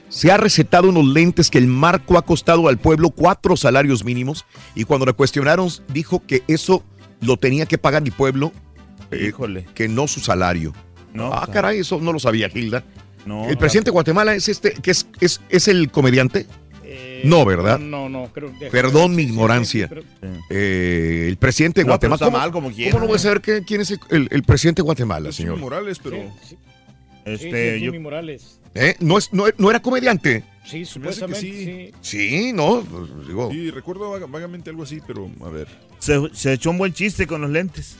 se 0.09 0.31
ha 0.31 0.37
recetado 0.37 0.89
unos 0.89 1.05
lentes 1.05 1.51
que 1.51 1.59
el 1.59 1.67
marco 1.67 2.17
ha 2.17 2.23
costado 2.23 2.67
al 2.67 2.79
pueblo 2.79 3.11
cuatro 3.11 3.55
salarios 3.55 4.03
mínimos 4.03 4.45
y 4.73 4.83
cuando 4.85 5.05
le 5.05 5.13
cuestionaron 5.13 5.69
dijo 5.89 6.23
que 6.25 6.41
eso 6.47 6.83
lo 7.21 7.37
tenía 7.37 7.67
que 7.67 7.77
pagar 7.77 8.01
el 8.03 8.11
pueblo, 8.11 8.51
eh, 9.11 9.31
que 9.75 9.87
no 9.87 10.07
su 10.07 10.19
salario. 10.19 10.73
No, 11.13 11.31
ah, 11.31 11.47
caray, 11.51 11.79
eso 11.81 11.99
no 12.01 12.13
lo 12.13 12.19
sabía 12.19 12.49
Gilda. 12.49 12.83
No, 13.27 13.47
el 13.47 13.57
presidente 13.59 13.89
de 13.89 13.93
Guatemala 13.93 14.33
es 14.33 14.49
este, 14.49 14.73
que 14.73 14.89
es, 14.89 15.05
es, 15.21 15.39
es 15.49 15.67
el 15.67 15.91
comediante. 15.91 16.47
No, 17.23 17.45
¿verdad? 17.45 17.79
No, 17.79 18.09
no, 18.09 18.29
creo 18.33 18.49
deja- 18.59 18.71
Perdón 18.71 19.15
mi 19.15 19.23
ignorancia. 19.23 19.89
Eh, 20.49 21.25
el 21.29 21.37
presidente 21.37 21.81
de 21.81 21.85
No, 21.85 21.91
Guatemala. 21.93 22.15
está 22.15 22.25
¿Cómo, 22.25 22.37
mal 22.37 22.51
como 22.51 22.71
quiera. 22.71 22.91
¿Cómo 22.91 23.01
no 23.03 23.07
voy 23.07 23.15
a 23.15 23.19
saber 23.19 23.41
que- 23.41 23.63
quién 23.63 23.81
es 23.81 23.91
el, 23.91 23.99
el- 24.09 24.27
el 24.31 24.43
presidente 24.43 24.81
de 24.81 24.83
Guatemala, 24.83 25.29
Es 25.29 25.35
señor? 25.35 25.53
Jimmy 25.55 25.63
Morales, 25.63 25.99
pero. 26.03 26.17
Este, 27.25 27.37
Sí, 27.37 27.77
sí, 27.79 27.85
yo- 27.85 27.91
Jimmy 27.91 27.99
Morales. 28.03 28.59
¿Eh? 28.75 28.95
¿No, 28.99 29.17
es, 29.17 29.31
no, 29.31 29.45
no 29.57 29.69
era 29.69 29.79
comediante? 29.81 30.43
Sí, 30.65 30.79
que 30.79 30.85
supuestamente, 30.85 31.41
sí. 31.41 31.91
Sí, 32.01 32.51
no, 32.53 32.81
pues, 32.81 33.27
digo. 33.27 33.49
Sí, 33.51 33.69
recuerdo 33.69 34.09
vaga- 34.09 34.25
vagamente 34.27 34.69
algo 34.71 34.83
así, 34.83 34.99
pero 35.05 35.29
a 35.45 35.49
ver. 35.49 35.67
Se, 35.99 36.19
se 36.33 36.53
echó 36.53 36.71
un 36.71 36.77
buen 36.79 36.93
chiste 36.93 37.27
con 37.27 37.41
los 37.41 37.49
lentes. 37.51 37.95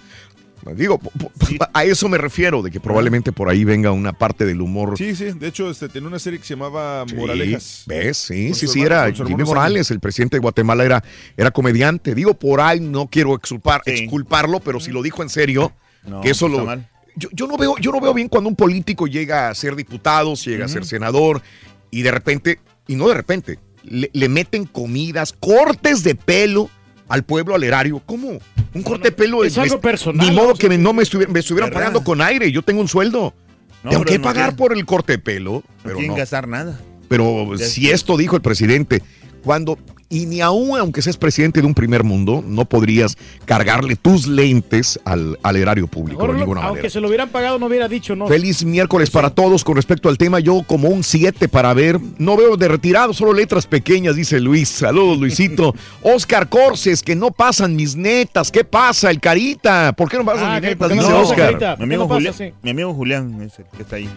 Digo, 0.75 0.99
a 1.73 1.83
eso 1.83 2.07
me 2.09 2.17
refiero, 2.17 2.61
de 2.61 2.71
que 2.71 2.79
probablemente 2.79 3.31
por 3.31 3.49
ahí 3.49 3.63
venga 3.63 3.91
una 3.91 4.13
parte 4.13 4.45
del 4.45 4.61
humor. 4.61 4.97
Sí, 4.97 5.15
sí, 5.15 5.25
de 5.31 5.47
hecho, 5.47 5.69
este, 5.69 5.89
tenía 5.89 6.07
una 6.07 6.19
serie 6.19 6.39
que 6.39 6.45
se 6.45 6.53
llamaba 6.55 7.05
Moralejas. 7.15 7.83
¿Ves? 7.85 8.17
Sí, 8.17 8.53
sí, 8.53 8.67
sí, 8.67 8.81
hermano- 8.83 9.07
era 9.07 9.25
Jimmy 9.27 9.43
Morales, 9.43 9.91
el 9.91 9.99
presidente 9.99 10.37
de 10.37 10.41
Guatemala 10.41 10.83
era, 10.85 11.03
era 11.35 11.51
comediante. 11.51 12.15
Digo, 12.15 12.33
por 12.33 12.61
ahí 12.61 12.79
no 12.79 13.07
quiero 13.07 13.35
exculpar, 13.35 13.81
exculparlo, 13.85 14.59
pero 14.59 14.79
si 14.79 14.91
lo 14.91 15.01
dijo 15.01 15.21
en 15.23 15.29
serio, 15.29 15.73
No, 16.05 16.21
que 16.21 16.29
eso 16.31 16.47
lo... 16.47 16.65
mal. 16.65 16.89
Yo, 17.15 17.29
yo 17.31 17.45
no 17.45 17.57
veo, 17.57 17.75
yo 17.77 17.91
no 17.91 18.01
veo 18.01 18.13
bien 18.13 18.27
cuando 18.27 18.49
un 18.49 18.55
político 18.55 19.05
llega 19.05 19.49
a 19.49 19.53
ser 19.55 19.75
diputado, 19.75 20.33
llega 20.33 20.65
a 20.65 20.67
ser 20.67 20.83
senador, 20.83 21.43
y 21.91 22.01
de 22.01 22.09
repente, 22.09 22.59
y 22.87 22.95
no 22.95 23.07
de 23.07 23.13
repente, 23.13 23.59
le, 23.83 24.09
le 24.13 24.29
meten 24.29 24.65
comidas, 24.65 25.31
cortes 25.31 26.03
de 26.03 26.15
pelo 26.15 26.71
al 27.13 27.23
pueblo, 27.23 27.53
al 27.53 27.63
erario. 27.63 28.01
¿Cómo? 28.03 28.39
Un 28.73 28.81
corte 28.81 29.09
de 29.09 29.11
pelo 29.11 29.43
es 29.43 29.55
algo 29.59 29.79
personal, 29.79 30.27
Ni 30.27 30.35
modo 30.35 30.55
que 30.55 30.67
me- 30.67 30.79
no 30.79 30.93
me, 30.93 31.03
estuviera- 31.03 31.31
me 31.31 31.39
estuvieran 31.41 31.69
¿Verdad? 31.69 31.79
pagando 31.81 32.03
con 32.03 32.21
aire. 32.21 32.51
Yo 32.51 32.63
tengo 32.63 32.81
un 32.81 32.87
sueldo. 32.87 33.35
No, 33.83 33.89
Tengo 33.91 34.03
que 34.05 34.17
no 34.17 34.23
pagar 34.23 34.55
por 34.55 34.73
el 34.75 34.83
corte 34.85 35.13
de 35.13 35.19
pelo. 35.19 35.51
No 35.53 35.63
Pero 35.83 35.95
quieren 35.95 36.11
no. 36.13 36.17
gastar 36.17 36.47
nada. 36.47 36.79
Pero 37.09 37.51
si 37.59 37.91
esto 37.91 38.17
dijo 38.17 38.35
el 38.35 38.41
presidente, 38.41 39.03
cuando, 39.43 39.77
y 40.13 40.25
ni 40.27 40.41
aún 40.41 40.77
aunque 40.77 41.01
seas 41.01 41.17
presidente 41.17 41.59
de 41.61 41.67
un 41.67 41.73
primer 41.73 42.03
mundo, 42.03 42.43
no 42.45 42.65
podrías 42.65 43.17
cargarle 43.45 43.95
tus 43.95 44.27
lentes 44.27 44.99
al, 45.05 45.37
al 45.41 45.55
erario 45.55 45.87
público 45.87 46.19
Mejor 46.21 46.33
de 46.35 46.39
lo- 46.39 46.45
ninguna 46.45 46.61
aunque 46.61 46.79
manera. 46.81 46.89
se 46.91 46.99
lo 47.01 47.07
hubieran 47.07 47.29
pagado, 47.29 47.57
no 47.59 47.65
hubiera 47.65 47.87
dicho 47.87 48.15
no. 48.15 48.27
Feliz 48.27 48.63
miércoles 48.63 49.09
para 49.09 49.29
todos. 49.31 49.63
Con 49.63 49.75
respecto 49.75 50.09
al 50.09 50.17
tema, 50.17 50.39
yo 50.39 50.61
como 50.67 50.89
un 50.89 51.03
7 51.03 51.47
para 51.49 51.73
ver. 51.73 51.99
No 52.17 52.37
veo 52.37 52.57
de 52.57 52.67
retirado, 52.67 53.13
solo 53.13 53.33
letras 53.33 53.65
pequeñas, 53.65 54.15
dice 54.15 54.39
Luis. 54.39 54.69
Saludos, 54.69 55.17
Luisito. 55.19 55.73
Oscar 56.01 56.49
Corses, 56.49 57.01
que 57.01 57.15
no 57.15 57.31
pasan 57.31 57.75
mis 57.75 57.95
netas. 57.95 58.51
¿Qué 58.51 58.63
pasa? 58.63 59.09
El 59.09 59.19
Carita. 59.19 59.93
¿Por 59.93 60.09
qué 60.09 60.17
no 60.17 60.25
pasan 60.25 60.45
Ah, 60.45 60.51
mis 60.53 60.61
¿qué- 60.61 60.67
netas? 60.69 60.89
no 60.89 61.01
Dice 61.01 61.13
Oscar. 61.13 61.77
Mi 61.79 61.83
amigo, 61.85 61.87
¿Qué 61.87 61.97
no 61.97 62.07
Julián, 62.15 62.33
pasa, 62.33 62.45
sí? 62.45 62.53
mi 62.61 62.69
amigo 62.69 62.93
Julián 62.93 63.41
es 63.41 63.59
el 63.59 63.65
que 63.75 63.81
está 63.83 63.95
ahí. 63.95 64.09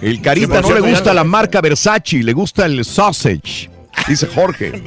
El 0.00 0.20
Carita 0.22 0.60
no 0.60 0.72
le 0.72 0.80
gusta 0.80 1.12
la 1.12 1.24
marca 1.24 1.60
Versace, 1.60 2.22
le 2.22 2.32
gusta 2.32 2.66
el 2.66 2.84
sausage. 2.84 3.68
Dice 4.08 4.26
Jorge. 4.26 4.72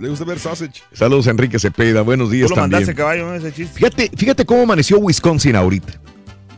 Le 0.00 0.08
gusta 0.08 0.24
ver 0.24 0.38
sausage. 0.38 0.82
Saludos, 0.92 1.26
Enrique 1.26 1.58
Cepeda. 1.58 2.02
Buenos 2.02 2.30
días 2.30 2.48
Tú 2.48 2.54
lo 2.56 2.62
también. 2.62 2.80
mandaste 2.80 2.94
caballo, 2.94 3.26
¿no? 3.26 3.34
Ese 3.34 3.52
chiste. 3.52 3.74
Fíjate, 3.78 4.10
fíjate 4.16 4.44
cómo 4.44 4.62
amaneció 4.62 4.98
Wisconsin 4.98 5.56
ahorita. 5.56 5.94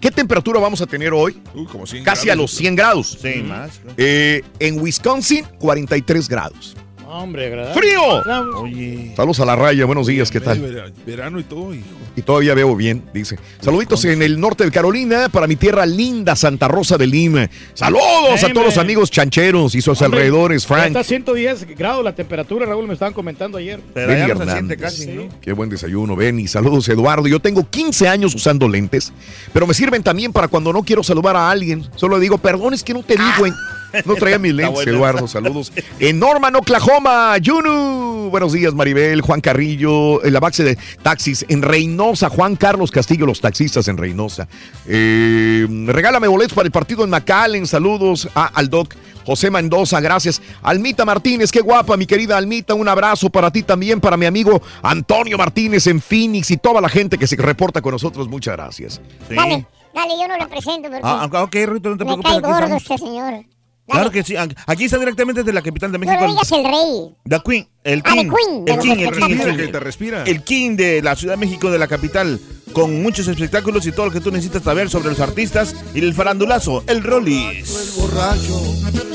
¿Qué 0.01 0.11
temperatura 0.11 0.61
vamos 0.61 0.81
a 0.83 0.87
tener 0.87 1.13
hoy? 1.15 1.41
Uh, 1.55 1.65
como 1.67 1.87
100 1.87 2.05
Casi 2.05 2.29
a 2.29 2.35
grados. 2.35 2.43
los 2.53 2.59
100 2.59 2.77
grados. 2.77 3.19
Sí, 3.23 3.43
más. 3.43 3.79
claro. 3.79 3.95
Eh, 3.97 4.43
en 4.59 4.81
Wisconsin, 4.81 5.45
43 5.59 6.29
grados. 6.29 6.77
Hombre, 7.17 7.47
agradable. 7.47 7.81
¡Frío! 7.81 8.61
Oye. 8.61 9.13
Saludos 9.17 9.39
a 9.39 9.45
la 9.45 9.55
raya, 9.55 9.85
buenos 9.85 10.09
días, 10.09 10.31
¿qué 10.33 10.41
tal? 10.41 10.59
Vera- 10.59 10.91
Verano 11.07 11.39
y 11.39 11.45
todo, 11.45 11.73
hijo. 11.73 11.85
Y 12.17 12.23
todavía 12.23 12.55
veo 12.55 12.75
bien, 12.75 13.03
dice. 13.15 13.39
Saluditos 13.61 14.05
en 14.05 14.21
el 14.23 14.39
norte 14.41 14.65
de 14.65 14.71
Carolina 14.73 15.29
para 15.29 15.47
mi 15.47 15.55
tierra 15.57 15.87
linda, 15.87 16.35
Santa 16.35 16.67
Rosa 16.69 16.97
de 16.99 17.07
Lima. 17.07 17.49
Saludos 17.75 18.43
a 18.43 18.49
todos 18.53 18.67
los 18.67 18.79
amigos 18.79 19.11
chancheros 19.13 19.75
y 19.77 19.81
sus 19.81 20.01
Hombre, 20.03 20.19
alrededores, 20.23 20.67
Frank. 20.67 20.89
Está 20.89 21.01
a 21.01 21.05
110 21.05 21.67
grados 21.77 22.05
la 22.05 22.15
temperatura, 22.15 22.67
Raúl, 22.67 22.87
me 22.87 22.95
estaban 22.95 23.15
comentando 23.15 23.59
ayer. 23.59 23.81
Benny 23.95 24.31
Hernández. 24.31 24.79
casi, 24.81 25.07
¿no? 25.07 25.29
Qué 25.41 25.53
buen 25.53 25.71
desayuno, 25.71 26.17
Benny. 26.17 26.49
Saludos, 26.49 26.89
Eduardo. 26.89 27.29
Yo 27.29 27.41
tengo 27.41 27.69
15 27.69 28.09
años 28.09 28.35
usando 28.35 28.69
lentes, 28.69 29.13
pero 29.53 29.67
me 29.69 29.75
sirven 29.75 30.03
también 30.03 30.33
para 30.33 30.49
cuando 30.49 30.73
no 30.73 30.83
quiero 30.83 31.03
saludar 31.05 31.37
a 31.37 31.49
alguien. 31.51 31.85
Solo 31.97 32.19
digo, 32.19 32.39
perdón, 32.39 32.75
es 32.75 32.83
que 32.83 32.93
no 32.95 33.03
te 33.05 33.15
vi, 33.17 33.25
güey. 33.39 33.53
No 34.05 34.15
traía 34.15 34.39
mis 34.39 34.55
lentes. 34.55 34.87
Eduardo. 34.87 35.27
Saludos. 35.29 35.73
En 35.99 36.19
Norman, 36.19 36.55
Oklahoma, 36.57 37.37
Yunu. 37.39 38.29
Buenos 38.31 38.53
días, 38.53 38.75
Maribel, 38.75 39.21
Juan 39.21 39.41
Carrillo, 39.41 40.25
en 40.25 40.33
la 40.33 40.41
base 40.41 40.65
de 40.65 40.79
taxis 41.03 41.45
en 41.49 41.63
Reynosa, 41.63 42.29
Juan 42.31 42.57
Carlos 42.57 42.91
Castillo, 42.91 43.27
los 43.27 43.41
taxistas 43.41 43.87
en 43.89 43.97
Reynosa. 43.97 44.49
Eh, 44.87 45.67
regálame 45.87 46.27
boletos 46.29 46.55
para 46.55 46.67
el 46.67 46.73
partido 46.73 47.05
en 47.05 47.11
McAllen. 47.11 47.67
Saludos 47.67 48.29
a, 48.35 48.47
al 48.47 48.69
doc 48.71 48.95
José 49.27 49.51
Mendoza, 49.51 50.01
gracias. 50.01 50.43
Almita 50.63 51.05
Martínez, 51.05 51.51
qué 51.53 51.61
guapa, 51.61 51.97
mi 51.97 52.07
querida 52.07 52.37
Almita. 52.37 52.75
Un 52.75 52.89
abrazo 52.89 53.31
para 53.31 53.51
ti 53.51 53.63
también, 53.63 54.01
para 54.01 54.17
mi 54.17 54.27
amigo 54.27 54.61
Antonio 54.83 55.39
Martínez 55.39 55.87
en 55.87 56.01
Phoenix 56.01 56.51
y 56.51 56.57
toda 56.57 56.81
la 56.81 56.89
gente 56.89 57.17
que 57.19 57.27
se 57.27 57.37
reporta 57.37 57.81
con 57.81 57.93
nosotros. 57.93 58.29
Muchas 58.29 58.55
gracias. 58.57 59.01
Sí. 59.29 59.35
Dale, 59.35 59.67
dale, 59.95 60.15
yo 60.21 60.29
no 60.29 60.37
le 60.37 60.47
presento 60.47 60.89
porque 60.89 61.01
Ah, 61.03 61.29
ah, 61.33 61.43
ok, 61.43 61.55
Rito, 61.67 61.91
no 61.91 61.97
te 61.97 62.05
me 62.05 62.15
preocupes. 62.17 62.33
cae 62.33 62.41
gordo 62.41 62.77
este 62.77 62.99
señor. 62.99 63.45
Claro 63.87 64.11
que 64.11 64.23
sí. 64.25 64.35
Aquí 64.67 64.85
está 64.85 64.99
directamente 64.99 65.43
desde 65.43 65.53
la 65.53 65.61
capital 65.63 65.93
de 65.93 65.99
No 65.99 66.07
México. 66.07 66.25
le 66.25 66.31
digas 66.33 66.53
el 66.53 66.65
rey. 66.65 67.15
The 67.29 67.41
Queen, 67.45 67.69
el 67.85 68.03
Ah, 68.05 68.11
The 68.15 68.19
King, 68.19 68.31
Queen, 68.31 68.65
el 68.67 68.79
King, 68.79 68.91
el 68.91 69.11
King, 69.13 69.41
el 69.41 69.57
Que 69.57 69.63
King. 69.65 69.73
te 69.73 69.81
respira. 69.81 70.23
El 70.25 70.43
King 70.43 70.77
de 70.77 71.03
la 71.03 71.15
Ciudad 71.17 71.35
de 71.35 71.39
México, 71.47 71.71
de 71.71 71.79
la 71.79 71.87
capital, 71.87 72.41
con 72.73 73.03
muchos 73.03 73.29
espectáculos 73.29 73.87
y 73.87 73.93
todo 73.93 74.07
lo 74.07 74.13
que 74.13 74.21
tú 74.21 74.31
necesitas 74.31 74.63
saber 74.63 74.89
sobre 74.89 75.11
los 75.11 75.21
artistas 75.21 75.75
y 75.95 75.99
el 76.01 76.15
farandulazo, 76.15 76.83
el 76.87 77.03
Rollis. 77.05 77.95
borracho 77.99 78.63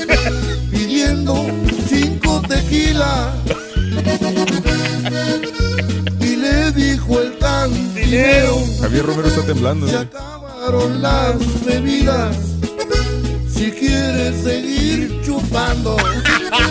pidiendo 0.70 1.46
cinco 1.88 2.40
tequilas 2.48 3.34
y 6.20 6.36
le 6.36 6.72
dijo 6.72 7.20
el 7.20 7.36
cantinero 7.38 8.56
Javier 8.80 9.04
Romero 9.06 9.28
está 9.28 9.42
temblando. 9.44 9.88
se 9.88 9.96
acabaron 9.96 11.02
las 11.02 11.64
bebidas 11.64 12.36
si 13.60 13.70
quieres 13.72 14.36
seguir 14.42 15.20
chupando 15.22 15.94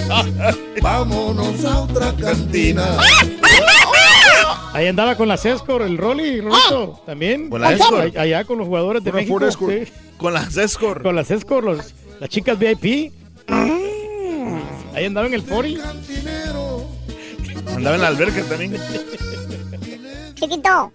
vámonos 0.82 1.64
a 1.64 1.82
otra 1.82 2.12
cantina 2.20 2.98
Ahí 4.74 4.88
andaba 4.88 5.16
con 5.16 5.28
la 5.28 5.38
Sescor, 5.38 5.84
el 5.84 5.98
Rolly, 5.98 6.42
Rolito, 6.42 7.02
también. 7.06 7.50
Con 7.50 7.62
la 7.62 7.70
Allá 7.70 8.44
con 8.44 8.58
los 8.60 8.68
jugadores 8.68 9.04
de 9.04 9.12
México. 9.12 9.40
Sí. 9.52 9.92
Con 10.18 10.34
las 10.34 10.56
Escort. 10.58 11.02
Con 11.04 11.16
las 11.16 11.30
Escort, 11.32 11.66
los- 11.66 11.94
las 12.20 12.30
chicas 12.30 12.58
VIP. 12.58 13.12
Ah. 13.48 13.68
Ahí 14.94 15.06
andaba 15.06 15.28
en 15.28 15.34
el 15.34 15.44
40. 15.44 15.94
Andaba 17.76 17.96
en 17.96 18.02
la 18.02 18.08
alberca 18.08 18.42
también. 18.44 18.78
Chiquito, 20.36 20.92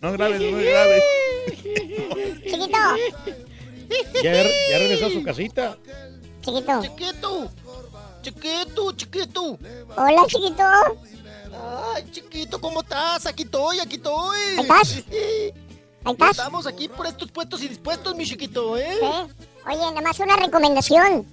No 0.00 0.12
grabes, 0.12 0.40
no 0.40 0.58
grabes. 0.58 1.02
chiquito, 2.44 2.78
Ya, 4.22 4.32
ya 4.32 4.78
regresó 4.78 5.06
a 5.06 5.10
su 5.10 5.22
casita. 5.22 5.76
chiquito. 6.42 6.82
Chiquito, 6.82 7.50
chiquito, 8.22 8.92
chiquito. 8.92 9.58
Hola, 9.96 10.22
chiquito. 10.26 10.64
Ay, 11.94 12.04
chiquito, 12.10 12.60
¿cómo 12.60 12.80
estás? 12.80 13.26
Aquí 13.26 13.42
estoy, 13.44 13.80
aquí 13.80 13.96
estoy. 13.96 14.38
Ahí 14.56 14.60
estás. 14.60 14.92
Ahí 16.04 16.12
estás. 16.12 16.30
Estamos 16.32 16.66
aquí 16.66 16.88
por 16.88 17.06
estos 17.06 17.30
puestos 17.30 17.62
y 17.62 17.68
dispuestos, 17.68 18.14
mi 18.14 18.24
chiquito, 18.24 18.76
¿eh? 18.76 18.96
Sí. 19.00 19.06
Oye, 19.66 19.76
nada 19.78 20.00
más 20.00 20.18
una 20.20 20.36
recomendación. 20.36 21.26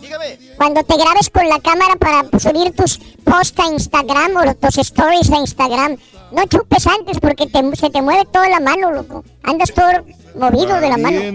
Dígame. 0.00 0.38
Cuando 0.56 0.82
te 0.84 0.96
grabes 0.96 1.30
con 1.30 1.48
la 1.48 1.60
cámara 1.60 1.94
para 1.96 2.22
subir 2.38 2.74
tus 2.76 2.98
posts 3.24 3.58
a 3.58 3.72
Instagram 3.72 4.36
o 4.36 4.54
tus 4.56 4.78
stories 4.78 5.30
a 5.30 5.36
Instagram, 5.38 5.96
no 6.32 6.44
chupes 6.46 6.86
antes 6.86 7.18
porque 7.20 7.46
te- 7.46 7.76
se 7.76 7.88
te 7.90 8.02
mueve 8.02 8.24
toda 8.30 8.48
la 8.50 8.60
mano, 8.60 8.90
loco. 8.90 9.24
Andas 9.42 9.72
todo 9.72 9.88
movido 10.34 10.80
de 10.80 10.88
la 10.88 10.96
mano. 10.96 11.18
Te 11.18 11.32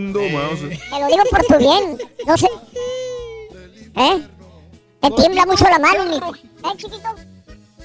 lo 1.00 1.08
digo 1.08 1.24
por 1.30 1.44
tu 1.46 1.58
bien. 1.58 1.98
No 2.26 2.38
sé. 2.38 2.48
¿Eh? 3.96 4.28
Te 5.02 5.12
tiembla 5.12 5.46
mucho 5.46 5.64
la 5.66 5.80
mano, 5.80 6.06
mi. 6.06 6.16
¿Eh, 6.18 6.78
chiquito? 6.78 7.16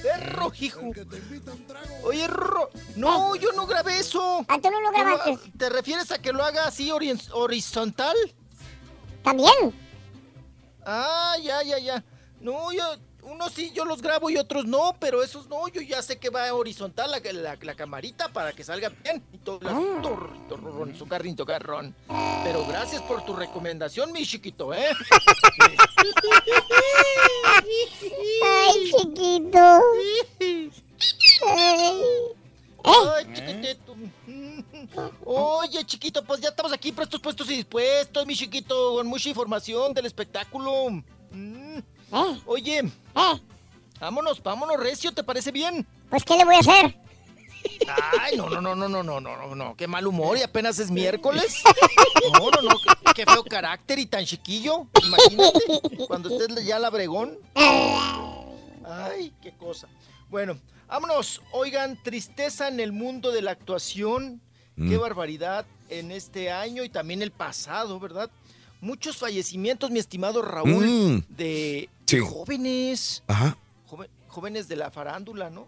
Perro, 0.01 0.51
hijo. 0.59 0.81
Oye, 2.03 2.27
Ro... 2.27 2.69
No, 2.95 3.35
yo 3.35 3.51
no 3.53 3.65
grabé 3.65 3.97
eso. 3.99 4.45
Ah, 4.47 4.59
tú 4.61 4.69
no 4.69 4.79
lo 4.79 4.91
¿Qué 4.91 4.99
grabaste. 4.99 5.51
¿Te 5.57 5.69
refieres 5.69 6.11
a 6.11 6.19
que 6.19 6.31
lo 6.31 6.43
haga 6.43 6.67
así 6.67 6.89
ori- 6.89 7.29
horizontal? 7.33 8.15
También. 9.23 9.73
Ah, 10.85 11.35
ya, 11.41 11.63
ya, 11.63 11.79
ya. 11.79 12.03
No, 12.39 12.71
yo... 12.71 12.83
unos 13.25 13.51
sí 13.53 13.71
yo 13.73 13.85
los 13.85 14.01
grabo 14.01 14.29
y 14.29 14.37
otros 14.37 14.65
no, 14.65 14.95
pero 14.99 15.21
esos 15.23 15.47
no, 15.49 15.67
yo 15.67 15.81
ya 15.81 16.01
sé 16.01 16.17
que 16.17 16.29
va 16.29 16.53
horizontal 16.53 17.11
la, 17.11 17.19
la- 17.33 17.55
la 17.59 17.75
camarita 17.75 18.29
para 18.29 18.51
que 18.53 18.63
salga 18.63 18.89
bien. 18.89 19.23
Y 19.33 19.37
todo, 19.39 19.59
la- 19.61 19.71
tor- 20.01 20.47
torrón, 20.47 20.95
su 20.95 21.07
carrito 21.07 21.45
carrón. 21.45 21.95
Pero 22.43 22.65
gracias 22.67 23.01
por 23.01 23.25
tu 23.25 23.35
recomendación, 23.35 24.11
mi 24.11 24.25
chiquito, 24.25 24.73
¿eh? 24.73 24.89
Ay, 28.43 28.91
chiquito. 28.91 29.81
Ay. 31.47 31.95
Ay, 32.83 33.25
chiquitito. 33.33 33.95
Oye, 35.25 35.83
chiquito, 35.85 36.23
pues 36.23 36.41
ya 36.41 36.49
estamos 36.49 36.71
aquí 36.71 36.91
prestos, 36.91 37.19
puestos 37.19 37.49
y 37.49 37.55
dispuestos, 37.57 38.25
mi 38.25 38.35
chiquito, 38.35 38.93
con 38.95 39.07
mucha 39.07 39.29
información 39.29 39.93
del 39.93 40.05
espectáculo. 40.05 41.01
Mm. 42.15 42.39
Oye, 42.45 42.81
vámonos, 43.99 44.41
vámonos, 44.41 44.77
Recio, 44.79 45.11
¿te 45.13 45.23
parece 45.23 45.51
bien? 45.51 45.85
Pues, 46.09 46.23
¿qué 46.23 46.37
le 46.37 46.45
voy 46.45 46.55
a 46.55 46.59
hacer? 46.59 46.97
Ay, 48.21 48.37
no, 48.37 48.49
no, 48.49 48.61
no, 48.61 48.75
no, 48.75 48.87
no, 48.87 49.03
no, 49.03 49.19
no, 49.19 49.35
no, 49.37 49.55
no, 49.55 49.75
qué 49.75 49.87
mal 49.87 50.05
humor 50.07 50.37
y 50.37 50.43
apenas 50.43 50.79
es 50.79 50.89
miércoles. 50.91 51.61
No, 52.33 52.49
no, 52.49 52.61
no, 52.69 52.79
qué, 52.79 53.13
qué 53.23 53.25
feo 53.31 53.43
carácter 53.43 53.99
y 53.99 54.07
tan 54.07 54.25
chiquillo. 54.25 54.87
Imagínate, 55.03 55.59
cuando 56.07 56.35
estés 56.35 56.65
ya 56.65 56.79
la 56.79 56.89
bregón. 56.89 57.37
Ay, 58.83 59.31
qué 59.43 59.51
cosa. 59.51 59.87
Bueno, 60.29 60.57
vámonos. 60.87 61.41
Oigan, 61.51 62.01
tristeza 62.01 62.67
en 62.67 62.79
el 62.79 62.91
mundo 62.93 63.31
de 63.31 63.41
la 63.43 63.51
actuación. 63.51 64.41
Qué 64.75 64.97
Mm. 64.97 64.99
barbaridad 64.99 65.65
en 65.89 66.11
este 66.11 66.51
año 66.51 66.83
y 66.83 66.89
también 66.89 67.21
el 67.21 67.31
pasado, 67.31 67.99
¿verdad? 67.99 68.29
Muchos 68.85 69.17
fallecimientos, 69.17 69.89
mi 69.89 69.97
estimado 69.97 70.43
Raúl, 70.43 70.85
Mm. 70.85 71.23
de 71.35 71.89
Sí. 72.05 72.19
jóvenes, 72.19 73.23
Ajá. 73.25 73.57
joven- 73.87 74.11
jóvenes 74.27 74.67
de 74.67 74.75
la 74.75 74.91
farándula, 74.91 75.49
¿no? 75.49 75.67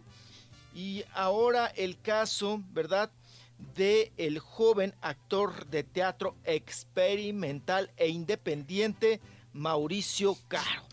Y 0.76 1.03
ahora 1.15 1.65
el 1.65 1.99
caso, 1.99 2.61
¿verdad? 2.73 3.10
De 3.76 4.11
el 4.18 4.38
joven 4.38 4.94
actor 5.02 5.65
de 5.65 5.81
teatro 5.81 6.35
experimental 6.44 7.89
e 7.98 8.07
independiente 8.10 9.19
Mauricio 9.52 10.38
Caro, 10.48 10.84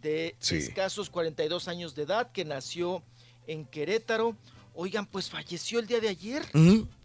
de 0.00 0.34
Sí. 0.38 0.56
escasos 0.56 1.10
42 1.10 1.68
años 1.68 1.94
de 1.94 2.04
edad, 2.04 2.32
que 2.32 2.46
nació 2.46 3.02
en 3.46 3.66
Querétaro. 3.66 4.34
Oigan, 4.74 5.04
pues 5.04 5.28
falleció 5.28 5.78
el 5.78 5.86
día 5.86 6.00
de 6.00 6.08
ayer. 6.08 6.42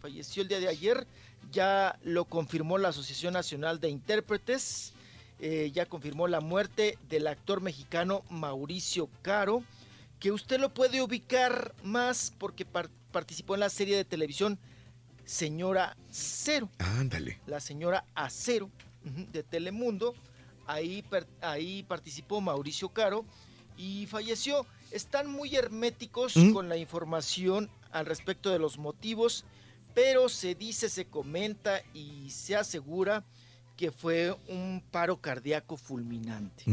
Falleció 0.00 0.40
el 0.42 0.48
día 0.48 0.60
de 0.60 0.68
ayer. 0.68 1.06
Ya 1.52 1.98
lo 2.04 2.24
confirmó 2.26 2.78
la 2.78 2.88
Asociación 2.90 3.32
Nacional 3.34 3.80
de 3.80 3.88
Intérpretes. 3.88 4.92
eh, 5.42 5.70
ya 5.72 5.86
confirmó 5.86 6.28
la 6.28 6.40
muerte 6.42 6.98
del 7.08 7.26
actor 7.26 7.62
mexicano 7.62 8.22
Mauricio 8.28 9.08
Caro, 9.22 9.62
que 10.18 10.32
usted 10.32 10.60
lo 10.60 10.68
puede 10.74 11.00
ubicar 11.00 11.74
más 11.82 12.30
porque 12.36 12.66
par- 12.66 12.90
participó 13.10 13.54
en 13.54 13.60
la 13.60 13.70
serie 13.70 13.96
de 13.96 14.04
televisión 14.04 14.58
Señora 15.24 15.96
Cero. 16.10 16.68
Ándale. 16.78 17.40
La 17.46 17.60
señora 17.60 18.04
Acero 18.14 18.68
de 19.32 19.42
Telemundo. 19.42 20.14
Ahí, 20.66 21.02
ahí 21.40 21.84
participó 21.84 22.40
Mauricio 22.42 22.90
Caro 22.90 23.24
y 23.78 24.06
falleció. 24.08 24.66
Están 24.90 25.26
muy 25.30 25.56
herméticos 25.56 26.36
¿Mm? 26.36 26.52
con 26.52 26.68
la 26.68 26.76
información 26.76 27.70
al 27.92 28.04
respecto 28.06 28.50
de 28.50 28.58
los 28.58 28.76
motivos, 28.76 29.44
pero 29.94 30.28
se 30.28 30.54
dice, 30.54 30.88
se 30.88 31.06
comenta 31.06 31.82
y 31.94 32.30
se 32.30 32.56
asegura 32.56 33.24
que 33.76 33.90
fue 33.90 34.36
un 34.48 34.82
paro 34.90 35.16
cardíaco 35.20 35.76
fulminante, 35.76 36.64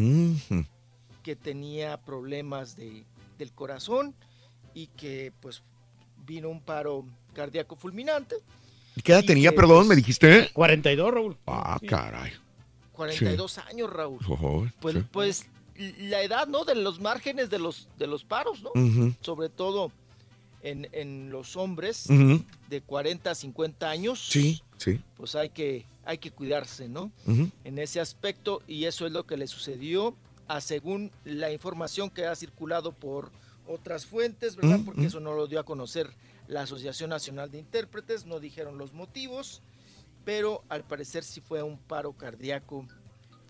que 1.23 1.35
tenía 1.35 1.98
problemas 2.02 2.76
de, 2.76 3.06
del 3.38 3.53
corazón 3.53 4.14
y 4.73 4.88
que 4.88 5.31
pues 5.39 5.64
vino 6.26 6.49
un 6.49 6.61
paro 6.61 7.06
cardíaco 7.34 7.76
fulminante. 7.76 8.35
¿Y 8.95 9.02
¿Qué 9.02 9.14
edad 9.14 9.23
Y 9.23 9.27
tenía, 9.27 9.52
que, 9.52 9.56
perdón? 9.56 9.77
pues, 9.77 9.88
¿Me 9.89 9.95
dijiste? 9.95 10.49
42, 10.53 11.14
Raúl. 11.14 11.38
Ah, 11.45 11.80
caray. 11.88 12.34
42 12.91 13.57
años, 13.60 13.89
Raúl. 13.94 14.19
Pues, 14.80 14.95
sí. 14.95 15.06
pues 15.11 15.48
la 15.99 16.22
edad, 16.23 16.48
¿no? 16.48 16.65
De 16.65 16.76
los 16.76 16.99
márgenes 16.99 17.49
de 17.49 17.60
los, 17.60 17.88
de 17.98 18.07
los 18.07 18.26
paros, 18.26 18.64
¿no? 18.64 18.72
Sobre 19.22 19.49
todo 19.49 19.91
en, 20.69 20.88
en 20.91 21.30
los 21.30 21.56
hombres 21.56 22.07
de 22.69 22.81
40 22.81 23.31
a 23.31 23.35
50 23.35 23.89
años. 23.89 24.27
Sí, 24.30 24.61
sí. 24.77 24.99
Pues 25.15 25.35
hay 25.35 25.49
que, 25.49 25.85
hay 26.06 26.18
que 26.18 26.31
cuidarse, 26.31 26.88
¿no? 26.89 27.11
En 27.64 27.77
ese 27.80 27.99
aspecto, 27.99 28.61
y 28.68 28.85
eso 28.85 29.06
es 29.06 29.11
lo 29.11 29.26
que 29.26 29.38
le 29.38 29.48
sucedió, 29.48 30.15
a 30.48 30.61
según 30.61 31.11
la 31.26 31.52
información 31.52 32.10
que 32.10 32.26
ha 32.26 32.35
circulado 32.35 32.91
por 32.91 33.31
otras 33.68 34.06
fuentes, 34.06 34.56
¿verdad? 34.56 34.80
Porque 34.85 35.06
eso 35.06 35.19
no 35.19 35.34
lo 35.34 35.48
dio 35.48 35.60
a 35.60 35.64
conocer 35.64 36.10
la 36.48 36.61
Asociación 36.61 37.10
Nacional 37.10 37.52
de 37.52 37.60
Intérpretes, 37.60 38.26
no 38.26 38.39
dijeron 38.39 38.77
los 38.77 38.94
motivos, 38.94 39.61
pero 40.23 40.64
al 40.69 40.84
parecer 40.84 41.23
sí 41.23 41.41
fue 41.41 41.61
un 41.64 41.77
paro 41.77 42.14
cardíaco 42.14 42.85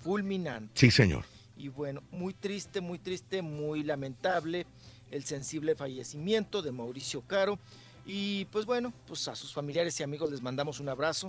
fulminante. 0.03 0.71
Sí, 0.73 0.91
señor. 0.91 1.25
Y 1.55 1.69
bueno, 1.69 2.03
muy 2.11 2.33
triste, 2.33 2.81
muy 2.81 2.99
triste, 2.99 3.41
muy 3.41 3.83
lamentable 3.83 4.65
el 5.11 5.23
sensible 5.23 5.75
fallecimiento 5.75 6.61
de 6.61 6.71
Mauricio 6.71 7.21
Caro. 7.21 7.59
Y 8.05 8.45
pues 8.45 8.65
bueno, 8.65 8.93
pues 9.05 9.27
a 9.27 9.35
sus 9.35 9.53
familiares 9.53 9.99
y 9.99 10.03
amigos 10.03 10.31
les 10.31 10.41
mandamos 10.41 10.79
un 10.79 10.89
abrazo 10.89 11.27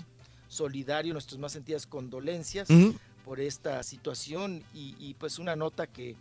solidario, 0.48 1.12
nuestras 1.12 1.38
más 1.38 1.52
sentidas 1.52 1.86
condolencias 1.86 2.68
por 3.24 3.40
esta 3.40 3.82
situación 3.82 4.62
y, 4.72 4.94
y, 4.98 5.14
pues 5.14 5.38
una 5.38 5.54
nota 5.54 5.86
que, 5.86 6.16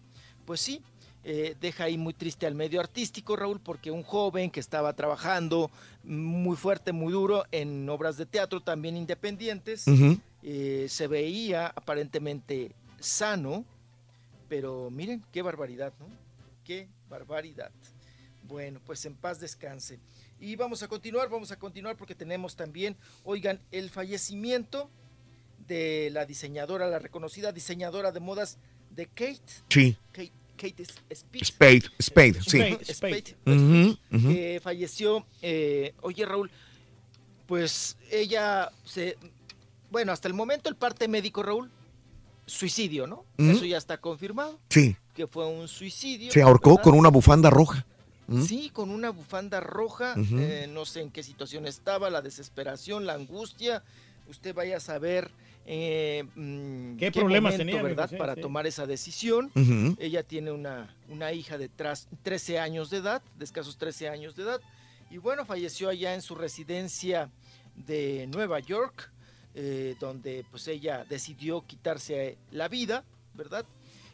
pues 0.46 0.60
sí, 0.60 0.82
eh, 1.24 1.56
deja 1.60 1.86
ahí 1.86 1.98
muy 1.98 2.14
triste 2.14 2.48
al 2.48 2.56
medio 2.56 2.80
artístico, 2.80 3.36
Raúl, 3.36 3.60
porque 3.60 3.92
un 3.92 4.04
joven 4.04 4.50
que 4.50 4.62
estaba 4.62 4.94
trabajando 4.94 5.70
muy 6.04 6.56
fuerte, 6.56 6.94
muy 6.94 7.12
duro 7.12 7.44
en 7.52 7.90
obras 7.90 8.16
de 8.16 8.26
teatro 8.26 8.62
también 8.62 8.96
independientes, 8.96 9.86
eh, 10.42 10.86
se 10.88 11.08
veía 11.08 11.68
aparentemente 11.68 12.72
sano, 13.00 13.66
pero 14.48 14.90
miren, 14.90 15.22
qué 15.34 15.42
barbaridad, 15.42 15.92
¿no? 16.00 16.06
Qué 16.64 16.88
barbaridad. 17.10 17.72
Bueno, 18.44 18.80
pues 18.86 19.06
en 19.06 19.16
paz 19.16 19.40
descanse. 19.40 20.00
Y 20.40 20.56
vamos 20.56 20.84
a 20.84 20.88
continuar, 20.88 21.30
vamos 21.30 21.52
a 21.52 21.60
continuar 21.60 21.98
porque 21.98 22.16
tenemos 22.16 22.56
también, 22.56 22.96
oigan, 23.24 23.60
el 23.72 23.90
fallecimiento 23.90 24.90
de 25.68 26.10
la 26.12 26.26
diseñadora, 26.26 26.88
la 26.88 27.00
reconocida 27.00 27.52
diseñadora 27.52 28.12
de 28.12 28.20
modas 28.20 28.58
de 28.92 29.08
Kate. 29.08 29.42
Sí. 29.70 29.98
Kate, 30.12 30.32
Kate 30.56 30.86
Spade. 30.86 31.46
Spade, 31.46 31.82
Spade, 32.02 32.42
sí. 32.42 32.60
Spade, 32.94 33.36
Spade, 34.10 34.60
falleció. 34.62 35.26
eh, 35.42 35.94
oye, 36.02 36.26
Raúl, 36.26 36.50
pues 37.48 37.98
ella 38.12 38.72
se. 38.86 39.18
Bueno, 39.90 40.12
hasta 40.12 40.28
el 40.28 40.34
momento 40.34 40.70
el 40.70 40.76
parte 40.76 41.08
médico, 41.08 41.44
Raúl, 41.44 41.72
suicidio, 42.48 43.06
¿no? 43.06 43.26
Eso 43.38 43.66
ya 43.66 43.78
está 43.78 43.98
confirmado. 44.00 44.60
Sí. 44.70 44.96
Que 45.14 45.28
fue 45.28 45.46
un 45.48 45.68
suicidio. 45.68 46.32
Se 46.32 46.42
ahorcó 46.42 46.72
¿verdad? 46.72 46.84
con 46.84 46.94
una 46.96 47.10
bufanda 47.10 47.50
roja. 47.52 47.86
¿Mm? 48.26 48.42
Sí, 48.44 48.72
con 48.74 48.90
una 48.90 49.12
bufanda 49.12 49.60
roja. 49.60 50.16
Eh, 50.18 50.68
no 50.70 50.86
sé 50.86 51.02
en 51.02 51.12
qué 51.12 51.22
situación 51.24 51.68
estaba, 51.68 52.10
la 52.10 52.22
desesperación, 52.22 53.06
la 53.06 53.14
angustia. 53.14 53.84
Usted 54.28 54.54
vaya 54.56 54.78
a 54.78 54.80
saber 54.80 55.30
eh, 55.66 56.24
mm, 56.36 56.98
¿Qué 56.98 57.12
problemas 57.12 57.54
momento, 57.54 57.72
tenía, 57.72 57.84
¿verdad? 57.84 58.10
Para 58.18 58.36
sí. 58.36 58.42
tomar 58.42 58.66
esa 58.68 58.86
decisión. 58.86 59.52
Ella 60.00 60.24
tiene 60.24 60.52
una, 60.52 60.96
una 61.10 61.32
hija 61.34 61.58
de 61.58 61.70
tras- 61.70 62.08
13 62.24 62.60
años 62.60 62.90
de 62.90 62.98
edad, 62.98 63.22
de 63.38 63.46
escasos 63.46 63.78
13 63.78 64.10
años 64.10 64.36
de 64.36 64.44
edad. 64.44 64.62
Y 65.10 65.18
bueno, 65.18 65.46
falleció 65.46 65.90
allá 65.90 66.14
en 66.14 66.22
su 66.22 66.36
residencia 66.36 67.30
de 67.76 68.28
Nueva 68.28 68.60
York, 68.60 69.12
eh, 69.56 69.96
donde 70.00 70.46
pues 70.52 70.68
ella 70.68 71.06
decidió 71.10 71.66
quitarse 71.66 72.38
la 72.52 72.68
vida, 72.68 73.04
¿verdad? 73.34 73.66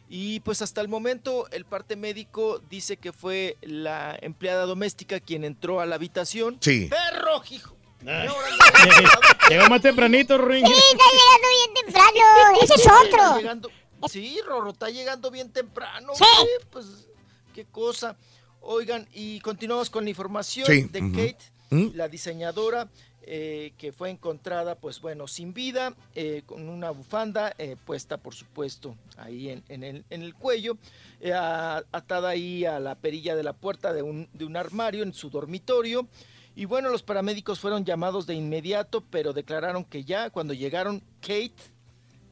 Y 0.08 0.40
pues 0.40 0.60
hasta 0.62 0.80
el 0.80 0.88
momento 0.88 1.48
el 1.50 1.64
parte 1.64 1.96
médico 1.96 2.60
dice 2.70 2.96
que 2.98 3.12
fue 3.12 3.56
la 3.62 4.16
empleada 4.20 4.64
doméstica 4.66 5.18
quien 5.20 5.44
entró 5.44 5.80
a 5.80 5.86
la 5.86 5.94
habitación. 5.96 6.58
Sí. 6.60 6.88
¡Perro, 6.90 7.42
hijo! 7.50 7.74
Llegó 9.48 9.68
más 9.68 9.80
tempranito, 9.80 10.36
Ring. 10.38 10.66
Sí, 10.66 10.72
está 10.72 11.04
llegando 11.10 11.48
bien 11.50 11.84
temprano. 11.84 12.58
Ese 12.62 12.74
es 12.74 12.86
otro. 12.86 13.36
llegando- 13.38 13.70
sí, 14.08 14.38
Rorro, 14.46 14.70
está 14.70 14.90
llegando 14.90 15.30
bien 15.30 15.50
temprano. 15.50 16.12
Sí. 16.14 16.24
Pues, 16.70 16.86
qué 17.54 17.64
cosa. 17.64 18.16
Oigan, 18.60 19.06
y 19.12 19.40
continuamos 19.40 19.90
con 19.90 20.04
la 20.04 20.10
información 20.10 20.66
Sí, 20.66 20.82
de 20.84 21.00
ujú. 21.00 21.10
Kate, 21.12 21.38
¿Mm? 21.70 21.88
la 21.94 22.08
diseñadora, 22.08 22.88
eh, 23.26 23.72
que 23.78 23.92
fue 23.92 24.10
encontrada, 24.10 24.74
pues 24.74 25.00
bueno, 25.00 25.26
sin 25.26 25.54
vida, 25.54 25.94
eh, 26.14 26.42
con 26.46 26.68
una 26.68 26.90
bufanda 26.90 27.54
eh, 27.58 27.76
puesta, 27.84 28.18
por 28.18 28.34
supuesto, 28.34 28.96
ahí 29.16 29.48
en, 29.48 29.62
en 29.68 29.82
el, 29.82 30.04
en 30.10 30.22
el 30.22 30.34
cuello, 30.34 30.76
atada 31.92 32.28
ahí 32.28 32.64
a 32.64 32.80
la 32.80 32.94
perilla 32.94 33.34
de 33.34 33.42
la 33.42 33.52
puerta 33.52 33.92
de 33.92 34.02
un, 34.02 34.28
de 34.32 34.44
un 34.44 34.56
armario 34.56 35.02
en 35.02 35.14
su 35.14 35.30
dormitorio. 35.30 36.06
Y 36.56 36.66
bueno, 36.66 36.90
los 36.90 37.02
paramédicos 37.02 37.58
fueron 37.58 37.84
llamados 37.84 38.26
de 38.26 38.34
inmediato, 38.34 39.02
pero 39.10 39.32
declararon 39.32 39.84
que 39.84 40.04
ya 40.04 40.30
cuando 40.30 40.54
llegaron, 40.54 41.02
Kate 41.20 41.54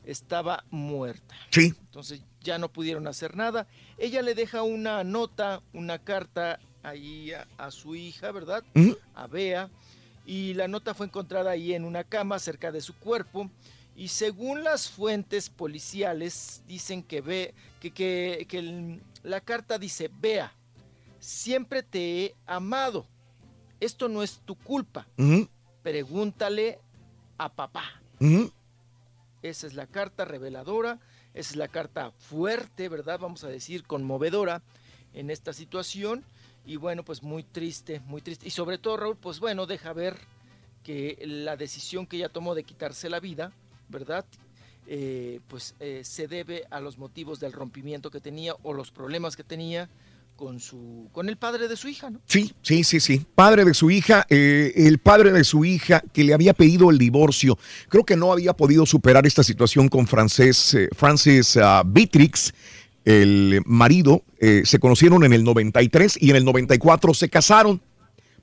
estaba 0.04 0.64
muerta. 0.70 1.34
Sí. 1.50 1.74
Entonces 1.80 2.20
ya 2.40 2.58
no 2.58 2.68
pudieron 2.68 3.06
hacer 3.06 3.36
nada. 3.36 3.66
Ella 3.98 4.22
le 4.22 4.34
deja 4.34 4.62
una 4.62 5.02
nota, 5.04 5.62
una 5.72 5.98
carta 5.98 6.60
ahí 6.82 7.32
a, 7.32 7.46
a 7.58 7.70
su 7.70 7.94
hija, 7.94 8.30
¿verdad? 8.30 8.62
A 9.14 9.26
Bea. 9.26 9.70
Y 10.24 10.54
la 10.54 10.68
nota 10.68 10.94
fue 10.94 11.06
encontrada 11.06 11.50
ahí 11.50 11.74
en 11.74 11.84
una 11.84 12.04
cama 12.04 12.38
cerca 12.38 12.70
de 12.70 12.80
su 12.80 12.94
cuerpo. 12.94 13.50
Y 13.96 14.08
según 14.08 14.64
las 14.64 14.88
fuentes 14.88 15.50
policiales, 15.50 16.62
dicen 16.66 17.02
que 17.02 17.20
ve 17.20 17.54
que, 17.80 17.90
que- 17.90 18.46
que 18.48 18.58
el- 18.58 19.02
la 19.22 19.40
carta 19.40 19.78
dice: 19.78 20.10
Bea, 20.20 20.52
siempre 21.18 21.82
te 21.82 22.24
he 22.24 22.34
amado. 22.46 23.06
Esto 23.80 24.08
no 24.08 24.22
es 24.22 24.40
tu 24.44 24.54
culpa. 24.54 25.06
Pregúntale 25.82 26.78
a 27.38 27.52
papá. 27.52 27.84
Esa 29.42 29.66
es 29.66 29.74
la 29.74 29.88
carta 29.88 30.24
reveladora, 30.24 31.00
esa 31.34 31.50
es 31.50 31.56
la 31.56 31.66
carta 31.66 32.12
fuerte, 32.12 32.88
¿verdad? 32.88 33.18
Vamos 33.18 33.42
a 33.42 33.48
decir, 33.48 33.82
conmovedora 33.84 34.62
en 35.14 35.30
esta 35.30 35.52
situación. 35.52 36.24
Y 36.64 36.76
bueno, 36.76 37.04
pues 37.04 37.22
muy 37.22 37.42
triste, 37.42 38.00
muy 38.06 38.22
triste. 38.22 38.46
Y 38.46 38.50
sobre 38.50 38.78
todo, 38.78 38.96
Raúl, 38.96 39.16
pues 39.16 39.40
bueno, 39.40 39.66
deja 39.66 39.92
ver 39.92 40.16
que 40.82 41.18
la 41.26 41.56
decisión 41.56 42.06
que 42.06 42.16
ella 42.16 42.28
tomó 42.28 42.54
de 42.54 42.64
quitarse 42.64 43.08
la 43.08 43.20
vida, 43.20 43.52
¿verdad? 43.88 44.24
Eh, 44.86 45.40
pues 45.48 45.74
eh, 45.80 46.02
se 46.04 46.26
debe 46.26 46.64
a 46.70 46.80
los 46.80 46.98
motivos 46.98 47.38
del 47.40 47.52
rompimiento 47.52 48.10
que 48.10 48.20
tenía 48.20 48.54
o 48.62 48.72
los 48.72 48.90
problemas 48.90 49.36
que 49.36 49.44
tenía 49.44 49.88
con 50.36 50.60
su 50.60 51.08
con 51.12 51.28
el 51.28 51.36
padre 51.36 51.68
de 51.68 51.76
su 51.76 51.88
hija, 51.88 52.10
¿no? 52.10 52.20
Sí, 52.26 52.52
sí, 52.62 52.84
sí, 52.84 53.00
sí. 53.00 53.24
Padre 53.34 53.64
de 53.64 53.74
su 53.74 53.90
hija, 53.90 54.26
eh, 54.28 54.72
el 54.74 54.98
padre 54.98 55.30
de 55.30 55.44
su 55.44 55.64
hija 55.64 56.02
que 56.12 56.24
le 56.24 56.34
había 56.34 56.52
pedido 56.52 56.90
el 56.90 56.98
divorcio. 56.98 57.58
Creo 57.88 58.04
que 58.04 58.16
no 58.16 58.32
había 58.32 58.52
podido 58.52 58.84
superar 58.86 59.26
esta 59.26 59.42
situación 59.42 59.88
con 59.88 60.06
Frances, 60.06 60.74
eh, 60.74 60.88
Francis 60.96 61.56
ah, 61.56 61.82
Beatrix, 61.86 62.52
el 63.04 63.62
marido. 63.66 64.22
eh, 64.40 64.62
se 64.64 64.78
conocieron 64.78 65.24
en 65.24 65.32
el 65.32 65.44
93 65.44 66.18
y 66.20 66.30
en 66.30 66.36
el 66.36 66.44
94 66.44 67.14
se 67.14 67.28
casaron. 67.28 67.80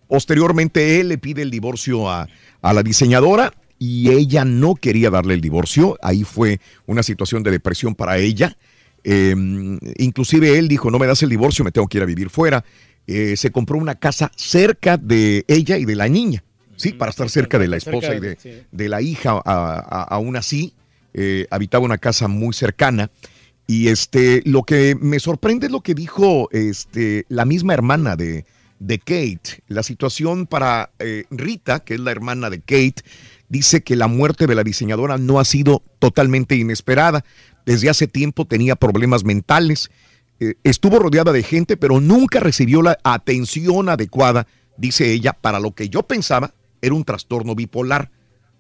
Posteriormente 0.07 0.99
él 0.99 1.10
le 1.10 1.18
pide 1.18 1.41
el 1.41 1.52
divorcio 1.52 2.10
a, 2.10 2.27
a 2.61 2.73
la 2.73 2.84
diseñadora 2.84 3.53
y 3.77 4.10
ella 4.11 4.44
no 4.45 4.76
quería 4.76 5.10
darle 5.10 5.36
el 5.36 5.41
divorcio. 5.41 5.98
Ahí 6.02 6.23
fue 6.23 6.60
una 6.88 7.03
situación 7.03 7.44
de 7.44 7.52
depresión 7.52 7.95
para 7.95 8.18
ella. 8.18 8.57
Eh, 9.03 9.36
inclusive 9.98 10.57
él 10.57 10.68
dijo, 10.68 10.90
no 10.91 10.99
me 10.99 11.07
das 11.07 11.22
el 11.23 11.30
divorcio, 11.30 11.64
me 11.64 11.72
tengo 11.72 11.88
que 11.88 11.98
ir 11.99 12.03
a 12.03 12.07
vivir 12.07 12.30
fuera. 12.30 12.65
Eh, 13.07 13.36
se 13.38 13.52
compró 13.52 13.77
una 13.77 13.95
casa 13.95 14.31
cerca 14.36 14.98
de 14.98 15.45
ella 15.48 15.77
y 15.77 15.86
de 15.86 15.95
la 15.95 16.07
niña, 16.10 16.44
sí, 16.76 16.91
para 16.94 17.10
estar 17.11 17.30
cerca 17.30 17.57
de 17.57 17.68
la 17.68 17.77
esposa 17.77 18.14
y 18.15 18.19
de, 18.19 18.36
de 18.72 18.90
la 18.90 19.02
hija. 19.02 19.31
a- 19.31 19.41
a- 19.45 20.03
aún 20.03 20.36
así, 20.36 20.73
eh, 21.14 21.48
habitaba 21.49 21.86
una 21.86 21.98
casa 21.98 22.27
muy 22.27 22.53
cercana. 22.53 23.10
Y 23.70 23.90
este, 23.90 24.41
lo 24.46 24.64
que 24.64 24.98
me 25.00 25.20
sorprende 25.20 25.68
es 25.68 25.72
lo 25.72 25.82
que 25.82 25.94
dijo 25.94 26.50
este, 26.52 27.28
la 27.30 27.46
misma 27.46 27.76
hermana 27.76 28.16
de, 28.16 28.46
de 28.80 28.98
Kate. 28.98 29.62
La 29.68 29.84
situación 29.84 30.48
para 30.48 30.90
eh, 30.98 31.26
Rita, 31.30 31.82
que 31.82 31.94
es 31.94 32.00
la 32.00 32.10
hermana 32.10 32.50
de 32.50 32.62
Kate, 32.62 33.04
dice 33.48 33.84
que 33.84 33.96
la 33.96 34.08
muerte 34.08 34.48
de 34.48 34.56
la 34.56 34.64
diseñadora 34.64 35.20
no 35.20 35.40
ha 35.40 35.46
sido 35.46 35.84
totalmente 36.00 36.56
inesperada. 36.56 37.24
Desde 37.64 37.91
hace 37.91 38.08
tiempo 38.08 38.46
tenía 38.46 38.76
problemas 38.76 39.24
mentales. 39.24 39.91
Eh, 40.40 40.56
estuvo 40.64 40.98
rodeada 40.98 41.32
de 41.32 41.44
gente, 41.44 41.78
pero 41.78 42.00
nunca 42.02 42.40
recibió 42.40 42.82
la 42.82 42.98
atención 43.04 43.88
adecuada, 43.90 44.48
dice 44.78 45.12
ella, 45.12 45.34
para 45.34 45.60
lo 45.60 45.76
que 45.76 45.90
yo 45.90 46.02
pensaba 46.02 46.56
era 46.82 46.96
un 46.96 47.04
trastorno 47.04 47.54
bipolar. 47.54 48.10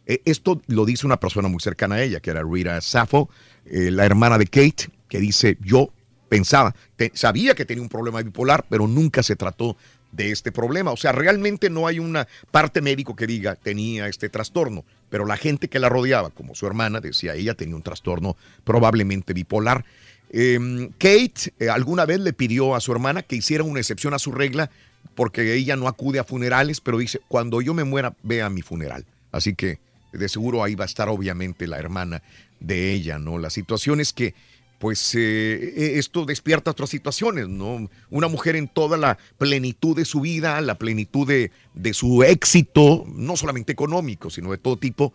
Eh, 0.05 0.21
esto 0.25 0.61
lo 0.67 0.85
dice 0.85 1.07
una 1.07 1.19
persona 1.19 1.47
muy 1.47 1.61
cercana 1.61 1.95
a 1.95 2.03
ella, 2.03 2.19
que 2.19 2.29
era 2.29 2.43
Rita 2.43 2.79
Sappho, 2.79 3.27
eh, 3.65 3.89
la 3.89 4.05
hermana 4.05 4.37
de 4.37 4.45
Kate, 4.45 4.98
que 5.09 5.19
dice, 5.19 5.57
yo 5.61 5.91
pensaba, 6.29 6.75
sabía 7.13 7.55
que 7.55 7.65
tenía 7.65 7.81
un 7.81 7.89
problema 7.89 8.21
bipolar, 8.21 8.65
pero 8.69 8.87
nunca 8.87 9.23
se 9.23 9.35
trató 9.35 9.75
de 10.11 10.31
este 10.31 10.51
problema. 10.51 10.91
O 10.91 10.97
sea, 10.97 11.11
realmente 11.11 11.69
no 11.69 11.87
hay 11.87 11.99
una 11.99 12.27
parte 12.51 12.81
médico 12.81 13.15
que 13.15 13.27
diga 13.27 13.55
tenía 13.55 14.07
este 14.07 14.29
trastorno, 14.29 14.85
pero 15.09 15.25
la 15.25 15.37
gente 15.37 15.67
que 15.67 15.79
la 15.79 15.89
rodeaba, 15.89 16.29
como 16.29 16.55
su 16.55 16.67
hermana, 16.67 17.01
decía 17.01 17.35
ella 17.35 17.55
tenía 17.55 17.75
un 17.75 17.83
trastorno 17.83 18.37
probablemente 18.63 19.33
bipolar. 19.33 19.83
Eh, 20.31 20.89
Kate 20.99 21.53
eh, 21.59 21.69
alguna 21.69 22.05
vez 22.05 22.19
le 22.19 22.33
pidió 22.33 22.75
a 22.75 22.81
su 22.81 22.91
hermana 22.91 23.23
que 23.23 23.35
hiciera 23.35 23.63
una 23.63 23.79
excepción 23.79 24.13
a 24.13 24.19
su 24.19 24.31
regla 24.31 24.69
porque 25.15 25.55
ella 25.55 25.75
no 25.75 25.87
acude 25.87 26.19
a 26.19 26.23
funerales, 26.23 26.81
pero 26.81 26.99
dice, 26.99 27.19
cuando 27.27 27.61
yo 27.61 27.73
me 27.73 27.83
muera, 27.83 28.13
ve 28.23 28.41
a 28.41 28.49
mi 28.49 28.61
funeral. 28.61 29.05
Así 29.31 29.55
que 29.55 29.79
de 30.13 30.29
seguro 30.29 30.63
ahí 30.63 30.75
va 30.75 30.85
a 30.85 30.87
estar 30.87 31.09
obviamente 31.09 31.67
la 31.67 31.77
hermana 31.77 32.21
de 32.59 32.93
ella, 32.93 33.19
¿no? 33.19 33.37
La 33.37 33.49
situación 33.49 33.99
es 33.99 34.13
que, 34.13 34.33
pues, 34.79 35.13
eh, 35.13 35.99
esto 35.99 36.25
despierta 36.25 36.71
otras 36.71 36.89
situaciones, 36.89 37.47
¿no? 37.47 37.89
Una 38.09 38.27
mujer 38.29 38.55
en 38.55 38.67
toda 38.67 38.97
la 38.97 39.17
plenitud 39.37 39.95
de 39.95 40.05
su 40.05 40.21
vida, 40.21 40.59
la 40.61 40.77
plenitud 40.77 41.27
de, 41.27 41.51
de 41.73 41.93
su 41.93 42.23
éxito, 42.23 43.05
no 43.07 43.35
solamente 43.35 43.73
económico, 43.73 44.29
sino 44.29 44.51
de 44.51 44.57
todo 44.57 44.77
tipo, 44.77 45.13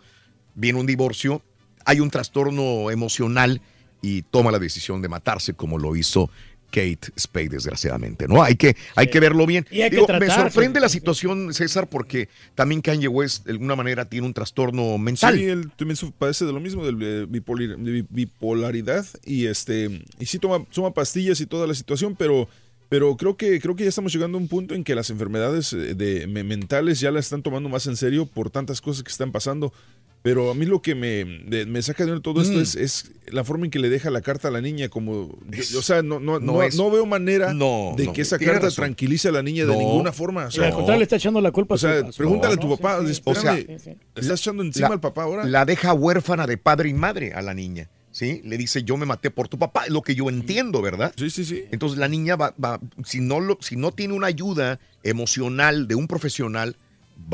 viene 0.53 0.79
un 0.79 0.85
divorcio, 0.85 1.41
hay 1.83 1.99
un 1.99 2.11
trastorno 2.11 2.91
emocional 2.91 3.61
y 4.01 4.21
toma 4.21 4.51
la 4.51 4.59
decisión 4.59 5.01
de 5.01 5.09
matarse 5.09 5.55
como 5.55 5.79
lo 5.79 5.95
hizo 5.95 6.29
Kate 6.75 7.07
Spade, 7.17 7.47
desgraciadamente, 7.49 8.27
¿no? 8.27 8.43
Hay 8.43 8.57
que, 8.57 8.75
hay 8.95 9.07
que 9.09 9.21
verlo 9.21 9.45
bien. 9.45 9.65
Y 9.71 9.81
hay 9.81 9.89
que 9.89 9.95
Digo, 9.95 10.07
me 10.19 10.27
sorprende 10.29 10.81
la 10.81 10.89
situación, 10.89 11.53
César, 11.53 11.87
porque 11.89 12.27
también 12.53 12.81
Kanye 12.81 13.07
West 13.07 13.45
de 13.45 13.53
alguna 13.53 13.77
manera 13.77 14.03
tiene 14.09 14.27
un 14.27 14.33
trastorno 14.33 14.97
mental. 14.97 15.37
Sí, 15.37 15.45
él 15.45 15.71
también 15.77 15.97
padece 16.19 16.43
de 16.43 16.51
lo 16.51 16.59
mismo, 16.59 16.85
de 16.85 17.25
bipolaridad 18.09 19.05
y 19.25 19.45
este 19.45 20.01
y 20.19 20.25
sí 20.25 20.39
toma, 20.39 20.65
toma 20.73 20.93
pastillas 20.93 21.39
y 21.41 21.45
toda 21.45 21.67
la 21.67 21.73
situación, 21.73 22.15
pero 22.15 22.47
pero 22.89 23.15
creo 23.17 23.35
que 23.35 23.59
creo 23.59 23.75
que 23.75 23.83
ya 23.83 23.89
estamos 23.89 24.13
llegando 24.13 24.37
a 24.37 24.41
un 24.41 24.47
punto 24.47 24.75
en 24.75 24.83
que 24.83 24.95
las 24.95 25.09
enfermedades 25.09 25.73
eh, 25.73 25.95
de, 25.95 26.27
me- 26.27 26.43
mentales 26.43 26.99
ya 26.99 27.11
las 27.11 27.25
están 27.25 27.41
tomando 27.41 27.67
más 27.69 27.87
en 27.87 27.95
serio 27.95 28.25
por 28.25 28.49
tantas 28.49 28.81
cosas 28.81 29.03
que 29.03 29.11
están 29.11 29.31
pasando. 29.31 29.73
Pero 30.25 30.49
a 30.49 30.55
mí 30.55 30.65
lo 30.65 30.81
que 30.81 30.95
me, 30.95 31.23
me 31.67 31.81
saca 31.83 32.03
de 32.03 32.19
todo 32.19 32.41
esto 32.41 32.57
Mm. 32.57 32.61
es, 32.61 32.75
es 32.75 33.11
la 33.27 33.43
forma 33.43 33.65
en 33.65 33.69
que 33.71 33.77
le 33.77 33.89
deja 33.89 34.09
la 34.09 34.21
carta 34.21 34.47
a 34.47 34.51
la 34.51 34.59
niña, 34.59 34.89
como, 34.89 35.37
yo- 35.51 35.77
o 35.79 35.81
sea, 35.83 36.01
no, 36.01 36.19
no, 36.19 36.39
no 36.39 36.53
no, 36.53 36.63
es- 36.63 36.75
no 36.75 36.89
veo 36.89 37.05
manera 37.05 37.53
No, 37.53 37.93
de 37.95 38.05
no, 38.07 38.13
que 38.13 38.21
esa 38.23 38.39
carta 38.39 38.53
razón. 38.61 38.85
tranquilice 38.85 39.27
a 39.27 39.31
la 39.31 39.43
niña 39.43 39.65
de 39.67 39.77
ninguna 39.77 40.11
forma. 40.11 40.45
O 40.47 40.51
sea, 40.51 40.65
al 40.65 40.73
contrario, 40.73 40.97
le 40.97 41.03
está 41.03 41.17
echando 41.17 41.39
la 41.41 41.51
culpa 41.51 41.75
o 41.75 41.77
sea, 41.77 41.99
a 41.99 42.11
su 42.11 42.17
pregúntale 42.17 42.55
a 42.55 42.57
tu 42.57 42.67
papá. 42.75 43.01
Sí, 43.05 43.13
sí. 43.13 43.21
o 43.23 43.35
sea, 43.35 43.55
Sí, 43.55 43.67
estás 44.15 44.39
echando 44.41 44.63
encima 44.63 44.87
La- 44.89 44.93
al 44.95 44.99
papá 44.99 45.21
ahora. 45.23 45.45
La 45.45 45.63
deja 45.63 45.93
huérfana 45.93 46.47
de 46.47 46.57
padre 46.57 46.89
y 46.89 46.93
madre 46.95 47.31
a 47.33 47.43
la 47.43 47.53
niña. 47.53 47.87
¿Sí? 48.09 48.41
Le 48.45 48.57
dice, 48.57 48.81
yo 48.83 48.95
me 48.95 49.05
maté 49.05 49.29
por 49.29 49.49
tu 49.49 49.59
papá, 49.59 49.83
lo 49.89 50.01
que 50.01 50.15
yo 50.15 50.29
entiendo, 50.29 50.81
¿verdad? 50.81 51.13
Sí, 51.17 51.29
sí, 51.29 51.43
sí. 51.43 51.65
Entonces 51.71 51.99
la 51.99 52.07
niña 52.07 52.35
va, 52.37 52.55
va- 52.63 52.79
si, 53.03 53.19
no 53.19 53.41
lo, 53.41 53.57
si 53.61 53.75
no 53.75 53.91
tiene 53.91 54.13
una 54.13 54.27
ayuda 54.27 54.79
emocional 55.03 55.87
de 55.87 55.95
un 55.95 56.07
profesional, 56.07 56.77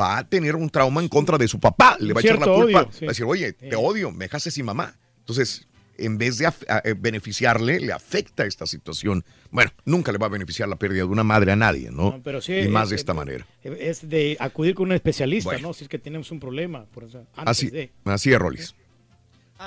va 0.00 0.18
a 0.18 0.28
tener 0.28 0.56
un 0.56 0.70
trauma 0.70 1.00
en 1.02 1.08
contra 1.08 1.38
de 1.38 1.48
su 1.48 1.58
papá. 1.60 1.96
Le 2.00 2.12
va 2.12 2.20
a 2.20 2.22
echar 2.22 2.38
la 2.38 2.46
culpa. 2.46 2.82
odio, 2.82 2.92
sí. 2.92 3.04
Va 3.04 3.08
a 3.10 3.12
decir, 3.12 3.24
oye, 3.26 3.52
te 3.52 3.76
odio, 3.76 4.10
me 4.10 4.24
dejaste 4.26 4.50
sin 4.50 4.64
mamá. 4.64 4.96
Entonces, 5.18 5.66
en 5.98 6.18
vez 6.18 6.38
de 6.38 6.46
eh, 6.84 6.94
beneficiarle, 6.98 7.78
le 7.78 7.92
afecta 7.92 8.44
esta 8.44 8.66
situación. 8.66 9.24
Bueno, 9.50 9.70
nunca 9.84 10.10
le 10.10 10.18
va 10.18 10.26
a 10.26 10.30
beneficiar 10.30 10.68
la 10.68 10.76
pérdida 10.76 11.02
de 11.02 11.08
una 11.08 11.22
madre 11.24 11.52
a 11.52 11.56
nadie, 11.56 11.90
¿no? 11.90 12.12
No, 12.12 12.22
pero 12.22 12.40
sí, 12.40 12.54
y 12.54 12.68
más 12.68 12.90
de 12.90 12.96
esta 12.96 13.14
manera. 13.14 13.46
Es 13.62 14.08
de 14.08 14.36
acudir 14.40 14.74
con 14.74 14.86
un 14.86 14.92
especialista, 14.92 15.50
Bueno. 15.50 15.68
¿no? 15.68 15.74
Si 15.74 15.84
es 15.84 15.88
que 15.88 15.98
tenemos 15.98 16.30
un 16.30 16.40
problema. 16.40 16.86
Por 16.86 17.04
eso, 17.04 17.18
antes 17.36 17.50
Así, 17.50 17.70
de. 17.70 17.92
así 18.04 18.32
es, 18.32 18.38
Rolis. 18.38 18.74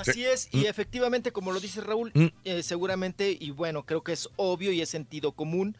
Así 0.00 0.12
Sí. 0.12 0.24
es, 0.26 0.48
y 0.52 0.58
Mm. 0.58 0.66
efectivamente, 0.66 1.32
como 1.32 1.52
lo 1.52 1.60
dice 1.60 1.80
Raúl, 1.80 2.10
Mm. 2.14 2.26
eh, 2.44 2.62
seguramente, 2.62 3.36
y 3.38 3.50
bueno, 3.50 3.84
creo 3.86 4.02
que 4.02 4.12
es 4.12 4.28
obvio 4.36 4.72
y 4.72 4.80
es 4.80 4.88
sentido 4.88 5.32
común, 5.32 5.76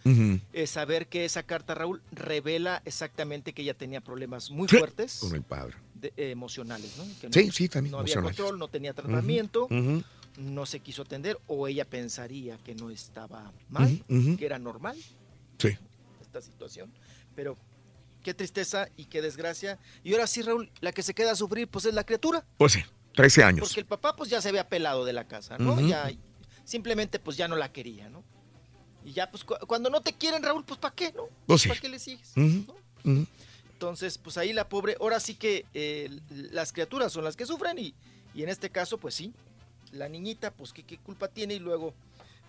eh, 0.53 0.67
saber 0.67 1.09
que 1.09 1.25
esa 1.25 1.43
carta, 1.43 1.75
Raúl, 1.75 2.03
revela 2.13 2.83
exactamente 2.85 3.53
que 3.53 3.63
ella 3.63 3.75
tenía 3.75 4.01
problemas 4.01 4.51
muy 4.51 4.69
fuertes 4.69 5.19
Con 5.21 5.35
el 5.35 5.43
padre. 5.43 5.77
de- 5.95 6.13
eh, 6.17 6.31
emocionales, 6.31 6.97
¿no? 6.97 7.05
Que 7.21 7.27
no- 7.29 7.33
Sí, 7.33 7.51
sí, 7.53 7.69
también 7.69 7.93
No 7.93 7.99
había 7.99 8.21
control, 8.23 8.59
no 8.59 8.69
tenía 8.69 8.93
tratamiento, 8.95 9.69
no 10.39 10.67
se 10.67 10.81
quiso 10.81 11.03
atender, 11.03 11.39
o 11.47 11.67
ella 11.69 11.85
pensaría 11.85 12.59
que 12.59 12.75
no 12.75 12.91
estaba 12.91 13.53
mal, 13.71 14.03
que 14.39 14.45
era 14.47 14.59
normal 14.59 14.97
Sí. 15.59 15.71
esta 16.21 16.41
situación, 16.43 16.91
pero 17.35 17.57
qué 18.23 18.35
tristeza 18.35 18.89
y 18.97 19.05
qué 19.05 19.23
desgracia. 19.23 19.79
Y 20.05 20.13
ahora 20.13 20.27
sí, 20.27 20.43
Raúl, 20.43 20.71
la 20.81 20.93
que 20.93 21.03
se 21.03 21.15
queda 21.15 21.33
a 21.33 21.37
sufrir, 21.37 21.69
pues 21.69 21.85
es 21.87 21.95
la 21.95 22.05
criatura. 22.05 22.45
Pues 22.59 22.73
sí, 22.73 22.81
13 23.17 23.43
años. 23.43 23.67
Porque 23.69 23.81
el 23.81 23.87
papá 23.87 24.15
pues 24.15 24.31
ya 24.31 24.41
se 24.41 24.49
había 24.51 24.69
pelado 24.69 25.05
de 25.05 25.13
la 25.13 25.27
casa, 25.27 25.59
¿no? 25.59 25.81
Ya 25.81 26.11
simplemente 26.65 27.19
pues 27.19 27.37
ya 27.37 27.49
no 27.49 27.57
la 27.57 27.73
quería, 27.73 28.09
¿no? 28.09 28.23
Y 29.05 29.13
ya 29.13 29.31
pues 29.31 29.45
cu- 29.45 29.55
cuando 29.67 29.89
no 29.91 30.01
te 30.01 30.13
quieren, 30.13 30.43
Raúl, 30.43 30.65
pues 30.65 30.79
¿para 30.81 30.95
qué, 30.95 31.13
no? 31.13 31.25
Pues 31.47 31.63
sí. 31.63 31.69
¿Para 31.69 31.81
qué 31.81 31.89
le 31.89 31.99
sigues? 31.99 32.33
Entonces, 33.73 34.19
pues 34.19 34.37
ahí 34.39 34.53
la 34.53 34.69
pobre, 34.69 34.97
ahora 35.01 35.21
sí 35.21 35.35
que 35.35 35.67
eh, 35.75 36.11
las 36.31 36.73
criaturas 36.73 37.13
son 37.13 37.25
las 37.25 37.37
que 37.37 37.45
sufren 37.47 37.79
y, 37.79 37.95
y 38.35 38.43
en 38.43 38.49
este 38.49 38.71
caso, 38.71 38.99
pues 38.99 39.15
sí, 39.15 39.33
la 39.93 40.09
niñita, 40.09 40.51
pues 40.51 40.73
¿qué, 40.73 40.83
qué 40.83 40.99
culpa 40.99 41.29
tiene 41.29 41.55
y 41.55 41.59
luego, 41.59 41.95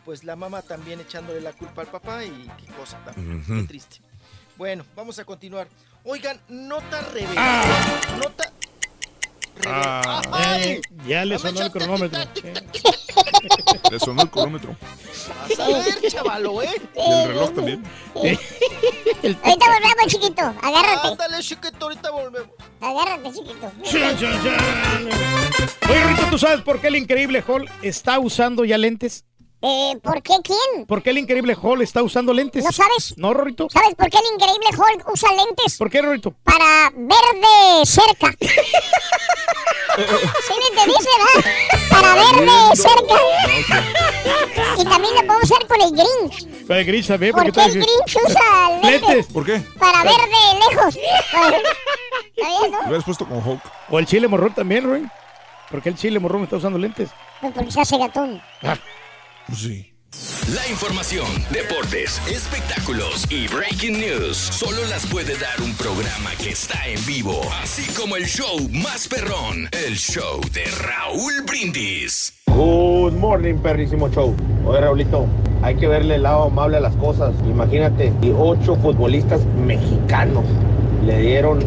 pues 0.05 0.23
la 0.23 0.35
mamá 0.35 0.61
también 0.61 0.99
echándole 1.01 1.41
la 1.41 1.51
culpa 1.53 1.81
al 1.81 1.87
papá 1.87 2.23
y 2.23 2.49
qué 2.57 2.65
cosa 2.73 2.97
también, 3.03 3.43
qué 3.45 3.63
triste. 3.67 3.97
Bueno, 4.57 4.85
vamos 4.95 5.19
a 5.19 5.25
continuar. 5.25 5.67
Oigan, 6.05 6.39
nota 6.47 7.01
reveladora, 7.11 8.17
nota, 8.23 8.51
Eh, 9.65 10.81
ya 11.05 11.25
le 11.25 11.39
sonó 11.39 11.61
el 11.61 11.71
cronómetro. 11.71 12.19
Le 13.91 13.99
sonó 13.99 14.23
el 14.23 14.29
cronómetro. 14.29 14.75
Vas 15.49 15.59
a 15.59 15.67
ver, 15.67 16.11
chavalo, 16.11 16.61
¿eh? 16.61 16.69
Y 16.95 17.11
el 17.11 17.27
reloj 17.29 17.53
también. 17.53 17.83
Ahorita 18.15 19.65
volvemos, 19.65 20.07
chiquito. 20.07 20.41
Agárrate. 20.61 21.07
Ándale, 21.07 21.39
chiquito, 21.41 21.85
ahorita 21.85 22.11
volvemos. 22.11 22.49
Agárrate, 22.81 23.33
chiquito. 23.33 23.71
Chan, 23.83 24.17
chan, 24.17 24.43
chan. 24.43 25.09
Oye, 25.89 26.03
Rito, 26.05 26.23
¿tú 26.29 26.37
sabes 26.37 26.61
por 26.61 26.81
qué 26.81 26.87
el 26.87 26.97
increíble 26.97 27.43
Hall 27.47 27.69
está 27.81 28.19
usando 28.19 28.65
ya 28.65 28.77
lentes? 28.77 29.25
Eh, 29.61 29.97
¿Por 30.03 30.21
qué 30.21 30.35
quién? 30.43 30.85
¿Por 30.85 31.01
qué 31.01 31.09
el 31.09 31.17
increíble 31.17 31.55
Hall 31.59 31.81
está 31.81 32.03
usando 32.03 32.31
lentes? 32.33 32.63
¿No 32.63 32.71
sabes? 32.71 33.15
No, 33.17 33.33
Rorito. 33.33 33.67
¿Sabes 33.71 33.95
por 33.95 34.09
qué 34.09 34.17
el 34.17 34.33
increíble 34.33 34.69
Hulk 34.71 35.09
usa 35.11 35.29
lentes? 35.33 35.77
¿Por 35.77 35.89
qué, 35.89 36.01
Rorito? 36.01 36.31
Para 36.43 36.91
ver 36.95 37.17
de 37.41 37.85
cerca. 37.85 38.35
¿Sí 39.97 40.53
me 40.59 40.67
entendiste, 40.67 41.09
verdad? 41.17 41.51
Para 41.89 42.15
ver 42.15 42.45
de 42.45 42.75
cerca. 42.75 43.15
Y 44.77 44.83
también 44.85 45.15
lo 45.15 45.25
puedo 45.25 45.39
usar 45.41 45.65
con 45.67 45.81
el 45.81 45.91
Grinch. 45.91 46.67
Para 46.67 46.79
el 46.81 46.85
Grinch 46.85 47.07
también. 47.07 47.31
¿Por 47.33 47.51
qué 47.51 47.63
el 47.65 47.71
Grinch 47.73 48.17
usa 48.25 48.69
lentes? 48.83 49.01
Lentes. 49.01 49.25
¿Por 49.27 49.45
qué? 49.45 49.59
Para 49.79 50.03
ver 50.03 50.13
de 50.13 50.59
lejos. 50.69 50.93
¿Sabías, 52.39 52.71
no? 52.71 52.81
Lo 52.81 52.85
hubieras 52.87 53.03
puesto 53.03 53.25
con 53.27 53.37
Hulk. 53.47 53.61
O 53.89 53.99
el 53.99 54.05
chile 54.05 54.27
morrón 54.27 54.53
también, 54.53 54.83
Roy. 54.83 55.07
¿Por 55.71 55.81
qué 55.81 55.89
el 55.89 55.95
chile 55.97 56.19
morrón 56.19 56.43
está 56.43 56.57
usando 56.57 56.77
lentes? 56.77 57.09
Pues 57.41 57.53
porque 57.53 57.71
se 57.71 57.81
hace 57.81 57.97
gatón. 57.97 58.41
Pues 59.47 59.59
sí. 59.59 59.93
La 60.53 60.67
información, 60.69 61.27
deportes, 61.51 62.21
espectáculos 62.27 63.25
y 63.29 63.47
breaking 63.47 63.99
news 63.99 64.37
solo 64.37 64.77
las 64.89 65.05
puede 65.05 65.37
dar 65.37 65.61
un 65.61 65.73
programa 65.75 66.31
que 66.41 66.49
está 66.51 66.87
en 66.87 67.05
vivo, 67.05 67.41
así 67.61 67.83
como 67.93 68.15
el 68.15 68.25
show 68.25 68.57
más 68.71 69.07
perrón, 69.07 69.69
el 69.85 69.95
show 69.95 70.41
de 70.53 70.63
Raúl 70.81 71.43
Brindis. 71.45 72.33
Good 72.47 73.13
morning, 73.13 73.55
perrísimo 73.55 74.09
show. 74.09 74.35
Oye, 74.65 74.81
Raulito, 74.81 75.27
hay 75.61 75.75
que 75.75 75.87
verle 75.87 76.15
el 76.15 76.23
lado 76.23 76.43
amable 76.43 76.77
a 76.77 76.81
las 76.81 76.95
cosas. 76.95 77.35
Imagínate, 77.45 78.11
y 78.21 78.31
ocho 78.35 78.75
futbolistas 78.77 79.41
mexicanos 79.65 80.45
le 81.05 81.19
dieron 81.19 81.59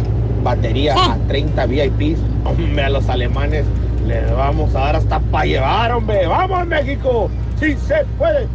batería 0.43 0.94
a 0.97 1.16
30 1.28 1.66
VIPs. 1.66 2.18
Hombre, 2.44 2.82
a 2.82 2.90
los 2.90 3.09
alemanes 3.09 3.64
les 4.06 4.31
vamos 4.32 4.74
a 4.74 4.81
dar 4.81 4.97
hasta 4.97 5.20
para 5.20 5.44
llevar, 5.44 5.93
hombre. 5.93 6.27
¡Vamos, 6.27 6.66
México! 6.66 7.31
¡Sí 7.59 7.77
se 7.86 8.05
puede! 8.18 8.48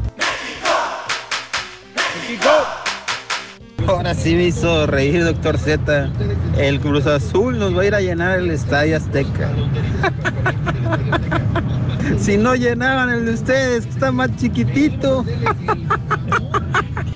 Ahora 3.87 4.15
sí 4.15 4.35
me 4.35 4.45
hizo 4.45 4.87
reír, 4.87 5.23
doctor 5.23 5.57
Z. 5.57 6.09
El 6.57 6.79
Cruz 6.79 7.05
Azul 7.05 7.59
nos 7.59 7.77
va 7.77 7.83
a 7.83 7.85
ir 7.85 7.95
a 7.95 8.01
llenar 8.01 8.39
el 8.39 8.49
Estadio 8.49 8.97
Azteca. 8.97 9.49
si 12.17 12.37
no 12.37 12.55
llenaban 12.55 13.09
el 13.09 13.25
de 13.25 13.33
ustedes, 13.33 13.85
que 13.85 13.91
está 13.91 14.11
más 14.11 14.35
chiquitito. 14.37 15.25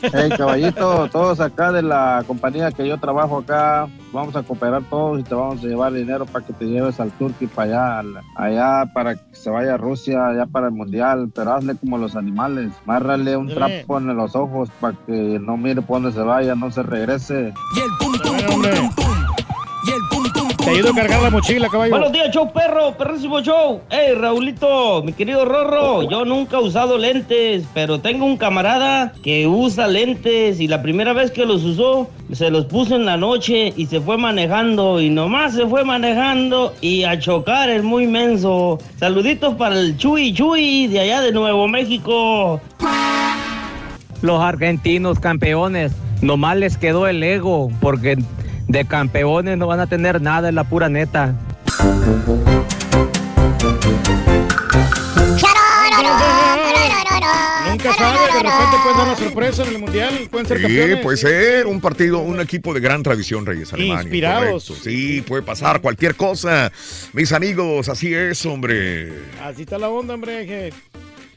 Hey, 0.02 0.30
caballito, 0.38 1.10
todos 1.12 1.40
acá 1.40 1.72
de 1.72 1.82
la 1.82 2.24
compañía 2.26 2.72
que 2.72 2.88
yo 2.88 2.98
trabajo 2.98 3.40
acá, 3.40 3.88
vamos 4.12 4.36
a 4.36 4.44
cooperar 4.44 4.84
todos 4.90 5.20
y 5.20 5.24
te 5.24 5.36
vamos 5.36 5.64
a 5.64 5.68
llevar 5.68 5.94
dinero 5.94 6.26
para 6.26 6.46
que 6.46 6.54
te 6.54 6.66
lleves 6.66 7.00
al 7.00 7.12
Turqui 7.12 7.48
para 7.48 7.68
allá, 7.70 8.00
al- 8.00 8.22
allá 8.36 8.86
para 8.94 9.16
que 9.16 9.36
se 9.36 9.50
vaya 9.50 9.76
a 9.76 9.78
Rusia, 9.78 10.28
allá 10.28 10.46
para 10.46 10.68
el 10.68 10.74
Mundial, 10.74 11.32
pero 11.34 11.54
hazle 11.54 11.76
como 11.76 11.98
los 11.98 12.16
animales, 12.16 12.72
márrale 12.86 13.38
un 13.38 13.48
trapo 13.54 13.98
en 13.98 14.08
los 14.16 14.36
ojos 14.36 14.70
para 14.80 14.96
que 15.06 15.40
no 15.40 15.58
mire 15.58 15.82
por 15.82 16.02
dónde 16.02 16.12
se 16.18 16.24
vaya, 16.24 16.56
no 16.56 16.72
se 16.72 16.84
regrese. 16.84 17.54
Y 17.76 17.80
el 17.80 17.90
pum, 18.00 18.14
pum, 18.22 18.38
pum, 18.48 18.62
pum, 18.62 18.96
pum. 18.96 19.09
Te 20.70 20.76
ayudo 20.76 20.92
a 20.92 20.96
cargar 20.96 21.24
la 21.24 21.30
mochila, 21.32 21.68
caballo. 21.68 21.90
Buenos 21.90 22.12
días, 22.12 22.30
show 22.32 22.54
perro, 22.54 22.96
perrísimo 22.96 23.42
show. 23.42 23.82
Hey, 23.90 24.14
Raulito, 24.16 25.02
mi 25.04 25.14
querido 25.14 25.44
Rorro, 25.44 26.08
yo 26.08 26.26
nunca 26.26 26.58
he 26.58 26.60
usado 26.62 26.96
lentes, 27.00 27.64
pero 27.74 28.00
tengo 28.00 28.24
un 28.24 28.38
camarada 28.38 29.12
que 29.24 29.48
usa 29.48 29.88
lentes 29.88 30.60
y 30.60 30.68
la 30.68 30.84
primera 30.84 31.14
vez 31.14 31.32
que 31.32 31.44
los 31.44 31.64
usó, 31.64 32.08
se 32.32 32.52
los 32.52 32.66
puso 32.66 32.96
en 32.96 33.06
la 33.06 33.18
noche 33.18 33.74
y 33.78 33.88
se 33.88 34.00
fue 34.00 34.20
manejando 34.20 35.02
y 35.02 35.10
nomás 35.10 35.56
se 35.56 35.66
fue 35.66 35.84
manejando 35.84 36.76
y 36.82 37.04
a 37.04 37.18
chocar 37.18 37.72
es 37.72 37.82
muy 37.82 38.06
menso. 38.06 38.78
Saluditos 39.00 39.56
para 39.56 39.80
el 39.80 39.98
Chuy 39.98 40.34
Chuy 40.36 40.86
de 40.86 41.00
allá 41.00 41.22
de 41.22 41.32
Nuevo 41.32 41.68
México. 41.68 42.62
Los 44.22 44.40
argentinos 44.40 45.20
campeones, 45.20 45.94
nomás 46.22 46.58
les 46.58 46.78
quedó 46.78 47.08
el 47.08 47.24
ego, 47.24 47.72
porque 47.82 48.20
de 48.70 48.86
campeones 48.86 49.58
no 49.58 49.68
van 49.68 49.80
a 49.82 49.88
tener 49.88 50.22
nada, 50.22 50.48
es 50.50 50.54
la 50.56 50.64
pura 50.64 50.88
neta. 50.88 51.36
Nunca 57.70 57.94
sabe, 57.94 58.20
de 58.20 58.34
repente 58.44 58.78
puede 58.84 58.98
dar 58.98 59.08
una 59.08 59.16
sorpresa 59.16 59.64
en 59.64 59.70
el 59.70 59.80
Mundial, 59.80 60.28
pueden 60.32 60.48
ser 60.48 60.58
Sí, 60.58 60.64
campeones. 60.64 60.98
puede 61.04 61.18
ser 61.18 61.68
un 61.68 61.80
partido, 61.80 62.20
un 62.20 62.40
equipo 62.40 62.74
de 62.74 62.80
gran 62.80 63.04
tradición, 63.04 63.46
Reyes 63.46 63.72
Alemania. 63.74 64.02
Inspirados. 64.04 64.66
correcto. 64.66 64.90
Sí, 64.90 65.22
puede 65.22 65.44
pasar 65.44 65.80
cualquier 65.82 66.16
cosa. 66.16 66.72
Mis 67.14 67.32
amigos, 67.32 67.88
así 67.90 68.14
es, 68.14 68.46
hombre. 68.46 69.14
Así 69.44 69.62
está 69.62 69.78
la 69.78 69.90
onda, 69.90 70.16
hombre. 70.16 70.74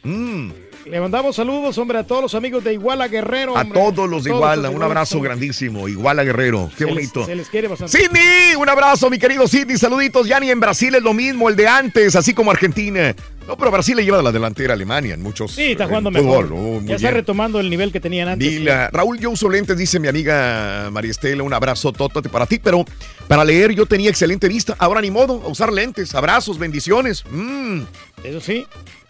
Mm. 0.02 0.50
Le 0.84 1.00
mandamos 1.00 1.36
saludos, 1.36 1.78
hombre, 1.78 1.98
a 1.98 2.04
todos 2.04 2.22
los 2.22 2.34
amigos 2.34 2.64
de 2.64 2.72
Iguala 2.72 3.06
Guerrero. 3.06 3.56
A 3.56 3.64
todos 3.64 4.10
los 4.10 4.24
de 4.24 4.30
Iguala, 4.30 4.68
un 4.68 4.82
abrazo 4.82 5.20
grandísimo. 5.20 5.86
Iguala 5.88 6.24
Guerrero, 6.24 6.68
qué 6.76 6.78
se 6.78 6.84
les- 6.86 6.94
bonito. 6.94 7.24
se 7.24 7.36
les 7.36 7.48
quiere 7.48 7.68
bastante. 7.68 7.96
Sidney, 7.96 8.56
un 8.58 8.68
abrazo, 8.68 9.08
mi 9.08 9.18
querido 9.18 9.46
Sidney. 9.46 9.78
Saluditos. 9.78 10.26
Ya 10.26 10.40
ni 10.40 10.50
en 10.50 10.58
Brasil 10.58 10.92
es 10.96 11.02
lo 11.02 11.14
mismo, 11.14 11.48
el 11.48 11.54
de 11.54 11.68
antes, 11.68 12.16
así 12.16 12.34
como 12.34 12.50
Argentina. 12.50 13.14
No, 13.46 13.56
pero 13.56 13.70
Brasil 13.72 13.96
le 13.96 14.04
lleva 14.04 14.18
a 14.20 14.22
la 14.22 14.30
delantera 14.32 14.72
a 14.72 14.76
Alemania 14.76 15.14
en 15.14 15.22
muchos. 15.22 15.52
Sí, 15.52 15.72
está 15.72 15.86
jugando 15.86 16.10
mejor. 16.10 16.48
oh, 16.52 16.80
ya 16.84 16.94
está 16.96 17.08
bien. 17.08 17.14
retomando 17.14 17.58
el 17.60 17.70
nivel 17.70 17.90
que 17.92 17.98
tenían 18.00 18.28
antes. 18.28 18.48
Mila. 18.52 18.88
Raúl, 18.92 19.18
yo 19.18 19.30
uso 19.30 19.48
lentes, 19.48 19.76
dice 19.76 19.98
mi 20.00 20.08
amiga 20.08 20.88
María 20.92 21.10
Estela. 21.12 21.42
Un 21.44 21.52
abrazo 21.52 21.92
tótate 21.92 22.28
para 22.28 22.46
ti, 22.46 22.58
pero 22.58 22.84
para 23.28 23.44
leer 23.44 23.72
yo 23.72 23.86
tenía 23.86 24.10
excelente 24.10 24.48
vista. 24.48 24.74
Ahora 24.78 25.00
ni 25.00 25.10
modo, 25.12 25.42
a 25.44 25.48
usar 25.48 25.72
lentes. 25.72 26.14
Abrazos, 26.14 26.58
bendiciones. 26.58 27.24
Mm. 27.30 27.82
Eso 28.24 28.40
sí. 28.40 28.64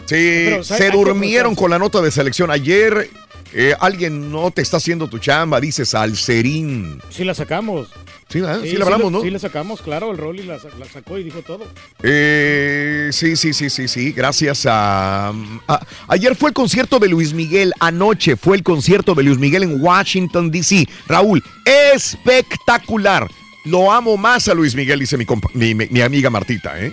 Sí, 0.06 0.48
se 0.62 0.90
durmieron 0.90 1.54
con 1.54 1.70
la 1.70 1.78
nota 1.78 2.00
de 2.00 2.10
selección 2.10 2.50
ayer. 2.50 3.08
eh, 3.54 3.74
alguien 3.80 4.32
no 4.32 4.50
te 4.50 4.62
está 4.62 4.78
haciendo 4.78 5.08
tu 5.08 5.18
chamba, 5.18 5.60
dice 5.60 5.84
Salcerín. 5.84 7.00
Sí 7.10 7.22
la 7.24 7.34
sacamos. 7.34 7.88
Sí, 8.30 8.40
¿verdad? 8.40 8.62
Sí 8.62 8.78
la 8.78 8.84
hablamos, 8.86 9.12
lo- 9.12 9.18
¿no? 9.18 9.22
Sí 9.22 9.28
la 9.30 9.38
sacamos, 9.38 9.82
claro. 9.82 10.10
El 10.10 10.16
Rolly 10.16 10.44
la, 10.44 10.56
la 10.78 10.86
sacó 10.90 11.18
y 11.18 11.22
dijo 11.22 11.42
todo. 11.42 11.66
Eh, 12.02 13.10
sí, 13.12 13.36
sí, 13.36 13.52
sí, 13.52 13.68
sí, 13.68 13.88
sí. 13.88 14.12
Gracias 14.12 14.64
a, 14.64 15.34
a- 15.68 15.86
Ayer 16.08 16.34
fue 16.34 16.48
el 16.48 16.54
concierto 16.54 16.98
de 16.98 17.08
Luis 17.08 17.34
Miguel. 17.34 17.74
Anoche 17.78 18.36
fue 18.36 18.56
el 18.56 18.62
concierto 18.62 19.14
de 19.14 19.22
Luis 19.22 19.36
Miguel 19.38 19.64
en 19.64 19.82
Washington, 19.82 20.50
D.C. 20.50 20.88
Raúl, 21.06 21.42
espectacular. 21.66 23.28
Lo 23.64 23.92
amo 23.92 24.16
más 24.16 24.48
a 24.48 24.54
Luis 24.54 24.74
Miguel, 24.74 24.98
dice 24.98 25.16
mi, 25.16 25.24
compa- 25.24 25.50
mi, 25.54 25.74
mi- 25.74 25.86
mi 25.88 26.00
amiga 26.00 26.30
Martita. 26.30 26.80
¿eh? 26.80 26.92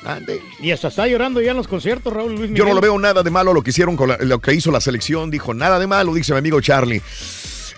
Y 0.62 0.72
hasta 0.72 0.90
está 0.90 1.08
llorando 1.08 1.41
ya 1.41 1.52
en 1.52 1.58
los 1.58 1.68
conciertos, 1.68 2.14
Raúl 2.14 2.30
Luis 2.36 2.41
Miguel. 2.52 2.58
Yo 2.58 2.66
no 2.66 2.74
lo 2.76 2.82
veo 2.82 2.98
nada 3.00 3.24
de 3.24 3.32
malo 3.32 3.54
lo 3.54 3.64
que 3.64 3.72
hicieron 3.72 3.96
con 3.96 4.10
la- 4.10 4.18
lo 4.18 4.40
que 4.40 4.54
hizo 4.54 4.70
la 4.72 4.80
selección. 4.80 5.32
Dijo 5.32 5.54
nada 5.54 5.80
de 5.80 5.88
malo, 5.88 6.14
dice 6.14 6.32
mi 6.34 6.38
amigo 6.40 6.62
Charlie. 6.62 7.02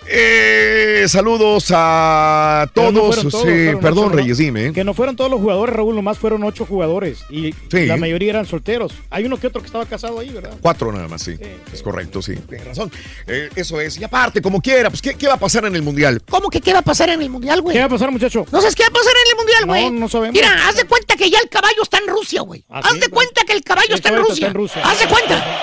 Eh, 0.06 1.04
saludos 1.08 1.72
a 1.74 2.66
no 2.66 2.72
todos. 2.92 3.16
Sí, 3.20 3.70
perdón, 3.80 4.08
¿no? 4.10 4.16
Reyes, 4.16 4.38
dime. 4.38 4.66
¿eh? 4.66 4.72
Que 4.72 4.84
no 4.84 4.94
fueron 4.94 5.16
todos 5.16 5.30
los 5.30 5.40
jugadores, 5.40 5.74
Raúl, 5.74 5.94
nomás 5.94 6.18
fueron 6.18 6.42
ocho 6.44 6.66
jugadores. 6.66 7.20
Y 7.30 7.54
Sí. 7.70 7.86
la 7.86 7.96
mayoría 7.96 8.30
eran 8.30 8.46
solteros. 8.46 8.92
Hay 9.10 9.24
uno 9.24 9.38
que 9.38 9.46
otro 9.46 9.60
que 9.60 9.66
estaba 9.66 9.86
casado 9.86 10.18
ahí, 10.18 10.30
¿verdad? 10.30 10.52
Cuatro 10.60 10.92
nada 10.92 11.08
más, 11.08 11.22
sí. 11.22 11.36
Es 11.72 11.82
correcto, 11.82 12.20
sí. 12.20 12.34
Tienes 12.48 12.66
razón. 12.66 12.90
Eh, 13.26 13.48
eso 13.56 13.80
es. 13.80 13.98
Y 13.98 14.04
aparte, 14.04 14.42
como 14.42 14.60
quiera, 14.60 14.90
pues, 14.90 15.00
¿qué, 15.00 15.14
qué 15.14 15.26
va 15.28 15.34
a 15.34 15.38
pasar 15.38 15.64
en 15.64 15.74
el 15.76 15.82
Mundial? 15.82 16.22
¿Cómo 16.28 16.50
que 16.50 16.60
qué 16.60 16.72
va 16.72 16.80
a 16.80 16.82
pasar 16.82 17.08
en 17.10 17.22
el 17.22 17.30
mundial, 17.30 17.60
güey? 17.62 17.74
¿Qué 17.74 17.80
va 17.80 17.86
a 17.86 17.90
pasar, 17.90 18.10
muchacho? 18.10 18.44
No 18.50 18.60
sabes 18.60 18.74
qué 18.74 18.82
va 18.82 18.88
a 18.88 18.92
pasar 18.92 19.12
en 19.24 19.30
el 19.30 19.36
mundial, 19.36 19.66
güey. 19.66 19.90
No, 19.90 20.00
no 20.00 20.08
sabemos. 20.08 20.34
Mira, 20.34 20.68
haz 20.68 20.76
de 20.76 20.84
cuenta 20.84 21.16
que 21.16 21.30
ya 21.30 21.38
el 21.38 21.48
caballo 21.48 21.82
está 21.82 21.98
en 21.98 22.08
Rusia, 22.08 22.42
güey. 22.42 22.64
¿Ah, 22.68 22.80
haz 22.84 23.00
de 23.00 23.08
cuenta 23.08 23.44
que 23.44 23.52
el 23.52 23.62
caballo 23.62 23.88
El 23.90 23.94
está 23.96 24.08
en, 24.10 24.14
caballo 24.16 24.34
está 24.34 24.46
en 24.46 24.54
Rusia. 24.54 24.82
Haz 24.84 24.98
de 25.00 25.06
cuenta. 25.06 25.60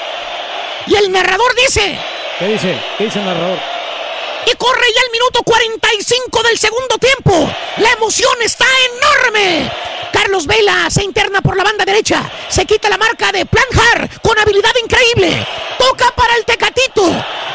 Y 0.88 0.96
el 0.96 1.12
narrador 1.12 1.52
dice. 1.66 1.98
¿Qué 2.40 2.48
dice? 2.48 2.78
¿Qué 2.98 3.04
dice 3.06 3.20
el 3.20 3.26
narrador? 3.26 3.58
Y 4.50 4.56
corre 4.56 4.86
ya 4.96 5.02
el 5.02 5.12
minuto 5.12 5.44
45 5.44 6.44
del 6.44 6.58
segundo 6.58 6.98
tiempo. 6.98 7.54
La 7.78 7.92
emoción 7.92 8.34
está 8.42 8.66
enorme. 8.96 9.72
Carlos 10.12 10.48
Vela 10.48 10.90
se 10.90 11.04
interna 11.04 11.42
por 11.42 11.56
la 11.56 11.64
banda 11.64 11.86
derecha. 11.86 12.24
Se 12.50 12.66
quita 12.66 12.90
la 12.90 12.98
marca 12.98 13.32
de 13.32 13.46
Planjar 13.46 14.10
con 14.22 14.40
habilidad 14.40 14.74
increíble. 14.82 15.46
Toca 15.78 16.10
para 16.16 16.36
el 16.36 16.46
Tecatito. 16.46 17.04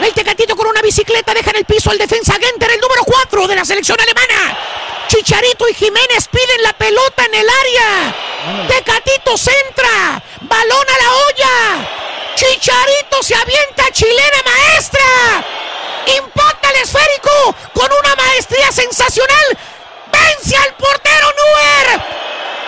El 0.00 0.12
Tecatito 0.12 0.54
con 0.54 0.68
una 0.68 0.82
bicicleta 0.82 1.34
deja 1.34 1.50
en 1.50 1.56
el 1.56 1.64
piso 1.64 1.90
al 1.90 1.98
defensa 1.98 2.34
Genter, 2.34 2.70
el 2.70 2.80
número 2.80 3.02
4 3.04 3.48
de 3.48 3.56
la 3.56 3.64
selección 3.64 4.00
alemana. 4.00 4.58
Chicharito 5.08 5.68
y 5.68 5.74
Jiménez 5.74 6.28
piden 6.30 6.62
la 6.62 6.74
pelota 6.74 7.24
en 7.24 7.34
el 7.34 7.46
área. 7.48 8.66
Tecatito 8.68 9.36
centra. 9.36 10.22
Balón 10.42 10.86
a 10.88 11.02
la 11.02 11.12
olla. 11.12 11.88
Chicharito 12.36 13.22
se 13.22 13.34
avienta 13.34 13.90
chilena 13.90 14.42
maestra 14.44 15.44
impacta 16.06 16.70
el 16.70 16.76
esférico 16.76 17.54
con 17.72 17.90
una 17.92 18.14
maestría 18.16 18.70
sensacional. 18.72 19.58
Vence 20.12 20.56
al 20.56 20.74
portero 20.74 21.32
Neuer, 21.36 22.02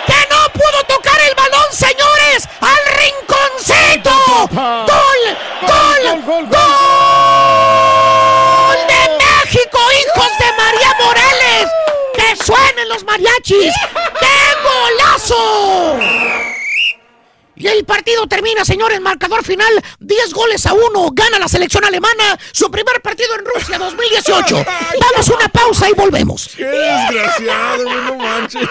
que 0.05 0.27
no 0.29 0.49
pudo 0.53 0.83
tocar 0.87 1.19
el 1.21 1.35
balón, 1.35 1.71
señores, 1.71 2.47
al 2.61 2.85
rinconcito. 2.97 4.11
Gol, 4.51 5.21
gol, 5.61 6.03
gol, 6.25 6.45
gol 6.47 6.77
de 8.87 9.01
México, 9.17 9.79
hijos 10.03 10.31
de 10.39 10.49
María 10.53 10.91
Morales. 10.99 11.67
Que 12.13 12.35
suenen 12.43 12.87
los 12.89 13.03
mariachis. 13.03 13.73
Y 17.59 17.67
el 17.67 17.85
partido 17.85 18.27
termina, 18.27 18.63
señores, 18.63 19.01
marcador 19.01 19.43
final, 19.43 19.67
10 19.99 20.33
goles 20.33 20.65
a 20.67 20.73
1, 20.73 21.09
gana 21.13 21.39
la 21.39 21.47
selección 21.47 21.83
alemana, 21.83 22.37
su 22.51 22.69
primer 22.69 23.01
partido 23.01 23.33
en 23.35 23.45
Rusia 23.45 23.77
2018. 23.79 24.65
Vamos 25.01 25.29
a 25.29 25.33
una 25.35 25.47
pausa 25.49 25.89
y 25.89 25.93
volvemos. 25.93 26.49
Qué 26.55 26.65
desgraciado, 26.65 27.83
güey, 27.83 27.95
no 27.95 28.15
manches. 28.15 28.67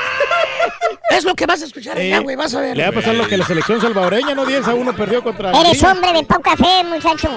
Es 1.10 1.24
lo 1.24 1.34
que 1.34 1.46
vas 1.46 1.62
a 1.62 1.64
escuchar 1.66 1.98
allá, 1.98 2.18
güey, 2.20 2.36
vas 2.36 2.54
a 2.54 2.60
ver. 2.60 2.76
Le 2.76 2.82
va 2.84 2.90
a 2.90 2.92
pasar 2.92 3.14
lo 3.14 3.26
que 3.26 3.36
la 3.36 3.46
selección 3.46 3.80
salvadoreña, 3.80 4.34
¿no? 4.34 4.44
10 4.46 4.68
a 4.68 4.74
1 4.74 4.94
perdió 4.96 5.22
contra 5.22 5.50
Eres 5.50 5.82
Argentina. 5.82 5.92
hombre 5.92 6.12
de 6.12 6.22
poca 6.24 6.56
fe, 6.56 6.84
muchacho. 6.84 7.28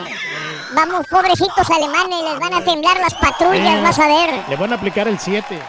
Vamos, 0.73 1.05
pobrecitos 1.09 1.67
alemanes, 1.69 2.19
les 2.31 2.39
van 2.39 2.53
a 2.53 2.63
temblar 2.63 2.97
las 2.99 3.13
patrullas, 3.15 3.79
Eh, 3.79 3.81
vas 3.81 3.97
a 3.99 4.07
ver. 4.07 4.29
Le 4.49 4.55
van 4.55 4.71
a 4.71 4.75
aplicar 4.75 5.07
el 5.07 5.17
7. 5.19 5.59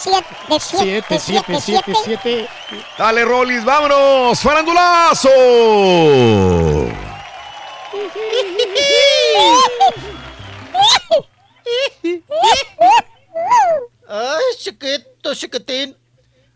Siete, 0.00 0.26
de 0.48 0.60
siete, 0.60 1.20
7, 1.20 1.60
7, 1.60 1.60
7, 1.60 1.94
7. 2.04 2.48
Dale, 2.96 3.22
Rolis, 3.22 3.62
vámonos. 3.64 4.40
Farandulazo. 4.40 5.28
Ay, 14.08 14.56
chiquito, 14.56 15.34
chiquitín. 15.34 15.94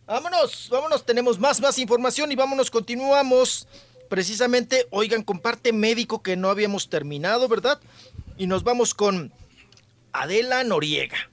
Vámonos, 0.07 0.69
vámonos, 0.71 1.05
tenemos 1.05 1.39
más, 1.39 1.61
más 1.61 1.79
información 1.79 2.33
y 2.33 2.37
vámonos, 2.37 2.71
continuamos. 2.71 3.69
Precisamente, 4.09 4.87
oigan, 4.91 5.23
con 5.23 5.39
parte 5.39 5.73
médico 5.73 6.23
que 6.23 6.37
no 6.37 6.49
habíamos 6.49 6.89
terminado, 6.89 7.47
¿verdad? 7.49 7.79
Y 8.39 8.47
nos 8.47 8.65
vamos 8.65 8.95
con 8.95 9.33
Adela 10.13 10.65
Noriega. 10.65 11.31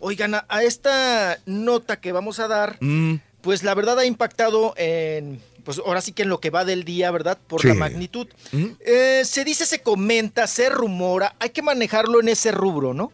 Oigan, 0.00 0.34
a, 0.34 0.46
a 0.48 0.62
esta 0.62 1.38
nota 1.46 2.00
que 2.00 2.12
vamos 2.12 2.38
a 2.38 2.48
dar, 2.48 2.78
pues 3.40 3.62
la 3.62 3.74
verdad 3.74 3.98
ha 3.98 4.06
impactado 4.06 4.74
en, 4.76 5.40
pues 5.64 5.80
ahora 5.84 6.00
sí 6.00 6.12
que 6.12 6.22
en 6.22 6.28
lo 6.28 6.40
que 6.40 6.50
va 6.50 6.64
del 6.64 6.84
día, 6.84 7.10
¿verdad? 7.10 7.38
Por 7.46 7.64
la 7.64 7.74
magnitud. 7.74 8.26
Eh, 8.80 9.22
se 9.24 9.44
dice, 9.44 9.66
se 9.66 9.82
comenta, 9.82 10.46
se 10.46 10.68
rumora, 10.70 11.34
hay 11.38 11.50
que 11.50 11.62
manejarlo 11.62 12.20
en 12.20 12.28
ese 12.28 12.52
rubro, 12.52 12.94
¿no? 12.94 13.12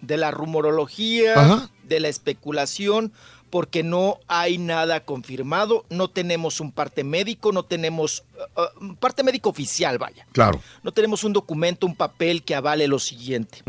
De 0.00 0.16
la 0.16 0.30
rumorología, 0.30 1.34
Ajá. 1.34 1.70
de 1.84 2.00
la 2.00 2.08
especulación, 2.08 3.12
porque 3.48 3.84
no 3.84 4.18
hay 4.26 4.58
nada 4.58 5.04
confirmado, 5.04 5.84
no 5.88 6.08
tenemos 6.10 6.60
un 6.60 6.72
parte 6.72 7.04
médico, 7.04 7.52
no 7.52 7.62
tenemos 7.62 8.24
uh, 8.56 8.84
un 8.84 8.96
parte 8.96 9.22
médico 9.22 9.48
oficial, 9.48 9.96
vaya. 9.96 10.26
Claro. 10.32 10.60
No 10.82 10.90
tenemos 10.90 11.22
un 11.22 11.32
documento, 11.32 11.86
un 11.86 11.94
papel 11.94 12.42
que 12.42 12.56
avale 12.56 12.88
lo 12.88 12.98
siguiente, 12.98 13.62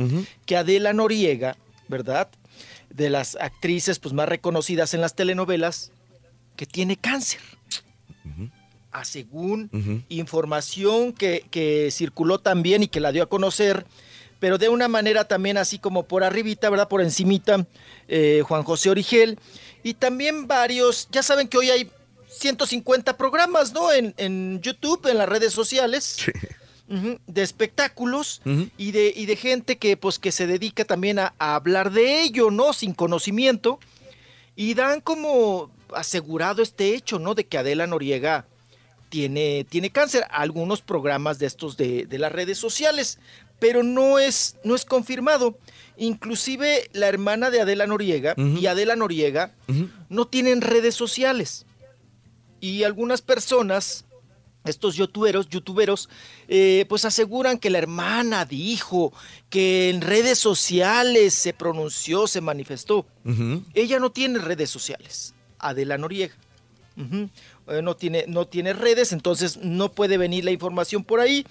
que 0.48 0.58
Adela 0.58 0.92
Noriega, 0.92 1.56
¿verdad? 1.88 2.30
De 2.96 3.10
las 3.10 3.36
actrices 3.36 4.00
pues 4.00 4.14
más 4.14 4.30
reconocidas 4.30 4.94
en 4.94 5.02
las 5.02 5.16
telenovelas, 5.16 5.92
que 6.56 6.66
tiene 6.66 6.96
cáncer. 6.96 7.42
A 8.92 9.04
según 9.04 10.06
información 10.08 11.12
que, 11.12 11.46
que 11.52 11.90
circuló 11.92 12.40
también 12.40 12.84
y 12.84 12.88
que 12.88 13.02
la 13.02 13.12
dio 13.12 13.24
a 13.24 13.30
conocer, 13.30 13.86
pero 14.40 14.58
de 14.58 14.70
una 14.70 14.88
manera 14.88 15.28
también 15.28 15.58
así 15.58 15.80
como 15.80 16.04
por 16.04 16.24
arribita, 16.24 16.70
¿verdad? 16.70 16.88
Por 16.88 17.02
encimita, 17.02 17.66
eh, 18.08 18.44
Juan 18.48 18.64
José 18.64 18.90
Origel. 18.90 19.38
Y 19.84 19.96
también 19.96 20.48
varios, 20.48 21.08
ya 21.12 21.24
saben 21.24 21.48
que 21.48 21.58
hoy 21.58 21.70
hay 21.70 21.90
150 22.30 23.18
programas, 23.18 23.74
¿no? 23.74 23.92
En, 23.92 24.14
en 24.18 24.62
YouTube, 24.62 25.08
en 25.08 25.18
las 25.18 25.28
redes 25.30 25.54
sociales. 25.54 26.18
De 26.88 27.42
espectáculos 27.42 28.42
y, 28.78 28.92
de, 28.92 29.12
y 29.16 29.26
de 29.26 29.36
gente 29.36 29.78
que 29.78 29.98
pues 29.98 30.20
que 30.20 30.32
se 30.32 30.48
dedica 30.48 30.86
también 30.86 31.20
a, 31.20 31.34
a 31.40 31.56
hablar 31.56 31.92
de 31.92 32.22
ello, 32.22 32.52
¿no? 32.52 32.74
Sin 32.74 32.94
conocimiento. 32.94 33.80
Y 34.56 34.74
dan 34.74 35.02
como 35.02 35.72
asegurado 35.94 36.62
este 36.62 36.96
hecho, 36.96 37.20
¿no? 37.20 37.36
De 37.36 37.46
que 37.46 37.58
Adela 37.58 37.88
Noriega 37.88 38.46
tiene, 39.10 39.66
tiene 39.70 39.90
cáncer. 39.90 40.26
Algunos 40.30 40.82
programas 40.82 41.40
de 41.40 41.48
estos 41.48 41.76
de, 41.76 42.06
de 42.06 42.20
las 42.20 42.32
redes 42.32 42.58
sociales, 42.58 43.20
pero 43.60 43.84
no 43.84 44.20
es, 44.20 44.56
no 44.64 44.76
es 44.76 44.86
confirmado. 44.86 45.58
Inclusive 45.98 46.90
la 46.94 47.08
hermana 47.08 47.50
de 47.50 47.62
Adela 47.62 47.88
Noriega 47.88 48.36
y 48.38 48.66
Adela 48.68 48.96
Noriega 48.96 49.54
no 50.10 50.28
tienen 50.28 50.62
redes 50.62 50.96
sociales. 50.96 51.66
Y 52.60 52.84
algunas 52.84 53.22
personas, 53.22 54.05
estos 54.66 54.96
youtuberos, 54.96 55.48
youtuberos, 55.50 56.10
eh, 56.48 56.86
pues 56.90 57.06
aseguran 57.06 57.58
que 57.60 57.70
la 57.70 57.78
hermana 57.78 58.46
dijo 58.46 59.14
que 59.50 59.90
en 59.90 60.02
redes 60.02 60.40
sociales 60.40 61.34
se 61.34 61.54
pronunció, 61.54 62.28
se 62.28 62.42
manifestó. 62.42 63.06
Ella 63.74 64.00
no 64.00 64.12
tiene 64.12 64.40
redes 64.40 64.70
sociales, 64.70 65.34
Adela 65.60 65.98
Noriega. 65.98 66.36
Eh, 66.98 67.82
no, 67.82 67.96
tiene, 67.96 68.26
no 68.28 68.48
tiene 68.48 68.74
redes, 68.74 69.12
entonces 69.12 69.58
no 69.58 69.92
puede 69.92 70.18
venir 70.18 70.46
la 70.46 70.52
información 70.52 71.04
por 71.04 71.20
ahí. 71.20 71.46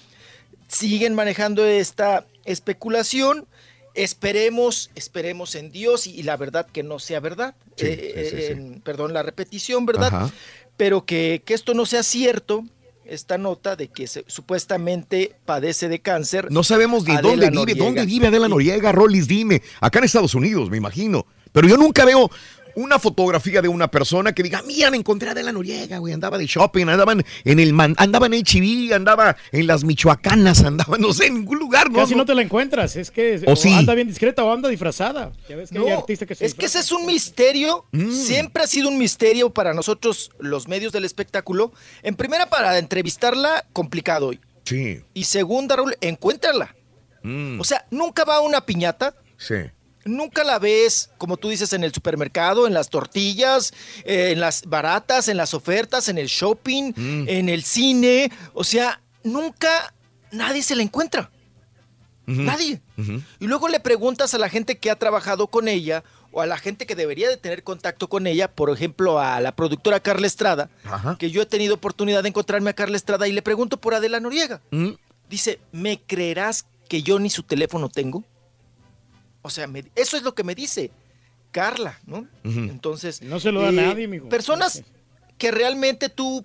Siguen 0.69 1.15
manejando 1.15 1.65
esta 1.65 2.27
especulación. 2.45 3.47
Esperemos, 3.95 4.91
esperemos 4.97 5.55
en 5.55 5.71
Dios 5.71 6.07
y, 6.09 6.19
y 6.19 6.23
la 6.25 6.37
verdad 6.37 6.67
que 6.67 6.83
no 6.83 6.99
sea 6.99 7.21
verdad. 7.21 7.55
Sí, 7.77 7.87
Eh, 7.89 8.31
sí, 8.31 8.55
sí, 8.75 8.81
perdón 8.83 9.13
la 9.13 9.23
repetición, 9.23 9.87
¿verdad? 9.87 10.09
Ajá. 10.13 10.33
Pero 10.77 11.05
que, 11.05 11.43
que 11.45 11.55
esto 11.55 11.75
no 11.75 11.87
sea 11.87 12.03
cierto, 12.03 12.65
esta 13.07 13.39
nota 13.39 13.77
de 13.77 13.89
que 13.89 14.07
se- 14.07 14.25
supuestamente 14.27 15.37
padece 15.45 15.89
de 15.89 16.01
cáncer. 16.01 16.51
No 16.51 16.63
sabemos 16.63 17.05
ni 17.07 17.13
Adela 17.15 17.29
dónde 17.29 17.47
vive, 17.47 17.55
Noriega. 17.57 17.85
dónde 17.85 18.07
vive 18.07 18.27
Adela 18.29 18.49
Noriega, 18.49 18.93
Rolis, 18.93 19.29
dime. 19.29 19.63
Acá 19.81 19.99
en 19.99 20.05
Estados 20.07 20.35
Unidos, 20.35 20.71
me 20.71 20.77
imagino. 20.77 21.27
Pero 21.53 21.69
yo 21.69 21.77
nunca 21.77 22.05
veo 22.05 22.31
una 22.77 22.99
fotografía 22.99 23.63
de 23.63 23.69
una 23.69 23.89
persona 23.91 24.33
que 24.33 24.43
diga, 24.43 24.63
mira, 24.67 24.91
me 24.91 24.97
encontré 24.97 25.29
a 25.29 25.33
Adela 25.33 25.53
Noriega, 25.53 25.99
güey, 25.99 26.13
andaba 26.15 26.39
de 26.39 26.47
shopping, 26.47 26.87
andaban 26.89 27.25
en 27.45 27.61
el 27.61 27.73
man, 27.73 27.95
andaba 27.99 28.27
en 28.27 28.33
HB, 28.35 28.93
andaba 28.95 29.37
en 29.53 29.67
las 29.67 29.85
Michoacanas, 29.85 30.63
andaba, 30.65 30.99
no 30.99 31.13
sé, 31.13 31.27
en 31.27 31.35
ningún 31.35 31.59
lugar, 31.59 31.91
¿no? 31.91 31.99
Casi 32.01 32.13
no, 32.13 32.19
no 32.19 32.27
te 32.27 32.35
la 32.35 32.43
encuentras, 32.43 32.97
es 32.97 33.11
que 33.11 33.41
¿O 33.47 33.53
o 33.53 33.57
sí? 33.57 33.73
anda 33.73 33.95
bien 33.95 34.09
discreta 34.09 34.43
o 34.45 34.53
anda 34.53 34.69
disfrazada. 34.69 35.33
Ya 35.49 35.57
ves 35.57 35.71
que 35.71 35.79
hay 35.79 35.91
artistas 35.91 36.29
que 36.29 36.35
se 36.35 36.47
es 36.47 36.55
que 36.55 36.67
ese 36.67 36.79
es 36.81 36.93
un 36.93 37.07
misterio, 37.07 37.85
Mm. 37.93 38.11
siempre 38.11 38.63
ha 38.63 38.67
sido 38.67 38.89
un 38.89 38.99
misterio 38.99 39.51
para 39.51 39.75
nosotros 39.75 40.31
los 40.39 40.69
medios 40.69 40.93
del 40.93 41.05
espectáculo. 41.05 41.73
En 42.03 42.15
primera, 42.17 42.49
para 42.51 42.79
entrevistarla, 42.79 43.67
complicado 43.73 44.29
hoy. 44.29 44.41
Sí. 44.65 45.01
Y 45.15 45.25
segunda, 45.25 45.77
Raúl, 45.77 45.97
encuéntrala. 46.01 46.75
Mm, 47.23 47.61
O 47.61 47.65
sea, 47.65 47.87
nunca 47.91 48.25
va 48.25 48.37
a 48.37 48.41
una 48.41 48.67
piñata, 48.67 49.15
sí. 49.37 49.55
Nunca 50.05 50.45
la 50.45 50.59
ves, 50.59 51.11
como 51.19 51.37
tú 51.37 51.49
dices, 51.49 51.73
en 51.73 51.85
el 51.85 51.93
supermercado, 51.93 52.67
en 52.67 52.75
las 52.75 52.91
tortillas, 52.91 53.73
eh, 54.05 54.31
en 54.33 54.41
las 54.41 54.65
baratas, 54.67 55.29
en 55.29 55.37
las 55.37 55.55
ofertas, 55.55 56.09
en 56.09 56.19
el 56.19 56.27
shopping, 56.29 56.93
Mm. 56.97 57.29
en 57.29 57.49
el 57.49 57.63
cine. 57.63 58.31
O 58.53 58.65
sea, 58.65 59.01
nunca 59.23 59.95
nadie 60.31 60.63
se 60.63 60.75
la 60.77 60.83
encuentra. 60.83 61.31
Nadie. 62.27 62.81
Y 63.39 63.47
luego 63.47 63.69
le 63.69 63.81
preguntas 63.81 64.33
a 64.33 64.39
la 64.39 64.49
gente 64.49 64.79
que 64.79 64.91
ha 64.91 64.97
trabajado 64.99 65.49
con 65.49 65.69
ella 65.69 66.05
o 66.33 66.41
a 66.41 66.47
la 66.47 66.57
gente 66.57 66.87
que 66.87 66.95
debería 66.95 67.29
de 67.29 67.37
tener 67.37 67.63
contacto 67.63 68.09
con 68.09 68.27
ella, 68.27 68.51
por 68.51 68.71
ejemplo, 68.71 69.21
a 69.21 69.41
la 69.43 69.55
productora 69.55 70.01
Carla 70.01 70.27
Estrada, 70.27 70.71
Ajá. 70.85 71.17
que 71.19 71.31
yo 71.31 71.43
he 71.43 71.47
tenido 71.47 71.75
oportunidad 71.75 72.23
de 72.23 72.31
encontrarme 72.31 72.71
a 72.71 72.75
Carla 72.75 72.97
Estrada 72.97 73.29
y 73.29 73.33
le 73.33 73.43
pregunto 73.43 73.77
por 73.79 73.95
Adela 73.95 74.21
Noriega. 74.21 74.61
Mm, 74.71 74.93
Dice, 75.29 75.59
¿me 75.73 76.01
creerás 76.01 76.67
que 76.89 77.03
yo 77.03 77.19
ni 77.19 77.29
su 77.31 77.43
teléfono 77.43 77.89
tengo? 77.89 78.25
O 79.47 79.51
sea, 79.51 79.67
me- 79.67 79.85
eso 79.95 80.17
es 80.17 80.23
lo 80.23 80.35
que 80.35 80.43
me 80.43 80.55
dice 80.55 80.91
Carla, 81.51 82.01
¿no? 82.07 82.27
Entonces... 82.45 83.21
No 83.21 83.39
se 83.39 83.53
lo 83.53 83.61
da 83.61 83.69
a 83.69 83.73
nadie, 83.73 84.09
mijo. 84.09 84.29
Personas 84.31 84.83
que 85.37 85.51
realmente 85.51 86.09
tú 86.09 86.43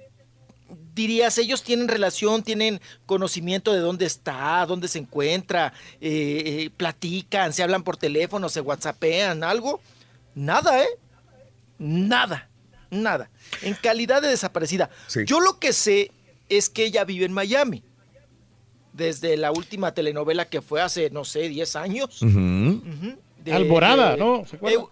dirías, 0.93 1.37
ellos 1.37 1.63
tienen 1.63 1.87
relación, 1.87 2.43
tienen 2.43 2.81
conocimiento 3.05 3.71
de 3.73 3.79
dónde 3.79 4.05
está, 4.05 4.65
dónde 4.67 4.89
se 4.89 4.99
encuentra, 4.99 5.71
eh, 6.01 6.43
eh, 6.65 6.69
platican, 6.75 7.53
se 7.53 7.63
hablan 7.63 7.83
por 7.83 7.95
teléfono, 7.95 8.49
se 8.49 8.59
whatsappean, 8.59 9.43
algo. 9.45 9.79
Nada, 10.35 10.83
¿eh? 10.83 10.89
Nada, 11.77 12.49
nada. 12.91 13.29
En 13.61 13.75
calidad 13.75 14.21
de 14.21 14.27
desaparecida. 14.27 14.89
Sí. 15.07 15.21
Yo 15.25 15.39
lo 15.39 15.57
que 15.57 15.71
sé 15.71 16.11
es 16.49 16.69
que 16.69 16.83
ella 16.83 17.05
vive 17.05 17.25
en 17.25 17.31
Miami. 17.31 17.81
Desde 18.99 19.37
la 19.37 19.51
última 19.53 19.93
telenovela 19.93 20.43
que 20.45 20.61
fue 20.61 20.81
hace, 20.81 21.09
no 21.09 21.23
sé, 21.23 21.47
10 21.47 21.75
años. 21.77 22.19
De- 22.21 23.53
Alborada, 23.53 24.11
de- 24.11 24.17
¿no? 24.17 24.43
Ego, 24.61 24.91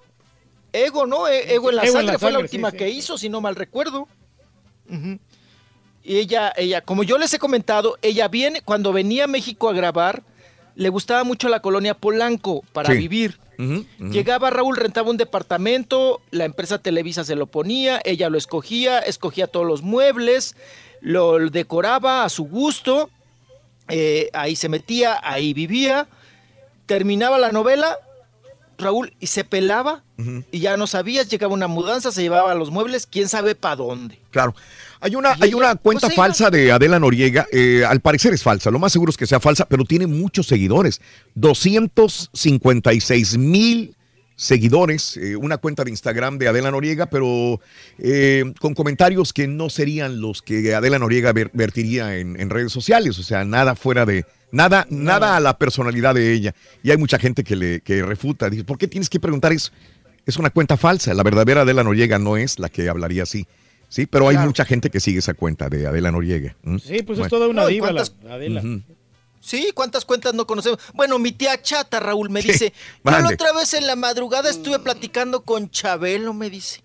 Ego, 0.71 1.05
¿no? 1.05 1.27
E- 1.27 1.53
Ego 1.53 1.69
en 1.69 1.75
la 1.75 1.83
Ego 1.83 1.99
en 1.99 2.05
sangre 2.05 2.17
fue 2.17 2.31
la 2.31 2.39
última 2.39 2.71
sí, 2.71 2.77
que 2.77 2.89
sí. 2.89 2.97
hizo, 2.97 3.17
si 3.17 3.27
no 3.29 3.41
mal 3.41 3.55
recuerdo. 3.55 4.07
Y 6.03 6.17
ella, 6.17 6.53
ella, 6.55 6.81
como 6.81 7.03
yo 7.03 7.17
les 7.17 7.33
he 7.33 7.39
comentado, 7.39 7.97
ella 8.01 8.27
viene, 8.29 8.61
cuando 8.61 8.93
venía 8.93 9.25
a 9.25 9.27
México 9.27 9.67
a 9.69 9.73
grabar, 9.73 10.23
le 10.75 10.87
gustaba 10.89 11.23
mucho 11.25 11.49
la 11.49 11.59
colonia 11.61 11.95
Polanco 11.95 12.63
para 12.71 12.93
Sí. 12.93 12.97
vivir. 12.99 13.39
Llegaba 13.99 14.51
Raúl, 14.51 14.77
rentaba 14.77 15.09
un 15.09 15.17
departamento, 15.17 16.21
la 16.31 16.45
empresa 16.45 16.77
Televisa 16.77 17.23
se 17.25 17.35
lo 17.35 17.47
ponía, 17.47 17.99
ella 18.05 18.29
lo 18.29 18.37
escogía, 18.37 18.99
escogía 18.99 19.47
todos 19.47 19.65
los 19.65 19.81
muebles, 19.81 20.55
lo 21.01 21.39
decoraba 21.49 22.23
a 22.23 22.29
su 22.29 22.45
gusto, 22.45 23.09
eh, 23.87 24.29
ahí 24.33 24.55
se 24.55 24.69
metía, 24.69 25.19
ahí 25.23 25.53
vivía, 25.53 26.07
terminaba 26.85 27.37
la 27.37 27.51
novela, 27.51 27.97
Raúl, 28.77 29.13
y 29.19 29.27
se 29.27 29.43
pelaba 29.43 30.03
y 30.51 30.59
ya 30.59 30.77
no 30.77 30.87
sabías, 30.87 31.29
llegaba 31.29 31.53
una 31.53 31.67
mudanza, 31.67 32.11
se 32.11 32.23
llevaba 32.23 32.55
los 32.55 32.71
muebles, 32.71 33.05
quién 33.05 33.29
sabe 33.29 33.53
para 33.55 33.75
dónde. 33.75 34.19
Claro. 34.31 34.55
Hay 34.99 35.15
una, 35.15 35.37
hay 35.39 35.53
una 35.53 35.75
cuenta 35.75 36.07
pues, 36.07 36.15
falsa 36.15 36.49
de 36.49 36.71
Adela 36.71 36.99
Noriega. 36.99 37.45
eh, 37.51 37.83
al 37.87 37.99
parecer 37.99 38.33
es 38.33 38.41
falsa. 38.41 38.71
Lo 38.71 38.79
más 38.79 38.91
seguro 38.91 39.11
es 39.11 39.17
que 39.17 39.27
sea 39.27 39.39
falsa, 39.39 39.65
pero 39.65 39.83
tiene 39.83 40.07
muchos 40.07 40.47
seguidores. 40.47 41.01
256 41.35 43.37
mil 43.37 43.95
seguidores. 44.37 45.17
eh, 45.17 45.35
una 45.35 45.57
cuenta 45.57 45.83
de 45.83 45.89
Instagram 45.89 46.37
de 46.37 46.47
Adela 46.47 46.71
Noriega, 46.71 47.07
pero 47.07 47.59
eh, 47.99 48.53
con 48.61 48.73
comentarios 48.73 49.33
que 49.33 49.47
no 49.47 49.69
serían 49.69 50.21
los 50.21 50.41
que 50.41 50.73
Adela 50.73 50.99
Noriega 50.99 51.33
ver- 51.33 51.51
vertiría 51.53 52.15
en, 52.17 52.39
en 52.39 52.49
redes 52.49 52.71
sociales. 52.71 53.19
O 53.19 53.23
sea, 53.23 53.43
nada 53.43 53.75
fuera 53.75 54.05
de. 54.05 54.25
Nada, 54.49 54.87
nada 54.89 55.35
a 55.35 55.41
la 55.41 55.57
personalidad 55.57 56.15
de 56.15 56.31
ella. 56.31 56.55
Y 56.81 56.91
hay 56.91 56.97
mucha 56.97 57.19
gente 57.19 57.43
que 57.43 57.57
le 57.57 57.81
que 57.81 58.01
refuta. 58.01 58.49
Dice, 58.49 58.63
¿por 58.63 58.77
qué 58.77 58.87
tienes 58.87 59.09
que 59.09 59.19
preguntar 59.19 59.51
eso? 59.51 59.71
Es 60.25 60.37
una 60.37 60.51
cuenta 60.51 60.77
falsa. 60.77 61.13
La 61.13 61.23
verdadera 61.23 61.61
Adela 61.63 61.83
Noriega 61.83 62.17
no 62.17 62.37
es 62.37 62.57
la 62.59 62.69
que 62.69 62.87
hablaría 62.87 63.23
así. 63.23 63.45
Sí, 63.89 64.05
pero 64.05 64.27
hay 64.27 64.35
Claro. 64.35 64.47
mucha 64.49 64.65
gente 64.65 64.89
que 64.89 64.99
sigue 64.99 65.19
esa 65.19 65.33
cuenta 65.33 65.67
de 65.69 65.87
Adela 65.87 66.11
Noriega. 66.11 66.55
Sí, 66.83 67.03
pues 67.03 67.19
es 67.19 67.27
toda 67.29 67.47
una 67.47 67.63
No, 67.63 67.69
¿y 67.69 67.73
diva 67.75 67.91
la 67.91 68.05
Adela. 68.29 68.59
Ujú. 68.61 68.81
Sí, 69.47 69.71
¿cuántas 69.73 70.03
cuentas 70.03 70.33
no 70.33 70.45
conocemos? 70.45 70.77
Bueno, 70.93 71.17
mi 71.19 71.31
tía 71.31 71.61
Chata, 71.61 72.01
Raúl, 72.01 72.29
me 72.29 72.41
dice, 72.41 72.73
yo 73.01 73.11
la 73.11 73.29
otra 73.29 73.53
vez 73.53 73.73
en 73.75 73.87
la 73.87 73.95
madrugada 73.95 74.49
estuve 74.49 74.77
platicando 74.79 75.43
con 75.43 75.69
Chabelo, 75.71 76.33
me 76.33 76.49
dice. 76.49 76.83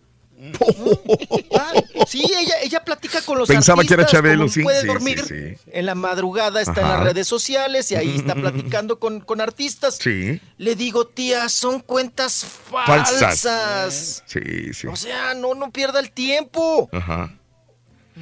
Ah, 1.58 1.72
sí, 2.06 2.24
ella, 2.38 2.54
ella 2.62 2.84
platica 2.84 3.20
con 3.22 3.38
los 3.38 3.48
Pensaba 3.48 3.82
que 3.82 3.94
era 3.94 4.02
artistas, 4.04 4.22
Chabelo, 4.22 4.48
sí, 4.48 4.62
puede 4.62 4.82
sí, 4.82 4.86
dormir. 4.86 5.24
sí. 5.26 5.56
En 5.72 5.86
la 5.86 5.96
madrugada 5.96 6.60
está 6.60 6.80
en 6.82 6.88
las 6.88 7.00
redes 7.02 7.26
sociales 7.26 7.90
y 7.90 7.96
ahí 7.96 8.14
está 8.16 8.34
platicando 8.36 9.00
con, 9.00 9.20
con 9.20 9.40
artistas. 9.40 9.98
Sí. 10.00 10.40
Le 10.58 10.76
digo, 10.76 11.06
tía, 11.08 11.48
son 11.48 11.80
cuentas 11.80 12.46
Falsas. 12.70 13.20
falsas. 13.20 14.22
Sí, 14.26 14.72
sí. 14.72 14.86
O 14.86 14.94
sea, 14.94 15.34
no, 15.34 15.54
no 15.54 15.72
pierda 15.72 15.98
el 15.98 16.12
tiempo. 16.12 16.88
Ajá. 16.92 17.36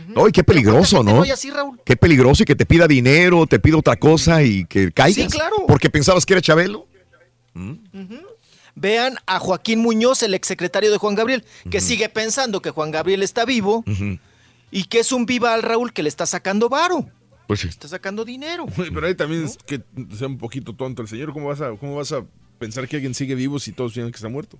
No, 0.09 0.29
y 0.29 0.33
qué 0.33 0.45
peligroso, 0.45 1.03
¿no? 1.03 1.23
así, 1.23 1.51
Raúl. 1.51 1.81
Qué 1.85 1.97
peligroso 1.97 2.43
y 2.43 2.47
que 2.47 2.55
te 2.55 2.65
pida 2.67 2.87
dinero, 2.87 3.47
te 3.47 3.59
pida 3.59 3.77
otra 3.77 3.97
cosa 3.97 4.43
y 4.43 4.65
que 4.65 4.93
caigas. 4.93 5.31
Sí, 5.33 5.37
claro. 5.39 5.57
Porque 5.67 5.91
pensabas 5.91 6.25
que 6.25 6.35
era 6.35 6.41
Chabelo. 6.43 6.87
Vean 8.77 9.17
a 9.27 9.39
Joaquín 9.41 9.81
Muñoz, 9.81 10.23
el 10.23 10.33
exsecretario 10.35 10.91
de 10.91 10.97
Juan 10.99 11.15
Gabriel, 11.15 11.45
que 11.71 11.81
sigue 11.81 12.09
pensando 12.09 12.63
que 12.63 12.71
Juan 12.71 12.91
Gabriel 12.91 13.23
está 13.23 13.45
vivo 13.45 13.85
y 14.71 14.85
que 14.85 15.01
es 15.01 15.13
un 15.13 15.27
viva 15.27 15.55
al 15.55 15.63
Raúl 15.63 15.93
que 15.93 16.03
le 16.03 16.09
está 16.09 16.25
sacando 16.27 16.69
varo, 16.69 17.07
Pues 17.49 17.61
sí. 17.61 17.69
está 17.69 17.89
sacando 17.89 18.25
dinero. 18.25 18.67
Pero 18.77 19.07
ahí 19.07 19.15
también 19.17 19.45
es 19.45 19.59
que 19.67 19.83
sea 20.17 20.29
un 20.29 20.39
poquito 20.39 20.75
tonto 20.75 21.03
el 21.03 21.09
señor. 21.09 21.33
¿Cómo 21.33 21.49
vas 21.49 21.61
a, 21.61 21.73
cómo 21.77 21.97
vas 21.97 22.13
a 22.13 22.25
pensar 22.59 22.87
que 22.89 22.97
alguien 22.97 23.13
sigue 23.15 23.35
vivo 23.35 23.59
si 23.59 23.73
todos 23.73 23.93
piensan 23.93 24.13
que 24.13 24.17
está 24.17 24.29
muerto? 24.29 24.59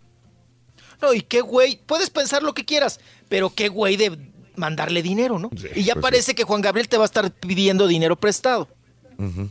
No, 1.01 1.15
y 1.15 1.23
qué 1.23 1.41
güey, 1.41 1.81
puedes 1.87 2.11
pensar 2.11 2.43
lo 2.43 2.53
que 2.53 2.67
quieras, 2.67 3.01
pero 3.31 3.49
qué 3.55 3.69
güey 3.69 3.97
de 3.97 4.19
mandarle 4.57 5.03
dinero, 5.03 5.39
¿no? 5.39 5.51
y 5.75 5.85
ya 5.85 5.95
pues 5.95 6.03
parece 6.03 6.35
que 6.35 6.45
Juan 6.45 6.61
Gabriel 6.61 6.89
te 6.89 6.97
va 6.97 7.05
a 7.05 7.07
estar 7.07 7.31
pidiendo 7.31 7.87
dinero 7.87 8.17
prestado. 8.17 8.69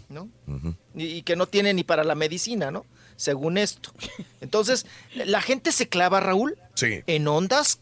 ¿No? 0.09 0.27
Y, 0.95 1.03
y 1.05 1.21
que 1.21 1.35
no 1.35 1.45
tiene 1.47 1.73
ni 1.75 1.83
para 1.83 2.03
la 2.03 2.15
medicina, 2.15 2.71
¿no? 2.71 2.85
Según 3.17 3.57
esto. 3.59 3.91
Entonces, 4.41 4.87
la 5.13 5.41
gente 5.41 5.71
se 5.71 5.87
clava, 5.87 6.19
Raúl, 6.19 6.57
Sí. 6.73 7.01
en 7.05 7.27
ondas 7.27 7.79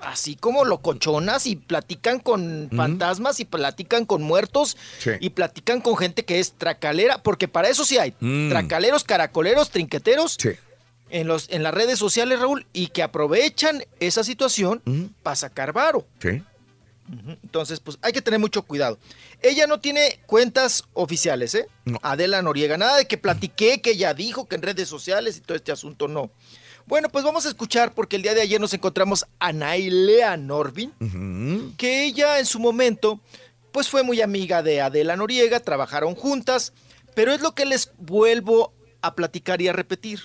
así 0.00 0.34
como 0.34 0.64
locochonas 0.64 1.46
y 1.46 1.54
platican 1.56 2.18
con 2.18 2.68
fantasmas 2.76 3.38
y 3.38 3.44
platican 3.44 4.04
con 4.04 4.20
muertos 4.22 4.76
Sí. 4.98 5.12
y 5.20 5.30
platican 5.30 5.80
con 5.80 5.96
gente 5.96 6.24
que 6.24 6.40
es 6.40 6.52
tracalera, 6.52 7.22
porque 7.22 7.46
para 7.48 7.68
eso 7.68 7.84
sí 7.84 7.96
hay 7.98 8.12
Mm. 8.20 8.48
tracaleros, 8.50 9.04
caracoleros, 9.04 9.70
trinqueteros 9.70 10.36
Sí. 10.40 10.50
en, 11.08 11.28
los, 11.28 11.48
en 11.50 11.62
las 11.62 11.72
redes 11.72 12.00
sociales, 12.00 12.40
Raúl, 12.40 12.66
y 12.72 12.88
que 12.88 13.02
aprovechan 13.04 13.84
esa 14.00 14.24
situación 14.24 14.82
para 15.22 15.36
sacar 15.36 15.72
varo. 15.72 16.04
Sí. 16.20 16.42
Entonces, 17.42 17.80
pues 17.80 17.98
hay 18.00 18.12
que 18.12 18.22
tener 18.22 18.40
mucho 18.40 18.62
cuidado. 18.62 18.98
Ella 19.42 19.66
no 19.66 19.80
tiene 19.80 20.20
cuentas 20.26 20.84
oficiales, 20.94 21.54
¿eh? 21.54 21.66
No. 21.84 21.98
Adela 22.02 22.40
Noriega, 22.42 22.78
nada 22.78 22.96
de 22.96 23.06
que 23.06 23.18
platiqué, 23.18 23.80
que 23.82 23.90
ella 23.90 24.14
dijo 24.14 24.46
que 24.48 24.54
en 24.54 24.62
redes 24.62 24.88
sociales 24.88 25.36
y 25.36 25.40
todo 25.40 25.56
este 25.56 25.72
asunto, 25.72 26.08
no. 26.08 26.30
Bueno, 26.86 27.08
pues 27.10 27.24
vamos 27.24 27.44
a 27.44 27.48
escuchar 27.48 27.92
porque 27.94 28.16
el 28.16 28.22
día 28.22 28.34
de 28.34 28.40
ayer 28.42 28.60
nos 28.60 28.72
encontramos 28.74 29.26
a 29.38 29.52
Nailea 29.52 30.36
Norvin, 30.36 30.92
Ujú. 31.00 31.74
que 31.76 32.04
ella 32.04 32.38
en 32.38 32.46
su 32.46 32.58
momento, 32.58 33.20
pues 33.72 33.88
fue 33.88 34.02
muy 34.02 34.20
amiga 34.20 34.62
de 34.62 34.80
Adela 34.80 35.16
Noriega, 35.16 35.60
trabajaron 35.60 36.14
juntas, 36.14 36.72
pero 37.14 37.32
es 37.32 37.40
lo 37.40 37.54
que 37.54 37.66
les 37.66 37.92
vuelvo 37.98 38.72
a 39.00 39.14
platicar 39.14 39.60
y 39.60 39.68
a 39.68 39.72
repetir. 39.72 40.20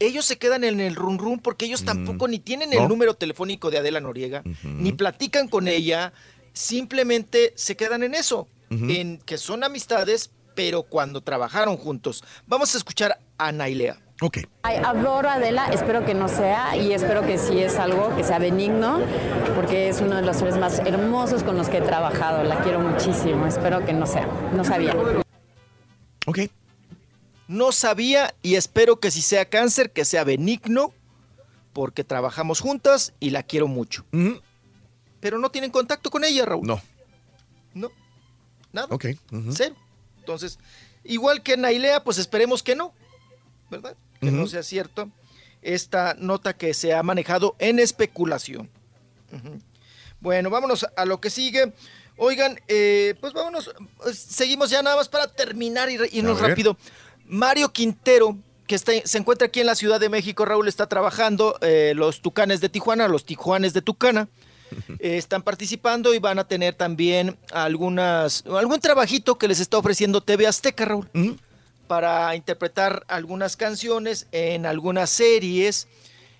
Ellos 0.00 0.24
se 0.24 0.36
quedan 0.38 0.64
en 0.64 0.80
el 0.80 0.96
run 0.96 1.18
run 1.18 1.38
porque 1.38 1.64
ellos 1.66 1.84
tampoco 1.84 2.26
ni 2.28 2.38
tienen 2.38 2.72
el 2.72 2.80
No. 2.80 2.88
número 2.88 3.14
telefónico 3.14 3.70
de 3.70 3.78
Adela 3.78 4.00
Noriega, 4.00 4.42
ni 4.64 4.92
platican 4.92 5.48
con 5.48 5.68
ella, 5.68 6.12
simplemente 6.52 7.52
se 7.56 7.76
quedan 7.76 8.02
en 8.02 8.14
eso, 8.14 8.48
en 8.70 9.18
que 9.18 9.38
son 9.38 9.62
amistades, 9.64 10.30
pero 10.54 10.82
cuando 10.82 11.20
trabajaron 11.20 11.76
juntos. 11.76 12.24
Vamos 12.46 12.74
a 12.74 12.78
escuchar 12.78 13.18
a 13.38 13.52
Nailea. 13.52 13.98
Ok. 14.20 14.38
Ay, 14.62 14.76
adoro 14.84 15.28
a 15.28 15.34
Adela, 15.34 15.66
espero 15.72 16.04
que 16.04 16.14
no 16.14 16.28
sea 16.28 16.76
y 16.76 16.92
espero 16.92 17.22
que 17.26 17.36
sí 17.38 17.58
es 17.58 17.76
algo 17.76 18.14
que 18.16 18.22
sea 18.24 18.38
benigno, 18.38 19.00
porque 19.56 19.88
es 19.88 20.00
uno 20.00 20.16
de 20.16 20.22
los 20.22 20.36
seres 20.36 20.56
más 20.56 20.78
hermosos 20.80 21.42
con 21.42 21.56
los 21.56 21.68
que 21.68 21.78
he 21.78 21.82
trabajado. 21.82 22.42
La 22.44 22.60
quiero 22.62 22.78
muchísimo, 22.80 23.46
espero 23.46 23.84
que 23.84 23.92
no 23.92 24.06
sea. 24.06 24.26
No 24.54 24.64
sabía. 24.64 24.94
Ok. 26.26 26.38
No 27.48 27.72
sabía 27.72 28.34
y 28.42 28.54
espero 28.54 29.00
que 29.00 29.10
si 29.10 29.20
sea 29.22 29.44
cáncer, 29.48 29.92
que 29.92 30.04
sea 30.04 30.24
benigno, 30.24 30.92
porque 31.72 32.04
trabajamos 32.04 32.60
juntas 32.60 33.12
y 33.20 33.30
la 33.30 33.42
quiero 33.42 33.66
mucho. 33.66 34.04
Pero 35.20 35.38
no 35.38 35.50
tienen 35.50 35.70
contacto 35.70 36.10
con 36.10 36.24
ella, 36.24 36.44
Raúl. 36.46 36.66
No. 36.66 36.80
No. 37.74 37.90
Nada. 38.72 38.88
Ok. 38.90 39.06
Cero. 39.50 39.74
Entonces, 40.18 40.58
igual 41.04 41.42
que 41.42 41.56
Nailea, 41.56 42.02
pues 42.02 42.18
esperemos 42.18 42.62
que 42.62 42.74
no, 42.74 42.94
¿verdad? 43.70 43.96
Que 44.20 44.30
no 44.30 44.46
sea 44.46 44.62
cierto 44.62 45.10
esta 45.64 46.14
nota 46.18 46.56
que 46.56 46.74
se 46.74 46.94
ha 46.94 47.02
manejado 47.02 47.56
en 47.58 47.78
especulación. 47.78 48.70
Bueno, 50.20 50.50
vámonos 50.50 50.86
a 50.96 51.04
lo 51.04 51.20
que 51.20 51.30
sigue. 51.30 51.72
Oigan, 52.16 52.60
eh, 52.68 53.14
pues 53.20 53.32
vámonos, 53.32 53.74
pues, 53.96 54.18
seguimos 54.18 54.70
ya 54.70 54.82
nada 54.82 54.96
más 54.96 55.08
para 55.08 55.26
terminar 55.26 55.90
y 55.90 55.98
irnos 56.12 56.40
rápido. 56.40 56.76
Mario 57.26 57.72
Quintero, 57.72 58.36
que 58.66 58.74
está, 58.74 58.92
se 59.04 59.18
encuentra 59.18 59.46
aquí 59.48 59.60
en 59.60 59.66
la 59.66 59.74
Ciudad 59.74 60.00
de 60.00 60.08
México, 60.08 60.44
Raúl 60.44 60.68
está 60.68 60.86
trabajando, 60.86 61.56
eh, 61.60 61.92
los 61.94 62.20
Tucanes 62.20 62.60
de 62.60 62.68
Tijuana, 62.68 63.08
los 63.08 63.24
Tijuanes 63.24 63.72
de 63.74 63.82
Tucana, 63.82 64.28
eh, 64.98 65.16
están 65.18 65.42
participando 65.42 66.14
y 66.14 66.18
van 66.18 66.38
a 66.38 66.44
tener 66.48 66.74
también 66.74 67.36
algunas, 67.52 68.44
algún 68.46 68.80
trabajito 68.80 69.36
que 69.38 69.48
les 69.48 69.60
está 69.60 69.78
ofreciendo 69.78 70.20
TV 70.22 70.46
Azteca, 70.46 70.84
Raúl, 70.84 71.08
para 71.86 72.34
interpretar 72.34 73.04
algunas 73.08 73.56
canciones 73.56 74.26
en 74.32 74.64
algunas 74.66 75.10
series. 75.10 75.86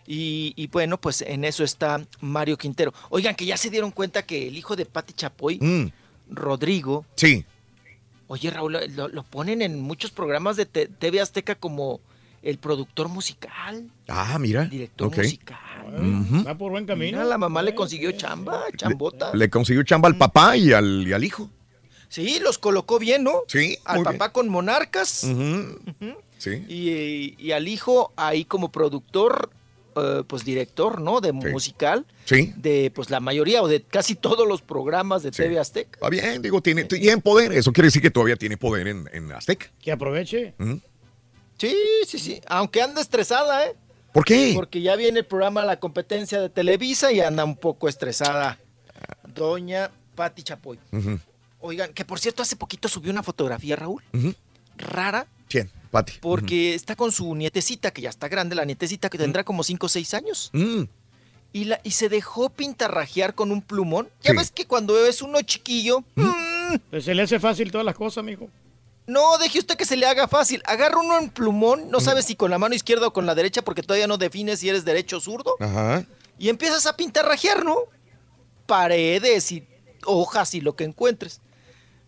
Y, 0.06 0.52
y 0.56 0.66
bueno, 0.66 1.00
pues 1.00 1.22
en 1.22 1.44
eso 1.44 1.64
está 1.64 1.98
Mario 2.20 2.58
Quintero. 2.58 2.92
Oigan, 3.08 3.34
que 3.34 3.46
ya 3.46 3.56
se 3.56 3.70
dieron 3.70 3.90
cuenta 3.90 4.22
que 4.26 4.48
el 4.48 4.56
hijo 4.56 4.76
de 4.76 4.84
Pati 4.86 5.14
Chapoy, 5.14 5.58
Mm. 5.60 5.86
Rodrigo, 6.30 7.04
Sí. 7.16 7.44
Oye 8.28 8.51
Raúl, 8.51 8.78
lo, 8.94 9.09
lo 9.09 9.23
ponen 9.23 9.62
en 9.62 9.81
muchos 9.81 10.11
programas 10.11 10.57
de 10.57 10.67
te- 10.67 10.89
TV 10.89 11.20
Azteca 11.20 11.55
como 11.55 12.01
el 12.43 12.59
productor 12.59 13.09
musical, 13.09 13.91
Ah, 14.09 14.39
mira. 14.39 14.65
director 14.67 15.15
musical. 15.17 15.59
Ujú. 15.86 16.44
Va 16.47 16.55
por 16.57 16.70
buen 16.73 16.85
camino. 16.86 17.19
Mira, 17.19 17.25
la 17.25 17.39
mamá 17.39 17.62
le 17.62 17.75
consiguió 17.75 18.12
chamba, 18.12 18.65
chambota. 18.77 19.35
Le 19.35 19.49
consiguió 19.49 19.83
chamba 19.83 20.09
al 20.09 20.17
papá 20.17 20.57
y 20.57 20.73
al, 20.73 21.07
y 21.07 21.12
al 21.12 21.25
hijo. 21.25 21.51
Sí, 22.09 22.39
los 22.41 22.59
colocó 22.59 22.99
bien, 22.99 23.25
¿no? 23.25 23.41
Sí. 23.49 23.78
Al 23.85 23.97
muy 23.97 24.05
papá 24.05 24.33
con 24.33 24.49
Monarcas 24.49 25.27
Sí. 26.39 26.65
y, 26.69 27.35
y 27.43 27.53
al 27.53 27.67
hijo 27.69 28.12
ahí 28.17 28.44
como 28.44 28.70
productor, 28.70 29.51
eh, 29.97 30.23
pues 30.26 30.44
director, 30.44 31.00
¿no? 31.00 31.20
De 31.20 31.32
musical, 31.32 32.06
Sí. 32.24 32.52
de 32.56 32.90
pues 32.94 33.10
la 33.10 33.20
mayoría 33.20 33.62
o 33.62 33.68
de 33.68 33.82
casi 33.82 34.14
todos 34.14 34.47
los 34.47 34.62
programas 34.62 35.23
de 35.23 35.31
TV 35.31 35.58
Azteca. 35.58 35.92
Está 35.94 36.08
bien, 36.08 36.42
digo, 36.42 36.60
tiene, 36.60 36.84
tiene 36.84 37.20
poder. 37.20 37.52
Eso 37.52 37.73
quiere 37.73 37.86
decir 37.89 38.02
que 38.02 38.10
todavía 38.10 38.36
tiene 38.36 38.56
poder 38.56 38.89
en, 38.89 39.08
en 39.12 39.31
Azteca. 39.32 39.66
Que 39.81 39.92
aproveche. 39.92 40.55
Sí, 41.58 41.76
sí, 42.06 42.18
sí. 42.18 42.40
Aunque 42.47 42.82
anda 42.82 43.00
estresada, 43.00 43.66
¿eh? 43.66 43.74
¿Por 44.12 44.24
qué? 44.24 44.52
Porque 44.55 44.81
ya 44.81 44.94
viene 44.97 45.20
el 45.20 45.26
programa 45.26 45.64
La 45.64 45.78
Competencia 45.81 46.40
de 46.40 46.48
Televisa 46.48 47.10
y 47.12 47.20
anda 47.20 47.44
un 47.44 47.56
poco 47.56 47.89
estresada. 47.89 48.58
Doña 49.34 49.90
Pati 50.14 50.42
Chapoy. 50.42 50.78
Oigan, 51.60 51.92
que 51.92 52.05
por 52.05 52.20
cierto 52.20 52.42
hace 52.42 52.56
poquito 52.56 52.89
subió 52.89 53.10
una 53.10 53.23
fotografía, 53.23 53.74
Raúl, 53.76 54.02
rara, 54.76 55.26
¿Quién? 55.55 55.70
Pati. 55.91 56.15
porque 56.20 56.74
está 56.74 56.97
con 56.97 57.12
su 57.12 57.33
nietecita, 57.36 57.92
que 57.92 58.02
ya 58.02 58.10
está 58.10 58.26
grande, 58.28 58.57
la 58.57 58.65
nietecita 58.65 59.08
que 59.08 59.16
tendrá 59.18 59.44
como 59.44 59.62
5 59.62 59.86
o 59.86 59.89
6 59.89 60.15
años. 60.15 60.50
Mm. 60.52 60.83
Y, 61.52 61.65
la, 61.66 61.81
y 61.84 61.92
se 61.92 62.08
dejó 62.08 62.50
pintarrajear 62.50 63.36
con 63.36 63.52
un 63.52 63.62
plumón. 63.62 64.08
Ya 64.23 64.33
Sí. 64.33 64.36
ves 64.39 64.50
que 64.50 64.66
cuando 64.66 64.99
es 65.07 65.23
uno 65.23 65.41
chiquillo, 65.42 66.00
mm, 66.16 66.74
Pues 66.91 67.05
se 67.05 67.15
le 67.15 67.23
hace 67.23 67.39
fácil 67.39 67.70
todas 67.70 67.84
las 67.84 67.94
cosas, 67.94 68.24
mijo. 68.24 68.49
No, 69.07 69.39
deje 69.39 69.60
usted 69.60 69.76
que 69.76 69.84
se 69.84 69.97
le 69.97 70.07
haga 70.07 70.26
fácil. 70.26 70.62
Agarra 70.66 70.99
uno 70.99 71.16
en 71.18 71.31
plumón, 71.31 71.89
no 71.91 72.00
sabes 72.00 72.24
si 72.24 72.34
con 72.34 72.50
la 72.50 72.58
mano 72.58 72.74
izquierda 72.74 73.07
o 73.07 73.12
con 73.12 73.24
la 73.26 73.36
derecha, 73.36 73.62
porque 73.62 73.83
todavía 73.83 74.08
no 74.08 74.18
defines 74.18 74.58
si 74.58 74.68
eres 74.68 74.84
derecho 74.84 75.18
o 75.18 75.20
zurdo. 75.20 75.55
Ajá. 75.60 76.05
Y 76.41 76.49
empiezas 76.49 76.86
a 76.86 76.97
pintarrajear, 76.97 77.65
¿no? 77.65 77.76
Paredes 78.66 79.52
y 79.52 79.65
hojas 80.07 80.55
y 80.55 80.60
lo 80.60 80.74
que 80.74 80.84
encuentres. 80.84 81.41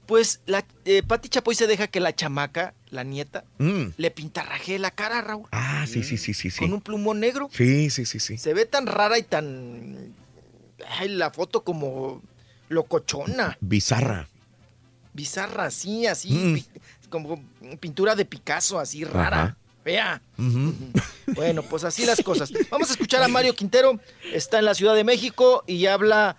Pues 0.07 0.41
la 0.47 0.65
eh, 0.85 1.03
Pati 1.07 1.29
Chapoy 1.29 1.55
se 1.55 1.67
deja 1.67 1.87
que 1.87 2.01
la 2.01 2.15
chamaca, 2.15 2.75
la 2.91 3.03
nieta, 3.05 3.45
Mm. 3.59 3.87
le 3.97 4.11
pintarrajee 4.11 4.79
la 4.79 4.91
cara, 4.91 5.21
Raúl. 5.21 5.49
Ah, 5.53 5.85
sí, 5.89 6.03
sí, 6.03 6.17
sí, 6.17 6.35
sí, 6.35 6.51
sí. 6.51 6.59
Con 6.61 6.73
un 6.73 6.81
plumón 6.81 7.21
negro. 7.21 7.49
Sí, 7.53 7.91
sí, 7.91 8.07
sí, 8.07 8.21
sí. 8.21 8.39
Se 8.39 8.55
ve 8.55 8.65
tan 8.67 8.87
rara 8.87 9.19
y 9.19 9.23
tan. 9.23 10.15
Ay, 10.99 11.09
la 11.09 11.31
foto 11.31 11.65
como 11.65 12.23
locochona, 12.69 13.57
Bizarra. 13.61 14.29
bizarra, 15.13 15.65
así, 15.67 16.07
así. 16.07 16.31
Mm. 16.33 16.55
pi- 16.55 16.67
como 17.09 17.41
pintura 17.81 18.15
de 18.17 18.25
Picasso, 18.25 18.79
así 18.79 19.05
rara. 19.05 19.43
Ajá. 19.43 19.57
Vea. 19.85 20.21
Bueno, 21.35 21.63
pues 21.63 21.83
así 21.85 22.07
las 22.07 22.23
cosas. 22.23 22.53
Vamos 22.71 22.89
a 22.89 22.93
escuchar 22.93 23.21
a 23.23 23.29
Mario 23.29 23.55
Quintero. 23.57 23.99
Está 24.33 24.59
en 24.61 24.65
la 24.65 24.75
Ciudad 24.75 24.95
de 24.95 25.03
México 25.05 25.65
y 25.67 25.87
habla 25.87 26.37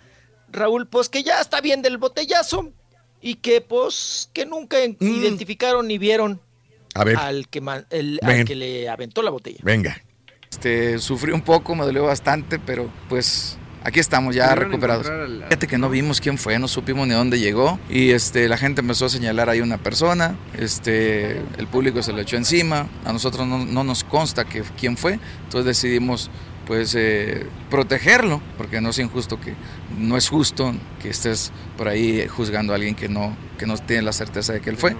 Raúl, 0.51 0.87
pues 0.87 1.09
que 1.09 1.23
ya 1.23 1.41
está 1.41 1.59
bien 1.61 1.81
del 1.81 1.97
botellazo 1.97 2.71
y 3.21 3.35
que 3.35 3.61
pues 3.61 4.29
que 4.33 4.45
nunca 4.45 4.83
en- 4.83 4.97
identificaron 4.99 5.87
ni 5.87 5.97
vieron 5.97 6.39
A 6.93 7.03
ver. 7.03 7.15
al 7.17 7.47
que, 7.47 7.61
man- 7.61 7.85
el- 7.89 8.19
al 8.21 8.45
que 8.45 8.55
le 8.55 8.89
aventó 8.89 9.21
la 9.21 9.31
botella. 9.31 9.59
Venga. 9.63 10.01
Este, 10.49 10.97
sufrí 10.99 11.31
un 11.33 11.41
poco, 11.41 11.75
me 11.75 11.83
dolió 11.85 12.03
bastante, 12.05 12.57
pero 12.57 12.89
pues 13.09 13.57
aquí 13.83 13.99
estamos 13.99 14.33
ya 14.35 14.45
¿Pudieron 14.49 14.71
recuperados. 14.71 15.29
la- 15.29 15.47
Fíjate 15.47 15.67
que 15.67 15.77
no 15.77 15.89
vimos 15.89 16.19
quién 16.21 16.37
fue, 16.37 16.57
no 16.57 16.67
supimos 16.67 17.07
ni 17.07 17.13
dónde 17.13 17.39
llegó 17.39 17.79
y 17.89 18.11
este, 18.11 18.47
la 18.49 18.57
gente 18.57 18.81
empezó 18.81 19.05
a 19.05 19.09
señalar 19.09 19.49
ahí 19.49 19.61
una 19.61 19.77
persona, 19.77 20.37
este, 20.57 21.37
el 21.57 21.67
público 21.67 22.01
se 22.03 22.13
le 22.13 22.21
echó 22.23 22.37
encima, 22.37 22.87
a 23.05 23.13
nosotros 23.13 23.45
no, 23.47 23.65
no 23.65 23.83
nos 23.83 24.03
consta 24.03 24.45
que 24.45 24.63
quién 24.79 24.95
fue, 24.97 25.19
entonces 25.43 25.65
decidimos 25.65 26.29
pues 26.67 26.93
eh, 26.95 27.45
protegerlo, 27.69 28.41
porque 28.57 28.81
no 28.81 28.89
es 28.89 28.99
injusto 28.99 29.39
que, 29.39 29.53
no 29.97 30.17
es 30.17 30.27
justo 30.29 30.73
que 31.01 31.09
estés 31.09 31.51
por 31.77 31.87
ahí 31.87 32.27
juzgando 32.27 32.73
a 32.73 32.75
alguien 32.75 32.93
que 32.93 33.07
no, 33.07 33.35
que 33.57 33.65
no 33.65 33.77
tiene 33.77 34.01
la 34.03 34.11
certeza 34.13 34.51
de 34.53 34.59
que 34.61 34.69
él 34.69 34.77
fue. 34.77 34.95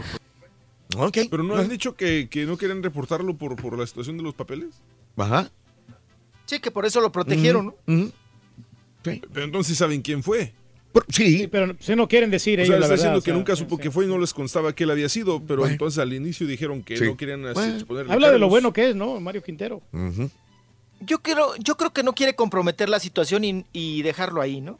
Pero 1.30 1.44
no 1.44 1.56
han 1.58 1.68
dicho 1.70 1.96
que, 1.96 2.28
que 2.30 2.46
no 2.46 2.58
quieren 2.58 2.82
reportarlo 2.82 3.36
por, 3.36 3.56
por 3.58 3.78
la 3.78 3.86
situación 3.86 4.18
de 4.18 4.24
los 4.24 4.34
papeles. 4.34 4.70
Ajá. 5.18 5.52
Sí, 6.46 6.60
que 6.60 6.72
por 6.72 6.86
eso 6.86 7.02
lo 7.02 7.12
protegieron, 7.12 7.76
¿no? 7.86 8.12
Pero 9.04 9.46
entonces 9.46 9.78
saben 9.78 10.02
quién 10.02 10.24
fue. 10.24 10.54
Sí. 11.10 11.48
pero 11.52 11.76
si 11.80 11.96
no 11.96 12.08
quieren 12.08 12.32
decir 12.32 12.58
O 12.60 12.64
ellos 12.64 12.70
sea, 12.74 12.80
la 12.80 12.86
está 12.86 12.90
verdad. 12.90 12.96
diciendo 13.04 13.20
o 13.20 13.22
que 13.22 13.26
sea, 13.30 13.36
nunca 13.38 13.56
supo 13.56 13.78
que 13.78 13.92
fue 13.92 14.06
y 14.06 14.08
no 14.08 14.18
les 14.18 14.34
constaba 14.34 14.74
que 14.74 14.84
él 14.86 14.90
había 14.90 15.10
sido, 15.10 15.44
pero 15.46 15.60
Bueno. 15.62 15.74
entonces 15.74 16.00
al 16.00 16.12
inicio 16.12 16.48
dijeron 16.48 16.82
que 16.82 16.98
Sí. 16.98 17.04
no 17.04 17.16
querían 17.16 17.46
así 17.46 17.54
Bueno, 17.60 17.76
exponerle 17.76 18.14
Habla 18.14 18.28
de 18.32 18.34
lo 18.34 18.46
cargos. 18.48 18.50
bueno 18.50 18.74
que 18.74 18.90
es, 18.90 18.96
¿no? 18.96 19.20
Mario 19.20 19.44
Quintero. 19.44 19.82
Yo 21.00 21.20
creo, 21.20 21.56
yo 21.58 21.78
creo 21.78 21.94
que 21.94 22.04
no 22.04 22.14
quiere 22.14 22.36
comprometer 22.36 22.90
la 22.90 23.00
situación 23.00 23.44
y, 23.44 23.66
y 23.72 24.02
dejarlo 24.02 24.42
ahí, 24.42 24.62
¿no? 24.62 24.80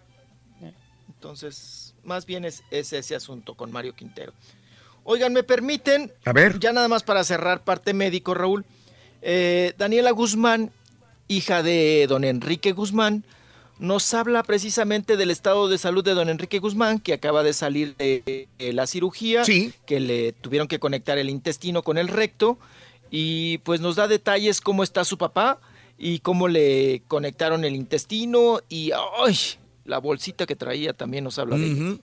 Entonces, 1.08 1.94
más 2.04 2.26
bien 2.26 2.46
es, 2.46 2.64
es 2.72 2.94
ese 2.94 3.16
asunto 3.16 3.56
con 3.56 3.72
Mario 3.72 3.96
Quintero. 3.96 4.34
Oigan, 5.04 5.34
¿me 5.34 5.44
permiten? 5.44 6.12
A 6.26 6.34
ver. 6.34 6.60
Ya 6.60 6.74
nada 6.74 6.88
más 6.88 7.04
para 7.04 7.24
cerrar 7.24 7.64
parte 7.64 7.94
médico, 7.94 8.34
Raúl. 8.34 8.66
Eh, 9.22 9.74
Daniela 9.78 10.12
Guzmán, 10.12 10.72
hija 11.28 11.64
de 11.64 12.06
don 12.08 12.24
Enrique 12.24 12.72
Guzmán, 12.72 13.24
nos 13.80 14.14
habla 14.14 14.44
precisamente 14.44 15.18
del 15.18 15.32
estado 15.32 15.68
de 15.70 15.78
salud 15.78 16.04
de 16.04 16.14
don 16.14 16.30
Enrique 16.30 16.60
Guzmán, 16.60 17.00
que 17.00 17.14
acaba 17.14 17.44
de 17.44 17.54
salir 17.54 17.96
de 17.96 18.48
eh, 18.60 18.74
la 18.74 18.86
cirugía, 18.86 19.44
que 19.44 20.00
le 20.00 20.34
tuvieron 20.34 20.68
que 20.68 20.80
conectar 20.80 21.18
el 21.18 21.30
intestino 21.30 21.84
con 21.84 21.98
el 21.98 22.08
recto, 22.08 22.58
y 23.10 23.60
pues 23.60 23.80
nos 23.82 23.96
da 23.96 24.08
detalles 24.08 24.62
cómo 24.62 24.84
está 24.84 25.06
su 25.06 25.18
papá 25.18 25.60
y 25.98 26.20
cómo 26.20 26.48
le 26.48 27.02
conectaron 27.08 27.66
el 27.66 27.76
intestino 27.76 28.60
y 28.70 28.92
¡ay! 29.24 29.38
la 29.86 30.00
bolsita 30.00 30.46
que 30.46 30.56
traía 30.56 30.94
también 30.94 31.24
nos 31.24 31.40
habla 31.40 31.58
de 31.58 31.66
ella. 31.66 31.98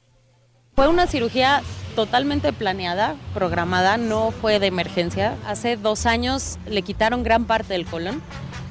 Fue 0.75 0.89
una 0.89 1.07
cirugía 1.07 1.63
totalmente 1.95 2.53
planeada, 2.53 3.17
programada, 3.33 3.97
no 3.97 4.33
fue 4.33 4.59
de 4.59 4.67
emergencia. 4.67 5.37
Hace 5.47 5.77
dos 5.77 6.05
años 6.05 6.59
le 6.69 6.83
quitaron 6.83 7.23
gran 7.23 7.45
parte 7.45 7.75
del 7.75 7.87
colon 7.87 8.21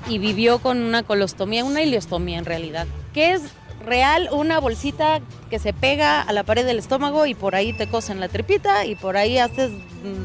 y 0.10 0.18
vivió 0.18 0.60
con 0.60 0.82
una 0.82 1.03
colostomía, 1.03 1.64
una 1.64 1.82
ileostomía 1.82 2.40
en 2.40 2.45
realidad, 2.45 2.88
que 3.14 3.32
es 3.32 3.42
real 3.85 4.30
una 4.32 4.60
bolsita 4.60 5.22
que 5.50 5.60
se 5.60 5.74
pega 5.74 6.22
a 6.22 6.34
la 6.34 6.43
pared 6.43 6.66
del 6.66 6.80
estómago 6.80 7.26
y 7.26 7.35
por 7.35 7.56
ahí 7.56 7.74
te 7.74 7.88
cosen 7.88 8.19
la 8.19 8.27
tripita 8.27 8.85
y 8.85 8.95
por 8.95 9.16
ahí 9.16 9.38
haces 9.38 9.72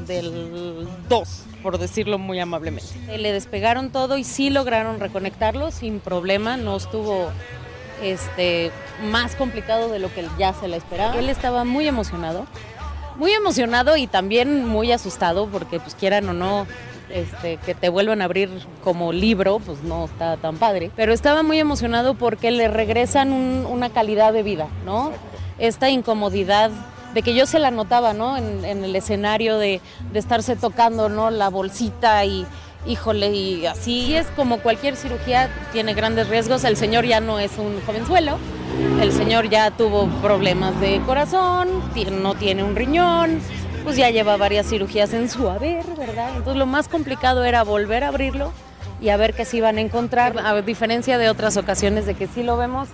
del 0.07 0.89
dos, 1.09 1.45
por 1.63 1.79
decirlo 1.79 2.19
muy 2.19 2.39
amablemente. 2.41 3.19
Le 3.19 3.33
despegaron 3.33 3.91
todo 3.91 4.17
y 4.19 4.25
sí 4.25 4.51
lograron 4.51 5.01
reconectarlo 5.01 5.71
sin 5.71 6.01
problema, 6.01 6.57
no 6.57 6.77
estuvo 6.77 7.29
este, 8.03 8.71
más 9.11 9.35
complicado 9.35 9.89
de 9.89 9.99
lo 9.99 10.13
que 10.13 10.25
ya 10.39 10.53
se 10.55 10.69
le 10.69 10.77
esperaba. 10.77 11.17
Él 11.19 11.29
estaba 11.29 11.65
muy 11.65 11.87
emocionado, 11.89 12.47
muy 13.17 13.33
emocionado 13.33 13.97
y 13.97 14.07
también 14.07 14.65
muy 14.67 14.93
asustado 14.93 15.49
porque 15.49 15.81
pues 15.81 15.95
quieran 15.95 16.29
o 16.29 16.33
no, 16.33 16.67
este, 17.11 17.57
que 17.57 17.75
te 17.75 17.89
vuelvan 17.89 18.21
a 18.23 18.27
abrir 18.27 18.51
como 18.85 19.13
libro, 19.13 19.59
pues 19.59 19.83
no 19.83 20.05
está 20.05 20.37
tan 20.37 20.57
padre. 20.59 20.91
Pero 20.95 21.13
estaba 21.13 21.43
muy 21.43 21.59
emocionado 21.59 22.15
porque 22.15 22.51
le 22.51 22.69
regresan 22.69 23.33
un- 23.33 23.67
una 23.69 23.91
calidad 23.91 24.33
de 24.33 24.43
vida, 24.43 24.69
¿no? 24.85 25.11
Esta 25.59 25.91
incomodidad 25.91 26.71
de 27.19 27.23
que 27.25 27.35
yo 27.35 27.47
se 27.47 27.59
la 27.59 27.73
notaba, 27.73 28.13
¿no? 28.13 28.37
En, 28.37 28.65
en 28.65 28.85
el 28.85 28.95
escenario 28.95 29.59
de, 29.59 29.81
de 30.13 30.19
estarse 30.21 30.55
tocando, 30.55 31.09
¿no? 31.09 31.33
La 31.33 31.49
bolsita 31.49 32.25
y, 32.25 32.47
híjole, 32.87 33.33
y 33.33 33.67
así. 33.67 34.15
Es 34.15 34.29
como 34.37 34.59
cualquier 34.59 34.95
cirugía, 34.95 35.51
tiene 35.73 35.95
grandes 35.95 36.29
riesgos. 36.29 36.63
El 36.63 36.77
señor 36.77 37.07
ya 37.07 37.19
no 37.19 37.41
es 37.41 37.59
un 37.59 37.81
jovenzuelo. 37.85 38.39
El 39.03 39.11
señor 39.11 39.49
ya 39.49 39.73
tuvo 39.73 40.07
problemas 40.23 40.81
de 40.81 41.01
corazón, 41.07 41.83
no 42.23 42.37
tiene 42.37 42.63
un 42.63 42.77
riñón, 42.77 43.41
pues 43.83 43.97
ya 43.97 44.11
lleva 44.11 44.37
varias 44.37 44.69
cirugías 44.69 45.13
en 45.13 45.29
su 45.29 45.49
haber, 45.49 45.85
¿verdad? 45.97 46.29
Entonces 46.37 46.57
lo 46.57 46.67
más 46.67 46.87
complicado 46.87 47.43
era 47.43 47.65
volver 47.65 48.05
a 48.05 48.09
abrirlo 48.09 48.53
y 49.01 49.09
a 49.09 49.17
ver 49.17 49.35
qué 49.35 49.45
se 49.45 49.57
iban 49.57 49.79
a 49.79 49.81
encontrar, 49.81 50.39
a 50.39 50.63
diferencia 50.63 51.19
de 51.19 51.31
otras 51.31 51.57
ocasiones 51.57 52.07
de 52.07 52.15
que 52.15 52.29
sí 52.29 52.45
lo 52.45 52.57
vemos 52.57 52.87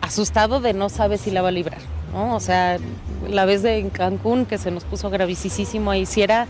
asustado 0.00 0.60
de 0.60 0.72
no 0.72 0.88
sabe 0.88 1.18
si 1.18 1.30
la 1.30 1.42
va 1.42 1.48
a 1.48 1.52
librar, 1.52 1.80
¿no? 2.12 2.34
O 2.34 2.40
sea, 2.40 2.78
la 3.28 3.44
vez 3.44 3.62
de 3.62 3.78
en 3.78 3.90
Cancún 3.90 4.46
que 4.46 4.58
se 4.58 4.70
nos 4.70 4.84
puso 4.84 5.10
gravísimo 5.10 5.90
ahí, 5.90 6.06
si 6.06 6.22
era 6.22 6.46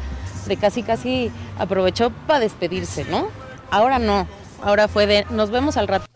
de 0.47 0.57
casi 0.57 0.83
casi 0.83 1.31
aprovechó 1.59 2.11
para 2.27 2.41
despedirse, 2.41 3.05
¿no? 3.05 3.29
Ahora 3.71 3.99
no, 3.99 4.27
ahora 4.63 4.89
fue 4.89 5.07
de 5.07 5.27
nos 5.31 5.51
vemos 5.51 5.77
al 5.77 5.89
rato. 5.89 6.07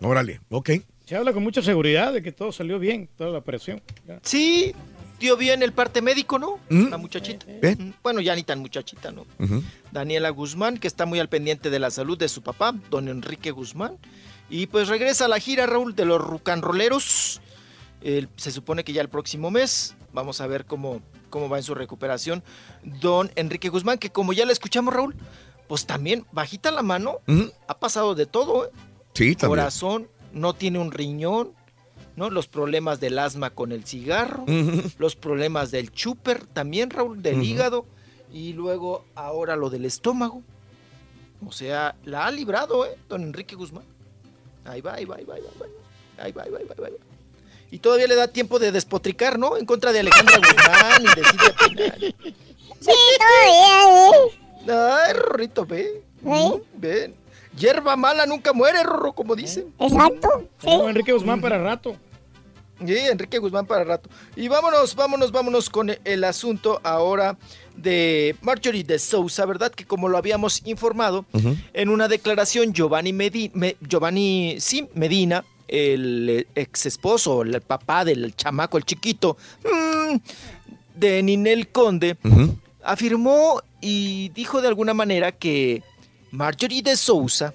Órale, 0.00 0.40
ok. 0.50 0.70
Se 1.06 1.16
habla 1.16 1.32
con 1.32 1.42
mucha 1.42 1.60
seguridad 1.62 2.12
de 2.12 2.22
que 2.22 2.32
todo 2.32 2.50
salió 2.50 2.78
bien, 2.78 3.08
toda 3.16 3.30
la 3.30 3.38
operación. 3.38 3.82
Ya. 4.08 4.20
Sí, 4.22 4.74
dio 5.20 5.36
bien 5.36 5.62
el 5.62 5.72
parte 5.72 6.00
médico, 6.00 6.38
¿no? 6.38 6.58
Mm. 6.70 6.88
La 6.88 6.96
muchachita. 6.96 7.46
Mm, 7.46 7.90
Bueno, 8.02 8.20
ya 8.20 8.34
ni 8.34 8.42
tan 8.42 8.60
muchachita, 8.60 9.12
¿no? 9.12 9.26
Daniela 9.92 10.30
Guzmán, 10.30 10.78
que 10.78 10.88
está 10.88 11.04
muy 11.04 11.20
al 11.20 11.28
pendiente 11.28 11.68
de 11.70 11.78
la 11.78 11.90
salud 11.90 12.16
de 12.16 12.28
su 12.28 12.42
papá, 12.42 12.74
don 12.90 13.08
Enrique 13.08 13.50
Guzmán. 13.50 13.98
Y 14.50 14.66
pues 14.66 14.88
regresa 14.88 15.24
a 15.24 15.28
la 15.28 15.38
gira, 15.38 15.66
Raúl, 15.66 15.94
de 15.94 16.04
los 16.04 16.20
rucanroleros. 16.20 17.40
Se 18.36 18.50
supone 18.50 18.84
que 18.84 18.92
ya 18.92 19.00
el 19.00 19.08
próximo 19.08 19.50
mes. 19.50 19.96
Vamos 20.12 20.40
a 20.40 20.46
ver 20.46 20.64
cómo, 20.64 21.00
cómo 21.30 21.48
va 21.48 21.56
en 21.56 21.64
su 21.64 21.74
recuperación. 21.74 22.44
Don 22.82 23.32
Enrique 23.34 23.68
Guzmán, 23.68 23.98
que 23.98 24.10
como 24.10 24.32
ya 24.32 24.44
le 24.44 24.52
escuchamos, 24.52 24.94
Raúl, 24.94 25.16
pues 25.66 25.86
también 25.86 26.26
bajita 26.30 26.70
la 26.70 26.82
mano. 26.82 27.20
Ha 27.66 27.78
pasado 27.78 28.14
de 28.14 28.26
todo, 28.26 28.66
¿eh? 28.66 28.70
Sí, 29.14 29.34
también. 29.34 29.60
Corazón, 29.60 30.08
no 30.32 30.54
tiene 30.54 30.78
un 30.78 30.92
riñón, 30.92 31.52
¿no? 32.16 32.30
Los 32.30 32.46
problemas 32.46 33.00
del 33.00 33.18
asma 33.18 33.50
con 33.50 33.72
el 33.72 33.84
cigarro, 33.84 34.44
los 34.98 35.16
problemas 35.16 35.70
del 35.70 35.90
chúper 35.90 36.46
también, 36.46 36.90
Raúl, 36.90 37.22
del 37.22 37.42
hígado, 37.42 37.86
y 38.32 38.52
luego 38.52 39.04
ahora 39.14 39.56
lo 39.56 39.70
del 39.70 39.84
estómago. 39.84 40.42
O 41.46 41.52
sea, 41.52 41.96
la 42.04 42.26
ha 42.26 42.30
librado, 42.30 42.84
¿eh? 42.86 42.98
Don 43.08 43.22
Enrique 43.22 43.56
Guzmán. 43.56 43.84
Ahí 44.64 44.80
va, 44.80 44.94
ahí 44.94 45.04
va, 45.04 45.16
ahí 45.16 45.24
va, 45.24 45.34
ahí 45.34 45.42
va. 45.42 45.66
Ahí 46.22 46.32
va, 46.32 46.42
ahí 46.42 46.50
va, 46.50 46.58
ahí 46.58 46.64
va, 46.66 46.86
ahí 46.86 46.92
va. 46.92 46.98
Y 47.70 47.78
todavía 47.78 48.06
le 48.06 48.14
da 48.14 48.28
tiempo 48.28 48.58
de 48.58 48.70
despotricar, 48.70 49.38
¿no? 49.38 49.56
En 49.56 49.66
contra 49.66 49.92
de 49.92 50.00
Alejandra 50.00 50.38
Guzmán 50.38 51.02
y 51.02 51.20
de 51.20 51.24
Silvia 51.24 51.54
Pinal. 51.58 52.14
Sí, 52.80 52.92
todavía, 53.18 54.10
¿eh? 54.10 55.08
Ay, 55.08 55.12
Rorrito, 55.14 55.66
ve. 55.66 56.02
Mm, 56.22 56.54
Ven. 56.76 57.14
Hierba 57.56 57.96
mala 57.96 58.26
nunca 58.26 58.52
muere, 58.52 58.82
Rorro, 58.82 59.12
como 59.12 59.36
dicen. 59.36 59.72
Exacto. 59.78 60.48
No, 60.64 60.88
Enrique 60.88 61.12
Guzmán 61.12 61.40
para 61.40 61.58
rato. 61.58 61.96
Sí, 62.84 62.96
Enrique 62.96 63.38
Guzmán 63.38 63.66
para 63.66 63.84
rato. 63.84 64.10
Y 64.34 64.48
vámonos, 64.48 64.94
vámonos, 64.94 65.30
vámonos 65.30 65.70
con 65.70 65.96
el 66.04 66.24
asunto 66.24 66.80
ahora 66.82 67.36
de 67.84 68.34
Marjorie 68.42 68.82
de 68.82 68.98
Sousa, 68.98 69.44
¿verdad? 69.46 69.70
Que 69.70 69.84
como 69.84 70.08
lo 70.08 70.18
habíamos 70.18 70.62
informado, 70.66 71.24
en 71.72 71.88
una 71.90 72.08
declaración 72.08 72.72
Giovanni, 72.72 73.12
Medi- 73.12 73.50
Me- 73.54 73.76
Giovanni 73.86 74.56
sí, 74.58 74.88
Medina, 74.94 75.44
el 75.68 76.46
ex 76.56 76.86
esposo, 76.86 77.42
el 77.42 77.60
papá 77.60 78.04
del 78.04 78.34
chamaco, 78.34 78.76
el 78.78 78.84
chiquito, 78.84 79.36
mm, 79.62 80.16
de 80.96 81.22
Ninel 81.22 81.68
Conde, 81.68 82.16
afirmó 82.82 83.62
y 83.80 84.30
dijo 84.30 84.60
de 84.62 84.68
alguna 84.68 84.94
manera 84.94 85.32
que 85.32 85.82
Marjorie 86.30 86.82
de 86.82 86.96
Sousa 86.96 87.54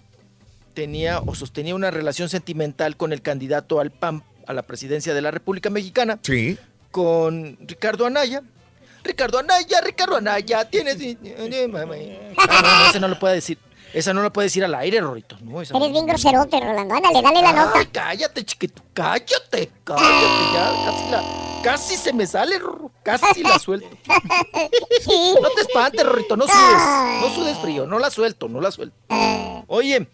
tenía 0.74 1.20
o 1.20 1.36
sostenía 1.36 1.76
una 1.76 1.92
relación 1.92 2.30
sentimental 2.30 2.96
con 2.96 3.12
el 3.14 3.22
candidato 3.22 3.80
al 3.80 3.92
PAN 3.92 4.24
a 4.48 4.54
la 4.54 4.62
presidencia 4.64 5.14
de 5.14 5.22
la 5.22 5.32
República 5.32 5.70
Mexicana, 5.70 6.20
Sí. 6.24 6.58
con 6.92 7.58
Ricardo 7.68 8.06
Anaya. 8.06 8.42
Ricardo 9.10 9.40
Anaya, 9.40 9.82
Ricardo 9.82 10.18
Anaya, 10.18 10.70
tienes... 10.70 10.98
Ah, 10.98 12.62
no, 12.62 12.62
no, 12.62 12.90
ese 12.90 13.00
no 13.00 13.08
lo 13.08 13.18
puede 13.18 13.36
decir. 13.36 13.58
Esa 13.92 14.14
no 14.14 14.22
lo 14.22 14.32
puede 14.32 14.46
decir 14.46 14.64
al 14.64 14.76
aire, 14.76 15.02
Rorito. 15.02 15.36
No, 15.42 15.62
esa 15.62 15.74
no. 15.74 15.80
Eres 15.80 15.92
bien 15.94 16.06
groserote, 16.06 16.60
Rolando. 16.60 16.94
Ándale, 16.94 17.22
dale 17.24 17.42
la 17.42 17.52
nota. 17.54 17.80
Ay, 17.80 17.88
cállate, 17.88 18.46
chiquito, 18.46 18.84
cállate, 18.94 19.72
cállate, 19.84 20.54
ya, 20.54 20.74
casi 20.86 21.10
la, 21.10 21.24
casi 21.64 21.98
se 21.98 22.14
me 22.14 22.28
sale, 22.28 22.60
Rorro, 22.60 22.92
casi 23.02 23.42
la 23.42 23.58
suelto. 23.58 23.90
No 25.42 25.50
te 25.50 25.62
espantes, 25.62 26.06
Rorrito, 26.06 26.38
no 26.38 26.46
sudes, 26.46 27.22
no 27.22 27.34
sudes 27.34 27.58
frío, 27.58 27.88
no 27.88 27.98
la 27.98 28.12
suelto, 28.12 28.48
no 28.48 28.62
la 28.62 28.72
suelto. 28.72 28.96
Oye, 29.68 30.08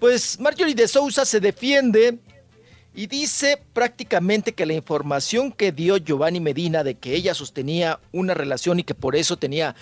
pues 0.00 0.40
Marjorie 0.40 0.74
de 0.74 0.88
Sousa 0.88 1.24
se 1.24 1.38
defiende 1.38 2.18
y 2.94 3.06
dice 3.06 3.62
prácticamente 3.72 4.52
que 4.52 4.66
la 4.66 4.72
información 4.74 5.52
que 5.52 5.72
dio 5.72 5.96
Giovanni 5.96 6.40
Medina 6.40 6.82
de 6.84 6.96
que 6.96 7.14
ella 7.14 7.34
sostenía 7.34 8.00
una 8.12 8.34
relación 8.34 8.80
y 8.80 8.84
que 8.84 8.94
por 8.94 9.14
eso 9.16 9.36
tenía, 9.36 9.74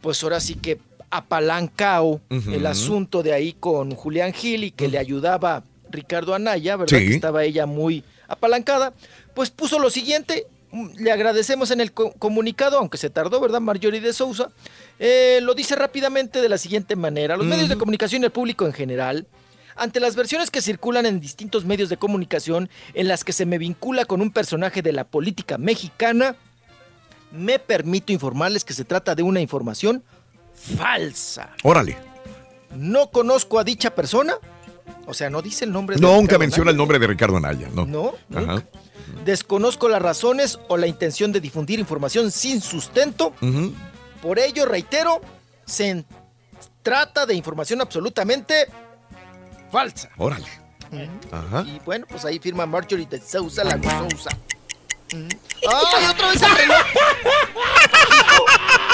pues 0.00 0.22
ahora 0.22 0.40
sí 0.40 0.54
que 0.54 0.78
apalancao 1.10 2.20
Ujú. 2.30 2.50
el 2.52 2.66
asunto 2.66 3.22
de 3.22 3.32
ahí 3.32 3.52
con 3.52 3.94
Julián 3.94 4.32
Gil 4.32 4.64
y 4.64 4.70
que 4.70 4.88
le 4.88 4.98
ayudaba 4.98 5.62
Ricardo 5.90 6.34
Anaya, 6.34 6.76
¿verdad? 6.76 6.98
Sí. 6.98 7.06
Que 7.08 7.14
estaba 7.14 7.44
ella 7.44 7.66
muy 7.66 8.02
apalancada, 8.28 8.92
pues 9.34 9.50
puso 9.50 9.78
lo 9.78 9.90
siguiente. 9.90 10.46
mm, 10.72 10.88
Le 10.98 11.12
agradecemos 11.12 11.70
en 11.70 11.80
el 11.80 11.92
co- 11.92 12.12
comunicado, 12.18 12.78
aunque 12.78 12.98
se 12.98 13.10
tardó, 13.10 13.40
¿verdad? 13.40 13.60
Marjorie 13.60 14.00
de 14.00 14.12
Sousa. 14.12 14.50
Eh, 14.98 15.38
lo 15.42 15.54
dice 15.54 15.76
rápidamente 15.76 16.40
de 16.40 16.48
la 16.48 16.58
siguiente 16.58 16.96
manera. 16.96 17.36
Los 17.36 17.46
medios 17.46 17.68
de 17.68 17.76
comunicación 17.76 18.22
y 18.22 18.24
el 18.26 18.32
público 18.32 18.66
en 18.66 18.72
general 18.72 19.26
ante 19.76 20.00
las 20.00 20.16
versiones 20.16 20.50
que 20.50 20.62
circulan 20.62 21.06
en 21.06 21.20
distintos 21.20 21.64
medios 21.64 21.88
de 21.88 21.96
comunicación 21.96 22.68
en 22.94 23.08
las 23.08 23.24
que 23.24 23.32
se 23.32 23.46
me 23.46 23.58
vincula 23.58 24.04
con 24.04 24.20
un 24.20 24.30
personaje 24.30 24.82
de 24.82 24.92
la 24.92 25.04
política 25.04 25.58
mexicana, 25.58 26.36
me 27.32 27.58
permito 27.58 28.12
informarles 28.12 28.64
que 28.64 28.72
se 28.72 28.84
trata 28.84 29.14
de 29.14 29.22
una 29.22 29.40
información 29.40 30.04
falsa. 30.54 31.50
Órale. 31.62 31.96
No 32.74 33.10
conozco 33.10 33.58
a 33.58 33.64
dicha 33.64 33.94
persona, 33.94 34.34
o 35.06 35.14
sea, 35.14 35.30
no 35.30 35.42
dice 35.42 35.64
el 35.64 35.72
nombre 35.72 35.96
de 35.96 36.02
Nunca 36.02 36.20
Ricardo 36.20 36.38
menciona 36.38 36.70
el 36.70 36.76
nombre 36.76 36.98
de 36.98 37.06
Ricardo 37.06 37.36
Anaya, 37.36 37.68
¿no? 37.72 37.86
No, 37.86 38.14
Ajá. 38.34 38.64
Desconozco 39.24 39.88
las 39.88 40.02
razones 40.02 40.58
o 40.68 40.76
la 40.76 40.86
intención 40.86 41.32
de 41.32 41.40
difundir 41.40 41.78
información 41.78 42.30
sin 42.30 42.60
sustento. 42.60 43.32
Por 44.22 44.38
ello, 44.38 44.66
reitero, 44.66 45.20
se 45.66 46.04
trata 46.82 47.26
de 47.26 47.34
información 47.34 47.80
absolutamente 47.80 48.66
falsa. 49.74 50.08
Órale. 50.18 50.46
Ajá. 51.32 51.64
Y 51.66 51.80
bueno, 51.84 52.06
pues 52.08 52.24
ahí 52.24 52.38
firma 52.38 52.64
Marjorie 52.64 53.06
de 53.06 53.20
Sousa, 53.20 53.64
la 53.64 53.72
Sousa. 53.72 54.30
Mm. 55.12 55.28
¡Ay, 55.68 56.06
otra 56.10 56.28
vez 56.28 56.42
el 56.42 56.56
reloj! 56.56 56.86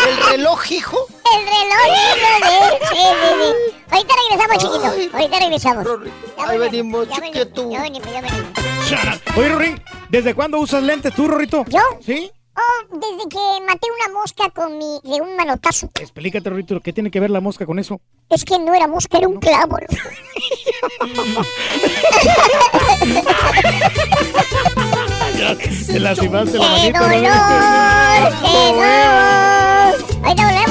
¿El 0.08 0.16
reloj, 0.30 0.70
hijo? 0.70 1.06
El 1.34 1.42
reloj, 1.44 1.86
hijo 2.00 2.28
de... 2.40 2.86
Sí, 2.88 3.02
sí, 3.20 3.30
sí. 3.36 3.50
Ahorita 3.90 4.14
regresamos, 4.22 4.56
chiquito. 4.58 5.16
Ahorita 5.16 5.38
regresamos. 5.38 5.86
Ahí 6.38 6.58
venimos, 6.58 7.08
Ya 7.08 7.20
venimos, 7.20 7.70
ya 7.70 7.82
venimos, 7.82 8.12
ya 8.12 8.20
venimos. 8.22 8.50
Oye, 9.36 9.48
Rorín, 9.50 9.82
¿desde 10.08 10.34
cuándo 10.34 10.58
usas 10.58 10.82
lentes 10.82 11.14
tú, 11.14 11.28
Rorrito? 11.28 11.66
¿Yo? 11.68 11.80
¿Sí? 12.00 12.32
Oh, 12.60 12.84
desde 12.96 13.28
que 13.28 13.38
maté 13.66 13.88
una 13.90 14.12
mosca 14.20 14.50
con 14.50 14.76
mi... 14.76 15.00
de 15.02 15.20
un 15.20 15.34
manotazo. 15.36 15.88
Explícate, 15.98 16.50
Rorrito, 16.50 16.80
¿qué 16.80 16.92
tiene 16.92 17.10
que 17.10 17.20
ver 17.20 17.30
la 17.30 17.40
mosca 17.40 17.64
con 17.64 17.78
eso? 17.78 18.00
Es 18.28 18.44
que 18.44 18.58
no 18.58 18.74
era 18.74 18.86
mosca, 18.86 19.16
era 19.18 19.28
un 19.28 19.38
clavo. 19.38 19.78
Te 25.86 25.98
lastimaste 25.98 26.58
la 26.58 26.64
¡Qué 26.64 26.92
manita, 26.92 27.00
dolor! 27.00 27.12
Rorrito. 27.12 28.40
¡Qué 28.46 28.66
dolor! 28.68 29.94
Ahorita 30.22 30.44
volvemos, 30.44 30.69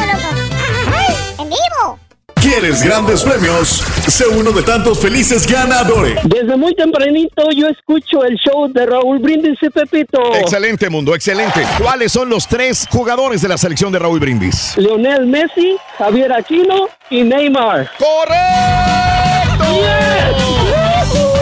¿Quieres 2.49 2.81
grandes 2.81 3.21
premios? 3.21 3.83
Sé 4.07 4.25
uno 4.27 4.51
de 4.51 4.63
tantos 4.63 4.99
felices 4.99 5.45
ganadores. 5.45 6.17
Desde 6.23 6.57
muy 6.57 6.73
tempranito 6.73 7.43
yo 7.55 7.67
escucho 7.67 8.23
el 8.23 8.37
show 8.37 8.67
de 8.67 8.87
Raúl 8.87 9.19
Brindis 9.19 9.59
y 9.61 9.69
Pepito. 9.69 10.19
Excelente, 10.33 10.89
mundo, 10.89 11.13
excelente. 11.13 11.61
¿Cuáles 11.79 12.11
son 12.11 12.27
los 12.27 12.47
tres 12.47 12.87
jugadores 12.89 13.43
de 13.43 13.49
la 13.49 13.57
selección 13.59 13.91
de 13.91 13.99
Raúl 13.99 14.19
Brindis? 14.19 14.75
Lionel 14.77 15.27
Messi, 15.27 15.77
Javier 15.99 16.33
Aquino 16.33 16.89
y 17.11 17.21
Neymar. 17.21 17.91
¡Correcto! 17.99 19.85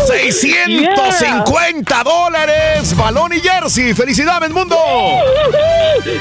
650 0.08 2.04
dólares, 2.04 2.94
balón 2.98 3.32
y 3.32 3.40
jersey. 3.40 3.94
¡Felicidades, 3.94 4.50
mundo! 4.50 4.78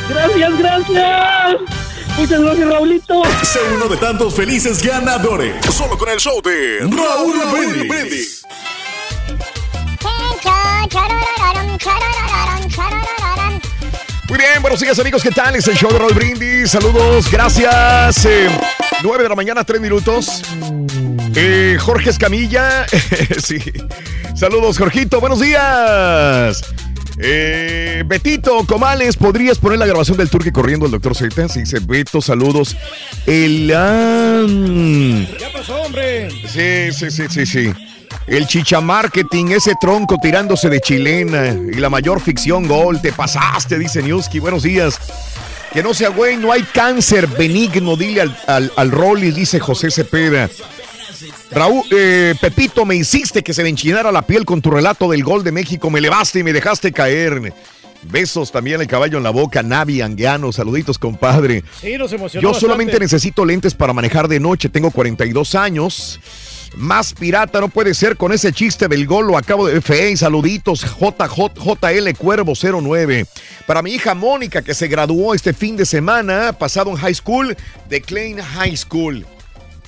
Gracias, 0.08 0.58
gracias. 0.58 1.95
Muchas 2.16 2.40
gracias, 2.40 2.68
Raulito. 2.68 3.22
Sé 3.42 3.58
uno 3.74 3.88
de 3.88 3.96
tantos 3.98 4.34
felices 4.34 4.82
ganadores. 4.82 5.54
Solo 5.74 5.98
con 5.98 6.08
el 6.08 6.18
show 6.18 6.40
de 6.42 6.78
Raúl 6.80 7.86
Brindis. 7.88 8.42
Chararararam, 10.88 11.78
chararararam. 11.78 13.60
Muy 14.28 14.38
bien, 14.38 14.62
buenos 14.62 14.80
días 14.80 14.98
amigos, 14.98 15.22
¿qué 15.22 15.30
tal? 15.30 15.56
Es 15.56 15.68
el 15.68 15.76
show 15.76 15.92
de 15.92 15.98
Raúl 15.98 16.14
Brindis. 16.14 16.70
Saludos, 16.70 17.30
gracias. 17.30 18.24
Eh, 18.24 18.48
9 19.02 19.22
de 19.22 19.28
la 19.28 19.34
mañana, 19.36 19.62
3 19.62 19.80
minutos. 19.80 20.42
Eh, 21.34 21.76
Jorge 21.78 22.10
Escamilla. 22.10 22.86
sí. 23.44 23.60
Saludos, 24.34 24.78
Jorgito, 24.78 25.20
buenos 25.20 25.40
días. 25.40 26.62
Eh, 27.18 28.02
Betito 28.06 28.64
Comales, 28.66 29.16
¿podrías 29.16 29.58
poner 29.58 29.78
la 29.78 29.86
grabación 29.86 30.18
del 30.18 30.28
turque 30.28 30.52
corriendo 30.52 30.86
el 30.86 30.92
doctor 30.92 31.14
Z? 31.14 31.48
Sí, 31.48 31.60
dice 31.60 31.78
Beto, 31.80 32.20
saludos. 32.20 32.76
El. 33.26 33.68
Ya 33.68 35.52
pasó, 35.52 35.82
hombre. 35.82 36.30
Sí, 36.30 36.92
sí, 36.92 37.10
sí, 37.10 37.24
sí, 37.28 37.46
sí. 37.46 37.72
El 38.26 38.46
chicha 38.46 38.80
marketing, 38.80 39.46
ese 39.52 39.74
tronco 39.80 40.16
tirándose 40.20 40.68
de 40.68 40.80
chilena 40.80 41.46
y 41.48 41.76
la 41.76 41.88
mayor 41.88 42.20
ficción 42.20 42.66
gol. 42.66 43.00
Te 43.00 43.12
pasaste, 43.12 43.78
dice 43.78 44.02
Newski. 44.02 44.38
Buenos 44.40 44.64
días. 44.64 44.98
Que 45.72 45.82
no 45.82 45.94
sea 45.94 46.08
güey, 46.08 46.36
no 46.36 46.52
hay 46.52 46.62
cáncer 46.62 47.26
benigno, 47.26 47.96
dile 47.96 48.22
al, 48.22 48.38
al, 48.46 48.72
al 48.76 48.90
Rolly, 48.90 49.30
dice 49.30 49.60
José 49.60 49.90
Cepeda. 49.90 50.48
Raúl, 51.50 51.84
eh, 51.91 52.34
Pepito, 52.41 52.84
me 52.84 52.97
hiciste 52.97 53.42
que 53.42 53.55
se 53.55 53.62
me 53.62 53.68
enchinara 53.68 54.10
la 54.12 54.23
piel 54.23 54.44
con 54.44 54.60
tu 54.60 54.70
relato 54.70 55.10
del 55.10 55.23
gol 55.23 55.44
de 55.44 55.52
México. 55.52 55.91
Me 55.91 56.00
elevaste 56.00 56.41
y 56.41 56.42
me 56.42 56.52
dejaste 56.52 56.92
caer. 56.92 57.52
Besos 58.02 58.52
también 58.52 58.81
el 58.81 58.86
caballo 58.86 59.18
en 59.18 59.25
la 59.25 59.31
boca, 59.31 59.62
Navi 59.62 60.00
Anguiano. 60.00 60.52
Saluditos, 60.52 60.99
compadre. 60.99 61.65
Sí, 61.81 61.97
nos 61.97 62.12
emocionó 62.12 62.49
Yo 62.49 62.58
solamente 62.58 62.99
necesito 62.99 63.44
lentes 63.44 63.75
para 63.75 63.92
manejar 63.92 64.28
de 64.28 64.41
noche. 64.41 64.68
Tengo 64.68 64.91
42 64.91 65.55
años. 65.55 66.20
Más 66.76 67.15
pirata 67.15 67.60
no 67.60 67.68
puede 67.68 67.94
ser 67.94 68.16
con 68.16 68.33
ese 68.33 68.52
chiste 68.52 68.86
del 68.89 69.07
gol. 69.07 69.26
Lo 69.28 69.39
acabo 69.39 69.66
de 69.66 69.81
fe. 69.81 70.16
Saluditos. 70.16 70.83
JJ, 70.83 71.55
JL 71.55 72.16
Cuervo 72.18 72.52
09. 72.55 73.26
Para 73.66 73.83
mi 73.83 73.92
hija 73.92 74.15
Mónica, 74.15 74.62
que 74.62 74.75
se 74.75 74.89
graduó 74.89 75.34
este 75.34 75.52
fin 75.52 75.76
de 75.76 75.86
semana, 75.86 76.52
pasado 76.52 76.91
en 76.91 76.97
high 76.97 77.15
school, 77.15 77.57
de 77.89 78.00
Klein 78.00 78.39
High 78.39 78.76
School. 78.76 79.26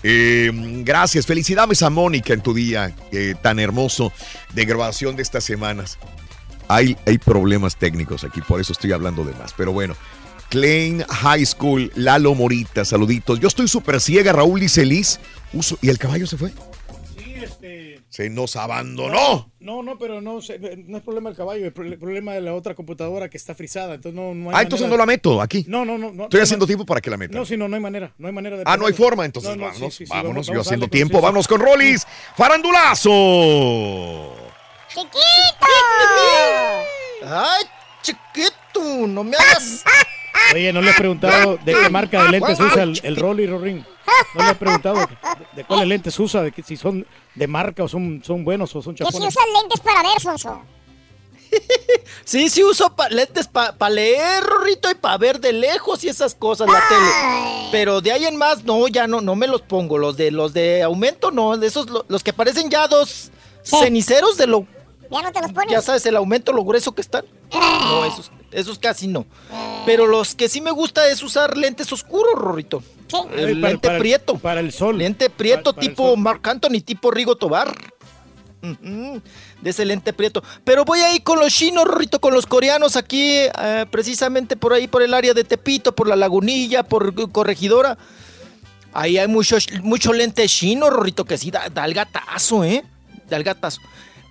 Eh, 0.03 0.51
gracias, 0.85 1.27
felicidades 1.27 1.83
a 1.83 1.91
Mónica 1.91 2.33
en 2.33 2.41
tu 2.41 2.55
día 2.55 2.95
eh, 3.11 3.35
tan 3.43 3.59
hermoso 3.59 4.13
de 4.55 4.65
grabación 4.65 5.17
de 5.17 5.23
estas 5.23 5.45
semanas. 5.45 5.99
Hay, 6.69 6.97
hay 7.07 7.19
problemas 7.19 7.77
técnicos 7.77 8.25
aquí, 8.25 8.41
por 8.43 8.61
eso 8.61 8.73
estoy 8.73 8.93
hablando 8.93 9.25
de 9.25 9.33
más. 9.35 9.53
Pero 9.57 9.73
bueno, 9.73 9.97
Klein 10.51 11.05
High 11.09 11.47
School, 11.47 11.93
Lalo 11.95 12.35
Morita, 12.35 12.85
saluditos. 12.85 13.41
Yo 13.41 13.49
estoy 13.49 13.69
súper 13.69 14.01
ciega, 14.01 14.33
Raúl 14.33 14.61
dice 14.61 14.85
Liz. 14.85 15.19
¿Y 15.81 15.89
el 15.89 15.99
caballo 15.99 16.27
se 16.27 16.37
fue? 16.37 16.53
Se 18.19 18.29
nos 18.31 18.57
abandonó. 18.57 19.53
No, 19.61 19.81
no, 19.85 19.97
pero 19.97 20.21
no, 20.21 20.41
no 20.41 20.97
es 20.97 21.03
problema 21.05 21.31
del 21.31 21.37
caballo, 21.37 21.61
es 21.69 21.73
el 21.77 21.99
problema 22.01 22.35
de 22.35 22.41
la 22.41 22.53
otra 22.53 22.75
computadora 22.75 23.31
que 23.31 23.37
está 23.37 23.55
frisada. 23.55 23.95
Entonces 23.95 24.21
no, 24.21 24.35
no 24.35 24.51
hay 24.51 24.57
Ah, 24.57 24.63
entonces 24.63 24.89
manera 24.89 24.97
no 24.97 25.03
la 25.03 25.07
meto 25.07 25.41
aquí. 25.41 25.65
No, 25.69 25.85
no, 25.85 25.97
no. 25.97 26.11
no 26.11 26.25
Estoy 26.25 26.41
no, 26.41 26.43
haciendo 26.43 26.67
tiempo 26.67 26.85
para 26.85 27.01
que 27.01 27.11
la 27.11 27.17
meta. 27.17 27.39
No, 27.39 27.45
sí, 27.45 27.57
no, 27.57 27.69
no 27.69 27.77
hay 27.77 27.81
manera. 27.81 28.13
No 28.19 28.27
hay 28.27 28.33
manera 28.35 28.57
de. 28.57 28.65
Ah, 28.67 28.77
no 28.77 28.89
hay 28.89 28.93
forma, 28.93 29.25
entonces 29.25 29.51
No, 29.53 29.57
no, 29.57 29.67
vámonos, 29.67 29.95
sí, 29.95 29.99
sí, 29.99 30.07
sí, 30.07 30.11
vámonos, 30.11 30.49
vamos- 30.49 30.57
yo 30.57 30.61
haciendo 30.63 30.87
darle 30.87 30.99
tiempo, 30.99 31.21
vámonos 31.21 31.47
con 31.47 31.61
Rollis. 31.61 32.09
¡Farandulazo! 32.37 33.11
¡Chiquito! 34.89 35.17
¡Ay, 37.25 37.65
chiquito! 38.03 39.07
¡No 39.07 39.23
me 39.23 39.37
hagas! 39.37 39.85
Oye, 40.55 40.73
no 40.73 40.81
le 40.81 40.91
he 40.91 40.95
preguntado 40.95 41.59
de 41.65 41.75
qué 41.75 41.89
marca 41.91 42.23
de 42.25 42.31
lentes 42.31 42.59
usa 42.61 42.83
el, 42.83 42.99
el 43.03 43.17
Rolly 43.17 43.47
Rorín. 43.47 43.85
No 44.35 44.45
le 44.45 44.51
he 44.51 44.55
preguntado 44.55 44.97
de, 44.97 45.07
de 45.57 45.65
cuáles 45.65 45.87
lentes 45.89 46.19
usa, 46.19 46.43
de 46.43 46.53
que, 46.53 46.63
si 46.63 46.77
son 46.77 47.07
de 47.35 47.47
marca 47.47 47.83
o 47.85 47.89
son, 47.89 48.23
son 48.25 48.45
buenos 48.45 48.75
o 48.75 48.83
son 48.83 48.95
Que 48.95 49.05
si 49.05 49.11
chapones. 49.11 49.35
usas 49.37 49.45
lentes 49.61 49.81
para 49.81 50.03
ver, 50.03 50.21
Sonso. 50.21 50.63
Sí, 52.25 52.51
sí 52.51 52.63
uso 52.63 52.95
pa- 52.95 53.09
lentes 53.09 53.49
para 53.49 53.89
leer, 53.91 54.43
Rorrito, 54.45 54.91
y 54.91 54.95
para 54.95 55.17
ver 55.17 55.41
de 55.41 55.53
lejos 55.55 56.05
y 56.05 56.09
esas 56.11 56.35
cosas 56.35 56.69
la 56.69 56.83
tele. 56.89 57.69
Pero 57.73 58.03
de 58.03 58.13
ahí 58.13 58.27
en 58.27 58.37
más, 58.37 58.65
no, 58.65 58.87
ya 58.89 59.07
no, 59.07 59.23
no 59.23 59.35
me 59.35 59.47
los 59.47 59.63
pongo. 59.63 59.97
Los 59.97 60.17
de 60.19 60.31
los 60.31 60.53
de 60.53 60.83
aumento, 60.83 61.31
no, 61.31 61.57
de 61.57 61.67
esos, 61.67 61.89
lo- 61.89 62.05
los 62.09 62.23
que 62.23 62.35
parecen 62.35 62.69
ya 62.71 62.87
dos 62.87 63.31
ceniceros 63.63 64.37
de 64.37 64.47
lo. 64.47 64.67
¿Ya 65.11 65.23
no 65.23 65.33
te 65.33 65.41
los 65.41 65.53
pones? 65.53 65.71
Ya 65.71 65.81
sabes, 65.81 66.05
el 66.05 66.17
aumento, 66.17 66.53
lo 66.53 66.65
grueso 66.65 66.95
que 66.95 67.01
están. 67.01 67.25
No, 67.53 68.05
esos, 68.05 68.31
esos 68.53 68.79
casi 68.79 69.07
no. 69.07 69.27
Pero 69.87 70.07
los 70.07 70.35
que 70.35 70.49
sí 70.49 70.61
me 70.61 70.71
gusta 70.71 71.09
es 71.09 71.23
usar 71.23 71.57
lentes 71.57 71.93
oscuros, 71.93 72.35
Rorrito. 72.35 72.83
El 73.37 73.59
para- 73.61 73.71
lente 73.71 73.79
para 73.89 73.95
el- 73.95 74.01
prieto. 74.01 74.39
Para 74.39 74.61
el 74.61 74.73
sol. 74.73 74.99
Lente 74.99 75.31
prieto 75.31 75.75
para 75.75 75.87
tipo 75.87 76.17
Marc 76.17 76.47
Anthony, 76.47 76.81
tipo 76.85 77.11
Rigo 77.11 77.37
Tobar. 77.37 77.75
De 78.61 79.71
ese 79.71 79.85
lente 79.85 80.13
prieto. 80.13 80.43
Pero 80.65 80.85
voy 80.85 80.99
a 81.01 81.15
ir 81.15 81.23
con 81.23 81.39
los 81.39 81.53
chinos, 81.53 81.85
Rorrito, 81.85 82.21
con 82.21 82.35
los 82.35 82.45
coreanos 82.47 82.97
aquí, 82.97 83.33
eh, 83.37 83.87
precisamente 83.91 84.57
por 84.57 84.73
ahí, 84.73 84.89
por 84.89 85.03
el 85.03 85.15
área 85.15 85.33
de 85.33 85.45
Tepito, 85.45 85.95
por 85.95 86.09
la 86.09 86.17
Lagunilla, 86.17 86.83
por 86.83 87.31
Corregidora. 87.31 87.97
Ahí 88.93 89.17
hay 89.19 89.29
mucho, 89.29 89.57
mucho 89.83 90.13
lente 90.13 90.47
chino, 90.49 90.91
Rorrito, 90.91 91.25
que 91.25 91.39
sí 91.39 91.51
da, 91.51 91.69
da 91.69 91.85
el 91.85 91.95
gatazo, 91.95 92.65
¿eh? 92.65 92.85
Da 93.29 93.37
el 93.37 93.45
gatazo. 93.45 93.81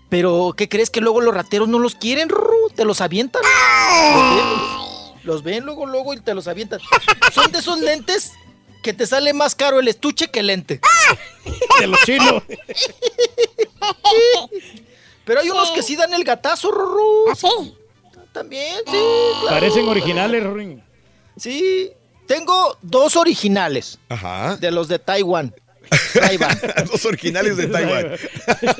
Pero, 0.09 0.53
¿qué 0.55 0.69
crees 0.69 0.89
que 0.89 1.01
luego 1.01 1.21
los 1.21 1.33
rateros 1.33 1.67
no 1.67 1.79
los 1.79 1.95
quieren, 1.95 2.29
Rorro? 2.29 2.69
Te 2.75 2.85
los 2.85 3.01
avientan. 3.01 3.41
Los 3.43 4.35
ven, 4.35 5.23
los 5.23 5.43
ven 5.43 5.65
luego, 5.65 5.85
luego 5.85 6.13
y 6.13 6.21
te 6.21 6.33
los 6.33 6.47
avientan. 6.47 6.79
Son 7.33 7.51
de 7.51 7.59
esos 7.59 7.79
lentes 7.79 8.31
que 8.81 8.93
te 8.93 9.05
sale 9.05 9.33
más 9.33 9.53
caro 9.53 9.79
el 9.79 9.87
estuche 9.87 10.29
que 10.29 10.39
el 10.39 10.47
lente. 10.47 10.79
De 11.79 11.87
los 11.87 11.99
chinos. 12.01 12.41
Pero 15.25 15.41
hay 15.41 15.49
unos 15.49 15.71
que 15.71 15.83
sí 15.83 15.97
dan 15.97 16.13
el 16.13 16.23
gatazo, 16.23 16.71
Rorro. 16.71 17.31
¿Ah, 17.31 17.35
sí? 17.35 17.75
También, 18.31 18.77
sí. 18.85 18.91
claro. 19.41 19.47
Parecen 19.49 19.89
originales, 19.89 20.43
Rorín. 20.43 20.83
Sí. 21.35 21.91
Tengo 22.27 22.77
dos 22.81 23.15
originales. 23.15 23.99
Ajá. 24.09 24.57
De 24.57 24.71
los 24.71 24.87
de 24.87 24.99
Taiwán. 24.99 25.53
Taiwán. 26.13 26.57
Los 26.91 27.05
originales 27.05 27.57
de 27.57 27.67
Taiwán. 27.67 28.07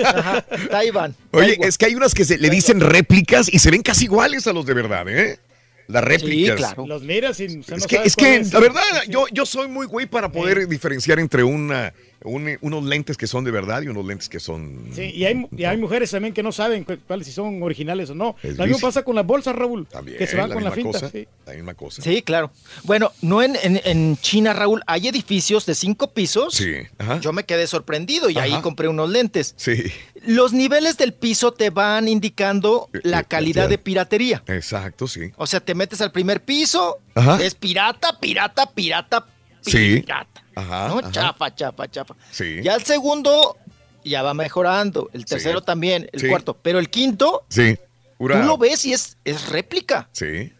Ajá, 0.03 0.41
Taiwán. 0.69 1.15
Oye, 1.31 1.57
es 1.61 1.77
que 1.77 1.85
hay 1.85 1.95
unas 1.95 2.13
que 2.13 2.25
se 2.25 2.37
le 2.37 2.49
dicen 2.49 2.79
réplicas 2.79 3.47
y 3.51 3.59
se 3.59 3.71
ven 3.71 3.81
casi 3.81 4.05
iguales 4.05 4.47
a 4.47 4.53
los 4.53 4.65
de 4.65 4.73
verdad, 4.73 5.07
¿eh? 5.07 5.39
Las 5.87 6.03
réplicas. 6.03 6.75
Los 6.85 7.03
miras 7.03 7.39
y 7.39 7.45
o 7.45 7.63
sea, 7.63 7.77
no 7.77 7.83
Es 7.83 7.87
que, 7.87 8.01
es 8.03 8.15
que 8.15 8.39
cuál 8.41 8.49
la 8.51 8.59
verdad, 8.59 8.81
yo, 9.07 9.25
yo 9.31 9.45
soy 9.45 9.69
muy 9.69 9.85
güey 9.87 10.05
para 10.05 10.31
poder 10.31 10.67
diferenciar 10.67 11.19
entre 11.19 11.43
una, 11.43 11.93
un- 12.23 12.57
unos 12.61 12.83
lentes 12.83 13.15
que 13.17 13.27
son 13.27 13.43
de 13.43 13.51
verdad 13.51 13.81
y 13.83 13.87
unos 13.87 14.05
lentes 14.05 14.27
que 14.29 14.39
son... 14.39 14.89
Sí, 14.93 15.11
y 15.13 15.25
hay, 15.25 15.45
y 15.55 15.63
hay 15.65 15.77
mujeres 15.77 16.11
también 16.11 16.33
que 16.33 16.41
no 16.43 16.51
saben 16.51 16.83
cu- 16.83 16.97
cuáles 17.07 17.27
si 17.27 17.33
son 17.33 17.61
originales 17.61 18.09
o 18.09 18.15
no. 18.15 18.35
Lo 18.43 18.65
mismo 18.65 18.79
pasa 18.79 19.03
con 19.03 19.15
las 19.15 19.25
bolsas, 19.25 19.55
Raúl. 19.55 19.85
También, 19.87 20.17
que 20.17 20.27
se 20.27 20.35
van 20.35 20.49
la 20.49 20.55
con 20.55 20.63
la 20.63 20.69
misma 20.71 20.83
finta. 20.91 20.99
cosa, 20.99 21.11
sí. 21.11 21.27
La 21.45 21.53
misma 21.53 21.73
cosa. 21.75 22.01
Sí, 22.01 22.21
claro. 22.21 22.51
Bueno, 22.83 23.11
no 23.21 23.41
en, 23.43 23.55
en- 23.61 23.81
en 23.83 24.17
China, 24.17 24.53
Raúl, 24.53 24.81
hay 24.87 25.07
edificios 25.07 25.65
de 25.65 25.75
cinco 25.75 26.11
pisos. 26.13 26.53
Sí. 26.55 26.73
Ajá. 26.97 27.19
Yo 27.19 27.31
me 27.33 27.43
quedé 27.45 27.67
sorprendido 27.67 28.29
y 28.29 28.37
ahí 28.37 28.59
compré 28.61 28.87
unos 28.87 29.09
lentes. 29.09 29.53
Sí. 29.57 29.83
Los 30.25 30.53
niveles 30.53 30.97
del 30.97 31.13
piso 31.13 31.53
te 31.53 31.69
van 31.69 32.07
indicando 32.07 32.89
la 33.03 33.23
calidad 33.23 33.69
de 33.69 33.77
piratería. 33.77 34.43
Exacto, 34.47 35.07
sí. 35.07 35.31
O 35.37 35.45
sea, 35.47 35.59
te 35.59 35.75
metes 35.75 36.01
al 36.01 36.11
primer 36.11 36.43
piso, 36.43 36.97
Ajá. 37.15 37.41
es 37.41 37.55
pirata, 37.55 38.19
pirata, 38.19 38.71
pirata, 38.73 39.25
Sí. 39.61 40.01
pirata. 40.01 40.43
Ajá. 40.57 40.87
¿no? 40.89 40.99
ajá. 40.99 41.11
Chafa, 41.11 41.55
chafa, 41.55 41.89
chafa. 41.89 42.15
Sí. 42.31 42.59
Ya 42.63 42.75
el 42.75 42.83
segundo 42.83 43.57
ya 44.03 44.21
va 44.23 44.33
mejorando, 44.33 45.09
el 45.13 45.25
tercero 45.25 45.61
también, 45.61 46.09
el 46.11 46.19
Sí. 46.21 46.27
cuarto, 46.27 46.55
pero 46.55 46.79
el 46.79 46.89
quinto, 46.89 47.45
Sí. 47.49 47.77
Tú 48.17 48.27
lo 48.29 48.57
ves 48.57 48.83
y 48.85 48.93
es, 48.93 49.17
es 49.25 49.49
réplica. 49.49 50.09
Sí. 50.11 50.51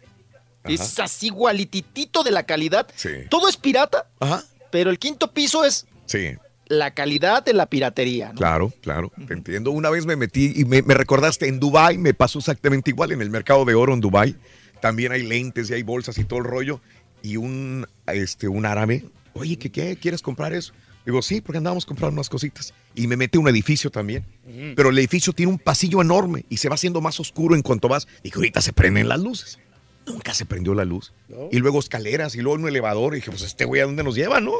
Ajá. 0.62 0.72
Es 0.74 0.98
así 1.00 1.26
igualititito 1.26 2.22
de 2.22 2.30
la 2.30 2.44
calidad. 2.44 2.86
Sí. 2.94 3.08
Todo 3.30 3.48
es 3.48 3.56
pirata, 3.56 4.06
Ajá. 4.20 4.44
pero 4.70 4.90
el 4.90 4.98
quinto 4.98 5.32
piso 5.32 5.64
es 5.64 5.86
Sí. 6.06 6.36
la 6.66 6.92
calidad 6.92 7.42
de 7.44 7.54
la 7.54 7.66
piratería. 7.66 8.28
¿no? 8.28 8.34
Claro, 8.38 8.72
claro, 8.82 9.10
te 9.26 9.32
entiendo. 9.32 9.70
Una 9.72 9.90
vez 9.90 10.06
me 10.06 10.14
metí 10.14 10.52
y 10.54 10.64
me, 10.66 10.82
me 10.82 10.94
recordaste 10.94 11.48
en 11.48 11.58
Dubai, 11.58 11.98
me 11.98 12.14
pasó 12.14 12.38
exactamente 12.38 12.90
igual 12.90 13.10
en 13.12 13.22
el 13.22 13.30
mercado 13.30 13.64
de 13.64 13.74
oro 13.74 13.92
en 13.94 14.00
Dubai. 14.00 14.36
También 14.80 15.10
hay 15.10 15.22
lentes 15.24 15.68
y 15.70 15.74
hay 15.74 15.82
bolsas 15.82 16.16
y 16.18 16.24
todo 16.24 16.38
el 16.38 16.44
rollo. 16.44 16.80
Y 17.22 17.36
un, 17.38 17.86
este, 18.06 18.46
un 18.46 18.66
árabe, 18.66 19.04
oye, 19.38 19.56
¿qué, 19.56 19.70
qué? 19.70 19.96
¿Quieres 19.96 20.22
comprar 20.22 20.52
eso? 20.52 20.72
Digo, 21.04 21.22
sí, 21.22 21.40
porque 21.40 21.58
andábamos 21.58 21.86
comprando 21.86 22.14
unas 22.14 22.28
cositas. 22.28 22.74
Y 22.94 23.06
me 23.06 23.16
metí 23.16 23.38
a 23.38 23.40
un 23.40 23.48
edificio 23.48 23.90
también. 23.90 24.24
Pero 24.76 24.90
el 24.90 24.98
edificio 24.98 25.32
tiene 25.32 25.52
un 25.52 25.58
pasillo 25.58 26.02
enorme 26.02 26.44
y 26.50 26.58
se 26.58 26.68
va 26.68 26.74
haciendo 26.74 27.00
más 27.00 27.18
oscuro 27.18 27.54
en 27.54 27.62
cuanto 27.62 27.88
vas. 27.88 28.06
Y 28.22 28.30
que 28.30 28.36
ahorita 28.36 28.60
se 28.60 28.72
prenden 28.72 29.08
las 29.08 29.20
luces. 29.20 29.58
Nunca 30.06 30.34
se 30.34 30.44
prendió 30.44 30.74
la 30.74 30.84
luz. 30.84 31.12
No. 31.28 31.48
Y 31.50 31.58
luego 31.58 31.78
escaleras 31.78 32.34
y 32.34 32.40
luego 32.40 32.60
un 32.62 32.68
elevador. 32.68 33.14
Y 33.14 33.16
dije, 33.16 33.30
pues 33.30 33.42
este 33.42 33.64
güey, 33.64 33.80
¿a 33.80 33.84
dónde 33.84 34.02
nos 34.02 34.16
lleva, 34.16 34.40
no? 34.40 34.52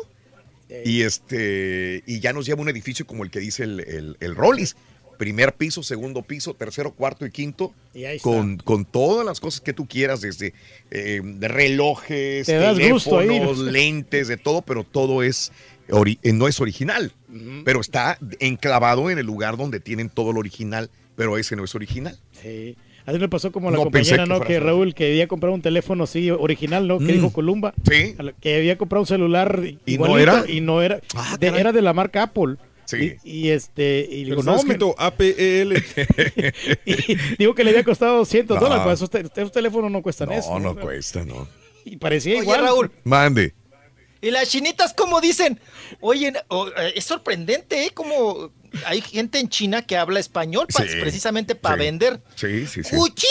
Y 0.85 1.03
este 1.03 2.03
y 2.07 2.21
ya 2.21 2.33
nos 2.33 2.45
lleva 2.47 2.61
un 2.61 2.69
edificio 2.69 3.07
como 3.07 3.25
el 3.25 3.31
que 3.31 3.41
dice 3.41 3.65
el, 3.65 3.81
el, 3.81 4.17
el 4.21 4.35
Rollis. 4.37 4.77
Primer 5.19 5.53
piso, 5.53 5.83
segundo 5.83 6.23
piso, 6.23 6.55
tercero, 6.55 6.93
cuarto 6.93 7.27
y 7.27 7.31
quinto. 7.31 7.75
Y 7.93 8.05
ahí 8.05 8.17
está. 8.17 8.31
Con, 8.31 8.57
con 8.59 8.85
todas 8.85 9.27
las 9.27 9.41
cosas 9.41 9.61
que 9.61 9.73
tú 9.73 9.87
quieras, 9.87 10.21
desde 10.21 10.55
eh, 10.91 11.21
relojes, 11.41 12.47
Te 12.47 12.59
teléfonos, 12.59 13.59
lentes, 13.59 14.29
de 14.29 14.37
todo, 14.37 14.63
pero 14.63 14.85
todo 14.85 15.23
es 15.23 15.53
eh, 15.89 16.33
no 16.33 16.49
es 16.49 16.61
original. 16.61 17.13
Pero 17.65 17.81
está 17.81 18.19
enclavado 18.41 19.11
en 19.11 19.19
el 19.19 19.27
lugar 19.27 19.57
donde 19.57 19.81
tienen 19.81 20.09
todo 20.09 20.33
lo 20.33 20.39
original, 20.41 20.89
pero 21.17 21.37
ese 21.37 21.57
no 21.57 21.65
es 21.65 21.75
original. 21.75 22.17
Sí. 22.41 22.77
Así 23.07 23.19
me 23.19 23.29
pasó 23.29 23.51
como 23.53 23.71
la 23.71 23.79
No 23.79 23.85
compañera, 23.85 24.25
que 24.25 24.29
¿no? 24.29 24.41
Que. 24.43 24.61
Raúl, 24.61 24.95
que 24.95 25.07
había 25.07 25.27
comprado 25.29 25.55
un 25.55 25.63
teléfono 25.63 26.05
así 26.05 26.31
original, 26.31 26.87
¿no? 26.87 26.99
Que 26.99 27.05
Mm. 27.07 27.13
dijo 27.13 27.33
Columba. 27.33 27.73
Sí. 27.89 28.15
Que 28.41 28.57
había 28.57 28.77
comprado 28.77 29.03
un 29.03 29.07
celular 29.07 29.63
¿Y 29.87 29.97
no 29.97 30.19
era? 30.19 30.45
Y 30.47 30.61
no 30.61 30.83
era. 30.83 31.01
Ah, 31.15 31.37
de- 31.41 31.47
era 31.49 31.73
de 31.73 31.81
la 31.83 31.95
marca 31.95 32.23
Apple. 32.25 32.57
Sí. 32.89 33.17
Y, 33.23 33.49
y 33.49 33.51
este. 33.51 34.09
Y 34.11 34.25
digo, 34.25 34.43
no, 34.43 34.57
escrito 34.57 34.95
APEL. 34.97 35.75
y 36.87 37.15
digo 37.37 37.55
que 37.55 37.63
le 37.63 37.69
había 37.71 37.85
costado 37.85 38.17
200 38.17 38.55
No. 38.55 38.61
dólares. 38.63 38.83
Pues 38.85 38.95
esos, 38.99 39.11
te- 39.11 39.21
esos 39.21 39.53
teléfonos 39.53 39.91
no 39.91 40.01
cuestan 40.01 40.31
No, 40.31 40.35
eso. 40.35 40.59
no 40.59 40.75
cuesta, 40.75 41.23
no. 41.23 41.47
Y 41.85 41.99
parecía 41.99 42.33
Oye, 42.37 42.43
igual. 42.45 42.63
Raúl, 42.63 42.91
Mande. 43.05 43.53
y 44.23 44.31
las 44.31 44.49
chinitas, 44.49 44.95
como 44.95 45.21
dicen? 45.21 45.61
Oye, 46.01 46.29
eh, 46.29 46.93
es 46.97 47.05
sorprendente, 47.05 47.85
¿eh? 47.85 47.91
Como 47.93 48.53
hay 48.87 49.03
gente 49.03 49.39
en 49.39 49.51
China 49.51 49.83
que 49.87 49.99
habla 49.99 50.19
español 50.19 50.67
pa- 50.73 50.85
Sí, 50.85 50.89
precisamente 50.99 51.55
para 51.55 51.75
sí. 51.75 51.81
vender. 51.81 52.23
Sí, 52.37 52.67
sí, 52.67 52.83
sí. 52.85 52.97
¡Uchi! 52.97 53.27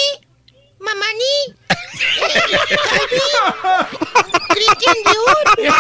¡Mamani! 0.80 1.58
¡Cristian 4.50 4.96
Dior! 5.04 5.74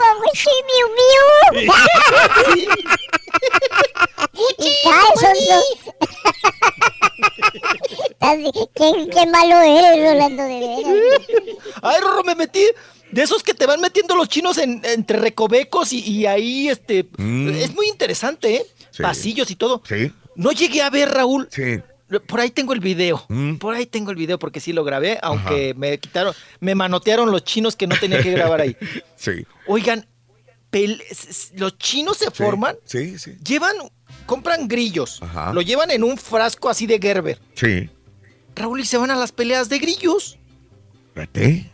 ¡Mamuchi 0.00 0.54
Miu 0.66 0.86
Miu! 0.96 1.70
¡Y 4.58 4.70
calzos! 4.84 5.38
Así, 8.20 8.50
¿Qué, 8.74 9.08
qué 9.12 9.26
malo 9.26 9.56
eres, 9.60 10.10
Rolando, 10.10 10.42
de 10.44 10.60
veras. 10.60 11.20
Ay, 11.82 12.00
Rorro, 12.00 12.24
me 12.24 12.34
metí 12.34 12.60
de 13.10 13.22
esos 13.22 13.42
que 13.42 13.54
te 13.54 13.66
van 13.66 13.80
metiendo 13.80 14.14
los 14.14 14.28
chinos 14.28 14.58
en- 14.58 14.82
entre 14.84 15.18
recovecos 15.18 15.92
y, 15.92 16.00
y 16.00 16.26
ahí, 16.26 16.68
este, 16.68 17.06
Mm. 17.18 17.48
es 17.50 17.74
muy 17.74 17.88
interesante, 17.88 18.54
¿eh? 18.56 18.66
Sí. 18.90 19.02
Pasillos 19.02 19.50
y 19.50 19.56
todo. 19.56 19.82
Sí. 19.88 20.12
No 20.36 20.52
llegué 20.52 20.82
a 20.82 20.90
ver, 20.90 21.10
Raúl. 21.10 21.48
Sí. 21.50 21.80
Por 22.26 22.40
ahí 22.40 22.50
tengo 22.50 22.72
el 22.72 22.80
video. 22.80 23.24
Mm. 23.28 23.56
Por 23.56 23.74
ahí 23.74 23.86
tengo 23.86 24.10
el 24.10 24.16
video 24.16 24.38
porque 24.38 24.58
sí 24.60 24.72
lo 24.72 24.82
grabé, 24.84 25.18
aunque 25.22 25.74
me 25.76 25.96
quitaron, 25.98 26.34
me 26.58 26.74
manotearon 26.74 27.30
los 27.30 27.44
chinos 27.44 27.76
que 27.76 27.86
no 27.86 27.96
tenía 27.98 28.20
que 28.22 28.32
grabar 28.32 28.60
ahí. 28.62 28.76
Sí. 29.16 29.44
Oigan, 29.72 30.04
los 31.54 31.78
chinos 31.78 32.16
se 32.16 32.30
forman, 32.30 32.76
Sí, 32.84 33.18
sí. 33.18 33.36
llevan, 33.46 33.76
compran 34.26 34.66
grillos, 34.68 35.20
Ajá. 35.22 35.52
lo 35.52 35.62
llevan 35.62 35.90
en 35.92 36.02
un 36.04 36.16
frasco 36.16 36.68
así 36.68 36.86
de 36.86 36.98
Gerber. 36.98 37.40
Sí. 37.54 37.88
Raúl, 38.56 38.80
y 38.80 38.84
se 38.84 38.98
van 38.98 39.10
a 39.10 39.16
las 39.16 39.30
peleas 39.32 39.68
de 39.68 39.78
grillos. 39.78 40.38
Espérate. 41.08 41.70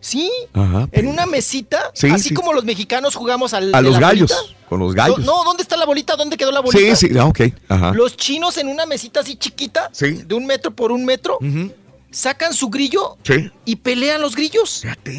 Sí, 0.00 0.30
Ajá. 0.52 0.88
en 0.92 1.08
una 1.08 1.26
mesita, 1.26 1.90
Sí, 1.92 2.06
así 2.08 2.28
sí. 2.28 2.34
como 2.34 2.52
los 2.52 2.64
mexicanos 2.64 3.16
jugamos 3.16 3.52
al, 3.52 3.74
A 3.74 3.80
los 3.82 3.98
gallos. 3.98 4.30
bolita. 4.30 4.54
Con 4.68 4.78
los 4.80 4.94
gallos. 4.94 5.18
No, 5.20 5.42
¿dónde 5.44 5.62
está 5.64 5.76
la 5.76 5.86
bolita? 5.86 6.14
¿Dónde 6.14 6.36
quedó 6.36 6.52
la 6.52 6.60
sí, 6.60 6.64
bolita? 6.66 6.96
sí. 6.96 7.08
Ah, 7.18 7.24
ok. 7.24 7.40
Ajá. 7.68 7.92
Los 7.94 8.16
chinos 8.16 8.56
en 8.58 8.68
una 8.68 8.86
mesita 8.86 9.20
así 9.20 9.34
chiquita, 9.36 9.88
Sí. 9.92 10.22
de 10.24 10.34
un 10.36 10.46
metro 10.46 10.70
por 10.70 10.92
un 10.92 11.04
metro. 11.04 11.38
Sacan 12.10 12.54
su 12.54 12.68
grillo 12.70 13.16
Sí. 13.22 13.50
y 13.64 13.76
pelean 13.76 14.20
los 14.22 14.34
grillos. 14.34 14.80
Fíjate. 14.82 15.12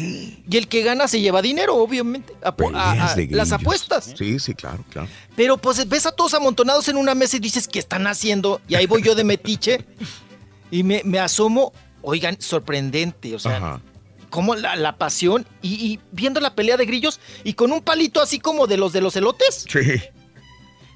Y 0.48 0.56
el 0.56 0.66
que 0.68 0.82
gana 0.82 1.06
se 1.08 1.20
lleva 1.20 1.40
dinero, 1.42 1.76
obviamente. 1.76 2.34
Apo- 2.42 2.72
a- 2.74 3.14
las 3.30 3.52
apuestas. 3.52 4.12
Sí, 4.16 4.38
sí, 4.38 4.54
claro, 4.54 4.84
claro. 4.90 5.08
Pero 5.36 5.56
pues 5.56 5.88
ves 5.88 6.06
a 6.06 6.12
todos 6.12 6.34
amontonados 6.34 6.88
en 6.88 6.96
una 6.96 7.14
mesa 7.14 7.36
y 7.36 7.40
dices, 7.40 7.68
¿qué 7.68 7.78
están 7.78 8.06
haciendo? 8.06 8.60
Y 8.68 8.74
ahí 8.74 8.86
voy 8.86 9.02
yo 9.02 9.14
de 9.14 9.24
metiche 9.24 9.84
y 10.70 10.82
me, 10.82 11.02
me 11.04 11.18
asomo. 11.18 11.72
Oigan, 12.02 12.40
sorprendente, 12.40 13.34
o 13.34 13.38
sea, 13.38 13.56
Ajá. 13.58 13.80
como 14.30 14.54
la, 14.54 14.74
la 14.76 14.96
pasión 14.96 15.46
y, 15.60 15.74
y 15.74 16.00
viendo 16.12 16.40
la 16.40 16.54
pelea 16.54 16.76
de 16.78 16.86
grillos 16.86 17.20
y 17.44 17.52
con 17.52 17.72
un 17.72 17.82
palito 17.82 18.22
así 18.22 18.38
como 18.40 18.66
de 18.66 18.78
los 18.78 18.92
de 18.94 19.00
los 19.02 19.14
elotes, 19.16 19.66
Sí. 19.68 19.80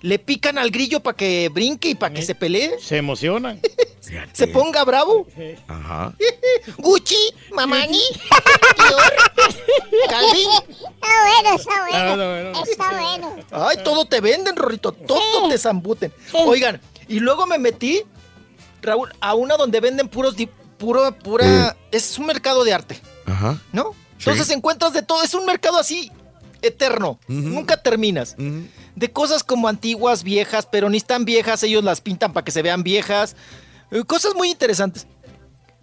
Le 0.04 0.18
pican 0.18 0.58
al 0.58 0.70
grillo 0.70 1.00
para 1.00 1.16
que 1.16 1.48
brinque 1.48 1.88
y 1.88 1.94
para 1.94 2.12
que 2.12 2.20
se 2.20 2.34
pelee, 2.34 2.78
Se 2.78 2.98
emocionan. 2.98 3.58
se 4.34 4.46
ponga 4.48 4.84
bravo. 4.84 5.26
Ajá. 5.66 6.12
Gucci, 6.76 7.16
Mamani, 7.52 8.02
Calvin. 10.10 10.50
Está 10.50 11.22
bueno, 11.24 11.56
está 11.56 11.72
Ah, 11.72 11.86
bueno. 11.88 12.16
no, 12.16 12.52
no. 12.52 12.64
Está 12.64 12.90
bueno. 12.90 13.36
Ay, 13.50 13.78
todo 13.82 14.04
te 14.04 14.20
venden, 14.20 14.56
Rorrito, 14.56 14.92
todo 14.92 15.48
te 15.48 15.56
zambuten. 15.56 16.12
Oigan, 16.34 16.82
y 17.08 17.20
luego 17.20 17.46
me 17.46 17.56
metí, 17.56 18.02
Raúl, 18.82 19.10
a 19.20 19.34
una 19.34 19.56
donde 19.56 19.80
venden 19.80 20.08
puros, 20.08 20.34
puro, 20.76 21.12
pura, 21.18 21.76
es 21.90 22.18
un 22.18 22.26
mercado 22.26 22.62
de 22.64 22.74
arte, 22.74 23.00
Ajá. 23.24 23.58
¿no? 23.72 23.92
Entonces 24.18 24.50
encuentras 24.50 24.92
de 24.92 25.00
todo, 25.02 25.22
es 25.22 25.32
un 25.32 25.46
mercado 25.46 25.78
así 25.78 26.12
eterno, 26.66 27.18
nunca 27.28 27.76
terminas. 27.82 28.36
De 28.96 29.10
cosas 29.12 29.42
como 29.44 29.68
antiguas, 29.68 30.22
viejas, 30.22 30.66
pero 30.70 30.88
ni 30.90 31.00
tan 31.00 31.24
viejas, 31.24 31.62
ellos 31.62 31.82
las 31.84 32.00
pintan 32.00 32.32
para 32.32 32.44
que 32.44 32.50
se 32.52 32.62
vean 32.62 32.82
viejas. 32.82 33.36
Eh, 33.90 34.02
Cosas 34.04 34.34
muy 34.34 34.50
interesantes. 34.50 35.06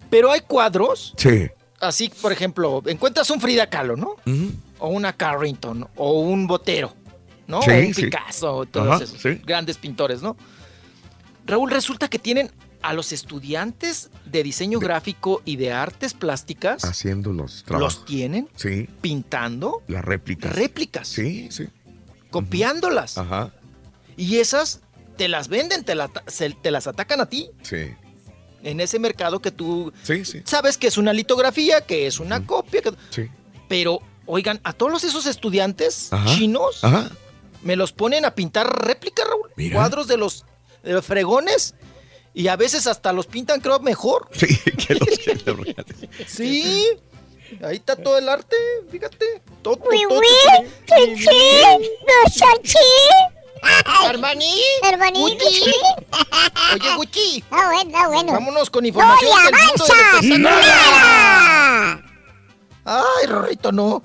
Pero 0.09 0.31
hay 0.31 0.41
cuadros, 0.41 1.13
Sí. 1.17 1.49
así, 1.79 2.11
por 2.21 2.31
ejemplo, 2.31 2.81
encuentras 2.85 3.29
un 3.29 3.39
Frida 3.39 3.67
Kahlo, 3.69 3.95
¿no? 3.95 4.15
O 4.79 4.89
una 4.89 5.13
Carrington, 5.13 5.87
o 5.95 6.19
un 6.21 6.47
Botero, 6.47 6.93
¿no? 7.47 7.61
Sí, 7.61 7.69
o 7.71 7.73
un 7.87 7.93
sí. 7.93 8.03
Picasso, 8.05 8.65
todos 8.69 8.87
Ajá, 8.95 9.03
esos 9.03 9.21
sí. 9.21 9.41
grandes 9.45 9.77
pintores, 9.77 10.21
¿no? 10.21 10.35
Raúl, 11.45 11.71
resulta 11.71 12.07
que 12.07 12.19
tienen 12.19 12.51
a 12.81 12.93
los 12.93 13.11
estudiantes 13.11 14.09
de 14.25 14.43
diseño 14.43 14.79
gráfico 14.79 15.41
y 15.45 15.55
de 15.57 15.71
artes 15.71 16.13
plásticas, 16.13 16.83
Haciendo 16.83 17.31
los 17.33 17.63
trabajos. 17.63 17.95
los 17.97 18.05
tienen 18.05 18.49
Sí. 18.55 18.87
pintando 19.01 19.81
Las 19.87 20.03
réplicas. 20.03 20.55
réplicas. 20.55 21.07
Sí, 21.07 21.47
sí. 21.51 21.67
Copiándolas. 22.29 23.17
Ajá. 23.17 23.51
Y 24.17 24.37
esas 24.37 24.81
te 25.17 25.27
las 25.27 25.47
venden, 25.47 25.83
te, 25.83 25.95
la- 25.95 26.11
se- 26.27 26.51
te 26.51 26.71
las 26.71 26.87
atacan 26.87 27.21
a 27.21 27.25
ti. 27.27 27.49
Sí. 27.61 27.93
En 28.63 28.79
ese 28.79 28.99
mercado 28.99 29.39
que 29.41 29.51
tú 29.51 29.91
Sí, 30.03 30.23
sí. 30.25 30.41
sabes 30.45 30.77
que 30.77 30.87
es 30.87 30.97
una 30.97 31.13
litografía, 31.13 31.81
que 31.81 32.07
es 32.07 32.19
una 32.19 32.45
copia. 32.45 32.81
que- 32.81 32.93
Sí. 33.09 33.27
Pero, 33.67 33.99
oigan, 34.25 34.59
a 34.63 34.73
todos 34.73 35.03
esos 35.03 35.25
estudiantes 35.25 36.11
Ajá. 36.13 36.35
chinos 36.35 36.83
Ajá. 36.83 37.09
me 37.63 37.75
los 37.75 37.91
ponen 37.91 38.25
a 38.25 38.35
pintar 38.35 38.85
réplicas, 38.85 39.25
Raúl. 39.27 39.71
Cuadros 39.71 40.07
de 40.07 40.17
los, 40.17 40.45
de 40.83 40.93
los 40.93 41.05
fregones. 41.05 41.75
Y 42.33 42.47
a 42.47 42.55
veces 42.55 42.87
hasta 42.87 43.11
los 43.13 43.27
pintan, 43.27 43.59
creo, 43.59 43.79
mejor. 43.79 44.29
Sí, 44.33 44.47
que 44.87 44.95
los 44.95 45.07
que. 45.07 46.25
Sí. 46.27 46.87
Ahí 47.63 47.75
está 47.75 47.97
todo 47.97 48.17
el 48.17 48.29
arte, 48.29 48.55
fíjate. 48.89 49.41
Todo, 49.61 49.75
todo- 49.75 49.89
chichi, 49.91 51.25
no. 51.65 52.81
Armani. 54.07 54.53
Gucci. 55.13 55.71
Oye, 56.73 56.95
Gucci. 56.95 57.37
Está 57.39 57.65
bueno, 57.67 57.81
está 57.81 58.07
bueno. 58.07 58.33
Vámonos 58.33 58.69
con 58.69 58.85
información 58.85 59.29
¡No 59.29 59.37
le 59.37 59.43
del 59.51 59.67
mundo 59.67 59.85
espectáculo. 59.85 60.37
¡Nada! 60.39 62.03
Ay, 62.85 63.27
Rorrito, 63.27 63.71
no. 63.71 64.01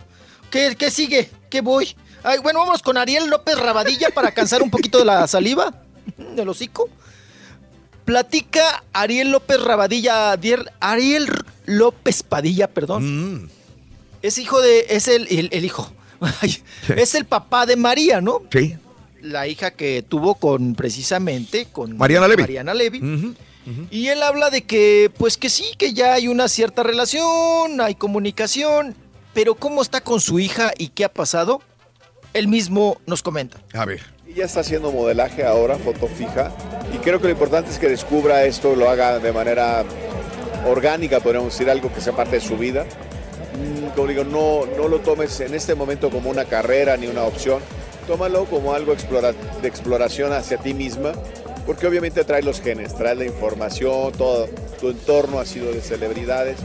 ¿Qué, 0.51 0.77
qué 0.77 0.91
sigue? 0.91 1.31
¿Qué 1.49 1.61
voy? 1.61 1.97
Ay, 2.23 2.39
bueno, 2.41 2.59
vámonos 2.59 2.83
con 2.83 2.99
Ariel 2.99 3.29
López 3.29 3.59
Rabadilla 3.59 4.11
para 4.11 4.33
cansar 4.33 4.63
un 4.63 4.71
poquito 4.71 4.99
de 4.99 5.05
la 5.05 5.27
saliva 5.27 5.73
del 6.17 6.49
hocico. 6.49 6.89
Platica 8.07 8.83
Ariel 8.95 9.31
López 9.33 9.61
Rabadilla, 9.61 10.33
Ariel, 10.81 11.27
López 11.67 12.23
Padilla, 12.23 12.69
perdón. 12.69 13.51
Es 14.23 14.39
hijo 14.39 14.61
de, 14.63 14.87
es 14.89 15.09
el, 15.09 15.27
el- 15.29 15.51
el 15.53 15.65
hijo. 15.67 15.93
Es 16.97 17.15
el 17.15 17.27
papá 17.27 17.67
de 17.67 17.77
María, 17.77 18.23
¿no? 18.23 18.41
Sí. 18.51 18.77
La 19.21 19.47
hija 19.49 19.73
que 19.73 20.03
tuvo 20.09 20.37
con, 20.37 20.75
precisamente, 20.75 21.67
con 21.71 21.97
Mariana 21.99 22.27
Levy. 22.29 22.43
Mariana 22.43 22.73
Levy. 22.75 23.35
Y 23.91 24.07
él 24.09 24.23
habla 24.23 24.49
de 24.51 24.63
que, 24.63 25.11
pues 25.19 25.37
que 25.37 25.51
sí, 25.51 25.65
que 25.77 25.93
ya 25.93 26.15
hay 26.15 26.29
una 26.29 26.49
cierta 26.49 26.85
relación, 26.85 27.81
hay 27.81 27.97
comunicación, 27.97 28.95
pero 29.35 29.57
cómo 29.57 29.83
está 29.83 30.01
con 30.01 30.21
su 30.21 30.39
hija 30.39 30.73
y 30.79 30.89
qué 30.89 31.05
ha 31.05 31.13
pasado, 31.13 31.61
él 32.33 32.47
mismo 32.47 33.01
nos 33.07 33.23
comenta. 33.23 33.61
A 33.75 33.85
ver. 33.85 34.01
Ella 34.37 34.45
está 34.45 34.61
haciendo 34.61 34.93
modelaje 34.93 35.47
ahora, 35.47 35.79
foto 35.79 36.07
fija, 36.09 36.53
y 36.93 36.99
creo 36.99 37.19
que 37.19 37.25
lo 37.25 37.31
importante 37.31 37.71
es 37.71 37.79
que 37.79 37.89
descubra 37.89 38.45
esto, 38.45 38.77
lo 38.77 38.91
haga 38.91 39.19
de 39.19 39.33
manera 39.33 39.83
orgánica, 40.69 41.21
podríamos 41.21 41.55
decir, 41.55 41.71
algo 41.71 41.91
que 41.91 42.03
sea 42.03 42.13
parte 42.15 42.37
de 42.37 42.43
su 42.43 42.59
vida. 42.59 42.85
Mm, 42.85 43.95
Como 43.95 44.09
digo, 44.09 44.25
no, 44.25 44.67
no 44.77 44.89
lo 44.89 44.99
tomes 44.99 45.41
en 45.41 45.55
este 45.55 45.75
momento 45.75 46.11
como 46.11 46.29
una 46.29 46.45
carrera 46.45 46.99
ni 46.99 47.07
una 47.07 47.23
opción, 47.23 47.63
tómalo 48.07 48.45
como 48.45 48.75
algo 48.75 48.95
de 48.95 49.69
exploración 49.69 50.35
hacia 50.35 50.59
ti 50.59 50.75
misma, 50.75 51.13
porque 51.65 51.87
obviamente 51.87 52.23
trae 52.23 52.43
los 52.43 52.61
genes, 52.61 52.95
trae 52.95 53.15
la 53.15 53.25
información, 53.25 54.13
todo 54.13 54.51
tu 54.79 54.91
entorno 54.91 55.39
ha 55.39 55.47
sido 55.47 55.73
de 55.73 55.81
celebridades, 55.81 56.59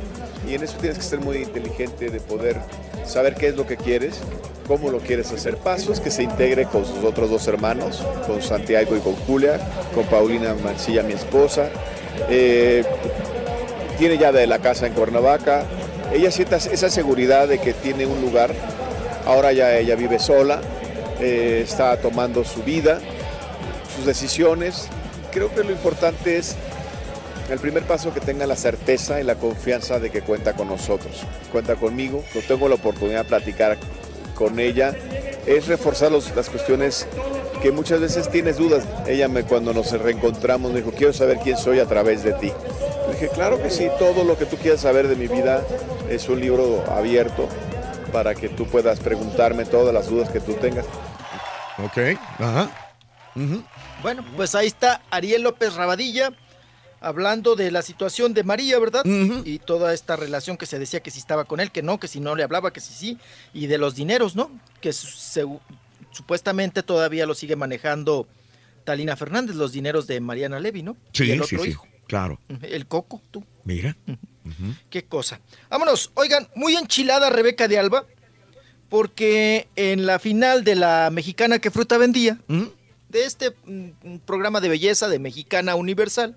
y 0.45 0.55
en 0.55 0.63
eso 0.63 0.75
tienes 0.77 0.97
que 0.97 1.05
ser 1.05 1.21
muy 1.21 1.37
inteligente 1.37 2.09
de 2.09 2.19
poder 2.19 2.57
saber 3.05 3.35
qué 3.35 3.47
es 3.47 3.55
lo 3.55 3.65
que 3.65 3.77
quieres, 3.77 4.19
cómo 4.67 4.89
lo 4.89 4.99
quieres 4.99 5.31
hacer. 5.31 5.57
Pasos 5.57 5.99
que 5.99 6.11
se 6.11 6.23
integre 6.23 6.65
con 6.65 6.85
sus 6.85 7.03
otros 7.03 7.29
dos 7.29 7.47
hermanos, 7.47 8.03
con 8.27 8.41
Santiago 8.41 8.95
y 8.95 8.99
con 8.99 9.15
Julia, 9.15 9.59
con 9.93 10.05
Paulina 10.05 10.53
Mancilla, 10.63 11.03
mi 11.03 11.13
esposa. 11.13 11.69
Eh, 12.29 12.83
tiene 13.97 14.17
ya 14.17 14.31
de 14.31 14.47
la 14.47 14.59
casa 14.59 14.87
en 14.87 14.93
Cuernavaca. 14.93 15.65
Ella 16.13 16.31
siente 16.31 16.55
esa 16.55 16.89
seguridad 16.89 17.47
de 17.47 17.59
que 17.59 17.73
tiene 17.73 18.05
un 18.05 18.21
lugar. 18.21 18.51
Ahora 19.25 19.53
ya 19.53 19.77
ella 19.77 19.95
vive 19.95 20.19
sola, 20.19 20.61
eh, 21.19 21.61
está 21.63 21.97
tomando 21.97 22.43
su 22.43 22.63
vida, 22.63 22.99
sus 23.95 24.05
decisiones. 24.05 24.87
Creo 25.31 25.53
que 25.53 25.63
lo 25.63 25.71
importante 25.71 26.37
es 26.37 26.55
el 27.51 27.59
primer 27.59 27.83
paso 27.83 28.13
que 28.13 28.19
tenga 28.19 28.45
la 28.47 28.55
certeza 28.55 29.19
y 29.19 29.23
la 29.23 29.35
confianza 29.35 29.99
de 29.99 30.09
que 30.09 30.21
cuenta 30.21 30.53
con 30.53 30.67
nosotros. 30.67 31.21
Cuenta 31.51 31.75
conmigo, 31.75 32.23
no 32.35 32.41
tengo 32.41 32.67
la 32.69 32.75
oportunidad 32.75 33.23
de 33.23 33.29
platicar 33.29 33.77
con 34.35 34.59
ella. 34.59 34.93
Es 35.45 35.67
reforzar 35.67 36.11
los- 36.11 36.35
las 36.35 36.49
cuestiones 36.49 37.07
que 37.61 37.71
muchas 37.71 37.99
veces 37.99 38.29
tienes 38.29 38.57
dudas. 38.57 38.83
Ella 39.07 39.27
me, 39.27 39.43
cuando 39.43 39.73
nos 39.73 39.91
reencontramos 39.91 40.71
me 40.71 40.79
dijo, 40.81 40.91
quiero 40.91 41.13
saber 41.13 41.37
quién 41.43 41.57
soy 41.57 41.79
a 41.79 41.85
través 41.85 42.23
de 42.23 42.33
ti. 42.33 42.51
Le 43.07 43.13
dije, 43.13 43.29
claro 43.29 43.61
que 43.61 43.69
sí, 43.69 43.87
todo 43.99 44.23
lo 44.23 44.37
que 44.37 44.45
tú 44.45 44.57
quieras 44.57 44.81
saber 44.81 45.07
de 45.07 45.15
mi 45.15 45.27
vida 45.27 45.61
es 46.09 46.27
un 46.29 46.39
libro 46.39 46.83
abierto 46.91 47.47
para 48.11 48.35
que 48.35 48.49
tú 48.49 48.65
puedas 48.65 48.99
preguntarme 48.99 49.65
todas 49.65 49.93
las 49.93 50.07
dudas 50.07 50.29
que 50.29 50.39
tú 50.39 50.53
tengas. 50.53 50.85
Ok, 51.83 52.17
ajá. 52.39 52.69
Bueno, 54.03 54.25
pues 54.35 54.55
ahí 54.55 54.67
está 54.67 55.01
Ariel 55.09 55.43
López 55.43 55.75
Rabadilla 55.75 56.31
hablando 57.01 57.55
de 57.55 57.71
la 57.71 57.81
situación 57.81 58.33
de 58.33 58.43
María, 58.43 58.79
¿verdad? 58.79 59.03
Y 59.43 59.59
toda 59.59 59.93
esta 59.93 60.15
relación 60.15 60.55
que 60.55 60.65
se 60.65 60.79
decía 60.79 61.01
que 61.01 61.11
si 61.11 61.19
estaba 61.19 61.43
con 61.45 61.59
él, 61.59 61.71
que 61.71 61.81
no, 61.81 61.99
que 61.99 62.07
si 62.07 62.19
no 62.19 62.35
le 62.35 62.43
hablaba, 62.43 62.71
que 62.71 62.79
si 62.79 62.93
sí, 62.93 63.17
y 63.53 63.67
de 63.67 63.77
los 63.77 63.95
dineros, 63.95 64.35
¿no? 64.35 64.49
Que 64.79 64.93
se- 64.93 65.45
supuestamente 66.11 66.83
todavía 66.83 67.25
lo 67.25 67.33
sigue 67.33 67.55
manejando 67.55 68.27
Talina 68.83 69.15
Fernández, 69.15 69.55
los 69.55 69.71
dineros 69.73 70.07
de 70.07 70.19
Mariana 70.19 70.59
Levy, 70.59 70.83
¿no? 70.83 70.95
y 71.13 71.17
Sí, 71.17 71.31
el 71.31 71.43
sí, 71.43 71.55
otro 71.55 71.63
sí. 71.65 71.69
hijo, 71.71 71.87
Claro. 72.07 72.39
el 72.61 72.85
Coco, 72.87 73.21
tú. 73.31 73.43
Mira. 73.63 73.95
Qué 74.89 75.05
cosa. 75.05 75.39
Vámonos, 75.69 76.11
oigan, 76.15 76.47
muy 76.55 76.75
enchilada 76.75 77.29
Rebeca 77.29 77.67
de 77.67 77.79
Alba, 77.79 78.05
porque 78.89 79.67
en 79.75 80.05
la 80.05 80.19
final 80.19 80.63
de 80.63 80.75
la 80.75 81.09
mexicana 81.11 81.59
que 81.59 81.71
fruta 81.71 81.97
vendía, 81.97 82.37
de 83.09 83.23
este 83.25 83.51
mm, 83.65 84.17
programa 84.25 84.59
de 84.61 84.69
belleza 84.69 85.07
de 85.09 85.19
Mexicana 85.19 85.75
Universal, 85.75 86.35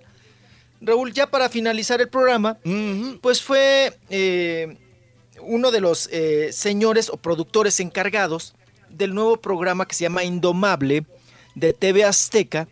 Raúl, 0.85 1.13
ya 1.13 1.31
para 1.31 1.49
finalizar 1.49 2.01
el 2.01 2.09
programa, 2.09 2.59
pues 3.21 3.43
fue 3.43 3.99
eh, 4.11 4.77
uno 5.41 5.71
de 5.71 5.81
los 5.81 6.09
eh, 6.13 6.53
señores 6.53 7.09
o 7.11 7.17
productores 7.17 7.81
encargados 7.81 8.55
del 8.91 9.15
nuevo 9.15 9.37
programa 9.37 9.87
que 9.87 9.95
se 9.95 10.05
llama 10.05 10.25
Indomable 10.25 11.05
de 11.55 11.73
TV 11.73 12.05
Azteca, 12.05 12.69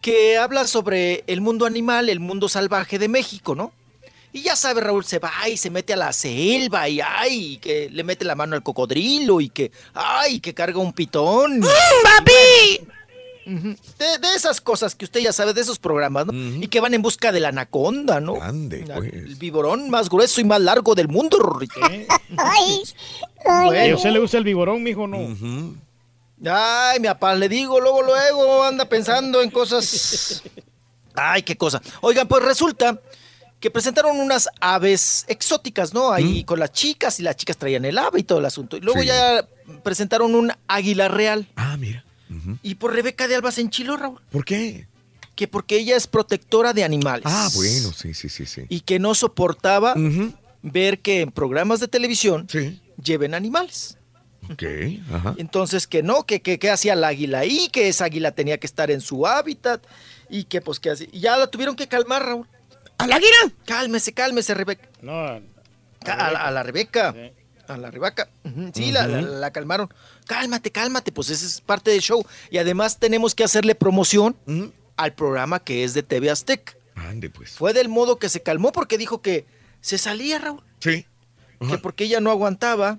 que 0.00 0.36
habla 0.36 0.66
sobre 0.66 1.24
el 1.26 1.40
mundo 1.40 1.66
animal, 1.66 2.08
el 2.08 2.20
mundo 2.20 2.48
salvaje 2.48 2.98
de 2.98 3.08
México, 3.08 3.54
¿no? 3.54 3.72
Y 4.32 4.42
ya 4.42 4.56
sabe, 4.56 4.80
Raúl, 4.80 5.04
se 5.04 5.20
va 5.20 5.30
y 5.48 5.56
se 5.56 5.70
mete 5.70 5.92
a 5.92 5.96
la 5.96 6.12
selva 6.12 6.88
y 6.88 7.00
ay, 7.00 7.58
que 7.58 7.88
le 7.88 8.02
mete 8.02 8.24
la 8.24 8.34
mano 8.34 8.56
al 8.56 8.64
cocodrilo 8.64 9.40
y 9.40 9.48
que, 9.48 9.70
ay, 9.94 10.40
que 10.40 10.52
carga 10.52 10.80
un 10.80 10.92
pitón. 10.92 11.60
¡Papi! 11.60 12.80
De, 13.46 14.18
de 14.18 14.34
esas 14.36 14.60
cosas 14.60 14.94
que 14.94 15.04
usted 15.04 15.20
ya 15.20 15.32
sabe, 15.32 15.52
de 15.52 15.60
esos 15.60 15.78
programas, 15.78 16.26
¿no? 16.26 16.32
Y 16.32 16.68
que 16.68 16.80
van 16.80 16.94
en 16.94 17.02
busca 17.02 17.30
de 17.32 17.40
la 17.40 17.48
anaconda, 17.48 18.20
¿no? 18.20 18.40
Ande, 18.40 18.84
La- 18.86 18.96
El 18.96 19.36
viborón 19.36 19.90
más 19.90 20.08
grueso 20.08 20.40
y 20.40 20.44
más 20.44 20.60
largo 20.60 20.94
del 20.94 21.08
mundo. 21.08 21.36
Ay, 22.36 22.82
¿Y 23.86 23.90
a 23.90 23.94
usted 23.94 24.10
le 24.10 24.18
gusta 24.18 24.38
el 24.38 24.44
viborón, 24.44 24.82
mijo? 24.82 25.06
No. 25.06 25.18
Ay, 26.50 27.00
mi 27.00 27.06
papá, 27.08 27.34
le 27.34 27.48
digo, 27.48 27.80
luego, 27.80 28.02
luego 28.02 28.64
anda 28.64 28.84
pensando 28.88 29.40
en 29.42 29.50
cosas. 29.50 30.42
Ay, 31.14 31.42
qué 31.42 31.56
cosa. 31.56 31.80
Oigan, 32.00 32.26
pues 32.26 32.42
resulta 32.44 33.00
que 33.60 33.70
presentaron 33.70 34.18
unas 34.20 34.48
aves 34.60 35.24
exóticas, 35.28 35.94
¿no? 35.94 36.10
Ahí 36.12 36.44
con 36.44 36.58
las 36.58 36.72
chicas 36.72 37.18
y 37.20 37.22
las 37.22 37.36
chicas 37.36 37.56
traían 37.56 37.84
el 37.84 37.96
ave 37.98 38.20
y 38.20 38.22
todo 38.24 38.38
el 38.40 38.44
asunto. 38.44 38.76
Y 38.76 38.80
luego 38.80 39.00
Sí. 39.00 39.06
ya 39.06 39.46
presentaron 39.82 40.34
un 40.34 40.52
águila 40.66 41.08
real. 41.08 41.46
Ah, 41.56 41.76
mira. 41.78 42.04
Y 42.62 42.74
por 42.76 42.92
Rebeca 42.92 43.28
de 43.28 43.36
Alba 43.36 43.50
se 43.52 43.60
enchiló, 43.60 43.96
Raúl. 43.96 44.20
¿Por 44.30 44.44
qué? 44.44 44.86
Que 45.34 45.48
porque 45.48 45.76
ella 45.76 45.96
es 45.96 46.06
protectora 46.06 46.72
de 46.72 46.84
animales. 46.84 47.24
Ah, 47.26 47.48
bueno, 47.54 47.92
sí, 47.92 48.14
sí, 48.14 48.28
sí, 48.28 48.46
sí. 48.46 48.62
Y 48.68 48.80
que 48.80 48.98
no 48.98 49.14
soportaba 49.14 49.94
ver 50.62 51.00
que 51.00 51.20
en 51.22 51.30
programas 51.32 51.80
de 51.80 51.88
televisión 51.88 52.46
lleven 53.02 53.34
animales. 53.34 53.98
Ok, 54.50 54.62
ajá. 55.12 55.34
Entonces 55.38 55.86
que 55.86 56.02
no, 56.02 56.24
que, 56.24 56.42
que, 56.42 56.58
que 56.58 56.70
hacía 56.70 56.92
el 56.92 57.02
águila 57.04 57.40
ahí, 57.40 57.68
que 57.72 57.88
esa 57.88 58.04
águila 58.04 58.32
tenía 58.32 58.58
que 58.58 58.66
estar 58.66 58.90
en 58.90 59.00
su 59.00 59.26
hábitat 59.26 59.82
y 60.28 60.44
que 60.44 60.60
pues 60.60 60.78
que 60.80 60.90
así. 60.90 61.08
Y 61.12 61.20
ya 61.20 61.36
la 61.38 61.46
tuvieron 61.46 61.76
que 61.76 61.88
calmar, 61.88 62.24
Raúl. 62.26 62.46
¿A 62.98 63.06
la 63.06 63.16
águila? 63.16 63.32
Cálmese, 63.64 64.12
cálmese, 64.12 64.52
Rebeca. 64.54 64.86
No, 65.02 65.12
a, 65.18 65.40
a, 66.06 66.30
la, 66.32 66.38
a 66.46 66.50
la 66.50 66.62
Rebeca. 66.62 67.14
A 67.66 67.76
la 67.78 67.90
Rebeca. 67.90 68.28
Sí, 68.74 68.92
la, 68.92 69.06
la- 69.06 69.22
la 69.22 69.50
calmaron. 69.50 69.88
Cálmate, 70.26 70.70
cálmate, 70.70 71.12
pues 71.12 71.30
ese 71.30 71.46
es 71.46 71.60
parte 71.60 71.90
del 71.90 72.00
show. 72.00 72.24
Y 72.50 72.58
además 72.58 72.98
tenemos 72.98 73.34
que 73.34 73.44
hacerle 73.44 73.74
promoción 73.74 74.36
al 74.96 75.14
programa 75.14 75.60
que 75.60 75.84
es 75.84 75.94
de 75.94 76.02
TV 76.02 76.30
Aztec. 76.30 76.76
Ande, 76.94 77.28
pues. 77.30 77.50
Fue 77.52 77.72
del 77.72 77.88
modo 77.88 78.18
que 78.18 78.28
se 78.28 78.40
calmó 78.42 78.72
porque 78.72 78.96
dijo 78.98 79.20
que 79.20 79.44
se 79.80 79.98
salía, 79.98 80.38
Raúl. 80.38 80.62
Sí. 80.80 81.06
Que 81.68 81.78
porque 81.78 82.04
ella 82.04 82.20
no 82.20 82.30
aguantaba 82.30 82.98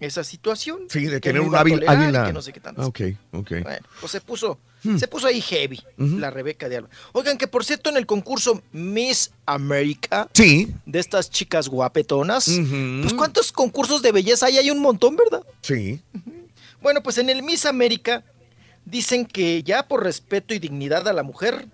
esa 0.00 0.24
situación. 0.24 0.80
Sí, 0.88 1.04
de 1.06 1.20
tener 1.20 1.40
un 1.42 1.54
hábil 1.54 1.82
águila. 1.88 2.26
que 2.26 2.32
no 2.32 2.42
sé 2.42 2.52
qué 2.52 2.60
tanto. 2.60 2.86
Ok, 2.86 3.00
ok. 3.32 3.50
Bueno, 3.62 3.86
pues 4.00 4.12
se 4.12 4.20
puso, 4.20 4.58
Hmm. 4.84 4.96
se 4.96 5.08
puso 5.08 5.26
ahí 5.26 5.40
heavy, 5.40 5.82
la 5.96 6.30
Rebeca 6.30 6.68
de 6.68 6.76
Alba. 6.76 6.88
Oigan, 7.12 7.36
que 7.36 7.48
por 7.48 7.64
cierto, 7.64 7.90
en 7.90 7.96
el 7.96 8.06
concurso 8.06 8.62
Miss 8.72 9.32
America, 9.44 10.28
Sí. 10.32 10.72
de 10.86 11.00
estas 11.00 11.30
chicas 11.30 11.68
guapetonas, 11.68 12.44
pues 13.02 13.12
¿cuántos 13.14 13.50
concursos 13.50 14.02
de 14.02 14.12
belleza 14.12 14.46
hay? 14.46 14.56
Hay 14.58 14.70
un 14.70 14.78
montón, 14.80 15.16
¿verdad? 15.16 15.42
Sí. 15.62 16.00
Bueno, 16.82 17.02
pues 17.02 17.18
en 17.18 17.28
el 17.30 17.42
Miss 17.42 17.66
América 17.66 18.24
dicen 18.84 19.26
que 19.26 19.62
ya 19.62 19.86
por 19.88 20.02
respeto 20.04 20.54
y 20.54 20.58
dignidad 20.58 21.06
a 21.08 21.12
la 21.12 21.22
mujer, 21.22 21.66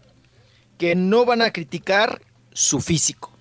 que 0.79 0.95
no 0.95 1.25
van 1.25 1.43
a 1.43 1.53
criticar 1.53 2.21
su 2.53 2.81
físico. 2.81 3.33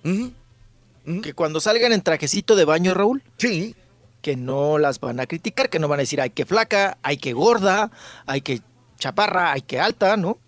Que 1.22 1.34
cuando 1.34 1.60
salgan 1.60 1.92
en 1.92 2.02
trajecito 2.02 2.56
de 2.56 2.64
baño, 2.64 2.94
Raúl, 2.94 3.22
sí. 3.36 3.74
que 4.22 4.36
no 4.36 4.78
las 4.78 5.00
van 5.00 5.20
a 5.20 5.26
criticar, 5.26 5.68
que 5.68 5.78
no 5.78 5.88
van 5.88 5.98
a 6.00 6.02
decir, 6.02 6.20
ay, 6.20 6.30
que 6.30 6.46
flaca, 6.46 6.96
ay, 7.02 7.18
que 7.18 7.32
gorda, 7.34 7.90
ay, 8.26 8.40
que 8.40 8.62
chaparra, 8.98 9.52
ay, 9.52 9.60
que 9.62 9.80
alta, 9.80 10.16
¿no? 10.16 10.38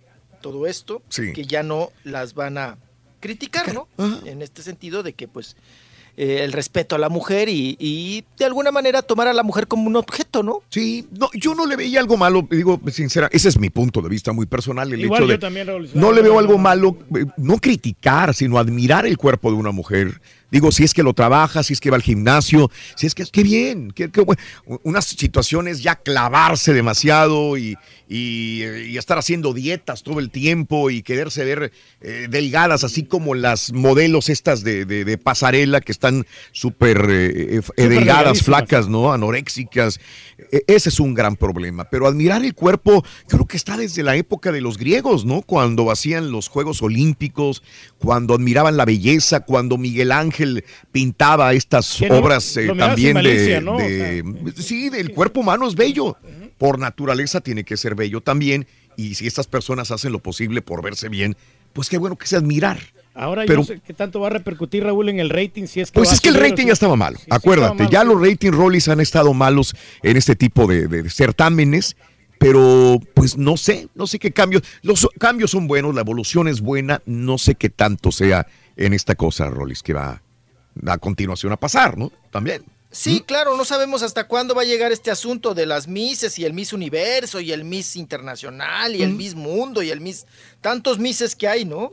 Todo 0.40 0.66
esto, 0.66 1.02
Sí. 1.10 1.32
que 1.34 1.44
ya 1.44 1.62
no 1.62 1.90
las 2.04 2.32
van 2.34 2.56
a 2.56 2.78
criticar, 3.20 3.74
¿no? 3.74 3.88
En 4.24 4.40
este 4.40 4.62
sentido 4.62 5.02
de 5.02 5.12
que, 5.12 5.28
pues, 5.28 5.56
eh, 6.16 6.40
el 6.44 6.52
respeto 6.52 6.96
a 6.96 6.98
la 6.98 7.08
mujer 7.08 7.48
y, 7.48 7.76
y 7.78 8.24
de 8.38 8.44
alguna 8.44 8.70
manera 8.70 9.02
tomar 9.02 9.28
a 9.28 9.32
la 9.32 9.42
mujer 9.42 9.66
como 9.68 9.86
un 9.86 9.96
objeto, 9.96 10.42
¿no? 10.42 10.62
Sí, 10.70 11.06
no, 11.12 11.28
yo 11.34 11.54
no 11.54 11.66
le 11.66 11.76
veía 11.76 12.00
algo 12.00 12.16
malo, 12.16 12.46
digo, 12.50 12.80
sincera, 12.90 13.28
ese 13.32 13.48
es 13.48 13.58
mi 13.58 13.70
punto 13.70 14.00
de 14.00 14.08
vista 14.08 14.32
muy 14.32 14.46
personal, 14.46 14.92
el 14.92 15.00
Igual 15.00 15.24
hecho 15.24 15.28
yo 15.28 15.32
de 15.32 15.38
también, 15.38 15.66
Raúl, 15.66 15.90
no 15.94 16.12
le 16.12 16.22
veo 16.22 16.38
algo 16.38 16.58
malo, 16.58 16.96
eh, 17.14 17.26
no 17.36 17.58
criticar, 17.58 18.34
sino 18.34 18.58
admirar 18.58 19.06
el 19.06 19.18
cuerpo 19.18 19.50
de 19.50 19.56
una 19.56 19.72
mujer. 19.72 20.20
Digo, 20.50 20.70
si 20.70 20.84
es 20.84 20.94
que 20.94 21.02
lo 21.02 21.12
trabaja, 21.12 21.62
si 21.62 21.72
es 21.72 21.80
que 21.80 21.90
va 21.90 21.96
al 21.96 22.02
gimnasio, 22.02 22.70
si 22.94 23.06
es 23.06 23.14
que, 23.14 23.24
qué 23.24 23.42
bien, 23.42 23.90
qué, 23.90 24.10
qué 24.10 24.20
bueno. 24.20 24.40
Unas 24.84 25.04
situaciones 25.06 25.82
ya 25.82 25.96
clavarse 25.96 26.72
demasiado 26.72 27.56
y, 27.58 27.76
y, 28.08 28.62
y 28.64 28.96
estar 28.96 29.18
haciendo 29.18 29.52
dietas 29.52 30.04
todo 30.04 30.20
el 30.20 30.30
tiempo 30.30 30.90
y 30.90 31.02
quererse 31.02 31.44
ver 31.44 31.72
eh, 32.00 32.28
delgadas, 32.30 32.84
así 32.84 33.02
como 33.04 33.34
las 33.34 33.72
modelos 33.72 34.28
estas 34.28 34.62
de, 34.62 34.84
de- 34.84 35.04
de 35.04 35.18
pasarela 35.18 35.80
que 35.80 35.90
están 35.92 36.24
súper 36.52 37.06
eh, 37.10 37.60
eh, 37.76 37.88
delgadas, 37.88 38.42
flacas, 38.42 38.88
¿no? 38.88 39.12
Anoréxicas. 39.12 39.98
E- 40.52 40.62
Ese 40.68 40.90
es 40.90 41.00
un 41.00 41.14
gran 41.14 41.34
problema. 41.34 41.84
Pero 41.90 42.06
admirar 42.06 42.44
el 42.44 42.54
cuerpo, 42.54 43.04
creo 43.28 43.46
que 43.46 43.56
está 43.56 43.76
desde 43.76 44.02
la 44.04 44.14
época 44.14 44.52
de 44.52 44.60
los 44.60 44.78
griegos, 44.78 45.24
¿no? 45.24 45.42
Cuando 45.42 45.90
hacían 45.90 46.30
los 46.30 46.48
Juegos 46.48 46.82
Olímpicos, 46.82 47.62
cuando 47.98 48.34
admiraban 48.34 48.76
la 48.76 48.84
belleza, 48.84 49.40
cuando 49.40 49.76
Miguel 49.76 50.12
Ángel 50.12 50.35
pintaba 50.92 51.52
estas 51.52 52.00
no- 52.02 52.16
obras 52.18 52.56
eh, 52.56 52.66
también 52.76 53.16
de, 53.22 54.52
sí, 54.56 54.88
del 54.90 55.12
cuerpo 55.12 55.40
humano 55.40 55.66
es 55.68 55.74
bello. 55.74 56.16
Por 56.58 56.78
naturaleza 56.78 57.40
tiene 57.40 57.64
que 57.64 57.76
ser 57.76 57.94
bello 57.94 58.20
también. 58.20 58.66
Y 58.96 59.14
si 59.14 59.26
estas 59.26 59.46
personas 59.46 59.90
hacen 59.90 60.12
lo 60.12 60.20
posible 60.20 60.62
por 60.62 60.82
verse 60.82 61.08
bien, 61.10 61.36
pues 61.74 61.88
qué 61.90 61.98
bueno 61.98 62.16
que 62.16 62.26
sea 62.26 62.38
admirar. 62.38 62.78
Ahora 63.14 63.42
Pero- 63.46 63.62
yo 63.62 63.74
no 63.74 63.74
sé 63.76 63.80
qué 63.86 63.92
tanto 63.94 64.20
va 64.20 64.26
a 64.28 64.30
repercutir 64.30 64.84
Raúl 64.84 65.08
en 65.08 65.20
el 65.20 65.30
rating 65.30 65.66
si 65.66 65.80
es 65.80 65.90
que 65.90 65.94
Pues 65.98 66.12
es 66.12 66.20
que 66.20 66.28
el 66.30 66.36
o 66.36 66.40
rating 66.40 66.66
ya 66.66 66.72
estaba 66.72 66.96
malo. 66.96 67.18
Acuérdate, 67.30 67.72
estaba 67.82 67.88
malo, 67.88 67.90
ya 67.90 68.04
los 68.04 68.20
rating 68.30 68.52
rollies 68.52 68.88
han 68.88 69.00
estado 69.00 69.32
malos 69.34 69.74
en 70.02 70.16
este 70.16 70.34
tipo 70.36 70.66
de, 70.66 70.86
de 70.86 71.08
certámenes, 71.10 71.96
pero 72.38 73.00
pues 73.14 73.36
no 73.38 73.56
sé, 73.56 73.88
no 73.94 74.06
sé 74.06 74.18
qué 74.18 74.32
cambios. 74.32 74.62
Los 74.82 75.08
cambios 75.18 75.50
son 75.50 75.66
buenos, 75.66 75.94
la 75.94 76.02
evolución 76.02 76.48
es 76.48 76.60
buena, 76.60 77.02
no 77.06 77.38
sé 77.38 77.54
qué 77.54 77.70
tanto 77.70 78.12
sea 78.12 78.46
en 78.76 78.92
esta 78.92 79.14
cosa, 79.14 79.48
Rollis, 79.48 79.82
que 79.82 79.94
va 79.94 80.22
a 80.86 80.98
continuación 80.98 81.52
a 81.52 81.56
pasar, 81.56 81.96
¿no? 81.96 82.12
También. 82.30 82.64
Sí, 82.90 83.20
claro, 83.20 83.56
no 83.56 83.64
sabemos 83.66 84.02
hasta 84.02 84.26
cuándo 84.26 84.54
va 84.54 84.62
a 84.62 84.64
llegar 84.64 84.90
este 84.90 85.10
asunto 85.10 85.52
de 85.54 85.66
las 85.66 85.86
Misses 85.86 86.38
y 86.38 86.44
el 86.46 86.54
Miss 86.54 86.72
Universo 86.72 87.40
y 87.40 87.52
el 87.52 87.62
Miss 87.64 87.94
Internacional 87.96 88.94
y 88.96 89.02
el 89.02 89.12
Miss 89.12 89.34
Mundo 89.34 89.82
y 89.82 89.90
el 89.90 90.00
Miss... 90.00 90.24
Tantos 90.62 90.98
Misses 90.98 91.36
que 91.36 91.46
hay, 91.46 91.64
¿no? 91.66 91.92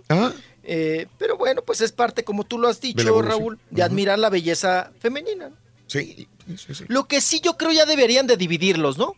Eh, 0.63 1.07
pero 1.17 1.35
bueno, 1.37 1.61
pues 1.61 1.81
es 1.81 1.91
parte, 1.91 2.23
como 2.23 2.45
tú 2.45 2.57
lo 2.57 2.69
has 2.69 2.79
dicho. 2.79 3.21
Raúl, 3.21 3.59
de 3.69 3.83
admirar 3.83 4.17
la 4.17 4.29
belleza 4.29 4.91
femenina. 4.99 5.51
Sí, 5.87 6.27
sí, 6.55 6.73
sí. 6.73 6.85
Lo 6.87 7.05
que 7.07 7.19
sí 7.19 7.41
yo 7.43 7.57
creo 7.57 7.71
ya 7.71 7.85
deberían 7.85 8.25
de 8.25 8.37
dividirlos, 8.37 8.97
¿no? 8.97 9.15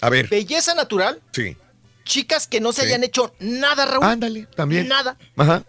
A 0.00 0.10
ver, 0.10 0.26
Belleza 0.28 0.74
natural, 0.74 1.22
sí. 1.32 1.56
chicas 2.04 2.48
que 2.48 2.60
no 2.60 2.72
se 2.72 2.82
Sí. 2.82 2.88
hayan 2.88 3.04
hecho 3.04 3.32
nada, 3.38 3.86
Raúl. 3.86 4.04
Ándale, 4.04 4.46
también. 4.56 4.88
Nada. 4.88 5.16
Ajá. 5.36 5.64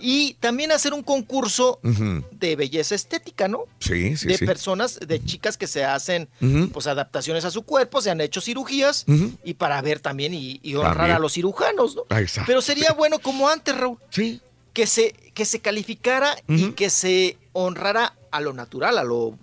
Y 0.00 0.34
también 0.40 0.72
hacer 0.72 0.94
un 0.94 1.02
concurso 1.02 1.78
de 1.82 2.56
belleza 2.56 2.94
estética, 2.94 3.48
¿no? 3.48 3.64
Sí, 3.80 4.16
sí, 4.16 4.28
de 4.28 4.38
sí. 4.38 4.46
personas, 4.46 4.98
de 5.06 5.24
chicas 5.24 5.56
que 5.56 5.66
se 5.66 5.84
hacen 5.84 6.28
pues 6.72 6.86
adaptaciones 6.86 7.44
a 7.44 7.50
su 7.50 7.62
cuerpo, 7.62 8.00
se 8.00 8.10
han 8.10 8.20
hecho 8.20 8.40
cirugías 8.40 9.04
y 9.44 9.54
para 9.54 9.80
ver 9.82 10.00
también 10.00 10.34
y, 10.34 10.60
y 10.62 10.74
honrar 10.74 10.96
También. 10.96 11.16
a 11.16 11.18
los 11.18 11.32
cirujanos, 11.34 11.96
¿no? 11.96 12.02
Ah, 12.08 12.20
exacto. 12.20 12.46
Pero 12.46 12.62
sería 12.62 12.92
bueno 12.92 13.18
como 13.18 13.48
antes, 13.48 13.76
Raúl. 13.76 13.98
Sí. 14.10 14.40
Que 14.72 14.86
se, 14.86 15.12
que 15.34 15.44
se 15.44 15.60
calificara 15.60 16.34
y 16.48 16.70
que 16.72 16.90
se 16.90 17.36
honrara 17.52 18.16
a 18.30 18.40
lo 18.40 18.52
natural, 18.52 18.98
a 18.98 19.04
lo 19.04 19.36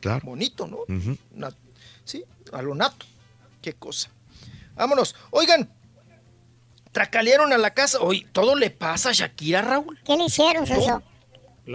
claro. 0.00 0.22
bonito, 0.24 0.66
¿no? 0.66 0.78
Sí, 2.04 2.24
a 2.52 2.62
lo 2.62 2.74
nato. 2.74 3.06
Qué 3.62 3.74
cosa. 3.74 4.10
Vámonos. 4.74 5.14
Oigan, 5.30 5.68
tracalearon 6.92 7.52
a 7.52 7.58
la 7.58 7.72
casa. 7.72 7.98
Hoy 8.00 8.26
todo 8.32 8.54
le 8.54 8.70
pasa 8.70 9.10
a 9.10 9.12
Shakira, 9.12 9.62
Raúl. 9.62 9.98
¿Qué 10.04 10.16
le 10.16 10.24
hicieron, 10.24 10.66
Soso? 10.66 11.02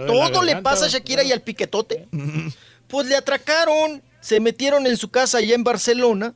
Todo 0.06 0.42
le 0.42 0.56
pasa 0.62 0.86
a 0.86 0.88
Shakira 0.88 1.22
y 1.22 1.32
al 1.32 1.42
piquetote. 1.42 2.08
Pues 2.88 3.08
le 3.08 3.16
atracaron, 3.16 4.00
se 4.20 4.38
metieron 4.38 4.86
en 4.86 4.96
su 4.96 5.10
casa 5.10 5.38
allá 5.38 5.56
en 5.56 5.64
Barcelona. 5.64 6.34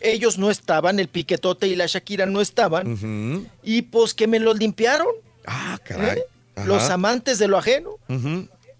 Ellos 0.00 0.38
no 0.38 0.50
estaban, 0.50 0.98
el 0.98 1.08
piquetote 1.08 1.66
y 1.66 1.76
la 1.76 1.84
Shakira 1.84 2.24
no 2.24 2.40
estaban. 2.40 3.46
Y 3.62 3.82
pues 3.82 4.14
que 4.14 4.26
me 4.26 4.38
los 4.38 4.56
limpiaron. 4.56 5.08
Ah, 5.46 5.78
caray. 5.84 6.20
¿eh? 6.20 6.24
Los 6.64 6.88
amantes 6.88 7.38
de 7.38 7.46
lo 7.46 7.58
ajeno. 7.58 7.96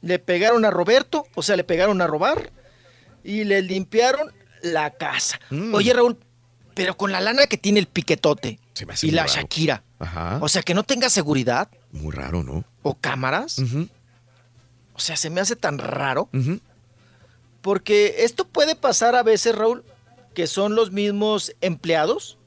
Le 0.00 0.18
pegaron 0.18 0.64
a 0.64 0.70
Roberto, 0.70 1.26
o 1.34 1.42
sea, 1.42 1.54
le 1.54 1.64
pegaron 1.64 2.00
a 2.00 2.06
robar. 2.06 2.50
Y 3.22 3.44
le 3.44 3.60
limpiaron 3.60 4.32
la 4.62 4.90
casa. 4.90 5.38
Mm. 5.50 5.74
Oye, 5.74 5.92
Raúl, 5.92 6.16
pero 6.74 6.96
con 6.96 7.12
la 7.12 7.20
lana 7.20 7.46
que 7.46 7.56
tiene 7.58 7.80
el 7.80 7.86
piquetote 7.86 8.58
y 9.02 9.10
la 9.10 9.22
raro. 9.26 9.34
Shakira. 9.34 9.82
Ajá. 9.98 10.38
O 10.40 10.48
sea, 10.48 10.62
que 10.62 10.74
no 10.74 10.82
tenga 10.82 11.08
seguridad 11.10 11.68
Muy 11.92 12.12
raro, 12.12 12.42
¿no? 12.42 12.64
o 12.82 12.94
cámaras. 12.94 13.58
Ujú. 13.58 13.88
O 14.94 14.98
sea, 14.98 15.16
se 15.16 15.30
me 15.30 15.40
hace 15.40 15.56
tan 15.56 15.78
raro. 15.78 16.28
Ujú. 16.32 16.60
Porque 17.60 18.16
esto 18.24 18.46
puede 18.46 18.74
pasar 18.74 19.14
a 19.14 19.22
veces, 19.22 19.54
Raúl, 19.54 19.84
que 20.34 20.46
son 20.46 20.74
los 20.74 20.90
mismos 20.92 21.54
empleados 21.60 22.38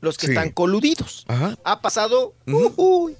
los 0.00 0.18
que 0.18 0.26
Sí. 0.26 0.32
están 0.32 0.50
coludidos. 0.50 1.24
Ajá. 1.28 1.56
Ha 1.64 1.80
pasado 1.80 2.34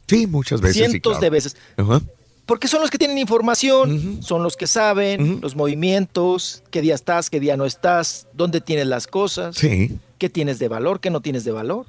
Sí, 0.06 0.26
muchas 0.26 0.60
veces. 0.60 0.76
sí, 0.76 0.90
cientos 0.90 1.12
claro. 1.12 1.20
de 1.22 1.30
veces. 1.30 1.56
Ajá. 1.76 2.00
Porque 2.46 2.68
son 2.68 2.80
los 2.80 2.90
que 2.90 2.98
tienen 2.98 3.18
información, 3.18 4.22
son 4.22 4.42
los 4.44 4.56
que 4.56 4.68
saben 4.68 5.40
los 5.42 5.56
movimientos, 5.56 6.62
qué 6.70 6.80
día 6.80 6.94
estás, 6.94 7.28
qué 7.28 7.40
día 7.40 7.56
no 7.56 7.66
estás, 7.66 8.28
dónde 8.32 8.60
tienes 8.60 8.86
las 8.86 9.08
cosas, 9.08 9.56
Sí. 9.56 9.98
qué 10.18 10.30
tienes 10.30 10.58
de 10.60 10.68
valor, 10.68 11.00
qué 11.00 11.10
no 11.10 11.20
tienes 11.20 11.44
de 11.44 11.50
valor. 11.50 11.86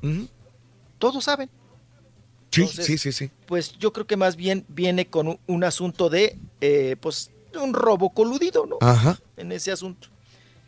Todos 0.97 1.23
saben. 1.23 1.49
Sí, 2.51 2.61
Entonces, 2.61 2.85
sí, 2.85 2.97
sí, 2.97 3.11
sí. 3.11 3.29
Pues 3.45 3.77
yo 3.77 3.93
creo 3.93 4.07
que 4.07 4.17
más 4.17 4.35
bien 4.35 4.65
viene 4.67 5.05
con 5.07 5.27
un, 5.27 5.39
un 5.47 5.63
asunto 5.63 6.09
de, 6.09 6.35
eh, 6.61 6.95
pues, 6.99 7.29
un 7.61 7.73
robo 7.73 8.09
coludido, 8.09 8.65
¿no? 8.65 8.77
Ajá. 8.81 9.19
En 9.35 9.51
ese 9.51 9.71
asunto. 9.71 10.07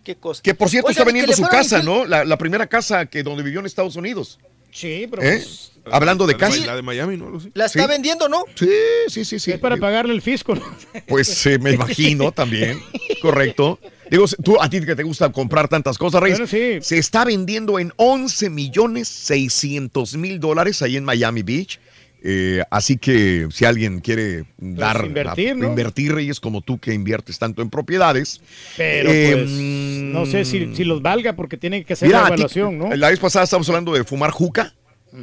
Qué 0.04 0.16
cosa. 0.16 0.42
Que 0.44 0.54
por 0.54 0.70
cierto 0.70 0.88
Oigan, 0.90 1.00
está 1.00 1.06
vendiendo 1.06 1.34
su 1.34 1.44
casa, 1.44 1.82
¿no? 1.82 2.06
La, 2.06 2.26
la 2.26 2.38
primera 2.38 2.68
casa 2.68 3.06
que 3.06 3.24
donde 3.24 3.44
vivió 3.44 3.60
en 3.60 3.66
Estados 3.66 3.96
Unidos. 3.96 4.40
Sí, 4.72 5.08
pero 5.10 5.24
¿Eh? 5.24 5.38
pues, 5.38 5.72
Hablando 5.92 6.28
de 6.28 6.36
casa. 6.38 6.66
La 6.66 6.76
de 6.76 6.82
Miami, 6.82 7.18
¿no? 7.18 7.40
La 7.54 7.66
está 7.66 7.84
Sí. 7.84 7.88
vendiendo, 7.88 8.28
¿no? 8.30 8.44
Sí, 8.56 8.70
sí, 9.08 9.26
sí, 9.26 9.40
sí. 9.40 9.52
es 9.52 9.60
para 9.60 9.78
pagarle 9.78 10.14
el 10.14 10.22
fisco, 10.22 10.56
¿no? 10.56 10.64
Pues 11.08 11.46
eh, 11.46 11.58
me 11.60 11.72
imagino 11.72 12.32
también. 12.32 12.80
Correcto. 13.22 13.80
Digo, 14.10 14.26
tú, 14.44 14.60
a 14.60 14.70
ti 14.70 14.82
que 14.84 14.96
te 14.96 15.04
gusta 15.04 15.32
comprar 15.32 15.68
tantas 15.68 15.98
cosas, 15.98 16.22
Reyes, 16.22 16.40
Bueno, 16.40 16.50
sí. 16.52 16.80
se 16.82 16.98
está 16.98 17.26
vendiendo 17.26 17.78
en 17.80 17.94
11 17.98 18.50
millones 18.50 19.08
600 19.08 20.16
mil 20.18 20.40
dólares 20.40 20.82
ahí 20.82 20.98
en 20.98 21.06
Miami 21.06 21.44
Beach. 21.44 21.80
Eh, 22.22 22.62
así 22.70 22.98
que 22.98 23.48
si 23.50 23.64
alguien 23.64 24.02
quiere 24.02 24.44
dar 24.58 24.98
Pues 24.98 25.08
invertir, 25.08 25.52
a- 25.52 25.54
¿no? 25.56 25.68
invertir, 25.68 26.14
Reyes, 26.14 26.42
como 26.42 26.60
tú 26.62 26.78
que 26.78 26.94
inviertes 26.94 27.40
tanto 27.40 27.62
en 27.62 27.70
propiedades. 27.70 28.42
Pero 28.76 29.10
eh, 29.10 29.32
pues, 29.38 29.50
no 29.52 30.26
sé 30.26 30.44
si, 30.44 30.76
si 30.76 30.84
los 30.84 31.02
valga 31.02 31.34
porque 31.38 31.56
tiene 31.56 31.86
que 31.86 31.94
hacer 31.94 32.08
Mira, 32.10 32.20
la 32.24 32.28
ti- 32.28 32.34
evaluación, 32.34 32.78
¿no? 32.78 32.94
La 32.94 33.10
vez 33.10 33.20
pasada 33.20 33.46
estábamos 33.46 33.70
hablando 33.70 33.94
de 33.94 34.04
fumar 34.04 34.32
juca. 34.32 34.74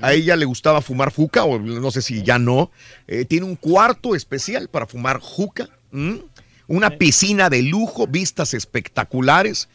A 0.02 0.12
ella 0.12 0.36
le 0.36 0.44
gustaba 0.44 0.80
fumar 0.82 1.12
juca, 1.12 1.44
o 1.44 1.58
no 1.58 1.90
sé 1.90 2.02
si 2.02 2.22
ya 2.22 2.38
no. 2.38 2.70
Eh, 3.06 3.24
tiene 3.24 3.46
un 3.46 3.56
cuarto 3.56 4.14
especial 4.14 4.68
para 4.68 4.86
fumar 4.86 5.20
juca. 5.20 5.68
Una 6.68 6.90
piscina 6.98 7.48
de 7.48 7.62
lujo, 7.62 8.06
vistas 8.06 8.52
espectaculares. 8.54 9.68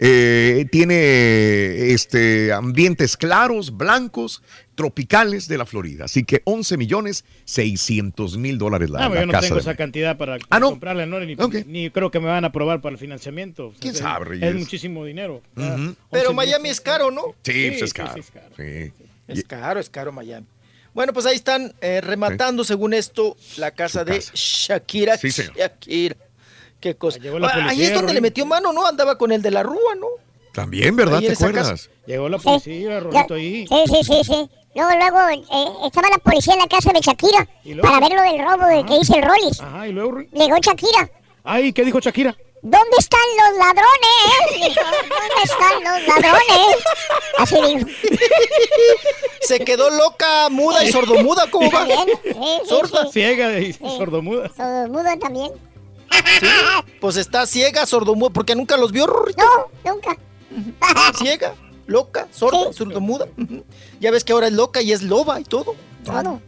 Eh, 0.00 0.66
tiene 0.70 1.92
este, 1.92 2.52
ambientes 2.52 3.16
claros, 3.16 3.76
blancos, 3.76 4.42
tropicales 4.76 5.48
de 5.48 5.58
la 5.58 5.66
Florida. 5.66 6.04
Así 6.04 6.22
que 6.22 6.40
11 6.44 6.76
millones 6.76 7.24
600 7.46 8.38
mil 8.38 8.58
dólares 8.58 8.90
la, 8.90 9.04
Ah, 9.06 9.08
la 9.08 9.20
yo 9.20 9.26
no 9.26 9.32
casa. 9.32 9.48
tengo 9.48 9.58
esa 9.60 9.74
cantidad 9.74 10.16
para 10.16 10.38
Ah, 10.50 10.60
¿no? 10.60 10.70
comprarla, 10.70 11.04
¿no? 11.06 11.18
Ni, 11.18 11.34
ni 11.66 11.90
creo 11.90 12.12
que 12.12 12.20
me 12.20 12.26
van 12.26 12.44
a 12.44 12.48
aprobar 12.48 12.80
para 12.80 12.92
el 12.92 12.98
financiamiento. 12.98 13.74
¿Quién 13.80 13.94
Es- 13.94 13.98
sabe, 14.00 14.38
Es 14.40 14.54
muchísimo 14.54 15.04
dinero. 15.04 15.42
Ujú. 15.56 15.96
Pero 16.12 16.30
11 16.30 16.34
Miami 16.34 16.68
es 16.68 16.80
caro, 16.80 17.10
¿no? 17.10 17.22
Sí, 17.42 17.66
pues 17.70 17.82
es 17.82 17.90
sí, 17.90 17.94
caro. 17.96 18.12
sí, 18.14 18.20
es 18.20 18.30
caro. 18.30 19.07
Sí. 19.28 19.40
Es 19.40 19.44
caro, 19.44 19.78
es 19.80 19.90
caro 19.90 20.10
Miami. 20.12 20.46
Bueno, 20.94 21.12
pues 21.12 21.26
ahí 21.26 21.36
están 21.36 21.74
eh, 21.80 22.00
rematando, 22.00 22.64
según 22.64 22.94
esto, 22.94 23.36
la 23.56 23.70
casa 23.70 24.04
de 24.04 24.20
Shakira. 24.34 25.16
Sí, 25.16 25.30
señor. 25.30 25.54
Shakira. 25.56 26.16
Qué 26.80 26.96
cosa. 26.96 27.18
llegó 27.18 27.38
la 27.38 27.48
Ah, 27.48 27.66
ahí 27.70 27.82
es 27.82 27.88
donde 27.90 28.02
Rolín. 28.08 28.14
le 28.14 28.20
metió 28.20 28.46
mano, 28.46 28.72
¿no? 28.72 28.86
Andaba 28.86 29.18
con 29.18 29.30
el 29.32 29.42
de 29.42 29.50
la 29.50 29.62
rúa, 29.62 29.94
¿no? 29.98 30.06
También, 30.54 30.96
¿verdad? 30.96 31.18
Ahí 31.18 31.26
¿Te 31.26 31.32
acuerdas? 31.34 31.68
casa. 31.68 31.90
Llegó 32.06 32.28
la 32.28 32.38
policía, 32.38 33.00
Rolito, 33.00 33.34
ahí. 33.34 33.66
Sí, 33.68 33.84
sí, 33.86 34.04
sí, 34.04 34.20
sí. 34.24 34.50
Luego, 34.74 34.90
luego, 34.96 35.28
eh, 35.28 35.86
estaba 35.86 36.08
la 36.08 36.18
policía 36.18 36.54
en 36.54 36.60
la 36.60 36.66
casa 36.68 36.90
de 36.92 37.00
Shakira 37.00 37.48
para 37.82 38.00
ver 38.00 38.12
lo 38.12 38.22
del 38.22 38.38
robo 38.44 38.66
de 38.66 38.84
que 38.86 38.96
hizo 39.00 39.14
el 39.16 39.22
Rollis. 39.22 39.60
Ajá, 39.60 39.88
y 39.88 39.92
luego. 39.92 40.20
Llegó 40.32 40.56
Shakira. 40.58 41.10
Ay, 41.44 41.72
¿qué 41.72 41.84
dijo 41.84 42.00
Shakira? 42.00 42.36
¿Dónde 42.62 42.96
están 42.98 43.20
los 43.36 43.58
ladrones? 43.58 44.54
Dijo, 44.54 44.80
¿Dónde 45.08 45.42
están 45.44 45.84
los 45.84 46.08
ladrones? 46.08 46.76
Así 47.38 47.56
dijo. 47.62 47.88
Se 49.42 49.60
quedó 49.60 49.90
loca, 49.90 50.48
muda 50.50 50.84
y 50.84 50.90
sordomuda, 50.92 51.50
¿cómo 51.50 51.70
va? 51.70 51.86
Sí, 51.86 52.12
sí, 52.24 52.68
Sorda. 52.68 53.04
sí. 53.06 53.12
Ciega 53.12 53.58
y 53.58 53.72
sordomuda. 53.72 54.50
Sordomuda 54.56 55.16
también. 55.18 55.52
Pues 57.00 57.16
está 57.16 57.46
ciega, 57.46 57.86
sordomuda, 57.86 58.30
porque 58.30 58.54
nunca 58.56 58.76
los 58.76 58.92
vio, 58.92 59.06
Rorrito. 59.06 59.44
No, 59.84 59.92
nunca. 59.92 60.16
Ciega, 61.16 61.54
loca, 61.86 62.26
sorda, 62.32 62.72
sordomuda. 62.72 63.28
Ya 64.00 64.10
ves 64.10 64.24
que 64.24 64.32
ahora 64.32 64.48
es 64.48 64.52
loca 64.52 64.82
y 64.82 64.92
es 64.92 65.02
loba 65.02 65.38
y 65.40 65.44
todo. 65.44 65.76
Todo. 66.04 66.40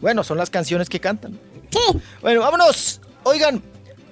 Bueno, 0.00 0.22
son 0.24 0.36
las 0.38 0.50
canciones 0.50 0.88
que 0.88 1.00
cantan. 1.00 1.38
Sí. 1.70 2.00
Bueno, 2.20 2.40
vámonos. 2.40 3.00
Oigan, 3.24 3.62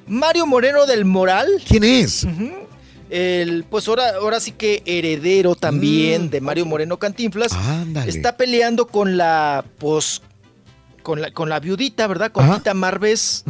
Mario 0.06 0.46
Moreno 0.46 0.86
del 0.86 1.04
Moral. 1.04 1.48
¿Quién 1.66 1.84
es? 1.84 2.26
El, 3.08 3.64
pues 3.64 3.86
ahora, 3.88 4.16
ahora 4.20 4.40
sí 4.40 4.52
que 4.52 4.82
heredero 4.84 5.54
también 5.54 6.30
de 6.30 6.40
Mario 6.40 6.66
Moreno 6.66 6.98
Cantinflas. 6.98 7.52
Ándale. 7.52 8.10
Está 8.10 8.36
peleando 8.36 8.86
con 8.86 9.16
la, 9.16 9.64
pues, 9.78 10.22
con 11.02 11.20
la, 11.20 11.30
con 11.30 11.48
la 11.48 11.60
viudita, 11.60 12.06
¿verdad? 12.06 12.32
Con 12.32 12.52
Tita 12.54 12.74
Marves. 12.74 13.44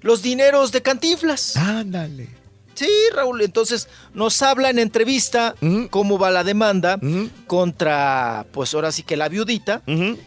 Los 0.00 0.22
dineros 0.22 0.72
de 0.72 0.82
Cantinflas. 0.82 1.56
Ándale. 1.56 2.40
Sí, 2.74 2.88
Raúl, 3.14 3.42
entonces 3.42 3.88
nos 4.14 4.40
habla 4.40 4.70
en 4.70 4.78
entrevista 4.78 5.54
cómo 5.90 6.18
va 6.18 6.30
la 6.30 6.44
demanda 6.44 6.98
contra, 7.46 8.46
pues 8.52 8.72
ahora 8.72 8.90
sí 8.90 9.02
que 9.02 9.18
la 9.18 9.28
viudita, 9.28 9.82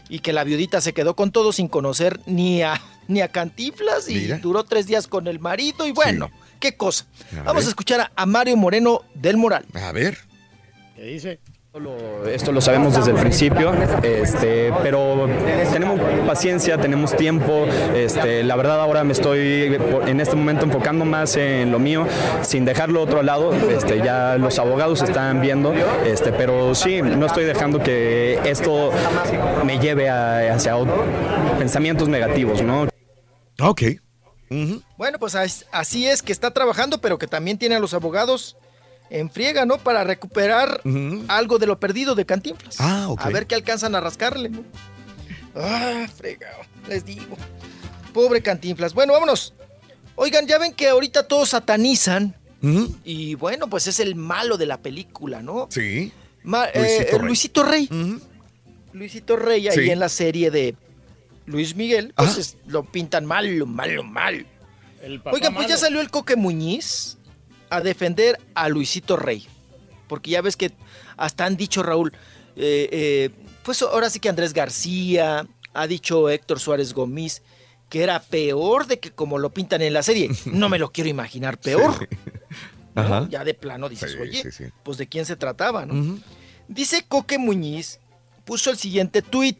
y 0.08 0.20
que 0.20 0.32
la 0.32 0.44
viudita 0.44 0.80
se 0.80 0.92
quedó 0.92 1.16
con 1.16 1.32
todo 1.32 1.52
sin 1.52 1.66
conocer 1.66 2.20
ni 2.26 2.62
a, 2.62 2.80
ni 3.08 3.20
a 3.20 3.28
Cantinflas 3.28 4.08
y 4.08 4.14
Mira. 4.14 4.38
duró 4.38 4.64
tres 4.64 4.86
días 4.86 5.06
con 5.06 5.26
el 5.26 5.38
marido 5.40 5.86
y 5.86 5.92
bueno, 5.92 6.30
qué 6.60 6.76
cosa. 6.76 7.06
A 7.32 7.42
Vamos 7.42 7.62
ver. 7.62 7.66
a 7.66 7.68
escuchar 7.68 8.00
a, 8.00 8.12
a 8.16 8.26
Mario 8.26 8.56
Moreno 8.56 9.02
del 9.14 9.36
Moral. 9.36 9.64
A 9.74 9.92
ver. 9.92 10.18
¿Qué 10.96 11.02
dice? 11.04 11.40
Esto 12.28 12.52
lo 12.52 12.60
sabemos 12.60 12.94
desde 12.94 13.10
el 13.10 13.16
principio, 13.16 13.72
este, 14.04 14.72
pero 14.84 15.28
tenemos 15.72 15.98
paciencia, 16.24 16.78
tenemos 16.78 17.16
tiempo. 17.16 17.66
Este, 17.96 18.44
la 18.44 18.54
verdad 18.54 18.80
ahora 18.80 19.02
me 19.02 19.12
estoy 19.12 19.76
en 20.06 20.20
este 20.20 20.36
momento 20.36 20.64
enfocando 20.66 21.04
más 21.04 21.34
en 21.36 21.72
lo 21.72 21.80
mío, 21.80 22.06
sin 22.42 22.64
dejarlo 22.64 23.02
otro 23.02 23.24
lado. 23.24 23.52
Este, 23.70 23.98
ya 23.98 24.36
los 24.38 24.56
abogados 24.60 25.02
están 25.02 25.40
viendo, 25.40 25.74
este, 26.06 26.30
pero 26.30 26.76
sí, 26.76 27.02
no 27.02 27.26
estoy 27.26 27.42
dejando 27.44 27.82
que 27.82 28.38
esto 28.44 28.92
me 29.64 29.80
lleve 29.80 30.08
a- 30.08 30.54
hacia 30.54 30.76
otro- 30.76 31.04
pensamientos 31.58 32.06
negativos, 32.08 32.62
¿no? 32.62 32.86
Ok. 33.60 33.82
Bueno, 34.96 35.18
pues 35.18 35.34
as- 35.34 35.66
así 35.72 36.06
es 36.06 36.22
que 36.22 36.30
está 36.30 36.52
trabajando, 36.52 36.98
pero 36.98 37.18
que 37.18 37.26
también 37.26 37.58
tiene 37.58 37.74
a 37.74 37.80
los 37.80 37.94
abogados 37.94 38.56
en 39.10 39.30
friega, 39.30 39.64
¿no? 39.66 39.78
Para 39.78 40.04
recuperar 40.04 40.80
algo 41.28 41.58
de 41.58 41.66
lo 41.66 41.78
perdido 41.78 42.14
de 42.14 42.24
Cantinflas. 42.26 42.76
Ah, 42.80 43.06
ok. 43.08 43.20
A 43.20 43.28
ver 43.30 43.46
qué 43.46 43.54
alcanzan 43.54 43.94
a 43.94 44.00
rascarle, 44.00 44.48
¿no? 44.50 44.62
Ah, 45.54 46.06
fregado, 46.16 46.62
les 46.88 47.04
digo. 47.04 47.36
Pobre 48.12 48.42
Cantinflas. 48.42 48.94
Bueno, 48.94 49.12
vámonos. 49.12 49.54
Oigan, 50.16 50.46
ya 50.46 50.58
ven 50.58 50.72
que 50.72 50.88
ahorita 50.88 51.26
todos 51.28 51.50
satanizan. 51.50 52.34
Y 53.04 53.34
bueno, 53.34 53.68
pues 53.68 53.86
es 53.88 54.00
el 54.00 54.14
malo 54.14 54.56
de 54.56 54.64
la 54.64 54.78
película, 54.78 55.42
¿no? 55.42 55.66
Sí. 55.70 56.12
Ma- 56.44 56.66
Luisito 56.74 57.16
eh, 57.16 57.18
Rey. 57.18 57.26
Luisito 57.28 57.62
Rey. 57.62 57.88
Luisito 58.94 59.36
Rey, 59.36 59.68
ahí 59.68 59.76
Sí. 59.84 59.90
en 59.90 59.98
la 60.00 60.08
serie 60.08 60.50
de 60.50 60.74
Luis 61.44 61.76
Miguel, 61.76 62.14
pues 62.16 62.38
es- 62.38 62.56
lo 62.66 62.84
pintan 62.84 63.26
malo, 63.26 63.66
malo, 63.66 64.02
malo. 64.02 64.44
Oigan, 65.30 65.54
pues 65.54 65.68
ya 65.68 65.76
salió 65.76 66.00
el 66.00 66.10
Coque 66.10 66.36
Muñiz 66.36 67.18
a 67.70 67.80
defender 67.80 68.40
a 68.54 68.68
Luisito 68.68 69.16
Rey. 69.16 69.46
Porque 70.08 70.30
ya 70.30 70.42
ves 70.42 70.56
que 70.56 70.72
hasta 71.16 71.46
han 71.46 71.56
dicho, 71.56 71.82
Raúl, 71.82 72.12
eh, 72.56 72.88
eh, 72.92 73.30
pues 73.62 73.82
ahora 73.82 74.10
sí 74.10 74.20
que 74.20 74.28
Andrés 74.28 74.52
García, 74.52 75.46
ha 75.72 75.86
dicho 75.86 76.30
Héctor 76.30 76.60
Suárez 76.60 76.94
Gómez, 76.94 77.42
que 77.88 78.02
era 78.02 78.20
peor 78.20 78.86
de 78.86 78.98
que 78.98 79.10
como 79.10 79.38
lo 79.38 79.50
pintan 79.50 79.82
en 79.82 79.92
la 79.92 80.02
serie. 80.02 80.30
No 80.46 80.68
me 80.68 80.78
lo 80.78 80.90
quiero 80.92 81.10
imaginar 81.10 81.58
peor. 81.58 82.08
¿no? 82.94 83.02
Ajá. 83.02 83.26
Ya 83.28 83.44
de 83.44 83.54
plano 83.54 83.88
dices, 83.88 84.12
Sí, 84.12 84.18
oye, 84.18 84.52
sí, 84.52 84.64
pues 84.82 84.98
de 84.98 85.08
quién 85.08 85.26
se 85.26 85.36
trataba, 85.36 85.84
¿no? 85.84 86.18
Dice 86.68 87.04
Coque 87.06 87.38
Muñiz, 87.38 87.98
puso 88.44 88.70
el 88.70 88.78
siguiente 88.78 89.20
tweet. 89.20 89.58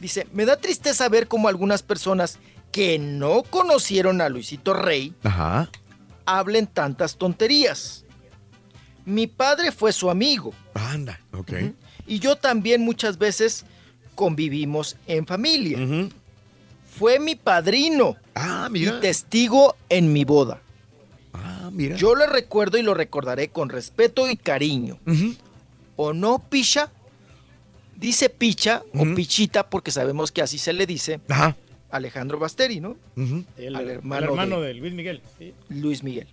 Dice, 0.00 0.26
me 0.32 0.44
da 0.44 0.56
tristeza 0.56 1.08
ver 1.08 1.28
cómo 1.28 1.48
algunas 1.48 1.82
personas 1.82 2.38
que 2.72 2.98
no 2.98 3.42
conocieron 3.44 4.20
a 4.20 4.28
Luisito 4.28 4.74
Rey 4.74 5.14
Ajá. 5.22 5.70
Hablen 6.28 6.66
tantas 6.66 7.16
tonterías. 7.16 8.04
Mi 9.06 9.26
padre 9.26 9.72
fue 9.72 9.92
su 9.92 10.10
amigo 10.10 10.52
Anda. 10.74 11.18
Ok. 11.32 11.52
y 12.06 12.18
yo 12.18 12.36
también 12.36 12.82
muchas 12.82 13.16
veces 13.16 13.64
convivimos 14.14 14.96
en 15.06 15.26
familia. 15.26 15.78
Fue 16.98 17.18
mi 17.18 17.34
padrino 17.34 18.16
y 18.74 18.90
testigo 19.00 19.76
en 19.88 20.12
mi 20.12 20.24
boda. 20.24 20.60
Ah, 21.32 21.70
mira. 21.72 21.96
Yo 21.96 22.14
lo 22.14 22.26
recuerdo 22.26 22.76
y 22.76 22.82
lo 22.82 22.92
recordaré 22.92 23.48
con 23.48 23.70
respeto 23.70 24.28
y 24.28 24.36
cariño. 24.36 24.98
¿O 25.96 26.12
no, 26.12 26.38
Picha? 26.50 26.90
Dice 27.96 28.28
Picha 28.28 28.82
o 28.94 29.14
Pichita 29.14 29.70
porque 29.70 29.90
sabemos 29.90 30.30
que 30.30 30.42
así 30.42 30.58
se 30.58 30.72
le 30.72 30.86
dice 30.86 31.20
Ajá. 31.28 31.56
Alejandro 31.90 32.38
Basteri, 32.38 32.80
¿no? 32.80 32.96
El, 33.56 33.74
Al 33.76 33.82
el 33.84 33.90
hermano 33.90 34.26
hermano, 34.26 34.60
de- 34.60 34.68
de... 34.68 34.74
Luis 34.74 34.92
Miguel. 34.94 35.22
sí. 35.38 35.54
Luis 35.68 36.02
Miguel. 36.02 36.26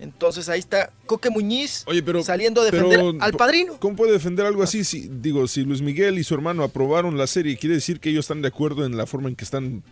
Entonces 0.00 0.48
ahí 0.48 0.58
está 0.58 0.90
Coque 1.06 1.30
Muñiz 1.30 1.84
Oye, 1.86 2.02
pero, 2.02 2.22
saliendo 2.22 2.60
a 2.60 2.64
defender 2.64 2.98
pero, 2.98 3.14
al 3.22 3.32
padrino. 3.34 3.76
¿Cómo 3.78 3.96
puede 3.96 4.12
defender 4.12 4.44
algo 4.44 4.62
así? 4.62 4.82
Si, 4.84 5.08
digo, 5.08 5.46
si 5.46 5.62
Luis 5.64 5.80
Miguel 5.82 6.18
y 6.18 6.24
su 6.24 6.34
hermano 6.34 6.64
aprobaron 6.64 7.16
la 7.16 7.26
serie, 7.26 7.56
quiere 7.56 7.76
decir 7.76 8.00
que 8.00 8.10
ellos 8.10 8.24
están 8.24 8.42
de 8.42 8.48
acuerdo 8.48 8.84
en 8.84 8.96
la 8.96 9.06
forma 9.06 9.28
en 9.28 9.36
que 9.36 9.44
están 9.44 9.82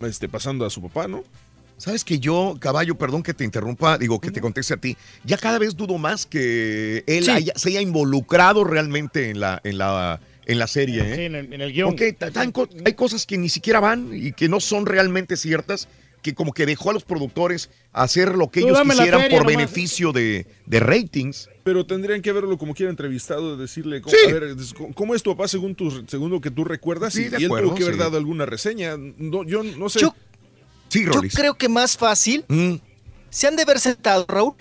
este, 0.00 0.28
pasando 0.28 0.64
a 0.64 0.70
su 0.70 0.80
papá, 0.82 1.06
¿no? 1.08 1.22
Sabes 1.76 2.04
que 2.04 2.18
yo, 2.18 2.56
caballo, 2.58 2.96
perdón 2.96 3.22
que 3.22 3.34
te 3.34 3.44
interrumpa, 3.44 3.98
digo 3.98 4.20
que 4.20 4.30
te 4.30 4.40
conteste 4.40 4.74
a 4.74 4.76
ti, 4.78 4.96
ya 5.24 5.36
cada 5.36 5.58
vez 5.58 5.76
dudo 5.76 5.98
más 5.98 6.24
que 6.24 7.04
él 7.06 7.24
Sí. 7.24 7.30
haya- 7.30 7.52
se 7.56 7.68
haya 7.70 7.80
involucrado 7.82 8.64
realmente 8.64 9.28
en 9.30 9.40
la, 9.40 9.60
en 9.64 9.78
la, 9.78 10.20
en 10.46 10.58
la 10.58 10.66
serie. 10.66 11.00
¿eh? 11.02 11.14
Sí, 11.16 11.20
en 11.22 11.34
el, 11.34 11.52
en 11.52 11.60
el 11.60 11.72
guion. 11.72 11.90
Porque 11.90 12.16
co- 12.52 12.68
hay 12.84 12.94
cosas 12.94 13.26
que 13.26 13.38
ni 13.38 13.48
siquiera 13.48 13.80
van 13.80 14.10
y 14.12 14.32
que 14.32 14.48
no 14.48 14.60
son 14.60 14.86
realmente 14.86 15.36
ciertas, 15.36 15.88
que 16.22 16.34
como 16.34 16.52
que 16.52 16.64
dejó 16.64 16.90
a 16.90 16.92
los 16.94 17.04
productores 17.04 17.68
hacer 17.92 18.34
lo 18.34 18.50
que 18.50 18.60
Tú 18.62 18.68
ellos 18.68 18.80
quisieran 18.82 19.20
feria 19.22 19.36
por 19.38 19.46
nomás. 19.46 19.56
beneficio 19.56 20.12
de, 20.12 20.46
de 20.66 20.80
ratings. 20.80 21.50
Pero 21.64 21.84
tendrían 21.86 22.22
que 22.22 22.32
verlo 22.32 22.56
como 22.58 22.74
quiera 22.74 22.88
entrevistado, 22.90 23.56
decirle, 23.56 24.00
¿cómo, 24.00 24.14
Sí. 24.16 24.30
a 24.30 24.32
ver, 24.32 24.54
¿cómo 24.94 25.14
es 25.14 25.22
tu 25.22 25.30
papá 25.36 25.48
según, 25.48 25.74
tu, 25.74 26.04
según 26.08 26.30
lo 26.30 26.40
que 26.40 26.50
tú 26.50 26.64
recuerdas? 26.64 27.12
Sí, 27.14 27.24
y, 27.24 27.28
de 27.28 27.40
y 27.40 27.44
él 27.44 27.48
tuvo 27.50 27.74
que 27.74 27.82
haber 27.82 27.94
sí. 27.96 28.00
dado 28.00 28.16
alguna 28.16 28.46
reseña. 28.46 28.96
No, 28.96 29.44
yo 29.44 29.62
no 29.62 29.88
sé. 29.88 30.00
Yo- 30.00 30.14
Sí, 30.88 31.04
Yo 31.04 31.20
creo 31.34 31.54
que 31.54 31.68
más 31.68 31.96
fácil 31.96 32.44
Mm. 32.46 32.74
se 33.28 33.46
han 33.48 33.56
de 33.56 33.62
haber 33.62 33.80
sentado, 33.80 34.24
Raúl, 34.28 34.54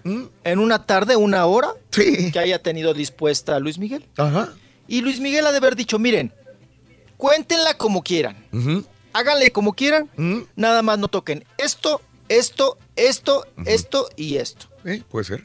en 0.43 0.57
una 0.59 0.85
tarde, 0.87 1.15
una 1.15 1.45
hora, 1.45 1.67
Sí. 1.91 2.31
que 2.31 2.39
haya 2.39 2.57
tenido 2.59 2.93
dispuesta 2.95 3.59
Luis 3.59 3.77
Miguel. 3.77 4.03
Ajá. 4.17 4.51
Y 4.87 5.01
Luis 5.01 5.19
Miguel 5.19 5.45
ha 5.45 5.51
de 5.51 5.57
haber 5.57 5.75
dicho, 5.75 5.99
miren, 5.99 6.33
cuéntenla 7.17 7.75
como 7.77 8.03
quieran, 8.03 8.35
háganle 9.13 9.51
como 9.51 9.73
quieran, 9.73 10.09
nada 10.55 10.81
más 10.81 10.99
no 10.99 11.07
toquen 11.07 11.45
esto, 11.57 12.01
esto, 12.29 12.77
esto, 12.95 13.45
esto 13.65 14.09
y 14.15 14.37
esto. 14.37 14.67
Eh, 14.85 15.03
puede 15.09 15.25
ser. 15.25 15.43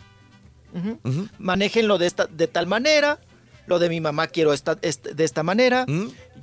Manéjenlo 1.39 1.99
de, 1.99 2.07
esta, 2.07 2.26
de 2.26 2.47
tal 2.47 2.67
manera, 2.67 3.20
lo 3.67 3.78
de 3.78 3.89
mi 3.89 4.00
mamá 4.00 4.26
quiero 4.26 4.52
esta, 4.52 4.75
de 4.75 5.25
esta 5.25 5.42
manera. 5.42 5.86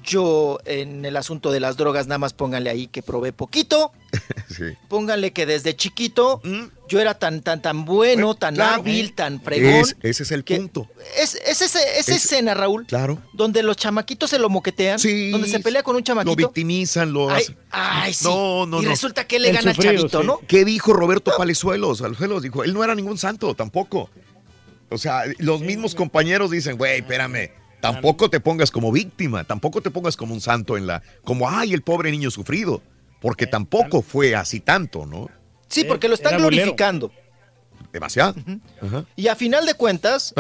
Yo 0.06 0.60
en 0.66 1.04
el 1.06 1.18
asunto 1.18 1.52
de 1.52 1.60
las 1.60 1.78
drogas 1.78 2.06
nada 2.08 2.20
más 2.20 2.34
pónganle 2.34 2.70
ahí 2.70 2.88
que 2.88 3.02
probé 3.02 3.34
poquito. 3.34 3.92
Sí. 4.48 4.64
Pónganle 4.88 5.34
que 5.34 5.46
desde 5.46 5.76
chiquito 5.76 6.40
yo 6.88 7.02
era 7.02 7.16
tan 7.16 7.42
tan 7.42 7.62
tan 7.62 7.84
bueno, 7.84 8.36
tan 8.36 8.56
claro. 8.56 8.76
hábil, 8.82 9.14
tan 9.14 9.42
fregón. 9.42 9.74
Es- 9.82 9.98
ese 10.02 10.24
es 10.24 10.32
el 10.32 10.46
punto. 10.46 10.88
Es, 11.18 11.36
es 11.36 11.62
ese- 11.62 12.00
esa 12.00 12.12
Es- 12.16 12.24
escena, 12.24 12.54
Raúl, 12.54 12.86
Claro. 12.86 13.22
donde 13.34 13.64
los 13.64 13.76
chamaquitos 13.76 14.30
se 14.30 14.40
lo 14.40 14.48
moquetean, 14.50 14.98
donde 15.32 15.50
se 15.50 15.60
pelea 15.60 15.84
con 15.84 15.96
un 15.96 16.02
Lo 16.02 16.06
chamaquito. 16.06 16.36
victimizan, 16.36 17.12
lo 17.12 17.30
Ay, 17.30 17.42
hacen. 17.44 17.58
ay, 17.72 18.14
sí. 18.14 18.24
No, 18.26 18.66
no, 18.66 18.80
y 18.82 18.86
no. 18.86 18.90
resulta 18.92 19.28
que 19.28 19.40
le 19.40 19.52
gana 19.52 19.72
al 19.72 19.78
chavito, 19.78 20.24
¿no? 20.24 20.40
¿Qué 20.48 20.64
dijo 20.64 20.94
Roberto 20.94 21.34
Palezuelos? 21.38 22.00
Palezuelos 22.02 22.42
dijo, 22.44 22.64
él 22.64 22.74
no 22.74 22.82
era 22.84 22.96
ningún 22.96 23.18
santo, 23.18 23.56
tampoco. 23.56 24.10
O 24.90 24.98
sea, 24.98 25.24
los 25.40 25.60
mismos 25.62 25.96
compañeros 25.96 26.52
dicen, 26.52 26.78
güey, 26.78 27.00
espérame, 27.00 27.50
tampoco 27.92 28.30
te 28.30 28.40
pongas 28.40 28.72
como 28.72 28.92
víctima, 28.92 29.44
tampoco 29.44 29.82
te 29.82 29.90
pongas 29.92 30.16
como 30.18 30.34
un 30.34 30.42
santo 30.42 30.78
en 30.78 30.88
la, 30.88 31.02
como, 31.24 31.50
ay, 31.50 31.74
el 31.74 31.82
pobre 31.82 32.12
niño 32.12 32.32
sufrido, 32.32 32.82
porque 33.22 33.48
tampoco 33.48 34.02
fue 34.02 34.36
así 34.36 34.60
tanto, 34.60 35.06
¿no? 35.06 35.30
Sí, 35.68 35.84
porque 35.84 36.08
lo 36.08 36.16
están 36.16 36.38
glorificando. 36.38 37.12
Demasiado. 37.92 38.36
Y 39.16 39.28
a 39.28 39.36
final 39.36 39.66
de 39.66 39.74
cuentas, 39.74 40.34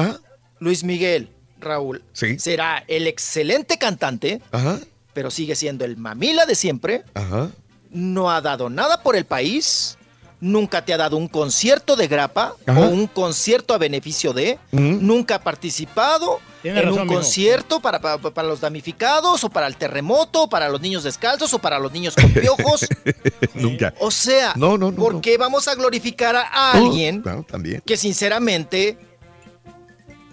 Luis 0.60 0.84
Miguel, 0.84 1.30
Raúl, 1.60 2.04
Sí. 2.14 2.38
será 2.40 2.84
el 2.88 3.08
excelente 3.08 3.78
cantante, 3.78 4.42
Ajá. 4.52 4.80
pero 5.14 5.32
sigue 5.32 5.56
siendo 5.56 5.86
el 5.86 5.98
mamila 5.98 6.46
de 6.46 6.56
siempre. 6.56 7.04
Ajá. 7.14 7.50
No 7.90 8.30
ha 8.30 8.42
dado 8.42 8.70
nada 8.70 9.02
por 9.04 9.16
el 9.16 9.26
país. 9.26 9.98
Nunca 10.42 10.84
te 10.84 10.94
ha 10.94 10.98
dado 10.98 11.16
un 11.18 11.28
concierto 11.28 11.96
de 11.96 12.08
grapa 12.08 12.54
Ajá. 12.68 12.80
o 12.80 12.90
un 12.90 13.08
concierto 13.08 13.74
a 13.74 13.78
beneficio 13.78 14.34
de. 14.34 14.60
Nunca 14.72 15.36
ha 15.36 15.42
participado 15.44 16.40
Tiene 16.62 16.80
en 16.82 16.86
razón, 16.88 17.02
un 17.02 17.08
concierto 17.08 17.80
para, 17.80 18.00
para, 18.02 18.18
para 18.20 18.48
los 18.48 18.60
damnificados 18.62 19.44
o 19.46 19.50
para 19.50 19.66
el 19.68 19.78
terremoto, 19.78 20.48
para 20.50 20.68
los 20.70 20.82
niños 20.82 21.04
descalzos 21.04 21.54
o 21.54 21.60
para 21.60 21.80
los 21.80 21.92
niños 21.94 22.16
con 22.16 22.32
piojos. 22.34 22.86
Nunca. 23.56 23.94
O 24.00 24.12
sea, 24.12 24.54
No, 24.56 24.78
no, 24.78 24.92
no, 24.92 24.98
¿por 24.98 25.16
no. 25.16 25.22
qué 25.22 25.38
vamos 25.38 25.68
a 25.68 25.76
glorificar 25.76 26.36
a 26.36 26.44
No, 26.76 26.86
alguien 26.88 27.22
claro, 27.22 27.46
también. 27.50 27.82
que 27.86 27.96
sinceramente 27.98 28.98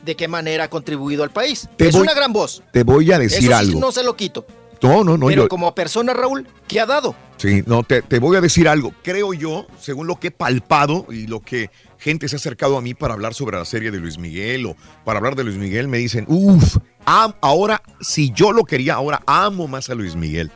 de 0.04 0.16
qué 0.16 0.26
manera 0.26 0.64
ha 0.64 0.68
contribuido 0.68 1.22
al 1.22 1.30
país? 1.30 1.68
Te 1.76 1.86
es 1.88 1.92
voy- 1.94 2.02
una 2.02 2.12
gran 2.14 2.32
voz. 2.32 2.62
Te 2.72 2.82
voy 2.82 3.12
a 3.12 3.18
decir 3.20 3.38
Eso 3.38 3.46
sí 3.46 3.52
algo. 3.52 3.80
no 3.80 3.92
se 3.92 4.02
lo 4.02 4.16
quito. 4.16 4.44
No, 4.82 5.04
no, 5.04 5.16
no, 5.16 5.26
pero 5.26 5.42
yo- 5.44 5.48
como 5.48 5.74
persona, 5.74 6.12
Raúl, 6.12 6.46
¿qué 6.68 6.80
ha 6.80 6.86
dado? 6.86 7.14
Sí, 7.36 7.62
no, 7.66 7.82
te, 7.82 8.02
te 8.02 8.18
voy 8.18 8.36
a 8.36 8.40
decir 8.40 8.68
algo. 8.68 8.92
Creo 9.02 9.32
yo, 9.34 9.66
según 9.80 10.06
lo 10.06 10.18
que 10.20 10.28
he 10.28 10.30
palpado 10.30 11.06
y 11.10 11.26
lo 11.26 11.40
que 11.40 11.70
gente 11.98 12.28
se 12.28 12.36
ha 12.36 12.38
acercado 12.38 12.76
a 12.76 12.82
mí 12.82 12.94
para 12.94 13.14
hablar 13.14 13.34
sobre 13.34 13.56
la 13.58 13.64
serie 13.64 13.90
de 13.90 13.98
Luis 13.98 14.18
Miguel 14.18 14.66
o 14.66 14.76
para 15.04 15.18
hablar 15.18 15.34
de 15.36 15.44
Luis 15.44 15.56
Miguel, 15.56 15.88
me 15.88 15.98
dicen, 15.98 16.24
uff, 16.28 16.76
ahora, 17.04 17.82
si 18.00 18.32
yo 18.32 18.52
lo 18.52 18.64
quería, 18.64 18.94
ahora 18.94 19.22
amo 19.26 19.68
más 19.68 19.90
a 19.90 19.94
Luis 19.94 20.14
Miguel. 20.16 20.50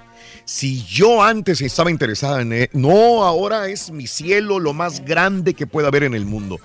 Si 0.45 0.85
yo 0.85 1.23
antes 1.25 1.61
estaba 1.61 1.91
interesada 1.91 2.41
en 2.43 2.53
él, 2.53 2.71
no, 2.73 3.25
ahora 3.25 3.69
es 3.69 3.91
mi 3.91 4.07
cielo, 4.07 4.61
lo 4.61 4.73
más 4.73 5.05
grande 5.05 5.55
que 5.55 5.67
pueda 5.67 5.89
haber 5.89 6.05
en 6.05 6.15
el 6.15 6.25
mundo. 6.25 6.61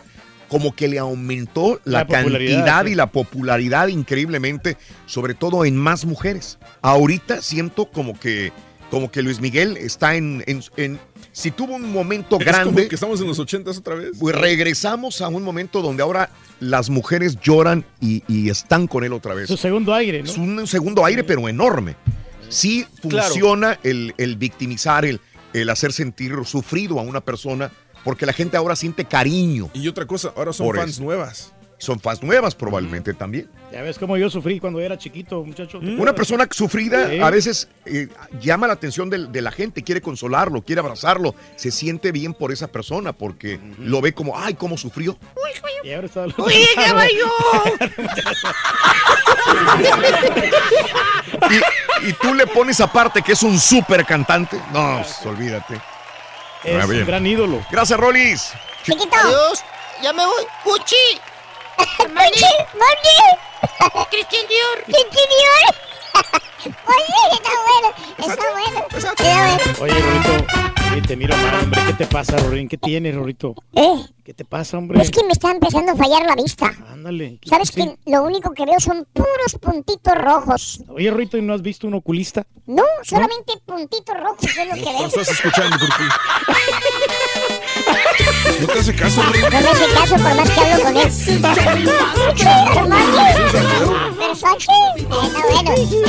Como 0.51 0.75
que 0.75 0.87
le 0.89 0.99
aumentó 0.99 1.79
la, 1.85 2.05
cantidad 2.05 2.83
sí. 2.85 2.91
y 2.91 2.95
la 2.95 3.07
popularidad 3.07 3.87
increíblemente, 3.87 4.77
sobre 5.05 5.33
todo 5.33 5.63
en 5.65 5.77
más 5.77 6.03
mujeres. 6.05 6.59
Ahorita 6.81 7.41
siento 7.41 7.85
como 7.89 8.19
que, 8.19 8.51
como 8.91 9.09
que 9.09 9.21
Luis 9.21 9.39
Miguel 9.39 9.77
está 9.77 10.15
en, 10.15 10.43
en- 10.47 10.61
en- 10.75 10.99
si 11.31 11.49
tuvo 11.51 11.75
un 11.75 11.89
momento 11.93 12.37
Es 12.37 12.45
como 12.45 12.57
grande, 12.63 12.87
que 12.89 12.95
estamos 12.95 13.21
en 13.21 13.27
los 13.27 13.39
ochentas 13.39 13.77
otra 13.77 13.95
vez. 13.95 14.11
pues 14.19 14.35
regresamos 14.35 15.21
a 15.21 15.29
un 15.29 15.41
momento 15.43 15.81
donde 15.81 16.03
ahora 16.03 16.29
las 16.59 16.89
mujeres 16.89 17.37
lloran 17.41 17.85
y, 18.01 18.21
y 18.27 18.49
están 18.49 18.87
con 18.87 19.05
él 19.05 19.13
otra 19.13 19.33
vez. 19.33 19.47
Su 19.47 19.55
segundo 19.55 19.93
aire, 19.93 20.21
¿no? 20.21 20.29
Es 20.29 20.37
un 20.37 20.67
segundo 20.67 21.05
aire, 21.05 21.23
pero 21.23 21.47
enorme. 21.47 21.95
Sí 22.49 22.85
Claro. 23.07 23.29
funciona 23.29 23.79
el, 23.83 24.13
el 24.17 24.35
victimizar, 24.35 25.05
el, 25.05 25.21
el 25.53 25.69
hacer 25.69 25.93
sentir 25.93 26.33
sufrido 26.43 26.99
a 26.99 27.03
una 27.03 27.21
persona, 27.21 27.71
porque 28.03 28.25
la 28.25 28.33
gente 28.33 28.57
ahora 28.57 28.75
siente 28.75 29.05
cariño. 29.05 29.69
Y 29.73 29.87
otra 29.87 30.05
cosa, 30.05 30.33
ahora 30.35 30.53
son 30.53 30.73
fans 30.75 30.91
eso. 30.91 31.03
nuevas. 31.03 31.53
Son 31.77 31.99
fans 31.99 32.21
nuevas 32.21 32.53
probablemente 32.53 33.11
también. 33.15 33.49
Ya 33.71 33.81
ves 33.81 33.97
cómo 33.97 34.15
yo 34.15 34.29
sufrí 34.29 34.59
cuando 34.59 34.79
era 34.79 34.99
chiquito, 34.99 35.43
muchacho. 35.43 35.79
¿te 35.79 35.85
Una 35.85 35.93
acuerdas? 35.95 36.15
persona 36.15 36.47
sufrida 36.51 37.09
Sí. 37.09 37.19
a 37.19 37.29
veces 37.31 37.69
eh, 37.85 38.07
llama 38.39 38.67
la 38.67 38.73
atención 38.73 39.09
de, 39.09 39.41
la 39.41 39.51
gente, 39.51 39.81
quiere 39.81 39.99
consolarlo, 39.99 40.61
quiere 40.61 40.79
abrazarlo, 40.81 41.33
se 41.55 41.71
siente 41.71 42.11
bien 42.11 42.35
por 42.35 42.51
esa 42.51 42.67
persona 42.67 43.13
porque 43.13 43.59
lo 43.79 43.99
ve 43.99 44.13
como, 44.13 44.37
ay, 44.37 44.53
cómo 44.53 44.77
sufrió. 44.77 45.17
Y 45.83 45.91
ahora 45.91 46.05
está 46.05 46.25
¡Uy, 46.37 46.53
caballo! 46.75 47.25
Y, 52.03 52.09
y 52.09 52.13
tú 52.13 52.33
le 52.33 52.47
pones 52.47 52.79
aparte 52.79 53.21
que 53.21 53.33
es 53.33 53.43
un 53.43 53.59
súper 53.59 54.05
cantante. 54.05 54.57
No, 54.71 55.01
pues, 55.01 55.25
olvídate. 55.25 55.81
Es 56.63 56.83
Ah, 56.83 56.85
bien. 56.85 57.01
un 57.01 57.07
gran 57.07 57.25
ídolo. 57.25 57.65
Gracias, 57.71 57.99
Rolis. 57.99 58.53
Chiquito. 58.83 59.15
Adiós. 59.15 59.63
Ya 60.01 60.13
me 60.13 60.25
voy. 60.25 60.45
¡Cuchi! 60.63 60.95
¡Cuchi! 61.77 62.07
¡Mami! 62.73 64.05
¡Cristian 64.09 64.47
Dior! 64.47 64.83
¡Cristian 64.85 65.29
Dior! 65.29 66.41
Oye, 66.65 67.33
está 67.33 67.51
bueno, 67.67 67.89
está 68.19 68.51
bueno. 68.51 68.85
Está 68.97 69.13
bueno. 69.23 69.61
Oye, 69.81 69.93
Rorito, 69.99 71.07
te 71.07 71.15
miro 71.15 71.35
mal, 71.37 71.63
hombre. 71.63 71.81
¿Qué 71.87 71.93
te 71.93 72.05
pasa, 72.05 72.37
Rorín? 72.37 72.67
¿Qué 72.67 72.77
tienes, 72.77 73.15
Rorito? 73.15 73.55
Eh, 73.73 74.05
¿Qué 74.23 74.33
te 74.33 74.45
pasa, 74.45 74.77
hombre? 74.77 75.01
es 75.01 75.09
que 75.09 75.23
me 75.23 75.31
está 75.31 75.51
empezando 75.51 75.91
a 75.93 75.95
fallar 75.95 76.23
la 76.25 76.35
vista. 76.35 76.71
Ándale. 76.91 77.39
¿qué- 77.41 77.49
¿Sabes 77.49 77.69
sí. 77.69 77.81
que 77.81 78.11
lo 78.11 78.23
único 78.23 78.51
que 78.53 78.65
veo 78.65 78.79
son 78.79 79.07
puros 79.11 79.57
puntitos 79.59 80.13
rojos? 80.15 80.81
Oye, 80.89 81.09
Rorito, 81.09 81.37
¿y 81.37 81.41
no 81.41 81.53
has 81.53 81.61
visto 81.61 81.87
un 81.87 81.95
oculista? 81.95 82.45
No, 82.67 82.83
solamente 83.03 83.53
puntitos 83.65 84.15
rojos 84.17 84.43
es 84.43 84.67
lo 84.67 84.73
que 84.75 84.81
No 84.93 84.97
veo. 84.99 85.07
estás 85.07 85.29
escuchando, 85.29 85.77
porque... 85.79 86.03
No 88.59 88.67
te 88.67 88.79
hace 88.79 88.95
caso, 88.95 89.23
güey. 89.27 89.41
No 89.41 89.49
me 89.49 89.57
hace 89.57 89.87
caso 89.93 90.15
por 90.15 90.35
más 90.35 90.49
que 90.49 90.59
hablo 90.59 90.83
con 90.83 90.97
él. 90.97 91.07
Está 91.07 91.25
bueno, 91.27 91.75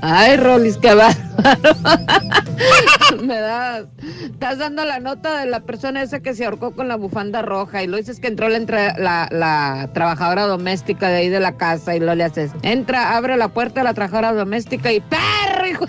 Ay, 0.07 0.37
Rolis, 0.37 0.77
qué 0.77 0.93
bárbaro. 0.93 1.75
Me 3.23 3.39
das. 3.39 3.85
Estás 4.23 4.59
dando 4.59 4.85
la 4.85 4.99
nota 4.99 5.39
de 5.39 5.47
la 5.47 5.61
persona 5.61 6.03
esa 6.03 6.19
que 6.19 6.35
se 6.35 6.45
ahorcó 6.45 6.75
con 6.75 6.87
la 6.87 6.95
bufanda 6.95 7.41
roja 7.41 7.81
y 7.81 7.87
lo 7.87 7.97
dices 7.97 8.19
que 8.19 8.27
entró 8.27 8.47
la, 8.47 8.59
la, 8.99 9.27
la 9.31 9.89
trabajadora 9.93 10.45
doméstica 10.45 11.09
de 11.09 11.15
ahí 11.17 11.29
de 11.29 11.39
la 11.39 11.57
casa 11.57 11.95
y 11.95 11.99
lo 11.99 12.13
le 12.13 12.23
haces. 12.23 12.51
Entra, 12.61 13.17
abre 13.17 13.35
la 13.35 13.47
puerta 13.47 13.79
de 13.79 13.85
la 13.85 13.95
trabajadora 13.95 14.33
doméstica 14.33 14.93
y 14.93 14.99
¡perro! 14.99 15.67
hijo! 15.67 15.85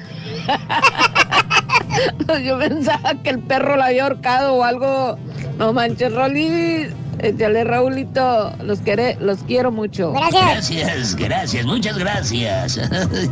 Yo 2.43 2.59
pensaba 2.59 3.17
que 3.23 3.29
el 3.29 3.41
perro 3.41 3.77
la 3.77 3.87
había 3.87 4.05
ahorcado 4.05 4.55
o 4.55 4.65
algo. 4.65 5.19
No 5.59 5.75
manches, 5.75 6.15
Rolis. 6.15 6.89
Échale, 7.27 7.65
Raulito. 7.65 8.53
Los, 8.63 8.81
quiere, 8.81 9.17
los 9.21 9.39
quiero 9.41 9.73
mucho. 9.73 10.13
Gracias, 10.13 11.17
gracias, 11.17 11.67
muchas 11.67 11.99
gracias. 11.99 12.81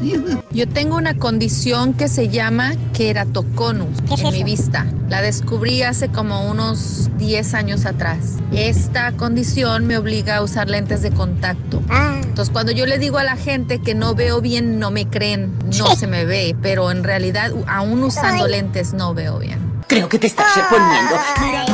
Yo 0.50 0.68
tengo 0.68 0.96
una 0.96 1.16
condición 1.16 1.94
que 1.94 2.08
se 2.08 2.28
llama 2.28 2.72
keratoconus 2.92 3.98
en 4.18 4.32
mi 4.32 4.42
vista. 4.42 4.86
La 5.08 5.22
descubrí 5.22 5.82
hace 5.82 6.08
como 6.08 6.50
unos 6.50 7.08
10 7.18 7.54
años 7.54 7.86
atrás. 7.86 8.38
Esta 8.52 9.12
condición 9.12 9.86
me 9.86 9.96
obliga 9.96 10.36
a 10.36 10.42
usar 10.42 10.68
lentes 10.68 11.02
de 11.02 11.10
contacto. 11.10 11.82
Entonces, 12.22 12.52
cuando 12.52 12.72
yo 12.72 12.86
le 12.86 12.98
digo 12.98 13.18
a 13.18 13.24
la 13.24 13.36
gente 13.36 13.80
que 13.80 13.94
no 13.94 14.14
veo 14.14 14.40
bien, 14.40 14.80
no 14.80 14.90
me 14.90 15.06
creen, 15.06 15.56
no 15.78 15.94
se 15.94 16.06
me 16.08 16.24
ve, 16.24 16.56
pero 16.60 16.90
en 16.90 17.04
realidad, 17.04 17.52
aún 17.68 18.02
usando 18.02 18.48
lentes, 18.48 18.92
no 18.92 19.14
veo 19.14 19.38
bien. 19.38 19.74
Creo 19.86 20.08
que 20.08 20.18
te 20.18 20.26
estás 20.26 20.56
reponiendo. 20.56 21.73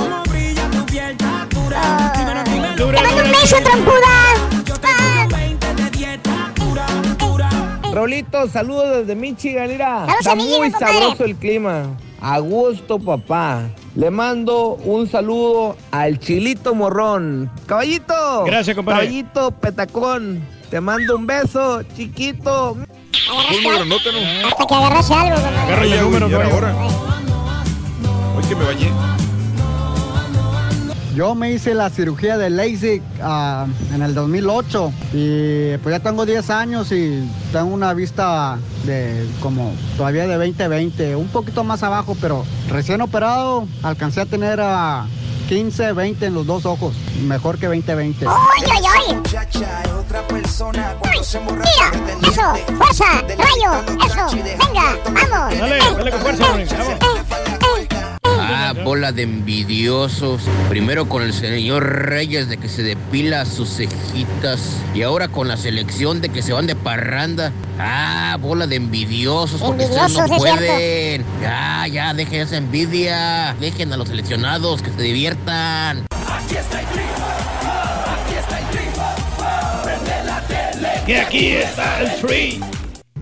Te 2.76 3.02
mando 3.02 3.25
un 3.25 3.31
beso, 3.31 3.57
trompuda. 3.62 4.15
Rolito, 7.92 8.49
saludos 8.49 8.99
desde 8.99 9.15
Michigan, 9.15 9.68
mira. 9.68 10.07
Está 10.18 10.34
muy 10.34 10.70
sabroso 10.70 11.25
el 11.25 11.36
clima. 11.36 11.97
A 12.20 12.39
gusto, 12.39 12.99
papá. 12.99 13.62
Le 13.97 14.10
mando 14.10 14.75
un 14.84 15.09
saludo 15.09 15.76
al 15.91 16.18
Chilito 16.20 16.75
Morrón. 16.75 17.50
Caballito. 17.67 18.44
Gracias, 18.44 18.76
compadre. 18.76 19.00
Caballito 19.00 19.50
Petacón. 19.50 20.41
Te 20.70 20.81
mando 20.81 21.17
un 21.17 21.26
beso, 21.26 21.83
chiquito. 21.97 22.76
Ponlo 23.52 23.70
granota, 23.70 24.12
¿no? 24.12 24.49
Hasta 24.49 24.67
que 24.67 24.75
agarrase 24.75 25.15
algo, 25.15 25.34
compadre. 25.34 25.59
Agárrale 25.59 25.99
el 25.99 26.02
número, 26.02 26.26
ahora. 26.26 26.75
Hoy 28.36 28.44
que 28.49 28.55
me 28.55 28.65
bañé. 28.65 28.91
Yo 31.14 31.34
me 31.34 31.50
hice 31.50 31.74
la 31.74 31.90
cirugía 31.90 32.39
de 32.39 32.50
LASIK 32.50 33.02
ah, 33.20 33.66
en 33.92 34.00
el 34.02 34.14
2008 34.14 34.92
y 35.12 35.76
pues 35.78 35.92
ya 35.92 35.98
tengo 36.00 36.24
10 36.24 36.50
años 36.50 36.92
y 36.92 37.28
tengo 37.52 37.66
una 37.74 37.92
vista 37.94 38.58
de 38.84 39.26
como 39.42 39.72
todavía 39.97 40.28
de 40.28 40.39
20-20, 40.39 41.16
un 41.16 41.26
poquito 41.28 41.64
más 41.64 41.82
abajo, 41.82 42.16
pero 42.20 42.44
recién 42.68 43.00
operado 43.00 43.66
alcancé 43.82 44.20
a 44.20 44.26
tener 44.26 44.60
a 44.60 45.06
15, 45.48 45.92
20 45.94 46.26
en 46.26 46.34
los 46.34 46.47
dos 46.47 46.64
ojos, 46.64 46.94
mejor 47.26 47.58
que 47.58 47.68
20-20. 47.68 48.14
¡Ay, 48.28 48.62
ay, 48.70 48.84
ay! 48.97 49.02
¡Ay! 49.02 49.20
¡Tira! 51.42 51.90
¡Eso! 52.22 52.55
¡Fuerza! 52.78 53.05
¡Rayo! 53.22 53.72
¡Eso! 54.06 54.36
¡Venga! 54.36 54.97
¡Vamos! 55.06 55.58
Dale, 55.58 55.78
dale 55.97 56.10
con 56.12 56.20
fuerza, 56.20 56.44
Ronnie, 56.47 56.66
vamos. 56.66 56.94
Ah, 58.62 58.74
bola 58.84 59.10
de 59.10 59.22
envidiosos. 59.22 60.42
Primero 60.68 61.08
con 61.08 61.22
el 61.22 61.32
señor 61.32 61.82
Reyes 61.82 62.48
de 62.50 62.58
que 62.58 62.68
se 62.68 62.82
depila 62.82 63.47
sus 63.47 63.70
cejitas. 63.70 64.60
Y 64.94 65.00
ahora 65.00 65.28
con 65.28 65.48
la 65.48 65.56
selección 65.56 66.20
de 66.20 66.28
que 66.28 66.42
se 66.42 66.52
van 66.52 66.66
de 66.66 66.76
parranda. 66.76 67.52
Ah, 67.78 68.36
bola 68.39 68.66
de 68.66 68.76
envidiosos 68.76 69.60
porque 69.62 69.84
ustedes 69.84 70.12
no 70.12 70.24
Envidiosos, 70.24 70.39
pueden. 70.39 71.24
Ya, 71.40 71.86
ya, 71.86 72.12
dejen 72.12 72.42
esa 72.42 72.58
envidia. 72.58 73.56
Dejen 73.58 73.92
a 73.94 73.97
los 73.97 74.08
seleccionados 74.08 74.82
que 74.82 74.90
se 74.90 75.00
diviertan. 75.02 76.06
Aquí 76.10 76.56
está 76.56 76.80
el 76.80 76.86
clima, 76.86 78.14
aquí 78.14 78.34
está 78.39 78.58
el 78.58 78.66
clima. 78.66 79.82
Prende 79.84 80.24
la 80.26 80.40
tele. 80.42 80.89
Y 81.06 81.12
aquí 81.14 81.47
está 81.52 82.00
el 82.02 82.20
tree. 82.20 82.60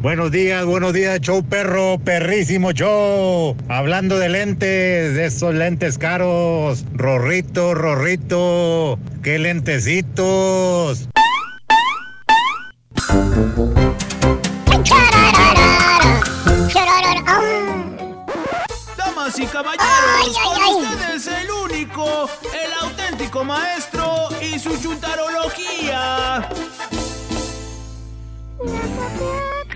Buenos 0.00 0.30
días, 0.30 0.64
buenos 0.64 0.92
días, 0.92 1.20
show 1.20 1.42
perro, 1.42 1.98
perrísimo 1.98 2.70
show. 2.70 3.56
Hablando 3.68 4.16
de 4.16 4.28
lentes, 4.28 5.14
de 5.14 5.26
esos 5.26 5.52
lentes 5.52 5.98
caros. 5.98 6.84
Rorrito, 6.94 7.74
rorrito, 7.74 8.96
qué 9.24 9.40
lentecitos. 9.40 11.08
Damas 18.96 19.38
y 19.38 19.46
caballeros, 19.46 19.86
Ay, 20.22 20.28
ay, 20.28 20.32
con 20.44 20.62
ay. 20.62 20.92
ustedes 20.92 21.26
el 21.26 21.50
único, 21.50 22.28
el 22.52 22.72
auténtico 22.88 23.44
maestro 23.44 24.28
y 24.40 24.58
su 24.58 24.80
chuntarología. 24.80 26.48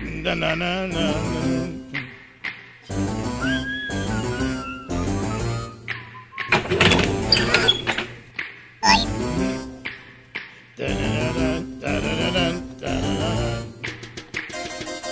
Na, 0.03 0.33
na, 0.35 0.53
na, 0.53 0.85
na, 0.85 1.15
na. 1.15 1.53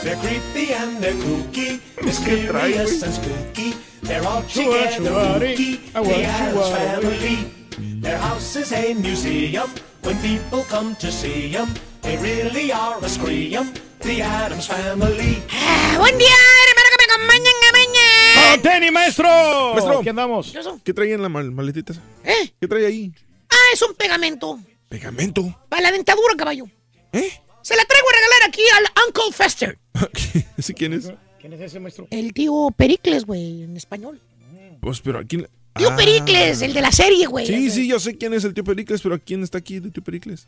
They're 0.03 0.15
creepy 0.17 0.73
and 0.73 0.97
they're 0.97 1.13
kooky, 1.13 1.79
mysterious 2.03 3.01
and 3.03 3.13
spooky. 3.13 3.75
They're 4.01 4.25
all 4.25 4.43
together 4.43 4.99
kooky, 4.99 5.93
the 5.93 6.23
Addams 6.25 6.69
family. 6.69 7.37
Their 8.01 8.17
house 8.17 8.57
is 8.57 8.73
a 8.73 8.93
museum. 8.95 9.69
When 10.01 10.17
people 10.17 10.63
come 10.63 10.95
to 10.95 11.11
see 11.11 11.53
them, 11.53 11.69
they 12.01 12.17
really 12.17 12.73
are 12.73 12.97
a 13.01 13.07
scream. 13.07 13.71
The 14.01 14.23
family. 14.61 15.43
Buen 15.97 16.17
día, 16.17 16.35
hermano, 16.67 16.89
que 16.89 16.97
me 16.97 17.13
acompañen, 17.13 17.53
que 17.61 17.77
me 17.77 18.53
¡Oh, 18.53 18.61
tenis, 18.61 18.91
maestro! 18.91 19.27
Maestro. 19.73 19.99
Aquí 19.99 20.09
andamos. 20.09 20.53
¿Qué 20.83 20.93
trae 20.93 21.13
en 21.13 21.21
la 21.21 21.30
mal- 21.30 21.51
maletita? 21.51 21.93
¿Eh? 22.23 22.51
¿Qué 22.59 22.67
trae 22.67 22.85
ahí? 22.88 23.13
Ah, 23.49 23.55
es 23.73 23.81
un 23.83 23.93
pegamento. 23.93 24.59
Pegamento. 24.89 25.55
Para 25.69 25.83
la 25.83 25.91
dentadura, 25.91 26.33
caballo. 26.35 26.65
¿Eh? 27.13 27.30
Se 27.61 27.75
la 27.75 27.85
traigo 27.85 28.07
a 28.09 28.13
regalar 28.13 28.49
aquí 28.49 28.61
al 28.75 29.05
Uncle 29.07 29.33
Fester. 29.33 29.77
¿Ese 30.57 30.73
quién 30.73 30.93
es? 30.93 31.11
¿Quién 31.39 31.53
es 31.53 31.61
ese, 31.61 31.80
maestro? 31.80 32.07
El 32.09 32.33
tío 32.33 32.69
Pericles, 32.75 33.25
güey, 33.25 33.63
en 33.63 33.77
español. 33.77 34.19
Pues, 34.81 34.99
pero 35.01 35.19
¿a 35.19 35.23
quién? 35.23 35.47
Tío 35.75 35.89
Ah. 35.91 35.95
Pericles, 35.95 36.61
el 36.63 36.73
de 36.73 36.81
la 36.81 36.91
serie, 36.91 37.27
güey. 37.27 37.45
Sí, 37.45 37.69
sí, 37.69 37.88
yo 37.88 37.99
sé 37.99 38.17
quién 38.17 38.33
es 38.33 38.43
el 38.45 38.53
tío 38.55 38.63
Pericles, 38.63 39.01
pero 39.01 39.19
¿quién 39.19 39.43
está 39.43 39.59
aquí 39.59 39.80
de 39.80 39.91
tío 39.91 40.03
Pericles? 40.03 40.47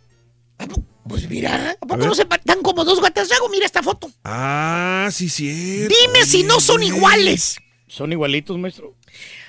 Pues 1.07 1.30
mira, 1.30 1.72
¿a 1.82 1.85
poco 1.85 1.98
no 2.06 2.15
se 2.15 2.25
dan 2.45 2.61
como 2.61 2.85
dos 2.85 3.01
gatas 3.01 3.27
de 3.30 3.35
agua? 3.35 3.49
Mira 3.51 3.65
esta 3.65 3.83
foto. 3.83 4.09
Ah, 4.23 5.09
sí, 5.11 5.27
sí. 5.30 5.51
Dime 5.88 6.25
si 6.25 6.43
no 6.43 6.59
son 6.61 6.82
iguales. 6.82 7.57
¿Son 7.88 8.11
igualitos, 8.11 8.57
maestro? 8.57 8.95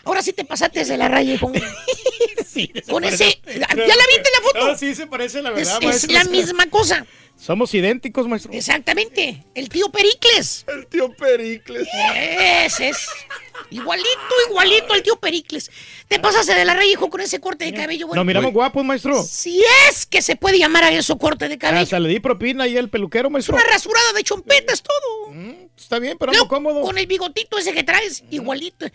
Ahora 0.05 0.21
sí 0.21 0.33
te 0.33 0.45
pasaste 0.45 0.85
de 0.85 0.97
la 0.99 1.09
raya. 1.09 1.39
Con 1.41 1.53
parece- 1.53 3.41
ese. 3.47 3.59
¿Ya 3.59 3.67
la 3.75 3.85
viste 3.85 4.29
la 4.37 4.43
foto? 4.43 4.69
No, 4.69 4.77
sí, 4.79 4.95
se 4.95 5.07
parece, 5.07 5.43
la 5.43 5.51
Es, 5.51 5.55
verdad, 5.57 5.79
es 5.81 5.85
maestro. 5.87 6.13
la 6.13 6.25
misma 6.25 6.67
cosa. 6.69 7.07
Somos 7.37 7.73
idénticos, 7.75 8.29
maestro. 8.29 8.53
Exactamente. 8.53 9.45
El 9.55 9.69
tío 9.69 9.91
Pericles. 9.91 10.65
El 10.69 10.87
tío 10.87 11.13
Pericles. 11.17 11.89
Ese 12.15 12.91
es. 12.91 13.09
Igualito, 13.71 14.09
igualito 14.49 14.93
al 14.95 15.03
tío 15.03 15.17
Pericles. 15.17 15.71
Te 16.09 16.19
pasaste 16.21 16.55
de 16.55 16.65
la 16.65 16.75
raya, 16.75 16.91
hijo, 16.91 17.11
con 17.11 17.21
ese 17.21 17.41
corte 17.41 17.65
de 17.65 17.73
cabello, 17.73 18.07
güey. 18.07 18.17
Nos 18.17 18.25
miramos 18.27 18.53
guapos, 18.53 18.85
maestro. 18.85 19.23
Si 19.23 19.63
es 19.91 20.07
que 20.07 20.23
se 20.23 20.37
puede 20.37 20.59
llamar 20.59 20.85
a 20.85 20.91
eso 20.93 21.17
corte 21.19 21.49
de 21.49 21.59
cabello. 21.59 21.83
Hasta 21.83 21.99
le 21.99 22.09
di 22.09 22.21
propina 22.21 22.65
ahí 22.65 22.77
al 22.77 22.89
peluquero, 22.91 23.29
Es 23.29 23.33
maestro. 23.33 23.57
una 23.57 23.65
rasurada 23.65 24.13
de 24.15 24.23
chompetas, 24.23 24.83
todo. 24.83 25.35
Está 25.77 25.99
bien, 25.99 26.17
pero 26.19 26.33
ando 26.33 26.47
cómodo. 26.49 26.83
Con 26.83 26.99
el 26.99 27.07
bigotito 27.07 27.59
ese 27.59 27.73
que 27.73 27.83
traes, 27.83 28.23
igualito. 28.31 28.87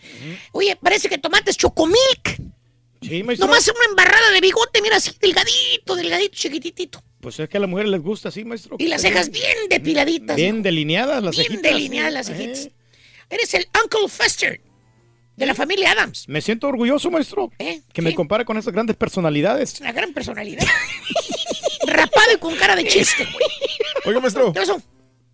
Oye, 0.52 0.76
parece 0.76 1.08
que 1.08 1.18
tomates 1.18 1.56
chocomilk. 1.56 2.40
Sí, 3.02 3.22
maestro. 3.22 3.46
Nomás 3.46 3.66
una 3.68 3.84
embarrada 3.88 4.30
de 4.30 4.40
bigote, 4.40 4.82
mira 4.82 4.96
así, 4.96 5.10
delgadito, 5.20 5.94
delgadito, 5.96 6.34
chiquititito. 6.36 7.02
Pues 7.20 7.38
es 7.40 7.48
que 7.48 7.56
a 7.56 7.60
las 7.60 7.68
mujeres 7.68 7.90
les 7.90 8.00
gusta 8.02 8.28
así, 8.28 8.44
maestro. 8.44 8.76
Y 8.78 8.86
las 8.88 9.02
cejas 9.02 9.30
bien 9.30 9.56
depiladitas. 9.68 10.36
Bien 10.36 10.62
delineadas 10.62 11.22
las 11.22 11.34
bien 11.36 11.48
cejitas. 11.48 11.72
delineadas 11.72 12.12
las 12.12 12.28
Eh, 12.30 12.34
cejitas. 12.34 12.68
Eres 13.30 13.54
el 13.54 13.66
Uncle 13.82 14.08
Fester 14.08 14.60
de 15.36 15.46
la 15.46 15.54
familia 15.54 15.92
Adams. 15.92 16.28
Me 16.28 16.40
siento 16.42 16.66
orgulloso, 16.68 17.10
maestro. 17.10 17.50
¿Eh? 17.58 17.80
Que 17.92 18.02
me 18.02 18.14
compara 18.14 18.44
con 18.44 18.58
esas 18.58 18.72
grandes 18.72 18.96
personalidades. 18.96 19.80
Una 19.80 19.92
gran 19.92 20.12
personalidad. 20.12 20.66
Rapado 21.86 22.32
y 22.34 22.38
con 22.38 22.54
cara 22.56 22.76
de 22.76 22.86
chiste, 22.86 23.24
güey. 23.24 23.46
Oiga, 24.06 24.20
maestro. 24.20 24.52
¿Qué 24.52 24.60
pasó? 24.60 24.82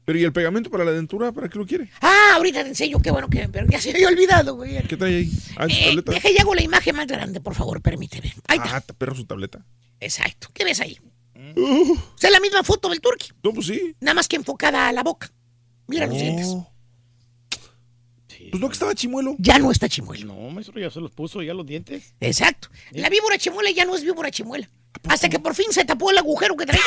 Pero 0.04 0.18
¿y 0.20 0.24
el 0.24 0.32
pegamento 0.32 0.70
para 0.70 0.84
la 0.84 0.92
dentura? 0.92 1.32
¿Para 1.32 1.48
qué 1.48 1.58
lo 1.58 1.66
quiere? 1.66 1.90
Ah, 2.00 2.34
ahorita 2.36 2.62
te 2.62 2.68
enseño, 2.68 3.00
qué 3.02 3.10
bueno 3.10 3.28
que... 3.28 3.48
Pero 3.48 3.66
ya 3.68 3.80
se 3.80 3.88
me 3.90 3.96
había 3.96 4.08
olvidado, 4.08 4.54
güey. 4.54 4.80
¿Qué 4.86 4.96
trae 4.96 5.16
ahí? 5.16 5.32
Ah, 5.56 5.68
su 5.68 5.74
Eh, 5.74 5.84
tableta. 5.86 6.12
deja 6.12 6.30
y 6.30 6.38
hago 6.38 6.54
la 6.54 6.62
imagen 6.62 6.94
más 6.94 7.08
grande, 7.08 7.40
por 7.40 7.56
favor, 7.56 7.82
permíteme. 7.82 8.32
Ahí 8.46 8.58
está. 8.58 8.76
Ah, 8.76 8.80
perro 8.96 9.16
su 9.16 9.24
tableta. 9.24 9.66
Exacto. 9.98 10.48
¿Qué 10.54 10.64
ves 10.64 10.80
ahí? 10.80 11.00
Es 12.22 12.30
la 12.30 12.38
misma 12.38 12.62
foto 12.62 12.88
del 12.88 13.00
turqui. 13.00 13.30
No, 13.42 13.52
pues 13.52 13.66
sí. 13.66 13.96
Nada 13.98 14.14
más 14.14 14.28
que 14.28 14.36
enfocada 14.36 14.86
a 14.88 14.92
la 14.92 15.02
boca. 15.02 15.32
Mira 15.88 16.06
los 16.06 16.14
Oh. 16.16 16.20
dientes. 16.20 16.54
Pues 18.50 18.60
no 18.60 18.68
que 18.68 18.72
estaba 18.74 18.94
chimuelo. 18.94 19.34
Ya 19.38 19.58
no 19.58 19.70
está 19.70 19.88
chimuelo. 19.88 20.26
No, 20.34 20.50
maestro, 20.50 20.78
ya 20.80 20.90
se 20.90 21.00
los 21.00 21.10
puso 21.12 21.42
ya 21.42 21.54
los 21.54 21.66
dientes. 21.66 22.14
Exacto. 22.20 22.68
La 22.92 23.08
víbora 23.08 23.38
chimuela 23.38 23.70
ya 23.70 23.84
no 23.84 23.94
es 23.96 24.02
víbora 24.02 24.30
chimuela. 24.30 24.68
Hasta 25.08 25.28
que 25.28 25.38
por 25.38 25.54
fin 25.54 25.66
se 25.72 25.84
tapó 25.84 26.10
el 26.10 26.18
agujero 26.18 26.56
que 26.56 26.64
traía. 26.64 26.82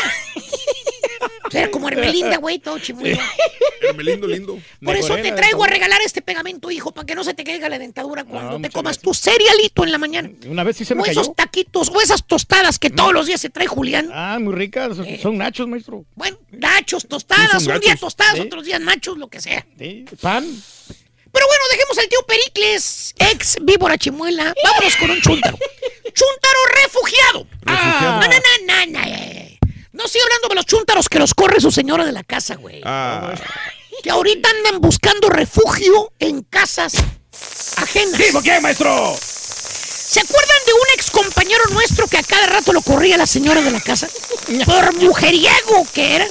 O 1.46 1.52
sea, 1.52 1.62
Era 1.62 1.72
como 1.72 1.88
Hermelinda, 1.90 2.38
güey, 2.38 2.58
todo 2.60 2.80
chimuelo. 2.80 3.20
Hermelindo 3.82 4.28
lindo. 4.28 4.58
Por 4.84 4.96
eso 4.96 5.16
te 5.16 5.32
traigo 5.32 5.64
a 5.64 5.68
regalar 5.68 6.02
este 6.04 6.22
pegamento, 6.22 6.72
hijo, 6.72 6.92
para 6.92 7.06
que 7.06 7.16
no 7.16 7.24
se 7.24 7.34
te 7.34 7.44
caiga 7.44 7.70
la 7.70 7.78
dentadura 7.80 8.24
cuando 8.24 8.60
te 8.60 8.70
comas 8.72 9.00
tu 9.00 9.14
cerealito 9.14 9.84
en 9.84 9.92
la 9.92 9.98
mañana. 10.00 10.32
Una 10.48 10.64
vez 10.64 10.78
sí 10.78 10.86
se 10.86 10.96
me 10.96 11.02
O 11.02 11.06
cayó. 11.06 11.22
esos 11.22 11.36
taquitos, 11.36 11.90
o 11.90 12.02
esas 12.02 12.26
tostadas 12.26 12.80
que 12.80 12.90
todos 12.90 13.14
los 13.14 13.28
días 13.28 13.40
se 13.42 13.50
trae 13.50 13.68
Julián. 13.68 14.10
Ah, 14.12 14.38
muy 14.42 14.54
ricas. 14.54 14.98
Son- 14.98 15.18
Son 15.22 15.38
nachos, 15.38 15.68
maestro. 15.68 16.04
Bueno, 16.16 16.38
nachos, 16.52 17.08
tostadas, 17.08 17.64
Sí, 17.64 17.70
un 17.70 17.80
día 17.80 17.96
tostadas, 17.96 18.40
otros 18.40 18.66
días 18.66 18.82
nachos, 18.82 19.18
lo 19.18 19.28
que 19.30 19.40
sea. 19.40 19.66
Sí, 19.78 20.06
Pan. 20.22 20.46
Pero 21.32 21.48
bueno, 21.48 21.64
dejemos 21.72 21.98
al 21.98 22.08
tío 22.08 22.20
Pericles, 22.28 23.14
ex 23.18 23.58
víbora 23.62 23.98
chimuela. 23.98 24.54
Vámonos 24.64 24.96
con 24.96 25.12
un 25.12 25.22
chúntaro. 25.22 25.58
chúntaro 26.04 26.60
refugiado. 26.84 27.48
Refugiado. 27.62 28.22
No, 28.22 28.28
no, 28.28 28.34
no, 29.94 30.06
estoy 30.06 30.22
hablando 30.22 30.48
de 30.48 30.56
los 30.56 30.66
chúntaros 30.66 31.10
que 31.10 31.20
los 31.20 31.34
corre 31.34 31.60
su 31.60 31.72
señora 31.72 32.06
de 32.06 32.12
la 32.12 32.24
casa, 32.24 32.56
güey. 32.56 32.82
Ah, 32.86 33.34
Que 34.02 34.10
ahorita 34.10 34.50
andan 34.50 34.80
buscando 34.80 35.30
refugio 35.30 36.14
en 36.20 36.42
casas 36.44 36.94
ajenas. 37.78 38.18
¿Tipo 38.18 38.42
quién, 38.42 38.62
maestro? 38.62 39.16
¿Se 39.20 40.22
acuerdan 40.22 40.58
de 40.66 40.74
un 40.74 40.80
ex 40.96 41.12
compañero 41.12 41.64
nuestro 41.72 42.08
que 42.08 42.18
a 42.18 42.24
cada 42.24 42.48
rato 42.48 42.74
lo 42.74 42.82
corría 42.82 43.18
la 43.18 43.28
señora 43.28 43.62
de 43.62 43.72
la 43.72 43.82
casa? 43.82 44.08
Por 44.66 44.96
mujeriego 44.96 45.86
que 45.94 46.16
era. 46.16 46.28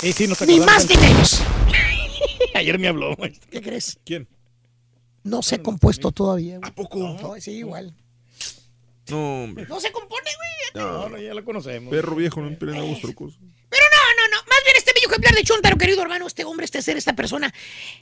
Sí, 0.00 0.12
sí, 0.12 0.28
Ni 0.46 0.60
más 0.60 0.86
ni 0.86 0.96
menos. 0.96 1.40
Ayer 2.54 2.78
me 2.78 2.88
habló. 2.88 3.16
¿Qué 3.50 3.60
crees? 3.60 3.98
¿Quién? 4.04 4.28
No 5.24 5.42
se 5.42 5.56
ha 5.56 5.62
compuesto 5.62 6.10
todavía. 6.12 6.58
¿A 6.62 6.74
poco? 6.74 6.98
No, 6.98 7.40
sí, 7.40 7.52
igual. 7.52 7.94
No, 9.08 9.44
hombre. 9.44 9.66
No 9.68 9.80
se 9.80 9.90
compone, 9.90 10.30
güey. 10.36 10.84
No, 10.84 11.08
no, 11.08 11.18
ya 11.18 11.34
lo 11.34 11.44
conocemos. 11.44 11.90
Perro 11.90 12.14
viejo, 12.14 12.40
no 12.40 12.50
nuevos 12.50 13.00
trucos. 13.00 13.38
Pero 13.68 13.82
no, 13.90 14.22
no, 14.22 14.36
no. 14.36 14.36
Más 14.36 14.58
bien 14.64 14.76
este 14.76 14.92
bello 14.94 15.08
ejemplar 15.08 15.34
de 15.34 15.42
Chuntaro, 15.42 15.76
querido 15.76 16.02
hermano, 16.02 16.26
este 16.26 16.44
hombre, 16.44 16.64
este 16.64 16.82
ser, 16.82 16.96
esta 16.96 17.14
persona, 17.14 17.52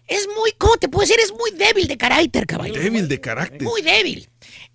es 0.07 0.29
muy, 0.37 0.53
¿cómo 0.53 0.77
te 0.77 0.89
puedo 0.89 1.07
decir? 1.07 1.21
Es 1.23 1.33
muy 1.33 1.51
débil 1.53 1.87
de 1.87 1.97
carácter, 1.97 2.47
caballo. 2.47 2.75
Débil 2.75 3.09
de 3.09 3.21
carácter. 3.21 3.63
Muy 3.63 3.83
débil. 3.83 4.29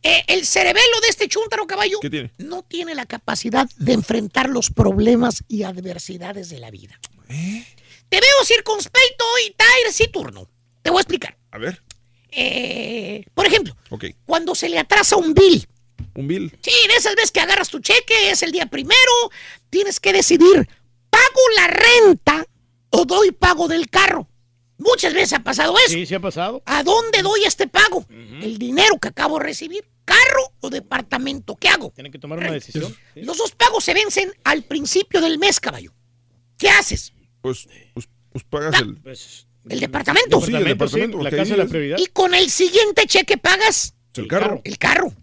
Eh, 0.04 0.24
el 0.28 0.46
cerebelo 0.46 1.00
de 1.02 1.10
este 1.10 1.28
Chuntaro, 1.28 1.68
caballo, 1.68 2.00
¿Qué 2.02 2.10
tiene? 2.10 2.32
no 2.38 2.64
tiene 2.64 2.96
la 2.96 3.06
capacidad 3.06 3.70
de 3.78 3.94
enfrentar 3.94 4.50
los 4.50 4.72
problemas 4.72 5.44
y 5.48 5.64
adversidades 5.64 6.50
de 6.50 6.60
la 6.60 6.72
vida. 6.72 7.00
¿Eh? 7.30 7.64
Te 8.12 8.18
veo 8.20 8.44
circunspecto 8.46 9.24
y 9.48 9.52
Tyre 9.52 9.94
sí 9.94 10.08
turno. 10.10 10.46
Te 10.82 10.90
voy 10.90 10.98
a 10.98 11.02
explicar. 11.04 11.38
A 11.50 11.58
ver. 11.58 11.82
Eh, 12.30 13.24
por 13.34 13.46
ejemplo, 13.46 13.74
Ok. 13.90 14.04
cuando 14.26 14.54
se 14.54 14.68
le 14.68 14.78
atrasa 14.80 15.16
un 15.16 15.34
bill. 15.34 15.66
Un 16.16 16.28
bill. 16.28 16.52
Sí, 16.62 16.72
de 16.90 16.96
esas 16.96 17.16
veces 17.16 17.32
que 17.32 17.40
agarras 17.40 17.70
tu 17.70 17.80
cheque, 17.80 18.32
es 18.32 18.44
el 18.44 18.52
día 18.52 18.66
primero, 18.66 19.12
tienes 19.70 20.02
que 20.02 20.12
decidir, 20.12 20.68
¿pago 21.10 21.42
la 21.56 21.68
renta 21.68 22.46
o 22.90 23.06
doy 23.06 23.32
pago 23.32 23.70
del 23.70 23.90
carro? 23.90 24.28
Muchas 24.78 25.14
veces 25.14 25.34
ha 25.34 25.44
pasado 25.44 25.74
eso. 25.78 25.94
Sí, 25.94 26.06
sí 26.06 26.14
ha 26.14 26.20
pasado. 26.20 26.62
¿A 26.66 26.84
dónde 26.84 27.22
doy 27.22 27.44
este 27.46 27.68
pago? 27.68 28.06
El 28.10 28.58
dinero 28.58 28.98
que 29.00 29.08
acabo 29.08 29.38
de 29.38 29.46
recibir, 29.46 29.86
carro 30.04 30.52
o 30.60 30.70
departamento, 30.70 31.56
¿qué 31.56 31.70
hago? 31.70 31.92
Tienen 31.96 32.12
que 32.12 32.20
tomar 32.20 32.40
una 32.40 32.52
decisión. 32.52 32.94
Los 33.16 33.38
dos 33.38 33.52
pagos 33.52 33.86
se 33.86 33.94
vencen 33.94 34.34
al 34.44 34.64
principio 34.64 35.22
del 35.22 35.38
mes, 35.40 35.62
caballo. 35.62 35.94
¿Qué 36.58 36.70
haces? 36.70 37.14
Pues, 37.42 37.68
pues, 37.94 38.08
pues 38.32 38.44
pagas 38.46 38.80
el. 38.82 39.00
El 39.70 39.80
departamento. 39.80 40.42
Sí, 40.42 40.56
el 40.56 40.64
departamento. 40.64 41.20
la 41.22 41.30
casa 41.30 41.52
de 41.52 41.58
la 41.58 41.64
es- 41.64 41.70
prioridad. 41.70 41.98
Y 42.00 42.08
con 42.08 42.34
el 42.34 42.50
siguiente 42.50 43.06
cheque 43.06 43.38
pagas 43.38 43.94
El 44.16 44.28
carro. 44.28 44.62
el 44.64 44.78
carro. 44.78 45.14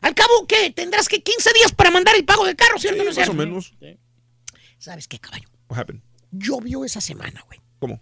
Al 0.00 0.14
cabo, 0.14 0.46
¿qué? 0.46 0.70
Tendrás 0.70 1.08
que 1.08 1.22
15 1.22 1.50
días 1.54 1.72
para 1.72 1.90
mandar 1.90 2.14
el 2.16 2.24
pago 2.24 2.44
del 2.46 2.56
carro, 2.56 2.78
¿cierto? 2.78 3.00
o 3.02 3.04
no 3.04 3.10
es 3.10 3.16
Más 3.18 3.28
o 3.28 3.34
menos. 3.34 3.72
¿Sabes 4.78 5.08
qué, 5.08 5.18
caballo? 5.18 5.48
What 5.68 5.78
happened? 5.80 6.02
Llovió 6.30 6.84
esa 6.84 7.00
semana, 7.00 7.42
güey. 7.46 7.60
¿Cómo? 7.78 8.00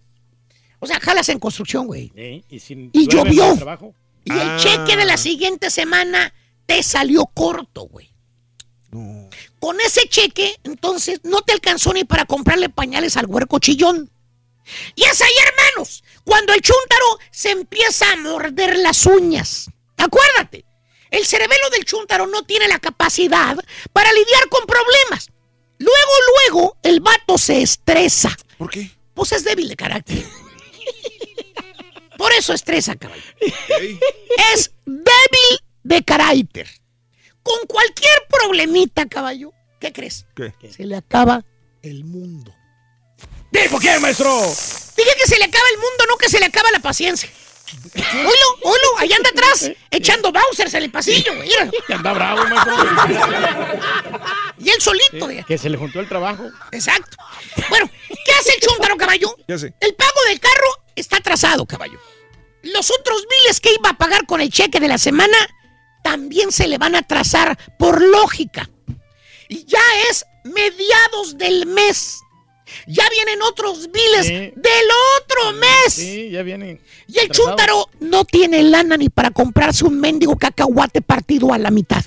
O 0.80 0.86
sea, 0.86 0.98
jalas 1.00 1.28
en 1.28 1.38
construcción, 1.38 1.86
güey. 1.86 2.10
Sí, 2.14 2.44
y 2.48 2.58
sin 2.58 2.90
Y 2.92 3.02
el 3.02 3.08
llovió. 3.08 3.54
trabajo. 3.56 3.94
Y 4.24 4.32
el 4.32 4.38
Ah. 4.40 4.56
cheque 4.60 4.96
de 4.96 5.04
la 5.04 5.16
siguiente 5.16 5.70
semana 5.70 6.32
te 6.66 6.82
salió 6.82 7.26
corto, 7.26 7.82
güey. 7.82 8.11
Con 9.58 9.80
ese 9.80 10.06
cheque, 10.08 10.54
entonces, 10.64 11.20
no 11.22 11.40
te 11.40 11.52
alcanzó 11.52 11.94
ni 11.94 12.04
para 12.04 12.26
comprarle 12.26 12.68
pañales 12.68 13.16
al 13.16 13.26
huerco 13.26 13.58
chillón. 13.58 14.10
Y 14.94 15.04
es 15.04 15.20
ahí, 15.22 15.32
hermanos, 15.46 16.04
cuando 16.24 16.52
el 16.52 16.60
chúntaro 16.60 17.18
se 17.30 17.50
empieza 17.50 18.12
a 18.12 18.16
morder 18.16 18.76
las 18.76 19.06
uñas. 19.06 19.70
Acuérdate, 19.96 20.64
el 21.10 21.26
cerebelo 21.26 21.70
del 21.70 21.84
chúntaro 21.84 22.26
no 22.26 22.42
tiene 22.42 22.68
la 22.68 22.78
capacidad 22.78 23.56
para 23.92 24.12
lidiar 24.12 24.48
con 24.50 24.66
problemas. 24.66 25.28
Luego, 25.78 26.12
luego, 26.46 26.76
el 26.82 27.00
vato 27.00 27.38
se 27.38 27.62
estresa. 27.62 28.36
¿Por 28.58 28.70
qué? 28.70 28.90
Pues 29.14 29.32
es 29.32 29.44
débil 29.44 29.68
de 29.68 29.76
carácter. 29.76 30.24
Por 32.18 32.32
eso 32.32 32.52
estresa, 32.52 32.94
caballo. 32.94 33.22
Es 34.52 34.70
débil 34.84 35.60
de 35.82 36.04
carácter. 36.04 36.68
Con 37.42 37.66
cualquier 37.66 38.26
problemita, 38.30 39.06
caballo, 39.08 39.52
¿qué 39.80 39.92
crees? 39.92 40.26
¿Qué? 40.36 40.52
Se 40.70 40.84
le 40.84 40.96
acaba 40.96 41.42
el 41.82 42.04
mundo. 42.04 42.54
¿Por 43.70 43.80
qué, 43.80 43.98
maestro? 44.00 44.30
Dije 44.96 45.10
que 45.18 45.26
se 45.26 45.38
le 45.38 45.44
acaba 45.44 45.64
el 45.74 45.78
mundo, 45.78 46.04
no 46.08 46.16
que 46.16 46.28
se 46.28 46.38
le 46.40 46.46
acaba 46.46 46.70
la 46.70 46.80
paciencia. 46.80 47.28
Oilo, 47.94 48.28
oilo, 48.64 48.98
allá 48.98 49.16
anda 49.16 49.30
atrás, 49.30 49.70
echando 49.90 50.30
Bowsers 50.30 50.74
en 50.74 50.82
el 50.84 50.90
pasillo, 50.90 51.34
güey. 51.36 51.48
mira. 51.48 51.70
Que 51.86 51.94
anda 51.94 52.12
bravo, 52.12 52.44
maestro. 52.46 52.74
Y 54.58 54.70
él 54.70 54.80
solito, 54.80 55.26
de- 55.26 55.44
Que 55.44 55.58
se 55.58 55.68
le 55.70 55.76
juntó 55.78 56.00
el 56.00 56.08
trabajo. 56.08 56.44
Exacto. 56.70 57.16
Bueno, 57.68 57.90
¿qué 58.24 58.32
hace 58.38 58.52
el 58.54 58.60
chúntaro, 58.60 58.96
caballo? 58.96 59.34
¿Qué 59.46 59.54
hace? 59.54 59.74
El 59.80 59.94
pago 59.94 60.20
del 60.28 60.38
carro 60.38 60.68
está 60.94 61.16
atrasado, 61.16 61.66
caballo. 61.66 61.98
Los 62.62 62.90
otros 62.90 63.26
biles 63.28 63.60
que 63.60 63.70
iba 63.78 63.90
a 63.90 63.94
pagar 63.98 64.26
con 64.26 64.40
el 64.40 64.50
cheque 64.50 64.78
de 64.78 64.88
la 64.88 64.98
semana 64.98 65.36
también 66.02 66.52
se 66.52 66.68
le 66.68 66.78
van 66.78 66.94
a 66.94 67.00
atrasar 67.00 67.58
por 67.78 68.00
lógica. 68.02 68.68
Y 69.48 69.64
ya 69.66 69.80
es 70.10 70.24
mediados 70.44 71.36
del 71.38 71.66
mes. 71.66 72.20
Ya 72.86 73.04
vienen 73.10 73.42
otros 73.42 73.90
biles 73.92 74.26
Sí. 74.26 74.32
del 74.32 74.86
otro 75.20 75.52
mes. 75.52 75.92
Sí, 75.92 76.30
ya 76.30 76.42
viene. 76.42 76.80
Y 77.06 77.18
el 77.18 77.26
atrasado. 77.26 77.48
chúntaro 77.50 77.90
no 78.00 78.24
tiene 78.24 78.62
lana 78.62 78.96
ni 78.96 79.10
para 79.10 79.30
comprarse 79.30 79.84
un 79.84 80.00
mendigo 80.00 80.36
cacahuate 80.36 81.02
partido 81.02 81.52
a 81.52 81.58
la 81.58 81.70
mitad. 81.70 82.02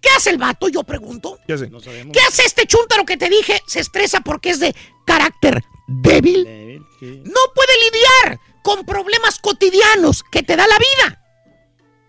¿Qué 0.00 0.08
hace 0.16 0.30
el 0.30 0.38
vato? 0.38 0.68
Yo 0.68 0.82
pregunto. 0.82 1.38
¿Qué 1.46 1.52
hace? 1.52 1.68
No 1.70 1.80
sabemos. 1.80 2.12
¿Qué 2.12 2.20
hace 2.20 2.44
este 2.44 2.66
chúntaro 2.66 3.04
que 3.04 3.16
te 3.16 3.28
dije? 3.28 3.60
Se 3.66 3.80
estresa 3.80 4.20
porque 4.20 4.50
es 4.50 4.60
de 4.60 4.74
carácter 5.04 5.62
débil. 5.86 6.44
Débil, 6.44 6.82
sí. 6.98 7.22
No 7.24 7.40
puede 7.54 7.72
lidiar 7.84 8.40
con 8.62 8.84
problemas 8.84 9.38
cotidianos 9.38 10.24
que 10.24 10.42
te 10.42 10.56
da 10.56 10.66
la 10.66 10.76
vida. 10.78 11.22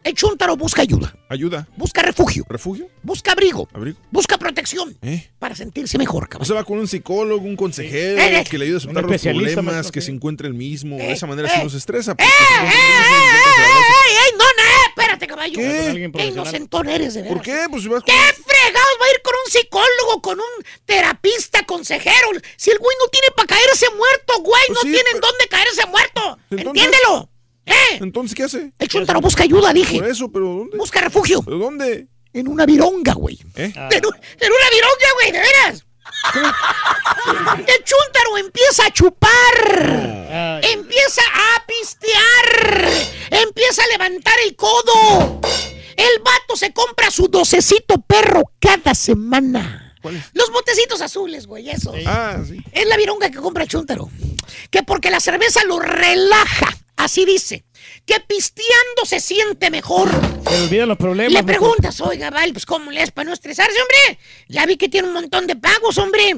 El 0.07 0.13
chúntaro 0.13 0.55
busca 0.55 0.81
ayuda, 0.83 1.13
Ayuda. 1.27 1.67
busca 1.75 2.01
refugio, 2.01 2.45
¿Refugio? 2.47 2.87
busca 3.03 3.33
abrigo, 3.33 3.67
¿Abrigo? 3.73 3.97
busca 4.09 4.37
protección 4.37 4.97
¿Eh? 5.01 5.29
para 5.37 5.53
sentirse 5.53 5.97
mejor, 5.97 6.23
O 6.23 6.27
cabrón. 6.29 6.45
sea, 6.47 6.55
va 6.55 6.63
con 6.63 6.77
un 6.79 6.87
psicólogo, 6.87 7.45
un 7.45 7.57
consejero, 7.57 8.21
Eh, 8.21 8.39
eh. 8.39 8.43
que 8.49 8.57
le 8.57 8.65
ayude 8.65 8.77
a 8.85 8.87
Un 8.87 8.93
los 8.95 9.21
problemas, 9.21 9.65
maestro, 9.65 9.91
que 9.91 9.99
se 9.99 10.11
encuentre 10.11 10.47
el 10.47 10.53
mismo. 10.53 10.95
Eh, 10.97 11.07
de 11.07 11.11
esa 11.11 11.27
manera 11.27 11.49
eh. 11.49 11.69
se 11.69 11.75
estresa. 11.77 12.13
¡Eh, 12.13 12.23
eh, 12.23 12.25
eh, 12.25 12.31
se 12.31 13.37
estresa, 13.37 13.59
eh, 13.59 13.81
eh, 13.81 14.13
eh! 14.29 14.35
No, 14.37 14.45
no, 14.45 14.87
espérate, 14.87 15.27
caballo. 15.27 15.55
¿Qué? 15.59 16.09
Qué 16.15 16.25
inocentón 16.27 16.87
eres, 16.87 17.13
de 17.15 17.23
veras. 17.23 17.35
¿Por 17.35 17.43
qué? 17.45 17.65
Pues 17.69 17.83
si 17.83 17.89
vas 17.89 18.01
con... 18.03 18.05
¿Qué 18.05 18.13
fregados 18.13 18.93
va 19.01 19.05
a 19.07 19.11
ir 19.13 19.21
con 19.23 19.33
un 19.45 19.51
psicólogo, 19.51 20.21
con 20.21 20.39
un 20.39 20.65
terapista, 20.85 21.63
consejero? 21.65 22.29
Si 22.55 22.71
el 22.71 22.77
güey 22.79 22.95
no 23.01 23.07
tiene 23.09 23.27
para 23.35 23.47
caerse 23.47 23.87
muerto, 23.97 24.41
güey, 24.41 24.61
Pues 24.67 24.75
no 24.77 24.81
sí, 24.83 24.91
tiene 24.93 25.09
en 25.11 25.19
pero- 25.19 25.27
dónde 25.27 25.47
caerse 25.49 25.85
muerto. 25.87 26.37
Entonces- 26.49 26.83
Entiéndelo. 26.85 27.29
¿Eh? 27.67 27.97
Entonces, 27.99 28.33
¿qué 28.35 28.43
hace? 28.43 28.71
El 28.79 28.87
chúntaro 28.87 29.21
busca 29.21 29.43
ayuda, 29.43 29.71
dije. 29.73 29.99
Por 29.99 30.07
eso, 30.07 30.31
pero 30.31 30.45
¿dónde? 30.47 30.77
Busca 30.77 31.01
refugio. 31.01 31.41
¿Pero 31.43 31.57
dónde? 31.59 32.07
En 32.33 32.47
una 32.47 32.65
vironga, 32.65 33.13
güey. 33.13 33.37
¿Eh? 33.55 33.71
Ah. 33.75 33.89
En, 33.91 34.05
un- 34.05 34.15
en 34.39 34.51
una 34.51 34.69
vironga, 34.71 35.13
güey, 35.15 35.31
de 35.31 35.39
veras. 35.39 35.83
El 37.67 37.83
chúntaro 37.83 38.37
empieza 38.37 38.85
a 38.85 38.91
chupar. 38.91 40.59
Empieza 40.63 41.21
a 41.33 41.65
pistear. 41.65 42.89
Empieza 43.31 43.83
a 43.83 43.87
levantar 43.87 44.33
el 44.45 44.55
codo. 44.55 45.41
El 45.95 46.19
vato 46.23 46.55
se 46.55 46.71
compra 46.73 47.09
su 47.11 47.27
docecito 47.27 47.95
perro 48.07 48.43
cada 48.59 48.93
semana. 48.93 49.86
¿Cuál 50.07 50.17
es? 50.17 50.25
Los 50.33 50.51
botecitos 50.51 51.01
azules, 51.01 51.47
güey, 51.47 51.69
esos. 51.69 51.95
Ah, 52.05 52.41
sí. 52.47 52.61
Es 52.71 52.87
la 52.87 52.97
vironga 52.97 53.29
que 53.29 53.37
compra 53.37 53.63
el 53.63 53.69
chúntaro. 53.69 54.09
Que 54.69 54.83
porque 54.83 55.11
la 55.11 55.19
cerveza 55.19 55.63
lo 55.65 55.79
relaja. 55.79 56.77
Así 56.95 57.25
dice. 57.25 57.63
Que 58.05 58.19
pisteando 58.21 59.05
se 59.05 59.19
siente 59.19 59.69
mejor. 59.69 60.09
se 60.45 60.51
le 60.51 60.63
olvidan 60.63 60.87
los 60.89 60.97
problemas. 60.97 61.33
Le 61.33 61.43
preguntas, 61.43 61.99
oiga, 62.01 62.29
Val, 62.29 62.53
pues 62.53 62.65
¿cómo 62.65 62.91
le 62.91 63.03
es 63.03 63.11
para 63.11 63.27
no 63.27 63.33
estresarse, 63.33 63.75
hombre? 63.81 64.19
Ya 64.47 64.65
vi 64.65 64.77
que 64.77 64.89
tiene 64.89 65.07
un 65.07 65.13
montón 65.13 65.45
de 65.45 65.55
pagos, 65.55 65.97
hombre. 65.97 66.35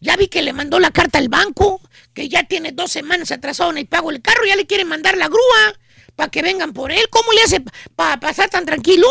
Ya 0.00 0.16
vi 0.16 0.28
que 0.28 0.42
le 0.42 0.52
mandó 0.52 0.78
la 0.78 0.92
carta 0.92 1.18
al 1.18 1.28
banco, 1.28 1.80
que 2.14 2.28
ya 2.28 2.44
tiene 2.44 2.72
dos 2.72 2.92
semanas 2.92 3.32
atrasado 3.32 3.70
en 3.70 3.78
el 3.78 3.86
pago 3.86 4.10
del 4.10 4.22
carro, 4.22 4.44
ya 4.46 4.56
le 4.56 4.66
quieren 4.66 4.88
mandar 4.88 5.16
la 5.16 5.26
grúa 5.26 5.74
para 6.14 6.30
que 6.30 6.42
vengan 6.42 6.72
por 6.72 6.92
él. 6.92 7.08
¿Cómo 7.10 7.32
le 7.32 7.42
hace 7.42 7.62
para 7.96 8.20
pasar 8.20 8.48
tan 8.48 8.64
tranquilo? 8.64 9.08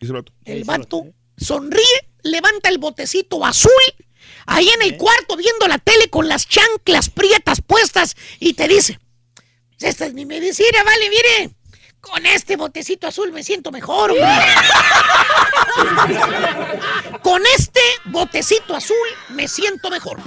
Dice 0.00 0.12
el 0.12 0.18
vato. 0.18 0.32
El 0.44 0.64
vato 0.64 1.04
sonríe, 1.36 2.09
levanta 2.22 2.68
el 2.68 2.78
botecito 2.78 3.44
azul, 3.44 3.70
ahí 4.46 4.68
en 4.68 4.82
el 4.82 4.96
cuarto 4.96 5.36
viendo 5.36 5.68
la 5.68 5.78
tele 5.78 6.08
con 6.08 6.28
las 6.28 6.48
chanclas 6.48 7.10
prietas 7.10 7.60
puestas 7.60 8.16
y 8.38 8.54
te 8.54 8.68
dice, 8.68 8.98
esta 9.80 10.06
es 10.06 10.12
mi 10.12 10.26
medicina, 10.26 10.82
vale, 10.84 11.10
mire, 11.10 11.54
con 12.00 12.24
este 12.26 12.56
botecito 12.56 13.06
azul 13.06 13.32
me 13.32 13.42
siento 13.42 13.70
mejor. 13.70 14.10
hombre". 14.10 14.26
con 17.22 17.42
este 17.56 17.80
botecito 18.06 18.74
azul 18.74 18.96
me 19.30 19.48
siento 19.48 19.90
mejor. 19.90 20.18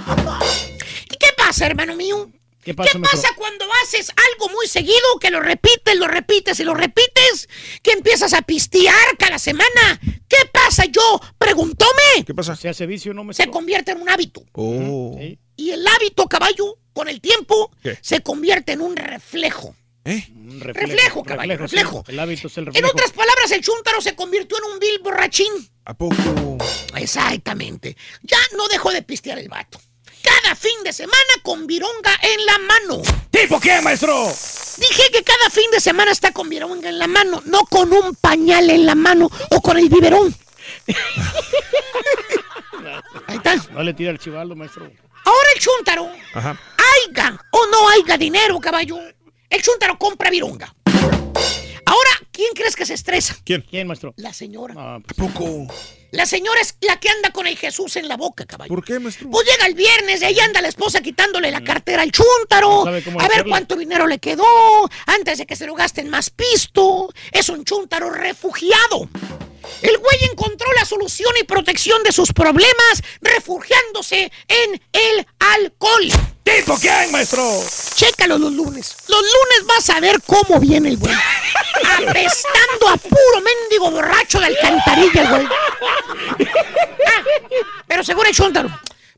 ¿Y 1.10 1.16
qué 1.16 1.28
pasa, 1.36 1.66
hermano 1.66 1.96
mío? 1.96 2.30
¿Qué 2.64 2.74
pasa, 2.74 2.92
¿Qué 2.92 2.98
maestro? 2.98 3.20
pasa 3.22 3.34
cuando 3.36 3.66
haces 3.82 4.10
algo 4.32 4.48
muy 4.54 4.66
seguido, 4.66 5.18
que 5.20 5.30
lo 5.30 5.40
repites, 5.40 5.96
lo 5.96 6.06
repites 6.08 6.58
y 6.60 6.64
lo 6.64 6.74
repites? 6.74 7.48
Que 7.82 7.92
empiezas 7.92 8.32
a 8.32 8.42
pistear 8.42 9.16
cada 9.18 9.38
semana. 9.38 10.00
¿Qué 10.28 10.36
pasa? 10.52 10.84
Yo 10.86 11.20
preguntóme. 11.38 12.24
¿Qué 12.26 12.34
pasa? 12.34 12.56
Se 12.56 12.68
hace 12.68 12.86
vicio, 12.86 13.12
¿no, 13.12 13.20
Se 13.22 13.26
maestro? 13.26 13.50
convierte 13.50 13.92
en 13.92 14.00
un 14.00 14.08
hábito. 14.08 14.44
Oh. 14.52 15.16
Sí. 15.20 15.38
Y 15.56 15.70
el 15.70 15.86
hábito, 15.86 16.26
caballo, 16.26 16.78
con 16.92 17.08
el 17.08 17.20
tiempo, 17.20 17.70
¿Qué? 17.82 17.98
se 18.00 18.22
convierte 18.22 18.72
en 18.72 18.80
un 18.80 18.96
reflejo. 18.96 19.76
¿Eh? 20.06 20.26
Un 20.34 20.60
Reflejo, 20.60 21.22
caballo, 21.22 21.52
sí. 21.54 21.56
reflejo. 21.58 22.04
El 22.08 22.18
hábito 22.18 22.48
es 22.48 22.56
el 22.58 22.64
En 22.64 22.66
reflejo. 22.74 22.90
otras 22.90 23.12
palabras, 23.12 23.50
el 23.52 23.62
chúntaro 23.62 24.00
se 24.02 24.14
convirtió 24.14 24.58
en 24.58 24.72
un 24.72 24.78
vil 24.78 24.98
borrachín. 25.02 25.52
¿A 25.86 25.94
poco? 25.94 26.58
Exactamente. 26.96 27.96
Ya 28.22 28.38
no 28.56 28.68
dejó 28.68 28.90
de 28.90 29.02
pistear 29.02 29.38
el 29.38 29.48
vato. 29.48 29.80
Cada 30.24 30.54
fin 30.56 30.82
de 30.82 30.92
semana 30.92 31.14
con 31.42 31.66
vironga 31.66 32.12
en 32.22 32.46
la 32.46 32.58
mano. 32.58 33.02
¿Tipo 33.30 33.60
qué, 33.60 33.80
maestro? 33.82 34.26
Dije 34.78 35.02
que 35.12 35.22
cada 35.22 35.50
fin 35.50 35.70
de 35.70 35.80
semana 35.80 36.10
está 36.12 36.32
con 36.32 36.48
vironga 36.48 36.88
en 36.88 36.98
la 36.98 37.06
mano, 37.06 37.42
no 37.44 37.60
con 37.66 37.92
un 37.92 38.14
pañal 38.16 38.70
en 38.70 38.86
la 38.86 38.94
mano 38.94 39.30
o 39.50 39.60
con 39.60 39.76
el 39.78 39.88
biberón. 39.88 40.34
Ahí 43.26 43.36
está. 43.36 43.56
No 43.72 43.82
le 43.82 43.92
tira 43.94 44.10
el 44.10 44.18
chivaldo, 44.18 44.56
maestro. 44.56 44.90
Ahora 45.24 45.48
el 45.54 45.60
chúntaro, 45.60 46.10
Ajá. 46.34 46.58
haiga 46.76 47.38
o 47.50 47.66
no 47.66 47.88
haiga 47.90 48.18
dinero, 48.18 48.60
caballo, 48.60 48.98
el 49.48 49.62
chúntaro 49.62 49.98
compra 49.98 50.28
vironga. 50.30 50.74
¿Quién 52.34 52.52
crees 52.54 52.76
que 52.76 52.84
se 52.84 52.94
estresa? 52.94 53.36
¿Quién? 53.44 53.64
¿Quién, 53.68 53.86
maestro? 53.86 54.12
La 54.16 54.32
señora. 54.32 54.74
¿A 54.96 55.00
poco? 55.16 55.66
La 56.10 56.26
señora 56.26 56.60
es 56.60 56.76
la 56.80 56.98
que 57.00 57.08
anda 57.08 57.30
con 57.30 57.46
el 57.46 57.56
Jesús 57.56 57.96
en 57.96 58.08
la 58.08 58.16
boca, 58.16 58.44
caballo. 58.44 58.68
¿Por 58.68 58.84
qué, 58.84 58.98
maestro? 58.98 59.30
Pues 59.30 59.46
llega 59.48 59.66
el 59.66 59.74
viernes 59.74 60.20
y 60.20 60.24
ahí 60.24 60.38
anda 60.40 60.60
la 60.60 60.68
esposa 60.68 61.00
quitándole 61.00 61.50
la 61.50 61.62
cartera 61.62 62.02
al 62.02 62.12
chúntaro. 62.12 62.68
No 62.68 62.84
sabe 62.84 63.02
cómo 63.02 63.20
a 63.20 63.28
ver 63.28 63.44
cuánto 63.48 63.76
dinero 63.76 64.06
le 64.06 64.18
quedó 64.18 64.44
antes 65.06 65.38
de 65.38 65.46
que 65.46 65.56
se 65.56 65.66
lo 65.66 65.74
gasten 65.74 66.10
más 66.10 66.30
pisto. 66.30 67.12
Es 67.32 67.48
un 67.48 67.64
chúntaro 67.64 68.10
refugiado. 68.10 69.08
El 69.82 69.98
güey 69.98 70.24
encontró 70.30 70.66
la 70.74 70.84
solución 70.84 71.32
y 71.40 71.44
protección 71.44 72.02
de 72.02 72.12
sus 72.12 72.32
problemas 72.32 73.02
refugiándose 73.20 74.30
en 74.48 74.82
el 74.92 75.26
alcohol. 75.38 76.08
¿Tipo 76.42 76.76
quién, 76.78 77.10
maestro? 77.10 77.42
Chécalo 77.94 78.38
los 78.38 78.52
lunes. 78.52 78.96
Los 79.08 79.20
lunes 79.20 79.66
vas 79.66 79.90
a 79.90 80.00
ver 80.00 80.20
cómo 80.22 80.60
viene 80.60 80.90
el 80.90 80.96
güey. 80.98 81.14
Apestando 81.14 82.88
a 82.88 82.96
puro 82.96 83.40
mendigo 83.42 83.90
borracho 83.90 84.40
de 84.40 84.46
alcantarilla, 84.46 85.22
el 85.22 85.28
güey. 85.28 85.46
Ah, 87.06 87.22
pero 87.86 88.04
seguro 88.04 88.28
el 88.28 88.34
chúntaro. 88.34 88.68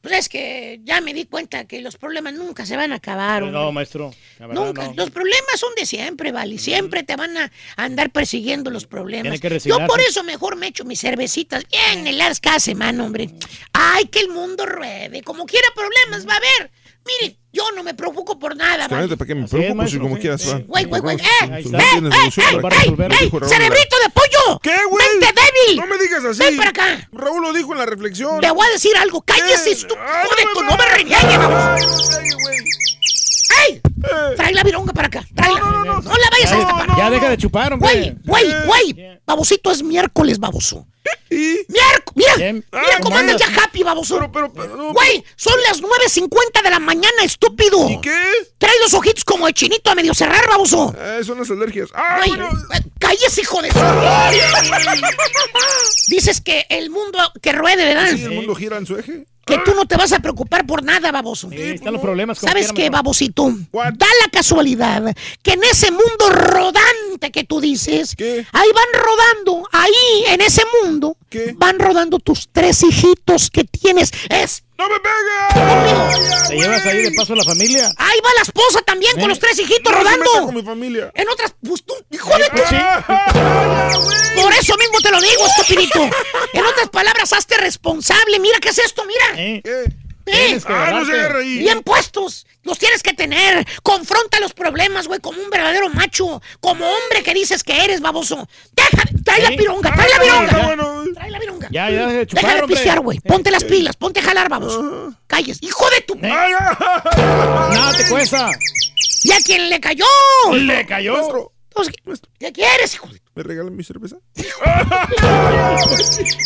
Pues 0.07 0.21
es 0.21 0.29
que 0.29 0.81
ya 0.85 1.01
me 1.01 1.13
di 1.13 1.25
cuenta 1.25 1.65
que 1.65 1.81
los 1.81 1.97
problemas 1.97 2.33
nunca 2.33 2.65
se 2.65 2.77
van 2.77 2.93
a 2.93 2.97
acabar. 2.97 3.43
hombre. 3.43 3.59
No, 3.59 3.73
maestro. 3.73 4.15
La 4.39 4.47
verdad, 4.47 4.65
Nunca. 4.67 4.87
no. 4.87 4.95
Los 4.95 5.11
problemas 5.11 5.59
son 5.59 5.75
de 5.77 5.85
siempre, 5.85 6.31
¿vale? 6.31 6.59
Siempre 6.59 7.03
te 7.03 7.17
van 7.17 7.37
a 7.37 7.51
andar 7.77 8.11
persiguiendo 8.13 8.71
los 8.71 8.87
problemas. 8.87 9.41
Tiene 9.41 9.59
que 9.61 9.69
Yo 9.69 9.85
por 9.85 10.01
eso 10.01 10.23
mejor 10.23 10.55
me 10.55 10.69
echo 10.69 10.85
mis 10.85 11.01
cervecitas 11.01 11.65
bien 11.69 12.07
heladas 12.07 12.39
cada 12.39 12.61
semana, 12.61 13.03
hombre. 13.03 13.31
Ay, 13.73 14.05
que 14.05 14.21
el 14.21 14.29
mundo 14.29 14.65
ruede. 14.65 15.23
Como 15.23 15.45
quiera 15.45 15.67
problemas 15.75 16.25
va 16.25 16.35
a 16.35 16.37
haber. 16.37 16.71
Mire, 17.05 17.37
yo 17.57 17.63
no 17.75 17.83
me 17.83 17.95
preocupo 17.95 18.39
por 18.39 18.55
nada, 18.55 18.87
¿vale? 18.89 19.05
Espérate, 19.05 19.17
¿para 19.17 19.29
qué 19.29 19.35
me 19.35 19.49
preocupo 19.49 19.87
si 19.89 19.99
como 19.99 20.19
quieras 20.19 20.47
va? 20.47 20.59
Güey, 20.67 20.85
güey, 20.85 21.01
güey. 21.01 21.17
¡Eh! 21.17 21.23
¡Eh! 21.23 21.61
está. 21.65 21.79
¿Tienes 21.79 22.15
¡Eh! 22.15 22.43
¡Eh! 22.43 22.97
¡Eh! 22.99 23.31
¡Eh! 23.33 23.49
¡Cerebrito 23.49 23.97
de 24.05 24.11
pollo! 24.13 24.61
¿Qué, 24.63 24.77
güey? 24.91 25.07
¡Mente 25.09 25.41
débil! 25.41 25.81
No 25.81 25.87
me 25.87 25.99
digas 25.99 26.25
así. 26.25 26.43
Ven 26.43 26.57
para 26.59 26.71
acá. 26.71 27.09
Raúl 27.13 27.43
lo 27.43 27.53
dijo 27.53 27.73
en 27.73 27.79
la 27.79 27.87
reflexión. 27.87 28.41
Te 28.41 28.51
voy 28.51 28.67
a 28.67 28.71
decir 28.71 28.95
algo. 28.97 29.23
¡Cállese, 29.23 29.73
estúpido! 29.73 30.05
¡Joder, 30.05 30.47
tú 30.53 30.63
no 30.63 30.77
me 30.77 30.85
reñañes, 30.97 31.39
vamos! 31.39 31.81
¡Ey! 33.69 33.81
Trae 34.37 34.53
la 34.53 34.63
vironga 34.63 34.93
para 34.93 35.09
acá. 35.09 35.25
Tráela. 35.35 35.61
No, 35.61 36.01
la 36.01 36.31
vayas 36.31 36.53
a 36.53 36.57
destapar. 36.57 36.97
Ya 36.97 37.11
deja 37.11 37.29
de 37.31 37.37
chupar, 37.39 37.77
Güey, 37.79 38.11
hombre. 38.11 38.17
güey, 38.25 38.65
güey. 38.67 39.19
Babosito 39.27 39.71
es 39.71 39.83
miércoles, 39.83 40.39
baboso. 40.39 40.87
Miércoles, 41.31 42.03
mira, 42.15 42.37
mira 42.37 42.65
Ah, 42.73 42.83
cómo 42.99 43.05
¿cómo 43.05 43.17
andas 43.19 43.37
ya 43.41 43.47
happy, 43.63 43.83
baboso. 43.83 44.19
Güey, 44.93 45.25
son 45.37 45.55
las 45.69 45.81
9.50 45.83 46.63
de 46.63 46.71
la 46.71 46.79
mañana, 46.79 47.23
estúpido. 47.25 47.89
¿Y 47.91 48.01
qué? 48.01 48.17
Trae 48.59 48.73
los 48.83 48.95
ojitos 48.95 49.25
como 49.25 49.47
el 49.49 49.55
chinito 49.55 49.91
a 49.91 49.95
medio 49.95 50.15
cerrar, 50.15 50.49
baboso. 50.49 50.95
Eh, 50.99 51.23
son 51.25 51.39
las 51.39 51.51
alergias. 51.51 51.91
Ah, 51.95 52.17
Güey, 52.19 52.29
bueno. 52.31 52.49
eh, 52.75 52.81
cállese, 52.99 53.41
hijo 53.43 53.61
de 53.63 53.71
su... 53.73 53.79
Dices 56.09 56.41
que 56.41 56.67
el 56.69 56.91
mundo 56.91 57.19
que 57.43 57.53
ruede, 57.53 57.85
¿verdad? 57.85 58.11
Sí, 58.15 58.25
el 58.25 58.33
mundo 58.33 58.55
gira 58.55 58.77
en 58.79 58.87
su 58.87 58.97
eje. 58.97 59.27
Que 59.47 59.59
tú 59.65 59.75
no 59.75 59.87
te 59.87 59.97
vas 59.97 60.13
a 60.13 60.19
preocupar 60.19 60.67
por 60.67 60.83
nada, 60.83 61.13
baboso. 61.13 61.49
Ahí 61.53 61.71
están 61.75 61.93
los 61.93 62.03
problemas. 62.03 62.39
¿Sabes 62.39 62.73
qué, 62.73 62.91
babosito? 62.91 63.49
Da 63.73 64.07
la 64.23 64.31
casualidad 64.33 65.15
que 65.43 65.53
en 65.53 65.63
ese 65.63 65.93
mundo 65.93 66.31
rodante 66.31 67.31
que 67.31 67.45
tú 67.45 67.61
dices, 67.61 68.17
ahí 68.19 68.69
van 68.75 69.03
rodando, 69.03 69.69
ahí 69.71 70.25
en 70.35 70.41
ese 70.41 70.63
mundo, 70.83 71.17
van 71.55 71.79
rodando 71.79 72.19
tus 72.19 72.49
tres 72.51 72.83
hijitos 72.83 73.51
que 73.51 73.63
tienes. 73.65 74.11
Es 74.29 74.65
¡No 74.79 74.89
me 74.89 74.97
pegues! 75.01 76.49
¿Te 76.49 76.57
llevas 76.57 76.87
ahí 76.87 77.03
de 77.03 77.11
paso 77.13 77.33
a 77.33 77.37
la 77.37 77.45
familia? 77.45 77.93
Ahí 77.97 78.19
va 78.25 78.29
la 78.37 78.43
esposa 78.43 78.81
también 78.83 79.13
con 79.15 79.25
¿Eh? 79.25 79.29
los 79.29 79.39
tres 79.39 79.59
hijitos 79.59 79.91
No 79.93 79.99
se 79.99 80.05
rodando. 80.05 80.25
meta 80.33 80.45
con 80.47 80.55
mi 80.55 80.63
familia. 80.63 81.11
En 81.15 81.29
otras, 81.29 81.55
pues 81.67 81.83
tú, 81.85 81.95
hijo 82.11 82.31
de 82.37 82.49
tu... 82.51 82.59
Sí. 82.69 82.77
Por 84.43 84.53
eso 84.53 84.77
mismo 84.77 85.01
te 85.03 85.11
lo 85.11 85.21
digo, 85.21 85.47
estupidito. 85.47 86.11
En 86.53 86.65
otras 86.67 86.89
palabras, 86.91 87.33
hazte 87.33 87.57
responsable. 87.57 88.39
Mira 88.39 88.59
qué 88.61 88.69
es 88.69 88.79
esto, 88.79 89.05
mira. 89.07 89.25
¿Eh? 89.37 89.63
Que 89.65 90.07
Ah, 90.69 90.91
no 90.91 91.07
se. 91.07 91.39
Bien 91.45 91.83
puestos. 91.85 92.47
Los 92.65 92.79
tienes 92.81 93.01
que 93.03 93.13
tener. 93.13 93.65
Confronta 93.85 94.41
los 94.41 94.53
problemas, 94.55 95.07
güey, 95.07 95.21
como 95.21 95.41
un 95.41 95.51
verdadero 95.51 95.89
macho. 95.89 96.43
Como 96.61 96.85
hombre 96.85 97.23
que 97.23 97.33
dices 97.33 97.63
que 97.63 97.85
eres, 97.85 98.01
baboso. 98.01 98.49
Deja, 98.73 99.05
trae 99.27 99.43
la 99.43 99.49
¿Eh? 99.51 99.57
pironga, 99.59 99.93
trae 99.95 100.09
la 100.09 100.17
Ah, 100.17 100.21
pironga. 100.23 100.67
bueno. 100.67 101.05
Trae 101.15 101.31
la 101.31 101.39
pironga. 101.41 101.69
Ya, 101.71 101.91
ya, 101.91 102.07
de 102.07 102.27
chupar, 102.27 102.45
Deja 102.45 102.61
de 102.63 102.67
pistear, 102.69 103.01
güey. 103.01 103.21
Ponte 103.21 103.51
las 103.51 103.65
pilas, 103.65 103.97
ponte 103.97 104.21
a 104.21 104.23
jalar, 104.23 104.49
baboso. 104.49 105.13
Calles. 105.27 105.59
Hijo 105.61 105.91
de 105.91 106.01
tu... 106.03 106.15
¿Eh? 106.15 106.31
Ah. 106.33 107.69
Nada 107.75 107.93
te 107.97 108.09
cuesta. 108.09 108.51
¿Y 109.25 109.33
a 109.33 109.37
quién 109.45 109.69
le 109.69 109.81
cayó? 109.81 110.07
Le 110.53 110.87
cayó. 110.87 111.53
¿Qué 112.39 112.53
quieres, 112.53 112.95
hijo 112.95 113.07
de 113.09 113.19
tu... 113.19 113.27
¿me 113.35 113.43
regalan 113.43 113.77
mi 113.77 113.85
cerveza? 113.85 114.17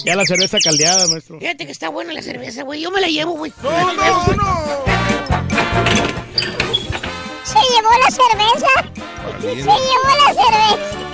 Ya 0.04 0.16
la 0.16 0.24
cerveza 0.26 0.58
caldeada, 0.58 1.06
maestro. 1.08 1.38
Fíjate 1.38 1.66
que 1.66 1.72
está 1.72 1.88
buena 1.90 2.12
la 2.12 2.22
cerveza, 2.22 2.62
güey. 2.64 2.80
Yo 2.80 2.90
me 2.90 3.00
la 3.00 3.06
llevo, 3.08 3.32
güey. 3.32 3.52
No, 3.62 3.70
no, 3.70 4.26
no. 4.34 4.84
¿Se 7.44 7.58
llevó 7.74 7.90
la 7.98 8.10
cerveza? 8.10 8.68
Se 9.40 9.54
llevó 9.54 10.08
la 10.26 10.34
cerveza. 10.34 11.09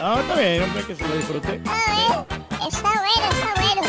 Ah, 0.00 0.18
está 0.20 0.38
bien, 0.40 0.62
hombre, 0.62 0.84
que 0.84 0.94
se 0.94 1.08
lo 1.08 1.16
disfrute. 1.16 1.48
A 1.48 1.52
ver, 1.52 1.62
está 2.68 2.82
bueno, 2.82 3.30
está 3.30 3.54
bueno. 3.56 3.82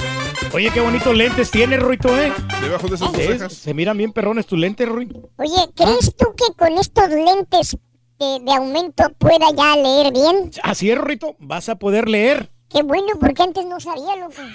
Oye, 0.54 0.72
qué 0.72 0.80
bonitos 0.80 1.16
lentes 1.16 1.52
tienes, 1.52 1.80
Ruito, 1.82 2.18
¿eh? 2.18 2.32
Debajo 2.62 2.88
de 2.88 2.96
esas 2.96 3.12
cejas. 3.12 3.54
se 3.54 3.74
miran 3.74 3.98
bien 3.98 4.14
perrones 4.14 4.46
tus 4.48 4.58
lentes, 4.58 4.88
Ruito. 4.88 5.30
Oye, 5.38 5.70
¿crees 5.76 6.16
tú 6.16 6.34
que 6.36 6.54
con 6.58 6.78
estos 6.78 7.10
lentes 7.10 7.78
de, 8.20 8.40
de 8.42 8.54
aumento 8.54 9.04
pueda 9.18 9.48
ya 9.56 9.76
leer 9.76 10.14
bien? 10.14 10.52
Así 10.64 10.90
es, 10.90 10.98
Ruito. 10.98 11.36
Vas 11.40 11.68
a 11.70 11.76
poder 11.76 12.08
leer. 12.08 12.50
Qué 12.70 12.84
bueno, 12.84 13.08
porque 13.20 13.44
antes 13.44 13.66
no 13.66 13.80
sabía 13.80 14.16
lo 14.18 14.30
que. 14.30 14.42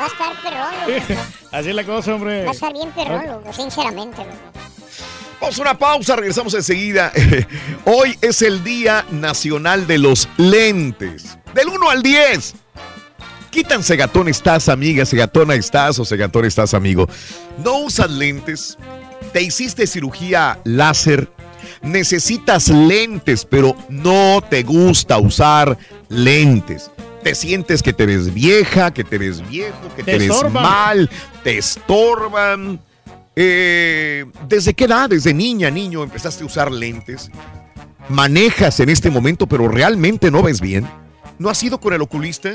Va 0.00 0.04
a 0.04 0.06
estar 0.06 0.32
perrón, 0.42 0.74
loco. 0.86 1.20
Así 1.50 1.68
es 1.70 1.74
la 1.74 1.84
cosa, 1.84 2.14
hombre. 2.14 2.44
Va 2.44 2.50
a 2.50 2.54
estar 2.54 2.72
bien 2.72 2.90
perrón, 2.92 3.26
loco, 3.26 3.52
sinceramente, 3.52 4.18
loco. 4.18 4.36
Vamos 5.40 5.58
a 5.58 5.62
una 5.62 5.78
pausa, 5.78 6.16
regresamos 6.16 6.52
enseguida. 6.54 7.12
Hoy 7.84 8.18
es 8.20 8.42
el 8.42 8.64
Día 8.64 9.04
Nacional 9.10 9.86
de 9.86 9.98
los 9.98 10.28
Lentes. 10.36 11.38
Del 11.54 11.68
1 11.68 11.90
al 11.90 12.02
10. 12.02 12.54
¿Qué 13.50 13.62
tan 13.62 13.82
cegatón 13.82 14.28
estás, 14.28 14.68
amiga? 14.68 15.06
¿Cegatona 15.06 15.54
estás 15.54 15.98
o 15.98 16.04
cegatón 16.04 16.44
estás, 16.44 16.74
amigo? 16.74 17.08
¿No 17.64 17.78
usas 17.78 18.10
lentes? 18.10 18.76
¿Te 19.32 19.42
hiciste 19.42 19.86
cirugía 19.86 20.58
láser? 20.64 21.30
Necesitas 21.82 22.68
lentes, 22.68 23.44
pero 23.44 23.76
no 23.88 24.42
te 24.48 24.64
gusta 24.64 25.18
usar 25.18 25.78
lentes. 26.08 26.90
Te 27.22 27.34
sientes 27.34 27.82
que 27.82 27.92
te 27.92 28.06
ves 28.06 28.34
vieja, 28.34 28.92
que 28.92 29.04
te 29.04 29.18
ves 29.18 29.48
viejo, 29.48 29.94
que 29.96 30.02
te, 30.02 30.18
Te 30.18 30.28
ves 30.28 30.52
mal, 30.52 31.08
te 31.42 31.58
estorban. 31.58 32.80
Eh, 33.40 34.24
¿Desde 34.48 34.74
qué 34.74 34.86
edad? 34.86 35.08
¿Desde 35.08 35.32
niña, 35.32 35.70
niño 35.70 36.02
empezaste 36.02 36.42
a 36.42 36.46
usar 36.46 36.72
lentes? 36.72 37.30
¿Manejas 38.08 38.80
en 38.80 38.88
este 38.88 39.10
momento 39.10 39.46
pero 39.46 39.68
realmente 39.68 40.32
no 40.32 40.42
ves 40.42 40.60
bien? 40.60 40.90
¿No 41.38 41.48
has 41.48 41.62
ido 41.62 41.78
con 41.78 41.92
el 41.92 42.02
oculista? 42.02 42.50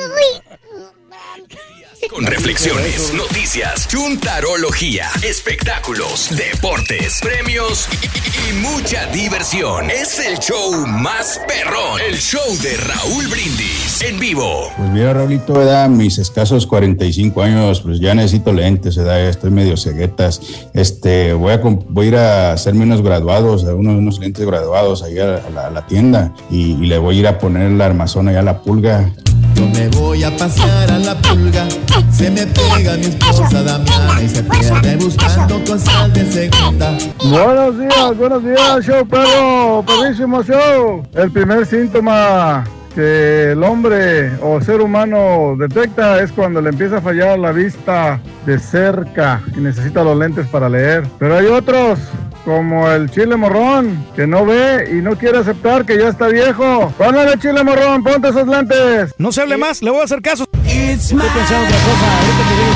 Con 2.10 2.26
reflexiones, 2.26 3.14
noticias, 3.14 3.88
chuntarología, 3.88 5.08
espectáculos, 5.24 6.30
deportes, 6.36 7.20
premios 7.22 7.88
y, 8.02 8.54
mucha 8.54 9.06
diversión. 9.08 9.90
Es 9.90 10.20
el 10.20 10.38
show 10.40 10.86
más 10.88 11.40
perrón. 11.48 12.02
El 12.06 12.18
show 12.18 12.42
de 12.62 12.76
Raúl 12.78 13.28
Brindis 13.28 14.02
en 14.02 14.20
vivo. 14.20 14.72
Pues 14.76 14.90
mira, 14.90 15.14
Raulito, 15.14 15.54
¿verdad? 15.54 15.88
mis 15.90 16.18
escasos 16.18 16.66
45 16.66 17.42
años, 17.42 17.82
pues 17.82 18.00
ya 18.00 18.14
necesito 18.14 18.52
lentes, 18.52 18.98
¿verdad? 18.98 19.18
Ya 19.18 19.30
estoy 19.30 19.52
medio 19.52 19.78
ceguetas. 19.78 20.42
Este, 20.74 21.34
voy 21.34 21.54
a, 21.54 21.58
voy 21.58 22.06
a 22.06 22.10
ir 22.10 22.16
a 22.18 22.52
hacerme 22.54 22.84
unos 22.84 23.02
graduados, 23.02 23.64
unos, 23.64 23.96
unos 23.96 24.20
lentes 24.20 24.46
graduados 24.46 25.04
ahí 25.04 25.20
a 25.20 25.50
la, 25.54 25.70
la 25.70 25.88
tienda 25.88 26.34
y, 26.50 26.74
y 26.74 26.88
le 26.88 26.98
voy 26.98 27.18
a 27.18 27.20
ir 27.20 27.28
a 27.28 27.38
poner 27.40 27.72
el 27.72 27.80
armazón 27.80 28.28
allá 28.28 28.40
a 28.40 28.44
la 28.44 28.62
pulga. 28.64 29.14
Yo 29.62 29.68
me 29.68 29.88
voy 29.90 30.24
a 30.24 30.36
pasear 30.36 30.90
a 30.90 30.98
la 30.98 31.16
pulga. 31.22 31.68
Se 32.12 32.32
me 32.32 32.48
pega 32.48 32.98
mi 32.98 33.06
esposa 33.06 33.62
Damiana 33.62 34.20
y 34.20 34.28
se 34.28 34.42
pierde 34.42 34.96
buscando 34.96 35.64
cosas 35.64 36.12
de 36.16 36.26
segunda. 36.26 36.98
Buenos 37.30 37.78
días, 37.78 38.18
buenos 38.18 38.44
días, 38.44 38.84
show 38.84 39.06
perro, 39.06 39.86
perrísimo 39.86 40.42
show. 40.42 41.04
El 41.14 41.32
primer 41.32 41.68
síntoma 41.68 42.64
que 42.94 43.52
el 43.52 43.64
hombre 43.64 44.32
o 44.42 44.62
ser 44.62 44.82
humano 44.82 45.56
detecta 45.58 46.22
es 46.22 46.32
cuando 46.32 46.62
le 46.62 46.70
empieza 46.70 46.98
a 46.98 47.02
fallar 47.02 47.40
la 47.40 47.52
vista 47.52 48.20
de 48.46 48.60
cerca 48.60 49.42
y 49.56 49.60
necesita 49.60 50.04
los 50.04 50.18
lentes 50.18 50.48
para 50.48 50.70
leer. 50.70 51.04
Pero 51.20 51.38
hay 51.38 51.46
otros, 51.48 52.00
como 52.46 52.90
el 52.90 53.10
chile 53.10 53.36
morrón, 53.36 54.06
que 54.16 54.28
no 54.28 54.46
ve 54.46 54.90
y 54.92 55.02
no 55.02 55.16
quiere 55.16 55.40
aceptar 55.40 55.86
que 55.86 55.98
ya 55.98 56.10
está 56.10 56.28
viejo. 56.28 56.92
Póngale 56.98 57.38
chile 57.40 57.64
morrón, 57.64 58.04
ponte 58.04 58.30
esos 58.30 58.48
lentes. 58.48 59.14
No 59.18 59.32
se 59.32 59.42
hable 59.42 59.58
más, 59.58 59.82
le 59.82 59.92
voy 59.92 60.02
a 60.02 60.04
hacer 60.04 60.22
caso. 60.22 60.46
Estoy 60.66 61.20
pensando 61.20 61.66
otra 61.66 61.78
cosa. 61.78 62.08
Ahorita 62.20 62.44
te 62.48 62.56
digo, 62.56 62.72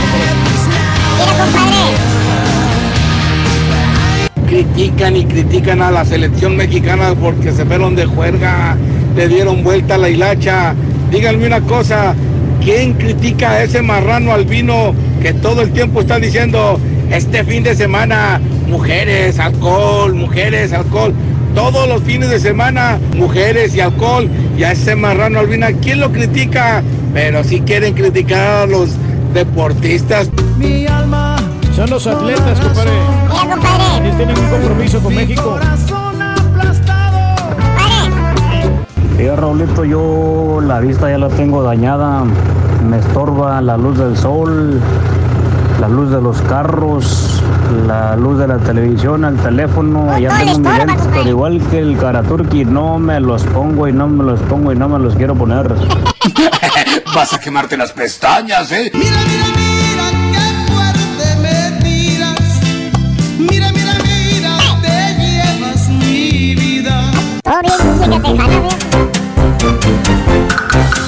compadre. 1.43 2.25
critican 4.45 5.15
y 5.15 5.25
critican 5.25 5.81
a 5.81 5.91
la 5.91 6.05
selección 6.05 6.55
mexicana 6.55 7.13
porque 7.19 7.51
se 7.51 7.65
fueron 7.65 7.95
de 7.95 8.05
juerga, 8.05 8.77
le 9.15 9.27
dieron 9.27 9.63
vuelta 9.63 9.95
a 9.95 9.97
la 9.97 10.09
hilacha. 10.09 10.75
Díganme 11.11 11.47
una 11.47 11.61
cosa, 11.61 12.15
¿quién 12.61 12.93
critica 12.93 13.51
a 13.51 13.63
ese 13.63 13.81
marrano 13.81 14.33
albino 14.33 14.93
que 15.21 15.33
todo 15.33 15.61
el 15.61 15.71
tiempo 15.71 16.01
está 16.01 16.19
diciendo 16.19 16.79
este 17.11 17.43
fin 17.43 17.63
de 17.63 17.75
semana 17.75 18.41
mujeres, 18.67 19.39
alcohol, 19.39 20.13
mujeres, 20.13 20.73
alcohol? 20.73 21.13
Todos 21.53 21.87
los 21.87 22.03
fines 22.03 22.29
de 22.29 22.39
semana, 22.39 22.99
mujeres 23.15 23.73
y 23.75 23.79
alcohol, 23.79 24.29
y 24.57 24.63
a 24.63 24.73
ese 24.73 24.95
marrano 24.95 25.39
albino, 25.39 25.67
¿quién 25.81 26.01
lo 26.01 26.11
critica? 26.11 26.83
Pero 27.13 27.45
si 27.45 27.61
quieren 27.61 27.93
criticar 27.93 28.63
a 28.63 28.65
los 28.65 28.89
deportistas. 29.33 30.29
Mi 30.57 30.85
alma. 30.85 31.37
Son 31.73 31.89
los 31.89 32.07
atletas, 32.07 32.59
compadre. 32.59 32.91
Mira, 32.91 33.55
compadre. 33.55 34.05
Ellos 34.05 34.17
tienen 34.17 34.37
un 34.37 34.49
compromiso 34.49 34.99
con 34.99 35.15
México. 35.15 35.59
Mira, 39.17 39.35
Raulito, 39.37 39.85
yo 39.85 40.59
la 40.61 40.79
vista 40.81 41.09
ya 41.09 41.17
la 41.17 41.29
tengo 41.29 41.63
dañada. 41.63 42.23
Me 42.87 42.99
estorba 42.99 43.61
la 43.61 43.77
luz 43.77 43.97
del 43.97 44.17
sol, 44.17 44.81
la 45.79 45.87
luz 45.87 46.11
de 46.11 46.21
los 46.21 46.41
carros, 46.41 47.41
la 47.87 48.17
luz 48.17 48.39
de 48.39 48.47
la 48.47 48.57
televisión, 48.57 49.23
el 49.23 49.37
teléfono. 49.37 50.17
Ya 50.19 50.37
tengo 50.37 50.59
mis 50.59 50.77
lentes, 50.77 51.09
pero 51.13 51.29
igual 51.29 51.61
que 51.71 51.79
el 51.79 51.97
Karaturki, 51.97 52.65
no 52.65 52.99
me 52.99 53.21
los 53.21 53.43
pongo 53.45 53.87
y 53.87 53.93
no 53.93 54.07
me 54.07 54.23
los 54.23 54.39
pongo 54.41 54.73
y 54.73 54.75
no 54.75 54.89
me 54.89 54.99
los 54.99 55.15
quiero 55.15 55.33
poner. 55.33 55.73
Vas 57.15 57.33
a 57.33 57.39
quemarte 57.39 57.77
las 57.77 57.93
pestañas, 57.93 58.69
¿eh? 58.73 58.91
Mira, 58.93 59.05
mira, 59.05 59.21
mira, 59.27 59.44
Todo 68.05 68.19
bien, 68.19 68.21
música 68.21 68.45
tejana, 69.57 71.04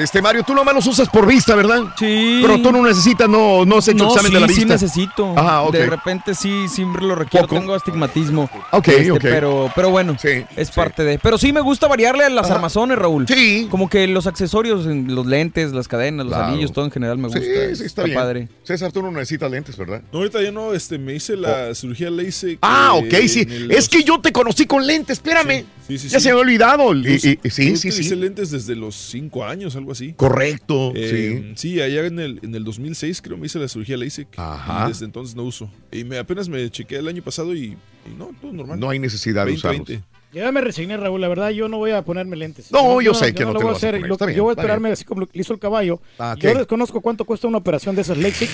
Este 0.00 0.20
Mario, 0.20 0.42
tú 0.42 0.54
nomás 0.54 0.74
los 0.74 0.86
usas 0.86 1.08
por 1.08 1.26
vista, 1.26 1.54
¿verdad? 1.54 1.82
Sí. 1.98 2.40
Pero 2.42 2.60
tú 2.60 2.72
no 2.72 2.82
necesitas, 2.82 3.28
no, 3.28 3.64
no 3.64 3.78
has 3.78 3.86
hecho 3.88 3.98
No, 4.04 4.08
examen 4.10 4.30
sí, 4.30 4.34
de 4.34 4.40
la 4.40 4.48
sí 4.48 4.54
vista. 4.54 4.72
necesito. 4.74 5.38
Ajá, 5.38 5.62
ok. 5.62 5.72
De 5.72 5.86
repente 5.86 6.34
sí, 6.34 6.66
siempre 6.68 7.02
lo 7.04 7.14
requiero. 7.14 7.46
Tengo 7.46 7.74
astigmatismo. 7.74 8.50
Ok, 8.72 8.88
Este, 8.88 9.12
ok. 9.12 9.20
Pero, 9.20 9.70
pero 9.76 9.90
bueno, 9.90 10.16
es 10.56 10.70
parte 10.70 11.04
de. 11.04 11.18
Pero 11.18 11.38
sí 11.38 11.52
me 11.52 11.60
gusta 11.60 11.86
variarle 11.86 12.24
a 12.24 12.30
las 12.30 12.46
Ajá. 12.46 12.56
armazones, 12.56 12.98
Raúl. 12.98 13.26
Sí. 13.28 13.68
Como 13.70 13.88
que 13.88 14.06
los 14.08 14.26
accesorios, 14.26 14.86
los 14.86 15.26
lentes, 15.26 15.72
las 15.72 15.86
cadenas, 15.88 16.26
los 16.26 16.34
Claro. 16.34 16.52
anillos, 16.52 16.72
todo 16.72 16.84
en 16.86 16.90
general 16.90 17.18
me 17.18 17.28
Sí, 17.28 17.38
gusta. 17.38 17.74
sí, 17.76 17.84
está, 17.84 18.02
bien. 18.04 18.16
padre. 18.16 18.48
César, 18.64 18.90
tú 18.90 19.02
no 19.02 19.10
necesitas 19.12 19.50
lentes, 19.50 19.76
¿verdad? 19.76 20.02
No, 20.12 20.18
ahorita 20.20 20.42
ya 20.42 20.50
no, 20.50 20.72
este, 20.72 20.98
me 20.98 21.14
hice 21.14 21.36
la 21.36 21.74
cirugía 21.74 22.10
LASIK. 22.10 22.58
Ah, 22.62 22.94
ok, 22.94 23.14
sí. 23.28 23.46
Es 23.70 23.88
que 23.88 24.02
yo 24.02 24.20
te 24.20 24.32
conocí 24.32 24.66
con 24.66 24.86
lentes, 24.86 25.18
espérame. 25.18 25.64
Sí, 25.86 25.98
sí, 25.98 26.08
ya 26.08 26.18
sí. 26.20 26.24
se 26.24 26.32
me 26.32 26.38
ha 26.38 26.40
olvidado. 26.42 26.94
Y- 26.94 27.02
Yo- 27.02 27.10
y- 27.10 27.32
y- 27.32 27.38
yo 27.42 27.50
sí, 27.50 27.76
sí, 27.76 27.90
sí. 27.92 28.14
lentes 28.14 28.50
desde 28.52 28.74
los 28.76 28.94
5 29.42 29.50
años, 29.50 29.76
algo 29.76 29.92
así. 29.92 30.12
Correcto, 30.14 30.92
Eh, 30.94 31.52
sí. 31.56 31.80
allá 31.80 32.06
en 32.06 32.18
el, 32.18 32.40
en 32.42 32.54
el 32.54 32.64
2006 32.64 33.22
creo 33.22 33.36
me 33.36 33.46
hice 33.46 33.58
la 33.58 33.68
cirugía 33.68 33.96
LASIK. 33.96 34.28
Ajá. 34.38 34.84
Y 34.86 34.88
desde 34.88 35.04
entonces 35.04 35.34
no 35.36 35.42
uso. 35.44 35.70
Y 35.90 36.04
me, 36.04 36.18
apenas 36.18 36.48
me 36.48 36.68
chequeé 36.70 36.98
el 36.98 37.08
año 37.08 37.22
pasado 37.22 37.54
y, 37.54 37.76
y 38.06 38.14
no, 38.18 38.30
todo 38.40 38.52
normal. 38.52 38.78
No 38.80 38.90
hay 38.90 38.98
necesidad 38.98 39.42
de 39.42 39.52
20, 39.52 39.58
usarlos. 39.58 39.88
20. 39.88 40.04
Yo 40.32 40.40
ya 40.40 40.50
me 40.50 40.62
resigné, 40.62 40.96
Raúl. 40.96 41.20
La 41.20 41.28
verdad, 41.28 41.50
yo 41.50 41.68
no 41.68 41.76
voy 41.76 41.90
a 41.90 42.02
ponerme 42.02 42.36
lentes. 42.36 42.72
No, 42.72 43.00
yo 43.02 43.12
sé 43.12 43.34
que 43.34 43.44
no 43.44 43.52
lo 43.52 43.58
te 43.58 43.64
voy 43.64 43.70
a 43.70 43.70
lo 43.70 43.74
vas 43.74 43.84
a 43.84 43.88
hacer. 43.88 44.00
Lo- 44.00 44.30
yo 44.30 44.44
voy 44.44 44.50
a 44.50 44.54
esperarme 44.54 44.88
bien. 44.88 44.92
así 44.94 45.04
como 45.04 45.20
lo 45.22 45.28
hizo 45.34 45.52
el 45.52 45.58
caballo. 45.58 46.00
Ah, 46.18 46.34
Yo 46.38 46.54
desconozco 46.54 47.00
cuánto 47.02 47.24
cuesta 47.26 47.46
una 47.48 47.58
operación 47.58 47.94
de 47.96 48.00
esas 48.02 48.16
LASIK, 48.16 48.48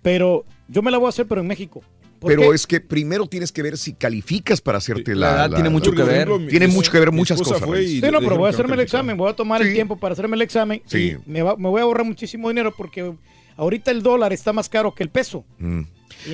pero 0.00 0.44
yo 0.68 0.80
me 0.82 0.90
la 0.92 0.98
voy 0.98 1.06
a 1.06 1.08
hacer, 1.08 1.26
pero 1.26 1.40
en 1.40 1.46
México. 1.48 1.82
¿Por 2.18 2.30
Pero 2.30 2.42
qué? 2.50 2.54
es 2.56 2.66
que 2.66 2.80
primero 2.80 3.26
tienes 3.26 3.52
que 3.52 3.62
ver 3.62 3.76
si 3.78 3.92
calificas 3.92 4.60
para 4.60 4.78
hacerte 4.78 5.14
La 5.14 5.30
la. 5.32 5.44
edad 5.46 5.54
tiene 5.54 5.70
mucho 5.70 5.92
que 5.92 6.02
ver. 6.02 6.28
ejemplo, 6.28 6.48
Tiene 6.48 6.66
mucho 6.68 6.90
que 6.90 6.98
ver 6.98 7.12
muchas 7.12 7.40
cosas. 7.40 7.60
Sí, 7.60 8.00
no, 8.00 8.18
pero 8.20 8.36
voy 8.36 8.46
a 8.46 8.50
hacerme 8.50 8.74
el 8.74 8.80
examen, 8.80 9.16
voy 9.16 9.30
a 9.30 9.34
tomar 9.34 9.62
el 9.62 9.72
tiempo 9.72 9.96
para 9.96 10.14
hacerme 10.14 10.34
el 10.36 10.42
examen 10.42 10.82
Sí. 10.86 11.14
y 11.26 11.30
me, 11.30 11.42
va- 11.42 11.56
me 11.56 11.68
voy 11.68 11.80
a 11.80 11.84
ahorrar 11.84 12.04
muchísimo 12.04 12.48
dinero 12.48 12.74
porque 12.76 13.12
ahorita 13.56 13.90
el 13.92 14.02
dólar 14.02 14.32
está 14.32 14.52
más 14.52 14.68
caro 14.68 14.94
que 14.94 15.02
el 15.04 15.10
peso. 15.10 15.44
Mm. 15.58 15.82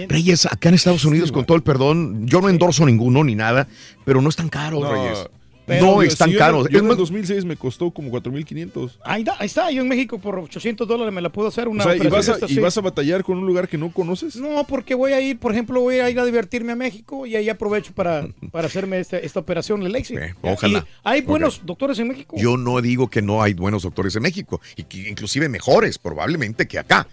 Reyes, 0.09 0.47
acá 0.47 0.71
en 0.71 0.77
Estados 0.77 1.05
Unidos, 1.05 1.31
con 1.31 1.45
todo 1.45 1.57
el 1.57 1.63
perdón, 1.63 2.27
yo 2.27 2.41
no 2.41 2.49
endorso 2.49 2.87
ninguno 2.87 3.23
ni 3.23 3.35
nada, 3.35 3.69
pero 4.07 4.23
no 4.23 4.31
están 4.31 4.49
caros, 4.49 4.81
No, 4.81 4.91
Reyes. 4.91 5.27
Pero 5.67 5.85
no 5.87 5.95
yo- 6.03 6.09
están 6.09 6.29
si 6.29 6.35
yo 6.35 6.39
en- 6.41 6.45
caros. 6.45 6.63
Yo 6.65 6.69
Es 6.69 6.75
en 6.75 6.81
el 6.85 6.89
más- 6.89 6.97
2006 6.99 7.45
me 7.45 7.57
costó 7.57 7.91
como 7.91 8.11
4.500. 8.11 8.99
Ahí, 9.05 9.23
está, 9.23 9.37
ahí 9.39 9.47
está, 9.47 9.71
yo 9.71 9.83
en 9.83 9.89
México 9.89 10.19
por 10.19 10.39
800 10.39 10.87
dólares 10.87 11.13
me 11.15 11.21
la 11.21 11.31
puedo 11.31 11.49
hacer 11.49 11.69
O 11.69 11.71
una 11.71 11.85
sea, 11.85 11.93
¿y 11.95 12.01
operación 12.01 12.19
vas, 12.19 12.29
a, 12.29 12.33
estas, 12.35 12.51
¿y 12.51 12.55
sí. 12.55 12.61
vas 12.61 12.77
a 12.79 12.81
batallar 12.81 13.25
con 13.25 13.39
un 13.39 13.47
lugar 13.47 13.69
que 13.69 13.79
no 13.79 13.91
conoces? 13.93 14.37
No, 14.37 14.65
porque 14.67 14.95
voy 14.95 15.13
a 15.13 15.21
ir, 15.21 15.39
por 15.39 15.53
ejemplo, 15.53 15.81
voy 15.81 15.99
a 16.01 16.11
ir 16.11 16.19
a 16.19 16.25
divertirme 16.25 16.73
a 16.73 16.77
México 16.77 17.27
y 17.27 17.37
ahí 17.37 17.49
aprovecho 17.49 17.93
para, 17.95 18.29
para 18.51 18.67
hacerme 18.67 19.01
este- 19.01 19.25
esta 19.25 19.41
operación, 19.41 19.83
el 19.83 19.93
LASIK. 19.93 20.19
Eh, 20.19 20.35
ojalá. 20.43 20.79
Y 20.81 20.83
hay 21.05 21.21
buenos 21.23 21.63
doctores 21.65 21.99
en 21.99 22.09
México. 22.09 22.37
Yo 22.39 22.57
no 22.57 22.81
digo 22.81 23.09
que 23.09 23.23
no 23.23 23.43
hay 23.43 23.55
buenos 23.55 23.83
doctores 23.83 24.15
en 24.17 24.23
México, 24.23 24.61
y 24.77 24.83
que 24.85 25.09
inclusive 25.09 25.49
mejores 25.49 25.99
probablemente 25.99 26.67
que 26.69 26.79
acá. 26.79 27.07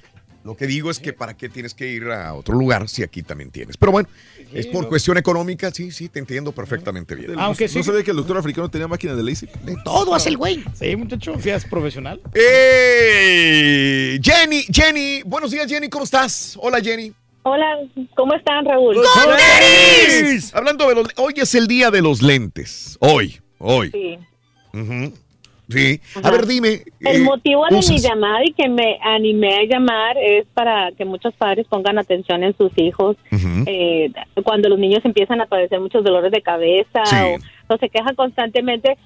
Lo 0.43 0.55
que 0.57 0.65
digo 0.65 0.89
es 0.89 0.99
que 0.99 1.13
para 1.13 1.35
qué 1.37 1.49
tienes 1.49 1.75
que 1.75 1.87
ir 1.87 2.05
a 2.05 2.33
otro 2.33 2.55
lugar 2.55 2.89
si 2.89 3.03
aquí 3.03 3.21
también 3.21 3.51
tienes. 3.51 3.77
Pero 3.77 3.91
bueno, 3.91 4.09
es 4.53 4.65
por 4.67 4.83
no. 4.83 4.89
cuestión 4.89 5.17
económica, 5.17 5.69
sí, 5.71 5.91
sí, 5.91 6.09
te 6.09 6.17
entiendo 6.17 6.51
perfectamente 6.51 7.13
bien. 7.13 7.37
Aunque 7.39 7.65
no, 7.65 7.69
sí- 7.71 7.77
no 7.77 7.83
sabía 7.83 8.03
que 8.03 8.09
el 8.11 8.17
doctor 8.17 8.37
africano 8.37 8.67
tenía 8.69 8.87
máquina 8.87 9.13
de 9.13 9.21
LASIK. 9.21 9.51
De 9.61 9.77
todo 9.85 10.15
hace 10.15 10.29
el 10.29 10.37
güey. 10.37 10.63
Sí, 10.73 10.95
muchacho, 10.95 11.37
ya 11.39 11.55
es 11.57 11.65
profesional. 11.65 12.19
¡Eh! 12.33 14.19
Jenny, 14.23 14.63
Jenny, 14.71 15.21
buenos 15.23 15.51
días 15.51 15.67
Jenny, 15.67 15.89
¿cómo 15.89 16.05
estás? 16.05 16.57
Hola 16.59 16.81
Jenny. 16.81 17.13
Hola, 17.43 17.65
¿cómo 18.15 18.33
están, 18.35 18.65
Raúl? 18.65 18.95
¡Con 18.95 19.35
tenis! 19.37 20.53
Hablando 20.53 20.87
de 20.89 20.95
los... 20.95 21.07
Hoy 21.17 21.33
es 21.37 21.55
el 21.55 21.67
día 21.67 21.89
de 21.89 22.01
los 22.01 22.21
lentes. 22.21 22.97
Hoy, 22.99 23.39
hoy. 23.57 23.89
Sí. 23.91 24.17
Ujú. 24.73 25.13
Sí. 25.71 25.99
A 26.21 26.29
ver, 26.31 26.45
dime. 26.45 26.83
El 26.99 27.21
eh, 27.21 27.23
motivo 27.23 27.65
de 27.69 27.77
mi 27.77 27.97
llamada 27.99 28.43
y 28.45 28.53
que 28.53 28.67
me 28.69 28.97
animé 29.03 29.55
a 29.55 29.63
llamar 29.65 30.17
es 30.17 30.45
para 30.53 30.91
que 30.97 31.05
muchos 31.05 31.33
padres 31.35 31.65
pongan 31.67 31.97
atención 31.97 32.43
en 32.43 32.55
sus 32.57 32.71
hijos 32.77 33.17
eh, 33.65 34.11
cuando 34.43 34.69
los 34.69 34.77
niños 34.79 35.03
empiezan 35.03 35.41
a 35.41 35.45
padecer 35.45 35.79
muchos 35.79 36.03
dolores 36.03 36.31
de 36.31 36.41
cabeza 36.41 37.05
Sí. 37.05 37.15
o, 37.69 37.73
o 37.73 37.77
se 37.77 37.89
quejan 37.89 38.15
constantemente. 38.15 38.97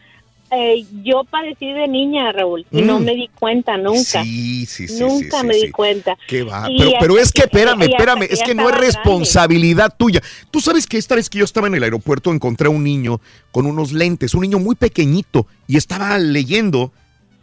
Eh, 0.51 0.85
yo 1.03 1.24
padecí 1.24 1.74
de 1.74 1.88
niña, 1.88 2.32
Raúl, 2.32 2.65
y 2.72 2.82
no 2.83 2.99
Mm. 2.99 3.03
me 3.03 3.15
di 3.15 3.30
cuenta 3.40 3.77
nunca. 3.77 4.24
Sí, 4.24 4.65
sí, 4.67 4.88
sí. 4.88 4.99
nunca 4.99 5.41
sí, 5.41 5.48
me 5.48 5.53
sí, 5.56 5.65
di 5.65 5.72
cuenta. 5.72 6.15
¿Qué 6.27 6.43
va? 6.43 6.67
Pero, 6.77 6.91
pero 6.99 7.17
es 7.19 7.32
que, 7.32 7.41
espérame, 7.43 7.82
espérame, 7.83 8.27
es 8.30 8.43
que 8.43 8.53
no 8.53 8.64
es 8.64 8.69
grande. 8.69 8.85
responsabilidad 8.88 9.93
tuya. 9.98 10.22
Tú 10.51 10.61
sabes 10.61 10.85
que 10.88 10.98
esta 10.98 11.15
vez 11.15 11.30
que 11.30 11.40
yo 11.40 11.45
estaba 11.45 11.67
en 11.67 11.75
el 11.75 11.83
aeropuerto 11.83 12.32
encontré 12.32 12.67
a 12.67 12.69
un 12.69 12.83
niño 12.83 13.19
con 13.51 13.65
unos 13.65 13.91
lentes, 13.91 14.33
un 14.35 14.41
niño 14.41 14.59
muy 14.59 14.75
pequeñito, 14.75 15.48
y 15.67 15.77
estaba 15.77 16.17
leyendo 16.19 16.91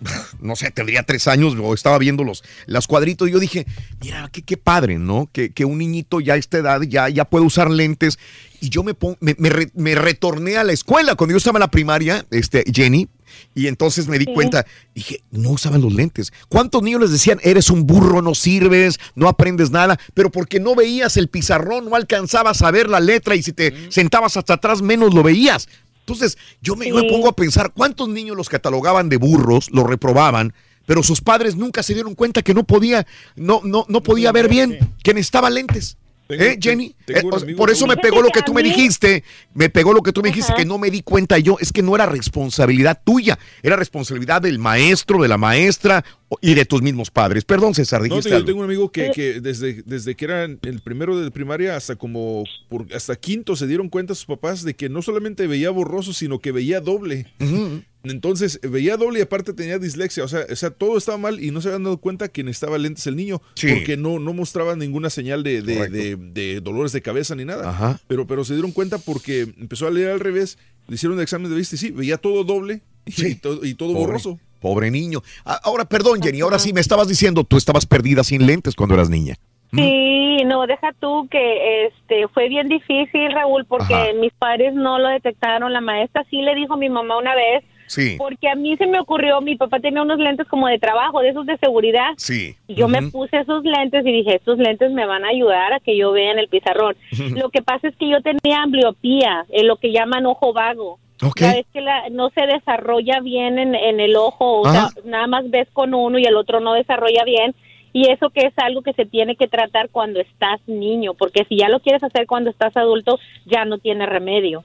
no 0.41 0.57
sé, 0.57 0.71
tendría 0.71 1.03
tres 1.03 1.29
años 1.29 1.55
o 1.61 1.75
estaba 1.75 1.99
viendo 1.99 2.25
los, 2.25 2.43
las 2.67 2.87
cuadritos 2.87 3.29
y 3.29 3.33
yo 3.33 3.39
dije, 3.39 3.67
mira, 4.01 4.29
qué, 4.33 4.43
qué 4.43 4.57
padre, 4.57 4.99
¿no? 4.99 5.29
Que, 5.33 5.51
que 5.51 5.65
un 5.65 5.79
niñito 5.79 6.21
ya 6.21 6.35
a 6.35 6.37
esta 6.37 6.59
edad 6.59 6.83
ya, 6.83 7.09
ya 7.09 7.25
puede 7.25 7.45
usar 7.45 7.71
lentes. 7.71 8.19
Y 8.61 8.69
yo 8.69 8.83
me, 8.85 8.95
pon- 8.95 9.17
me, 9.21 9.35
me 9.39 9.49
re- 9.51 9.71
me 9.75 9.95
retorné 9.97 10.57
a 10.57 10.65
la 10.65 10.73
escuela 10.73 11.15
cuando 11.17 11.33
yo 11.33 11.39
estaba 11.39 11.59
en 11.59 11.63
la 11.63 11.71
primaria, 11.71 12.25
este, 12.31 12.65
Jenny, 12.73 13.09
y 13.55 13.67
entonces 13.67 14.07
me 14.09 14.19
di 14.19 14.27
Sí. 14.27 14.35
cuenta, 14.35 14.65
dije, 14.95 15.23
no 15.31 15.51
usaban 15.51 15.81
los 15.81 15.93
lentes. 15.93 16.33
¿Cuántos 16.49 16.83
niños 16.83 17.01
les 17.01 17.11
decían, 17.13 17.41
eres 17.43 17.71
un 17.71 17.87
burro, 17.87 18.23
no 18.23 18.35
sirves, 18.35 19.01
no 19.17 19.27
aprendes 19.29 19.71
nada? 19.71 19.99
Pero 20.15 20.31
porque 20.31 20.61
no 20.61 20.75
veías 20.77 21.17
el 21.17 21.29
pizarrón, 21.29 21.87
no 21.89 21.97
alcanzabas 21.97 22.63
a 22.63 22.71
ver 22.71 22.89
la 22.89 23.01
letra 23.01 23.35
y 23.35 23.43
si 23.43 23.53
te 23.53 23.75
sentabas 23.91 24.37
hasta 24.37 24.55
atrás 24.55 24.81
menos 24.83 25.13
lo 25.13 25.23
veías. 25.25 25.69
Entonces, 26.03 26.37
yo 26.61 26.75
me, 26.75 26.91
pongo 26.91 27.29
a 27.29 27.37
pensar, 27.37 27.73
¿cuántos 27.73 28.09
niños 28.09 28.37
los 28.37 28.49
catalogaban 28.49 29.09
de 29.09 29.17
burros, 29.17 29.71
los 29.71 29.87
reprobaban? 29.87 30.53
Pero 30.85 31.03
sus 31.03 31.21
padres 31.21 31.55
nunca 31.55 31.83
se 31.83 31.95
dieron 31.95 32.17
cuenta 32.17 32.43
que 32.43 32.55
no 32.55 32.65
podía, 32.65 33.07
no, 33.37 33.61
no, 33.63 33.87
no 33.89 34.03
podía 34.03 34.33
ver 34.33 34.49
bien, 34.49 34.95
que 35.05 35.15
necesitaba 35.15 35.49
lentes. 35.49 35.97
Tengo- 36.39 36.45
¿Eh, 36.53 36.59
Jenny? 36.61 36.95
tengo 37.05 37.37
Eh, 37.37 37.55
por 37.55 37.71
eso 37.71 37.87
me 37.87 37.97
pegó 37.97 38.23
lo 38.23 38.31
que 38.31 38.43
tú 38.43 38.53
me 38.55 38.63
dijiste. 38.63 39.25
Me 39.55 39.69
pegó 39.71 39.93
lo 39.93 40.03
que 40.03 40.13
tú 40.13 40.23
me 40.23 40.29
dijiste, 40.31 40.53
Ajá. 40.53 40.61
que 40.63 40.67
no 40.67 40.79
me 40.79 40.91
di 40.91 41.03
cuenta 41.03 41.39
yo. 41.39 41.57
Es 41.61 41.73
que 41.73 41.83
no 41.83 41.95
era 41.95 42.07
responsabilidad 42.07 43.01
tuya, 43.05 43.39
era 43.63 43.77
responsabilidad 43.77 44.43
del 44.43 44.59
maestro, 44.59 45.21
de 45.23 45.29
la 45.29 45.39
maestra 45.39 46.05
y 46.41 46.55
de 46.55 46.65
tus 46.65 46.81
mismos 46.83 47.11
padres. 47.11 47.45
Perdón, 47.45 47.75
César, 47.75 48.01
No, 48.01 48.05
dijiste 48.05 48.25
te- 48.25 48.31
yo 48.31 48.37
algo. 48.37 48.47
tengo 48.47 48.59
un 48.61 48.65
amigo 48.65 48.91
que, 48.91 49.11
que 49.15 49.41
desde, 49.41 49.83
desde 49.85 50.15
que 50.15 50.25
era 50.25 50.45
el 50.45 50.81
primero 50.83 51.19
de 51.21 51.31
primaria 51.31 51.77
hasta 51.77 51.97
como 51.97 52.45
por, 52.69 52.87
hasta 52.95 53.17
quinto 53.17 53.55
se 53.57 53.67
dieron 53.67 53.89
cuenta 53.89 54.15
sus 54.15 54.25
papás 54.27 54.63
de 54.65 54.75
que 54.75 54.89
no 54.89 55.03
solamente 55.03 55.47
veía 55.47 55.71
borroso, 55.71 56.13
sino 56.13 56.39
que 56.41 56.53
veía 56.53 56.81
doble. 56.81 57.27
Ujú. 57.41 57.83
Entonces 58.05 58.59
veía 58.63 58.97
doble 58.97 59.21
y 59.21 59.23
aparte 59.23 59.53
tenía 59.53 59.79
dislexia. 59.79 60.25
O 60.25 60.29
sea, 60.29 60.41
o 60.51 60.57
sea, 60.57 60.71
todo 60.71 60.99
estaba 60.99 61.19
mal 61.19 61.43
y 61.43 61.51
no 61.51 61.61
se 61.61 61.69
habían 61.69 61.85
dado 61.85 61.99
cuenta 61.99 62.29
que 62.29 62.43
necesitaba 62.43 62.79
lentes 62.79 63.07
el 63.07 63.17
niño 63.17 63.41
Sí. 63.55 63.69
porque 63.73 63.97
no, 63.97 64.19
no 64.19 64.33
mostraba 64.33 64.75
ninguna 64.75 65.09
señal 65.11 65.43
de, 65.43 65.63
de- 65.63 65.75
Correcto. 65.77 65.97
de- 65.97 66.17
de 66.17 66.61
dolores 66.61 66.93
de 66.93 67.03
cabeza 67.03 67.35
ni 67.37 67.45
nada. 67.45 67.69
Ajá. 67.71 68.01
Pero, 68.09 68.27
pero 68.27 68.45
se 68.45 68.55
dieron 68.55 68.73
cuenta 68.73 68.99
porque 68.99 69.43
empezó 69.43 69.87
a 69.87 69.91
leer 69.91 70.11
al 70.11 70.21
revés, 70.21 70.59
le 70.89 70.97
hicieron 70.97 71.17
un 71.17 71.23
examen 71.23 71.51
de 71.51 71.57
vista 71.57 71.77
y 71.77 71.79
sí, 71.79 71.91
veía 71.93 72.17
todo 72.19 72.43
doble 72.45 72.81
y, 73.07 73.13
Sí. 73.13 73.35
todo, 73.37 73.65
y 73.65 73.75
todo 73.75 73.93
Pobre. 73.93 74.07
borroso. 74.07 74.39
Pobre 74.61 74.91
niño. 74.91 75.23
Ah, 75.45 75.61
Ahora, 75.65 75.85
perdón, 75.85 76.23
Jenny, 76.23 76.41
ahora 76.41 76.59
sí 76.59 76.73
me 76.73 76.81
estabas 76.81 77.09
diciendo, 77.09 77.43
tú 77.45 77.57
estabas 77.57 77.85
perdida 77.87 78.23
sin 78.25 78.47
lentes 78.47 78.75
cuando 78.77 78.95
eras 78.95 79.11
niña. 79.11 79.35
Sí, 79.75 80.37
no, 80.47 80.67
deja 80.67 80.93
tú 81.01 81.27
que 81.31 81.87
este 81.87 82.29
fue 82.35 82.49
bien 82.49 82.69
difícil, 82.69 83.33
Raúl, 83.33 83.65
porque 83.67 83.95
Ajá. 83.95 84.07
mis 84.21 84.33
padres 84.35 84.75
no 84.75 84.99
lo 84.99 85.09
detectaron. 85.09 85.73
La 85.73 85.81
maestra 85.81 86.25
sí 86.31 86.37
le 86.43 86.55
dijo 86.55 86.75
a 86.75 86.77
mi 86.77 86.91
mamá 86.91 87.17
una 87.19 87.35
vez, 87.35 87.65
Sí. 87.95 88.17
porque 88.19 88.49
a 88.49 88.55
mí 88.55 88.75
se 88.79 88.87
me 88.87 88.99
ocurrió, 88.99 89.41
mi 89.43 89.57
papá 89.57 89.79
tenía 89.79 90.01
unos 90.01 90.19
lentes 90.19 90.47
como 90.49 90.67
de 90.67 90.79
trabajo, 90.79 91.21
de 91.21 91.29
esos 91.29 91.45
de 91.45 91.59
seguridad. 91.59 92.09
Sí. 92.17 92.57
Y 92.67 92.75
yo 92.75 92.89
me 92.89 93.03
puse 93.11 93.39
esos 93.39 93.63
lentes 93.65 94.07
y 94.07 94.13
dije, 94.13 94.37
estos 94.37 94.57
lentes 94.59 94.91
me 94.93 95.05
van 95.05 95.25
a 95.27 95.29
ayudar 95.29 95.75
a 95.75 95.81
que 95.81 95.95
yo 95.97 96.11
vea 96.13 96.33
en 96.33 96.39
el 96.39 96.49
pizarrón. 96.49 96.97
Lo 97.37 97.51
que 97.51 97.61
pasa 97.61 97.89
es 97.89 97.97
que 97.97 98.09
yo 98.09 98.23
tenía 98.23 98.63
ambliopía, 98.63 99.45
en 99.51 99.67
lo 99.69 99.77
que 99.77 99.93
llaman 99.93 100.25
ojo 100.27 100.53
vago. 100.55 100.99
Ok. 101.23 101.41
Ya 101.41 101.53
ves 101.53 101.67
que 101.73 101.81
la- 101.83 102.09
no 102.11 102.31
se 102.31 102.47
desarrolla 102.47 103.21
bien 103.21 103.59
en, 103.59 103.75
en 103.75 104.01
el 104.01 104.17
ojo, 104.17 104.61
o 104.63 104.71
sea, 104.71 104.89
nada 105.05 105.27
más 105.27 105.49
ves 105.51 105.69
con 105.73 105.93
uno 105.95 106.19
y 106.19 106.25
el 106.25 106.37
otro 106.37 106.61
no 106.61 106.73
desarrolla 106.73 107.25
bien. 107.25 107.55
Y 107.93 108.11
eso 108.11 108.31
que 108.31 108.47
es 108.47 108.55
algo 108.57 108.81
que 108.81 108.95
se 108.95 109.05
tiene 109.05 109.37
que 109.37 109.49
tratar 109.49 109.91
cuando 109.91 110.19
estás 110.19 110.61
niño, 110.67 111.13
porque 111.13 111.45
si 111.45 111.59
ya 111.59 111.69
lo 111.69 111.81
quieres 111.81 112.03
hacer 112.03 112.27
cuando 112.27 112.49
estás 112.49 112.75
adulto, 112.75 113.19
ya 113.45 113.67
no 113.67 113.77
tiene 113.79 114.07
remedio. 114.07 114.65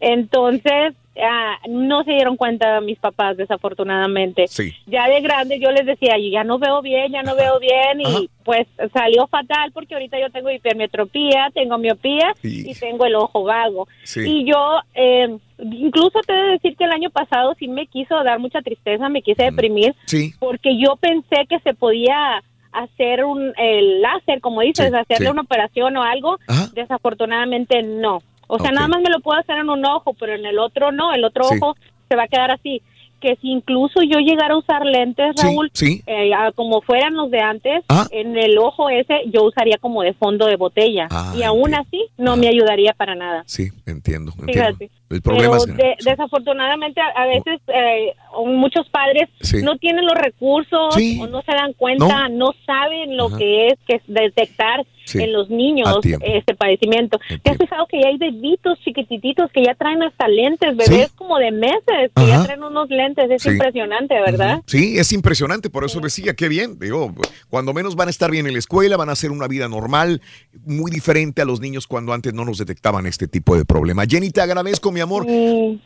Entonces, 0.00 0.94
ah, 1.22 1.56
no 1.68 2.04
se 2.04 2.12
dieron 2.12 2.36
cuenta 2.36 2.80
mis 2.80 2.98
papás, 2.98 3.36
desafortunadamente. 3.36 4.46
Sí. 4.48 4.72
Ya 4.86 5.08
de 5.08 5.20
grande 5.20 5.58
yo 5.60 5.70
les 5.72 5.84
decía, 5.86 6.16
"Yo 6.18 6.28
ya 6.30 6.44
no 6.44 6.58
veo 6.58 6.80
bien, 6.82 7.12
ya 7.12 7.22
no 7.22 7.34
veo 7.34 7.58
bien, 7.58 8.00
y 8.00 8.04
Ajá. 8.04 8.18
pues 8.44 8.66
salió 8.92 9.26
fatal 9.26 9.72
porque 9.72 9.94
ahorita 9.94 10.18
yo 10.20 10.30
tengo 10.30 10.50
hipermetropía, 10.50 11.50
tengo 11.54 11.78
miopía 11.78 12.32
Y- 12.42 12.70
y 12.70 12.74
tengo 12.74 13.04
el 13.06 13.16
ojo 13.16 13.42
vago. 13.44 13.88
Sí. 14.04 14.20
Y 14.26 14.44
yo, 14.44 14.78
eh, 14.94 15.36
incluso 15.58 16.20
te 16.26 16.32
he 16.32 16.36
de 16.36 16.50
decir 16.52 16.76
que 16.76 16.84
el 16.84 16.92
año 16.92 17.10
pasado 17.10 17.54
sí 17.58 17.66
me 17.68 17.86
quiso 17.86 18.22
dar 18.22 18.38
mucha 18.38 18.62
tristeza, 18.62 19.08
me 19.08 19.22
quise 19.22 19.42
deprimir, 19.44 19.94
porque 20.38 20.78
yo 20.78 20.96
pensé 20.96 21.46
que 21.48 21.58
se 21.60 21.74
podía 21.74 22.42
hacer 22.70 23.24
un 23.24 23.52
el 23.56 24.02
láser, 24.02 24.40
como 24.40 24.60
dices, 24.60 24.92
hacerle 24.94 25.30
una 25.30 25.42
operación 25.42 25.96
o 25.96 26.02
algo. 26.02 26.38
Ajá. 26.46 26.68
Desafortunadamente 26.74 27.82
no. 27.82 28.22
O 28.48 28.58
sea, 28.58 28.72
nada 28.72 28.88
más 28.88 29.00
me 29.00 29.10
lo 29.10 29.20
puedo 29.20 29.38
hacer 29.38 29.58
en 29.58 29.70
un 29.70 29.84
ojo, 29.84 30.14
pero 30.14 30.34
en 30.34 30.44
el 30.44 30.58
otro 30.58 30.90
no. 30.90 31.12
El 31.14 31.24
otro 31.24 31.44
Sí. 31.44 31.56
ojo 31.60 31.76
se 32.08 32.16
va 32.16 32.24
a 32.24 32.28
quedar 32.28 32.50
así. 32.50 32.82
Que 33.20 33.34
si 33.42 33.50
incluso 33.50 34.00
yo 34.02 34.20
llegara 34.20 34.54
a 34.54 34.58
usar 34.58 34.86
lentes, 34.86 35.32
Sí, 35.36 35.46
Raúl, 35.48 35.70
sí. 35.74 36.02
eh, 36.06 36.30
ah, 36.32 36.52
como 36.54 36.80
fueran 36.82 37.14
los 37.16 37.32
de 37.32 37.40
antes, 37.40 37.84
Ah. 37.88 38.06
en 38.12 38.36
el 38.36 38.56
ojo 38.58 38.90
ese 38.90 39.22
yo 39.26 39.42
usaría 39.42 39.76
como 39.78 40.02
de 40.02 40.12
fondo 40.14 40.46
de 40.46 40.54
botella. 40.54 41.08
Ah, 41.10 41.34
y 41.36 41.42
aún 41.42 41.74
entiendo. 41.74 41.86
así 41.88 42.04
no 42.16 42.32
Ah. 42.34 42.36
me 42.36 42.46
ayudaría 42.46 42.92
para 42.92 43.16
nada. 43.16 43.42
Sí, 43.46 43.70
entiendo. 43.86 44.32
entiendo. 44.38 44.78
El 45.10 45.20
problema 45.22 45.56
Pero 45.58 45.72
es 45.72 45.76
de- 45.76 45.96
desafortunadamente 46.10 47.00
a, 47.00 47.22
a 47.22 47.26
veces 47.26 47.60
eh, 47.68 48.14
muchos 48.46 48.88
padres 48.90 49.28
Sí. 49.40 49.62
no 49.64 49.76
tienen 49.78 50.04
los 50.06 50.14
recursos 50.14 50.94
Sí. 50.94 51.18
o 51.20 51.26
no 51.26 51.42
se 51.42 51.52
dan 51.52 51.72
cuenta, 51.72 52.28
no, 52.28 52.52
saben 52.66 53.16
lo 53.16 53.26
Ajá. 53.26 53.38
que 53.38 53.66
es 53.68 53.78
que 53.86 53.96
es 53.96 54.02
detectar 54.06 54.84
Sí. 55.08 55.22
en 55.22 55.32
los 55.32 55.48
niños 55.50 55.88
este 56.22 56.54
padecimiento. 56.54 57.18
¿Te 57.42 57.50
has 57.50 57.56
fijado 57.58 57.86
que 57.86 58.00
ya 58.00 58.08
hay 58.08 58.18
bebitos 58.18 58.78
chiquitititos 58.80 59.50
que 59.52 59.64
ya 59.64 59.74
traen 59.74 60.02
hasta 60.02 60.28
lentes, 60.28 60.76
bebés 60.76 61.08
Sí. 61.08 61.12
como 61.16 61.38
de 61.38 61.50
meses 61.50 62.10
que 62.14 62.26
ya 62.26 62.44
traen 62.44 62.62
unos 62.62 62.88
lentes? 62.90 63.30
Es 63.30 63.42
Sí. 63.42 63.50
impresionante, 63.50 64.14
¿verdad? 64.20 64.60
Sí, 64.66 64.98
es 64.98 65.12
impresionante, 65.12 65.70
por 65.70 65.84
eso 65.84 66.00
decía, 66.00 66.34
qué 66.34 66.48
bien. 66.48 66.78
Digo, 66.78 67.12
cuando 67.48 67.72
menos 67.72 67.96
van 67.96 68.08
a 68.08 68.10
estar 68.10 68.30
bien 68.30 68.46
en 68.46 68.52
la 68.52 68.58
escuela, 68.58 68.96
van 68.96 69.08
a 69.08 69.12
hacer 69.12 69.30
una 69.30 69.48
vida 69.48 69.68
normal, 69.68 70.20
muy 70.64 70.90
diferente 70.90 71.42
a 71.42 71.44
los 71.44 71.60
niños 71.60 71.86
cuando 71.86 72.12
antes 72.12 72.34
no 72.34 72.44
nos 72.44 72.58
detectaban 72.58 73.06
este 73.06 73.26
tipo 73.28 73.56
de 73.56 73.64
problema. 73.64 74.04
Jenny, 74.08 74.30
te 74.30 74.40
agradezco, 74.40 74.92
mi 74.92 75.00
amor. 75.00 75.26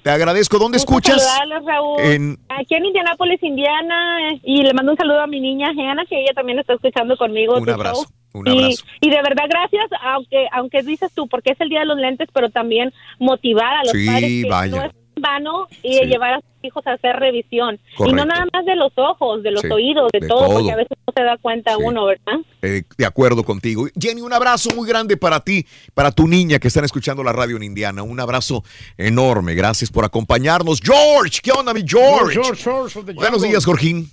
Te 0.03 0.11
agradezco. 0.11 0.59
¿Dónde 0.59 0.79
Gusto 0.79 0.93
escuchas? 0.99 1.39
Raúl. 1.65 2.01
En- 2.01 2.39
Aquí 2.49 2.75
en 2.75 2.85
Indianápolis, 2.87 3.43
Indiana, 3.43 4.31
eh, 4.33 4.41
y 4.45 4.63
le 4.63 4.73
mando 4.75 4.93
un 4.93 4.99
saludo 4.99 5.21
a 5.21 5.27
mi 5.27 5.41
niña 5.41 5.69
Hannah, 5.71 6.05
que 6.09 6.21
ella 6.21 6.33
también 6.35 6.59
está 6.59 6.75
escuchando 6.75 7.17
conmigo. 7.17 7.57
Un 7.59 7.69
abrazo, 7.69 8.03
show. 8.05 8.13
Un 8.33 8.47
y, 8.47 8.51
abrazo. 8.51 8.85
y 9.01 9.11
de 9.11 9.17
verdad, 9.23 9.45
gracias, 9.49 9.91
aunque 10.03 10.47
aunque 10.53 10.83
dices 10.83 11.11
tú, 11.15 11.27
porque 11.29 11.53
es 11.53 11.61
el 11.61 11.69
día 11.69 11.81
de 11.81 11.87
los 11.87 11.99
lentes, 11.99 12.29
pero 12.33 12.51
también 12.51 12.93
motivar 13.19 13.75
a 13.75 13.83
los 13.85 13.93
Sí, 13.93 14.07
padres 14.07 14.43
que 14.45 14.49
vaya. 14.49 14.77
no 14.77 14.85
es 14.87 14.93
vano 15.21 15.67
y 15.83 15.93
Sí. 15.99 16.05
llevar 16.07 16.35
a 16.35 16.37
sus 16.41 16.49
hijos 16.65 16.87
a 16.87 16.93
hacer 16.95 17.15
revisión. 17.17 17.79
Y 18.09 18.13
no 18.13 18.25
nada 18.25 18.45
más 18.53 18.65
de 18.65 18.75
los 18.75 18.93
ojos, 18.97 19.43
de 19.43 19.51
los 19.51 19.61
Sí, 19.61 19.69
oídos, 19.71 20.11
de, 20.13 20.21
de 20.21 20.27
todo, 20.27 20.47
todo. 20.47 20.55
porque 20.55 20.73
a 20.73 20.77
veces 20.77 20.97
no 21.07 21.13
se 21.15 21.23
da 21.23 21.37
cuenta 21.37 21.75
Sí. 21.77 21.83
uno, 21.85 22.07
¿verdad? 22.07 22.39
Eh, 22.63 22.83
de 22.97 23.07
acuerdo 23.07 23.45
contigo. 23.45 23.87
Jenny, 24.01 24.23
un 24.23 24.33
abrazo 24.33 24.71
muy 24.75 24.89
grande 24.89 25.17
para 25.19 25.41
ti, 25.41 25.67
para 25.95 26.11
tu 26.11 26.27
niña 26.27 26.59
que 26.59 26.69
están 26.69 26.85
escuchando 26.85 27.23
la 27.23 27.33
radio 27.33 27.57
en 27.57 27.63
Indiana. 27.63 28.03
Un 28.03 28.19
abrazo 28.21 28.65
enorme. 28.97 29.55
Gracias 29.55 29.91
por 29.91 30.05
acompañarnos. 30.05 30.81
George, 30.83 31.41
¿qué 31.43 31.53
onda, 31.53 31.75
mi 31.75 31.83
George? 31.87 32.41
George, 32.57 33.13
Buenos 33.15 33.43
días, 33.43 33.65
Jorgín. 33.65 34.09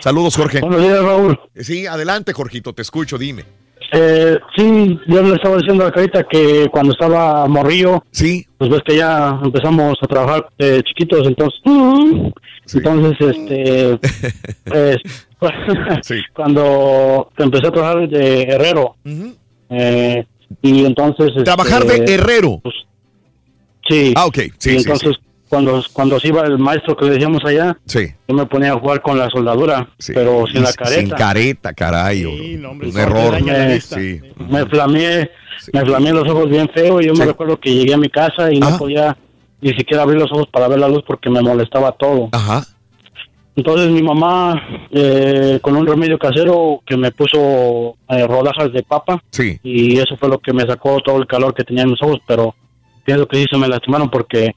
Saludos, 0.00 0.36
Jorge. 0.36 0.60
Buenos 0.60 0.82
días, 0.82 1.02
Raúl. 1.02 1.38
Sí, 1.56 1.86
adelante, 1.86 2.32
Jorgito, 2.32 2.72
te 2.72 2.82
escucho, 2.82 3.18
dime. 3.18 3.44
Eh, 3.92 4.38
sí, 4.56 4.98
yo 5.08 5.22
le 5.22 5.34
estaba 5.34 5.56
diciendo 5.56 5.84
a 5.84 5.90
Carita 5.90 6.22
que 6.22 6.68
cuando 6.70 6.92
estaba 6.92 7.46
morrillo, 7.48 8.04
sí, 8.12 8.46
pues 8.56 8.70
ves 8.70 8.82
que 8.86 8.96
ya 8.96 9.40
empezamos 9.42 9.94
a 10.00 10.06
trabajar 10.06 10.48
de 10.58 10.82
chiquitos, 10.84 11.26
entonces, 11.26 11.60
entonces, 12.72 13.16
este, 13.20 13.98
pues, 15.40 15.52
cuando 16.34 17.30
empecé 17.36 17.66
a 17.66 17.70
trabajar 17.72 18.08
de 18.08 18.42
herrero, 18.42 18.94
eh, 19.70 20.24
y 20.62 20.84
entonces, 20.84 21.32
Trabajar 21.44 21.82
este, 21.84 22.00
de 22.02 22.14
herrero. 22.14 22.62
sí, 23.88 24.12
Ah, 24.16 24.26
ok, 24.26 24.38
sí, 24.56 24.70
y 24.70 24.72
sí, 24.72 24.76
entonces 24.78 25.16
cuando 25.50 25.82
cuando 25.92 26.18
se 26.18 26.28
iba 26.28 26.42
el 26.46 26.56
maestro 26.58 26.96
que 26.96 27.04
le 27.04 27.10
decíamos 27.12 27.44
allá, 27.44 27.76
Sí. 27.84 28.06
yo 28.26 28.34
me 28.34 28.46
ponía 28.46 28.72
a 28.72 28.78
jugar 28.78 29.02
con 29.02 29.18
la 29.18 29.28
soldadura, 29.28 29.90
pero 30.14 30.46
sin 30.46 30.62
la 30.62 30.72
careta. 30.72 31.00
Sin 31.00 31.10
careta, 31.10 31.72
caray. 31.74 32.24
un 32.24 32.80
error. 32.96 33.36
vista. 33.72 33.96
Sí. 33.96 34.20
me 34.48 34.64
flameé, 34.66 35.30
me 35.74 35.80
flameé 35.84 36.12
los 36.12 36.26
ojos 36.28 36.48
bien 36.48 36.70
feo 36.72 37.00
y 37.02 37.06
yo 37.06 37.14
me 37.14 37.26
recuerdo 37.26 37.58
que 37.60 37.74
llegué 37.74 37.92
a 37.92 37.98
mi 37.98 38.08
casa 38.08 38.50
y 38.50 38.58
no 38.60 38.78
podía 38.78 39.16
ni 39.60 39.74
siquiera 39.74 40.04
abrir 40.04 40.18
los 40.20 40.30
ojos 40.32 40.46
para 40.50 40.68
ver 40.68 40.78
la 40.78 40.88
luz 40.88 41.02
porque 41.06 41.28
me 41.28 41.42
molestaba 41.42 41.92
todo. 41.92 42.28
Ajá. 42.32 42.62
Entonces 43.56 43.90
mi 43.90 44.02
mamá, 44.02 44.54
eh, 44.92 45.58
con 45.60 45.76
un 45.76 45.86
remedio 45.86 46.18
casero 46.18 46.80
que 46.86 46.96
me 46.96 47.10
puso 47.10 47.96
eh, 48.08 48.26
rodajas 48.26 48.72
de 48.72 48.82
papa 48.84 49.22
Sí. 49.30 49.58
y 49.62 49.98
eso 49.98 50.16
fue 50.16 50.28
lo 50.28 50.38
que 50.38 50.52
me 50.52 50.62
sacó 50.62 51.00
todo 51.00 51.18
el 51.18 51.26
calor 51.26 51.52
que 51.54 51.64
tenía 51.64 51.82
en 51.82 51.90
mis 51.90 52.00
ojos, 52.02 52.20
pero 52.26 52.54
pienso 53.04 53.26
que 53.26 53.38
sí 53.38 53.46
se 53.50 53.58
me 53.58 53.68
lastimaron 53.68 54.08
porque 54.08 54.54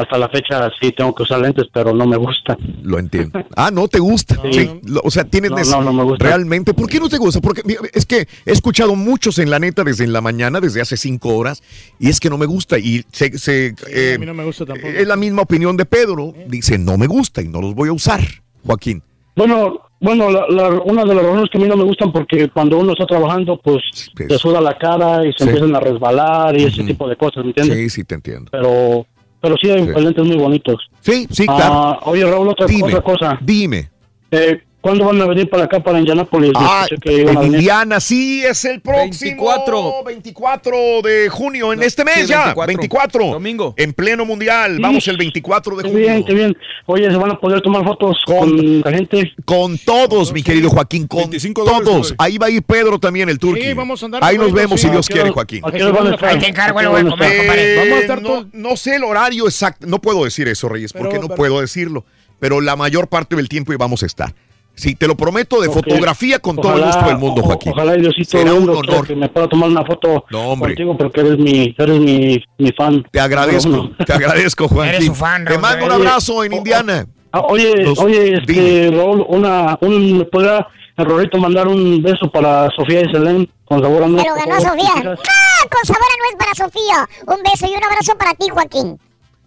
hasta 0.00 0.18
la 0.18 0.28
fecha 0.28 0.70
sí 0.80 0.92
tengo 0.92 1.14
que 1.14 1.22
usar 1.24 1.40
lentes, 1.40 1.64
pero 1.72 1.92
no 1.92 2.06
me 2.06 2.16
gusta. 2.16 2.56
Lo 2.82 2.98
entiendo. 2.98 3.40
Ah, 3.56 3.70
no 3.72 3.88
te 3.88 3.98
gusta. 3.98 4.36
Sí. 4.52 4.70
O 5.04 5.10
sea, 5.10 5.24
tienes 5.24 5.50
No, 5.50 5.56
no, 5.78 5.82
no 5.84 5.92
me 5.92 6.02
gusta. 6.04 6.24
realmente. 6.24 6.72
¿Por 6.74 6.88
qué 6.88 6.98
no 7.00 7.08
te 7.08 7.18
gusta? 7.18 7.40
Porque 7.40 7.62
mira, 7.64 7.80
es 7.92 8.06
que 8.06 8.26
he 8.46 8.52
escuchado 8.52 8.94
muchos 8.94 9.38
en 9.38 9.50
la 9.50 9.58
neta 9.58 9.84
desde 9.84 10.04
en 10.04 10.12
la 10.12 10.20
mañana, 10.20 10.60
desde 10.60 10.80
hace 10.80 10.96
cinco 10.96 11.36
horas, 11.36 11.62
y 11.98 12.08
es 12.08 12.20
que 12.20 12.30
no 12.30 12.38
me 12.38 12.46
gusta. 12.46 12.78
Y 12.78 13.04
se, 13.12 13.36
se, 13.38 13.74
eh, 13.88 14.14
a 14.16 14.18
mí 14.18 14.26
no 14.26 14.34
me 14.34 14.44
gusta 14.44 14.64
tampoco. 14.64 14.88
es 14.88 15.06
la 15.06 15.16
misma 15.16 15.42
opinión 15.42 15.76
de 15.76 15.84
Pedro. 15.84 16.32
Dice, 16.48 16.78
no 16.78 16.96
me 16.96 17.06
gusta 17.06 17.42
y 17.42 17.48
no 17.48 17.60
los 17.60 17.74
voy 17.74 17.88
a 17.88 17.92
usar, 17.92 18.20
Joaquín. 18.64 19.02
Bueno, 19.34 19.80
bueno, 20.00 20.30
la, 20.30 20.46
la- 20.48 20.80
una 20.84 21.04
de 21.04 21.14
las 21.14 21.24
razones 21.24 21.50
que 21.50 21.58
a 21.58 21.60
mí 21.60 21.68
no 21.68 21.76
me 21.76 21.84
gustan 21.84 22.12
porque 22.12 22.48
cuando 22.48 22.78
uno 22.78 22.92
está 22.92 23.06
trabajando, 23.06 23.60
pues 23.62 23.82
te 24.14 24.38
suda 24.38 24.60
la 24.60 24.76
cara 24.78 25.26
y 25.26 25.32
se 25.32 25.38
Sí. 25.44 25.44
empiezan 25.50 25.74
a 25.76 25.80
resbalar 25.80 26.58
y 26.58 26.64
ese 26.64 26.84
tipo 26.84 27.08
de 27.08 27.16
cosas, 27.16 27.44
¿me 27.44 27.50
entiendes? 27.50 27.76
Sí, 27.76 27.90
sí, 27.90 28.04
te 28.04 28.14
entiendo. 28.14 28.50
Pero, 28.52 29.06
pero 29.40 29.56
sí 29.56 29.70
hay 29.70 29.84
Sí. 29.84 29.92
muy 30.22 30.36
bonitos. 30.36 30.88
Sí, 31.00 31.26
sí, 31.30 31.44
Ah, 31.48 31.56
claro. 31.56 31.98
oye, 32.12 32.24
Raúl, 32.24 32.48
otra, 32.48 32.66
Dime, 32.66 32.84
otra 32.84 33.00
cosa. 33.02 33.38
Dime. 33.42 33.90
Eh, 34.30 34.60
¿Cuándo 34.86 35.04
van 35.04 35.20
a 35.20 35.26
venir 35.26 35.50
para 35.50 35.64
acá, 35.64 35.80
para 35.80 35.98
Indianápolis? 35.98 36.52
Ah, 36.54 36.86
que 37.00 37.22
en. 37.22 37.42
Indiana, 37.42 37.98
sí, 37.98 38.44
es 38.44 38.64
el 38.66 38.80
próximo 38.80 39.48
24. 39.48 40.04
24 40.04 41.02
de 41.02 41.28
junio, 41.28 41.72
en 41.72 41.82
este 41.82 42.04
mes 42.04 42.14
sí, 42.20 42.26
ya, 42.26 42.54
24. 42.54 42.66
24. 42.68 43.26
Domingo. 43.32 43.74
En 43.76 43.92
pleno 43.92 44.24
mundial, 44.24 44.76
Sí. 44.76 44.82
vamos 44.82 45.08
el 45.08 45.16
24 45.16 45.74
de 45.74 45.82
Qué 45.82 45.88
junio. 45.88 46.06
bien, 46.06 46.24
qué 46.24 46.34
bien. 46.34 46.56
Oye, 46.86 47.10
¿se 47.10 47.16
van 47.16 47.32
a 47.32 47.40
poder 47.40 47.62
tomar 47.62 47.82
fotos 47.82 48.16
con, 48.24 48.80
la 48.82 48.92
gente? 48.92 49.32
Con 49.44 49.76
todos, 49.76 50.32
mi 50.32 50.44
querido 50.44 50.70
Joaquín, 50.70 51.08
con 51.08 51.32
todos. 51.52 52.14
Ahí 52.16 52.38
va 52.38 52.46
a 52.46 52.50
ir 52.50 52.62
Pedro 52.62 53.00
también, 53.00 53.28
el 53.28 53.40
turqui. 53.40 53.62
Sí, 53.62 53.72
vamos 53.72 54.00
a 54.00 54.06
andar 54.06 54.22
Ahí 54.22 54.38
nos 54.38 54.52
vemos 54.52 54.80
si 54.80 54.88
Dios 54.88 55.06
¿A 55.06 55.08
qué 55.08 55.14
quiere, 55.14 55.30
Joaquín. 55.32 55.62
qué? 55.62 56.26
Ahí 56.26 56.38
te 56.38 56.46
encargo 56.46 56.78
compadre. 56.78 57.98
Estar 57.98 58.22
no, 58.22 58.48
no 58.52 58.76
sé 58.76 58.94
el 58.94 59.02
horario 59.02 59.46
exacto, 59.46 59.84
no 59.88 60.00
puedo 60.00 60.22
decir 60.22 60.46
eso, 60.46 60.68
Reyes, 60.68 60.92
porque 60.92 61.18
no 61.18 61.26
puedo 61.26 61.60
decirlo, 61.60 62.04
pero 62.38 62.60
la 62.60 62.76
mayor 62.76 63.08
parte 63.08 63.34
del 63.34 63.48
tiempo 63.48 63.72
y 63.72 63.76
vamos 63.76 64.04
a 64.04 64.06
estar. 64.06 64.32
Sí, 64.76 64.94
te 64.94 65.06
lo 65.08 65.16
prometo, 65.16 65.60
de 65.60 65.70
fotografía 65.70 66.38
con 66.38 66.56
todo 66.56 66.76
el 66.76 66.84
gusto 66.84 67.06
del 67.06 67.16
mundo, 67.16 67.42
Joaquín. 67.42 67.72
Ojalá 67.74 67.96
y 67.96 68.02
Diosito 68.02 68.38
Será 68.38 68.52
un 68.52 68.68
honor. 68.68 69.06
que 69.06 69.16
me 69.16 69.28
pueda 69.28 69.48
tomar 69.48 69.70
una 69.70 69.82
foto 69.84 70.24
No, 70.30 70.50
hombre. 70.50 70.74
contigo 70.74 70.96
porque 70.98 71.20
eres 71.20 71.38
mi, 71.38 71.74
eres 71.78 71.98
mi, 71.98 72.44
mi 72.58 72.72
fan. 72.72 73.02
Te 73.10 73.18
agradezco, 73.18 73.90
te 74.06 74.12
agradezco, 74.12 74.68
Joaquín. 74.68 74.94
Eres 74.94 75.06
su 75.06 75.14
fan, 75.14 75.44
te 75.46 75.56
mando 75.56 75.86
un 75.86 75.92
Oye, 75.92 76.06
abrazo 76.06 76.44
en 76.44 76.52
Indiana. 76.52 77.06
Ah, 77.32 77.40
oye, 77.48 77.74
Los- 77.84 77.98
oye, 77.98 78.34
este, 78.34 78.90
Raúl, 78.94 79.24
una, 79.28 79.78
un, 79.80 80.18
¿me 80.18 80.24
podrá 80.26 80.66
el 80.96 81.04
Rorito 81.06 81.38
mandar 81.38 81.68
un 81.68 82.02
beso 82.02 82.30
para 82.30 82.68
Sofía 82.76 83.00
y 83.00 83.12
Selene 83.12 83.48
con 83.64 83.82
sabor 83.82 84.02
a 84.04 84.08
nuez? 84.08 84.24
Por 84.24 84.38
ganó? 84.46 84.60
Sofía. 84.60 84.92
¡Ah! 84.96 85.68
Con 85.70 85.84
sabor 85.84 86.02
a 86.02 86.16
nuez 86.22 86.36
para 86.38 86.54
Sofía. 86.54 87.08
Un 87.26 87.42
beso 87.42 87.66
y 87.66 87.76
un 87.76 87.82
abrazo 87.84 88.16
para 88.18 88.34
ti, 88.34 88.46
Joaquín. 88.50 88.98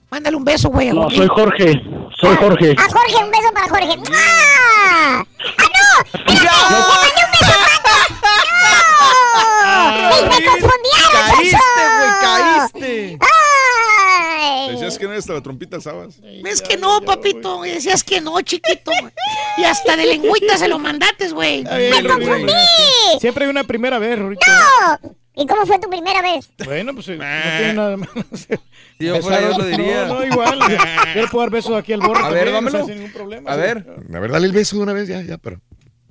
Mándale 0.09 0.35
un 0.37 0.43
beso, 0.43 0.69
güey. 0.69 0.89
a 0.89 0.93
No, 0.93 1.09
soy 1.09 1.27
Jorge, 1.27 1.81
soy 2.19 2.35
Jorge. 2.37 2.75
A 2.77 2.89
Jorge, 2.89 3.23
un 3.23 3.31
beso 3.31 3.51
para 3.53 3.69
Jorge. 3.69 3.95
¡Ah! 4.13 5.23
¡Ah, 5.57 5.63
no! 5.63 6.01
¡Espérate! 6.03 6.39
¡Le 6.69 6.79
mandé 6.89 7.21
un 7.25 7.31
beso 7.31 7.53
a 7.53 7.69
¡Me, 10.09 10.21
me 10.23 10.45
confundieron, 10.45 11.11
Caíste, 11.11 11.57
Sonso! 11.57 11.63
güey, 11.97 12.11
caíste. 12.21 13.19
¡Ay! 13.21 14.71
Decías 14.71 14.97
que 14.97 15.05
no 15.05 15.11
eres 15.13 15.27
la 15.27 15.41
trompita, 15.41 15.79
¿sabes? 15.79 16.19
Es 16.23 16.61
que 16.61 16.77
no, 16.77 17.01
papito. 17.01 17.61
Decías 17.61 18.03
que 18.03 18.21
no, 18.21 18.39
chiquito. 18.41 18.91
Y 19.57 19.63
hasta 19.63 19.95
de 19.95 20.05
lengüita 20.05 20.57
se 20.57 20.67
lo 20.67 20.79
mandates, 20.79 21.33
güey. 21.33 21.63
¡Me 21.63 22.03
confundí! 22.03 22.53
Siempre 23.19 23.45
hay 23.45 23.51
una 23.51 23.63
primera 23.63 23.99
vez, 23.99 24.17
Rorito. 24.17 24.45
¡No! 24.47 24.99
¿Y 25.35 25.47
cómo 25.47 25.65
fue 25.65 25.79
tu 25.79 25.89
primera 25.89 26.21
vez? 26.21 26.49
Bueno, 26.65 26.93
pues 26.93 27.07
eh, 27.07 27.15
no 27.15 27.57
tiene 27.57 27.73
nada 27.73 27.89
de 27.91 27.97
malo. 27.97 28.11
Si 28.99 29.05
yo 29.05 29.21
fuera, 29.21 29.41
yo 29.41 29.57
lo 29.57 29.65
diría. 29.65 30.05
No, 30.07 30.15
no, 30.15 30.25
igual. 30.25 30.59
Puedo 31.31 31.43
dar 31.43 31.49
besos 31.49 31.71
aquí 31.77 31.93
al 31.93 32.01
borro. 32.01 32.25
A 32.25 32.29
ver, 32.29 32.51
también, 32.51 32.65
no 32.65 32.71
dámelo. 32.71 32.85
sin 32.85 32.95
ningún 32.95 33.13
problema. 33.13 33.49
A 33.49 33.55
ver. 33.55 33.85
A 34.13 34.19
ver, 34.19 34.31
dale 34.31 34.45
el 34.45 34.51
beso 34.51 34.75
de 34.75 34.83
una 34.83 34.91
vez, 34.91 35.07
ya, 35.07 35.21
ya, 35.21 35.37
pero. 35.37 35.61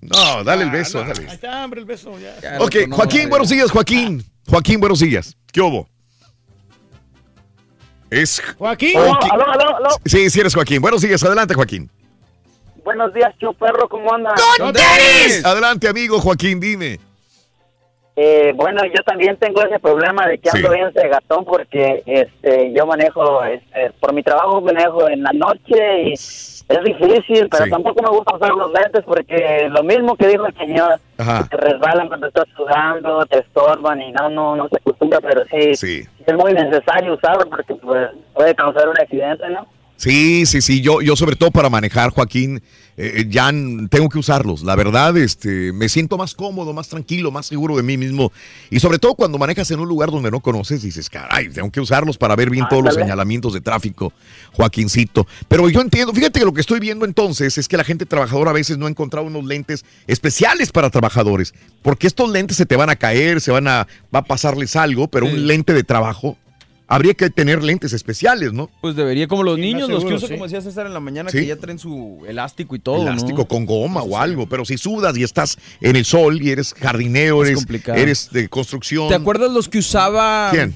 No, 0.00 0.42
dale 0.42 0.65
el 0.65 0.70
beso, 0.70 1.00
Ah, 1.00 1.08
dale. 1.08 1.28
Ahí 1.28 1.34
está, 1.34 1.65
hombre, 1.65 1.81
el 1.81 1.86
beso. 1.86 2.18
Ya. 2.18 2.57
Ok, 2.60 2.91
Joaquín, 2.91 3.28
buenos 3.28 3.50
días, 3.50 3.70
Joaquín. 3.70 4.25
Joaquín, 4.49 4.81
buenos 4.81 5.00
días. 5.00 5.36
¿Qué 5.52 5.60
hubo? 5.60 5.86
Es. 8.08 8.41
Joaquín. 8.57 8.97
Aló, 8.97 9.18
aló, 9.20 9.76
aló. 9.76 9.89
Sí, 10.07 10.31
sí 10.31 10.41
eres 10.41 10.55
Joaquín. 10.55 10.81
Buenos 10.81 11.02
días, 11.02 11.23
adelante, 11.23 11.52
Joaquín. 11.52 11.91
Buenos 12.84 13.12
días, 13.12 13.34
Chu 13.39 13.52
Perro, 13.52 13.86
¿cómo 13.91 14.15
andas? 14.15 14.41
Adelante, 15.44 15.89
amigo 15.89 16.20
Joaquín, 16.20 16.58
dime. 16.58 16.99
Eh, 18.21 18.53
bueno, 18.57 18.83
yo 18.85 19.01
también 19.05 19.37
tengo 19.37 19.63
ese 19.63 19.79
problema 19.79 20.27
de 20.27 20.39
que 20.39 20.51
ando 20.53 20.71
bien 20.73 20.93
cegatón 20.93 21.45
porque 21.45 22.03
este, 22.05 22.73
yo 22.75 22.85
manejo, 22.85 23.45
este, 23.45 23.93
por 24.01 24.13
mi 24.13 24.25
trabajo 24.25 24.61
manejo 24.61 25.09
en 25.09 25.23
la 25.23 25.31
noche 25.33 26.03
y 26.03 26.13
es 26.15 26.65
difícil, 26.85 27.49
pero 27.49 27.67
Sí. 27.67 27.71
tampoco 27.71 28.03
me 28.03 28.09
gusta 28.09 28.35
usar 28.35 28.51
los 28.55 28.73
lentes 28.73 29.05
porque 29.07 29.69
lo 29.71 29.85
mismo 29.85 30.17
que 30.17 30.27
dijo 30.27 30.47
el 30.47 30.55
señor, 30.57 30.99
te 31.17 31.57
resbalan 31.59 32.09
cuando 32.09 32.27
estás 32.27 32.47
sudando, 32.57 33.25
te 33.27 33.39
estorban 33.39 34.03
y 34.03 34.11
no, 34.11 34.29
no, 34.31 34.57
no 34.57 34.69
se 34.69 34.79
acostumbra, 34.79 35.21
pero 35.21 35.45
sí, 35.53 35.77
Sí. 35.77 36.03
es 36.27 36.35
muy 36.35 36.53
necesario 36.55 37.15
usarlo 37.15 37.49
porque 37.49 37.75
pues, 37.77 38.09
puede 38.35 38.53
causar 38.57 38.89
un 38.89 38.99
accidente, 39.01 39.49
¿no? 39.51 39.65
Sí, 39.95 40.45
sí, 40.45 40.61
sí. 40.61 40.81
Yo, 40.83 41.03
yo 41.03 41.15
sobre 41.15 41.37
todo 41.37 41.53
para 41.53 41.69
manejar, 41.71 42.11
Joaquín, 42.11 42.63
eh, 43.01 43.27
ya 43.31 43.49
tengo 43.89 44.09
que 44.09 44.18
usarlos. 44.18 44.65
La 44.65 44.75
verdad, 44.75 45.17
este, 45.17 45.73
me 45.73 45.89
siento 45.89 46.18
más 46.18 46.35
cómodo, 46.35 46.73
más 46.73 46.89
tranquilo, 46.89 47.31
más 47.31 47.47
seguro 47.47 47.77
de 47.77 47.85
mí 47.85 47.97
mismo. 47.97 48.33
Y 48.70 48.81
sobre 48.81 48.99
todo 48.99 49.15
cuando 49.15 49.39
manejas 49.39 49.70
en 49.70 49.78
un 49.78 49.89
lugar 49.89 50.10
donde 50.10 50.33
no 50.33 50.41
conoces, 50.41 50.83
dices, 50.83 51.09
caray, 51.09 51.49
tengo 51.49 51.70
que 51.70 51.81
usarlos 51.81 52.18
para 52.18 52.35
ver 52.35 52.51
bien 52.51 52.67
todos 52.68 52.83
los 52.83 52.94
señalamientos 52.94 53.52
de 53.52 53.60
tráfico, 53.60 54.12
Joaquincito. 54.52 55.28
Pero 55.47 55.68
yo 55.68 55.81
entiendo, 55.81 56.12
fíjate 56.12 56.41
que 56.41 56.44
lo 56.44 56.52
que 56.52 56.60
estoy 56.60 56.81
viendo 56.81 57.05
entonces 57.05 57.57
es 57.57 57.68
que 57.68 57.77
la 57.77 57.85
gente 57.85 58.05
trabajadora 58.05 58.51
a 58.51 58.55
veces 58.55 58.78
no 58.78 58.86
ha 58.86 58.91
encontrado 58.91 59.28
unos 59.28 59.44
lentes 59.44 59.85
especiales 60.09 60.73
para 60.73 60.91
trabajadores. 60.91 61.55
Porque 61.83 62.09
estos 62.09 62.28
lentes 62.28 62.57
se 62.57 62.67
te 62.67 62.75
van 62.75 62.91
a 62.91 62.97
caer, 62.97 63.41
se 63.41 63.52
van 63.52 63.68
a, 63.68 63.86
va 64.12 64.18
a 64.18 64.25
pasarles 64.25 64.75
algo, 64.75 65.07
pero 65.07 65.27
un 65.27 65.47
lente 65.47 65.73
de 65.73 65.85
trabajo. 65.85 66.36
Habría 66.91 67.12
que 67.12 67.28
tener 67.28 67.62
lentes 67.62 67.92
especiales, 67.92 68.55
¿no? 68.55 68.70
Pues 68.81 68.97
debería, 68.97 69.28
como 69.28 69.42
los 69.42 69.57
Sí, 69.57 69.60
niños, 69.60 69.91
los 69.91 70.05
que 70.05 70.15
usan, 70.15 70.28
sí. 70.28 70.34
como 70.34 70.44
decía 70.44 70.62
César 70.62 70.86
en 70.86 70.94
la 70.94 71.00
mañana, 71.00 71.28
Sí. 71.31 71.41
que 71.41 71.47
ya 71.47 71.57
traen 71.57 71.78
su 71.78 72.23
elástico 72.26 72.75
y 72.75 72.78
todo. 72.78 73.05
¿no? 73.05 73.10
elástico 73.10 73.47
con 73.47 73.67
goma 73.67 74.02
o 74.02 74.17
algo, 74.17 74.49
pero 74.49 74.65
si 74.65 74.78
sudas 74.78 75.17
y 75.18 75.23
estás 75.23 75.58
en 75.83 75.97
el 75.97 76.05
sol 76.07 76.41
y 76.42 76.50
eres 76.50 76.75
jardinero, 76.75 77.42
Es 77.42 77.49
eres, 77.50 77.58
complicado. 77.60 77.99
eres 77.99 78.31
de 78.33 78.49
construcción. 78.49 79.08
¿Te 79.08 79.15
acuerdas 79.15 79.50
los 79.52 79.68
que 79.68 79.78
usaba 79.78 80.49
¿Quién? 80.50 80.75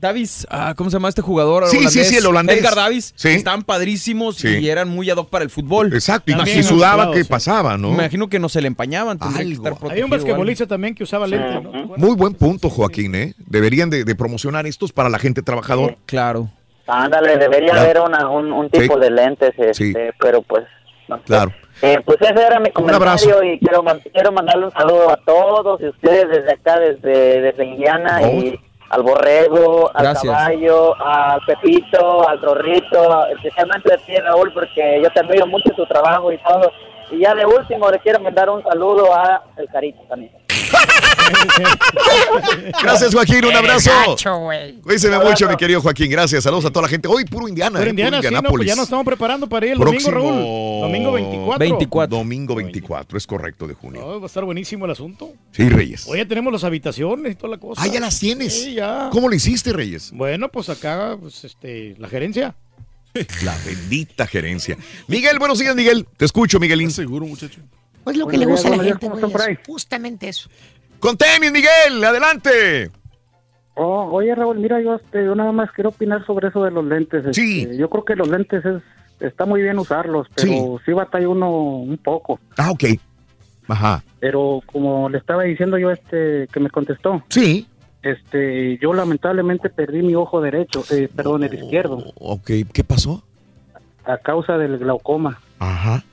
Davis? 0.00 0.46
Ah, 0.50 0.74
¿Cómo 0.76 0.90
se 0.90 0.96
llama 0.96 1.08
este 1.08 1.22
jugador? 1.22 1.66
Sí, 1.68 1.88
sí, 1.88 2.04
sí, 2.04 2.16
el 2.16 2.26
holandés. 2.26 2.58
Edgar 2.58 2.74
Davis. 2.74 3.12
Sí. 3.16 3.28
Estaban 3.30 3.62
padrísimos 3.62 4.36
Sí. 4.36 4.48
y 4.58 4.68
eran 4.68 4.88
muy 4.88 5.08
ad 5.10 5.16
hoc 5.16 5.28
para 5.30 5.44
el 5.44 5.50
fútbol. 5.50 5.92
Exacto, 5.94 6.32
y 6.32 6.46
si 6.46 6.62
sudaba, 6.62 7.12
¿qué 7.12 7.22
sí. 7.24 7.28
pasaba, 7.28 7.76
no? 7.78 7.88
Me 7.88 7.94
imagino 8.04 8.28
que 8.28 8.38
no 8.38 8.48
se 8.48 8.60
le 8.60 8.68
empañaban, 8.68 9.18
tendría 9.18 9.44
que 9.46 9.52
estar 9.52 9.72
protegido. 9.72 9.94
Hay 9.96 10.02
un 10.02 10.10
basquetbolista 10.10 10.66
también 10.66 10.94
que 10.94 11.02
usaba 11.04 11.26
lentes, 11.26 11.62
¿no? 11.62 11.70
Muy 11.96 12.14
buen 12.16 12.34
punto, 12.34 12.68
Joaquín, 12.70 13.14
¿eh? 13.14 13.34
Deberían 13.38 13.90
de, 13.90 14.04
de 14.04 14.14
promocionar 14.14 14.66
estos 14.66 14.92
para 14.92 15.08
la 15.08 15.18
gente 15.18 15.42
trabajadora. 15.42 15.96
Claro. 16.06 16.50
Ándale, 16.86 17.36
debería 17.36 17.70
Claro. 17.72 17.80
haber 17.84 18.00
una, 18.00 18.28
un, 18.30 18.52
un 18.52 18.70
tipo 18.70 18.94
Sí. 18.94 19.00
de 19.00 19.10
lentes, 19.10 19.50
este, 19.58 19.74
Sí. 19.74 19.92
pero 20.20 20.42
pues 20.42 20.64
no 21.08 21.16
sé. 21.18 21.22
Claro. 21.24 21.52
Eh, 21.82 21.98
pues 22.06 22.16
ese 22.22 22.32
era 22.42 22.58
mi 22.58 22.70
comentario 22.70 23.42
y 23.42 23.58
quiero, 23.58 23.82
man- 23.82 24.00
quiero 24.12 24.32
mandarle 24.32 24.66
un 24.66 24.72
saludo 24.72 25.10
a 25.10 25.16
todos 25.26 25.80
y 25.82 25.88
ustedes 25.88 26.28
desde 26.30 26.52
acá, 26.52 26.78
desde, 26.78 27.40
desde 27.42 27.64
Indiana 27.66 28.20
Oh. 28.22 28.28
y 28.38 28.60
al 28.90 29.02
Borrego, 29.02 29.90
al 29.94 30.02
Gracias. 30.04 30.34
Caballo, 30.34 30.94
al 31.00 31.40
Pepito, 31.46 32.28
al 32.28 32.40
Rorrito, 32.40 33.26
especialmente 33.26 33.94
a 33.94 33.98
ti 33.98 34.16
Raúl 34.16 34.52
porque 34.52 35.00
yo 35.02 35.10
te 35.10 35.20
admiro 35.20 35.46
mucho 35.46 35.70
tu 35.74 35.86
trabajo 35.86 36.32
y 36.32 36.38
todo. 36.38 36.70
Y 37.10 37.20
ya 37.20 37.34
de 37.34 37.46
último 37.46 37.90
le 37.90 37.98
quiero 38.00 38.20
mandar 38.20 38.50
un 38.50 38.62
saludo 38.62 39.14
a 39.14 39.42
El 39.56 39.68
Carito 39.68 40.02
también. 40.08 40.45
Gracias, 42.82 43.14
Joaquín, 43.14 43.44
un 43.44 43.56
abrazo. 43.56 43.90
güey. 44.40 44.74
Cuídese 44.80 45.10
mucho, 45.18 45.48
mi 45.48 45.56
querido 45.56 45.80
Joaquín. 45.80 46.10
Gracias, 46.10 46.44
saludos 46.44 46.66
a 46.66 46.70
toda 46.70 46.82
la 46.82 46.88
gente. 46.88 47.08
Hoy 47.08 47.24
puro 47.24 47.48
Indiana, 47.48 47.78
Pero 47.78 47.88
¿eh? 47.88 47.90
Indiana, 47.90 48.18
puro 48.18 48.28
sí, 48.28 48.34
no, 48.42 48.50
pues 48.50 48.66
ya 48.66 48.76
nos 48.76 48.84
estamos 48.84 49.04
preparando 49.04 49.48
para 49.48 49.66
ir 49.66 49.72
el 49.72 49.78
Próximo 49.78 50.12
domingo, 50.12 50.30
Raúl. 50.30 50.80
Domingo 50.82 51.12
24. 51.12 52.16
Domingo 52.16 52.54
24, 52.54 53.18
es 53.18 53.26
correcto, 53.26 53.66
de 53.66 53.74
junio. 53.74 54.02
Oh, 54.04 54.20
va 54.20 54.24
a 54.24 54.26
estar 54.26 54.44
buenísimo 54.44 54.84
el 54.84 54.90
asunto. 54.92 55.32
Sí, 55.52 55.68
Reyes. 55.68 56.06
Hoy 56.06 56.18
ya 56.18 56.26
tenemos 56.26 56.52
las 56.52 56.64
habitaciones 56.64 57.32
y 57.32 57.34
toda 57.34 57.50
la 57.50 57.58
cosa. 57.58 57.82
Ah, 57.82 57.86
ya 57.86 58.00
las 58.00 58.18
tienes. 58.18 58.52
Sí, 58.52 58.74
ya. 58.74 59.08
¿Cómo 59.10 59.28
lo 59.28 59.34
hiciste, 59.34 59.72
Reyes? 59.72 60.10
Bueno, 60.12 60.48
pues 60.48 60.68
acá, 60.68 61.16
pues, 61.20 61.44
este, 61.44 61.94
la 61.98 62.08
gerencia. 62.08 62.54
La 63.42 63.56
bendita 63.64 64.26
gerencia. 64.26 64.76
Miguel, 65.08 65.38
buenos 65.38 65.58
días, 65.58 65.74
Miguel. 65.74 66.06
Te 66.18 66.26
escucho, 66.26 66.60
Miguelín. 66.60 66.90
seguro, 66.90 67.24
muchacho. 67.24 67.60
Pues 68.06 68.16
lo 68.16 68.28
que 68.28 68.38
le 68.38 68.46
gusta 68.46 68.68
a 68.68 68.76
la 68.76 68.84
días, 68.84 68.98
gente, 69.00 69.08
buenos 69.08 69.32
güey. 69.32 69.46
días, 69.48 69.58
¿cómo 69.66 69.72
es 69.74 69.82
Justamente 69.82 70.28
eso. 70.28 70.48
Con 71.00 71.16
tenis, 71.16 71.50
Miguel, 71.50 72.04
adelante. 72.04 72.92
Oh, 73.74 74.08
oye 74.12 74.32
Raúl, 74.32 74.60
mira, 74.60 74.80
yo, 74.80 74.94
este, 74.94 75.24
yo 75.24 75.34
nada 75.34 75.50
más 75.50 75.72
quiero 75.72 75.88
opinar 75.88 76.24
sobre 76.24 76.46
eso 76.46 76.62
de 76.62 76.70
los 76.70 76.84
lentes. 76.84 77.34
Sí. 77.34 77.62
Este, 77.62 77.76
yo 77.76 77.90
creo 77.90 78.04
que 78.04 78.14
los 78.14 78.28
lentes 78.28 78.64
es, 78.64 78.80
está 79.18 79.44
muy 79.44 79.60
bien 79.60 79.80
usarlos, 79.80 80.28
pero 80.36 80.78
sí. 80.86 80.92
batalla 80.92 81.28
uno 81.28 81.50
un 81.50 81.98
poco. 81.98 82.38
Ah, 82.56 82.70
ok. 82.70 82.84
Ajá. 83.66 84.04
Pero 84.20 84.60
como 84.66 85.08
le 85.08 85.18
estaba 85.18 85.42
diciendo 85.42 85.76
yo 85.76 85.90
este 85.90 86.46
que 86.52 86.60
me 86.60 86.70
contestó. 86.70 87.24
Sí. 87.28 87.66
Este, 88.02 88.78
yo 88.78 88.92
lamentablemente 88.92 89.68
perdí 89.68 90.02
mi 90.02 90.14
ojo 90.14 90.40
derecho, 90.40 90.84
eh, 90.92 91.08
perdón, 91.12 91.42
el 91.42 91.54
izquierdo, 91.54 92.04
Ok, 92.20 92.52
¿qué 92.72 92.84
pasó? 92.84 93.24
a 94.04 94.16
causa 94.18 94.56
del 94.58 94.78
glaucoma. 94.78 95.40
Ajá. 95.58 96.04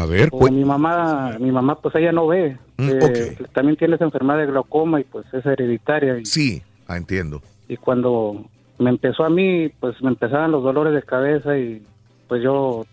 A 0.00 0.06
ver, 0.06 0.30
pues. 0.30 0.52
mi 0.52 0.64
mamá, 0.64 1.36
mi 1.38 1.50
mamá 1.52 1.74
pues 1.76 1.94
ella 1.96 2.10
no 2.12 2.26
ve. 2.26 2.56
Mm, 2.78 2.88
eh, 2.90 3.36
También 3.52 3.76
tiene 3.76 3.96
esa 3.96 4.04
enfermedad 4.04 4.38
de 4.38 4.46
glaucoma 4.46 5.00
y 5.00 5.04
pues 5.04 5.26
es 5.34 5.44
hereditaria. 5.44 6.18
Y, 6.18 6.24
Sí, 6.26 6.62
ah, 6.88 6.96
entiendo. 6.96 7.42
y 7.68 7.76
cuando 7.76 8.46
me 8.78 8.90
empezó 8.90 9.24
a 9.24 9.30
mí, 9.30 9.68
pues 9.80 10.00
me 10.02 10.08
empezaban 10.08 10.52
los 10.52 10.62
dolores 10.62 10.94
de 10.94 11.02
cabeza 11.02 11.58
y 11.58 11.82
pues 12.28 12.42
yo 12.42 12.86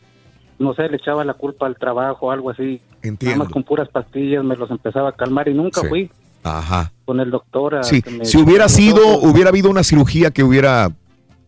no 0.59 0.73
sé, 0.73 0.89
le 0.89 0.97
echaba 0.97 1.23
la 1.23 1.35
culpa 1.35 1.65
al 1.67 1.77
trabajo 1.77 2.25
o 2.27 2.31
algo 2.31 2.49
así. 2.49 2.81
Entiendo. 3.03 3.37
Nada 3.37 3.43
más 3.45 3.53
con 3.53 3.63
puras 3.63 3.87
pastillas 3.89 4.43
me 4.43 4.55
los 4.57 4.69
empezaba 4.71 5.09
a 5.09 5.11
calmar 5.13 5.47
y 5.47 5.53
nunca 5.53 5.81
Sí. 5.81 5.87
fui 5.87 6.11
Ajá. 6.43 6.91
con 7.05 7.19
el 7.19 7.29
doctor. 7.31 7.75
a 7.75 7.83
Sí, 7.83 8.01
que 8.01 8.09
me- 8.11 8.25
si 8.25 8.37
hubiera 8.41 8.67
sido, 8.67 9.19
hubiera 9.19 9.49
habido 9.49 9.69
una 9.69 9.83
cirugía 9.83 10.31
que 10.31 10.43
hubiera 10.43 10.89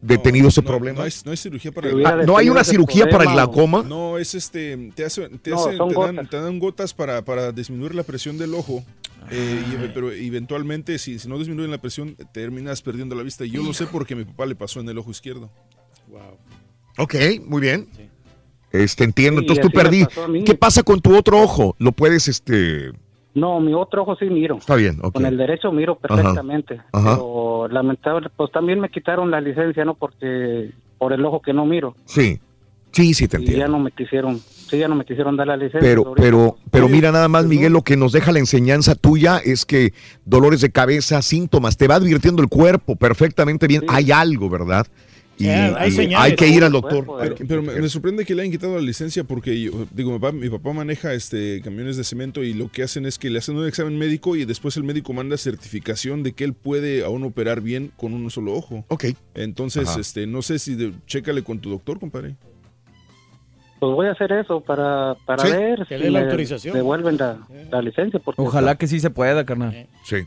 detenido 0.01 0.47
ese 0.47 0.61
problema. 0.61 0.99
No 0.99 1.03
hay, 1.05 1.11
no 1.25 1.31
hay 1.31 1.37
cirugía 1.37 1.71
para 1.71 1.89
Ah, 1.89 2.23
¿no 2.25 2.37
hay 2.37 2.49
una 2.49 2.63
cirugía 2.63 3.09
para 3.09 3.23
el 3.25 3.31
glaucoma? 3.31 3.83
No, 3.83 4.17
es 4.17 4.33
este, 4.35 4.91
te, 4.95 5.05
hace- 5.05 5.29
te, 5.29 5.51
No, 5.51 5.57
hace- 5.57 5.77
son 5.77 5.89
te 5.89 5.95
dan, 5.95 6.15
gotas. 6.15 6.29
te 6.29 6.37
dan 6.41 6.59
gotas 6.59 6.93
para, 6.93 7.23
para 7.25 7.51
disminuir 7.51 7.93
la 7.95 8.03
presión 8.03 8.37
del 8.37 8.53
ojo, 8.53 8.83
eh, 9.29 9.61
y- 9.71 9.87
pero 9.93 10.11
eventualmente 10.11 10.97
si, 10.99 11.19
si 11.19 11.27
no 11.27 11.37
disminuyen 11.37 11.71
la 11.71 11.79
presión 11.79 12.15
terminas 12.31 12.81
perdiendo 12.81 13.15
la 13.15 13.23
vista. 13.23 13.45
Y 13.45 13.51
yo 13.51 13.61
lo 13.63 13.73
sé 13.73 13.85
porque 13.87 14.13
a 14.13 14.17
mi 14.17 14.25
papá 14.25 14.45
le 14.45 14.55
pasó 14.55 14.79
en 14.79 14.89
el 14.89 14.97
ojo 14.97 15.11
izquierdo. 15.11 15.49
Ok, 16.97 17.15
muy 17.45 17.61
bien. 17.61 17.87
Este, 18.71 19.03
entiendo. 19.03 19.41
Sí, 19.41 19.47
Entonces 19.47 19.65
tú 19.65 19.71
perdí. 19.71 20.05
¿Qué 20.45 20.55
pasa 20.55 20.83
con 20.83 21.01
tu 21.01 21.15
otro 21.15 21.41
ojo? 21.41 21.75
¿Lo 21.79 21.91
puedes, 21.91 22.27
este...? 22.27 22.91
No, 23.35 23.59
mi 23.59 23.73
otro 23.73 24.01
ojo 24.01 24.15
sí 24.15 24.25
miro. 24.25 24.57
Está 24.57 24.75
bien, 24.75 24.97
ok. 25.01 25.13
Con 25.13 25.25
el 25.25 25.37
derecho 25.37 25.71
miro 25.71 25.95
perfectamente. 25.97 26.81
Ajá. 26.91 27.15
Pero 27.15 27.67
lamentable, 27.69 28.29
pues 28.35 28.51
también 28.51 28.79
me 28.79 28.89
quitaron 28.89 29.29
la 29.29 29.39
licencia, 29.39 29.85
¿no? 29.85 29.93
Porque 29.93 30.71
por 30.97 31.13
el 31.13 31.23
ojo 31.23 31.41
que 31.41 31.53
no 31.53 31.65
miro. 31.65 31.95
Sí. 32.05 32.39
Sí, 32.91 33.13
sí, 33.13 33.27
te 33.27 33.37
Y 33.37 33.41
entiendo. 33.41 33.65
ya 33.65 33.71
no 33.71 33.77
me 33.77 33.91
quisieron, 33.91 34.39
sí, 34.39 34.79
ya 34.79 34.87
no 34.87 34.95
me 34.95 35.05
quisieron 35.05 35.37
dar 35.37 35.45
la 35.45 35.55
licencia. 35.57 35.79
Pero, 35.79 36.07
ahorita. 36.07 36.23
pero, 36.23 36.57
pero 36.71 36.89
mira 36.89 37.11
nada 37.11 37.27
más, 37.27 37.45
Miguel, 37.45 37.71
lo 37.71 37.83
que 37.83 37.95
nos 37.95 38.13
deja 38.13 38.31
la 38.31 38.39
enseñanza 38.39 38.95
tuya 38.95 39.37
es 39.37 39.63
que 39.63 39.93
dolores 40.25 40.61
de 40.61 40.71
cabeza, 40.71 41.21
síntomas, 41.21 41.77
te 41.77 41.87
va 41.87 41.95
advirtiendo 41.95 42.41
el 42.41 42.49
cuerpo 42.49 42.95
perfectamente 42.95 43.67
bien. 43.67 43.83
Hay 43.89 44.11
algo, 44.11 44.49
¿verdad? 44.49 44.87
Y, 45.39 45.43
Sí, 45.45 45.49
hay 45.49 45.87
y 45.87 45.91
señales. 45.91 46.31
hay 46.31 46.35
que 46.35 46.47
ir 46.49 46.63
al 46.65 46.71
doctor. 46.73 47.05
Pero, 47.19 47.35
pero 47.47 47.61
me, 47.63 47.73
me 47.79 47.87
sorprende 47.87 48.25
que 48.25 48.35
le 48.35 48.41
hayan 48.41 48.51
quitado 48.51 48.75
la 48.75 48.81
licencia 48.81 49.23
porque 49.23 49.59
yo, 49.61 49.71
digo, 49.91 50.11
mi 50.11 50.19
papá, 50.19 50.33
mi 50.33 50.49
papá 50.49 50.73
maneja 50.73 51.13
este 51.13 51.61
camiones 51.63 51.95
de 51.95 52.03
cemento 52.03 52.43
y 52.43 52.53
lo 52.53 52.69
que 52.69 52.83
hacen 52.83 53.05
es 53.05 53.17
que 53.17 53.29
le 53.29 53.39
hacen 53.39 53.55
un 53.55 53.65
examen 53.65 53.97
médico 53.97 54.35
y 54.35 54.43
después 54.43 54.75
el 54.75 54.83
médico 54.83 55.13
manda 55.13 55.37
certificación 55.37 56.23
de 56.23 56.33
que 56.33 56.43
él 56.43 56.53
puede 56.53 57.05
aún 57.05 57.23
operar 57.23 57.61
bien 57.61 57.91
con 57.95 58.13
un 58.13 58.29
solo 58.29 58.53
ojo. 58.53 58.83
Ok. 58.89 59.05
Entonces, 59.33 59.87
Ajá. 59.87 60.01
este, 60.01 60.27
no 60.27 60.41
sé 60.41 60.59
si 60.59 60.75
de- 60.75 60.91
chécale 61.07 61.41
con 61.41 61.59
tu 61.59 61.69
doctor, 61.69 61.99
compadre. 61.99 62.35
Pues 63.79 63.93
voy 63.93 64.07
a 64.07 64.11
hacer 64.11 64.33
eso 64.33 64.59
para, 64.59 65.15
para 65.25 65.45
Sí, 65.45 65.51
ver 65.53 65.87
si 65.87 65.95
la 66.09 66.19
autorización. 66.19 66.75
devuelven 66.75 67.15
la, 67.15 67.37
la 67.71 67.81
licencia. 67.81 68.19
Porque 68.19 68.41
Ojalá 68.41 68.75
que 68.77 68.87
sí 68.87 68.99
se 68.99 69.09
pueda, 69.09 69.45
carnal. 69.45 69.87
Sí. 70.03 70.17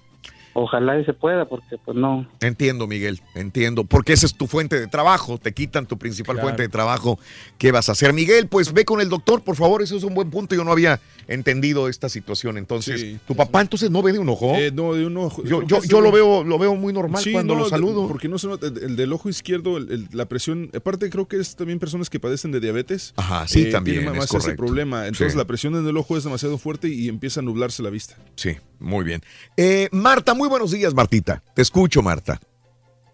Ojalá 0.55 0.99
y 1.01 1.05
se 1.05 1.13
pueda, 1.15 1.47
porque 1.49 1.79
pues 1.85 1.97
no. 1.97 2.29
Entiendo, 2.41 2.87
Miguel, 2.87 3.21
entiendo. 3.35 3.85
Porque 3.85 4.13
esa 4.13 4.27
es 4.27 4.35
tu 4.35 4.47
fuente 4.47 4.79
de 4.79 4.87
trabajo. 4.87 5.39
Te 5.39 5.53
quitan 5.53 5.87
tu 5.87 5.97
principal 5.99 6.37
Claro. 6.37 6.49
fuente 6.49 6.63
de 6.63 6.69
trabajo. 6.69 7.19
¿Qué 7.59 7.73
vas 7.73 7.89
a 7.89 7.93
hacer? 7.93 8.13
Miguel, 8.13 8.49
pues 8.49 8.73
ve 8.73 8.85
con 8.85 9.01
el 9.01 9.09
doctor, 9.09 9.43
por 9.43 9.57
favor. 9.57 9.83
Eso 9.83 9.97
es 9.97 10.05
un 10.05 10.15
buen 10.15 10.31
punto. 10.31 10.55
Yo 10.55 10.65
no 10.65 10.73
había 10.73 11.01
entendido 11.29 11.89
esta 11.89 12.09
situación. 12.09 12.59
Entonces, 12.59 13.19
¿tu 13.27 13.35
papá 13.35 13.61
entonces 13.63 13.91
no 13.91 14.03
ve 14.03 14.13
de 14.13 14.19
un 14.19 14.29
ojo? 14.29 14.55
Eh, 14.57 14.71
no, 14.73 14.93
de 14.95 15.07
un 15.07 15.17
ojo. 15.17 15.43
Yo, 15.45 15.63
yo, 15.63 15.83
yo 15.85 16.01
lo 16.01 16.11
veo 16.13 16.45
lo 16.45 16.59
veo 16.59 16.75
muy 16.75 16.93
normal 16.93 17.23
Sí, 17.23 17.33
cuando 17.33 17.55
no, 17.55 17.61
lo 17.61 17.65
de- 17.67 17.71
saludo. 17.71 18.09
Porque 18.09 18.29
no 18.29 18.39
se 18.39 18.49
nota, 18.49 18.67
el, 18.67 18.79
el 18.79 18.97
del 18.97 19.13
ojo 19.13 19.29
izquierdo, 19.29 19.77
el- 19.79 19.91
el- 19.91 20.09
la 20.13 20.27
presión, 20.27 20.71
aparte 20.75 21.09
creo 21.11 21.27
que 21.29 21.37
es 21.37 21.57
también 21.57 21.79
personas 21.79 22.11
que 22.11 22.21
padecen 22.21 22.53
de 22.53 22.61
diabetes. 22.61 23.15
Ajá, 23.17 23.47
sí, 23.49 23.71
también, 23.71 23.99
Tienen 24.01 24.15
es 24.15 24.19
más 24.21 24.25
ese 24.31 24.39
correcto. 24.39 24.63
problema. 24.65 25.07
Entonces 25.07 25.33
Sí. 25.33 25.39
la 25.39 25.45
presión 25.47 25.75
en 25.77 25.87
el 25.87 25.97
ojo 25.97 26.17
es 26.17 26.25
demasiado 26.25 26.59
fuerte 26.59 26.89
y 26.89 27.09
empieza 27.09 27.41
a 27.41 27.43
nublarse 27.43 27.83
la 27.83 27.91
vista. 27.91 28.17
Sí, 28.37 28.57
muy 28.83 29.05
bien. 29.05 29.21
Eh, 29.57 29.89
Marta, 29.93 30.35
muy 30.35 30.49
buenos 30.49 30.71
días, 30.73 30.95
Martita. 30.95 31.43
Te 31.55 31.63
escucho, 31.63 32.03
Marta. 32.03 32.39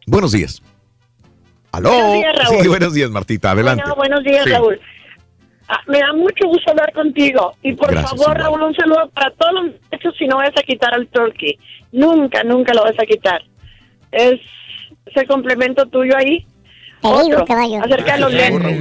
Buenos 0.06 0.32
días. 0.32 0.62
¿Aló? 1.72 1.90
Buenos 1.90 2.12
días, 2.14 2.34
Raúl. 2.44 2.62
Sí, 2.62 2.68
buenos 2.68 2.94
días, 2.94 3.10
Martita. 3.10 3.50
Adelante. 3.52 3.82
Bueno, 3.82 3.97
buenos 3.97 4.24
días, 4.24 4.44
Sí. 4.44 4.50
Raúl. 4.50 4.80
Ah, 5.70 5.80
me 5.86 5.98
da 5.98 6.12
mucho 6.14 6.47
gusto 6.47 6.70
hablar 6.70 6.90
contigo. 6.94 7.55
Y 7.62 7.74
por 7.74 7.90
Gracias, 7.90 8.10
favor, 8.12 8.36
igual. 8.38 8.42
Raúl, 8.42 8.62
un 8.62 8.74
saludo 8.74 9.10
para 9.10 9.30
todos 9.32 9.52
los 9.52 9.64
muchachos 9.64 10.14
si 10.18 10.26
no 10.26 10.36
vas 10.36 10.50
a 10.58 10.62
quitar 10.62 10.94
al 10.94 11.06
turkey. 11.08 11.58
Nunca, 11.92 12.42
nunca 12.42 12.72
lo 12.72 12.84
vas 12.84 12.98
a 12.98 13.05
quitar. 13.05 13.42
Es 14.10 14.40
ese 15.05 15.26
complemento 15.26 15.86
tuyo 15.86 16.16
ahí. 16.16 16.47
Otro, 17.02 17.44
acerca 17.84 18.14
de 18.14 18.18
los 18.20 18.32
lentes. 18.32 18.80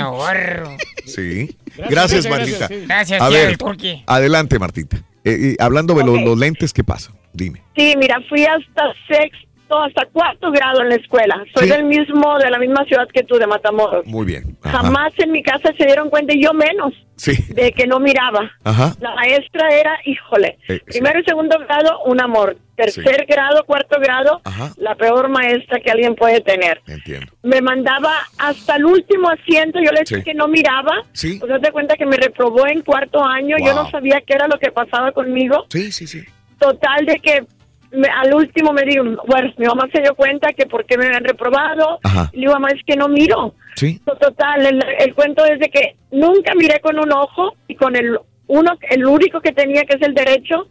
Sí. 1.06 1.56
Gracias, 1.90 2.28
Martita. 2.30 2.68
gracias, 2.88 3.22
A 3.22 3.30
ver, 3.30 3.58
Turqui. 3.58 4.04
adelante, 4.08 4.58
Martita. 4.58 4.98
Eh, 5.30 5.56
hablando 5.60 5.94
de 5.94 6.06
los 6.06 6.38
lentes, 6.38 6.74
¿qué 6.74 6.84
pasa? 6.84 7.12
Dime. 7.34 7.62
Sí, 7.76 7.94
mira, 7.98 8.20
fui 8.30 8.46
hasta 8.46 8.94
sexto, 9.08 9.47
hasta 9.76 10.06
cuarto 10.06 10.52
grado 10.52 10.82
en 10.82 10.90
la 10.90 10.96
escuela. 10.96 11.44
Soy 11.54 11.66
Sí. 11.68 11.74
del 11.74 11.84
mismo, 11.86 12.38
de 12.40 12.50
la 12.50 12.58
misma 12.60 12.86
ciudad 12.86 13.08
que 13.14 13.24
tú, 13.24 13.36
de 13.38 13.48
Matamoros. 13.48 14.06
Muy 14.06 14.26
bien. 14.26 14.58
Ajá. 14.64 14.80
Jamás 14.80 15.14
en 15.18 15.32
mi 15.32 15.44
casa 15.44 15.72
se 15.78 15.86
dieron 15.86 16.10
cuenta, 16.10 16.34
y 16.34 16.44
yo 16.44 16.54
menos, 16.54 16.94
Sí. 17.16 17.34
de 17.54 17.72
que 17.72 17.88
no 17.88 18.00
miraba. 18.00 18.50
Ajá. 18.64 18.94
La 19.00 19.14
maestra 19.16 19.70
era, 19.70 19.98
híjole, 20.06 20.58
Eh, 20.68 20.80
sí. 20.88 21.00
primero 21.00 21.20
y 21.20 21.24
segundo 21.24 21.58
grado, 21.60 22.02
un 22.06 22.22
amor. 22.22 22.56
Tercer 22.76 23.26
grado, 23.28 23.64
cuarto 23.66 24.00
grado, 24.00 24.40
Ajá. 24.44 24.72
la 24.78 24.94
peor 24.94 25.30
maestra 25.30 25.80
que 25.80 25.90
alguien 25.90 26.14
puede 26.14 26.42
tener. 26.42 26.80
Entiendo. 26.88 27.26
Me 27.42 27.60
mandaba 27.60 28.14
hasta 28.38 28.76
el 28.76 28.86
último 28.86 29.30
asiento, 29.30 29.80
yo 29.84 29.92
le 29.92 30.02
dije 30.08 30.24
que 30.24 30.36
no 30.36 30.48
miraba. 30.48 30.94
Sí. 31.12 31.38
Pues 31.40 31.60
de 31.60 31.72
cuenta 31.72 31.96
que 31.96 32.06
me 32.06 32.18
reprobó 32.18 32.68
en 32.68 32.82
cuarto 32.84 33.24
año, 33.26 33.56
yo 33.66 33.74
no 33.74 33.90
sabía 33.90 34.22
qué 34.22 34.34
era 34.36 34.48
lo 34.48 34.60
que 34.60 34.72
pasaba 34.72 35.12
conmigo. 35.12 35.66
Sí, 35.70 35.92
sí, 35.92 36.06
sí. 36.06 36.24
Total 36.60 37.06
de 37.08 37.16
que 37.20 37.46
me- 37.92 38.08
al 38.10 38.34
último 38.34 38.74
me 38.74 38.84
digo, 38.84 39.04
bueno, 39.28 39.54
mi 39.58 39.66
mamá 39.66 39.88
se 39.94 40.02
dio 40.02 40.16
cuenta 40.16 40.54
que 40.54 40.66
por 40.66 40.86
qué 40.86 40.98
me 40.98 41.06
habían 41.08 41.24
reprobado. 41.24 42.00
Ajá. 42.04 42.30
Y 42.34 42.38
le 42.38 42.42
digo, 42.42 42.54
mamá, 42.54 42.70
es 42.70 42.84
que 42.86 42.96
no 42.96 43.08
miro. 43.08 43.54
Sí. 43.76 44.00
Total, 44.06 44.66
el, 44.66 44.84
el 45.00 45.14
cuento 45.14 45.46
es 45.46 45.60
de 45.60 45.70
que 45.70 45.96
nunca 46.12 46.54
miré 46.56 46.80
con 46.80 46.98
un 47.00 47.12
ojo 47.12 47.56
y 47.68 47.76
con 47.76 47.96
el 47.96 48.18
uno, 48.48 48.78
el 48.90 49.06
único 49.06 49.42
que 49.42 49.52
tenía, 49.52 49.84
que 49.84 49.96
es 49.98 50.02
el 50.02 50.14
derecho, 50.14 50.68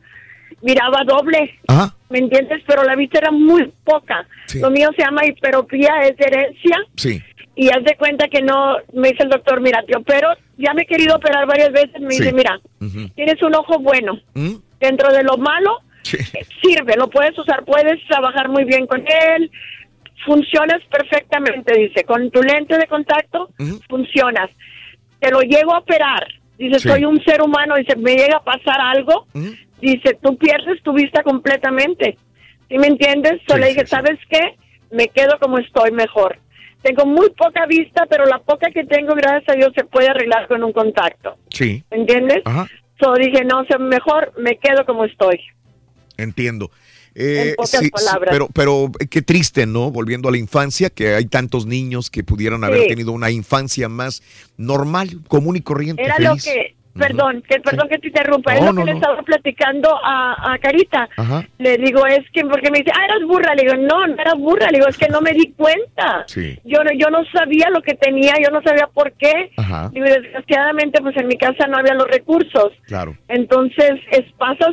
miraba 0.62 1.04
doble. 1.04 1.58
Ajá. 1.68 1.94
¿Me 2.08 2.18
entiendes? 2.20 2.62
Pero 2.66 2.84
la 2.84 2.94
vista 2.96 3.18
era 3.18 3.30
muy 3.30 3.72
poca. 3.84 4.26
Sí. 4.46 4.60
Lo 4.60 4.70
mío 4.70 4.88
se 4.96 5.02
llama 5.04 5.26
hiperopía, 5.26 5.90
es 6.04 6.14
herencia. 6.18 6.76
Sí. 6.96 7.20
Y 7.56 7.68
haz 7.70 7.82
de 7.84 7.96
cuenta 7.96 8.28
que 8.28 8.42
no, 8.42 8.76
me 8.92 9.08
dice 9.10 9.22
el 9.24 9.30
doctor, 9.30 9.60
mira, 9.60 9.82
tío, 9.86 10.02
pero 10.06 10.28
ya 10.58 10.72
me 10.74 10.82
he 10.82 10.86
querido 10.86 11.16
operar 11.16 11.46
varias 11.46 11.72
veces. 11.72 12.00
Me 12.00 12.10
Sí. 12.12 12.22
dice, 12.22 12.32
mira, 12.34 12.60
tienes 13.14 13.42
un 13.42 13.54
ojo 13.54 13.78
bueno. 13.78 14.18
¿Mm? 14.34 14.56
Dentro 14.78 15.10
de 15.12 15.22
lo 15.24 15.36
malo, 15.38 15.78
sirve, 16.62 16.94
lo 16.96 17.08
puedes 17.10 17.38
usar, 17.38 17.64
puedes 17.64 18.04
trabajar 18.08 18.48
muy 18.48 18.64
bien 18.64 18.86
con 18.86 19.04
él. 19.06 19.50
Funcionas 20.24 20.80
perfectamente, 20.90 21.74
dice. 21.78 22.04
Con 22.04 22.30
tu 22.30 22.42
lente 22.42 22.76
de 22.78 22.86
contacto, 22.86 23.50
funcionas. 23.88 24.50
Te 25.20 25.30
lo 25.30 25.40
llego 25.40 25.74
a 25.74 25.78
operar. 25.78 26.26
Dice, 26.58 26.78
Sí. 26.80 26.88
soy 26.88 27.04
un 27.04 27.22
ser 27.24 27.42
humano. 27.42 27.76
Dice, 27.76 27.96
me 27.96 28.16
llega 28.16 28.38
a 28.38 28.44
pasar 28.44 28.80
algo. 28.80 29.26
Dice, 29.80 30.18
tú 30.22 30.36
pierdes 30.36 30.82
tu 30.82 30.92
vista 30.94 31.22
completamente. 31.22 32.16
¿Sí 32.68 32.78
me 32.78 32.88
entiendes? 32.88 33.34
Yo 33.48 33.54
Sí, 33.54 33.60
le 33.60 33.68
dije. 33.68 33.86
¿sabes 33.86 34.18
qué? 34.28 34.56
Me 34.90 35.08
quedo 35.08 35.38
como 35.40 35.58
estoy 35.58 35.90
mejor. 35.92 36.38
Tengo 36.82 37.04
muy 37.04 37.30
poca 37.30 37.66
vista, 37.66 38.06
pero 38.08 38.24
la 38.26 38.38
poca 38.38 38.70
que 38.70 38.84
tengo, 38.84 39.14
gracias 39.14 39.48
a 39.48 39.52
Dios, 39.58 39.72
se 39.76 39.84
puede 39.84 40.08
arreglar 40.08 40.46
con 40.48 40.62
un 40.64 40.72
contacto. 40.72 41.36
Sí. 41.50 41.84
¿Me 41.90 41.98
entiendes? 41.98 42.42
Ajá. 42.44 42.66
So 43.00 43.14
dije, 43.14 43.44
no, 43.44 43.64
sé, 43.66 43.78
mejor 43.78 44.32
me 44.38 44.56
quedo 44.58 44.84
como 44.86 45.04
estoy. 45.04 45.40
Entiendo. 46.16 46.70
Eh, 47.14 47.50
En 47.50 47.54
pocas 47.56 47.70
sí, 47.70 47.84
sí, 47.86 47.90
palabras. 47.90 48.28
pero, 48.30 48.48
pero 48.52 48.90
eh, 49.00 49.06
qué 49.06 49.22
triste, 49.22 49.64
¿no? 49.66 49.90
Volviendo 49.90 50.28
a 50.28 50.32
la 50.32 50.38
infancia, 50.38 50.90
que 50.90 51.14
hay 51.14 51.24
tantos 51.26 51.64
niños 51.66 52.10
que 52.10 52.22
pudieran 52.22 52.62
haber 52.62 52.82
Sí. 52.82 52.88
tenido 52.88 53.12
una 53.12 53.30
infancia 53.30 53.88
más 53.88 54.22
normal, 54.58 55.08
común 55.28 55.56
y 55.56 55.60
corriente. 55.62 56.02
Era 56.02 56.16
feliz. 56.16 56.28
lo 56.28 56.36
que, 56.52 56.74
perdón, 56.94 57.42
que 57.48 57.60
perdón 57.60 57.88
que 57.90 57.98
te 57.98 58.08
interrumpa, 58.08 58.54
es 58.54 58.60
No, 58.60 58.66
lo 58.66 58.72
no, 58.74 58.84
que 58.84 58.90
le 58.90 58.96
estaba 58.98 59.22
platicando 59.22 59.88
a, 60.04 60.52
a 60.52 60.58
Carita. 60.58 61.08
Ajá. 61.16 61.46
Le 61.58 61.78
digo, 61.78 62.06
es 62.06 62.20
que, 62.34 62.42
porque 62.42 62.70
me 62.70 62.78
dice, 62.80 62.90
ah, 62.94 63.04
eras 63.06 63.26
burra. 63.26 63.54
Le 63.54 63.62
digo, 63.62 63.76
no, 63.76 64.06
no 64.06 64.20
era 64.20 64.34
burra. 64.34 64.66
Le 64.70 64.78
digo, 64.78 64.88
es 64.88 64.98
que 64.98 65.08
no 65.08 65.22
me 65.22 65.32
di 65.32 65.52
cuenta. 65.56 66.24
Sí. 66.26 66.58
Yo 66.64 66.84
no, 66.84 66.90
yo 66.98 67.08
no 67.10 67.24
sabía 67.32 67.70
lo 67.70 67.80
que 67.80 67.94
tenía, 67.94 68.34
yo 68.44 68.50
no 68.50 68.60
sabía 68.62 68.88
por 68.92 69.12
qué. 69.12 69.50
Ajá. 69.56 69.90
Digo, 69.92 70.04
desgraciadamente, 70.06 71.00
pues 71.00 71.16
en 71.16 71.28
mi 71.28 71.38
casa 71.38 71.66
no 71.66 71.78
había 71.78 71.94
los 71.94 72.08
recursos. 72.08 72.72
Claro. 72.86 73.16
Entonces, 73.28 73.92
es, 74.12 74.24
pasas 74.38 74.72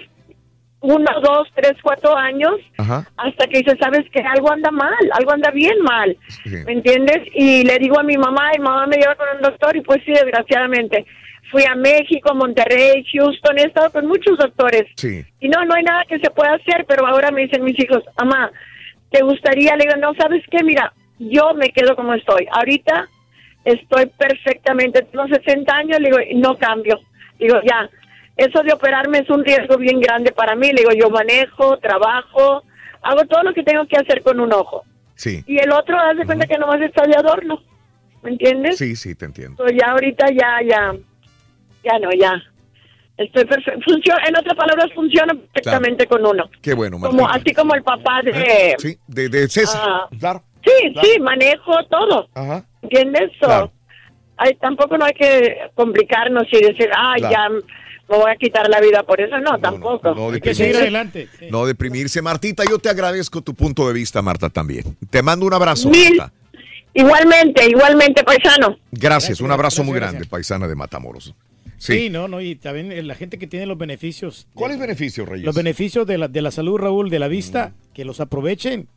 uno, 0.83 1.09
dos, 1.21 1.47
tres, 1.55 1.73
cuatro 1.81 2.15
años 2.15 2.55
Ajá. 2.77 3.07
hasta 3.15 3.47
que 3.47 3.59
dices, 3.59 3.77
sabes 3.79 4.03
que 4.11 4.19
algo 4.19 4.51
anda 4.51 4.69
mal, 4.69 4.93
algo 5.13 5.31
anda 5.31 5.49
bien 5.51 5.81
mal. 5.81 6.15
Sí. 6.43 6.57
¿Me 6.65 6.73
entiendes? 6.73 7.21
Y 7.33 7.63
le 7.63 7.79
digo 7.79 7.97
a 7.97 8.03
mi 8.03 8.17
mamá, 8.17 8.51
y 8.53 8.59
mamá 8.59 8.85
me 8.87 8.97
lleva 8.97 9.15
con 9.15 9.27
un 9.33 9.41
doctor, 9.41 9.75
y 9.77 9.81
pues 9.81 10.01
sí, 10.05 10.11
desgraciadamente. 10.11 11.05
Fui 11.51 11.63
a 11.63 11.75
México, 11.75 12.35
Monterrey, 12.35 13.05
Houston, 13.13 13.59
he 13.59 13.63
estado 13.63 13.91
con 13.91 14.07
muchos 14.07 14.37
doctores. 14.37 14.83
Sí. 14.97 15.23
Y 15.39 15.47
no, 15.47 15.63
no 15.63 15.73
hay 15.73 15.83
nada 15.83 16.03
que 16.05 16.19
se 16.19 16.29
pueda 16.31 16.55
hacer, 16.55 16.85
pero 16.85 17.07
ahora 17.07 17.31
me 17.31 17.43
dicen 17.43 17.63
mis 17.63 17.79
hijos, 17.79 18.03
mamá, 18.17 18.51
¿te 19.09 19.23
gustaría? 19.23 19.77
Le 19.77 19.85
digo, 19.85 19.95
no, 20.01 20.13
¿sabes 20.15 20.43
qué? 20.51 20.63
Mira, 20.65 20.91
yo 21.17 21.53
me 21.53 21.69
quedo 21.69 21.95
como 21.95 22.13
estoy. 22.13 22.45
Ahorita 22.51 23.07
estoy 23.63 24.07
perfectamente, 24.17 25.03
tengo 25.03 25.27
60 25.27 25.73
años, 25.73 25.99
le 26.01 26.09
digo, 26.09 26.19
no 26.41 26.57
cambio. 26.57 26.99
Digo, 27.39 27.55
ya, 27.63 27.89
eso 28.37 28.63
de 28.63 28.73
operarme 28.73 29.19
es 29.19 29.29
un 29.29 29.43
riesgo 29.43 29.77
bien 29.77 29.99
grande 29.99 30.31
para 30.31 30.55
mí. 30.55 30.67
Le 30.71 30.81
digo, 30.81 30.91
yo 30.93 31.09
manejo, 31.09 31.77
trabajo, 31.77 32.63
hago 33.01 33.25
todo 33.25 33.43
lo 33.43 33.53
que 33.53 33.63
tengo 33.63 33.85
que 33.87 33.97
hacer 33.97 34.21
con 34.23 34.39
un 34.39 34.51
ojo. 34.53 34.83
Sí. 35.15 35.43
Y 35.47 35.57
el 35.59 35.71
otro, 35.71 35.97
haz 35.99 36.17
de 36.17 36.25
cuenta 36.25 36.47
que 36.47 36.57
nomás 36.57 36.81
está 36.81 37.05
de 37.05 37.15
adorno. 37.15 37.61
¿Me 38.23 38.31
entiendes? 38.31 38.77
Sí, 38.77 38.95
sí, 38.95 39.15
te 39.15 39.25
entiendo. 39.25 39.63
So, 39.67 39.69
ya 39.73 39.91
ahorita 39.91 40.27
ya, 40.31 40.59
ya, 40.67 40.93
Ya 41.83 41.99
no, 41.99 42.09
ya. 42.17 42.41
Estoy 43.17 43.45
perfecto. 43.45 43.79
Funciona, 43.85 44.23
en 44.27 44.35
otras 44.37 44.55
palabras, 44.55 44.87
funciona 44.95 45.33
perfectamente 45.33 46.07
con 46.07 46.25
uno. 46.25 46.49
Qué 46.61 46.73
bueno, 46.73 46.97
Marta. 46.97 47.15
Como, 47.15 47.29
así 47.29 47.53
como 47.53 47.75
el 47.75 47.83
papá 47.83 48.21
de... 48.23 48.75
Sí, 48.79 48.97
de, 49.07 49.29
de 49.29 49.47
César. 49.49 49.81
Ah, 49.83 50.07
claro. 50.19 50.43
Sí, 50.65 50.93
sí, 51.03 51.19
manejo 51.19 51.73
todo. 51.91 52.27
Ajá. 52.33 52.65
¿Entiendes? 52.81 53.29
So, 53.39 53.45
Claro. 53.45 53.71
ay, 54.37 54.55
tampoco 54.55 54.97
no 54.97 55.05
hay 55.05 55.13
que 55.13 55.57
complicarnos 55.75 56.45
y 56.51 56.61
decir, 56.63 56.89
ah, 56.95 57.13
Claro. 57.17 57.33
ya 57.33 57.65
me 58.09 58.17
voy 58.17 58.31
a 58.31 58.35
quitar 58.35 58.69
la 58.69 58.79
vida 58.81 59.03
por 59.03 59.19
eso. 59.21 59.37
No, 59.39 59.57
tampoco. 59.59 60.13
No 60.13 60.29
Hay 60.31 60.41
que 60.41 60.53
seguir 60.53 60.75
adelante. 60.77 61.27
No 61.49 61.65
deprimirse. 61.65 62.21
Martita, 62.21 62.63
yo 62.69 62.77
te 62.79 62.89
agradezco 62.89 63.41
tu 63.41 63.53
punto 63.53 63.87
de 63.87 63.93
vista, 63.93 64.21
Marta, 64.21 64.49
también. 64.49 64.95
Te 65.09 65.21
mando 65.21 65.45
un 65.45 65.53
abrazo, 65.53 65.89
Mil- 65.89 66.17
Marta. 66.17 66.33
Igualmente, 66.93 67.67
igualmente, 67.67 68.23
paisano. 68.23 68.77
Gracias, 68.91 69.41
un 69.41 69.49
abrazo 69.51 69.77
gracias, 69.77 69.85
muy 69.87 69.95
gracias. 69.95 70.13
grande, 70.13 70.29
paisana 70.29 70.67
de 70.67 70.75
Matamoros. 70.75 71.33
Sí. 71.77 71.93
Sí. 71.97 72.09
no, 72.09 72.27
no, 72.27 72.39
y 72.39 72.55
también 72.55 72.91
eh, 72.91 73.01
la 73.03 73.15
gente 73.15 73.37
que 73.39 73.47
tiene 73.47 73.65
los 73.65 73.77
beneficios. 73.77 74.47
¿Cuáles 74.53 74.79
beneficios, 74.79 75.27
Reyes? 75.27 75.45
Los 75.45 75.55
beneficios 75.55 76.05
de 76.07 76.17
la, 76.17 76.27
de 76.27 76.41
la 76.41 76.51
salud, 76.51 76.77
Raúl, 76.77 77.09
de 77.09 77.19
la 77.19 77.27
vista, 77.27 77.73
que 77.93 78.05
los 78.05 78.19
aprovechen. 78.19 78.87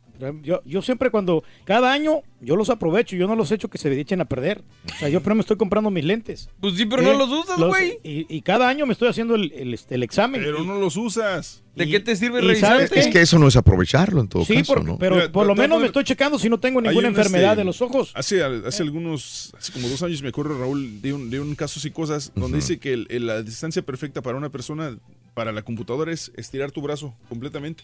Yo, 0.43 0.61
yo 0.65 0.81
siempre 0.81 1.11
cuando, 1.11 1.43
cada 1.65 1.91
año, 1.91 2.21
yo 2.41 2.55
los 2.55 2.69
aprovecho, 2.69 3.15
yo 3.15 3.27
no 3.27 3.35
los 3.35 3.51
echo 3.51 3.69
que 3.69 3.77
se 3.77 3.99
echen 3.99 4.21
a 4.21 4.25
perder. 4.25 4.63
O 4.95 4.99
sea, 4.99 5.09
yo 5.09 5.19
primero 5.19 5.35
me 5.35 5.41
estoy 5.41 5.57
comprando 5.57 5.91
mis 5.91 6.05
lentes. 6.05 6.49
Pues 6.59 6.75
sí, 6.75 6.85
pero 6.85 7.01
no 7.03 7.13
los 7.13 7.29
usas, 7.31 7.57
güey. 7.59 7.99
Y, 8.03 8.25
y 8.29 8.41
cada 8.41 8.67
año 8.69 8.85
me 8.85 8.93
estoy 8.93 9.09
haciendo 9.09 9.35
el, 9.35 9.51
el, 9.53 9.73
este, 9.73 9.95
el 9.95 10.03
examen. 10.03 10.41
Pero 10.41 10.63
no 10.63 10.79
los 10.79 10.95
usas. 10.97 11.63
¿De 11.75 11.87
qué 11.87 11.99
te 11.99 12.15
sirve 12.15 12.55
¿sabes 12.55 12.91
Es 12.91 13.07
que 13.07 13.21
eso 13.21 13.37
no 13.37 13.47
es 13.47 13.55
aprovecharlo 13.55 14.19
en 14.21 14.27
todo 14.27 14.43
Sí, 14.43 14.55
caso, 14.55 14.73
por- 14.73 14.83
¿no? 14.83 14.97
pero 14.97 15.15
Mira, 15.17 15.31
por 15.31 15.45
lo 15.45 15.53
menos 15.53 15.79
me 15.79 15.85
estoy 15.85 16.03
checando 16.03 16.39
si 16.39 16.49
no 16.49 16.59
tengo 16.59 16.81
ninguna 16.81 17.07
un, 17.09 17.15
enfermedad 17.15 17.51
este, 17.51 17.57
de 17.61 17.65
los 17.65 17.83
ojos. 17.83 18.11
Hace, 18.15 18.43
hace 18.43 18.81
algunos, 18.81 19.53
hace 19.55 19.71
como 19.73 19.87
dos 19.87 20.01
años 20.01 20.23
me 20.23 20.29
acuerdo, 20.29 20.57
Raúl, 20.57 21.01
de 21.03 21.13
un, 21.13 21.29
de 21.29 21.39
un 21.39 21.53
casos 21.53 21.85
y 21.85 21.91
cosas 21.91 22.31
donde 22.35 22.57
dice 22.57 22.79
que 22.79 22.93
el- 22.93 23.05
el- 23.11 23.27
la 23.27 23.43
distancia 23.43 23.83
perfecta 23.83 24.23
para 24.23 24.39
una 24.39 24.49
persona, 24.49 24.97
para 25.35 25.51
la 25.51 25.61
computadora, 25.61 26.11
es 26.11 26.31
estirar 26.35 26.71
tu 26.71 26.81
brazo 26.81 27.13
completamente. 27.29 27.83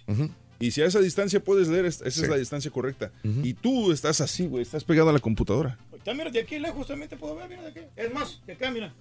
Y 0.64 0.72
si 0.72 0.82
a 0.82 0.86
esa 0.86 1.00
distancia 1.00 1.42
puedes 1.44 1.68
leer, 1.68 1.86
es- 1.86 2.02
esa 2.02 2.24
es 2.24 2.30
la 2.30 2.38
distancia 2.38 2.72
correcta. 2.72 3.12
Y 3.24 3.54
tú 3.54 3.92
estás 3.92 4.22
así, 4.22 4.46
güey, 4.48 4.62
estás 4.64 4.84
pegado 4.86 5.10
a 5.10 5.14
la 5.14 5.20
computadora. 5.20 5.78
Está, 5.94 6.14
mira, 6.14 6.30
de 6.30 6.40
aquí 6.40 6.58
lejos 6.58 6.88
también 6.88 7.10
te 7.10 7.18
puedo 7.18 7.36
ver, 7.36 7.50
mira 7.50 7.64
de 7.64 7.68
aquí. 7.70 7.80
Es 7.98 8.14
más, 8.14 8.40
de 8.48 8.54
acá, 8.54 8.72
mira. 8.72 8.94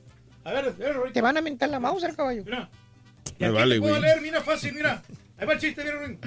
A 0.45 0.51
ver, 0.53 0.65
a 0.65 0.71
ver, 0.73 0.97
ahorita. 0.97 1.13
Te 1.13 1.21
van 1.21 1.37
a 1.37 1.41
mentar 1.41 1.69
la 1.69 1.79
mouse, 1.79 2.05
caballo. 2.17 2.43
Mira. 2.45 2.69
Me 3.39 3.51
vale, 3.51 3.77
te 3.77 3.81
puedo 3.81 3.93
güey. 3.95 4.03
leer, 4.03 4.21
mira, 4.21 4.41
fácil, 4.41 4.73
mira. 4.75 5.03
Ahí 5.39 5.47
va 5.47 5.53
el 5.53 5.61
chiste, 5.61 5.85
mira, 5.85 5.97
Ruin. 6.01 6.19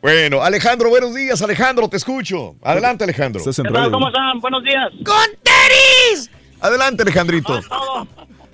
Bueno, 0.00 0.42
Alejandro, 0.42 0.90
buenos 0.90 1.12
días, 1.12 1.42
Alejandro, 1.42 1.88
te 1.88 1.96
escucho. 1.96 2.54
Adelante, 2.62 3.02
Alejandro. 3.02 3.40
Estás 3.40 3.58
en 3.58 3.64
¿Qué 3.64 3.72
tal? 3.72 3.80
radio. 3.82 3.92
¿Cómo 3.92 4.08
están? 4.08 4.38
Buenos 4.40 4.62
días. 4.62 4.90
¡Con 5.04 5.26
tenis! 5.42 6.30
Adelante, 6.60 7.02
Alejandrito. 7.02 7.60
Todo. 7.62 8.06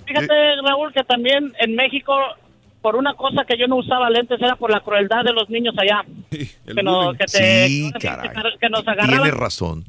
Fíjate, 0.07 0.35
Raúl, 0.65 0.91
que 0.95 1.05
también 1.05 1.53
en 1.61 1.75
México, 1.75 2.15
por 2.83 2.97
una 2.97 3.15
cosa 3.15 3.45
que 3.45 3.59
yo 3.59 3.67
no 3.67 3.77
usaba 3.77 4.09
lentes, 4.11 4.41
era 4.41 4.57
por 4.57 4.71
la 4.71 4.81
crueldad 4.81 5.25
de 5.25 5.33
los 5.33 5.49
niños 5.51 5.75
allá. 5.79 6.05
que, 6.31 6.83
no- 6.83 7.13
que 7.13 7.25
te- 7.27 7.67
Sí, 7.69 7.91
que- 7.99 8.07
caray. 8.09 8.31
que 8.61 8.69
nos 8.71 8.85
Tienes 8.85 8.89
agarraban 9.05 9.31
razón. 9.33 9.85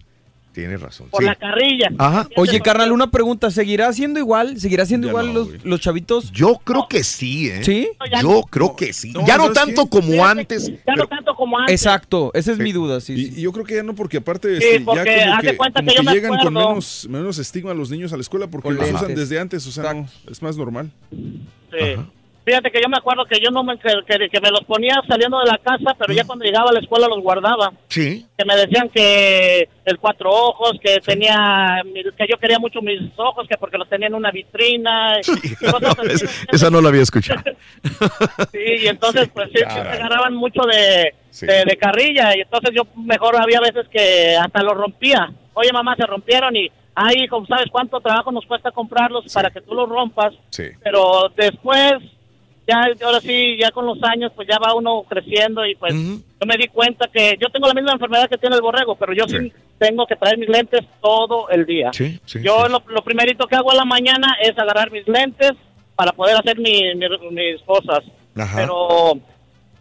Tienes 0.52 0.82
razón. 0.82 1.08
por 1.12 1.22
Sí. 1.22 1.26
la 1.28 1.36
carrilla. 1.36 1.90
Ajá. 2.00 2.28
Oye, 2.36 2.60
carnal, 2.60 2.92
una 2.92 3.12
pregunta. 3.12 3.52
¿Seguirá 3.52 3.94
siendo 3.94 4.20
igual? 4.20 4.60
¿Seguirá 4.60 4.84
siendo 4.86 5.06
Ya 5.08 5.12
igual 5.12 5.28
no, 5.28 5.34
los, 5.34 5.64
los 5.64 5.80
chavitos? 5.80 6.32
Yo 6.32 6.56
creo 6.64 6.88
que 6.90 7.04
sí, 7.04 7.50
¿eh? 7.50 7.64
¿Sí? 7.64 7.88
Yo 8.22 8.42
creo 8.50 8.76
que 8.76 8.92
sí. 8.92 9.12
no, 9.12 9.26
ya 9.28 9.38
no 9.38 9.44
¿sabes 9.54 9.60
tanto 9.76 9.84
qué? 9.84 9.90
como 10.02 10.26
antes. 10.26 10.68
Ya 10.70 10.78
pero- 10.86 11.04
no 11.04 11.08
tanto 11.08 11.36
como 11.36 11.60
antes. 11.60 11.74
Exacto, 11.80 12.32
esa 12.34 12.52
es 12.52 12.58
mi 12.58 12.72
duda, 12.74 13.00
sí. 13.00 13.14
Y, 13.14 13.26
sí. 13.28 13.34
y 13.38 13.42
yo 13.44 13.54
creo 13.54 13.64
que 13.64 13.76
ya 13.76 13.84
no, 13.84 13.94
porque 13.94 14.18
aparte 14.18 14.60
Sí, 14.60 14.66
este, 14.66 14.82
porque 14.82 15.06
ya 15.06 15.28
como 15.30 15.42
que, 15.44 15.56
cuenta 15.58 15.80
como 15.82 15.90
que 15.92 15.96
yo 15.96 16.02
que 16.02 16.06
me 16.08 16.14
llegan 16.14 16.38
con 16.40 16.54
menos, 16.54 17.08
menos 17.10 17.38
estigma 17.38 17.74
los 17.76 17.92
niños 17.92 18.12
a 18.12 18.18
la 18.18 18.22
escuela 18.22 18.48
porque 18.48 18.72
los 18.72 18.92
usan 18.92 19.14
desde 19.16 19.40
antes, 19.40 19.66
o 19.68 19.72
sea, 19.72 19.94
no, 19.94 20.08
es 20.30 20.42
más 20.42 20.58
normal. 20.58 20.90
Sí. 21.12 21.96
Fíjate 22.50 22.72
que 22.72 22.82
yo 22.82 22.90
me 22.90 22.98
acuerdo 22.98 23.26
que 23.26 23.40
yo 23.40 23.52
no 23.52 23.64
me, 23.64 23.78
que, 23.78 23.92
que- 24.08 24.42
me 24.42 24.50
los 24.50 24.64
ponía 24.64 24.96
saliendo 25.08 25.38
de 25.40 25.46
la 25.46 25.60
casa, 25.60 25.96
pero 26.00 26.12
ya 26.14 26.24
cuando 26.26 26.46
llegaba 26.46 26.72
a 26.72 26.74
la 26.74 26.80
escuela 26.80 27.08
los 27.08 27.22
guardaba. 27.22 27.72
Sí. 27.90 28.26
Que 28.36 28.44
me 28.46 28.56
decían 28.56 28.90
que 28.90 29.70
el 29.86 30.00
cuatro 30.00 30.32
ojos, 30.32 30.72
que 30.82 30.98
tenía, 31.06 31.84
que 32.18 32.26
yo 32.28 32.38
quería 32.40 32.58
mucho 32.58 32.82
mis 32.82 33.02
ojos, 33.18 33.48
que 33.48 33.56
porque 33.58 33.78
los 33.78 33.88
tenía 33.88 34.08
en 34.08 34.16
una 34.16 34.32
vitrina. 34.32 35.20
y 35.44 35.56
cosas 35.66 35.96
así. 36.00 36.26
Esa- 36.26 36.46
Esa 36.52 36.70
no 36.72 36.82
la 36.82 36.90
había 36.90 37.04
escuchado. 37.04 37.42
Sí, 38.52 38.60
y 38.84 38.88
entonces 38.88 39.30
pues 39.34 39.50
sí, 39.54 39.60
sí 39.60 39.76
me 39.82 39.90
agarraban 39.90 40.34
mucho 40.34 40.62
de, 40.64 41.14
Sí. 41.30 41.46
de, 41.46 41.64
de 41.66 41.78
carrilla 41.78 42.36
y 42.36 42.42
entonces 42.42 42.72
yo 42.74 42.84
mejor 42.96 43.36
había 43.40 43.60
veces 43.60 43.88
que 43.90 44.36
hasta 44.36 44.64
los 44.64 44.74
rompía. 44.76 45.32
Oye 45.54 45.72
mamá, 45.72 45.96
se 45.96 46.06
rompieron 46.08 46.56
y, 46.56 46.68
ay 46.96 47.24
hijo, 47.24 47.46
¿sabes 47.46 47.68
cuánto 47.72 48.00
trabajo 48.00 48.32
nos 48.32 48.46
cuesta 48.46 48.72
comprarlos 48.72 49.32
para 49.34 49.52
que 49.52 49.62
tú 49.62 49.76
los 49.76 49.88
rompas? 49.88 50.34
Sí. 50.50 50.64
Pero 50.84 51.32
después, 51.36 51.94
ya 52.70 53.06
ahora 53.06 53.20
sí, 53.20 53.58
ya 53.60 53.72
con 53.72 53.86
los 53.86 53.98
años, 54.04 54.32
pues 54.36 54.48
ya 54.48 54.58
va 54.60 54.74
uno 54.76 55.04
creciendo 55.10 55.66
y 55.66 55.76
pues 55.76 55.94
yo 56.40 56.46
me 56.46 56.56
di 56.58 56.68
cuenta 56.68 57.08
que 57.08 57.36
yo 57.42 57.50
tengo 57.50 57.68
la 57.68 57.74
misma 57.74 57.94
enfermedad 57.94 58.30
que 58.30 58.38
tiene 58.38 58.56
el 58.56 58.62
borrego, 58.62 58.96
pero 58.96 59.14
yo 59.14 59.28
sí, 59.28 59.52
tengo 59.78 60.06
que 60.06 60.16
traer 60.16 60.38
mis 60.38 60.50
lentes 60.50 60.82
todo 61.02 61.50
el 61.50 61.66
día. 61.66 61.92
Sí, 61.94 62.20
sí, 62.26 62.40
yo 62.44 62.68
Lo, 62.68 62.82
lo 62.88 63.02
primerito 63.02 63.48
que 63.48 63.56
hago 63.56 63.72
a 63.72 63.76
la 63.76 63.86
mañana 63.86 64.36
es 64.42 64.58
agarrar 64.58 64.92
mis 64.92 65.08
lentes 65.08 65.52
para 65.96 66.12
poder 66.12 66.36
hacer 66.38 66.58
mi- 66.60 66.94
mi- 66.96 67.30
mis 67.32 67.62
cosas. 67.64 68.00
Ajá. 68.38 68.58
Pero 68.58 69.14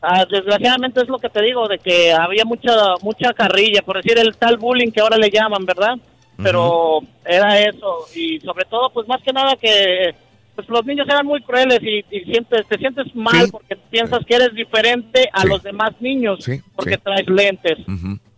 ah, 0.03 0.25
desgraciadamente 0.31 1.01
es 1.03 1.09
lo 1.09 1.19
que 1.19 1.29
te 1.29 1.43
digo, 1.43 1.69
de 1.69 1.79
que 1.79 2.13
había 2.13 2.45
mucha 2.45 2.73
mucha 3.03 3.33
carrilla, 3.35 3.83
por 3.83 3.97
decir 4.03 4.19
el 4.19 4.37
tal 4.37 4.57
bullying 4.57 4.91
que 4.91 5.01
ahora 5.01 5.17
le 5.17 5.31
llaman, 5.31 5.65
¿verdad? 5.67 5.95
Pero 6.41 7.01
era 7.25 7.59
eso, 7.59 8.07
y 8.15 8.39
sobre 8.41 8.65
todo, 8.65 8.91
pues 8.91 9.09
más 9.09 9.21
que 9.23 9.33
nada 9.33 9.57
que 9.57 10.15
pues 10.59 10.69
los 10.71 10.85
niños 10.85 11.07
eran 11.09 11.25
muy 11.25 11.41
crueles 11.41 11.79
y, 11.83 12.05
y 12.11 12.25
sientes, 12.25 12.67
te 12.67 12.79
sientes 12.79 13.15
mal 13.15 13.45
Sí. 13.45 13.53
porque 13.53 13.77
piensas 13.77 14.25
que 14.27 14.35
eres 14.35 14.53
diferente 14.55 15.29
a 15.33 15.43
Sí. 15.43 15.49
los 15.51 15.63
demás 15.63 15.93
niños 16.01 16.43
Sí, 16.43 16.61
porque 16.75 16.99
traes 16.99 17.29
lentes. 17.29 17.79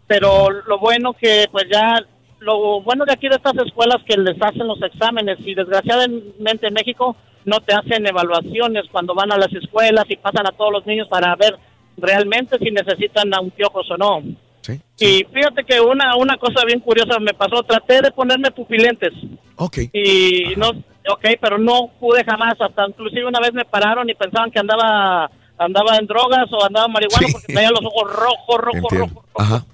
Pero 0.06 0.50
lo 0.50 0.78
bueno 0.78 1.14
que 1.14 1.46
pues 1.50 1.64
ya, 1.72 1.98
lo 2.40 2.82
bueno 2.82 3.06
de 3.06 3.14
aquí 3.14 3.26
de 3.26 3.36
estas 3.36 3.56
escuelas 3.64 4.02
que 4.04 4.18
les 4.18 4.36
hacen 4.42 4.66
los 4.66 4.82
exámenes 4.82 5.38
y 5.46 5.54
desgraciadamente 5.54 6.66
en 6.66 6.74
México 6.74 7.16
no 7.46 7.58
te 7.60 7.72
hacen 7.72 8.06
evaluaciones 8.06 8.84
cuando 8.92 9.14
van 9.14 9.32
a 9.32 9.38
las 9.38 9.52
escuelas 9.54 10.04
y 10.10 10.16
pasan 10.16 10.46
a 10.46 10.52
todos 10.52 10.72
los 10.72 10.84
niños 10.84 11.08
para 11.08 11.34
ver 11.36 11.56
realmente 11.96 12.58
si 12.58 12.70
necesitan 12.70 13.32
anteojos 13.32 13.90
o 13.92 13.96
no. 13.96 14.22
Sí. 14.60 14.78
Y 14.98 15.24
fíjate 15.32 15.64
que 15.64 15.80
una, 15.80 16.16
una 16.16 16.36
cosa 16.36 16.66
bien 16.66 16.80
curiosa 16.80 17.18
me 17.18 17.32
pasó, 17.32 17.62
traté 17.62 18.02
de 18.02 18.10
ponerme 18.10 18.50
pupilentes 18.50 19.14
Ok. 19.56 19.78
y 19.94 20.52
no, 20.58 20.72
ok, 21.12 21.26
pero 21.40 21.58
no 21.58 21.88
pude 22.00 22.24
jamás, 22.24 22.54
hasta 22.60 22.86
inclusive 22.88 23.26
una 23.26 23.40
vez 23.40 23.52
me 23.52 23.64
pararon 23.64 24.08
y 24.08 24.14
pensaban 24.14 24.50
que 24.50 24.58
andaba 24.58 25.30
andaba 25.58 25.96
en 25.96 26.06
drogas 26.06 26.50
o 26.52 26.64
andaba 26.64 26.86
en 26.86 26.92
marihuana 26.92 27.26
Sí. 27.26 27.32
porque 27.32 27.52
tenía 27.52 27.70
los 27.70 27.84
ojos 27.84 28.12
rojos, 28.12 28.56
rojos, 28.58 28.92
rojos. 28.98 29.24
Ajá. 29.38 29.64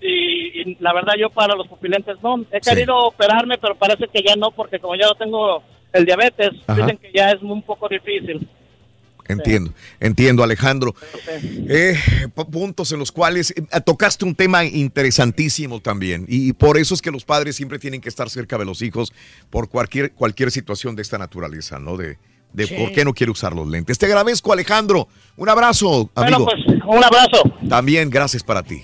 Y, 0.00 0.60
y 0.70 0.76
la 0.80 0.92
verdad 0.92 1.14
yo 1.18 1.30
para 1.30 1.54
los 1.56 1.66
pupilentes 1.66 2.16
no, 2.22 2.44
he 2.52 2.60
Sí. 2.62 2.70
querido 2.70 2.96
operarme, 2.96 3.58
pero 3.58 3.74
parece 3.74 4.06
que 4.08 4.22
ya 4.22 4.36
no, 4.36 4.50
porque 4.52 4.78
como 4.78 4.94
ya 4.94 5.06
no 5.06 5.14
tengo 5.14 5.62
el 5.92 6.04
diabetes, 6.04 6.50
Ajá. 6.66 6.80
dicen 6.80 6.96
que 6.98 7.10
ya 7.12 7.30
es 7.30 7.42
un 7.42 7.62
poco 7.62 7.88
difícil. 7.88 8.48
Entiendo, 9.32 9.72
entiendo, 10.00 10.42
Alejandro. 10.42 10.94
Eh, 11.68 11.96
pu- 12.34 12.48
puntos 12.50 12.92
en 12.92 12.98
los 12.98 13.10
cuales 13.12 13.52
eh, 13.56 13.62
tocaste 13.84 14.24
un 14.24 14.34
tema 14.34 14.64
interesantísimo 14.64 15.80
también. 15.80 16.24
Y 16.28 16.52
por 16.52 16.78
eso 16.78 16.94
es 16.94 17.02
que 17.02 17.10
los 17.10 17.24
padres 17.24 17.56
siempre 17.56 17.78
tienen 17.78 18.00
que 18.00 18.08
estar 18.08 18.28
cerca 18.30 18.58
de 18.58 18.64
los 18.64 18.82
hijos 18.82 19.12
por 19.50 19.68
cualquier, 19.68 20.12
cualquier 20.12 20.50
situación 20.50 20.94
de 20.96 21.02
esta 21.02 21.18
naturaleza, 21.18 21.78
¿no? 21.78 21.96
De, 21.96 22.18
de 22.52 22.66
Sí. 22.66 22.74
por 22.76 22.92
qué 22.92 23.04
no 23.04 23.14
quiere 23.14 23.32
usar 23.32 23.54
los 23.54 23.66
lentes. 23.66 23.98
Te 23.98 24.06
agradezco, 24.06 24.52
Alejandro. 24.52 25.08
Un 25.36 25.48
abrazo, 25.48 26.10
Bueno, 26.14 26.36
amigo. 26.36 26.44
pues 26.44 26.76
un 26.86 27.02
abrazo. 27.04 27.42
También 27.68 28.10
gracias 28.10 28.42
para 28.42 28.62
ti. 28.62 28.82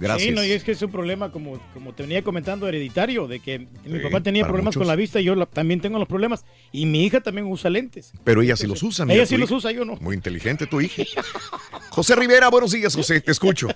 Gracias. 0.00 0.28
Sí, 0.28 0.30
no, 0.34 0.44
y 0.44 0.52
es 0.52 0.62
que 0.62 0.70
es 0.72 0.80
un 0.82 0.92
problema, 0.92 1.32
como, 1.32 1.58
como 1.74 1.92
te 1.92 2.04
venía 2.04 2.22
comentando, 2.22 2.68
hereditario, 2.68 3.26
de 3.26 3.40
que 3.40 3.58
mi 3.84 3.98
Sí, 3.98 3.98
papá 4.04 4.20
tenía 4.22 4.44
problemas 4.44 4.76
muchos. 4.76 4.80
con 4.80 4.86
la 4.86 4.94
vista 4.94 5.20
y 5.20 5.24
yo 5.24 5.34
la- 5.34 5.46
también 5.46 5.80
tengo 5.80 5.98
los 5.98 6.06
problemas. 6.06 6.44
Y 6.70 6.86
mi 6.86 7.04
hija 7.04 7.20
también 7.20 7.46
usa 7.48 7.68
lentes. 7.68 8.12
Pero 8.22 8.40
ella 8.42 8.54
sí 8.56 8.66
los 8.68 8.80
usa, 8.82 9.04
mira, 9.04 9.16
Ella 9.16 9.26
sí 9.26 9.34
tu 9.34 9.40
los 9.40 9.50
hija. 9.50 9.56
usa, 9.56 9.72
yo 9.72 9.84
no. 9.84 9.96
Muy 10.00 10.14
inteligente 10.14 10.66
tu 10.66 10.80
hija. 10.80 11.02
José 11.90 12.14
Rivera, 12.14 12.48
buenos 12.48 12.70
días, 12.70 12.94
José, 12.94 13.20
te 13.20 13.32
escucho. 13.32 13.66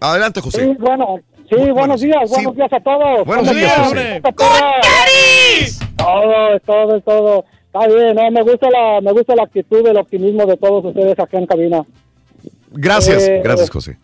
Adelante, 0.00 0.40
José. 0.40 0.64
Sí, 0.64 0.76
bueno, 0.78 1.20
sí, 1.50 1.56
buenos 1.70 2.00
días, 2.00 2.22
sí. 2.26 2.34
buenos 2.36 2.56
días 2.56 2.72
a 2.72 2.80
todos. 2.80 3.26
Buenos 3.26 3.46
¿Cómo 3.46 3.58
días? 3.58 3.76
José. 3.76 4.20
¡Con 4.22 4.34
Todo, 5.96 6.60
todo, 6.60 7.00
todo. 7.02 7.44
Está 7.66 7.86
bien, 7.86 8.14
no, 8.16 8.30
me 8.30 8.42
gusta 8.42 8.68
la, 8.70 9.00
me 9.00 9.12
gusta 9.12 9.34
la 9.36 9.42
actitud, 9.44 9.86
el 9.86 9.96
optimismo 9.96 10.46
de 10.46 10.56
todos 10.56 10.84
ustedes 10.84 11.18
acá 11.18 11.38
en 11.38 11.46
cabina. 11.46 11.84
Gracias, 12.72 13.22
Eh, 13.24 13.40
gracias, 13.44 13.70
José. 13.70 13.98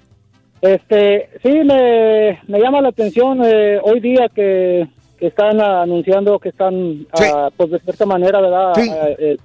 Este, 0.67 1.29
sí, 1.43 1.51
me, 1.65 2.41
me 2.49 2.59
llama 2.61 2.81
la 2.81 2.89
atención 2.89 3.41
eh, 3.45 3.79
hoy 3.83 4.01
día 4.01 4.29
que, 4.35 4.87
que 5.19 5.29
están 5.29 5.61
anunciando 5.61 6.39
que 6.39 6.49
están, 6.51 7.07
ah, 7.13 7.51
pues 7.57 7.71
de 7.71 7.79
cierta 7.81 8.07
manera, 8.07 8.41
¿verdad? 8.41 8.73
Sí. 8.75 8.91
Ah, 8.91 9.09
eh, 9.19 9.37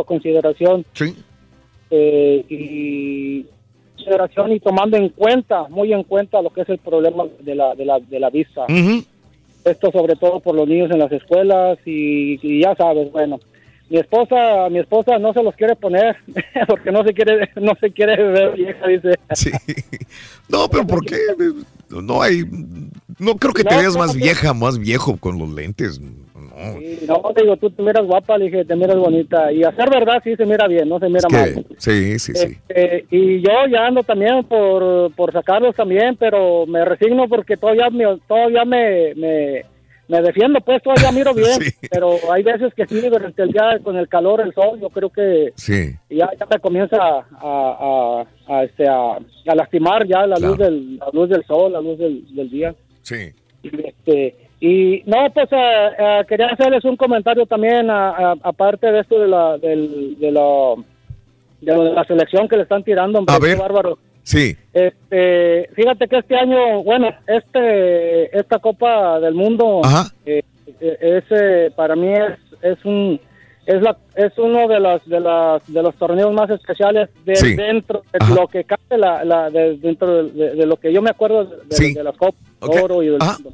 a 0.00 0.04
consideración 0.04 0.84
Sí. 0.92 1.14
eh, 1.90 2.44
y 2.48 3.46
consideración 3.96 4.52
y 4.52 4.60
tomando 4.60 4.96
en 4.96 5.10
cuenta, 5.10 5.68
muy 5.68 5.92
en 5.92 6.04
cuenta 6.04 6.40
lo 6.40 6.50
que 6.50 6.62
es 6.62 6.68
el 6.68 6.78
problema 6.78 7.24
de 7.40 7.54
la, 7.54 7.74
de 7.74 7.84
la, 7.84 7.98
de 8.00 8.20
la 8.20 8.30
vista. 8.30 8.64
Esto 9.64 9.92
sobre 9.92 10.16
todo 10.16 10.40
por 10.40 10.54
los 10.54 10.66
niños 10.66 10.90
en 10.90 11.00
las 11.00 11.12
escuelas 11.12 11.78
y, 11.84 12.38
y 12.42 12.62
ya 12.62 12.74
sabes, 12.76 13.12
bueno. 13.12 13.38
Mi 13.90 13.98
esposa, 13.98 14.68
mi 14.70 14.78
esposa 14.78 15.18
no 15.18 15.32
se 15.32 15.42
los 15.42 15.54
quiere 15.56 15.74
poner 15.74 16.16
porque 16.68 16.92
no 16.92 17.02
se 17.02 17.12
quiere, 17.12 17.50
no 17.56 17.74
se 17.74 17.90
quiere 17.90 18.22
ver 18.22 18.54
vieja, 18.54 18.86
dice. 18.86 19.18
Sí. 19.34 19.50
No, 20.48 20.68
pero 20.68 20.86
¿por 20.86 21.04
qué? 21.04 21.16
No 21.88 22.22
hay. 22.22 22.44
No 23.18 23.36
creo 23.36 23.52
que 23.52 23.64
te 23.64 23.76
veas 23.76 23.96
más 23.96 24.12
sí. 24.12 24.18
vieja, 24.18 24.54
más 24.54 24.78
viejo 24.78 25.16
con 25.16 25.38
los 25.38 25.50
lentes. 25.50 26.00
No. 26.00 26.80
Y 26.80 27.06
no, 27.06 27.20
te 27.34 27.42
digo, 27.42 27.56
tú 27.56 27.70
te 27.70 27.82
miras 27.82 28.04
guapa, 28.06 28.38
le 28.38 28.46
dije, 28.46 28.64
te 28.64 28.76
miras 28.76 28.96
bonita. 28.96 29.50
Y 29.50 29.64
a 29.64 29.72
ser 29.72 29.90
verdad, 29.90 30.20
sí 30.22 30.36
se 30.36 30.46
mira 30.46 30.68
bien, 30.68 30.88
no 30.88 30.98
se 30.98 31.08
mira 31.08 31.26
Es 31.28 31.32
mal. 31.32 31.66
sí, 31.78 32.18
sí, 32.18 32.32
sí. 32.34 32.58
Este, 32.68 33.06
y 33.10 33.40
yo 33.40 33.50
ya 33.70 33.86
ando 33.86 34.02
también 34.02 34.44
por, 34.44 35.12
por 35.14 35.32
sacarlos 35.32 35.74
también, 35.74 36.16
pero 36.16 36.66
me 36.66 36.84
resigno 36.84 37.28
porque 37.28 37.56
todavía 37.56 37.90
me, 37.90 38.04
todavía 38.28 38.64
me, 38.64 39.14
me, 39.14 39.64
me 40.10 40.20
defiendo, 40.22 40.60
pues 40.60 40.82
todavía 40.82 41.12
miro 41.12 41.32
bien. 41.32 41.58
Pero 41.90 42.16
hay 42.32 42.42
veces 42.42 42.74
que 42.74 42.86
sí, 42.86 43.00
durante 43.00 43.42
el 43.42 43.52
día 43.52 43.78
con 43.82 43.96
el 43.96 44.08
calor, 44.08 44.40
el 44.40 44.52
sol, 44.52 44.78
yo 44.80 44.90
creo 44.90 45.08
que 45.10 45.52
Sí. 45.56 45.92
ya, 46.10 46.28
ya 46.38 46.46
me 46.50 46.58
comienza 46.58 46.96
a, 47.00 47.24
a, 47.40 48.24
a, 48.48 48.64
este, 48.64 48.88
a, 48.88 49.12
a 49.16 49.54
lastimar 49.54 50.06
ya 50.06 50.26
la 50.26 50.36
luz 50.38 50.58
del 50.58 50.96
la 50.98 51.08
luz 51.12 51.28
del 51.30 51.44
sol, 51.44 51.72
la 51.72 51.80
luz 51.80 51.98
del, 51.98 52.34
del 52.34 52.50
día. 52.50 52.74
Sí. 53.02 53.30
Y, 53.62 53.68
este, 53.86 54.36
y 54.60 55.02
no, 55.06 55.30
pues 55.32 55.48
eh, 55.52 56.24
quería 56.28 56.48
hacerles 56.48 56.84
un 56.84 56.96
comentario 56.96 57.46
también, 57.46 57.88
a- 57.88 58.10
a- 58.32 58.36
aparte 58.42 58.90
de 58.90 59.00
esto 59.00 59.18
de 59.18 59.28
la, 59.28 59.56
del, 59.58 60.18
de, 60.18 60.32
la, 60.32 60.74
de 61.60 61.74
lo 61.74 61.84
de 61.84 61.92
la 61.92 62.04
selección 62.04 62.48
que 62.48 62.56
le 62.56 62.64
están 62.64 62.82
tirando, 62.82 63.20
hombre, 63.20 63.34
A 63.34 63.38
ver. 63.38 63.56
bárbaro. 63.58 63.98
Sí. 64.30 64.56
Este, 64.72 65.68
fíjate 65.74 66.06
que 66.08 66.18
este 66.18 66.36
año, 66.36 66.82
bueno, 66.84 67.08
este, 67.26 68.36
esta 68.38 68.58
Copa 68.60 69.18
del 69.20 69.34
Mundo, 69.34 69.80
eh, 70.24 70.42
eh, 70.80 70.96
es, 71.00 71.24
eh, 71.30 71.70
para 71.74 71.96
mí 71.96 72.12
es, 72.12 72.38
es 72.62 72.84
un, 72.84 73.20
es 73.66 73.82
la, 73.82 73.96
es 74.14 74.36
uno 74.38 74.68
de 74.68 74.78
los, 74.78 75.04
de 75.08 75.18
las, 75.20 75.66
de 75.72 75.82
los 75.82 75.94
torneos 75.96 76.32
más 76.32 76.48
especiales 76.50 77.08
de 77.24 77.34
Sí. 77.36 77.56
dentro 77.56 78.02
de 78.12 78.34
lo 78.34 78.46
que 78.46 78.62
cabe 78.64 78.98
la, 78.98 79.24
la, 79.24 79.50
de, 79.50 79.76
dentro 79.78 80.24
de, 80.24 80.54
de 80.54 80.66
lo 80.66 80.76
que 80.76 80.92
yo 80.92 81.02
me 81.02 81.10
acuerdo 81.10 81.44
de, 81.44 81.74
Sí. 81.74 81.92
de 81.94 82.04
la 82.04 82.12
Copa 82.12 82.38
de 82.72 82.80
Oro 82.82 83.02
y 83.02 83.06
del 83.08 83.18
mundo. 83.18 83.52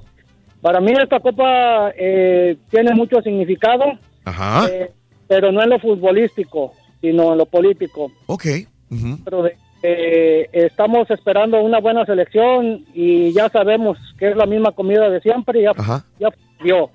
Para 0.61 0.81
mí 0.81 0.93
esta 0.93 1.21
Copa 1.21 1.91
eh, 1.97 2.57
tiene 2.71 2.93
mucho 2.95 3.21
significado, 3.23 3.85
Ajá. 4.25 4.67
eh, 4.71 4.91
pero 5.27 5.51
no 5.53 5.63
en 5.63 5.71
lo 5.71 5.79
futbolístico, 5.79 6.73
sino 7.01 7.33
en 7.33 7.39
lo 7.39 7.47
político 7.47 8.11
Ok. 8.27 8.45
Ujú. 8.91 9.19
pero 9.25 9.43
de- 9.43 9.57
eh, 9.89 10.49
estamos 10.53 11.11
esperando 11.11 11.61
una 11.63 11.79
buena 11.81 12.05
selección 12.05 12.85
y 12.95 13.33
ya 13.33 13.49
sabemos 13.49 13.99
que 14.19 14.31
es 14.31 14.37
la 14.37 14.47
misma 14.47 14.73
comida 14.73 15.09
de 15.11 15.21
siempre, 15.21 15.63
ya 15.63 15.73
ya 16.19 16.29
dio, 16.63 16.91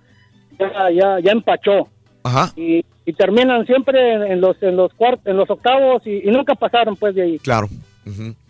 ya, 0.59 0.91
ya, 0.91 1.19
ya 1.19 1.31
empachó. 1.31 1.87
Ajá. 2.23 2.51
Y, 2.55 2.83
y 3.05 3.13
terminan 3.13 3.65
siempre 3.65 4.13
en, 4.13 4.23
en 4.23 4.41
los 4.41 4.61
en 4.61 4.75
los 4.75 4.93
cuartos, 4.93 5.25
en 5.27 5.37
los 5.37 5.49
octavos 5.49 6.05
y, 6.05 6.27
y 6.27 6.31
nunca 6.31 6.53
pasaron 6.55 6.95
pues 6.95 7.15
de 7.15 7.21
ahí. 7.23 7.39
Claro. 7.39 7.67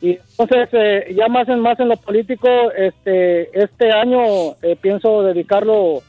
Y 0.02 0.18
entonces 0.38 0.70
eh, 0.72 1.14
ya 1.16 1.28
más 1.28 1.48
en 1.50 1.60
más 1.60 1.80
en 1.80 1.90
lo 1.90 1.98
político, 1.98 2.48
este 2.72 3.50
este 3.58 3.92
año 3.92 4.22
eh, 4.61 4.76
pienso 4.80 5.24
dedicarlo. 5.24 6.02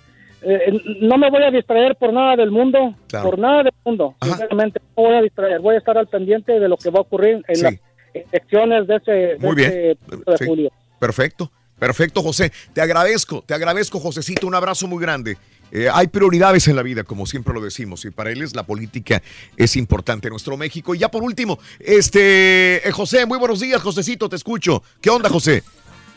eh, 0.43 0.73
no 1.01 1.19
me 1.19 1.29
voy 1.31 1.43
a 1.43 1.51
distraer 1.51 1.95
por 1.97 2.13
nada 2.13 2.37
del 2.37 2.51
mundo, 2.51 2.95
Claro. 3.09 3.31
por 3.31 3.39
nada 3.39 3.65
del 3.65 3.73
mundo. 3.85 4.15
Sinceramente, 4.23 4.81
no 4.97 5.03
voy 5.05 5.15
a 5.17 5.23
distraer. 5.23 5.61
Voy 5.61 5.75
a 5.75 5.79
estar 5.79 5.99
al 5.99 6.07
pendiente 6.07 6.59
de 6.59 6.69
lo 6.69 6.77
que 6.77 6.91
va 6.91 6.99
a 6.99 7.03
ocurrir 7.03 7.43
en 7.49 7.57
Sí. 7.57 7.63
las 7.65 7.75
elecciones 8.15 8.87
de 8.87 8.97
ese, 8.97 9.11
de 9.13 9.39
Muy 9.39 9.55
bien. 9.57 9.71
ese 9.73 9.97
primero 10.07 10.33
de 10.33 10.39
Sí. 10.39 10.45
julio. 10.47 10.73
Perfecto. 10.99 11.51
Perfecto, 11.79 12.23
José. 12.23 12.53
Te 12.73 12.81
agradezco, 12.81 13.43
te 13.45 13.55
agradezco, 13.55 13.99
Josecito. 13.99 14.47
Un 14.47 14.55
abrazo 14.55 14.87
muy 14.87 15.03
grande. 15.03 15.37
Eh, 15.73 15.89
hay 15.93 16.07
prioridades 16.07 16.69
en 16.69 16.77
la 16.77 16.83
vida, 16.83 17.03
como 17.03 17.27
siempre 17.27 17.53
lo 17.55 17.61
decimos, 17.61 18.05
y 18.05 18.11
para 18.11 18.31
él 18.31 18.43
es 18.43 18.55
la 18.55 18.63
política 18.63 19.23
es 19.57 19.75
importante 19.75 20.29
en 20.29 20.33
nuestro 20.33 20.57
México. 20.57 20.95
Y 20.95 20.99
ya 20.99 21.11
por 21.11 21.23
último, 21.23 21.59
este 21.81 22.87
eh, 22.87 22.93
José, 22.93 23.27
muy 23.27 23.39
buenos 23.39 23.59
días, 23.61 23.81
Josecito, 23.83 24.29
te 24.29 24.37
escucho. 24.37 24.83
¿Qué 25.01 25.11
onda, 25.11 25.29
José? 25.29 25.63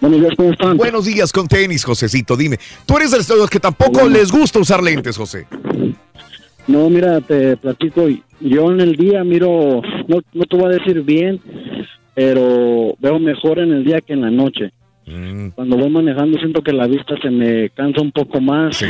Buenos 0.01 0.19
días, 0.19 0.33
¿cómo 0.35 0.51
están? 0.51 0.77
Buenos 0.77 1.05
días 1.05 1.31
con 1.31 1.47
tenis, 1.47 1.83
Josecito. 1.85 2.35
Dime, 2.35 2.59
tú 2.85 2.97
eres 2.97 3.11
de 3.11 3.35
los 3.35 3.49
que 3.49 3.61
tampoco 3.61 4.07
les 4.09 4.29
gusta 4.31 4.59
usar 4.59 4.83
lentes, 4.83 5.15
José. 5.17 5.47
No, 6.67 6.89
mira, 6.89 7.21
te 7.21 7.57
platico. 7.57 8.07
Yo 8.41 8.71
en 8.71 8.81
el 8.81 8.95
día 8.95 9.23
miro, 9.23 9.81
no, 10.07 10.21
no 10.33 10.45
te 10.45 10.57
voy 10.57 10.65
a 10.65 10.77
decir 10.77 11.01
bien, 11.03 11.39
pero 12.13 12.95
veo 12.99 13.19
mejor 13.19 13.59
en 13.59 13.71
el 13.71 13.83
día 13.83 14.01
que 14.01 14.13
en 14.13 14.21
la 14.21 14.31
noche. 14.31 14.71
Mm. 15.05 15.49
Cuando 15.49 15.77
voy 15.77 15.89
manejando 15.89 16.37
siento 16.39 16.63
que 16.63 16.73
la 16.73 16.87
vista 16.87 17.15
se 17.21 17.29
me 17.29 17.69
cansa 17.69 18.01
un 18.01 18.11
poco 18.11 18.41
más. 18.41 18.83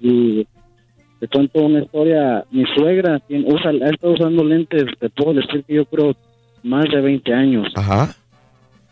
Y 0.00 0.46
te 1.20 1.28
cuento 1.28 1.60
una 1.60 1.82
historia. 1.82 2.44
Mi 2.50 2.64
suegra 2.74 3.20
tiene, 3.20 3.44
usa, 3.46 3.70
ha 3.70 3.90
estado 3.90 4.14
usando 4.14 4.42
lentes, 4.42 4.84
te 4.98 5.08
puedo 5.10 5.34
decir 5.34 5.62
que 5.64 5.74
yo 5.74 5.84
creo 5.86 6.16
más 6.64 6.86
de 6.90 7.00
20 7.00 7.32
años. 7.32 7.68
Ajá. 7.76 8.14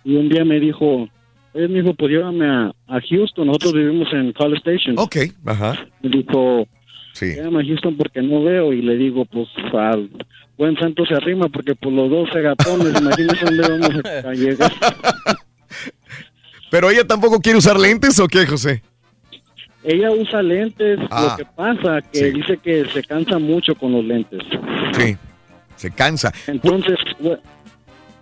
Y 0.04 0.16
un 0.16 0.28
día 0.28 0.44
me 0.44 0.60
dijo, 0.60 1.08
oye, 1.52 1.68
me 1.68 1.82
dijo, 1.82 1.94
pues 1.94 2.12
llévame 2.12 2.46
a, 2.46 2.72
a 2.86 3.00
Houston. 3.00 3.46
Nosotros 3.46 3.74
vivimos 3.74 4.08
en 4.12 4.32
College 4.32 4.58
Station. 4.58 4.94
Ok, 4.98 5.16
ajá. 5.44 5.86
Me 6.02 6.10
dijo, 6.10 6.66
sí. 7.12 7.34
llévame 7.34 7.62
a 7.62 7.66
Houston 7.66 7.96
porque 7.96 8.22
no 8.22 8.42
veo. 8.44 8.72
Y 8.72 8.82
le 8.82 8.96
digo, 8.96 9.24
pues 9.24 9.48
al 9.72 10.08
buen 10.56 10.76
santo 10.76 11.04
se 11.06 11.14
arrima 11.14 11.48
porque 11.48 11.74
por 11.74 11.92
los 11.92 12.10
dos 12.10 12.28
segatones, 12.32 13.00
imagínese 13.00 13.44
dónde 13.44 13.68
vamos 13.68 14.04
a, 14.24 14.32
llegar. 14.34 14.72
¿Pero 16.70 16.90
ella 16.90 17.04
tampoco 17.06 17.40
quiere 17.40 17.58
usar 17.58 17.78
lentes 17.78 18.18
o 18.20 18.28
qué, 18.28 18.46
José? 18.46 18.82
Ella 19.82 20.10
usa 20.10 20.42
lentes, 20.42 20.98
Ah, 21.10 21.28
lo 21.30 21.36
que 21.44 21.50
pasa 21.56 22.00
que 22.12 22.30
dice 22.32 22.58
que 22.58 22.84
se 22.92 23.02
cansa 23.02 23.38
mucho 23.38 23.74
con 23.74 23.92
los 23.92 24.04
lentes. 24.04 24.40
Sí, 24.92 25.16
se 25.76 25.90
cansa. 25.90 26.30
Entonces, 26.46 26.96
bu- 27.18 27.40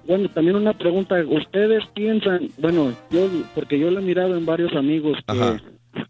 bueno, 0.06 0.28
también 0.30 0.56
una 0.56 0.72
pregunta, 0.72 1.16
¿ustedes 1.28 1.84
piensan, 1.94 2.48
bueno, 2.58 2.94
yo, 3.10 3.28
porque 3.54 3.78
yo 3.78 3.90
lo 3.90 3.98
he 3.98 4.02
mirado 4.02 4.36
en 4.38 4.46
varios 4.46 4.72
amigos 4.74 5.18
que 5.26 5.32
Ajá. 5.32 5.60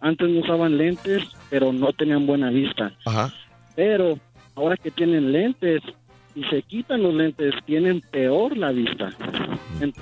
Antes 0.00 0.28
no 0.28 0.40
usaban 0.40 0.76
lentes, 0.78 1.22
pero 1.50 1.72
no 1.72 1.92
tenían 1.92 2.26
buena 2.26 2.50
vista. 2.50 2.92
Ajá. 3.04 3.32
Pero 3.74 4.18
ahora 4.54 4.76
que 4.76 4.90
tienen 4.90 5.32
lentes 5.32 5.80
y 6.34 6.44
se 6.44 6.62
quitan 6.62 7.02
los 7.02 7.14
lentes, 7.14 7.54
tienen 7.64 8.00
peor 8.10 8.56
la 8.56 8.70
vista. 8.72 9.10
En- 9.80 9.92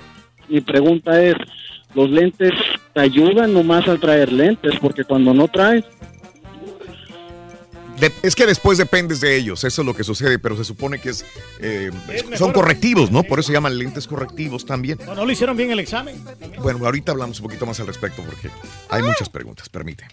mi 0.49 0.61
pregunta 0.61 1.21
es, 1.21 1.35
¿los 1.93 2.09
lentes 2.09 2.51
te 2.93 3.01
ayudan 3.01 3.53
nomás 3.53 3.87
al 3.87 3.99
traer 3.99 4.31
lentes? 4.31 4.73
Porque 4.79 5.03
cuando 5.03 5.33
no 5.33 5.47
traes, 5.47 5.83
De- 7.99 8.11
es 8.21 8.35
que 8.35 8.45
después 8.45 8.77
dependes 8.77 9.19
de 9.21 9.35
ellos, 9.35 9.63
eso 9.63 9.81
es 9.81 9.85
lo 9.85 9.93
que 9.95 10.03
sucede, 10.03 10.37
pero 10.39 10.55
se 10.55 10.63
supone 10.63 10.99
que 10.99 11.09
es, 11.09 11.25
eh, 11.59 11.91
son 12.37 12.51
correctivos, 12.53 13.11
¿no? 13.11 13.23
Por 13.23 13.39
eso 13.39 13.47
se 13.47 13.53
llaman 13.53 13.77
lentes 13.77 14.05
correctivos 14.07 14.65
también. 14.65 14.99
¿O 15.07 15.15
no 15.15 15.25
le 15.25 15.33
hicieron 15.33 15.57
bien 15.57 15.71
el 15.71 15.79
examen? 15.79 16.23
Bueno, 16.61 16.85
ahorita 16.85 17.11
hablamos 17.11 17.39
un 17.39 17.45
poquito 17.45 17.65
más 17.65 17.79
al 17.79 17.87
respecto 17.87 18.21
porque 18.23 18.49
hay 18.89 19.01
muchas 19.01 19.29
preguntas, 19.29 19.67
permite. 19.69 20.05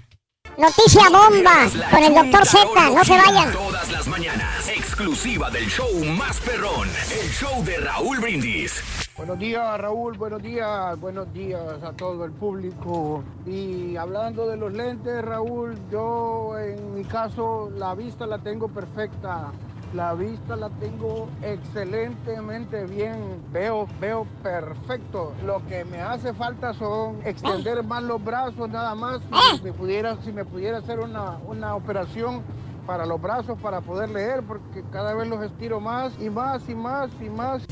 Noticia 0.56 1.10
bomba 1.10 1.68
con 1.90 2.04
el 2.04 2.14
doctor 2.14 2.46
Z, 2.46 2.90
no 2.90 3.04
se 3.04 3.12
vayan. 3.12 3.52
Todas 3.52 3.90
las 3.90 4.06
mañanas, 4.06 4.68
exclusiva 4.68 5.50
del 5.50 5.66
show 5.66 5.88
más 6.16 6.38
perrón, 6.40 6.88
el 7.10 7.28
show 7.30 7.64
de 7.64 7.78
Raúl 7.78 8.20
Brindis. 8.20 8.80
Buenos 9.16 9.38
días, 9.38 9.80
Raúl. 9.80 10.16
Buenos 10.16 10.42
días. 10.42 10.98
Buenos 11.00 11.32
días 11.32 11.82
a 11.82 11.92
todo 11.92 12.24
el 12.24 12.30
público. 12.32 13.24
Y 13.46 13.96
hablando 13.96 14.46
de 14.46 14.56
los 14.56 14.72
lentes, 14.72 15.24
Raúl, 15.24 15.76
yo 15.90 16.56
en 16.58 16.94
mi 16.94 17.04
caso 17.04 17.70
la 17.76 17.94
vista 17.96 18.24
la 18.24 18.38
tengo 18.38 18.68
perfecta. 18.68 19.50
La 19.94 20.12
vista 20.12 20.56
la 20.56 20.70
tengo 20.70 21.28
excelentemente 21.40 22.84
bien. 22.84 23.40
Veo, 23.52 23.86
veo 24.00 24.26
perfecto. 24.42 25.32
Lo 25.46 25.64
que 25.66 25.84
me 25.84 26.00
hace 26.00 26.34
falta 26.34 26.74
son 26.74 27.20
extender 27.24 27.80
más 27.84 28.02
los 28.02 28.22
brazos 28.22 28.68
nada 28.68 28.96
más. 28.96 29.20
Si 29.56 29.62
me 29.62 29.72
pudiera, 29.72 30.20
si 30.22 30.32
me 30.32 30.44
pudiera 30.44 30.78
hacer 30.78 30.98
una, 30.98 31.38
una 31.46 31.76
operación 31.76 32.42
para 32.88 33.06
los 33.06 33.22
brazos 33.22 33.56
para 33.60 33.82
poder 33.82 34.10
leer, 34.10 34.42
porque 34.42 34.82
cada 34.90 35.14
vez 35.14 35.28
los 35.28 35.40
estiro 35.44 35.78
más 35.78 36.12
y 36.20 36.28
más 36.28 36.68
y 36.68 36.74
más 36.74 37.10
y 37.20 37.30
más. 37.30 37.62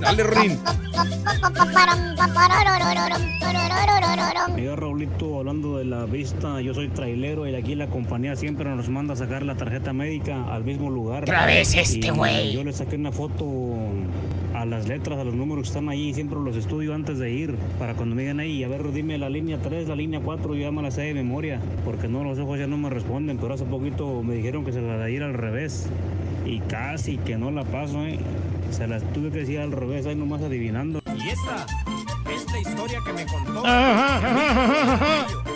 Dale, 0.00 0.24
Rin. 0.24 0.58
Mira 4.56 4.76
Raulito, 4.76 5.38
hablando 5.38 5.78
de 5.78 5.84
la 5.84 6.04
vista, 6.04 6.60
yo 6.60 6.74
soy 6.74 6.88
trailero 6.88 7.46
y 7.48 7.54
aquí 7.54 7.74
la 7.74 7.86
compañía 7.88 8.36
siempre 8.36 8.68
nos 8.74 8.88
manda 8.88 9.14
a 9.14 9.16
sacar 9.16 9.42
la 9.42 9.56
tarjeta 9.56 9.92
médica 9.92 10.52
al 10.52 10.64
mismo 10.64 10.90
lugar. 10.90 11.22
Otra 11.22 11.46
vez 11.46 11.74
este 11.74 12.10
güey. 12.10 12.52
Yo 12.52 12.64
le 12.64 12.72
saqué 12.72 12.96
una 12.96 13.12
foto 13.12 13.44
a 14.54 14.64
las 14.64 14.86
letras, 14.88 15.18
a 15.18 15.24
los 15.24 15.34
números 15.34 15.64
que 15.64 15.68
están 15.68 15.88
ahí, 15.88 16.14
siempre 16.14 16.38
los 16.38 16.56
estudio 16.56 16.94
antes 16.94 17.18
de 17.18 17.30
ir, 17.30 17.54
para 17.78 17.94
cuando 17.94 18.14
me 18.14 18.22
digan 18.22 18.40
ahí, 18.40 18.62
a 18.62 18.68
ver, 18.68 18.92
dime 18.92 19.18
la 19.18 19.28
línea 19.28 19.58
3, 19.60 19.88
la 19.88 19.96
línea 19.96 20.20
4, 20.20 20.54
yo 20.54 20.60
ya 20.60 20.70
me 20.70 20.80
la 20.82 20.90
sé 20.90 21.02
de 21.02 21.14
memoria, 21.14 21.60
porque 21.84 22.06
no, 22.06 22.22
los 22.22 22.38
ojos 22.38 22.58
ya 22.58 22.66
no 22.66 22.76
me 22.76 22.88
responden, 22.88 23.38
pero 23.38 23.54
hace 23.54 23.64
poquito 23.64 24.22
me 24.22 24.34
dijeron 24.34 24.64
que 24.64 24.72
se 24.72 24.80
la 24.80 24.96
de 24.96 25.12
ir 25.12 25.22
al 25.22 25.34
revés, 25.34 25.88
y 26.46 26.60
casi 26.60 27.16
que 27.18 27.36
no 27.36 27.50
la 27.50 27.64
paso, 27.64 28.04
¿eh? 28.04 28.18
Se 28.74 28.88
las 28.88 29.04
tuve 29.12 29.30
que 29.30 29.38
decir 29.38 29.60
al 29.60 29.70
revés, 29.70 30.04
ahí 30.04 30.16
nomás 30.16 30.42
adivinando. 30.42 31.00
Y 31.06 31.28
esta 31.28 31.64
es 32.34 32.44
la 32.50 32.58
historia 32.58 32.98
que 33.06 33.12
me 33.12 33.24
contó. 33.24 33.62
¡Ey, 33.64 33.70
ey! 35.46 35.53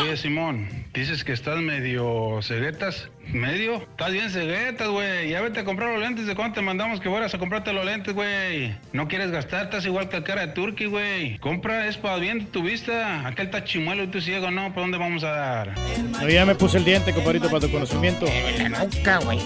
Oye, 0.00 0.16
Simón, 0.16 0.68
dices 0.94 1.24
que 1.24 1.32
estás 1.32 1.60
medio 1.60 2.40
ceguetas. 2.42 3.08
¿Medio? 3.32 3.76
Estás 3.76 4.12
bien 4.12 4.30
ceguetas, 4.30 4.88
güey. 4.88 5.30
Ya 5.30 5.40
vete 5.40 5.60
a 5.60 5.64
comprar 5.64 5.90
los 5.90 6.00
lentes. 6.00 6.26
¿De 6.26 6.36
cuándo 6.36 6.54
te 6.54 6.60
mandamos 6.60 7.00
que 7.00 7.08
fueras 7.08 7.34
a 7.34 7.38
comprarte 7.38 7.72
los 7.72 7.84
lentes, 7.84 8.14
güey? 8.14 8.74
No 8.92 9.08
quieres 9.08 9.30
gastar, 9.30 9.64
estás 9.64 9.84
igual 9.86 10.08
que 10.08 10.18
el 10.18 10.24
cara 10.24 10.46
de 10.46 10.52
Turkey, 10.52 10.86
güey. 10.86 11.38
Compra, 11.38 11.88
es 11.88 11.96
para 11.96 12.16
bien 12.16 12.38
de 12.38 12.44
tu 12.46 12.62
vista. 12.62 13.26
Aquel 13.26 13.46
está 13.46 13.64
chimuelo 13.64 14.04
y 14.04 14.06
tú 14.06 14.20
ciego, 14.20 14.50
¿no? 14.50 14.68
¿Para 14.68 14.82
dónde 14.82 14.98
vamos 14.98 15.24
a 15.24 15.30
dar? 15.30 15.74
No, 16.10 16.28
ya 16.28 16.46
me 16.46 16.54
puse 16.54 16.78
el 16.78 16.84
diente, 16.84 17.12
compadrito, 17.12 17.48
para 17.48 17.60
tu 17.60 17.70
conocimiento. 17.70 18.26
Nunca, 18.68 19.18
güey. 19.18 19.40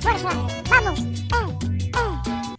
Fuerza, 0.00 0.30
vamos. 0.70 1.04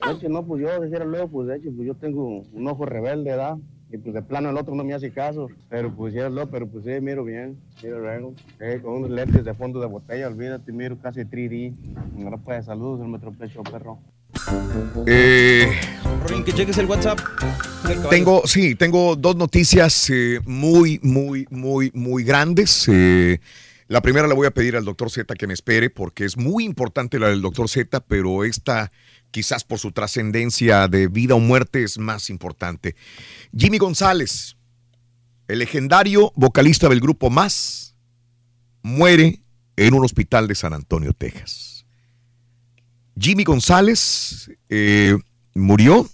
De 0.08 0.14
hecho, 0.14 0.30
no, 0.30 0.44
pues 0.46 0.62
yo, 0.62 0.82
dijera 0.82 1.06
luego, 1.06 1.28
pues 1.28 1.48
de 1.48 1.58
hecho, 1.58 1.70
pues 1.76 1.86
yo 1.88 1.94
tengo 1.96 2.44
un 2.54 2.68
ojo 2.68 2.86
rebelde, 2.86 3.32
¿verdad? 3.32 3.58
Y 3.92 3.98
pues 3.98 4.14
de 4.14 4.22
plano 4.22 4.50
el 4.50 4.58
otro 4.58 4.76
no 4.76 4.84
me 4.84 4.94
hace 4.94 5.12
caso. 5.12 5.50
Pero 5.70 5.94
pues 5.94 6.14
ya 6.14 6.30
lo, 6.30 6.50
pero 6.50 6.68
pues 6.68 6.84
sí, 6.86 6.92
miro 7.02 7.24
bien, 7.24 7.58
miro 7.84 8.00
luego. 8.00 8.34
Eh, 8.60 8.80
con 8.84 8.96
unos 8.96 9.12
lentes 9.12 9.46
de 9.46 9.54
fondo 9.54 9.80
de 9.80 9.88
botella, 9.88 10.28
olvídate, 10.28 10.72
miro 10.72 10.98
casi 10.98 11.22
3D. 11.22 11.74
No 12.16 12.38
puede 12.38 12.64
saludos, 12.64 13.02
el 13.02 13.08
metro 13.08 13.32
pecho, 13.32 13.64
perro. 13.64 14.00
Eh, 15.06 15.72
Rin, 16.28 16.44
que 16.44 16.54
cheques 16.54 16.78
el 16.78 16.86
WhatsApp. 16.86 17.20
Tengo, 18.10 18.46
sí, 18.46 18.76
tengo 18.76 19.16
dos 19.16 19.36
noticias 19.36 20.10
eh, 20.10 20.40
muy, 20.46 21.00
muy, 21.02 21.48
muy, 21.50 21.92
muy 21.94 22.24
grandes. 22.24 22.88
Eh, 22.92 23.40
la 23.88 24.02
primera 24.02 24.28
le 24.28 24.34
voy 24.34 24.48
a 24.48 24.52
pedir 24.52 24.76
al 24.76 24.84
doctor 24.84 25.10
Z 25.10 25.34
que 25.36 25.48
me 25.48 25.54
espere 25.54 25.90
porque 25.90 26.26
es 26.26 26.36
muy 26.36 26.66
importante 26.66 27.20
la 27.20 27.30
del 27.30 27.42
doctor 27.42 27.70
Z, 27.70 28.02
pero 28.02 28.44
esta 28.44 28.92
quizás 29.32 29.64
por 29.64 29.80
su 29.80 29.92
trascendencia 29.92 30.88
de 30.88 31.08
vida 31.08 31.36
o 31.36 31.40
muerte 31.40 31.84
es 31.84 31.98
más 31.98 32.30
importante. 32.30 32.96
Jimmy 33.56 33.78
González, 33.78 34.58
el 35.48 35.60
legendario 35.60 36.32
vocalista 36.36 36.90
del 36.90 37.00
grupo 37.00 37.30
Más, 37.30 37.96
muere 38.82 39.42
en 39.76 39.94
un 39.94 40.04
hospital 40.04 40.48
de 40.48 40.56
San 40.56 40.74
Antonio, 40.74 41.14
Texas. 41.14 41.86
Jimmy 43.20 43.44
González 43.44 44.52
eh, 44.70 45.18
murió 45.56 46.08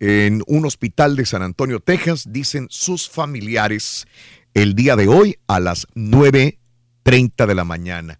en 0.00 0.42
un 0.48 0.66
hospital 0.66 1.14
de 1.14 1.26
San 1.26 1.42
Antonio, 1.42 1.78
Texas, 1.78 2.24
dicen 2.28 2.66
sus 2.70 3.08
familiares 3.08 4.06
el 4.52 4.74
día 4.74 4.96
de 4.96 5.06
hoy 5.06 5.38
a 5.46 5.60
las 5.60 5.86
9.30 5.94 7.46
de 7.46 7.54
la 7.54 7.64
mañana. 7.64 8.18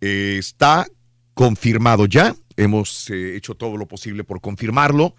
Eh, 0.00 0.36
está 0.38 0.88
confirmado 1.34 2.06
ya, 2.06 2.34
hemos 2.60 3.08
eh, 3.08 3.36
hecho 3.36 3.54
todo 3.54 3.76
lo 3.76 3.86
posible 3.86 4.22
por 4.22 4.40
confirmarlo 4.40 5.14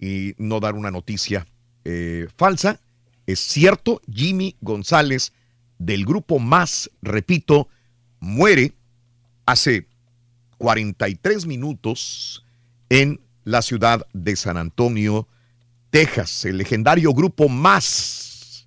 y 0.00 0.34
no 0.38 0.60
dar 0.60 0.74
una 0.74 0.90
noticia 0.90 1.46
eh, 1.84 2.26
falsa. 2.36 2.80
Es 3.26 3.40
cierto, 3.40 4.00
Jimmy 4.10 4.56
González 4.60 5.32
del 5.78 6.06
grupo 6.06 6.38
Más, 6.38 6.90
repito, 7.02 7.68
muere 8.18 8.72
hace 9.44 9.86
43 10.56 11.46
minutos 11.46 12.44
en 12.88 13.20
la 13.44 13.60
ciudad 13.60 14.06
de 14.14 14.34
San 14.34 14.56
Antonio, 14.56 15.28
Texas. 15.90 16.46
El 16.46 16.56
legendario 16.56 17.12
grupo 17.12 17.50
Más, 17.50 18.66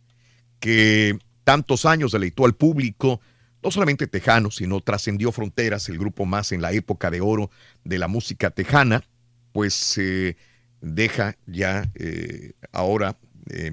que 0.59 1.17
tantos 1.43 1.85
años 1.85 2.11
deleitó 2.11 2.45
al 2.45 2.53
público, 2.53 3.22
no 3.63 3.71
solamente 3.71 4.07
tejano, 4.07 4.51
sino 4.51 4.81
trascendió 4.81 5.31
fronteras, 5.31 5.89
el 5.89 5.97
grupo 5.97 6.25
Más 6.25 6.51
en 6.51 6.61
la 6.61 6.71
época 6.71 7.11
de 7.11 7.21
oro 7.21 7.51
de 7.83 7.97
la 7.97 8.07
música 8.07 8.51
tejana, 8.51 9.03
pues 9.51 9.97
eh, 9.97 10.38
deja 10.81 11.38
ya 11.45 11.89
eh, 11.95 12.53
ahora, 12.71 13.17
eh, 13.49 13.71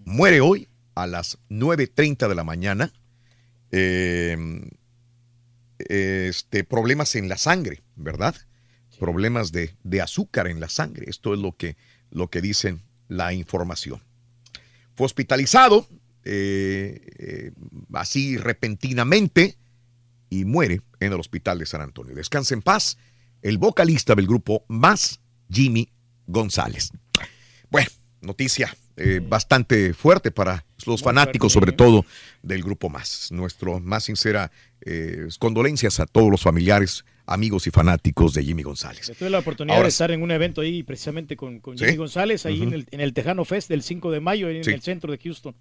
Muere 0.05 0.41
hoy 0.41 0.67
a 0.93 1.07
las 1.07 1.39
9.30 1.49 2.27
de 2.27 2.35
la 2.35 2.43
mañana. 2.43 2.93
Eh, 3.71 4.37
este, 5.79 6.63
problemas 6.63 7.15
en 7.15 7.27
la 7.27 7.39
sangre, 7.39 7.81
¿verdad? 7.95 8.35
Problemas 8.99 9.51
de, 9.51 9.73
de 9.83 10.01
azúcar 10.01 10.47
en 10.47 10.59
la 10.59 10.69
sangre. 10.69 11.09
Esto 11.09 11.33
es 11.33 11.39
lo 11.39 11.57
que, 11.57 11.75
lo 12.11 12.29
que 12.29 12.41
dicen 12.41 12.83
la 13.07 13.33
información. 13.33 14.03
Fue 14.95 15.07
hospitalizado 15.07 15.87
eh, 16.23 17.01
eh, 17.17 17.51
así 17.93 18.37
repentinamente 18.37 19.57
y 20.29 20.45
muere 20.45 20.81
en 20.99 21.13
el 21.13 21.19
hospital 21.19 21.59
de 21.59 21.65
San 21.65 21.81
Antonio. 21.81 22.15
Descansa 22.15 22.53
en 22.53 22.61
paz 22.61 22.97
el 23.41 23.57
vocalista 23.57 24.15
del 24.15 24.27
grupo 24.27 24.63
Más, 24.67 25.19
Jimmy 25.49 25.89
González. 26.27 26.91
Bueno, 27.69 27.89
noticia 28.21 28.75
eh, 28.97 29.21
bastante 29.25 29.93
fuerte 29.93 30.31
para 30.31 30.65
los 30.85 31.01
fanáticos, 31.01 31.53
sobre 31.53 31.71
todo 31.71 32.05
del 32.43 32.61
grupo 32.63 32.89
Más. 32.89 33.31
Nuestro 33.31 33.79
más 33.79 34.03
sincera 34.05 34.51
eh, 34.81 35.27
condolencias 35.39 35.99
a 35.99 36.05
todos 36.05 36.29
los 36.29 36.41
familiares, 36.41 37.05
amigos 37.25 37.67
y 37.67 37.71
fanáticos 37.71 38.33
de 38.33 38.43
Jimmy 38.43 38.63
González. 38.63 39.07
Yo 39.07 39.13
tuve 39.15 39.29
la 39.29 39.39
oportunidad 39.39 39.77
Ahora 39.77 39.85
de 39.85 39.89
estar 39.89 40.11
en 40.11 40.21
un 40.21 40.31
evento 40.31 40.61
ahí 40.61 40.83
precisamente 40.83 41.35
con, 41.37 41.59
con 41.59 41.77
¿Sí? 41.77 41.85
Jimmy 41.85 41.97
González, 41.97 42.45
ahí 42.45 42.61
en, 42.63 42.73
el, 42.73 42.87
en 42.91 43.01
el 43.01 43.13
Tejano 43.13 43.45
Fest 43.45 43.69
del 43.69 43.83
5 43.83 44.11
de 44.11 44.19
mayo, 44.19 44.49
en 44.49 44.63
Sí. 44.63 44.71
el 44.71 44.81
centro 44.81 45.11
de 45.11 45.17
Houston. 45.19 45.55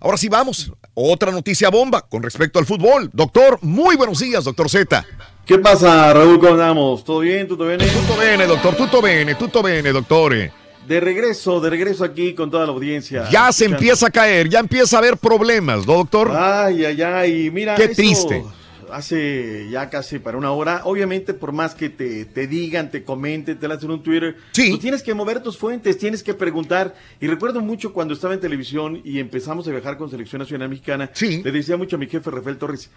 Ahora 0.00 0.16
sí 0.16 0.28
vamos. 0.28 0.72
Otra 0.94 1.30
noticia 1.32 1.70
bomba 1.70 2.02
con 2.02 2.22
respecto 2.22 2.58
al 2.58 2.66
fútbol. 2.66 3.10
Doctor, 3.12 3.58
muy 3.62 3.96
buenos 3.96 4.18
días, 4.18 4.44
doctor 4.44 4.68
Z. 4.68 5.04
¿Qué 5.46 5.58
pasa, 5.58 6.12
Raúl? 6.12 6.38
¿Cómo 6.38 6.52
andamos? 6.52 7.04
¿Todo 7.04 7.20
bien? 7.20 7.48
¿Todo 7.48 7.66
bien? 7.66 7.78
Tutto 7.78 8.16
bene, 8.16 8.46
doctor. 8.46 8.76
Tutto 8.76 9.02
bene, 9.02 9.34
tutto 9.34 9.62
bene, 9.62 9.90
doctore. 9.90 10.52
De 10.86 11.00
regreso, 11.00 11.60
de 11.60 11.70
regreso 11.70 12.04
aquí 12.04 12.34
con 12.34 12.50
toda 12.50 12.66
la 12.66 12.72
audiencia. 12.72 13.28
Ya 13.30 13.52
se 13.52 13.64
empieza 13.66 14.08
a 14.08 14.10
caer, 14.10 14.48
ya 14.48 14.58
empieza 14.58 14.96
a 14.96 14.98
haber 14.98 15.16
problemas, 15.16 15.86
¿no, 15.86 15.94
doctor? 15.94 16.32
Ay, 16.36 16.84
ay, 16.84 17.02
ay. 17.02 17.50
Mira, 17.50 17.76
Qué 17.76 17.84
eso 17.84 17.94
triste. 17.94 18.44
Hace 18.92 19.68
ya 19.70 19.90
casi 19.90 20.18
para 20.18 20.38
una 20.38 20.52
hora. 20.52 20.82
Obviamente, 20.84 21.34
por 21.34 21.52
más 21.52 21.74
que 21.74 21.88
te, 21.88 22.24
te 22.24 22.46
digan, 22.46 22.90
te 22.90 23.04
comenten, 23.04 23.58
te 23.58 23.68
lancen 23.68 23.90
un 23.90 24.02
Twitter, 24.02 24.36
tú 24.52 24.78
tienes 24.78 25.02
que 25.02 25.14
mover 25.14 25.42
tus 25.42 25.58
fuentes, 25.58 25.98
tienes 25.98 26.22
que 26.22 26.34
preguntar. 26.34 26.94
Y 27.20 27.26
recuerdo 27.26 27.60
mucho 27.60 27.92
cuando 27.92 28.14
estaba 28.14 28.34
en 28.34 28.40
televisión 28.40 29.00
y 29.04 29.18
empezamos 29.18 29.66
a 29.66 29.70
viajar 29.70 29.96
con 29.96 30.10
Selección 30.10 30.40
Nacional 30.40 30.68
Mexicana. 30.68 31.10
Le 31.20 31.52
decía 31.52 31.76
mucho 31.76 31.96
a 31.96 31.98
mi 31.98 32.06
jefe 32.06 32.30
Rafael 32.30 32.58
Torres, 32.58 32.90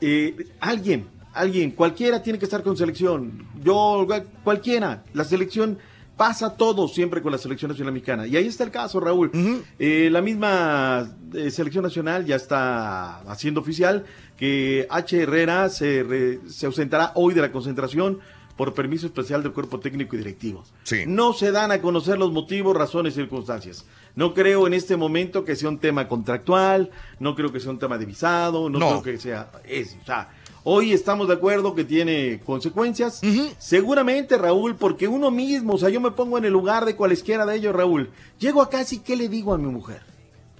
eh, 0.00 0.46
alguien, 0.60 1.06
alguien, 1.34 1.72
cualquiera 1.72 2.22
tiene 2.22 2.38
que 2.38 2.44
estar 2.44 2.62
con 2.62 2.76
selección. 2.76 3.46
Yo, 3.62 4.06
cualquiera. 4.44 5.04
La 5.12 5.24
selección 5.24 5.78
pasa 6.16 6.56
todo 6.56 6.88
siempre 6.88 7.22
con 7.22 7.32
la 7.32 7.38
selección 7.38 7.70
nacional 7.70 7.92
mexicana. 7.94 8.26
Y 8.26 8.36
ahí 8.36 8.46
está 8.46 8.64
el 8.64 8.70
caso, 8.70 9.00
Raúl. 9.00 9.30
Eh, 9.78 10.08
la 10.12 10.20
misma 10.22 11.10
eh, 11.34 11.50
selección 11.50 11.82
nacional 11.84 12.24
ya 12.26 12.36
está 12.36 13.20
haciendo 13.22 13.60
oficial 13.60 14.04
que 14.36 14.86
H. 14.90 15.22
Herrera 15.22 15.68
se, 15.68 16.02
re- 16.02 16.40
se 16.48 16.66
ausentará 16.66 17.12
hoy 17.14 17.34
de 17.34 17.40
la 17.40 17.50
concentración 17.52 18.20
por 18.56 18.74
permiso 18.74 19.06
especial 19.06 19.42
del 19.42 19.52
cuerpo 19.52 19.80
técnico 19.80 20.14
y 20.14 20.18
directivo. 20.18 20.62
No 21.06 21.32
se 21.32 21.50
dan 21.52 21.72
a 21.72 21.80
conocer 21.80 22.18
los 22.18 22.30
motivos, 22.32 22.76
razones 22.76 23.14
y 23.14 23.16
circunstancias. 23.16 23.86
No 24.14 24.34
creo 24.34 24.66
en 24.66 24.74
este 24.74 24.94
momento 24.98 25.42
que 25.44 25.56
sea 25.56 25.70
un 25.70 25.78
tema 25.78 26.06
contractual, 26.06 26.90
no 27.18 27.34
creo 27.34 27.50
que 27.50 27.60
sea 27.60 27.70
un 27.70 27.78
tema 27.78 27.96
de 27.96 28.04
visado, 28.04 28.68
no, 28.68 28.78
No. 28.78 29.00
creo 29.00 29.02
que 29.14 29.18
sea 29.18 29.50
eso. 29.64 29.96
O 30.02 30.04
sea, 30.04 30.28
hoy 30.64 30.92
estamos 30.92 31.28
de 31.28 31.34
acuerdo 31.34 31.74
que 31.74 31.84
tiene 31.84 32.40
consecuencias. 32.44 33.20
Seguramente, 33.58 34.36
Raúl, 34.38 34.76
porque 34.76 35.08
uno 35.08 35.30
mismo, 35.30 35.74
o 35.74 35.78
sea, 35.78 35.88
yo 35.88 36.00
me 36.00 36.10
pongo 36.10 36.38
en 36.38 36.44
el 36.44 36.52
lugar 36.52 36.84
de 36.84 36.96
cualesquiera 36.96 37.44
de 37.46 37.56
ellos, 37.56 37.74
Raúl. 37.74 38.10
Llego 38.38 38.62
a 38.62 38.70
casa 38.70 38.94
y 38.94 38.98
¿qué 38.98 39.16
le 39.16 39.28
digo 39.28 39.52
a 39.54 39.58
mi 39.58 39.66
mujer? 39.70 40.00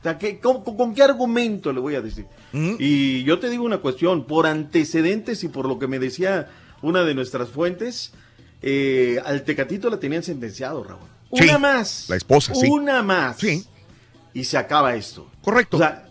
O 0.00 0.02
sea, 0.02 0.18
¿qué- 0.18 0.40
con, 0.40 0.94
qué 0.94 1.02
argumento 1.02 1.72
le 1.72 1.80
voy 1.80 1.94
a 1.94 2.00
decir? 2.00 2.26
Y 2.52 3.22
yo 3.24 3.38
te 3.38 3.48
digo 3.48 3.64
una 3.64 3.78
cuestión, 3.78 4.24
por 4.26 4.46
antecedentes 4.46 5.44
y 5.44 5.48
por 5.48 5.66
lo 5.66 5.78
que 5.78 5.86
me 5.86 5.98
decía 5.98 6.50
una 6.82 7.04
de 7.04 7.14
nuestras 7.14 7.48
fuentes, 7.48 8.12
eh, 8.62 9.20
al 9.24 9.44
Tecatito 9.44 9.88
la 9.90 9.98
tenían 10.00 10.22
sentenciado, 10.22 10.82
Raúl. 10.82 11.08
Sí, 11.32 11.44
Una 11.44 11.58
más. 11.58 12.06
la 12.08 12.16
esposa, 12.16 12.54
sí. 12.54 12.66
Una 12.68 13.02
más. 13.02 13.38
Sí. 13.38 13.64
Y 14.34 14.44
se 14.44 14.58
acaba 14.58 14.94
esto. 14.96 15.30
Correcto. 15.42 15.76
O 15.76 15.80
sea, 15.80 16.08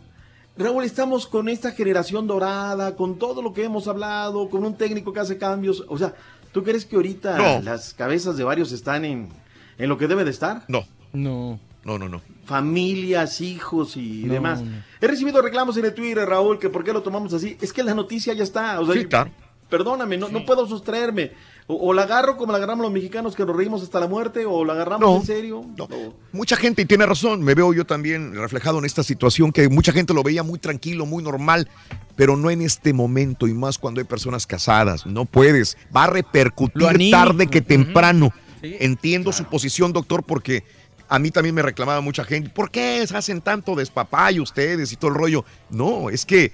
Raúl, 0.57 0.83
estamos 0.83 1.27
con 1.27 1.49
esta 1.49 1.71
generación 1.71 2.27
dorada, 2.27 2.95
con 2.95 3.17
todo 3.17 3.41
lo 3.41 3.53
que 3.53 3.63
hemos 3.63 3.87
hablado, 3.87 4.49
con 4.49 4.63
un 4.65 4.75
técnico 4.75 5.13
que 5.13 5.19
hace 5.21 5.37
cambios. 5.37 5.83
O 5.87 5.97
sea, 5.97 6.13
¿tú 6.51 6.63
crees 6.63 6.85
que 6.85 6.95
ahorita 6.97 7.37
No. 7.37 7.61
las 7.61 7.93
cabezas 7.93 8.35
de 8.37 8.43
varios 8.43 8.71
están 8.71 9.05
en, 9.05 9.29
en 9.77 9.89
lo 9.89 9.97
que 9.97 10.07
debe 10.07 10.23
de 10.25 10.31
estar? 10.31 10.63
No. 10.67 10.85
No. 11.13 11.59
no, 11.83 11.97
no, 11.97 12.09
no. 12.09 12.21
Familias, 12.45 13.39
hijos 13.41 13.95
y 13.97 14.23
No, 14.25 14.33
demás. 14.33 14.61
no. 14.61 14.71
He 14.99 15.07
recibido 15.07 15.41
reclamos 15.41 15.77
en 15.77 15.85
el 15.85 15.93
Twitter, 15.93 16.27
Raúl, 16.27 16.59
que 16.59 16.69
por 16.69 16.83
qué 16.83 16.91
lo 16.93 17.01
tomamos 17.01 17.33
así. 17.33 17.57
Es 17.61 17.71
que 17.73 17.81
la 17.83 17.93
noticia 17.93 18.33
ya 18.33 18.43
está. 18.43 18.79
O 18.81 18.85
sea, 18.85 18.93
Sí, 18.93 18.99
está. 19.01 19.29
Perdóname, 19.69 20.17
no, 20.17 20.27
no 20.27 20.45
puedo 20.45 20.67
sustraerme. 20.67 21.31
O, 21.71 21.87
o 21.87 21.93
la 21.93 22.01
agarro 22.01 22.35
como 22.35 22.51
la 22.51 22.57
agarramos 22.57 22.83
los 22.83 22.91
mexicanos 22.91 23.33
que 23.33 23.45
nos 23.45 23.55
reímos 23.55 23.81
hasta 23.81 23.99
la 24.01 24.07
muerte, 24.07 24.45
o 24.45 24.65
la 24.65 24.73
agarramos 24.73 25.09
No, 25.09 25.15
en 25.17 25.25
serio. 25.25 25.65
No. 25.77 25.87
Mucha 26.33 26.57
gente, 26.57 26.81
y 26.81 26.85
tiene 26.85 27.05
razón, 27.05 27.41
me 27.41 27.55
veo 27.55 27.73
yo 27.73 27.85
también 27.85 28.35
reflejado 28.35 28.79
en 28.79 28.83
esta 28.85 29.03
situación, 29.03 29.53
que 29.53 29.69
mucha 29.69 29.93
gente 29.93 30.13
lo 30.13 30.21
veía 30.21 30.43
muy 30.43 30.59
tranquilo, 30.59 31.05
muy 31.05 31.23
normal, 31.23 31.69
pero 32.17 32.35
no 32.35 32.49
en 32.49 32.61
este 32.61 32.91
momento, 32.91 33.47
y 33.47 33.53
más 33.53 33.77
cuando 33.77 34.01
hay 34.01 34.05
personas 34.05 34.45
casadas. 34.45 35.05
No 35.05 35.23
puedes. 35.23 35.77
Va 35.95 36.03
a 36.03 36.07
repercutir 36.07 37.09
tarde 37.09 37.47
que 37.47 37.61
temprano. 37.61 38.33
Sí, 38.61 38.75
Entiendo 38.79 39.31
su 39.31 39.45
posición, 39.45 39.93
doctor, 39.93 40.23
porque 40.23 40.65
a 41.07 41.19
mí 41.19 41.31
también 41.31 41.55
me 41.55 41.61
reclamaba 41.61 42.01
mucha 42.01 42.25
gente. 42.25 42.49
¿Por 42.49 42.69
qué 42.69 43.05
hacen 43.13 43.39
tanto 43.39 43.75
despapay 43.75 44.41
ustedes 44.41 44.91
y 44.91 44.97
todo 44.97 45.11
el 45.11 45.17
rollo? 45.17 45.45
No, 45.69 46.09
es 46.09 46.25
que 46.25 46.51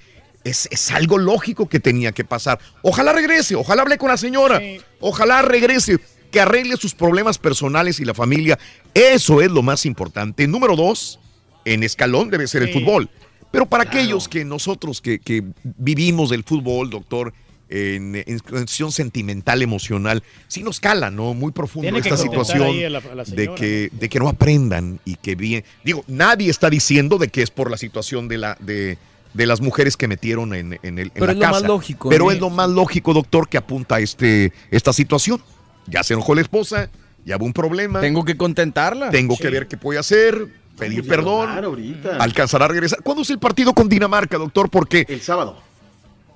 es, 0.47 0.67
es 0.71 0.91
algo 0.91 1.17
lógico 1.17 1.67
que 1.69 1.79
tenía 1.79 2.11
que 2.11 2.23
pasar. 2.23 2.59
Ojalá 2.81 3.13
regrese, 3.13 3.55
ojalá 3.55 3.81
hable 3.83 3.97
con 3.97 4.09
la 4.09 4.17
señora, 4.17 4.61
ojalá 4.99 5.41
regrese, 5.41 5.97
que 6.31 6.41
arregle 6.41 6.75
sus 6.77 6.93
problemas 6.93 7.37
personales 7.37 7.99
y 7.99 8.05
la 8.05 8.13
familia. 8.13 8.59
Eso 8.93 9.41
es 9.41 9.49
lo 9.49 9.61
más 9.63 9.85
importante. 9.85 10.47
Número 10.47 10.75
dos, 10.75 11.19
en 11.65 11.83
escalón 11.83 12.29
debe 12.29 12.47
ser 12.47 12.63
el 12.63 12.73
fútbol. 12.73 13.09
Pero 13.51 13.65
para 13.65 13.83
aquellos 13.83 14.27
que 14.27 14.43
nosotros 14.43 14.99
que, 15.01 15.19
que 15.19 15.43
vivimos 15.63 16.29
del 16.29 16.43
fútbol, 16.43 16.89
doctor, 16.89 17.33
en, 17.69 18.15
en 18.25 18.39
cuestión 18.39 18.91
sentimental, 18.91 19.61
emocional, 19.61 20.21
sí 20.47 20.63
nos 20.63 20.79
cala, 20.79 21.11
¿no? 21.11 21.33
Muy 21.33 21.51
profundo 21.53 21.83
Tiene 21.85 21.99
esta 21.99 22.15
situación 22.17 22.63
ahí 22.63 22.83
a 22.85 22.89
la- 22.89 22.99
a 22.99 23.15
la 23.15 23.23
de, 23.23 23.53
que, 23.55 23.89
de 23.91 24.09
que 24.09 24.19
no 24.19 24.27
aprendan 24.29 24.99
y 25.05 25.15
que 25.15 25.35
bien. 25.35 25.63
Digo, 25.83 26.03
nadie 26.07 26.49
está 26.49 26.69
diciendo 26.69 27.17
de 27.17 27.27
que 27.29 27.41
es 27.41 27.51
por 27.51 27.69
la 27.71 27.77
situación 27.77 28.27
de 28.27 28.37
la 28.37 28.57
de, 28.59 28.97
de 29.37 29.45
las 29.45 29.61
mujeres 29.61 29.95
que 29.95 30.07
metieron 30.07 30.53
en, 30.53 30.79
en 30.83 30.99
el, 30.99 31.07
en 31.07 31.11
Pero 31.13 31.25
la 31.27 31.31
es 31.33 31.37
lo 31.39 31.47
más 31.51 31.61
lógico, 31.63 32.09
Pero 32.09 32.31
es 32.31 32.39
lo 32.39 32.49
más 32.49 32.69
lógico, 32.69 33.13
doctor, 33.13 33.47
que 33.47 33.57
apunta 33.57 33.95
a 33.95 33.99
este, 33.99 34.51
esta 34.71 34.91
situación. 34.91 35.41
Ya 35.85 36.03
se 36.03 36.13
enojó 36.15 36.35
la 36.35 36.41
esposa, 36.41 36.89
ya 37.23 37.37
hubo 37.37 37.45
un 37.45 37.53
problema. 37.53 38.01
Tengo 38.01 38.25
que 38.25 38.35
contentarla. 38.35 39.09
Tengo 39.11 39.37
que 39.37 39.49
ver 39.49 39.67
qué 39.67 39.77
puede 39.77 39.99
hacer, 39.99 40.47
pedir 40.77 41.07
perdón, 41.07 41.49
ahorita. 41.63 42.17
alcanzará 42.17 42.65
a 42.65 42.67
regresar. 42.67 43.01
¿Cuándo 43.03 43.21
es 43.21 43.29
el 43.29 43.39
partido 43.39 43.73
con 43.73 43.87
Dinamarca, 43.87 44.37
doctor? 44.37 44.69
Porque 44.69 45.05
El 45.07 45.21
sábado. 45.21 45.57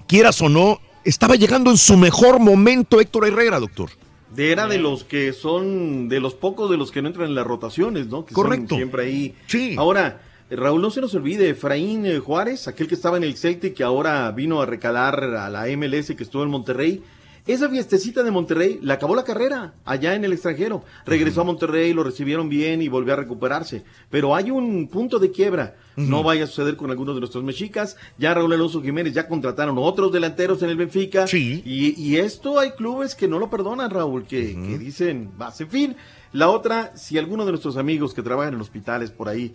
quieras 0.08 0.42
o 0.42 0.48
no, 0.48 0.80
estaba 1.04 1.36
llegando 1.36 1.72
en 1.72 1.78
su 1.78 1.98
mejor 1.98 2.40
momento 2.40 3.02
Héctor 3.02 3.28
Herrera, 3.28 3.60
doctor. 3.60 3.90
De 4.36 4.52
era 4.54 4.68
de 4.68 4.78
los 4.78 5.04
que 5.04 5.34
son, 5.34 6.08
de 6.08 6.22
los 6.22 6.36
pocos 6.36 6.70
de 6.72 6.78
los 6.78 6.92
que 6.92 7.02
no 7.02 7.10
entran 7.10 7.28
en 7.28 7.36
las 7.36 7.46
rotaciones, 7.46 8.08
¿no? 8.08 8.24
Que 8.26 8.34
son 8.34 8.44
Correcto. 8.44 8.76
siempre 8.76 9.04
ahí. 9.04 9.36
Sí. 9.48 9.76
Ahora, 9.78 10.22
Raúl, 10.52 10.82
no 10.82 10.92
se 10.92 11.00
nos 11.00 11.16
olvide, 11.16 11.50
Efraín 11.50 12.06
eh, 12.06 12.20
Juárez, 12.20 12.68
aquel 12.68 12.88
que 12.88 12.96
estaba 12.96 13.16
en 13.16 13.24
el 13.24 13.38
Celtic, 13.38 13.74
que 13.74 13.84
ahora 13.84 14.30
vino 14.32 14.62
a 14.62 14.66
recalar 14.66 15.24
a 15.24 15.50
la 15.50 15.66
MLS, 15.78 16.14
que 16.16 16.24
estuvo 16.24 16.44
en 16.44 16.50
Monterrey. 16.50 17.02
Esa 17.48 17.70
fiestecita 17.70 18.22
de 18.22 18.30
Monterrey 18.30 18.78
la 18.84 18.96
acabó 18.96 19.16
la 19.16 19.24
carrera 19.24 19.74
allá 19.84 20.14
en 20.14 20.24
el 20.24 20.34
extranjero. 20.34 20.84
Regresó 21.06 21.42
a 21.42 21.44
Monterrey, 21.46 21.92
lo 21.92 22.04
recibieron 22.04 22.50
bien 22.50 22.82
y 22.82 22.88
volvió 22.88 23.14
a 23.14 23.16
recuperarse. 23.16 23.84
Pero 24.12 24.36
hay 24.36 24.52
un 24.52 24.88
punto 24.90 25.18
de 25.18 25.32
quiebra. 25.32 25.76
No 25.96 26.22
vaya 26.22 26.44
a 26.44 26.48
suceder 26.48 26.76
con 26.76 26.92
algunos 26.92 27.16
de 27.16 27.22
nuestros 27.22 27.44
mexicas. 27.44 27.98
Ya 28.18 28.34
Raúl 28.34 28.54
Alonso 28.54 28.82
Jiménez 28.82 29.14
ya 29.14 29.28
contrataron 29.28 29.78
otros 29.80 30.12
delanteros 30.12 30.62
en 30.62 30.70
el 30.70 30.78
Benfica. 30.78 31.26
Y, 31.66 31.96
y 31.98 32.18
esto 32.18 32.60
hay 32.60 32.72
clubes 32.72 33.16
que 33.16 33.28
no 33.28 33.40
lo 33.40 33.50
perdonan, 33.50 33.90
Raúl, 33.90 34.26
que, 34.26 34.54
que 34.54 34.78
dicen, 34.78 35.32
vas, 35.38 35.60
en 35.62 35.70
fin. 35.70 35.96
La 36.34 36.50
otra, 36.50 36.96
si 36.96 37.18
alguno 37.18 37.46
de 37.46 37.52
nuestros 37.52 37.76
amigos 37.76 38.14
que 38.14 38.22
trabajan 38.22 38.54
en 38.54 38.62
hospitales 38.62 39.10
por 39.10 39.28
ahí 39.28 39.52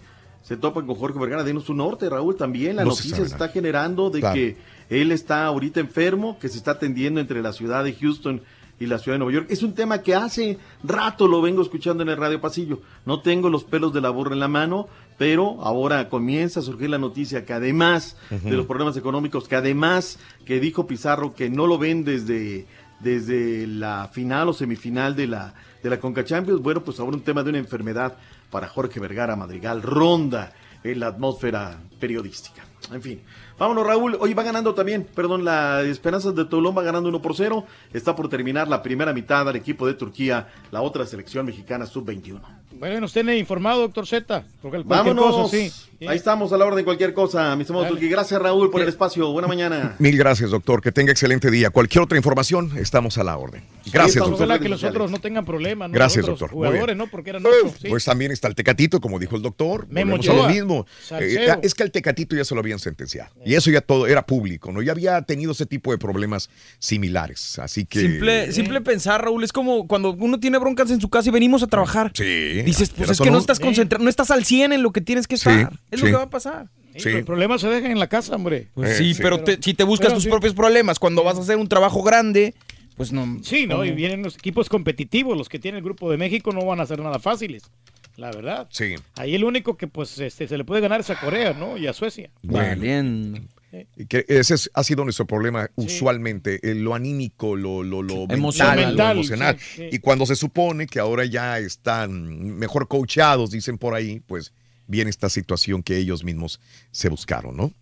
se 0.47 0.57
topan 0.57 0.87
con 0.87 0.95
Jorge 0.95 1.19
Vergara, 1.19 1.43
denos 1.43 1.69
un 1.71 1.79
norte, 1.79 2.09
Raúl, 2.09 2.37
también. 2.37 2.77
La 2.77 2.85
No 2.85 2.93
se 2.93 2.99
noticia 2.99 3.17
sabe 3.17 3.29
se 3.29 3.35
está 3.35 3.49
generando 3.49 4.11
de 4.11 4.21
Claro. 4.21 4.35
que 4.37 4.57
él 4.91 5.11
está 5.11 5.45
ahorita 5.47 5.81
enfermo, 5.81 6.39
que 6.39 6.49
se 6.49 6.57
está 6.57 6.73
atendiendo 6.73 7.21
entre 7.21 7.43
la 7.43 7.53
ciudad 7.53 7.83
de 7.83 7.93
Houston 7.95 8.41
y 8.79 8.87
la 8.87 8.99
ciudad 9.01 9.17
de 9.17 9.19
Nueva 9.25 9.33
York. 9.33 9.47
Es 9.51 9.65
un 9.65 9.75
tema 9.75 10.03
que 10.03 10.15
hace 10.15 10.59
rato 10.85 11.27
lo 11.27 11.43
vengo 11.43 11.63
escuchando 11.63 12.05
en 12.05 12.11
el 12.11 12.17
Radio 12.17 12.41
Pasillo. 12.41 12.81
No 13.07 13.23
tengo 13.23 13.49
los 13.51 13.65
pelos 13.65 13.93
de 13.93 14.01
la 14.01 14.11
burra 14.11 14.35
en 14.35 14.39
la 14.39 14.47
mano, 14.47 14.87
pero 15.19 15.61
ahora 15.65 16.09
comienza 16.09 16.61
a 16.61 16.63
surgir 16.63 16.91
la 16.91 16.99
noticia 16.99 17.45
que 17.45 17.53
además 17.53 18.17
de 18.31 18.53
los 18.57 18.67
problemas 18.67 18.97
económicos, 18.97 19.49
que 19.49 19.57
además 19.57 20.21
que 20.45 20.61
dijo 20.61 20.87
Pizarro 20.87 21.35
que 21.35 21.51
no 21.51 21.67
lo 21.67 21.77
ven 21.77 22.05
desde, 22.05 22.67
desde 23.01 23.67
la 23.67 24.11
final 24.13 24.49
o 24.51 24.53
semifinal 24.53 25.17
de 25.17 25.27
la, 25.27 25.55
de 25.83 25.91
la 25.91 25.99
Conca 25.99 26.25
Champions, 26.25 26.61
bueno, 26.63 26.85
pues 26.85 27.01
ahora 27.01 27.17
un 27.17 27.23
tema 27.23 27.43
de 27.43 27.51
una 27.51 27.59
enfermedad 27.59 28.17
para 28.57 28.69
Jorge 28.69 29.01
Vergara 29.01 29.37
Madrigal 29.37 29.83
ronda 29.83 30.51
en 30.83 30.99
la 30.99 31.09
atmósfera 31.09 31.79
periodística. 32.01 32.65
En 32.91 33.03
fin, 33.03 33.21
vámonos 33.59 33.87
Raúl, 33.87 34.17
hoy 34.19 34.33
va 34.33 34.45
ganando 34.45 34.75
también, 34.75 35.07
perdón, 35.15 35.45
la 35.45 35.83
Esperanzas 35.83 36.35
de 36.35 36.47
Toulon 36.47 36.75
va 36.75 36.83
ganando 36.83 37.11
1 37.11 37.21
por 37.21 37.37
0, 37.37 37.67
está 37.93 38.17
por 38.17 38.31
terminar 38.31 38.67
la 38.67 38.83
primera 38.83 39.13
mitad 39.13 39.47
al 39.47 39.57
equipo 39.57 39.87
de 39.87 39.93
Turquía, 39.93 40.49
la 40.71 40.81
otra 40.81 41.05
selección 41.05 41.45
mexicana 41.45 41.85
sub-21. 41.85 42.41
Bueno, 42.79 43.01
nos 43.01 43.13
tiene 43.13 43.39
informado, 43.39 43.81
doctor 43.81 44.07
Z. 44.07 44.45
Vámonos, 44.85 45.35
cosa, 45.35 45.57
sí. 45.57 45.73
ahí 46.07 46.17
estamos 46.17 46.53
a 46.53 46.57
la 46.59 46.67
hora 46.67 46.77
de 46.77 46.85
cualquier 46.85 47.15
cosa, 47.15 47.55
mi 47.57 47.63
estimado 47.63 47.85
Dale. 47.85 47.95
Turquía. 47.95 48.11
Gracias 48.11 48.41
Raúl 48.41 48.71
por 48.71 48.83
el 48.83 48.89
espacio, 48.89 49.31
buena 49.33 49.49
mañana. 49.49 49.95
Mil 49.99 50.17
gracias, 50.17 50.51
doctor. 50.51 50.83
Que 50.83 50.93
tenga 50.93 51.13
excelente 51.13 51.51
día. 51.51 51.71
Cualquier 51.71 52.03
otra 52.03 52.19
información, 52.19 52.73
estamos 52.79 53.17
a 53.19 53.25
la 53.25 53.37
orden. 53.39 53.63
Gracias, 53.93 54.23
Ojalá 54.23 54.55
doctor. 54.55 54.61
que 54.61 54.69
los 54.69 54.85
otros 54.85 55.11
no 55.11 55.21
tengan 55.21 55.45
problemas, 55.45 55.89
¿no? 55.89 55.95
Gracias, 55.95 56.27
Los 56.27 56.35
otros 56.35 56.51
doctor. 56.51 56.57
Muy 56.57 56.65
bien. 56.65 56.73
Jugadores, 56.73 56.97
¿no? 56.97 57.07
Porque 57.07 57.31
eran 57.31 57.47
ocho. 57.47 57.75
sí. 57.81 57.89
Pues 57.89 58.05
también 58.05 58.33
está 58.33 58.49
el 58.49 58.55
Tecatito, 58.55 59.01
como 59.01 59.19
dijo 59.19 59.37
el 59.37 59.43
doctor. 59.43 59.87
Memo 59.89 60.17
lo 60.17 60.49
mismo. 60.49 60.87
Eh, 61.13 61.57
es 61.63 61.75
que 61.75 61.83
al 61.83 61.91
Tecatito 61.91 62.37
ya 62.37 62.45
se 62.45 62.55
lo 62.55 62.61
habían 62.61 62.79
sentenciado. 62.79 63.31
Y 63.45 63.55
eso 63.55 63.71
ya 63.71 63.81
todo 63.81 64.07
era 64.07 64.27
público, 64.27 64.73
¿no? 64.73 64.83
Ya 64.83 64.93
había 64.93 65.23
tenido 65.23 65.53
ese 65.53 65.67
tipo 65.67 65.93
de 65.93 65.99
problemas 65.99 66.51
similares. 66.79 67.59
Así 67.59 67.87
que. 67.87 68.01
Simple, 68.01 68.53
simple 68.53 68.81
pensar, 68.81 69.23
Raúl, 69.25 69.45
es 69.45 69.53
como 69.53 69.87
cuando 69.87 70.13
uno 70.13 70.39
tiene 70.41 70.59
broncas 70.59 70.91
en 70.91 71.01
su 71.01 71.09
casa 71.09 71.29
y 71.29 71.33
venimos 71.33 71.63
a 71.63 71.67
trabajar. 71.69 72.11
Sí. 72.15 72.66
Dices, 72.67 72.91
pues 72.91 73.11
es 73.11 73.21
que 73.21 73.31
no 73.31 73.39
estás 73.39 73.59
concentrado, 73.61 74.03
no 74.05 74.11
estás 74.11 74.31
al 74.31 74.45
100 74.45 74.73
en 74.75 74.83
lo 74.83 74.93
que 74.93 75.01
tienes 75.01 75.27
que 75.27 75.37
Sí, 75.39 75.49
estar. 75.49 75.73
es 75.91 76.01
lo 76.01 76.07
que 76.07 76.13
va 76.13 76.23
a 76.25 76.31
pasar. 76.31 76.69
Sí. 76.97 77.11
Los 77.11 77.25
problemas 77.25 77.61
se 77.61 77.69
dejan 77.69 77.91
en 77.91 77.99
la 77.99 78.09
casa, 78.09 78.35
hombre. 78.37 78.69
Pues 78.75 78.91
Eh, 78.91 78.95
sí, 78.99 79.15
sí. 79.15 79.23
pero 79.23 79.43
te- 79.45 79.59
si 79.63 79.75
te 79.75 79.85
buscas 79.85 80.13
tus 80.15 80.23
sí. 80.25 80.29
propios 80.31 80.55
problemas 80.55 80.99
cuando 80.99 81.23
vas 81.23 81.37
a 81.37 81.41
hacer 81.43 81.57
un 81.59 81.69
trabajo 81.69 82.03
grande, 82.03 82.55
pues 82.97 83.13
no. 83.13 83.39
Sí, 83.43 83.67
¿no? 83.67 83.85
Y 83.85 83.91
vienen 83.93 84.23
los 84.23 84.35
equipos 84.37 84.69
competitivos, 84.71 85.37
los 85.37 85.49
que 85.51 85.59
tiene 85.59 85.79
el 85.79 85.85
Grupo 85.85 86.11
de 86.11 86.17
México 86.17 86.53
no 86.53 86.65
van 86.65 86.81
a 86.81 86.87
ser 86.87 86.99
nada 87.01 87.19
fáciles, 87.19 87.65
la 88.17 88.31
verdad. 88.31 88.67
Sí. 88.71 88.95
Ahí 89.17 89.35
el 89.35 89.45
único 89.45 89.77
que 89.77 89.87
pues 89.89 90.19
este, 90.19 90.49
se 90.49 90.57
le 90.57 90.65
puede 90.65 90.81
ganar 90.81 91.01
es 91.01 91.11
a 91.11 91.21
Corea, 91.21 91.53
¿no? 91.53 91.77
Y 91.77 91.87
a 91.87 91.93
Suecia. 91.93 92.31
Bueno. 92.43 93.39
Que 94.09 94.25
ese 94.29 94.55
es- 94.55 94.71
ha 94.75 94.83
sido 94.85 95.05
nuestro 95.05 95.27
problema 95.27 95.71
usualmente, 95.77 96.59
eh, 96.63 96.75
lo 96.75 96.95
anímico, 96.95 97.57
lo, 97.57 97.83
lo, 97.83 98.03
lo 98.03 98.15
mental, 98.27 98.39
Emocional. 98.39 98.81
lo 98.81 98.87
Mental, 98.89 99.17
emocional. 99.17 99.59
sí, 99.59 99.67
sí. 99.77 99.89
Y 99.93 99.99
cuando 99.99 100.27
se 100.27 100.37
supone 100.37 100.87
que 100.87 100.99
ahora 101.01 101.25
ya 101.25 101.59
están 101.59 102.59
mejor 102.59 102.89
coachados, 102.89 103.51
dicen 103.51 103.79
por 103.79 103.95
ahí, 103.95 104.21
pues 104.27 104.53
viene 104.87 105.11
esta 105.11 105.29
situación 105.29 105.83
que 105.83 105.97
ellos 105.97 106.23
mismos 106.25 106.61
se 106.93 107.09
buscaron, 107.09 107.57
¿no? 107.57 107.73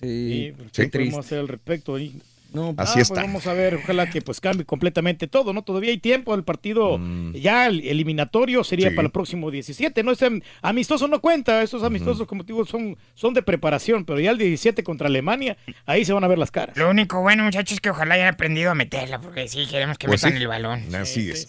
Sí, 0.00 0.52
Sí. 0.72 0.82
¿qué 0.82 0.88
podemos 0.88 1.24
hacer 1.26 1.38
al 1.38 1.48
respecto? 1.48 1.94
ahí? 1.94 2.20
No, 2.54 2.72
Así 2.78 2.94
pues 2.94 3.10
está. 3.10 3.22
vamos 3.22 3.46
a 3.46 3.52
ver, 3.52 3.74
ojalá 3.74 4.08
que 4.08 4.22
pues 4.22 4.40
cambie 4.40 4.64
completamente 4.64 5.26
todo, 5.26 5.52
¿no? 5.52 5.62
Todavía 5.62 5.90
hay 5.90 5.98
tiempo, 5.98 6.34
el 6.34 6.44
partido 6.44 6.98
ya 7.34 7.66
el 7.66 7.86
eliminatorio 7.86 8.64
sería 8.64 8.86
Mm. 8.86 8.90
Sí. 8.90 8.96
para 8.96 9.06
el 9.06 9.12
próximo 9.12 9.50
17, 9.50 10.02
¿no? 10.02 10.12
Ese 10.12 10.26
am- 10.26 10.40
amistoso 10.62 11.08
no 11.08 11.20
cuenta, 11.20 11.62
esos 11.62 11.82
amistosos, 11.82 12.26
como 12.26 12.44
digo, 12.44 12.64
son, 12.64 12.96
son 13.14 13.34
de 13.34 13.42
preparación, 13.42 14.04
pero 14.04 14.20
ya 14.20 14.30
el 14.30 14.38
17 14.38 14.82
contra 14.84 15.08
Alemania, 15.08 15.56
ahí 15.84 16.04
se 16.04 16.12
van 16.12 16.22
a 16.24 16.28
ver 16.28 16.38
las 16.38 16.50
caras. 16.50 16.76
Lo 16.76 16.88
único 16.90 17.20
bueno, 17.20 17.42
muchachos, 17.44 17.74
es 17.74 17.80
que 17.80 17.90
ojalá 17.90 18.14
hayan 18.14 18.28
aprendido 18.28 18.70
a 18.70 18.74
meterla, 18.74 19.20
porque 19.20 19.48
sí, 19.48 19.66
queremos 19.68 19.98
que 19.98 20.06
Pues 20.06 20.22
metan 20.22 20.36
sí. 20.38 20.42
el 20.42 20.48
balón. 20.48 20.94
Así 20.94 21.30
es. 21.30 21.48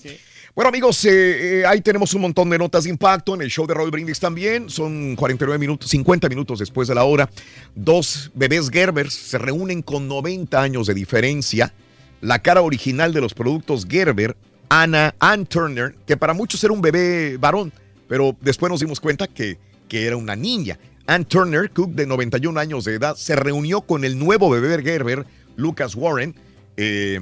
Bueno, 0.55 0.69
amigos, 0.69 1.03
eh, 1.03 1.59
eh, 1.59 1.65
ahí 1.65 1.81
tenemos 1.81 2.13
un 2.13 2.21
montón 2.21 2.49
de 2.49 2.57
notas 2.57 2.85
de 2.85 2.89
impacto 2.89 3.35
en 3.35 3.41
el 3.41 3.49
show 3.49 3.67
de 3.67 3.73
Raúl 3.73 3.91
Brindis 3.91 4.21
también. 4.21 4.69
Son 4.69 5.17
49 5.17 5.59
minutos, 5.59 5.89
50 5.89 6.29
minutos 6.29 6.59
después 6.59 6.87
de 6.87 6.95
la 6.95 7.03
hora. 7.03 7.29
Dos 7.75 8.31
bebés 8.33 8.69
Gerber 8.69 9.11
se 9.11 9.37
reúnen 9.37 9.81
con 9.81 10.07
90 10.07 10.61
años 10.61 10.87
de 10.87 10.93
diferencia. 10.93 11.73
La 12.21 12.41
cara 12.41 12.61
original 12.61 13.11
de 13.11 13.19
los 13.19 13.33
productos 13.33 13.85
Gerber, 13.85 14.37
Anna 14.69 15.13
Ann 15.19 15.45
Turner, 15.45 15.93
que 16.07 16.15
para 16.15 16.33
muchos 16.33 16.63
era 16.63 16.71
un 16.71 16.79
bebé 16.79 17.35
varón, 17.35 17.73
pero 18.07 18.33
después 18.39 18.71
nos 18.71 18.79
dimos 18.79 19.01
cuenta 19.01 19.27
que, 19.27 19.57
que 19.89 20.07
era 20.07 20.15
una 20.15 20.37
niña. 20.37 20.79
Ann 21.05 21.25
Turner, 21.25 21.69
Cook 21.69 21.91
de 21.95 22.07
91 22.07 22.57
años 22.57 22.85
de 22.85 22.93
edad, 22.93 23.17
se 23.17 23.35
reunió 23.35 23.81
con 23.81 24.05
el 24.05 24.17
nuevo 24.17 24.49
bebé 24.49 24.81
Gerber, 24.81 25.25
Lucas 25.57 25.95
Warren, 25.95 26.33
eh, 26.77 27.19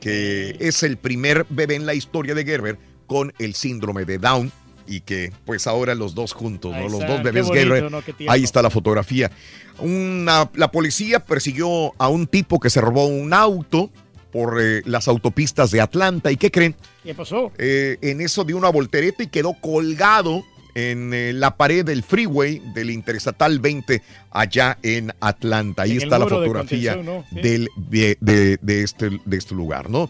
que 0.00 0.56
es 0.60 0.82
el 0.82 0.96
primer 0.96 1.46
bebé 1.50 1.74
en 1.74 1.86
la 1.86 1.94
historia 1.94 2.34
de 2.34 2.44
Gerber 2.44 2.78
con 3.06 3.32
el 3.38 3.54
síndrome 3.54 4.04
de 4.04 4.18
Down 4.18 4.52
y 4.86 5.00
que 5.00 5.32
pues 5.44 5.66
ahora 5.66 5.94
los 5.94 6.14
dos 6.14 6.32
juntos, 6.32 6.72
¿no? 6.74 6.88
Los 6.88 7.06
dos 7.06 7.22
bebés 7.22 7.46
bonito, 7.46 7.74
Gerber. 7.74 7.90
Ahí 8.28 8.44
está 8.44 8.62
la 8.62 8.70
fotografía. 8.70 9.30
Una- 9.78 10.50
la 10.54 10.70
policía 10.70 11.20
persiguió 11.24 11.92
a 11.98 12.08
un 12.08 12.26
tipo 12.26 12.58
que 12.58 12.70
se 12.70 12.80
robó 12.80 13.06
un 13.06 13.32
auto 13.34 13.90
por 14.32 14.58
eh, 14.60 14.82
las 14.86 15.08
autopistas 15.08 15.70
de 15.70 15.80
Atlanta. 15.80 16.30
¿Y 16.32 16.36
qué 16.36 16.50
creen? 16.50 16.74
¿Qué 17.04 17.14
pasó? 17.14 17.52
Eh, 17.58 17.96
en 18.02 18.20
eso 18.20 18.44
dio 18.44 18.56
una 18.56 18.70
voltereta 18.70 19.22
y 19.22 19.26
quedó 19.28 19.54
colgado 19.60 20.42
en 20.74 21.12
eh, 21.14 21.32
la 21.32 21.56
pared 21.56 21.84
del 21.84 22.02
freeway 22.02 22.60
del 22.74 22.90
Interestatal 22.90 23.58
20 23.58 24.02
allá 24.30 24.78
en 24.82 25.12
Atlanta. 25.20 25.82
Ahí 25.82 25.92
En 25.92 26.02
está 26.02 26.18
la 26.18 26.24
de 26.26 26.30
fotografía 26.30 26.94
contención, 26.94 27.06
¿no? 27.20 27.24
Sí. 27.30 27.40
del, 27.48 27.68
de, 27.76 28.16
de- 28.20 28.58
de 28.60 28.82
este, 28.82 29.20
de 29.24 29.36
este 29.36 29.54
lugar, 29.54 29.90
¿no? 29.90 30.08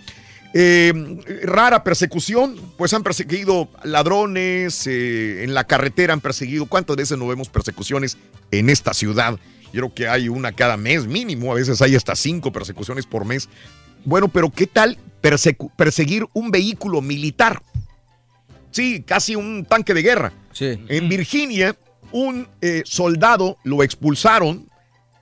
Eh, 0.55 0.93
rara 1.45 1.85
persecución, 1.85 2.57
pues 2.79 2.95
han 2.95 3.03
perseguido 3.03 3.69
ladrones 3.85 4.87
eh, 4.87 5.45
en 5.45 5.53
la 5.53 5.65
carretera, 5.65 6.15
han 6.15 6.21
perseguido. 6.23 6.67
¿Cuántas 6.67 6.97
veces 6.97 7.19
no 7.19 7.27
vemos 7.29 7.49
persecuciones 7.51 8.17
en 8.51 8.71
esta 8.71 8.95
ciudad? 8.95 9.39
Yo 9.67 9.73
creo 9.83 9.95
que 9.95 10.09
hay 10.09 10.31
una 10.31 10.53
cada 10.53 10.79
mes 10.79 11.07
mínimo, 11.07 11.53
a 11.53 11.55
veces 11.57 11.83
hay 11.83 11.95
hasta 11.95 12.17
cinco 12.17 12.51
persecuciones 12.51 13.05
por 13.05 13.27
mes. 13.27 13.49
Bueno, 14.07 14.29
pero 14.29 14.49
¿qué 14.51 14.67
tal 14.67 14.97
perseguir 15.77 16.25
un 16.33 16.51
vehículo 16.51 17.03
militar? 17.03 17.61
Sí, 18.71 19.03
casi 19.07 19.35
un 19.37 19.67
tanque 19.67 19.93
de 19.93 20.03
guerra. 20.03 20.33
En 20.61 21.09
Virginia, 21.09 21.77
un 22.13 22.49
eh, 22.61 22.83
soldado 22.85 23.57
lo 23.65 23.83
expulsaron 23.83 24.69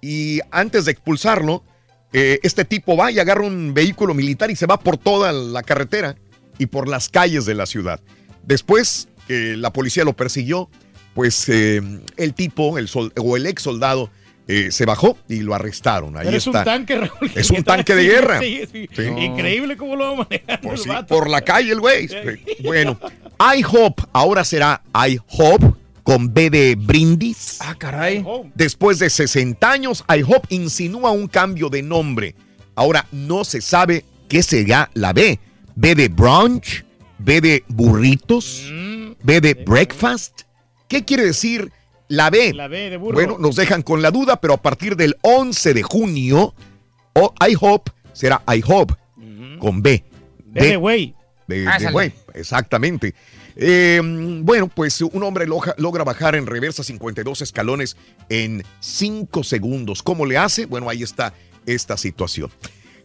y 0.01 0.41
antes 0.51 0.85
de 0.85 0.93
expulsarlo, 0.93 1.65
eh, 2.13 2.39
este 2.43 2.65
tipo 2.65 2.97
va 2.97 3.11
y 3.11 3.19
agarra 3.19 3.43
un 3.45 3.75
vehículo 3.75 4.15
militar 4.15 4.51
y 4.51 4.57
se 4.57 4.67
va 4.67 4.79
por 4.79 4.97
toda 4.97 5.33
la 5.33 5.63
carretera 5.63 6.17
y 6.59 6.67
por 6.67 6.89
las 6.89 7.09
calles 7.09 7.45
de 7.45 7.55
la 7.55 7.67
ciudad. 7.67 8.01
Después 8.45 9.09
que 9.27 9.57
la 9.57 9.73
policía 9.73 10.05
lo 10.05 10.15
persiguió, 10.15 10.71
pues 11.15 11.49
eh, 11.49 11.83
el 12.17 12.35
tipo, 12.35 12.79
el 12.79 12.89
sol- 12.89 13.13
o 13.19 13.37
el 13.37 13.47
ex 13.47 13.63
soldado, 13.63 14.11
eh, 14.49 14.71
se 14.71 14.85
bajó 14.87 15.19
y 15.29 15.41
lo 15.41 15.55
arrestaron. 15.57 16.17
Ahí 16.17 16.27
Pero 16.27 16.37
es 16.37 16.47
está. 16.47 16.61
un 16.61 16.65
tanque, 16.65 16.97
Raúl. 16.97 17.31
Es 17.35 17.51
un 17.51 17.65
tanque 17.65 17.95
de 17.97 18.05
guerra. 18.05 18.39
sí, 18.39 18.61
sí. 18.71 18.89
Sí. 18.95 19.03
Increíble 19.03 19.77
cómo 19.77 19.97
lo 19.97 20.05
va 20.05 20.25
manejando 20.29 20.61
Por, 20.63 20.73
el 20.75 20.79
sí, 20.79 20.89
vato. 20.89 21.07
por 21.09 21.29
la 21.29 21.41
calle 21.41 21.73
el 21.73 21.81
güey. 21.81 22.09
Bueno, 22.63 22.97
IHOP 23.39 24.01
ahora 24.13 24.45
será 24.45 24.83
IHOP 24.95 25.63
con 26.03 26.33
B 26.33 26.51
de 26.51 26.77
brindis. 26.77 27.59
Ah, 27.61 27.75
caray. 27.77 28.25
Después 28.55 28.99
de 28.99 29.11
60 29.11 29.71
años, 29.71 30.05
IHOP 30.09 30.47
insinúa 30.51 31.11
un 31.11 31.27
cambio 31.27 31.69
de 31.69 31.83
nombre. 31.83 32.35
Ahora 32.77 33.07
no 33.11 33.45
se 33.45 33.61
sabe 33.61 34.05
qué 34.29 34.43
será 34.43 34.91
la 34.95 35.13
B. 35.13 35.41
B 35.75 35.95
de 35.95 36.09
brunch, 36.09 36.85
B 37.19 37.41
de 37.41 37.65
burritos, 37.69 38.71
B 39.23 39.41
de 39.41 39.55
breakfast. 39.55 40.43
¿Qué 40.89 41.05
quiere 41.05 41.25
decir 41.25 41.73
la 42.09 42.31
B? 42.31 42.55
La 42.55 42.69
B 42.69 42.89
de 42.89 42.97
burro. 42.97 43.15
Bueno, 43.15 43.37
nos 43.39 43.57
dejan 43.57 43.83
con 43.83 44.01
la 44.01 44.11
duda, 44.13 44.41
pero 44.41 44.55
a 44.55 44.63
partir 44.63 44.97
del 44.97 45.17
11 45.23 45.75
de 45.75 45.83
junio, 45.83 46.55
IHOP 47.49 47.89
será 48.13 48.43
IHOP 48.47 48.93
con 49.59 49.83
B. 49.83 50.05
B 50.45 50.69
de 50.69 50.77
güey. 50.77 51.16
De, 51.47 51.65
güey, 51.93 52.13
exactamente. 52.35 53.15
Eh, 53.55 54.01
bueno, 54.43 54.69
pues 54.69 55.01
un 55.01 55.23
hombre 55.23 55.47
loja- 55.47 55.75
logra 55.79 56.05
bajar 56.05 56.35
en 56.35 56.47
reversa 56.47 56.83
52 56.83 57.41
escalones 57.43 57.97
en 58.29 58.63
5 58.81 59.45
segundos. 59.45 60.03
¿Cómo 60.03 60.27
le 60.27 60.37
hace? 60.39 60.67
Bueno, 60.67 60.89
ahí 60.91 61.03
está 61.03 61.33
esta 61.65 61.97
situación. 61.97 62.51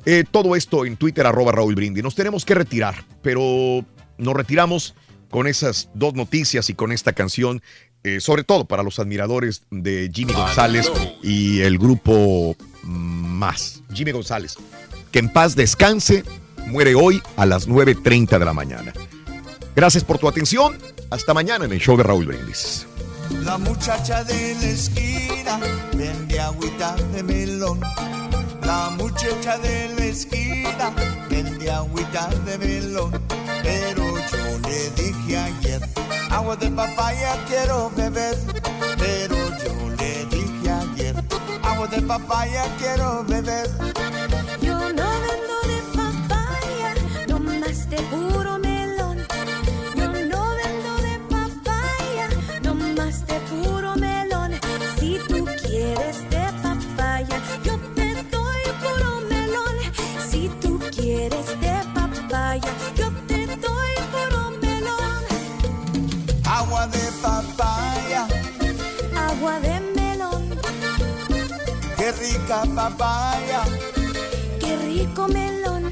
Eh, 0.06 0.24
todo 0.30 0.56
esto 0.56 0.86
en 0.86 0.98
Twitter, 0.98 1.26
arroba 1.28 1.52
Raúl 1.52 1.76
Brindi. 1.76 2.02
Nos 2.02 2.16
tenemos 2.16 2.44
que 2.44 2.56
retirar, 2.56 3.06
pero 3.22 3.86
nos 4.18 4.34
retiramos 4.34 4.96
con 5.30 5.48
esas 5.48 5.90
dos 5.94 6.16
noticias 6.16 6.70
y 6.70 6.74
con 6.74 6.92
esta 6.92 7.14
canción, 7.14 7.62
eh, 8.04 8.20
sobre 8.20 8.44
todo 8.44 8.66
para 8.66 8.82
los 8.84 8.98
admiradores 9.00 9.62
de 9.70 10.10
Jimmy 10.14 10.34
González 10.34 10.92
y 11.22 11.62
el 11.62 11.78
grupo 11.78 12.56
Más. 12.84 13.84
Jimmy 13.94 14.12
González, 14.12 14.58
que 15.12 15.20
en 15.20 15.32
paz 15.32 15.56
descanse, 15.56 16.24
muere 16.68 16.96
hoy 16.96 17.22
a 17.38 17.46
las 17.46 17.68
9.30 17.68 18.40
de 18.40 18.46
la 18.46 18.54
mañana. 18.54 18.94
Gracias 19.76 20.04
por 20.04 20.18
tu 20.18 20.28
atención. 20.28 20.78
Hasta 21.10 21.34
mañana 21.34 21.66
en 21.66 21.74
el 21.74 21.80
show 21.80 21.98
de 21.98 22.04
Raúl 22.04 22.26
Brindis. 22.26 22.88
La 23.44 23.58
muchacha 23.58 24.24
de 24.24 24.56
la 24.56 24.66
esquina 24.66 25.60
vende 25.94 26.40
agüita 26.40 26.96
de 27.14 27.24
melón. 27.24 27.80
La 28.64 28.90
muchacha 28.92 29.58
de 29.58 29.90
la 29.98 30.06
esquina 30.06 30.94
vende 31.30 31.72
agüita 31.72 32.30
de 32.46 32.58
melón. 32.58 33.12
Pero 33.64 34.04
yo 34.04 34.60
le 34.68 34.90
dije 34.92 35.38
ayer, 35.38 35.82
agua 36.30 36.56
de 36.56 36.70
papaya 36.70 37.38
quiero 37.48 37.92
beber. 37.96 38.38
Pero 38.98 39.36
yo 39.64 39.90
le 39.98 40.26
dije 40.26 40.72
ayer, 40.72 41.16
agua 41.64 41.88
de 41.88 42.02
papaya 42.02 42.64
quiero 42.78 43.24
beber. 43.24 43.70
Rica 72.22 72.64
papaya. 72.76 73.64
qué 74.60 74.78
rico 74.78 75.28
melón. 75.28 75.92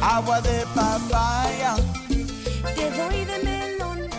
Agua 0.00 0.40
de 0.40 0.64
papaya. 0.74 1.76
Te 2.74 2.90
doy 2.90 3.24
de 3.24 3.38
melón. 3.44 4.10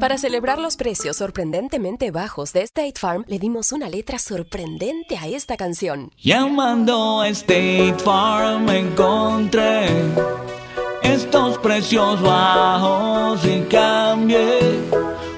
Para 0.00 0.16
celebrar 0.16 0.58
los 0.58 0.76
precios 0.76 1.16
sorprendentemente 1.16 2.12
bajos 2.12 2.52
de 2.52 2.62
State 2.62 2.94
Farm, 2.96 3.24
le 3.26 3.38
dimos 3.38 3.72
una 3.72 3.88
letra 3.88 4.18
sorprendente 4.18 5.16
a 5.16 5.26
esta 5.26 5.56
canción. 5.56 6.12
Llamando 6.16 7.20
a 7.20 7.28
State 7.28 7.96
Farm 8.04 8.68
encontré 8.68 9.88
estos 11.02 11.58
precios 11.58 12.22
bajos 12.22 13.44
y 13.44 13.60
cambié. 13.62 15.17